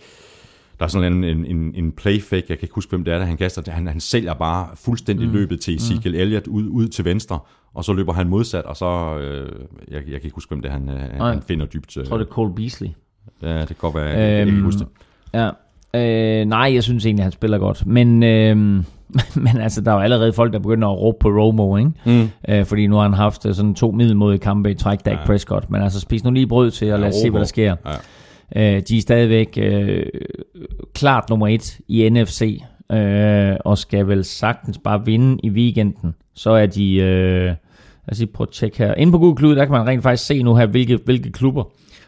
der 0.80 0.86
er 0.86 0.88
sådan 0.90 1.12
en, 1.12 1.24
en, 1.24 1.46
en, 1.46 1.72
en 1.74 1.92
playfake, 1.92 2.46
jeg 2.48 2.58
kan 2.58 2.64
ikke 2.64 2.74
huske, 2.74 2.90
hvem 2.90 3.04
det 3.04 3.14
er, 3.14 3.18
der 3.18 3.24
han 3.26 3.36
kaster. 3.36 3.72
Han, 3.72 3.86
han 3.86 4.00
sælger 4.00 4.34
bare 4.34 4.68
fuldstændig 4.74 5.26
mm. 5.26 5.32
løbet 5.32 5.60
til 5.60 5.76
Ezekiel 5.76 6.14
mm. 6.14 6.20
Elliott 6.20 6.46
ud, 6.46 6.68
ud 6.68 6.88
til 6.88 7.04
venstre, 7.04 7.38
og 7.74 7.84
så 7.84 7.92
løber 7.92 8.12
han 8.12 8.28
modsat, 8.28 8.64
og 8.64 8.76
så, 8.76 9.18
øh, 9.18 9.52
jeg, 9.90 9.96
jeg 9.96 10.02
kan 10.04 10.24
ikke 10.24 10.34
huske, 10.34 10.48
hvem 10.48 10.62
det 10.62 10.68
er, 10.68 10.72
han, 10.72 10.88
øh, 10.88 11.20
han, 11.20 11.42
finder 11.42 11.66
dybt. 11.66 11.96
Øh, 11.96 12.00
Jeg 12.00 12.08
tror, 12.08 12.18
det 12.18 12.24
er 12.26 12.30
Cole 12.30 12.54
Beasley. 12.54 12.88
Ja, 13.42 13.60
det 13.60 13.66
kan 13.66 13.76
godt 13.78 13.94
være, 13.94 14.12
øhm, 14.12 14.20
jeg 14.20 14.46
kan 14.46 14.54
Øhm, 14.54 14.64
huske 14.64 14.78
det. 14.78 14.88
Ja. 15.34 15.50
Øh, 16.40 16.46
nej, 16.46 16.74
jeg 16.74 16.82
synes 16.82 17.06
egentlig, 17.06 17.24
han 17.24 17.32
spiller 17.32 17.58
godt. 17.58 17.86
Men, 17.86 18.22
øh, 18.22 18.56
men 19.44 19.56
altså, 19.60 19.80
der 19.80 19.90
er 19.90 19.94
jo 19.94 20.00
allerede 20.00 20.32
folk, 20.32 20.52
der 20.52 20.58
begynder 20.58 20.88
at 20.88 20.98
råbe 20.98 21.16
på 21.20 21.28
Romo, 21.28 21.76
ikke? 21.76 21.90
Mm. 22.06 22.28
Øh, 22.48 22.64
fordi 22.64 22.86
nu 22.86 22.94
har 22.96 23.02
han 23.02 23.12
haft 23.14 23.46
øh, 23.46 23.54
sådan 23.54 23.74
to 23.74 23.90
middelmodige 23.90 24.38
kampe 24.38 24.70
i 24.70 24.74
træk, 24.74 24.98
Dak 25.04 25.14
ja. 25.14 25.20
Ja. 25.20 25.26
Prescott. 25.26 25.70
Men 25.70 25.82
altså, 25.82 26.00
spis 26.00 26.24
nu 26.24 26.30
lige 26.30 26.46
brød 26.46 26.70
til, 26.70 26.92
og 26.92 26.98
lad 27.00 27.08
os 27.08 27.14
Ja, 27.14 27.20
se, 27.20 27.30
hvad 27.30 27.40
der 27.40 27.46
sker. 27.46 27.76
Øh, 28.56 28.82
de 28.88 28.96
er 28.96 29.00
stadigvæk 29.00 29.58
øh, 29.62 30.06
klart 30.94 31.30
nummer 31.30 31.48
et 31.48 31.80
i 31.88 32.08
NFC, 32.08 32.62
øh, 32.92 33.56
og 33.64 33.78
skal 33.78 34.08
vel 34.08 34.24
sagtens 34.24 34.78
bare 34.78 35.04
vinde 35.04 35.40
i 35.42 35.50
weekenden. 35.50 36.14
Så 36.34 36.50
er 36.50 36.66
de... 36.66 36.96
Øh, 36.96 37.44
lad 37.44 38.12
os 38.12 38.18
lige 38.18 38.32
prøve 38.32 38.46
at 38.48 38.52
tjekke 38.52 38.78
her. 38.78 38.94
Inde 38.94 39.12
på 39.12 39.18
Google 39.18 39.36
Klud, 39.36 39.56
der 39.56 39.64
kan 39.64 39.72
man 39.72 39.86
rent 39.86 40.02
faktisk 40.02 40.26
se 40.26 40.42
nu 40.42 40.54
her, 40.56 40.66
hvilke, 40.66 40.98
hvilke 41.04 41.32
klubber, 41.32 41.64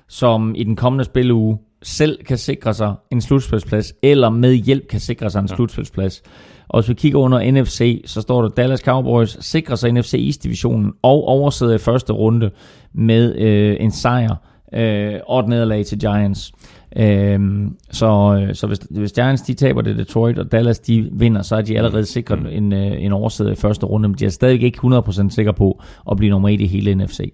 som 0.09 0.55
i 0.57 0.65
den 0.65 0.77
kommende 0.77 1.05
spilleuge 1.05 1.59
selv 1.83 2.25
kan 2.25 2.39
sikre 2.39 2.75
sig 2.75 2.95
en 3.11 3.21
slutspilsplads, 3.21 3.93
eller 4.03 4.31
med 4.31 4.55
hjælp 4.55 4.89
kan 4.89 5.01
sikre 5.01 5.31
sig 5.31 5.41
en 5.41 5.47
ja. 5.51 5.55
slutspilsplads. 5.55 6.23
Og 6.69 6.81
hvis 6.81 6.89
vi 6.89 6.95
kigger 6.95 7.19
under 7.19 7.51
NFC, 7.51 8.03
så 8.07 8.21
står 8.21 8.43
der 8.43 8.49
Dallas 8.49 8.81
Cowboys 8.81 9.37
sikrer 9.41 9.75
sig 9.77 9.93
NFC 9.93 10.15
East-divisionen 10.15 10.93
og 11.03 11.25
oversidder 11.25 11.75
i 11.75 11.79
første 11.79 12.13
runde 12.13 12.51
med 12.93 13.37
øh, 13.37 13.77
en 13.81 13.91
sejr 13.91 14.37
øh, 14.75 15.21
og 15.27 15.41
et 15.41 15.49
nederlag 15.49 15.87
til 15.87 15.99
Giants. 15.99 16.53
Øhm, 16.97 17.77
så 17.91 18.49
så 18.53 18.67
hvis, 18.67 18.79
hvis 18.91 19.13
Giants 19.13 19.43
de 19.43 19.55
taber 19.55 19.83
det 19.83 19.99
Detroit, 19.99 20.39
og 20.39 20.53
Dallas 20.53 20.79
de 20.79 21.09
vinder, 21.13 21.43
så 21.43 21.57
er 21.57 21.63
de 21.63 21.77
allerede 21.77 22.07
sikret 22.07 22.43
mm. 22.43 22.49
en, 22.51 22.73
øh, 22.73 23.03
en 23.05 23.13
overside 23.13 23.53
i 23.53 23.57
første 23.57 23.87
runde, 23.87 24.09
men 24.09 24.19
de 24.19 24.25
er 24.25 24.29
stadig 24.29 24.63
ikke 24.63 24.79
100% 24.85 25.31
sikre 25.31 25.55
på 25.55 25.83
at 26.11 26.17
blive 26.17 26.31
nummer 26.31 26.49
1 26.49 26.61
i 26.61 26.67
hele 26.67 26.95
NFC. 26.95 27.33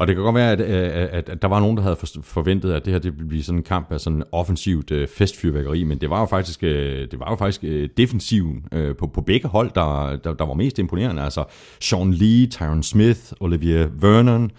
Og 0.00 0.06
det 0.06 0.16
kan 0.16 0.24
godt 0.24 0.34
være, 0.34 0.52
at, 0.52 0.60
at, 0.60 1.28
at 1.28 1.42
der 1.42 1.48
var 1.48 1.60
nogen, 1.60 1.76
der 1.76 1.82
havde 1.82 1.96
forventet, 2.22 2.72
at 2.72 2.84
det 2.84 2.92
her 2.92 3.00
det 3.00 3.12
ville 3.12 3.28
blive 3.28 3.42
sådan 3.42 3.58
en 3.58 3.62
kamp 3.62 3.92
af 3.92 4.00
sådan 4.00 4.22
offensivt 4.32 4.90
øh, 4.90 5.08
festfyrværkeri, 5.08 5.84
men 5.84 5.98
det 5.98 6.10
var 6.10 6.20
jo 6.20 6.26
faktisk, 6.26 6.62
øh, 6.62 7.10
det 7.10 7.20
var 7.20 7.30
jo 7.30 7.36
faktisk 7.36 7.64
øh, 7.64 7.88
defensiven 7.96 8.64
øh, 8.72 8.96
på, 8.96 9.06
på 9.06 9.20
begge 9.20 9.48
hold, 9.48 9.70
der, 9.74 10.16
der, 10.24 10.34
der 10.34 10.46
var 10.46 10.54
mest 10.54 10.78
imponerende. 10.78 11.22
Altså 11.22 11.44
Sean 11.80 12.12
Lee, 12.12 12.46
Tyron 12.46 12.82
Smith, 12.82 13.20
Olivier 13.40 13.88
Vernon, 14.00 14.50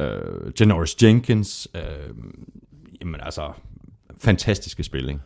øh, 0.00 0.52
Janoris 0.60 1.02
Jenkins, 1.02 1.68
øh, 1.74 1.82
jamen 3.00 3.20
altså, 3.22 3.42
fantastiske 4.18 4.82
spil, 4.82 5.08
ikke? 5.08 5.20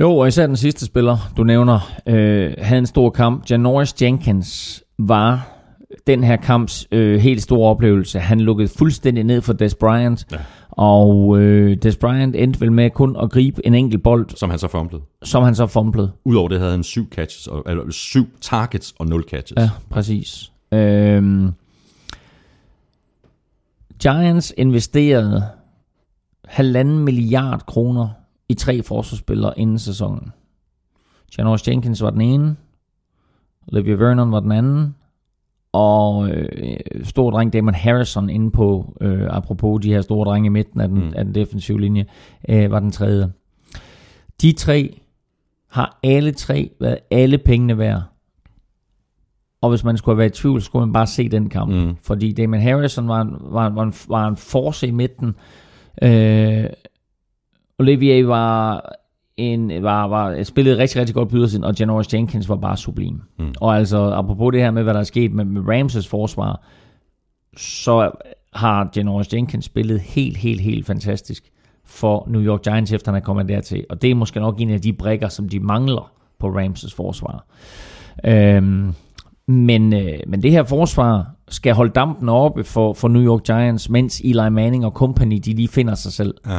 Jo, 0.00 0.16
og 0.16 0.28
især 0.28 0.46
den 0.46 0.56
sidste 0.56 0.86
spiller, 0.86 1.16
du 1.36 1.44
nævner, 1.44 1.92
øh, 2.06 2.54
havde 2.58 2.78
en 2.78 2.86
stor 2.86 3.10
kamp. 3.10 3.50
Janoris 3.50 4.02
Jenkins 4.02 4.82
var 4.98 5.48
den 6.06 6.24
her 6.24 6.36
kamps 6.36 6.88
øh, 6.92 7.20
helt 7.20 7.42
store 7.42 7.70
oplevelse. 7.70 8.18
Han 8.18 8.40
lukkede 8.40 8.68
fuldstændig 8.78 9.24
ned 9.24 9.40
for 9.40 9.52
Des 9.52 9.74
Bryant, 9.74 10.26
ja. 10.32 10.36
og 10.70 11.38
øh, 11.40 11.76
Des 11.82 11.96
Bryant 11.96 12.36
endte 12.36 12.60
vel 12.60 12.72
med 12.72 12.90
kun 12.90 13.16
at 13.22 13.30
gribe 13.30 13.66
en 13.66 13.74
enkelt 13.74 14.02
bold. 14.02 14.26
Som 14.36 14.50
han 14.50 14.58
så 14.58 14.68
fumblede. 14.68 15.02
Som 15.22 15.42
han 15.42 15.54
så 15.54 15.66
fumblede. 15.66 16.12
Udover 16.24 16.48
det 16.48 16.58
havde 16.58 16.70
han 16.72 16.82
syv, 16.82 17.10
catches, 17.10 17.46
og, 17.46 17.62
eller 17.66 17.90
syv 17.90 18.26
targets 18.40 18.94
og 18.98 19.06
nul 19.06 19.22
catches. 19.22 19.56
Ja, 19.56 19.70
præcis. 19.90 20.52
Øhm, 20.72 21.50
Giants 24.04 24.54
investerede 24.56 25.48
halvanden 26.44 27.04
milliard 27.04 27.66
kroner 27.66 28.08
i 28.48 28.54
tre 28.54 28.82
forsvarsspillere 28.82 29.58
inden 29.58 29.78
sæsonen. 29.78 30.32
Janoris 31.38 31.68
Jenkins 31.68 32.02
var 32.02 32.10
den 32.10 32.20
ene, 32.20 32.56
Olivia 33.72 33.94
Vernon 33.94 34.32
var 34.32 34.40
den 34.40 34.52
anden, 34.52 34.94
og 35.72 36.28
øh, 36.30 36.76
stor 37.02 37.30
dreng 37.30 37.52
Damon 37.52 37.74
Harrison 37.74 38.30
inde 38.30 38.50
på, 38.50 38.96
øh, 39.00 39.26
apropos 39.30 39.82
de 39.82 39.92
her 39.92 40.00
store 40.00 40.24
drenge 40.24 40.46
i 40.46 40.50
midten 40.50 40.80
af 40.80 40.88
den, 40.88 41.04
mm. 41.04 41.12
af 41.16 41.24
den 41.24 41.34
defensive 41.34 41.80
linje, 41.80 42.06
øh, 42.48 42.70
var 42.70 42.80
den 42.80 42.90
tredje. 42.90 43.32
De 44.42 44.52
tre 44.52 45.00
har 45.70 45.98
alle 46.02 46.32
tre 46.32 46.70
været 46.80 46.98
alle 47.10 47.38
pengene 47.38 47.78
værd. 47.78 48.02
Og 49.64 49.70
hvis 49.70 49.84
man 49.84 49.96
skulle 49.96 50.14
have 50.14 50.18
været 50.18 50.38
i 50.38 50.42
tvivl, 50.42 50.60
så 50.60 50.64
skulle 50.64 50.86
man 50.86 50.92
bare 50.92 51.06
se 51.06 51.28
den 51.28 51.48
kamp. 51.48 51.72
Mm. 51.72 51.96
Fordi 52.02 52.32
Damon 52.32 52.60
Harrison 52.60 53.08
var, 53.08 53.20
en, 53.20 53.36
var, 53.40 53.68
var, 53.68 53.82
en, 53.82 53.94
var 54.08 54.28
en 54.28 54.36
force 54.36 54.86
i 54.86 54.90
midten. 54.90 55.34
Øh, 56.02 56.64
Olivier 57.78 58.26
var 58.26 58.84
en, 59.36 59.82
var, 59.82 60.06
var, 60.06 60.42
spillede 60.42 60.78
rigtig, 60.78 61.00
rigtig 61.00 61.14
godt 61.14 61.28
på 61.28 61.36
ydersiden, 61.36 61.64
og 61.64 61.74
Janoris 61.80 62.14
Jenkins 62.14 62.48
var 62.48 62.56
bare 62.56 62.76
sublim. 62.76 63.22
Mm. 63.38 63.54
Og 63.60 63.76
altså, 63.76 64.12
apropos 64.12 64.52
det 64.52 64.60
her 64.60 64.70
med, 64.70 64.82
hvad 64.82 64.94
der 64.94 65.00
er 65.00 65.04
sket 65.04 65.32
med, 65.32 65.44
med 65.44 65.62
Ramses 65.68 66.08
forsvar, 66.08 66.62
så 67.56 68.10
har 68.52 68.90
Janoris 68.96 69.34
Jenkins 69.34 69.64
spillet 69.64 70.00
helt, 70.00 70.36
helt, 70.36 70.60
helt 70.60 70.86
fantastisk 70.86 71.50
for 71.84 72.26
New 72.28 72.42
York 72.42 72.62
Giants, 72.62 72.92
efter 72.92 73.12
han 73.12 73.20
er 73.20 73.24
kommet 73.24 73.48
dertil. 73.48 73.84
Og 73.90 74.02
det 74.02 74.10
er 74.10 74.14
måske 74.14 74.40
nok 74.40 74.60
en 74.60 74.70
af 74.70 74.80
de 74.80 74.92
brækker, 74.92 75.28
som 75.28 75.48
de 75.48 75.60
mangler 75.60 76.12
på 76.38 76.48
Ramses 76.48 76.94
forsvar. 76.94 77.46
Øhm, 78.24 78.94
men, 79.48 79.92
øh, 79.92 80.18
men 80.26 80.42
det 80.42 80.50
her 80.50 80.64
forsvar 80.64 81.34
skal 81.48 81.74
holde 81.74 81.92
dampen 81.92 82.28
oppe 82.28 82.64
for, 82.64 82.92
for 82.92 83.08
New 83.08 83.22
York 83.22 83.42
Giants, 83.44 83.90
mens 83.90 84.20
Eli 84.20 84.50
Manning 84.50 84.84
og 84.84 84.92
company, 84.92 85.40
de 85.44 85.52
lige 85.52 85.68
finder 85.68 85.94
sig 85.94 86.12
selv. 86.12 86.34
Ja. 86.46 86.58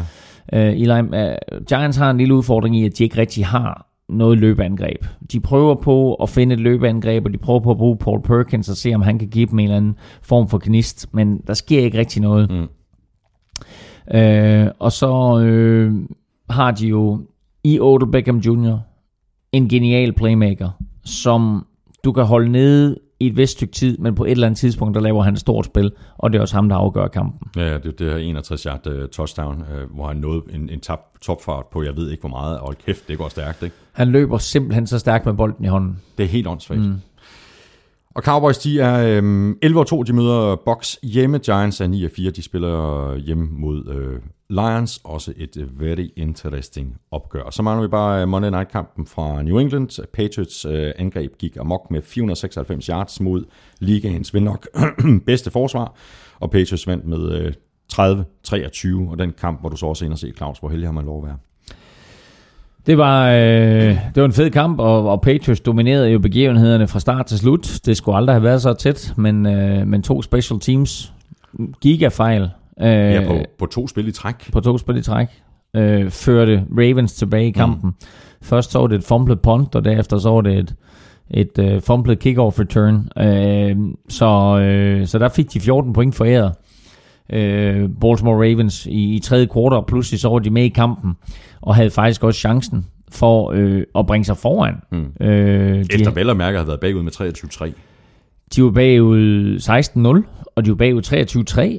Uh, 0.54 0.82
Eli, 0.82 1.02
uh, 1.02 1.66
Giants 1.68 1.98
har 1.98 2.12
en 2.12 2.18
lille 2.18 2.36
udfordring 2.36 2.78
i, 2.78 2.86
at 2.86 2.98
de 2.98 3.04
ikke 3.04 3.18
rigtig 3.18 3.46
har 3.46 3.88
noget 4.10 4.38
løbeangreb. 4.38 5.06
De 5.32 5.40
prøver 5.40 5.76
på 5.76 6.14
at 6.14 6.30
finde 6.30 6.54
et 6.54 6.62
løbeangreb, 6.62 7.26
og 7.26 7.34
de 7.34 7.38
prøver 7.38 7.60
på 7.60 7.72
at 7.72 7.78
bruge 7.78 7.98
Paul 7.98 8.22
Perkins 8.22 8.70
og 8.70 8.78
se, 8.78 8.94
om 8.96 9.02
han 9.02 9.20
kan 9.20 9.28
give 9.28 9.46
dem 9.46 9.60
en 9.60 9.64
eller 9.64 9.78
anden 9.78 9.96
form 10.22 10.48
for 10.48 10.58
knist, 10.58 11.14
men 11.14 11.38
der 11.48 11.54
sker 11.54 11.80
ikke 11.80 11.98
rigtig 11.98 12.22
noget. 12.22 12.52
Mm. 12.52 12.68
Uh, 14.16 14.72
og 14.80 14.92
så 14.92 15.12
uh, 15.12 16.06
har 16.50 16.72
de 16.72 16.88
jo 16.88 17.20
i 17.64 17.80
Odell 17.80 18.12
Beckham 18.12 18.38
Jr. 18.38 18.78
en 19.52 19.70
genial 19.70 20.14
playmaker, 20.14 20.70
som 21.06 21.66
du 22.06 22.12
kan 22.12 22.24
holde 22.24 22.52
nede 22.52 22.98
i 23.20 23.28
et 23.28 23.38
vist 23.38 23.52
stykke 23.52 23.74
tid, 23.74 23.98
men 23.98 24.16
på 24.16 24.26
et 24.26 24.32
eller 24.32 24.48
andet 24.48 24.58
tidspunkt, 24.58 24.96
der 24.96 25.02
laver 25.02 25.24
han 25.24 25.34
et 25.34 25.40
stort 25.40 25.66
spil, 25.66 25.92
og 26.18 26.32
det 26.32 26.38
er 26.38 26.42
også 26.42 26.56
ham, 26.56 26.70
der 26.70 26.76
afgør 26.76 27.08
kampen. 27.08 27.50
Ja, 27.56 27.78
det, 27.78 28.00
det 28.00 28.12
her 28.12 28.18
61 28.18 28.64
yard 28.64 28.88
uh, 28.88 29.10
touchdown, 29.10 29.62
uh, 29.62 29.96
hvor 29.96 30.08
han 30.08 30.18
nåede 30.18 30.42
en, 30.50 30.70
en 30.70 30.80
top, 30.80 31.00
topfart 31.22 31.66
på, 31.72 31.84
jeg 31.84 31.96
ved 31.96 32.12
ikke 32.12 32.22
hvor 32.22 32.30
meget, 32.30 32.60
og 32.60 32.76
kæft, 32.86 33.08
det 33.08 33.18
går 33.18 33.30
stærkt, 33.30 33.64
ikke? 33.64 33.76
Han 33.92 34.08
løber 34.08 34.38
simpelthen 34.38 34.88
så 34.88 35.00
stærkt 35.00 35.26
med 35.26 35.34
bolden 35.34 35.66
i 35.66 35.68
hånden. 35.68 35.98
Det 36.18 36.24
er 36.24 36.28
helt 36.28 36.48
åndssvagt. 36.48 36.82
Mm. 36.82 36.96
Og 38.16 38.24
Cowboys, 38.24 38.58
de 38.58 38.80
er 38.80 39.18
øhm, 39.18 39.52
11-2, 39.66 40.04
de 40.04 40.14
møder 40.14 40.56
Bucks 40.66 41.00
hjemme. 41.04 41.40
Giants 41.40 41.82
er 41.82 41.88
9-4, 42.28 42.30
de 42.30 42.42
spiller 42.42 43.08
øh, 43.08 43.18
hjemme 43.18 43.48
mod 43.52 43.88
øh, 43.88 44.20
Lions. 44.50 45.02
Også 45.04 45.34
et 45.38 45.58
øh, 45.58 45.82
very 45.82 46.08
interesting 46.16 46.98
opgør. 47.12 47.50
Så 47.50 47.64
mangler 47.64 47.88
vi 47.88 47.92
bare 47.92 48.22
øh, 48.22 48.28
Monday 48.28 48.50
Night-kampen 48.50 49.08
fra 49.08 49.42
New 49.42 49.58
England. 49.58 50.08
Patriots 50.14 50.66
øh, 50.66 50.92
angreb 50.98 51.38
gik 51.38 51.58
amok 51.58 51.92
med 51.92 52.02
496 52.02 52.86
yards 52.86 53.22
mod 53.22 53.46
ligaens 53.80 54.34
vel 54.34 54.44
nok 54.44 54.68
bedste 55.26 55.52
forsvar. 55.52 55.96
Og 56.40 56.52
Patriots 56.52 56.88
vandt 56.88 57.06
med 57.06 57.32
øh, 57.32 57.54
30-23. 57.94 59.12
Og 59.12 59.20
den 59.20 59.32
kamp, 59.32 59.60
hvor 59.60 59.70
du 59.70 59.76
så 59.78 59.86
også 59.86 60.06
ind 60.06 60.14
og 60.14 60.20
se, 60.20 60.34
Claus, 60.38 60.60
hvor 60.60 60.70
heldig 60.70 60.88
har 60.88 60.94
man 60.94 61.06
lov 61.06 61.18
at 61.24 61.28
være. 61.28 61.38
Det 62.88 62.98
var, 62.98 63.30
øh, 63.30 63.36
det 64.16 64.16
var 64.16 64.26
en 64.26 64.34
fed 64.34 64.50
kamp, 64.50 64.80
og, 64.80 65.10
og 65.10 65.22
Patriots 65.22 65.62
dominerede 65.62 66.10
jo 66.10 66.20
begivenhederne 66.20 66.88
fra 66.88 67.00
start 67.00 67.26
til 67.26 67.38
slut. 67.38 67.80
Det 67.86 67.98
skulle 67.98 68.18
aldrig 68.18 68.34
have 68.34 68.44
været 68.44 68.62
så 68.62 68.74
tæt, 68.74 69.14
men, 69.18 69.46
øh, 69.46 69.88
men 69.88 70.02
to 70.04 70.22
special 70.22 70.60
teams 70.60 71.14
gigafejl. 71.82 72.50
Øh, 72.82 72.88
ja, 72.88 73.24
på, 73.28 73.38
på 73.60 73.66
to 73.66 73.88
spil 73.88 74.08
i 74.08 74.12
træk. 74.12 74.52
På 74.52 74.60
to 74.60 74.78
spil 74.78 74.98
i 74.98 75.02
træk. 75.02 75.28
Øh, 75.76 76.10
førte 76.10 76.66
Ravens 76.78 77.14
tilbage 77.14 77.48
i 77.48 77.52
kampen. 77.52 77.90
Mm. 77.90 78.08
Først 78.42 78.72
så 78.72 78.80
var 78.80 78.88
det 78.88 78.96
et 78.96 79.04
fumblet 79.04 79.42
punt, 79.42 79.76
og 79.76 79.86
derefter 79.86 80.18
så 80.18 80.30
var 80.30 80.42
det 80.42 80.58
et, 80.58 80.76
et 81.30 81.76
uh, 81.76 81.82
fumblet 81.82 82.20
kickoff 82.20 82.60
return. 82.60 83.10
Øh, 83.18 83.78
så, 84.10 84.60
øh, 84.60 85.08
så 85.08 85.20
der 85.20 85.30
fik 85.30 85.54
de 85.54 85.60
14 85.60 85.94
point 85.94 86.16
foræret. 86.16 86.54
Øh, 87.34 87.90
Baltimore 88.02 88.50
Ravens 88.50 88.86
i, 88.86 89.16
i 89.16 89.20
tredje 89.20 89.46
kvartal, 89.46 89.78
og 89.78 89.86
pludselig 89.86 90.20
så 90.20 90.30
var 90.30 90.40
de 90.40 90.50
med 90.50 90.64
i 90.64 90.70
kampen 90.70 91.14
og 91.62 91.76
havde 91.76 91.90
faktisk 91.90 92.24
også 92.24 92.40
chancen 92.40 92.86
for 93.12 93.52
øh, 93.56 93.84
at 93.96 94.08
bringe 94.08 94.26
sig 94.26 94.38
foran. 94.38 94.76
Mm. 94.92 95.26
Øh, 95.26 95.86
Efter 95.90 96.12
vel 96.12 96.30
og 96.30 96.38
mærke 96.38 96.58
havde 96.58 96.68
været 96.68 96.80
bagud 96.80 97.04
med 97.04 97.12
23-3. 97.12 97.72
De 98.56 98.64
var 98.64 98.72
bagud 98.72 99.58
16-0, 99.60 100.50
og 100.56 100.66
de 100.66 100.70
var 100.70 100.76
bagud 100.76 101.02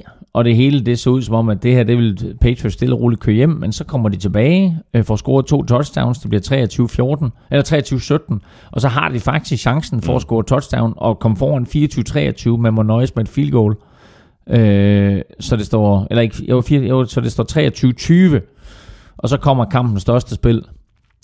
23-3, 0.03 0.29
og 0.33 0.45
det 0.45 0.55
hele 0.55 0.85
det 0.85 0.99
så 0.99 1.09
ud 1.09 1.21
som 1.21 1.35
om, 1.35 1.49
at 1.49 1.63
det 1.63 1.73
her, 1.73 1.83
det 1.83 1.97
vil 1.97 2.35
Patriots 2.41 2.73
stille 2.73 2.95
og 2.95 3.01
roligt 3.01 3.21
køre 3.21 3.35
hjem, 3.35 3.49
men 3.49 3.71
så 3.71 3.83
kommer 3.83 4.09
de 4.09 4.17
tilbage, 4.17 4.77
øh, 4.93 5.03
får 5.03 5.15
scoret 5.15 5.45
to 5.45 5.63
touchdowns, 5.63 6.19
det 6.19 6.29
bliver 6.29 7.21
23-14, 7.21 7.29
eller 7.51 8.33
23-17, 8.33 8.69
og 8.71 8.81
så 8.81 8.87
har 8.87 9.09
de 9.09 9.19
faktisk 9.19 9.61
chancen 9.61 10.01
for 10.01 10.11
mm. 10.11 10.15
at 10.15 10.21
score 10.21 10.43
touchdown 10.43 10.93
og 10.97 11.19
komme 11.19 11.37
foran 11.37 11.65
24-23 12.55 12.61
med 12.61 12.71
Monois 12.71 13.15
med 13.15 13.23
et 13.23 13.29
field 13.29 13.51
goal. 13.51 13.75
Øh, 14.49 15.21
så 15.39 15.55
det 15.55 15.65
står, 15.65 16.07
eller 16.09 16.21
ikke, 16.21 16.45
jo, 16.49 16.61
4, 16.61 16.81
jo, 16.81 17.05
så 17.05 17.21
det 17.21 17.31
står 17.31 18.37
23-20, 18.37 19.15
og 19.17 19.29
så 19.29 19.37
kommer 19.37 19.65
kampens 19.65 20.01
største 20.01 20.35
spil, 20.35 20.63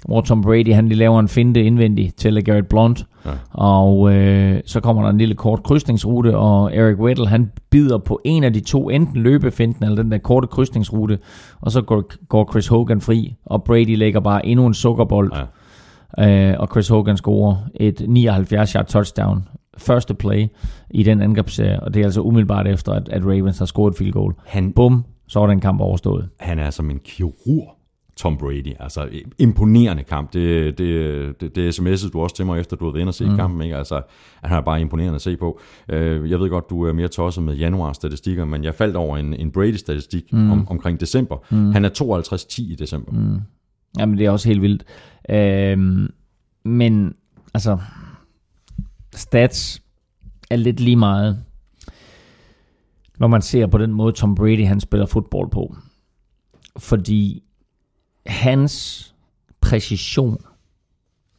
hvor 0.05 0.21
Tom 0.21 0.41
Brady 0.41 0.73
han 0.73 0.87
lige 0.87 0.97
laver 0.97 1.19
en 1.19 1.27
finte 1.27 1.63
indvendig 1.63 2.13
til 2.17 2.43
Garrett 2.43 2.69
Blunt. 2.69 3.05
Ja. 3.25 3.31
Og 3.51 4.13
øh, 4.13 4.61
så 4.65 4.79
kommer 4.79 5.03
der 5.03 5.09
en 5.09 5.17
lille 5.17 5.35
kort 5.35 5.63
krydsningsrute, 5.63 6.37
og 6.37 6.75
Eric 6.75 6.97
Weddle 6.97 7.27
han 7.27 7.51
bider 7.69 7.97
på 7.97 8.21
en 8.25 8.43
af 8.43 8.53
de 8.53 8.59
to, 8.59 8.89
enten 8.89 9.21
løbefinten 9.21 9.85
eller 9.85 10.03
den 10.03 10.11
der 10.11 10.17
korte 10.17 10.47
krydsningsrute, 10.47 11.19
og 11.61 11.71
så 11.71 11.81
går, 11.81 12.03
går 12.27 12.51
Chris 12.51 12.67
Hogan 12.67 13.01
fri, 13.01 13.35
og 13.45 13.63
Brady 13.63 13.97
lægger 13.97 14.19
bare 14.19 14.45
endnu 14.45 14.65
en 14.65 14.73
sukkerbold. 14.73 15.31
Ja. 15.35 16.51
Øh, 16.51 16.55
og 16.59 16.67
Chris 16.71 16.87
Hogan 16.87 17.17
scorer 17.17 17.55
et 17.75 18.01
79-yard 18.01 18.85
touchdown 18.85 19.47
første 19.77 20.13
play 20.13 20.47
i 20.91 21.03
den 21.03 21.21
angrebsserie, 21.21 21.79
og 21.79 21.93
det 21.93 21.99
er 21.99 22.03
altså 22.05 22.21
umiddelbart 22.21 22.67
efter, 22.67 22.91
at, 22.91 23.09
at 23.09 23.23
Ravens 23.23 23.59
har 23.59 23.65
scoret 23.65 23.91
et 23.91 23.97
field 23.97 24.11
goal. 24.13 24.33
Han, 24.45 24.71
Bum, 24.73 25.05
så 25.27 25.39
var 25.39 25.47
den 25.47 25.59
kamp 25.59 25.81
overstået. 25.81 26.29
Han 26.39 26.59
er 26.59 26.69
som 26.69 26.89
en 26.89 26.99
kirurg, 26.99 27.77
Tom 28.17 28.37
Brady. 28.37 28.73
Altså, 28.79 29.09
imponerende 29.39 30.03
kamp. 30.03 30.33
Det, 30.33 30.77
det, 30.77 31.41
det, 31.41 31.55
det 31.55 31.79
sms'ede 31.79 32.09
du 32.11 32.19
også 32.21 32.35
til 32.35 32.45
mig, 32.45 32.59
efter 32.59 32.75
du 32.75 32.85
havde 32.85 32.93
været 32.93 33.01
inde 33.01 33.09
og 33.09 33.13
set 33.13 33.29
mm. 33.29 33.35
kampen. 33.35 33.61
Ikke? 33.61 33.77
Altså, 33.77 34.01
han 34.43 34.57
er 34.57 34.61
bare 34.61 34.81
imponerende 34.81 35.15
at 35.15 35.21
se 35.21 35.37
på. 35.37 35.59
Øh, 35.89 36.31
Jeg 36.31 36.39
ved 36.39 36.49
godt, 36.49 36.69
du 36.69 36.83
er 36.83 36.93
mere 36.93 37.07
tosset 37.07 37.43
med 37.43 37.55
januar-statistikker, 37.55 38.45
men 38.45 38.63
jeg 38.63 38.75
faldt 38.75 38.95
over 38.95 39.17
en, 39.17 39.33
en 39.33 39.51
Brady-statistik 39.51 40.33
mm. 40.33 40.51
om, 40.51 40.67
omkring 40.69 40.99
december. 40.99 41.37
Mm. 41.51 41.71
Han 41.71 41.85
er 41.85 41.89
52-10 42.59 42.71
i 42.71 42.75
december. 42.75 43.11
Mm. 43.11 43.39
Jamen, 43.99 44.17
det 44.17 44.25
er 44.25 44.31
også 44.31 44.49
helt 44.49 44.61
vildt. 44.61 44.83
Øhm, 45.29 46.07
men, 46.65 47.13
altså, 47.53 47.77
stats 49.15 49.81
er 50.49 50.55
lidt 50.55 50.79
lige 50.79 50.95
meget, 50.95 51.43
når 53.19 53.27
man 53.27 53.41
ser 53.41 53.67
på 53.67 53.77
den 53.77 53.93
måde, 53.93 54.13
Tom 54.13 54.35
Brady 54.35 54.65
han 54.65 54.79
spiller 54.79 55.05
fodbold 55.05 55.51
på. 55.51 55.75
Fordi 56.77 57.43
hans 58.25 59.15
præcision 59.61 60.37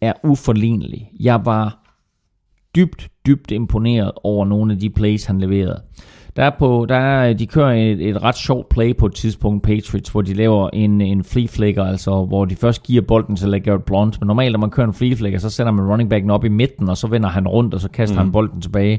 er 0.00 0.12
uforlignelig. 0.24 1.10
Jeg 1.20 1.46
var 1.46 1.96
dybt, 2.76 3.08
dybt 3.26 3.50
imponeret 3.50 4.12
over 4.24 4.44
nogle 4.44 4.72
af 4.72 4.80
de 4.80 4.90
plays, 4.90 5.24
han 5.24 5.40
leverede. 5.40 5.82
Der 6.36 6.44
er 6.44 6.50
på, 6.58 6.86
der 6.88 6.96
er, 6.96 7.32
de 7.32 7.46
kører 7.46 7.72
et, 7.72 8.08
et 8.08 8.22
ret 8.22 8.36
sjovt 8.36 8.68
play 8.68 8.96
på 8.96 9.06
et 9.06 9.14
tidspunkt, 9.14 9.62
Patriots, 9.62 10.10
hvor 10.10 10.22
de 10.22 10.34
laver 10.34 10.70
en, 10.72 11.00
en 11.00 11.24
flea 11.24 11.46
flicker, 11.48 11.84
altså 11.84 12.24
hvor 12.24 12.44
de 12.44 12.56
først 12.56 12.82
giver 12.82 13.02
bolden 13.02 13.36
til 13.36 13.48
LeGarrette 13.48 13.84
Blunt, 13.84 14.20
men 14.20 14.26
normalt, 14.26 14.52
når 14.52 14.60
man 14.60 14.70
kører 14.70 14.86
en 14.86 14.94
flea 14.94 15.14
flicker, 15.14 15.38
så 15.38 15.50
sender 15.50 15.72
man 15.72 15.86
running 15.86 16.10
backen 16.10 16.30
op 16.30 16.44
i 16.44 16.48
midten, 16.48 16.88
og 16.88 16.96
så 16.96 17.06
vender 17.06 17.28
han 17.28 17.48
rundt, 17.48 17.74
og 17.74 17.80
så 17.80 17.88
kaster 17.88 18.14
mm. 18.14 18.18
han 18.18 18.32
bolden 18.32 18.60
tilbage, 18.60 18.98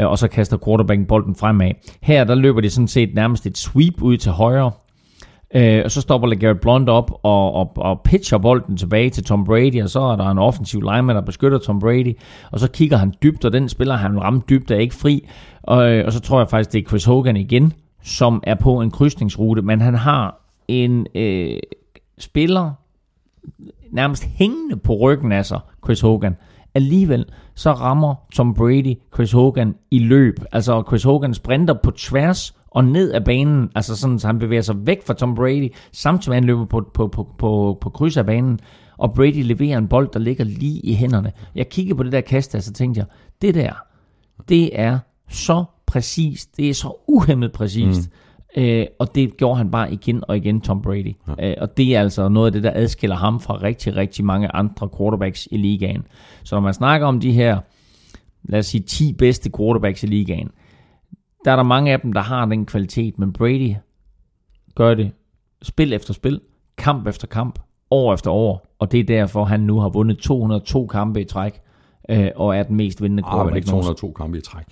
øh, 0.00 0.06
og 0.06 0.18
så 0.18 0.28
kaster 0.28 0.56
quarterbacken 0.64 1.06
bolden 1.06 1.34
fremad. 1.34 1.70
Her, 2.02 2.24
der 2.24 2.34
løber 2.34 2.60
de 2.60 2.70
sådan 2.70 2.88
set 2.88 3.14
nærmest 3.14 3.46
et 3.46 3.58
sweep 3.58 4.02
ud 4.02 4.16
til 4.16 4.32
højre, 4.32 4.70
Øh, 5.54 5.82
og 5.84 5.90
så 5.90 6.00
stopper 6.00 6.28
LeGarrette 6.28 6.60
Blunt 6.60 6.88
op 6.88 7.10
og, 7.22 7.54
og, 7.54 7.72
og 7.76 8.00
pitcher 8.00 8.38
bolden 8.38 8.76
tilbage 8.76 9.10
til 9.10 9.24
Tom 9.24 9.44
Brady, 9.44 9.82
og 9.82 9.90
så 9.90 10.00
er 10.00 10.16
der 10.16 10.30
en 10.30 10.38
offensiv 10.38 10.80
lineman, 10.80 11.16
der 11.16 11.22
beskytter 11.22 11.58
Tom 11.58 11.80
Brady, 11.80 12.18
og 12.52 12.60
så 12.60 12.70
kigger 12.70 12.96
han 12.96 13.14
dybt, 13.22 13.44
og 13.44 13.52
den 13.52 13.68
spiller 13.68 13.96
han 13.96 14.20
ramt 14.20 14.48
dybt, 14.48 14.70
er 14.70 14.76
ikke 14.76 14.94
fri. 14.94 15.28
Og, 15.62 15.92
øh, 15.92 16.06
og 16.06 16.12
så 16.12 16.20
tror 16.20 16.38
jeg 16.38 16.48
faktisk, 16.48 16.72
det 16.72 16.84
er 16.84 16.88
Chris 16.88 17.04
Hogan 17.04 17.36
igen, 17.36 17.72
som 18.02 18.42
er 18.46 18.54
på 18.54 18.80
en 18.80 18.90
krydsningsrute, 18.90 19.62
men 19.62 19.80
han 19.80 19.94
har 19.94 20.40
en 20.68 21.06
øh, 21.14 21.56
spiller 22.18 22.70
nærmest 23.90 24.24
hængende 24.24 24.76
på 24.76 24.94
ryggen 24.94 25.32
af 25.32 25.46
sig, 25.46 25.60
Chris 25.84 26.00
Hogan. 26.00 26.36
Alligevel 26.74 27.24
så 27.54 27.72
rammer 27.72 28.14
Tom 28.34 28.54
Brady 28.54 28.94
Chris 29.14 29.32
Hogan 29.32 29.74
i 29.90 29.98
løb. 29.98 30.34
Altså 30.52 30.82
Chris 30.88 31.02
Hogan 31.02 31.34
sprinter 31.34 31.74
på 31.82 31.90
tværs 31.90 32.54
og 32.74 32.84
ned 32.84 33.12
af 33.12 33.24
banen, 33.24 33.70
altså 33.74 33.96
sådan, 33.96 34.18
så 34.18 34.26
han 34.26 34.38
bevæger 34.38 34.62
sig 34.62 34.86
væk 34.86 35.06
fra 35.06 35.14
Tom 35.14 35.34
Brady, 35.34 35.72
samtidig 35.92 36.30
med 36.30 36.36
han 36.36 36.44
løber 36.44 36.64
på, 36.64 36.90
på, 36.94 37.08
på, 37.08 37.28
på, 37.38 37.78
på 37.80 37.90
kryds 37.90 38.16
af 38.16 38.26
banen, 38.26 38.60
og 38.96 39.14
Brady 39.14 39.42
leverer 39.42 39.78
en 39.78 39.88
bold, 39.88 40.08
der 40.12 40.18
ligger 40.18 40.44
lige 40.44 40.80
i 40.80 40.94
hænderne. 40.94 41.32
Jeg 41.54 41.68
kiggede 41.68 41.96
på 41.96 42.02
det 42.02 42.12
der 42.12 42.20
kast, 42.20 42.54
og 42.54 42.62
så 42.62 42.72
tænkte 42.72 42.98
jeg, 42.98 43.06
det 43.42 43.54
der, 43.54 43.72
det 44.48 44.80
er 44.80 44.98
så 45.28 45.64
præcist, 45.86 46.56
det 46.56 46.70
er 46.70 46.74
så 46.74 47.04
uhemmet 47.08 47.52
præcist, 47.52 48.10
mm. 48.56 48.62
øh, 48.62 48.86
og 48.98 49.14
det 49.14 49.36
gjorde 49.36 49.56
han 49.56 49.70
bare 49.70 49.92
igen 49.92 50.24
og 50.28 50.36
igen, 50.36 50.60
Tom 50.60 50.82
Brady. 50.82 51.16
Ja. 51.38 51.50
Øh, 51.50 51.56
og 51.60 51.76
det 51.76 51.96
er 51.96 52.00
altså 52.00 52.28
noget 52.28 52.46
af 52.46 52.52
det, 52.52 52.62
der 52.62 52.72
adskiller 52.74 53.16
ham 53.16 53.40
fra 53.40 53.58
rigtig, 53.62 53.96
rigtig 53.96 54.24
mange 54.24 54.48
andre 54.54 54.88
quarterbacks 54.98 55.48
i 55.50 55.56
ligaen. 55.56 56.02
Så 56.44 56.54
når 56.54 56.60
man 56.60 56.74
snakker 56.74 57.06
om 57.06 57.20
de 57.20 57.32
her, 57.32 57.58
lad 58.42 58.58
os 58.58 58.66
sige, 58.66 58.82
10 58.82 59.12
bedste 59.12 59.50
quarterbacks 59.56 60.02
i 60.02 60.06
ligaen, 60.06 60.50
der 61.44 61.52
er 61.52 61.56
der 61.56 61.62
mange 61.62 61.92
af 61.92 62.00
dem, 62.00 62.12
der 62.12 62.20
har 62.20 62.44
den 62.44 62.66
kvalitet, 62.66 63.18
men 63.18 63.32
Brady 63.32 63.74
gør 64.74 64.94
det 64.94 65.10
spil 65.62 65.92
efter 65.92 66.14
spil, 66.14 66.40
kamp 66.78 67.06
efter 67.06 67.26
kamp, 67.26 67.58
år 67.90 68.14
efter 68.14 68.30
år, 68.30 68.76
og 68.78 68.92
det 68.92 69.00
er 69.00 69.04
derfor, 69.04 69.44
han 69.44 69.60
nu 69.60 69.80
har 69.80 69.88
vundet 69.88 70.18
202 70.18 70.86
kampe 70.86 71.20
i 71.20 71.24
træk, 71.24 71.60
øh, 72.10 72.28
og 72.36 72.56
er 72.56 72.62
den 72.62 72.76
mest 72.76 73.02
vindende 73.02 73.22
Ah, 73.26 73.46
men 73.46 73.56
ikke 73.56 73.68
202 73.68 74.12
kampe 74.12 74.38
i 74.38 74.40
træk. 74.40 74.64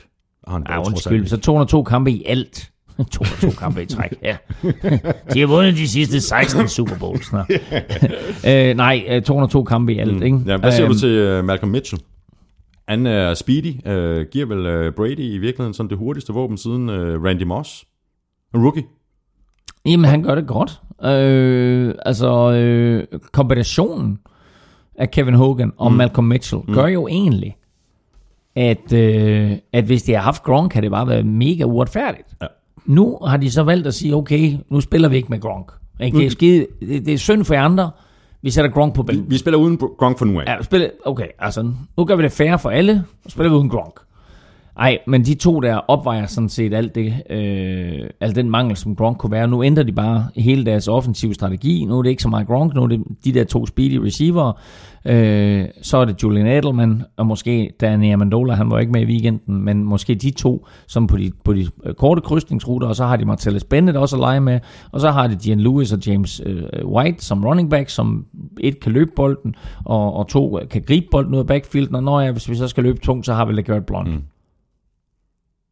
Ah, 0.46 0.52
han 0.52 0.64
trods 0.64 0.88
undskyld, 0.88 1.26
så 1.26 1.36
202 1.36 1.82
kampe 1.82 2.10
i 2.10 2.24
alt. 2.26 2.70
202 3.12 3.50
kampe 3.58 3.82
i 3.82 3.86
træk, 3.86 4.14
ja. 4.22 4.36
De 5.34 5.40
har 5.40 5.46
vundet 5.46 5.76
de 5.76 5.88
sidste 5.88 6.20
16 6.20 6.68
Super 6.68 6.98
Bowls. 6.98 7.32
Øh, 8.48 8.76
nej, 8.76 9.04
øh, 9.08 9.22
202 9.22 9.62
kampe 9.64 9.94
i 9.94 9.98
alt, 9.98 10.16
mm. 10.16 10.22
ikke? 10.22 10.40
Ja, 10.46 10.56
hvad 10.56 10.72
siger 10.72 10.84
Øhm, 10.84 10.92
du 10.94 10.98
til 10.98 11.38
uh, 11.38 11.44
Malcolm 11.44 11.72
Mitchell? 11.72 12.02
Han 12.90 13.06
er 13.06 13.34
speedy, 13.34 13.74
uh, 13.86 14.26
giver 14.30 14.46
vel 14.46 14.86
uh, 14.86 14.94
Brady 14.94 15.20
i 15.20 15.38
virkeligheden 15.38 15.74
sådan 15.74 15.90
det 15.90 15.98
hurtigste 15.98 16.32
våben 16.32 16.56
siden 16.56 16.88
uh, 16.88 17.24
Randy 17.24 17.42
Moss. 17.42 17.84
En 18.54 18.62
rookie. 18.62 18.84
Jamen, 19.86 20.04
han 20.04 20.22
gør 20.22 20.34
det 20.34 20.46
godt. 20.46 20.80
Øh, 21.04 21.94
altså, 22.06 22.52
øh, 22.52 23.04
kombinationen 23.32 24.18
af 24.94 25.10
Kevin 25.10 25.34
Hogan 25.34 25.72
og 25.76 25.92
mm. 25.92 25.96
Malcolm 25.96 26.26
Mitchell 26.26 26.62
mm. 26.68 26.74
gør 26.74 26.86
jo 26.86 27.08
egentlig, 27.08 27.56
at, 28.56 28.92
øh, 28.92 29.52
at 29.72 29.84
hvis 29.84 30.02
de 30.02 30.12
har 30.12 30.20
haft 30.20 30.42
Gronk, 30.42 30.72
kan 30.72 30.82
det 30.82 30.90
bare 30.90 31.08
være 31.08 31.22
mega 31.22 31.64
uretfærdigt. 31.64 32.28
Ja. 32.42 32.46
Nu 32.86 33.18
har 33.26 33.36
de 33.36 33.50
så 33.50 33.62
valgt 33.62 33.86
at 33.86 33.94
sige, 33.94 34.14
okay, 34.14 34.56
nu 34.68 34.80
spiller 34.80 35.08
vi 35.08 35.16
ikke 35.16 35.28
med 35.28 35.40
Gronk. 35.40 35.72
Ikke? 36.00 36.18
Det, 36.18 36.26
er 36.26 36.30
skide, 36.30 36.66
det, 36.80 37.06
det 37.06 37.14
er 37.14 37.18
synd 37.18 37.44
for 37.44 37.54
jer 37.54 37.62
andre. 37.62 37.90
Vi 38.42 38.50
sætter 38.50 38.70
Gronk 38.70 38.94
på 38.94 39.02
bænken. 39.02 39.30
Vi 39.30 39.38
spiller 39.38 39.58
uden 39.58 39.76
Gronk 39.76 40.18
for 40.18 40.24
nu 40.24 40.40
af. 40.40 40.44
Ja, 40.46 40.62
spille, 40.62 40.90
okay, 41.04 41.26
altså, 41.38 41.72
nu 41.96 42.04
gør 42.04 42.16
vi 42.16 42.22
det 42.22 42.32
fair 42.32 42.56
for 42.56 42.70
alle, 42.70 43.04
og 43.24 43.30
spiller 43.30 43.50
vi 43.50 43.56
uden 43.56 43.68
Gronk. 43.68 44.00
Ej, 44.78 44.98
men 45.06 45.24
de 45.24 45.34
to 45.34 45.60
der 45.60 45.76
opvejer 45.76 46.26
sådan 46.26 46.48
set 46.48 46.74
alt 46.74 46.94
det, 46.94 47.14
øh, 47.30 48.10
alt 48.20 48.36
den 48.36 48.50
mangel, 48.50 48.76
som 48.76 48.96
Gronk 48.96 49.18
kunne 49.18 49.32
være. 49.32 49.48
Nu 49.48 49.64
ændrer 49.64 49.82
de 49.82 49.92
bare 49.92 50.28
hele 50.36 50.64
deres 50.64 50.88
offensive 50.88 51.34
strategi. 51.34 51.84
Nu 51.84 51.98
er 51.98 52.02
det 52.02 52.10
ikke 52.10 52.22
så 52.22 52.28
meget 52.28 52.46
Gronk, 52.46 52.74
nu 52.74 52.82
er 52.82 52.86
det 52.86 53.02
de 53.24 53.32
der 53.32 53.44
to 53.44 53.66
speedy 53.66 53.96
receiver. 53.96 54.52
Øh, 55.04 55.64
så 55.82 55.96
er 55.98 56.04
det 56.04 56.22
Julian 56.22 56.46
Edelman, 56.46 57.02
og 57.16 57.26
måske 57.26 57.72
Danny 57.80 58.12
Amendola, 58.12 58.54
han 58.54 58.70
var 58.70 58.78
ikke 58.78 58.92
med 58.92 59.00
i 59.00 59.04
weekenden, 59.04 59.62
men 59.62 59.84
måske 59.84 60.14
de 60.14 60.30
to, 60.30 60.66
som 60.86 61.06
på 61.06 61.16
de, 61.16 61.32
på 61.44 61.52
de 61.52 61.66
øh, 61.84 61.94
korte 61.94 62.20
krydsningsruter, 62.20 62.88
og 62.88 62.96
så 62.96 63.04
har 63.06 63.16
de 63.16 63.24
Martellus 63.24 63.64
Bennett 63.64 63.98
også 63.98 64.16
at 64.16 64.20
lege 64.20 64.40
med, 64.40 64.60
og 64.92 65.00
så 65.00 65.10
har 65.10 65.26
de 65.26 65.36
Gian 65.44 65.60
Lewis 65.60 65.92
og 65.92 66.06
James 66.06 66.42
øh, 66.46 66.62
White 66.84 67.24
som 67.24 67.44
running 67.44 67.70
back, 67.70 67.88
som 67.88 68.26
et 68.60 68.80
kan 68.80 68.92
løbe 68.92 69.10
bolden, 69.16 69.54
og, 69.84 70.14
og 70.14 70.28
to 70.28 70.58
kan 70.70 70.82
gribe 70.82 71.06
bolden 71.10 71.34
ud 71.34 71.38
af 71.38 71.46
backfielden, 71.46 71.94
og 71.94 72.02
når 72.02 72.20
ja, 72.20 72.32
hvis 72.32 72.48
vi 72.48 72.54
så 72.54 72.68
skal 72.68 72.82
løbe 72.82 72.98
tungt, 73.00 73.26
så 73.26 73.34
har 73.34 73.44
vi 73.44 73.52
LeGarrette 73.52 73.86
Blunt. 73.86 74.08
Mm. 74.08 74.22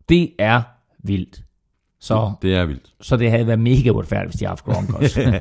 Det 0.09 0.31
er 0.39 0.63
vildt. 1.05 1.43
Så, 2.01 2.33
Det 2.43 2.55
er 2.55 2.65
vildt. 2.65 2.93
så 3.01 3.17
det 3.17 3.31
havde 3.31 3.47
været 3.47 3.59
mega 3.61 3.91
uretfærdigt, 3.91 4.31
hvis 4.31 4.39
de 4.39 4.45
havde 4.45 4.51
haft 4.51 4.65
Gronk 4.65 4.95
også. 4.95 5.41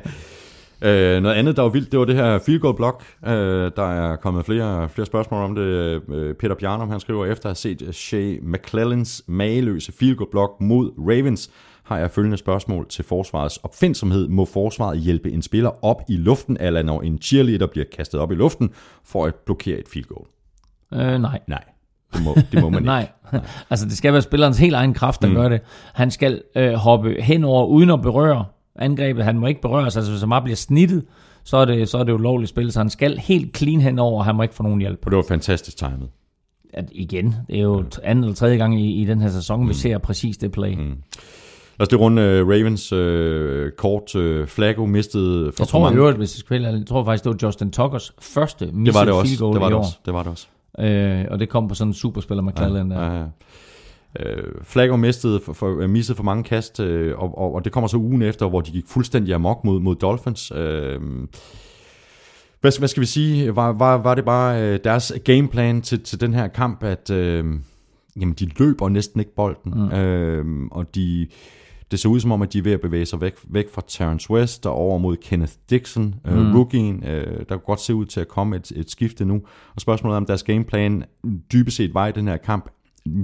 Øh, 0.82 1.22
noget 1.22 1.34
andet, 1.34 1.56
der 1.56 1.62
var 1.62 1.68
vildt, 1.68 1.92
det 1.92 1.98
var 1.98 2.04
det 2.04 2.14
her 2.14 2.38
field 2.38 2.60
goal 2.60 2.76
block. 2.76 3.04
Øh, 3.26 3.32
der 3.76 3.90
er 3.92 4.16
kommet 4.16 4.44
flere, 4.46 4.88
flere 4.88 5.06
spørgsmål 5.06 5.44
om 5.44 5.54
det. 5.54 5.62
Øh, 5.62 6.34
Peter 6.34 6.54
Bjarnum, 6.54 6.90
han 6.90 7.00
skriver, 7.00 7.26
efter 7.26 7.50
at 7.50 7.62
have 7.64 7.76
set 7.76 7.94
Shea 7.94 8.36
McClellans 8.42 9.22
mageløse 9.26 9.92
field 9.92 10.16
goal 10.16 10.30
block 10.30 10.60
mod 10.60 10.90
Ravens, 10.98 11.50
har 11.82 11.98
jeg 11.98 12.10
følgende 12.10 12.36
spørgsmål 12.36 12.88
til 12.88 13.04
forsvarets 13.04 13.56
opfindsomhed. 13.56 14.28
Må 14.28 14.44
forsvaret 14.44 14.98
hjælpe 14.98 15.30
en 15.30 15.42
spiller 15.42 15.84
op 15.84 16.02
i 16.08 16.16
luften, 16.16 16.56
eller 16.60 16.82
når 16.82 17.00
en 17.02 17.18
cheerleader 17.18 17.66
bliver 17.66 17.86
kastet 17.96 18.20
op 18.20 18.32
i 18.32 18.34
luften, 18.34 18.70
for 19.04 19.26
at 19.26 19.34
blokere 19.34 19.78
et 19.78 19.88
field 19.88 20.06
goal? 20.06 20.26
øh, 20.92 21.20
nej. 21.20 21.40
Nej, 21.46 21.64
det 22.14 22.24
må, 22.24 22.34
det 22.52 22.62
må 22.62 22.70
man 22.70 22.78
ikke. 22.82 22.88
Nej. 22.88 23.08
altså 23.70 23.86
det 23.86 23.96
skal 23.96 24.12
være 24.12 24.22
spillerens 24.22 24.58
helt 24.58 24.74
egen 24.74 24.94
kraft, 24.94 25.22
der 25.22 25.28
mm. 25.28 25.34
gør 25.34 25.48
det. 25.48 25.60
Han 25.94 26.10
skal 26.10 26.42
øh, 26.56 26.72
hoppe 26.72 27.22
henover 27.22 27.66
uden 27.66 27.90
at 27.90 28.02
berøre 28.02 28.44
angrebet. 28.78 29.24
Han 29.24 29.38
må 29.38 29.46
ikke 29.46 29.60
berøres. 29.60 29.96
Altså 29.96 30.10
hvis 30.12 30.20
han 30.20 30.30
bare 30.30 30.42
bliver 30.42 30.56
snittet, 30.56 31.04
så 31.44 31.56
er 31.56 31.64
det, 31.64 31.88
så 31.88 31.98
er 31.98 32.04
det 32.04 32.12
ulovligt 32.12 32.48
spil. 32.50 32.72
Så 32.72 32.80
han 32.80 32.90
skal 32.90 33.18
helt 33.18 33.56
clean 33.56 33.80
henover, 33.80 34.18
og 34.18 34.24
han 34.24 34.34
må 34.36 34.42
ikke 34.42 34.54
få 34.54 34.62
nogen 34.62 34.80
hjælp. 34.80 34.98
Og 35.04 35.10
det 35.10 35.16
var 35.16 35.24
fantastisk 35.28 35.76
timet. 35.76 36.08
At 36.74 36.84
igen, 36.92 37.34
det 37.46 37.56
er 37.58 37.62
jo 37.62 37.84
anden 38.02 38.24
eller 38.24 38.34
tredje 38.34 38.56
gang 38.56 38.80
i, 38.80 39.02
i 39.02 39.04
den 39.04 39.20
her 39.20 39.28
sæson, 39.28 39.62
mm. 39.62 39.68
vi 39.68 39.74
ser 39.74 39.98
præcis 39.98 40.36
det 40.36 40.52
play. 40.52 40.74
Mm. 40.74 40.78
Lad 41.78 41.80
os 41.80 41.88
det 41.88 42.00
runde 42.00 42.42
uh, 42.42 42.48
Ravens 42.48 42.92
uh, 42.92 43.70
kort. 43.76 44.14
Uh, 44.14 44.46
Flacco 44.46 44.86
mistede 44.86 45.52
for 45.52 45.64
Jeg 45.64 45.68
tror, 45.68 45.78
i 45.78 45.82
mange. 45.82 45.98
øvrigt, 45.98 46.18
hvis 46.18 46.36
jeg, 46.36 46.40
spiller, 46.40 46.70
jeg 46.70 46.86
tror 46.86 47.04
faktisk, 47.04 47.24
det 47.24 47.32
var 47.32 47.48
Justin 47.48 47.70
Tuckers 47.70 48.12
første 48.20 48.66
Det 48.66 48.74
missed 48.74 49.00
var 49.00 49.04
det 49.04 49.28
field 49.28 49.42
også. 49.42 49.44
goal 49.44 49.54
Det 49.54 49.60
var 49.60 49.66
i 49.66 49.70
det 49.70 49.76
år. 49.76 49.80
også. 49.80 49.98
Det 50.06 50.14
var 50.14 50.22
det 50.22 50.32
også. 50.32 50.46
Øh, 50.78 51.24
og 51.30 51.38
det 51.40 51.48
kom 51.48 51.68
på 51.68 51.74
sådan 51.74 51.88
en 51.90 51.94
superspiller 51.94 52.42
McClellan 52.42 52.90
der. 52.90 53.00
Ja, 53.00 53.18
ja. 53.18 53.24
Øh, 54.26 54.44
Flacco 54.62 54.96
mistede 54.96 55.40
for, 55.44 55.52
for, 55.52 55.80
øh, 55.80 55.90
missede 55.90 56.16
for 56.16 56.22
mange 56.24 56.44
kast, 56.44 56.80
øh, 56.80 57.18
og, 57.18 57.38
og, 57.38 57.54
og 57.54 57.64
det 57.64 57.72
kommer 57.72 57.88
så 57.88 57.96
ugen 57.96 58.22
efter, 58.22 58.48
hvor 58.48 58.60
de 58.60 58.70
gik 58.70 58.84
fuldstændig 58.86 59.34
amok 59.34 59.64
mod, 59.64 59.80
mod 59.80 59.94
Dolphins. 59.94 60.52
Øh, 60.54 61.00
hvad, 62.60 62.78
hvad 62.78 62.88
skal 62.88 63.00
vi 63.00 63.06
sige? 63.06 63.56
Var, 63.56 63.72
var, 63.72 63.96
var 63.98 64.14
det 64.14 64.24
bare 64.24 64.62
øh, 64.62 64.78
deres 64.84 65.12
gameplan 65.24 65.82
til, 65.82 66.00
til 66.02 66.20
den 66.20 66.34
her 66.34 66.48
kamp, 66.48 66.82
at 66.82 67.10
øh, 67.10 67.44
jamen, 68.20 68.34
de 68.34 68.50
løber 68.58 68.88
næsten 68.88 69.20
ikke 69.20 69.34
bolden, 69.34 69.72
mm. 69.76 69.92
øh, 69.98 70.66
og 70.70 70.94
de, 70.94 71.26
det 71.90 72.00
ser 72.00 72.08
ud 72.08 72.20
som 72.20 72.32
om, 72.32 72.42
at 72.42 72.52
de 72.52 72.58
er 72.58 72.62
ved 72.62 72.72
at 72.72 72.80
bevæge 72.80 73.06
sig 73.06 73.20
væk, 73.20 73.34
væk 73.50 73.66
fra 73.72 73.82
Terrence 73.88 74.30
West 74.30 74.66
og 74.66 74.72
over 74.74 74.98
mod 74.98 75.16
Kenneth 75.16 75.52
Dixon, 75.70 76.14
øh, 76.26 76.36
Mm. 76.38 76.56
rookien. 76.56 77.04
Øh, 77.04 77.38
der 77.38 77.44
kunne 77.44 77.58
godt 77.58 77.80
se 77.80 77.94
ud 77.94 78.06
til 78.06 78.20
at 78.20 78.28
komme 78.28 78.56
et, 78.56 78.72
et 78.76 78.90
skifte 78.90 79.24
nu. 79.24 79.40
Og 79.74 79.80
spørgsmålet 79.80 80.14
er, 80.14 80.16
om 80.16 80.26
deres 80.26 80.42
gameplan 80.42 81.04
dybest 81.52 81.76
set 81.76 81.94
var 81.94 82.06
i 82.06 82.12
den 82.12 82.28
her 82.28 82.36
kamp. 82.36 82.70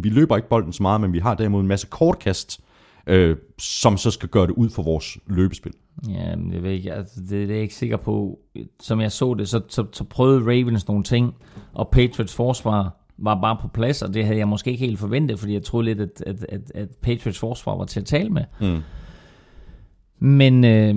Vi 0.03 0.09
løber 0.09 0.37
ikke 0.37 0.49
bolden 0.49 0.73
så 0.73 0.83
meget, 0.83 1.01
men 1.01 1.13
vi 1.13 1.19
har 1.19 1.35
derimod 1.35 1.61
en 1.61 1.69
masse 1.69 1.87
kortkast, 1.87 2.61
øh, 3.07 3.37
som 3.59 3.97
så 3.97 4.11
skal 4.11 4.29
gøre 4.29 4.47
det 4.47 4.53
ud 4.53 4.71
for 4.71 4.83
vores 4.83 5.19
løbespil. 5.27 5.73
Ja, 6.09 6.37
men 6.37 6.53
jeg 6.53 6.63
ved 6.63 6.71
ikke, 6.71 6.93
altså, 6.93 7.21
det, 7.21 7.31
det 7.31 7.51
er 7.51 7.55
jeg 7.55 7.63
ikke 7.63 7.75
sikker 7.75 7.97
på. 7.97 8.39
Som 8.81 9.01
jeg 9.01 9.13
så 9.13 9.35
det, 9.35 9.49
så, 9.49 9.61
så, 9.69 9.87
så 9.93 10.05
prøvede 10.05 10.41
Ravens 10.41 10.89
nogle 10.89 11.03
ting, 11.03 11.35
og 11.73 11.89
Patriots 11.89 12.35
forsvar 12.35 13.01
var 13.19 13.41
bare 13.41 13.57
på 13.61 13.69
plads, 13.69 14.03
og 14.03 14.15
det 14.15 14.25
havde 14.25 14.39
jeg 14.39 14.49
måske 14.49 14.71
ikke 14.71 14.87
helt 14.87 14.99
forventet, 14.99 15.39
fordi 15.39 15.53
jeg 15.53 15.63
troede 15.63 15.85
lidt, 15.85 16.01
at, 16.01 16.23
at, 16.27 16.47
at, 16.49 16.73
at 16.75 16.89
Patriots 17.03 17.39
forsvar 17.39 17.77
var 17.77 17.85
til 17.85 18.01
at 18.01 18.07
tale 18.07 18.31
med. 18.31 18.45
Mm. 18.61 18.81
Men, 20.19 20.65
øh, 20.65 20.95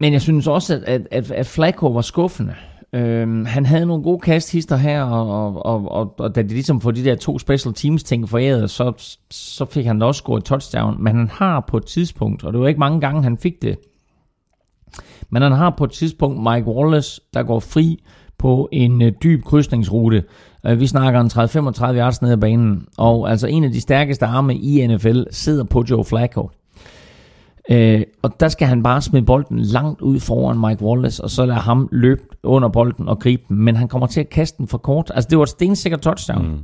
men 0.00 0.12
jeg 0.12 0.22
synes 0.22 0.46
også, 0.46 0.82
at, 0.86 1.08
at, 1.10 1.30
at, 1.30 1.46
Flacco 1.46 1.86
var 1.86 2.00
skuffende. 2.00 2.54
Øhm, 2.92 3.44
han 3.44 3.66
havde 3.66 3.86
nogle 3.86 4.02
gode 4.02 4.20
kasthister 4.20 4.76
her, 4.76 5.02
og, 5.02 5.28
og, 5.30 5.66
og, 5.66 5.92
og, 5.92 6.14
og 6.18 6.34
da 6.34 6.42
de 6.42 6.48
ligesom 6.48 6.80
får 6.80 6.90
de 6.90 7.04
der 7.04 7.14
to 7.14 7.38
special 7.38 7.74
teams 7.74 8.02
ting 8.02 8.28
foræret, 8.28 8.70
så, 8.70 9.14
så 9.30 9.64
fik 9.64 9.86
han 9.86 10.02
også 10.02 10.18
scoret 10.18 10.44
touchdown. 10.44 11.02
Men 11.02 11.16
han 11.16 11.28
har 11.28 11.64
på 11.68 11.76
et 11.76 11.86
tidspunkt, 11.86 12.44
og 12.44 12.52
det 12.52 12.60
var 12.60 12.68
ikke 12.68 12.80
mange 12.80 13.00
gange, 13.00 13.22
han 13.22 13.38
fik 13.38 13.62
det, 13.62 13.78
men 15.30 15.42
han 15.42 15.52
har 15.52 15.70
på 15.70 15.84
et 15.84 15.90
tidspunkt 15.90 16.42
Mike 16.42 16.66
Wallace, 16.66 17.20
der 17.34 17.42
går 17.42 17.60
fri 17.60 18.04
på 18.38 18.68
en 18.72 19.02
øh, 19.02 19.12
dyb 19.22 19.44
krydsningsrute. 19.44 20.24
Øh, 20.66 20.80
vi 20.80 20.86
snakker 20.86 21.20
en 21.20 21.26
30-35 21.26 21.98
yards 21.98 22.22
ned 22.22 22.32
ad 22.32 22.36
banen, 22.36 22.86
og 22.98 23.30
altså 23.30 23.46
en 23.46 23.64
af 23.64 23.70
de 23.70 23.80
stærkeste 23.80 24.26
arme 24.26 24.54
i 24.54 24.86
NFL 24.86 25.22
sidder 25.30 25.64
på 25.64 25.84
Joe 25.90 26.04
Flacco. 26.04 26.50
Øh, 27.70 28.02
og 28.22 28.40
der 28.40 28.48
skal 28.48 28.68
han 28.68 28.82
bare 28.82 29.02
smide 29.02 29.24
bolden 29.24 29.58
langt 29.58 30.00
ud 30.00 30.20
foran 30.20 30.60
Mike 30.60 30.84
Wallace, 30.84 31.24
og 31.24 31.30
så 31.30 31.46
lade 31.46 31.58
ham 31.58 31.88
løbe 31.92 32.22
under 32.42 32.68
bolden 32.68 33.08
og 33.08 33.18
gribe 33.18 33.42
den. 33.48 33.56
Men 33.56 33.76
han 33.76 33.88
kommer 33.88 34.06
til 34.06 34.20
at 34.20 34.30
kaste 34.30 34.58
den 34.58 34.68
for 34.68 34.78
kort. 34.78 35.12
Altså 35.14 35.28
det 35.30 35.38
var 35.38 35.42
et 35.42 35.48
stensikkert 35.48 36.00
touchdown. 36.00 36.48
Mm. 36.48 36.58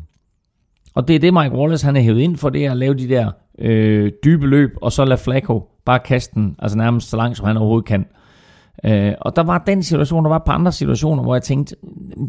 Og 0.95 1.09
det 1.09 1.17
er 1.17 1.21
det, 1.21 1.35
Mike 1.35 1.55
Wallace 1.55 1.87
han 1.87 1.97
er 1.97 2.01
hævet 2.01 2.21
ind 2.21 2.37
for, 2.37 2.49
det 2.49 2.67
er 2.67 2.71
at 2.71 2.77
lave 2.77 2.95
de 2.95 3.09
der 3.09 3.31
øh, 3.59 4.13
dybe 4.25 4.47
løb, 4.47 4.71
og 4.83 4.93
så 4.93 5.05
lade 5.05 5.19
Flacco 5.19 5.65
bare 5.85 5.99
kaste 5.99 6.35
den, 6.35 6.57
altså 6.59 6.79
nærmest 6.79 7.11
så 7.11 7.17
langt, 7.17 7.37
som 7.37 7.47
han 7.47 7.57
overhovedet 7.57 7.87
kan. 7.87 8.07
Øh, 8.85 9.13
og 9.21 9.37
der 9.37 9.43
var 9.43 9.59
den 9.67 9.83
situation, 9.83 10.25
der 10.25 10.29
var 10.29 10.43
på 10.47 10.53
andre 10.53 10.73
situationer, 10.73 11.23
hvor 11.23 11.35
jeg 11.35 11.43
tænkte, 11.43 11.77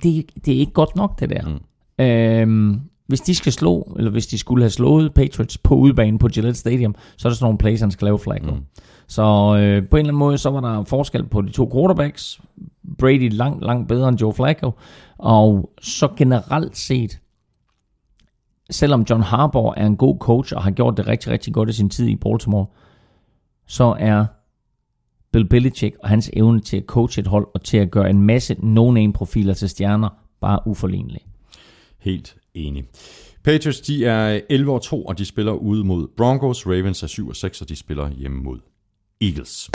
det, 0.04 0.26
det 0.46 0.56
er 0.56 0.60
ikke 0.60 0.72
godt 0.72 0.96
nok 0.96 1.20
det 1.20 1.30
der. 1.30 1.48
Mm. 1.48 2.06
Øh, 2.06 2.78
hvis 3.08 3.22
de 3.22 3.36
skal 3.36 3.52
slå, 3.52 3.96
eller 3.98 4.12
hvis 4.12 4.28
de 4.28 4.38
skulle 4.38 4.64
have 4.64 4.70
slået 4.70 5.14
Patriots 5.14 5.58
på 5.58 5.76
udbanen 5.76 6.18
på 6.18 6.28
Gillette 6.28 6.60
Stadium, 6.60 6.96
så 7.18 7.28
er 7.28 7.30
der 7.30 7.36
sådan 7.36 7.46
nogle 7.46 7.58
plays, 7.58 7.82
han 7.82 7.92
skal 7.92 8.06
lave 8.06 8.20
Flacco. 8.20 8.52
Mm. 8.52 8.64
Så 9.08 9.24
øh, 9.24 9.90
på 9.90 9.96
en 9.96 10.00
eller 10.00 10.10
anden 10.10 10.16
måde, 10.16 10.38
så 10.38 10.50
var 10.50 10.62
der 10.62 10.84
forskel 10.84 11.24
på 11.24 11.42
de 11.42 11.52
to 11.52 11.70
quarterbacks. 11.74 12.42
Brady 12.98 13.30
langt, 13.32 13.64
langt 13.64 13.88
bedre 13.88 14.10
end 14.10 14.22
Joe 14.22 14.34
Flacco. 14.34 14.72
Og 15.18 15.72
så 15.82 16.10
generelt 16.18 16.78
set, 16.78 17.20
selvom 18.70 19.06
John 19.10 19.24
Harbaugh 19.24 19.74
er 19.78 19.86
en 19.86 19.98
god 19.98 20.18
coach 20.18 20.54
og 20.56 20.64
har 20.64 20.72
gjort 20.72 20.98
det 20.98 21.08
rigtig, 21.08 21.32
rigtig 21.32 21.54
godt 21.54 21.70
i 21.70 21.74
sin 21.74 21.90
tid 21.90 22.08
i 22.08 22.16
Baltimore, 22.16 22.66
så 23.68 23.96
er 24.00 24.26
Bill 25.32 25.50
Belichick 25.50 25.96
og 26.04 26.10
hans 26.10 26.30
evne 26.34 26.60
til 26.60 26.78
at 26.78 26.84
coache 26.86 27.20
et 27.20 27.28
hold 27.28 27.48
og 27.54 27.62
til 27.62 27.78
at 27.78 27.92
gøre 27.92 28.10
en 28.10 28.22
masse 28.22 28.56
no-name-profiler 28.60 29.54
til 29.54 29.70
stjerner 29.70 30.10
bare 30.42 30.60
uforlignelig. 30.66 31.22
Helt 32.00 32.36
enig. 32.58 32.84
Patriots, 33.44 33.82
de 33.82 34.06
er 34.06 34.42
11 34.50 34.74
og 34.74 34.82
2, 34.82 35.06
og 35.06 35.18
de 35.18 35.26
spiller 35.26 35.52
ude 35.52 35.84
mod 35.84 36.08
Broncos. 36.18 36.68
Ravens 36.68 37.04
er 37.04 37.08
7 37.08 37.28
og 37.28 37.36
6, 37.36 37.62
og 37.62 37.70
de 37.70 37.76
spiller 37.76 38.10
hjemme 38.10 38.44
mod 38.44 38.60
Eagles. 39.22 39.70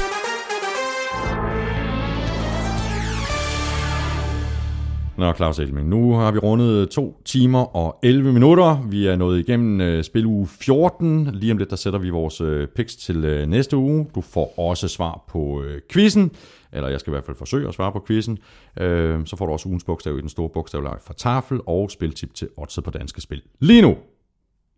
Nå, 5.18 5.32
Claus 5.32 5.58
Elming, 5.58 5.88
nu 5.88 6.12
har 6.14 6.32
vi 6.32 6.38
rundet 6.38 6.90
to 6.90 7.22
timer 7.24 7.76
og 7.76 7.98
11 8.02 8.32
minutter. 8.32 8.86
Vi 8.90 9.06
er 9.06 9.16
nået 9.16 9.38
igennem 9.38 9.96
uh, 9.98 10.02
spil 10.04 10.26
uge 10.26 10.46
14. 10.46 11.24
Lige 11.32 11.52
om 11.52 11.58
lidt, 11.58 11.70
der 11.70 11.76
sætter 11.76 11.98
vi 11.98 12.10
vores 12.10 12.40
uh, 12.40 12.64
picks 12.76 12.96
til 12.96 13.42
uh, 13.42 13.48
næste 13.48 13.76
uge. 13.76 14.06
Du 14.14 14.20
får 14.20 14.54
også 14.58 14.88
svar 14.88 15.24
på 15.28 15.38
uh, 15.38 15.64
quizzen, 15.92 16.30
eller 16.72 16.88
jeg 16.88 17.00
skal 17.00 17.10
i 17.10 17.14
hvert 17.14 17.24
fald 17.24 17.36
forsøge 17.36 17.68
at 17.68 17.74
svare 17.74 17.92
på 17.92 18.04
quizzen. 18.06 18.38
Uh, 18.80 18.86
så 19.24 19.34
får 19.38 19.46
du 19.46 19.52
også 19.52 19.68
ugens 19.68 19.84
bogstav 19.84 20.18
i 20.18 20.20
den 20.20 20.28
store 20.28 20.48
bogstavleg 20.48 20.96
fra 21.06 21.14
Tafel 21.14 21.60
og 21.66 21.90
spiltip 21.90 22.34
til 22.34 22.48
Oddset 22.56 22.84
på 22.84 22.90
Danske 22.90 23.20
Spil. 23.20 23.42
Lige 23.60 23.82
nu, 23.82 23.96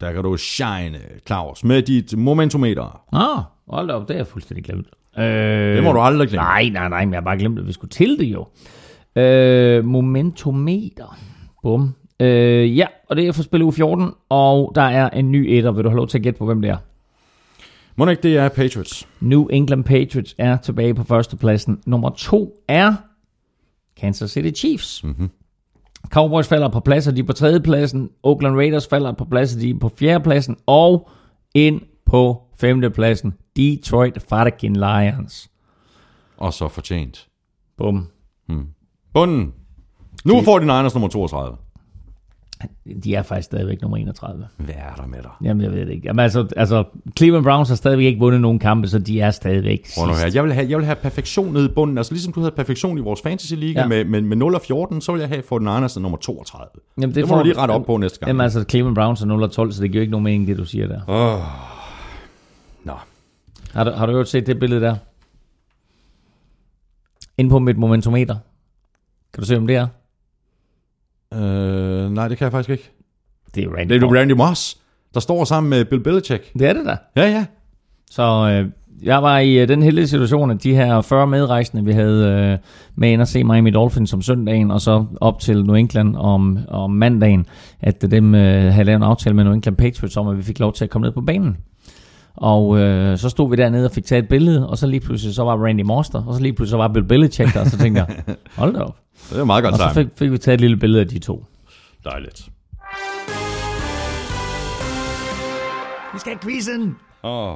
der 0.01 0.13
kan 0.13 0.23
du 0.23 0.37
shine, 0.37 0.99
Claus, 1.27 1.65
med 1.65 1.83
dit 1.83 2.19
momentometer. 2.19 3.01
Ah, 3.13 3.43
hold 3.69 3.89
da 3.89 3.93
op, 3.95 4.09
det 4.09 4.15
er 4.15 4.19
jeg 4.19 4.27
fuldstændig 4.27 4.65
glemt. 4.65 4.87
Øh, 5.19 5.25
Det 5.77 5.83
må 5.85 5.93
du 5.93 6.01
aldrig 6.01 6.29
glemme. 6.29 6.45
Nej, 6.45 6.69
nej, 6.69 6.89
nej, 6.89 7.05
men 7.05 7.13
jeg 7.13 7.21
har 7.21 7.25
bare 7.25 7.39
glemt, 7.39 7.59
at 7.59 7.67
vi 7.67 7.73
skulle 7.73 7.91
til 7.91 8.19
det 8.19 8.25
jo. 8.25 8.47
Øh, 9.17 9.85
momentometer. 9.85 11.19
Bum. 11.63 11.95
Øh, 12.21 12.79
ja, 12.79 12.87
og 13.09 13.17
det 13.17 13.27
er 13.27 13.33
for 13.33 13.43
spil 13.43 13.63
uge 13.63 13.73
14, 13.73 14.11
og 14.29 14.73
der 14.75 14.83
er 14.83 15.11
en 15.11 15.33
ny 15.33 15.47
etter. 15.49 15.73
Vil 15.73 15.85
du 15.85 15.89
have 15.89 15.97
lov 15.97 16.09
til 16.09 16.19
at 16.19 16.23
gætte 16.23 16.39
på, 16.39 16.45
hvem 16.45 16.63
det 16.63 16.71
er? 16.71 16.77
Må 17.97 18.07
ikke, 18.07 18.23
det 18.23 18.37
er 18.37 18.49
Patriots. 18.49 19.09
New 19.21 19.47
England 19.47 19.85
Patriots 19.85 20.35
er 20.39 20.57
tilbage 20.57 20.95
på 20.95 21.05
førstepladsen. 21.05 21.81
Nummer 21.87 22.11
to 22.11 22.65
er 22.69 22.95
Kansas 23.97 24.31
City 24.31 24.61
Chiefs. 24.61 25.05
Mm-hmm. 25.05 25.31
Cowboys 26.09 26.49
falder 26.49 26.69
på 26.69 26.81
plads, 26.81 27.09
og 27.09 27.17
de 27.17 27.21
er 27.21 27.25
på 27.25 27.33
tredjepladsen. 27.33 28.11
Oakland 28.23 28.57
Raiders 28.57 28.87
falder 28.87 29.13
på 29.13 29.25
plads, 29.25 29.55
og 29.55 29.61
de 29.61 29.71
er 29.71 29.79
på 29.79 29.89
fjerdepladsen. 29.99 30.57
Og 30.67 31.11
ind 31.55 31.81
på 32.07 32.43
femtepladsen, 32.57 33.35
Detroit 33.57 34.23
fucking 34.29 34.77
Lions. 34.77 35.51
Og 36.37 36.53
så 36.53 36.69
fortjent. 36.69 37.29
Bum. 37.77 38.09
Bunden. 39.15 39.53
Nu 40.25 40.43
får 40.43 40.59
de 40.59 40.65
Niners 40.65 40.95
nummer 40.95 41.09
32. 41.09 41.57
De 43.05 43.15
er 43.15 43.23
faktisk 43.23 43.45
stadigvæk 43.47 43.83
nummer 43.83 43.97
31. 43.97 44.47
Hvad 44.57 44.75
er 44.75 44.95
der 44.97 45.07
med 45.07 45.23
dig? 45.23 45.31
Jamen, 45.45 45.63
jeg 45.63 45.73
ved 45.73 45.81
det 45.81 45.91
ikke. 45.93 46.07
Jamen, 46.07 46.21
altså, 46.21 46.49
altså, 46.57 46.85
Cleveland 47.19 47.45
Browns 47.45 47.69
har 47.69 47.77
stadigvæk 47.77 48.05
ikke 48.07 48.19
vundet 48.21 48.41
nogen 48.41 48.59
kampe, 48.59 48.89
så 48.89 48.99
de 48.99 49.21
er 49.21 49.31
stadigvæk 49.31 49.87
Prøv 49.99 50.07
nu 50.07 50.13
her. 50.15 50.31
Jeg 50.35 50.45
vil, 50.45 50.53
have, 50.53 50.67
jeg 50.71 50.79
vil 50.79 50.85
have 50.87 50.97
perfektion 50.97 51.53
nede 51.53 51.65
i 51.65 51.69
bunden. 51.75 51.99
Altså 51.99 52.13
ligesom 52.13 52.33
du 52.33 52.41
havde 52.41 52.53
perfektion 52.57 52.99
i 52.99 53.01
vores 53.01 53.23
fantasy 53.23 53.55
liga 53.55 53.81
Ja. 53.81 53.87
med, 53.89 54.05
med, 54.05 54.21
med 54.21 54.37
0 54.37 54.55
og 54.55 54.61
14, 54.61 55.01
så 55.01 55.13
vil 55.13 55.19
jeg 55.21 55.29
have 55.29 55.43
for 55.43 55.59
den 55.59 55.65
Niners 55.67 55.99
nummer 55.99 56.19
32. 56.19 56.69
Jamen, 56.97 57.09
Det, 57.09 57.15
det 57.17 57.25
må 57.25 57.29
får- 57.29 57.39
du 57.39 57.45
lige 57.45 57.59
rette 57.59 57.73
op 57.73 57.87
på 57.87 57.97
næste 57.97 58.19
gang. 58.19 58.29
Jamen, 58.29 58.41
altså, 58.41 58.65
Cleveland 58.71 58.95
Browns 58.95 59.21
er 59.23 59.27
0 59.27 59.43
og 59.43 59.51
12, 59.53 59.73
så 59.73 59.83
det 59.83 59.91
giver 59.93 60.03
ikke 60.03 60.11
nogen 60.11 60.25
mening, 60.25 60.47
det 60.47 60.57
du 60.59 60.65
siger 60.65 60.87
der. 60.87 61.01
Nå. 62.85 62.93
Har 63.73 63.85
du, 63.85 63.91
har 63.91 64.07
du 64.07 64.13
jo 64.13 64.25
set 64.25 64.47
det 64.47 64.59
billede 64.61 64.81
der? 64.81 64.97
Inde 67.39 67.51
på 67.51 67.59
mit 67.59 67.79
momentometer. 67.79 68.37
Kan 69.35 69.41
du 69.41 69.47
se, 69.47 69.57
om 69.57 69.67
det 69.67 69.77
er? 69.77 69.87
Øh, 71.35 72.11
nej, 72.11 72.29
det 72.29 72.39
kan 72.39 72.45
jeg 72.45 72.53
faktisk 72.53 72.71
ikke. 72.71 72.91
Det 73.55 73.65
er 73.65 73.69
Randy 73.77 73.93
Det 73.93 74.03
er 74.03 74.07
jo 74.07 74.15
Randy 74.15 74.33
Moss, 74.33 74.79
der 75.15 75.21
står 75.21 75.45
sammen 75.45 75.71
med 75.71 75.85
Bill 75.85 76.03
Belichick. 76.03 76.53
Det 76.53 76.69
er 76.69 76.73
det 76.73 76.87
da. 76.87 76.97
Ja, 77.17 77.29
ja. 77.31 77.47
Så 78.11 78.23
øh, 78.23 78.71
jeg 79.03 79.23
var 79.23 79.39
i 79.39 79.59
øh, 79.59 79.69
den 79.69 79.83
heldige 79.83 80.09
situation, 80.09 80.51
at 80.51 80.63
de 80.63 80.75
her 80.75 81.01
40 81.01 81.27
medrejsende, 81.27 81.85
vi 81.85 81.93
havde 81.93 82.27
øh, 82.27 82.59
med 82.95 83.11
ind 83.11 83.23
at 83.23 83.29
se 83.29 83.45
Miami 83.45 83.71
Dolphins 83.71 84.13
om 84.15 84.23
søndagen, 84.23 84.71
og 84.71 84.81
så 84.81 85.05
op 85.21 85.41
til 85.41 85.65
New 85.65 85.75
England 85.75 86.17
om, 86.17 86.59
om 86.69 86.91
mandagen, 86.91 87.47
at 87.81 88.11
dem 88.11 88.35
øh, 88.35 88.73
havde 88.73 88.85
lavet 88.85 88.97
en 88.97 89.03
aftale 89.03 89.37
med 89.37 89.45
New 89.45 89.53
England 89.53 89.77
Patriots 89.77 90.17
om, 90.17 90.29
at 90.29 90.37
vi 90.37 90.43
fik 90.43 90.59
lov 90.59 90.73
til 90.73 90.85
at 90.85 90.91
komme 90.91 91.07
ned 91.07 91.13
på 91.13 91.21
banen. 91.21 91.57
Og 92.37 92.79
øh, 92.79 93.19
så 93.19 93.29
stod 93.29 93.51
vi 93.51 93.57
dernede 93.57 93.85
og 93.85 93.91
fik 93.91 94.05
taget 94.05 94.23
et 94.23 94.29
billede, 94.29 94.69
og 94.69 94.79
så 94.79 94.87
lige 94.87 95.01
pludselig 95.01 95.35
så 95.35 95.45
var 95.45 95.65
Randy 95.65 95.83
Moss 95.83 96.11
der, 96.11 96.25
og 96.25 96.35
så 96.35 96.43
lige 96.43 96.53
pludselig 96.53 96.71
så 96.71 96.77
var 96.77 96.89
Bill 96.89 97.05
Belichick 97.05 97.55
der, 97.55 97.61
og 97.61 97.67
så 97.67 97.79
tænkte 97.79 98.05
jeg, 98.09 98.37
hold 98.57 98.75
da 98.75 98.81
op. 98.81 99.04
Det 99.31 99.39
er 99.41 99.45
meget 99.45 99.65
godt 99.65 99.73
Og 99.75 99.79
så 99.79 99.95
fik, 99.95 100.07
fik 100.17 100.31
vi 100.33 100.39
taget 100.39 100.55
et 100.55 100.61
lille 100.61 100.77
billede 100.77 101.01
af 101.01 101.09
de 101.09 101.19
to. 101.19 101.45
Dejligt. 102.05 102.49
Vi 106.13 106.19
skal 106.19 106.33
have 106.33 106.39
quizzen! 106.43 106.97
Åh. 107.23 107.55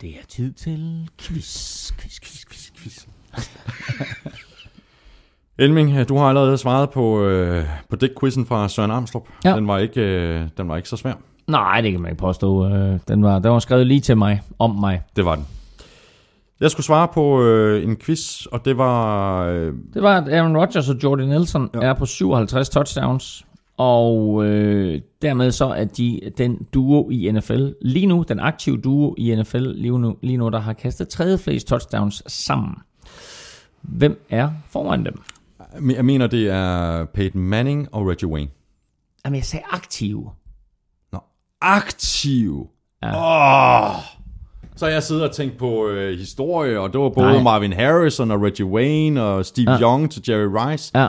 Det 0.00 0.10
er 0.10 0.26
tid 0.28 0.52
til 0.52 1.08
quiz, 1.20 1.92
quiz, 1.92 2.20
quiz, 2.20 2.44
quiz, 2.46 2.70
quiz. 2.76 3.06
Elming, 5.58 6.08
du 6.08 6.16
har 6.18 6.24
allerede 6.28 6.58
svaret 6.58 6.90
på, 6.90 7.22
øh, 7.24 7.64
på 7.90 7.96
dæk-quizzen 7.96 8.46
fra 8.46 8.68
Søren 8.68 8.90
Armstrong. 8.90 9.26
Ja. 9.44 9.56
Den, 9.56 9.68
var 9.68 9.78
ikke, 9.78 10.00
øh, 10.00 10.48
den 10.56 10.68
var 10.68 10.76
ikke 10.76 10.88
så 10.88 10.96
svær. 10.96 11.14
Nej, 11.46 11.80
det 11.80 11.92
kan 11.92 12.00
man 12.00 12.10
ikke 12.10 12.20
påstå. 12.20 12.68
Øh, 12.68 12.98
Den 13.08 13.22
var, 13.22 13.38
den 13.38 13.50
var 13.50 13.58
skrevet 13.58 13.86
lige 13.86 14.00
til 14.00 14.16
mig, 14.16 14.42
om 14.58 14.70
mig. 14.70 15.02
Det 15.16 15.24
var 15.24 15.34
den. 15.34 15.46
Jeg 16.60 16.70
skulle 16.70 16.86
svare 16.86 17.08
på 17.14 17.42
øh, 17.42 17.84
en 17.84 17.96
quiz, 17.96 18.46
og 18.46 18.64
det 18.64 18.78
var... 18.78 19.44
Øh, 19.46 19.72
Det 19.94 20.02
var, 20.02 20.16
at 20.16 20.28
Aaron 20.32 20.56
Rodgers 20.56 20.88
og 20.88 20.96
Jordan 21.02 21.28
Nelson 21.28 21.70
ja. 21.74 21.80
Er 21.80 21.94
på 21.94 22.06
57 22.06 22.68
touchdowns. 22.68 23.46
Og 23.76 24.44
øh, 24.44 25.00
dermed 25.22 25.52
så 25.52 25.64
er 25.66 25.84
de 25.84 26.20
den 26.38 26.66
duo 26.74 27.10
i 27.10 27.30
NFL, 27.32 27.68
lige 27.82 28.06
nu, 28.06 28.24
den 28.28 28.40
aktive 28.40 28.76
duo 28.80 29.14
i 29.18 29.34
NFL, 29.34 29.58
lige 29.74 29.98
nu, 29.98 30.16
lige 30.22 30.36
nu 30.36 30.48
der 30.48 30.58
har 30.60 30.72
kastet 30.72 31.08
tredje 31.08 31.38
flest 31.38 31.66
touchdowns 31.66 32.22
sammen. 32.26 32.74
Hvem 33.82 34.24
er 34.30 34.50
foran 34.68 35.04
dem? 35.04 35.22
jeg 35.90 36.04
mener, 36.04 36.26
det 36.26 36.50
er 36.50 37.04
Peyton 37.04 37.42
Manning 37.42 37.88
og 37.94 38.06
Reggie 38.08 38.28
Wayne. 38.28 38.50
Jamen, 39.24 39.36
jeg 39.36 39.44
sagde 39.44 39.64
aktive. 39.70 40.30
Nå, 41.12 41.18
aktiv. 41.60 42.66
Ja. 43.02 43.08
Åh. 43.16 43.94
Så 44.76 44.86
jeg 44.86 45.02
sidder 45.02 45.28
og 45.28 45.34
tænkt 45.34 45.58
på 45.58 45.88
øh, 45.88 46.18
historie, 46.18 46.80
og 46.80 46.92
det 46.92 47.00
var 47.00 47.08
både 47.08 47.32
Nej. 47.32 47.42
Marvin 47.42 47.72
Harrison 47.72 48.30
og 48.30 48.42
Reggie 48.42 48.66
Wayne 48.66 49.22
og 49.22 49.46
Steve 49.46 49.70
Ja. 49.72 49.80
Young 49.80 50.10
til 50.10 50.22
Jerry 50.28 50.48
Rice. 50.70 50.98
Ja, 50.98 51.08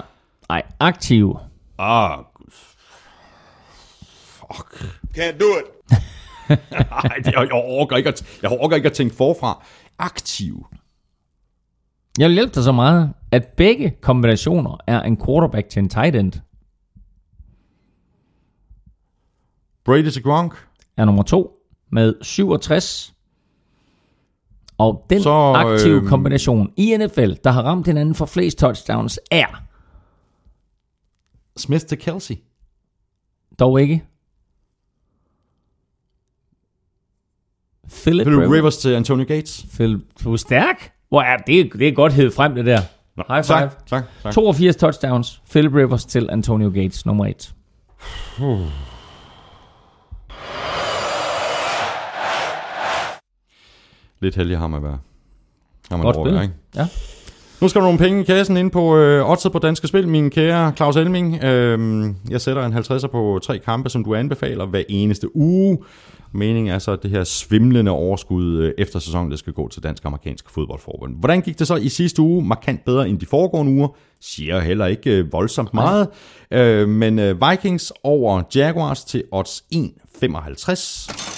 nej, 0.49 0.63
aktive. 0.79 1.39
Ah, 1.79 2.17
Can't 5.17 5.37
do 5.39 5.45
it. 5.45 5.97
Nej, 6.49 7.21
jeg, 7.25 7.33
jeg, 7.35 7.51
orker 7.53 7.95
ikke 7.97 8.09
at, 8.09 8.39
jeg 8.41 8.51
orker 8.51 8.75
ikke 8.75 8.85
at 8.89 8.93
tænke 8.93 9.15
forfra. 9.15 9.65
Aktiv. 9.99 10.65
Jeg 12.19 12.27
vil 12.29 12.33
hjælpe 12.33 12.55
dig 12.55 12.63
så 12.63 12.71
meget, 12.71 13.13
at 13.31 13.47
begge 13.47 13.95
kombinationer 14.01 14.77
er 14.87 15.01
en 15.01 15.17
quarterback 15.25 15.69
til 15.69 15.79
en 15.79 15.89
tight 15.89 16.15
end. 16.15 16.31
Brady 19.85 20.09
til 20.09 20.23
Gronk. 20.23 20.67
Er 20.97 21.05
nummer 21.05 21.23
to 21.23 21.51
med 21.91 22.13
67. 22.21 23.13
Og 24.77 25.05
den 25.09 25.21
Så, 25.21 25.31
aktive 25.55 25.95
øhm, 25.97 26.07
kombination 26.07 26.71
i 26.77 26.97
NFL, 26.97 27.31
der 27.43 27.51
har 27.51 27.63
ramt 27.63 27.87
hinanden 27.87 28.15
for 28.15 28.25
flest 28.25 28.57
touchdowns, 28.57 29.19
er 29.31 29.63
Smith 31.57 31.85
til 31.85 31.97
Kelsey. 31.97 32.35
dog 33.59 33.81
ikke 33.81 34.03
Philip, 38.03 38.25
Philip 38.25 38.39
Rivers. 38.41 38.57
Rivers 38.57 38.77
til 38.77 38.89
Antonio 38.93 39.25
Gates. 39.27 39.65
Philip, 39.73 40.01
du 40.23 40.33
er 40.33 40.37
stærk. 40.37 40.91
Hvor 41.09 41.21
er 41.21 41.37
det, 41.37 41.73
det 41.73 41.87
er 41.87 41.91
godt 41.91 42.13
hed 42.13 42.31
frem, 42.31 42.55
det 42.55 42.65
der. 42.65 42.81
High 43.27 43.43
five. 43.45 43.57
Tak, 43.57 43.87
tak, 43.87 44.03
tak. 44.23 44.33
82 44.33 44.75
touchdowns. 44.75 45.41
Philip 45.51 45.73
Rivers 45.73 46.05
til 46.05 46.29
Antonio 46.31 46.69
Gates, 46.69 47.05
nummer 47.05 47.25
1. 47.25 47.53
Lidt 54.19 54.35
heldig 54.35 54.57
har 54.57 54.67
man 54.67 54.83
været. 54.83 54.99
Har 55.89 55.97
man 55.97 56.05
Godt 56.05 56.15
spil. 56.15 56.41
ikke? 56.41 56.53
Ja. 56.75 56.87
Nu 57.61 57.67
skal 57.67 57.81
der 57.81 57.85
nogle 57.85 57.99
penge 57.99 58.21
i 58.21 58.23
kassen 58.23 58.57
ind 58.57 58.71
på 58.71 58.97
øh, 58.97 59.29
oddset 59.29 59.51
på 59.51 59.59
Danske 59.59 59.87
Spil, 59.87 60.07
min 60.07 60.29
kære 60.29 60.73
Claus 60.75 60.95
Elming. 60.95 61.43
Øh, 61.43 62.05
jeg 62.29 62.41
sætter 62.41 62.65
en 62.65 62.73
50'er 62.73 63.07
på 63.07 63.39
tre 63.43 63.59
kampe, 63.59 63.89
som 63.89 64.03
du 64.03 64.15
anbefaler 64.15 64.65
hver 64.65 64.83
eneste 64.89 65.35
uge. 65.35 65.77
Meningen 66.31 66.73
er 66.73 66.79
så, 66.79 66.91
at 66.91 67.03
det 67.03 67.11
her 67.11 67.23
svimlende 67.23 67.91
overskud 67.91 68.57
øh, 68.57 68.73
efter 68.77 68.99
sæsonen, 68.99 69.31
det 69.31 69.39
skal 69.39 69.53
gå 69.53 69.67
til 69.67 69.83
Dansk-Amerikansk 69.83 70.49
Fodboldforbund. 70.49 71.15
Hvordan 71.19 71.41
gik 71.41 71.59
det 71.59 71.67
så 71.67 71.75
i 71.75 71.89
sidste 71.89 72.21
uge? 72.21 72.45
Markant 72.45 72.85
bedre 72.85 73.09
end 73.09 73.19
de 73.19 73.25
foregående 73.25 73.71
uger. 73.71 73.87
Siger 74.21 74.59
heller 74.59 74.85
ikke 74.85 75.17
øh, 75.17 75.33
voldsomt 75.33 75.73
meget. 75.73 76.07
Øh, 76.51 76.89
men 76.89 77.19
øh, 77.19 77.35
Vikings 77.49 77.93
over 78.03 78.41
Jaguars 78.55 79.03
til 79.03 79.23
odds 79.31 79.63
1,55. 79.75 81.36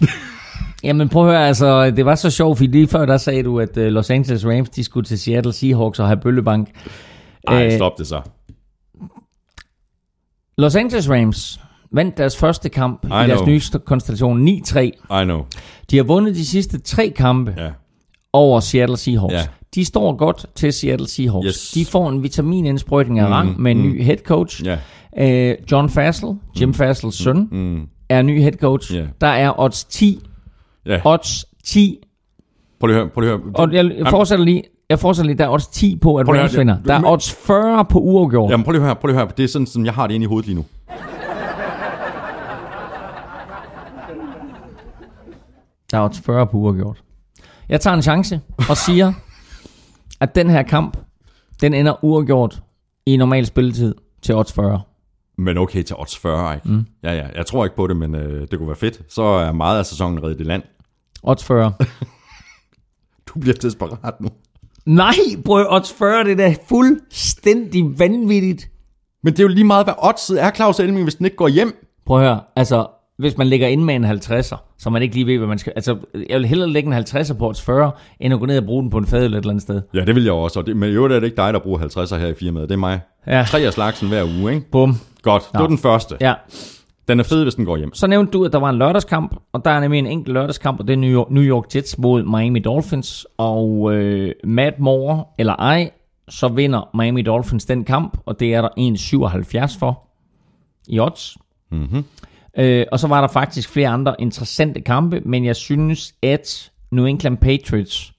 Jamen 0.84 1.08
prøv 1.08 1.28
at 1.28 1.34
høre, 1.34 1.46
altså, 1.48 1.90
det 1.90 2.04
var 2.04 2.14
så 2.14 2.30
sjovt, 2.30 2.58
fordi 2.58 2.70
lige 2.70 2.88
før 2.88 3.06
der 3.06 3.16
sagde 3.16 3.42
du, 3.42 3.60
at 3.60 3.76
uh, 3.76 3.82
Los 3.82 4.10
Angeles 4.10 4.46
Rams, 4.46 4.70
de 4.70 4.84
skulle 4.84 5.04
til 5.06 5.18
Seattle 5.18 5.52
Seahawks 5.52 5.98
og 5.98 6.06
have 6.06 6.20
bøllebank. 6.20 6.68
Ej, 7.48 7.66
Øh, 7.66 7.72
stop 7.72 7.92
det 7.98 8.06
så. 8.06 8.20
Los 10.58 10.76
Angeles 10.76 11.10
Rams 11.10 11.60
vandt 11.92 12.16
deres 12.18 12.36
første 12.36 12.68
kamp 12.68 13.04
i, 13.04 13.06
I 13.06 13.10
deres 13.10 13.46
nye 13.46 13.58
st- 13.60 13.78
konstellation 13.84 14.48
9-3. 14.48 14.78
I 14.80 15.24
know. 15.24 15.44
De 15.90 15.96
har 15.96 16.04
vundet 16.04 16.34
de 16.34 16.46
sidste 16.46 16.78
tre 16.80 17.10
kampe 17.16 17.54
Ja. 17.58 17.70
over 18.32 18.60
Seattle 18.60 18.96
Seahawks. 18.96 19.34
Ja. 19.34 19.46
De 19.74 19.84
står 19.84 20.16
godt 20.16 20.46
til 20.54 20.72
Seattle 20.72 21.08
Seahawks. 21.08 21.46
Yes. 21.46 21.70
De 21.74 21.84
får 21.84 22.08
en 22.08 22.22
vitaminindsprøjtning 22.22 23.18
af 23.18 23.26
Mm, 23.26 23.32
rang 23.32 23.60
med 23.60 23.70
en 23.70 23.82
ny 23.82 24.02
head 24.04 24.16
coach. 24.16 24.62
Ja. 24.64 24.78
Øh, 25.50 25.56
John 25.72 25.88
Fassel, 25.90 26.28
Jim 26.60 26.74
Fassels 26.74 27.14
søn, 27.22 27.48
Mm. 27.50 27.86
er 28.08 28.22
ny 28.22 28.40
head 28.40 28.52
coach. 28.52 28.94
Ja. 28.94 29.04
Der 29.20 29.26
er 29.26 29.60
odds 29.60 29.84
10. 29.84 30.20
Ja. 30.86 31.00
Odds 31.04 31.44
10 31.64 31.98
Prøv 32.80 32.86
lige 32.86 32.96
at 32.96 33.02
høre. 33.02 33.10
Prøv 33.10 33.20
lige 33.20 33.32
at 33.32 33.38
høre. 33.40 33.52
Og 33.54 33.72
jeg, 34.04 34.06
fortsætter 34.10 34.44
lige. 34.44 34.62
Jeg 34.90 34.98
fortsætter 34.98 35.26
lige. 35.26 35.38
Der 35.38 35.44
er 35.44 35.50
odds 35.50 35.66
10 35.66 35.96
på, 35.96 36.16
at 36.16 36.28
Rams 36.28 36.58
vinder. 36.58 36.76
Der 36.86 36.94
er 36.94 37.02
odds 37.12 37.32
40 37.32 37.84
på 37.84 37.98
uafgjort. 37.98 38.50
Jamen 38.50 38.64
prøv 38.64 38.72
lige 38.72 38.80
at 38.80 38.86
høre, 38.86 38.96
prøv 38.96 39.06
lige 39.06 39.16
at 39.20 39.26
høre. 39.26 39.32
Det 39.36 39.44
er 39.44 39.48
sådan, 39.48 39.66
som 39.66 39.84
jeg 39.84 39.94
har 39.94 40.06
det 40.06 40.14
inde 40.14 40.24
i 40.24 40.26
hovedet 40.26 40.46
lige 40.46 40.56
nu. 40.56 40.64
Der 45.90 45.98
er 45.98 46.04
odds 46.04 46.20
40 46.20 46.46
på 46.46 46.56
uafgjort. 46.56 47.02
Jeg 47.68 47.80
tager 47.80 47.94
en 47.96 48.02
chance 48.02 48.40
og 48.68 48.76
siger, 48.76 49.12
at 50.20 50.34
den 50.34 50.50
her 50.50 50.62
kamp, 50.62 50.96
den 51.60 51.74
ender 51.74 52.04
uafgjort 52.04 52.62
i 53.06 53.16
normal 53.16 53.46
spilletid 53.46 53.94
til 54.22 54.34
odds 54.34 54.52
40. 54.52 54.80
Men 55.38 55.58
okay 55.58 55.82
til 55.82 55.96
odds 55.98 56.18
40, 56.18 56.54
ikke? 56.54 56.68
Mm. 56.68 56.86
Ja, 57.02 57.12
ja. 57.12 57.26
Jeg 57.36 57.46
tror 57.46 57.64
ikke 57.64 57.76
på 57.76 57.86
det, 57.86 57.96
men 57.96 58.14
øh, 58.14 58.40
det 58.50 58.58
kunne 58.58 58.68
være 58.68 58.76
fedt. 58.76 59.02
Så 59.08 59.22
er 59.22 59.52
meget 59.52 59.78
af 59.78 59.86
sæsonen 59.86 60.22
reddet 60.22 60.40
i 60.40 60.44
land. 60.44 60.62
Odds 61.22 61.44
40. 61.44 61.72
Du 63.34 63.40
bliver 63.40 63.54
desperat 63.54 64.20
nu. 64.20 64.28
Nej, 64.86 65.14
brød, 65.44 65.66
odds 65.68 65.92
40, 65.92 66.24
det 66.24 66.32
er 66.32 66.36
da 66.36 66.54
fuldstændig 66.68 67.98
vanvittigt. 67.98 68.70
Men 69.22 69.32
det 69.32 69.38
er 69.40 69.44
jo 69.44 69.48
lige 69.48 69.64
meget, 69.64 69.86
hvad 69.86 69.94
oddset 70.02 70.42
er, 70.42 70.50
Claus 70.50 70.80
Elming, 70.80 71.02
hvis 71.02 71.14
den 71.14 71.24
ikke 71.26 71.36
går 71.36 71.48
hjem. 71.48 71.86
Prøv 72.06 72.16
at 72.16 72.22
høre, 72.28 72.40
altså, 72.56 72.86
hvis 73.20 73.38
man 73.38 73.46
ligger 73.46 73.68
ind 73.68 73.84
med 73.84 73.94
en 73.94 74.04
50'er, 74.04 74.56
så 74.78 74.90
man 74.90 75.02
ikke 75.02 75.14
lige 75.14 75.26
ved, 75.26 75.38
hvad 75.38 75.48
man 75.48 75.58
skal... 75.58 75.72
Altså, 75.76 75.96
jeg 76.30 76.38
vil 76.38 76.46
hellere 76.46 76.68
lægge 76.68 76.86
en 76.96 77.04
50'er 77.04 77.34
på 77.34 77.48
odds 77.48 77.62
40, 77.62 77.90
end 78.20 78.34
at 78.34 78.40
gå 78.40 78.46
ned 78.46 78.58
og 78.58 78.64
bruge 78.64 78.82
den 78.82 78.90
på 78.90 78.98
en 78.98 79.06
fadøl 79.06 79.32
et 79.32 79.36
eller 79.36 79.50
andet 79.50 79.62
sted. 79.62 79.82
Ja, 79.94 80.04
det 80.04 80.14
vil 80.14 80.24
jeg 80.24 80.32
også. 80.32 80.58
Og 80.60 80.66
det, 80.66 80.76
men 80.76 80.90
jo, 80.92 81.08
det 81.08 81.16
er 81.16 81.20
det 81.20 81.26
ikke 81.26 81.36
dig, 81.36 81.52
der 81.52 81.58
bruger 81.58 81.78
50'er 81.78 82.16
her 82.16 82.26
i 82.26 82.34
firmaet. 82.34 82.68
Det 82.68 82.74
er 82.74 82.78
mig. 82.78 83.00
Ja. 83.26 83.44
Tre 83.48 83.58
af 83.60 83.72
slagsen 83.72 84.08
hver 84.08 84.24
uge, 84.40 84.54
ikke? 84.54 84.70
Bum. 84.70 84.94
Godt. 85.22 85.42
Det 85.42 85.54
Nå. 85.54 85.60
var 85.60 85.66
den 85.66 85.78
første. 85.78 86.16
Ja, 86.20 86.34
Den 87.08 87.20
er 87.20 87.24
fed, 87.24 87.42
hvis 87.42 87.54
den 87.54 87.64
går 87.64 87.76
hjem. 87.76 87.94
Så 87.94 88.06
nævnte 88.06 88.32
du, 88.32 88.44
at 88.44 88.52
der 88.52 88.58
var 88.58 88.70
en 88.70 88.78
lørdagskamp, 88.78 89.36
og 89.52 89.64
der 89.64 89.70
er 89.70 89.80
nemlig 89.80 89.98
en 89.98 90.06
enkelt 90.06 90.34
lørdagskamp, 90.34 90.80
og 90.80 90.86
det 90.88 90.92
er 90.92 90.96
New 90.98 91.10
York, 91.10 91.30
New 91.30 91.42
York 91.42 91.64
Jets 91.74 91.98
mod 91.98 92.22
Miami 92.22 92.58
Dolphins. 92.58 93.26
Og 93.38 93.92
øh, 93.94 94.32
Matt 94.44 94.78
Moore, 94.78 95.24
eller 95.38 95.52
ej, 95.56 95.90
så 96.28 96.48
vinder 96.48 96.90
Miami 96.96 97.22
Dolphins 97.22 97.64
den 97.64 97.84
kamp, 97.84 98.18
og 98.26 98.40
det 98.40 98.54
er 98.54 98.60
der 98.60 98.68
1,77 99.72 99.78
for 99.78 100.02
i 100.88 101.00
odds. 101.00 101.36
Mm-hmm. 101.72 102.04
Øh, 102.60 102.86
og 102.92 103.00
så 103.00 103.08
var 103.08 103.20
der 103.20 103.28
faktisk 103.28 103.68
flere 103.68 103.88
andre 103.88 104.14
interessante 104.18 104.80
kampe, 104.80 105.20
men 105.24 105.44
jeg 105.44 105.56
synes, 105.56 106.14
at 106.22 106.70
New 106.90 107.04
England 107.04 107.38
Patriots 107.38 108.12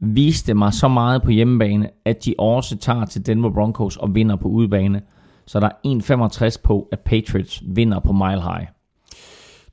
viste 0.00 0.54
mig 0.54 0.74
så 0.74 0.88
meget 0.88 1.22
på 1.22 1.30
hjemmebane, 1.30 1.88
at 2.04 2.24
de 2.24 2.34
også 2.38 2.76
tager 2.76 3.04
til 3.04 3.26
Denver 3.26 3.50
Broncos 3.50 3.96
og 3.96 4.14
vinder 4.14 4.36
på 4.36 4.48
udebane. 4.48 5.02
Så 5.46 5.60
der 5.60 5.68
er 5.84 6.48
1,65 6.54 6.56
på, 6.62 6.88
at 6.92 7.00
Patriots 7.00 7.62
vinder 7.66 8.00
på 8.00 8.12
Mile 8.12 8.42
High. 8.42 8.66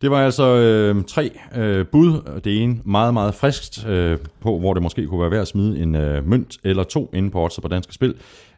Det 0.02 0.12
var 0.12 0.26
altså 0.26 0.56
øh, 0.56 1.04
tre 1.04 1.32
øh, 1.56 1.86
bud. 1.86 2.40
Det 2.44 2.64
ene 2.64 2.78
meget, 2.86 3.14
meget 3.14 3.34
friskt 3.36 3.88
øh, 3.88 4.18
på, 4.42 4.60
hvor 4.60 4.74
det 4.74 4.84
måske 4.84 5.08
kunne 5.08 5.22
være 5.22 5.32
værd 5.32 5.42
at 5.42 5.48
smide 5.48 5.80
en 5.80 5.96
øh, 5.96 6.28
mønt 6.28 6.58
eller 6.64 6.84
to 6.84 7.10
inde 7.14 7.32
på 7.32 7.44
odds 7.44 7.60
på 7.62 7.68
danske 7.68 7.94
spil. 7.94 8.16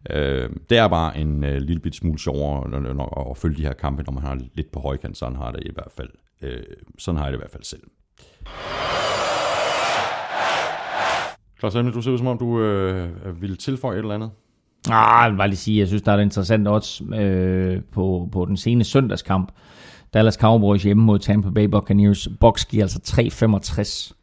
Øh, 0.09 0.49
det 0.69 0.77
er 0.77 0.87
bare 0.87 1.17
en 1.17 1.43
øh, 1.43 1.61
lille 1.61 1.79
bit 1.79 1.95
smule 1.95 2.19
sjovere 2.19 2.69
når, 2.69 2.79
når, 2.79 3.31
at 3.31 3.37
følge 3.37 3.57
de 3.57 3.61
her 3.61 3.73
kampe, 3.73 4.03
når 4.03 4.13
man 4.13 4.23
har 4.23 4.39
lidt 4.53 4.71
på 4.71 4.79
højkant. 4.79 5.17
Sådan 5.17 5.35
har 5.35 5.51
det 5.51 5.63
i 5.65 5.71
hvert 5.73 5.91
fald. 5.97 6.09
Øh, 6.41 6.63
sådan 6.97 7.17
har 7.17 7.25
jeg 7.25 7.33
det 7.33 7.37
i 7.37 7.41
hvert 7.41 7.51
fald 7.51 7.63
selv. 7.63 7.81
Klaus 11.59 11.75
Emne, 11.75 11.91
du 11.91 12.01
ser 12.01 12.11
ud 12.11 12.17
som 12.17 12.27
om, 12.27 12.37
du 12.37 12.61
øh, 12.61 13.41
ville 13.41 13.55
tilføje 13.55 13.95
et 13.95 13.99
eller 13.99 14.15
andet. 14.15 14.31
Ah, 14.89 15.23
jeg 15.23 15.31
vil 15.31 15.37
bare 15.37 15.47
lige 15.47 15.57
sige, 15.57 15.79
jeg 15.79 15.87
synes, 15.87 16.01
der 16.01 16.11
er 16.11 16.17
et 16.17 16.21
interessant 16.21 16.67
odds 16.67 17.01
øh, 17.01 17.81
på, 17.91 18.29
på 18.31 18.45
den 18.45 18.57
sene 18.57 18.83
søndagskamp. 18.83 19.51
Dallas 20.13 20.33
Cowboys 20.33 20.83
hjemme 20.83 21.03
mod 21.03 21.19
Tampa 21.19 21.49
Bay 21.49 21.65
Buccaneers. 21.65 22.27
Box 22.39 22.65
giver 22.65 22.83
altså 22.83 22.99
3,65. 23.05 24.18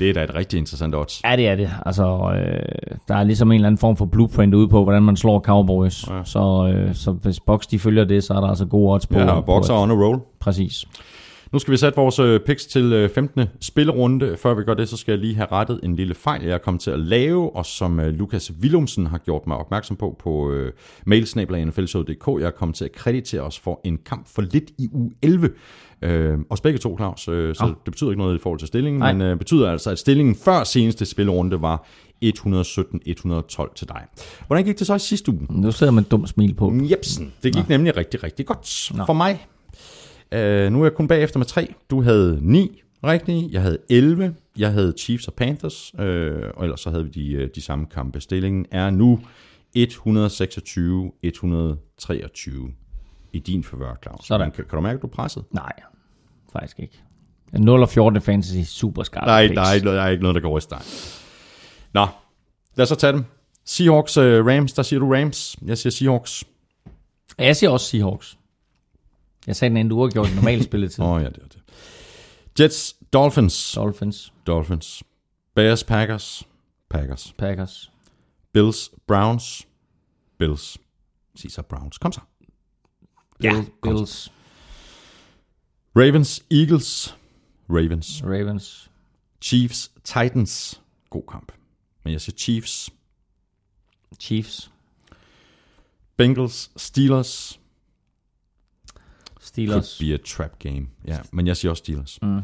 Det 0.00 0.10
er 0.10 0.14
da 0.14 0.24
et 0.24 0.34
rigtig 0.34 0.58
interessant 0.58 0.94
odds. 0.94 1.20
Ja, 1.24 1.36
det 1.36 1.48
er 1.48 1.54
det. 1.56 1.70
Altså, 1.86 2.32
øh, 2.36 2.96
der 3.08 3.14
er 3.14 3.24
ligesom 3.24 3.50
en 3.52 3.54
eller 3.54 3.66
anden 3.66 3.78
form 3.78 3.96
for 3.96 4.04
blueprint 4.04 4.54
ude 4.54 4.68
på, 4.68 4.82
hvordan 4.84 5.02
man 5.02 5.16
slår 5.16 5.40
Cowboys. 5.40 6.08
Ja. 6.08 6.24
Så, 6.24 6.72
øh, 6.74 6.94
så 6.94 7.12
hvis 7.12 7.40
Box 7.40 7.66
de 7.66 7.78
følger 7.78 8.04
det, 8.04 8.24
så 8.24 8.34
er 8.34 8.40
der 8.40 8.48
altså 8.48 8.66
gode 8.66 8.92
odds 8.92 9.06
på. 9.06 9.18
Ja, 9.18 9.30
og 9.32 9.44
boxer 9.44 9.74
at- 9.74 9.80
on 9.82 9.90
a 9.90 9.94
roll. 9.94 10.20
Præcis. 10.40 10.84
Nu 11.52 11.58
skal 11.58 11.72
vi 11.72 11.76
sætte 11.76 11.96
vores 11.96 12.18
øh, 12.18 12.40
picks 12.40 12.66
til 12.66 12.92
øh, 12.92 13.10
15. 13.10 13.44
spillerunde. 13.60 14.36
Før 14.36 14.54
vi 14.54 14.62
gør 14.64 14.74
det, 14.74 14.88
så 14.88 14.96
skal 14.96 15.12
jeg 15.12 15.18
lige 15.18 15.34
have 15.34 15.46
rettet 15.52 15.80
en 15.82 15.96
lille 15.96 16.14
fejl, 16.14 16.42
jeg 16.44 16.54
er 16.54 16.58
kommet 16.58 16.80
til 16.80 16.90
at 16.90 16.98
lave, 17.00 17.56
og 17.56 17.66
som 17.66 18.00
øh, 18.00 18.06
Lukas 18.14 18.52
Willumsen 18.62 19.06
har 19.06 19.18
gjort 19.18 19.46
mig 19.46 19.56
opmærksom 19.56 19.96
på 19.96 20.16
på 20.18 20.50
øh, 20.52 20.72
mailsnabla.nflshow.dk. 21.06 22.40
Jeg 22.40 22.46
er 22.46 22.50
kommet 22.50 22.76
til 22.76 22.84
at 22.84 22.92
kreditere 22.92 23.40
os 23.40 23.58
for 23.58 23.80
en 23.84 23.98
kamp 24.06 24.28
for 24.34 24.42
lidt 24.42 24.70
i 24.78 24.88
uge 24.92 25.10
11. 25.22 25.50
Øh, 26.02 26.38
også 26.50 26.62
begge 26.62 26.78
to, 26.78 26.96
Claus, 26.96 27.28
øh, 27.28 27.54
så 27.54 27.64
Ja. 27.64 27.68
det 27.68 27.76
betyder 27.84 28.10
ikke 28.10 28.22
noget 28.22 28.38
i 28.38 28.42
forhold 28.42 28.58
til 28.58 28.68
stillingen, 28.68 28.98
Nej. 28.98 29.12
men 29.12 29.22
øh, 29.22 29.38
betyder 29.38 29.70
altså, 29.70 29.90
at 29.90 29.98
stillingen 29.98 30.34
før 30.34 30.64
seneste 30.64 31.06
spillerunde 31.06 31.62
var 31.62 31.86
117-112 32.24 33.74
til 33.74 33.88
dig. 33.88 34.02
Hvordan 34.46 34.64
gik 34.64 34.78
det 34.78 34.86
så 34.86 34.94
i 34.94 34.98
sidste 34.98 35.30
uge? 35.32 35.46
Nu 35.50 35.72
sidder 35.72 35.92
man 35.92 36.04
et 36.04 36.10
dumt 36.10 36.28
smil 36.28 36.54
på. 36.54 36.72
Jepsen, 36.90 37.32
det 37.42 37.54
gik 37.54 37.68
Nå. 37.68 37.74
nemlig 37.76 37.96
rigtig, 37.96 38.22
rigtig 38.22 38.46
godt 38.46 38.90
Nå. 38.96 39.06
for 39.06 39.12
mig. 39.12 39.46
Uh, 40.34 40.72
nu 40.72 40.80
er 40.80 40.84
jeg 40.84 40.94
kun 40.94 41.08
bagefter 41.08 41.38
med 41.38 41.46
tre. 41.46 41.74
Du 41.90 42.02
havde 42.02 42.38
9 42.42 42.82
rigtige, 43.04 43.48
jeg 43.52 43.62
havde 43.62 43.78
11, 43.90 44.34
jeg 44.58 44.72
havde 44.72 44.94
Chiefs 44.98 45.28
og 45.28 45.34
Panthers, 45.34 45.94
uh, 45.94 46.00
og 46.54 46.64
ellers 46.64 46.80
så 46.80 46.90
havde 46.90 47.04
vi 47.04 47.10
de, 47.10 47.32
øh, 47.32 47.48
de 47.54 47.60
samme 47.62 47.86
kampe. 47.86 48.20
Stillingen 48.20 48.66
er 48.70 48.90
nu 48.90 49.20
126-123 49.78 49.80
i 53.32 53.38
din 53.38 53.64
favør, 53.64 53.94
Claus. 54.02 54.26
Sådan. 54.26 54.50
Kan, 54.50 54.64
kan 54.64 54.76
du 54.76 54.80
mærke, 54.80 54.96
at 54.96 55.02
du 55.02 55.06
er 55.06 55.10
presset? 55.10 55.44
Nej, 55.50 55.72
faktisk 56.52 56.78
ikke. 56.80 57.00
0 57.52 57.82
og 57.82 57.88
14 57.88 58.20
fantasy, 58.20 58.56
super 58.70 59.02
skarp. 59.02 59.26
Nej, 59.26 59.46
der 59.46 59.60
er, 59.62 59.72
ikke, 59.74 59.84
noget- 59.84 59.98
der 59.98 60.02
er 60.04 60.08
ikke 60.10 60.22
noget, 60.22 60.34
der 60.34 60.40
går 60.40 60.58
i 60.58 60.60
steg. 60.60 60.80
Nå, 61.94 62.06
lad 62.76 62.82
os 62.82 62.88
så 62.88 62.94
tage 62.94 63.12
dem. 63.12 63.24
Seahawks, 63.64 64.16
uh, 64.16 64.24
Rams, 64.24 64.72
der 64.72 64.82
siger 64.82 65.00
du 65.00 65.12
Rams. 65.14 65.56
Jeg 65.66 65.78
siger 65.78 65.90
Seahawks. 65.90 66.44
Jeg 67.38 67.56
siger 67.56 67.70
også 67.70 67.86
Seahawks. 67.86 68.38
Jeg 69.46 69.56
sagde 69.56 69.70
den 69.70 69.76
endte 69.76 69.94
uafgjort 69.94 70.30
i 70.30 70.34
normal 70.34 70.62
spilletid. 70.62 71.04
Åh 71.04 71.10
oh, 71.10 71.22
ja, 71.22 71.28
det 71.28 71.42
er 71.42 71.48
det. 71.48 71.62
Jets, 72.60 72.96
Dolphins. 73.12 73.72
Dolphins, 73.74 74.32
Dolphins. 74.46 75.02
Bears, 75.54 75.84
Packers. 75.84 76.48
Packers. 76.90 77.34
Packers, 77.38 77.92
Bills, 78.52 78.90
Browns. 79.06 79.66
Bills. 80.38 80.78
Sig 81.34 81.52
så 81.52 81.62
Browns. 81.62 81.98
Kom 81.98 82.12
så. 82.12 82.20
Bill, 83.38 83.64
så. 83.64 83.70
Bills, 83.82 84.32
Ravens, 85.96 86.44
Eagles. 86.50 87.16
Ravens. 87.70 88.22
Ravens, 88.24 88.90
Chiefs, 89.40 89.90
Titans. 90.04 90.80
God 91.10 91.22
kamp. 91.28 91.52
Men 92.04 92.12
jeg 92.12 92.20
siger 92.20 92.36
Chiefs. 92.36 92.90
Chiefs, 94.20 94.70
Bengals, 96.16 96.70
Steelers. 96.76 97.60
Steelers, 99.50 99.96
Could 99.98 100.08
be 100.08 100.14
a 100.14 100.16
trap 100.16 100.58
game. 100.58 100.88
Ja, 101.04 101.20
men 101.32 101.46
jeg 101.46 101.56
siger 101.56 101.70
også 101.70 101.80
Steelers. 101.80 102.18
Mm. 102.22 102.40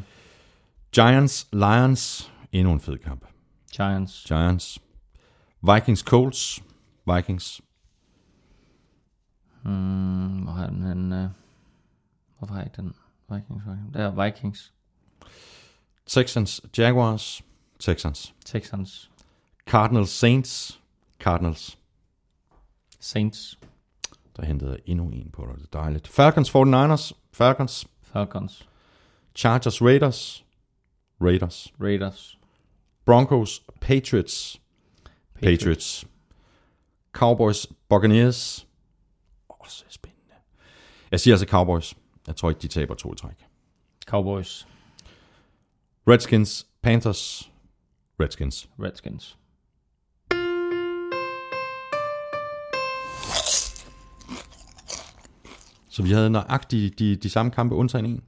Giants, 0.94 1.46
Lions. 1.52 2.32
Endnu 2.52 2.72
en 2.72 2.80
fed 2.80 2.98
kamp. 2.98 3.24
Giants, 3.76 4.24
Giants. 4.28 4.78
Vikings, 5.74 6.00
Colts. 6.00 6.62
Vikings. 7.14 7.60
mm, 9.62 10.42
hvor 10.42 10.52
har 10.52 10.66
den 10.66 10.82
en, 10.82 11.12
uh, 11.12 11.30
hvorfor 12.38 12.54
har 12.54 12.62
jeg 12.62 12.76
den? 12.76 12.94
Vikings, 13.30 13.62
Vikings. 13.66 13.92
Der 13.94 14.00
er 14.10 14.24
Vikings, 14.24 14.72
Texans, 16.06 16.60
Jaguars. 16.78 17.42
Texans. 17.78 18.34
Texans, 18.44 19.10
Cardinals, 19.66 20.10
Saints. 20.10 20.80
Cardinals. 21.20 21.78
Saints, 23.00 23.58
Der 24.36 24.44
hentede 24.44 24.70
jeg 24.70 24.78
endnu 24.86 25.08
en 25.10 25.30
på 25.30 25.46
dig. 25.46 25.54
Det 25.58 25.62
er 25.74 25.80
dejligt. 25.80 26.08
Falcons, 26.08 26.50
49ers. 26.50 27.12
Falcons. 27.32 27.86
Falcons, 28.02 28.68
Chargers, 29.34 29.82
Raiders. 29.82 30.44
Raiders. 31.20 31.72
Raiders, 31.80 32.38
Broncos, 33.04 33.62
Patriots. 33.80 34.60
Patriots. 35.34 36.06
Cowboys, 37.12 37.66
Buccaneers. 37.88 38.66
Også 39.48 39.84
spændende. 39.88 40.34
Jeg 41.10 41.20
siger 41.20 41.34
altså 41.34 41.46
Cowboys. 41.46 41.94
Jeg 42.26 42.36
tror 42.36 42.48
ikke, 42.48 42.60
de 42.62 42.68
taber 42.68 42.94
to 42.94 43.12
i 43.12 43.16
træk. 43.16 43.46
Cowboys, 44.06 44.68
Redskins, 46.08 46.66
Panthers. 46.82 47.50
Redskins. 48.20 48.68
Redskins. 48.82 49.38
Så 55.96 56.02
vi 56.02 56.10
havde 56.10 56.30
nøjagtigt 56.30 56.98
de, 56.98 57.16
de 57.16 57.30
samme 57.30 57.50
kampe, 57.50 57.74
undtagen 57.74 58.06
en. 58.06 58.20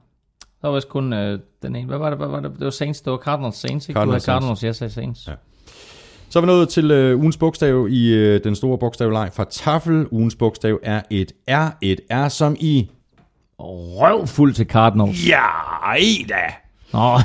Der 0.61 0.67
var 0.67 0.75
vist 0.75 0.89
kun 0.89 1.13
øh, 1.13 1.39
den 1.61 1.75
ene. 1.75 1.87
Hvad 1.87 1.97
var 1.97 2.09
det? 2.09 2.17
Hvad 2.17 2.27
var 2.27 2.39
det? 2.39 2.51
Det 2.51 2.63
var 2.63 2.69
Saints. 2.69 3.01
Det 3.01 3.11
var 3.11 3.17
Cardinals 3.17 3.55
Saints, 3.55 3.89
ikke? 3.89 3.97
Cardinals 3.99 4.25
du 4.25 4.31
havde 4.31 4.39
Cardinals, 4.39 4.63
jeg 4.63 4.75
sagde 4.75 4.93
Saints. 4.93 5.27
Ja. 5.27 5.33
Så 6.29 6.39
er 6.39 6.41
vi 6.41 6.47
nået 6.47 6.69
til 6.69 6.91
øh, 6.91 7.19
ugens 7.19 7.37
bogstav 7.37 7.87
i 7.89 8.13
øh, 8.13 8.43
den 8.43 8.55
store 8.55 8.77
bogstavleg 8.77 9.29
fra 9.33 9.43
Tafel. 9.43 10.07
Ugens 10.11 10.35
bogstav 10.35 10.79
er 10.83 11.01
et 11.09 11.31
R. 11.47 11.77
Et 11.81 11.99
R 12.11 12.27
som 12.27 12.55
i... 12.59 12.89
Røvfuld 13.59 14.53
til 14.53 14.65
Cardinals. 14.65 15.27
Ja, 15.27 15.45
da! 16.29 16.53
Nå, 16.93 17.19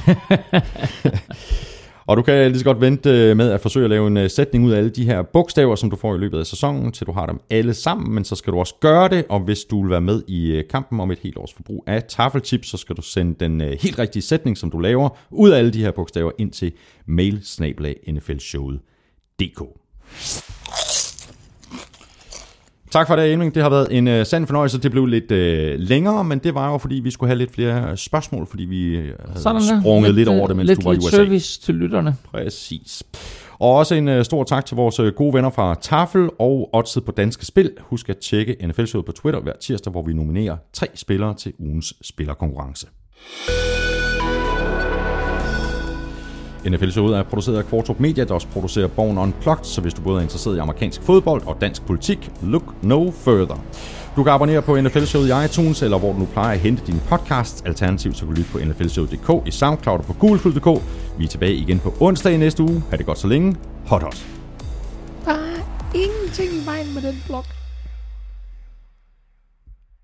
og 2.07 2.17
du 2.17 2.23
kan 2.23 2.51
lige 2.51 2.59
så 2.59 2.65
godt 2.65 2.81
vente 2.81 3.11
øh, 3.11 3.37
med 3.37 3.51
at 3.51 3.61
forsøge 3.61 3.85
at 3.85 3.91
lave 3.91 4.07
en 4.07 4.17
øh, 4.17 4.31
sætning 4.31 4.65
ud 4.65 4.73
af 4.73 4.79
alle 4.79 4.91
de 4.91 5.05
her 5.05 5.23
bogstaver, 5.23 5.77
som 5.77 5.91
du 5.91 5.97
får 5.97 6.15
i 6.15 6.19
løbet 6.19 6.39
af 6.39 6.47
sæsonen, 6.47 6.93
til 6.93 7.07
du 7.07 7.13
har 7.13 7.27
dem 7.27 7.41
alle 7.51 7.75
sammen, 7.75 8.15
men 8.15 8.25
så 8.25 8.37
skal 8.37 8.53
du 8.53 8.59
også 8.59 8.75
gøre 8.81 9.09
det, 9.09 9.25
og 9.29 9.41
hvis 9.41 9.65
du 9.65 9.83
vil 9.83 9.91
være 9.91 10.01
med 10.01 10.23
i 10.29 10.51
øh, 10.51 10.65
kampen 10.71 11.01
om 11.01 11.11
et 11.11 11.19
helt 11.19 11.37
års 11.37 11.53
forbrug 11.53 11.85
af 11.87 12.03
taffelchips, 12.09 12.69
så 12.69 12.77
skal 12.77 12.97
du 12.97 13.03
sende 13.03 13.35
den 13.41 13.61
helt 13.61 13.99
rigtige 13.99 14.23
sætning, 14.23 14.59
som 14.59 14.71
du 14.71 14.79
laver, 14.79 15.09
ud 15.31 15.51
af 15.51 15.59
alle 15.59 15.73
de 15.73 15.83
her 15.83 15.91
bogstaver 15.91 16.31
ind 16.39 16.53
til 16.53 16.73
mail 17.07 17.43
nflshowet.dk. 18.09 19.63
Tak 22.95 23.07
for 23.07 23.17
det, 23.17 23.33
Emling. 23.33 23.55
Det 23.55 23.63
har 23.63 23.71
været 23.71 23.89
en 23.91 24.09
øh, 24.09 24.27
sand 24.27 24.47
fornøjelse. 24.47 24.81
Det 24.81 24.91
blev 24.91 25.07
lidt 25.07 25.31
øh, 25.31 25.79
længere, 25.79 26.25
men 26.25 26.39
det 26.39 26.55
var 26.55 26.71
jo, 26.71 26.79
fordi 26.79 26.95
vi 26.95 27.11
skulle 27.11 27.29
have 27.29 27.39
lidt 27.39 27.53
flere 27.53 27.91
øh, 27.91 27.97
spørgsmål, 27.97 28.47
fordi 28.47 28.65
vi 28.65 28.87
øh, 28.87 29.13
havde 29.29 29.43
sådan 29.43 29.61
sprunget 29.81 30.15
lidt, 30.15 30.17
lidt 30.17 30.29
øh, 30.29 30.39
over 30.39 30.47
det, 30.47 30.57
mens 30.57 30.67
lidt, 30.67 30.83
du 30.83 30.85
var 30.85 30.93
i 30.93 30.95
lidt 30.95 31.05
USA. 31.05 31.17
service 31.17 31.61
til 31.61 31.75
lytterne. 31.75 32.17
Præcis. 32.31 33.03
Og 33.59 33.77
også 33.77 33.95
en 33.95 34.09
øh, 34.09 34.25
stor 34.25 34.45
tak 34.45 34.67
til 34.67 34.77
vores 34.77 35.01
øh, 35.01 35.13
gode 35.13 35.35
venner 35.35 35.51
fra 35.51 35.75
Tafel 35.81 36.31
og 36.39 36.71
Oddset 36.73 37.05
på 37.05 37.13
Danske 37.13 37.47
Spil. 37.47 37.71
Husk 37.81 38.09
at 38.09 38.17
tjekke 38.17 38.57
NFL-showet 38.67 39.07
på 39.07 39.13
Twitter 39.13 39.41
hver 39.41 39.57
tirsdag, 39.61 39.91
hvor 39.91 40.03
vi 40.03 40.13
nominerer 40.13 40.57
tre 40.73 40.87
spillere 40.95 41.35
til 41.35 41.53
ugens 41.59 41.95
spillerkonkurrence. 42.03 42.87
NFL-showet 46.67 47.17
er 47.17 47.23
produceret 47.23 47.59
af 47.59 47.67
Kvartrup 47.67 48.01
Media, 48.01 48.25
der 48.25 48.35
også 48.35 48.47
producerer 48.47 48.87
Born 48.87 49.19
Unplugged, 49.19 49.65
så 49.65 49.81
hvis 49.81 49.95
du 49.95 50.03
både 50.03 50.19
er 50.19 50.23
interesseret 50.23 50.57
i 50.57 50.59
amerikansk 50.59 51.03
fodbold 51.03 51.43
og 51.47 51.57
dansk 51.61 51.87
politik, 51.87 52.31
look 52.43 52.83
no 52.83 53.11
further. 53.11 53.57
Du 54.17 54.23
kan 54.23 54.33
abonnere 54.33 54.63
på 54.63 54.81
NFL-showet 54.81 55.29
i 55.29 55.45
iTunes, 55.45 55.83
eller 55.83 55.99
hvor 55.99 56.13
du 56.13 56.19
nu 56.19 56.25
plejer 56.33 56.53
at 56.53 56.59
hente 56.59 56.83
dine 56.87 57.01
podcasts. 57.09 57.63
Alternativt 57.67 58.17
så 58.17 58.27
kan 58.27 58.35
du 58.35 58.41
lytte 58.41 58.53
på 58.53 58.59
nflshowet.dk, 58.59 59.49
i 59.49 59.51
SoundCloud 59.51 59.99
og 59.99 60.05
på 60.05 60.13
Google.dk. 60.13 60.83
Vi 61.19 61.25
er 61.25 61.29
tilbage 61.29 61.55
igen 61.55 61.79
på 61.79 61.95
onsdag 62.01 62.33
i 62.33 62.37
næste 62.37 62.63
uge. 62.63 62.83
Ha' 62.91 62.97
det 62.97 63.07
godt 63.07 63.19
så 63.19 63.27
længe. 63.27 63.57
Hot 63.87 64.03
hot. 64.03 64.27
Der 65.25 65.33
er 65.33 65.61
ingenting 65.95 66.63
i 66.63 66.67
vejen 66.67 66.95
med 66.95 67.03
den 67.03 67.23
blok. 67.27 67.64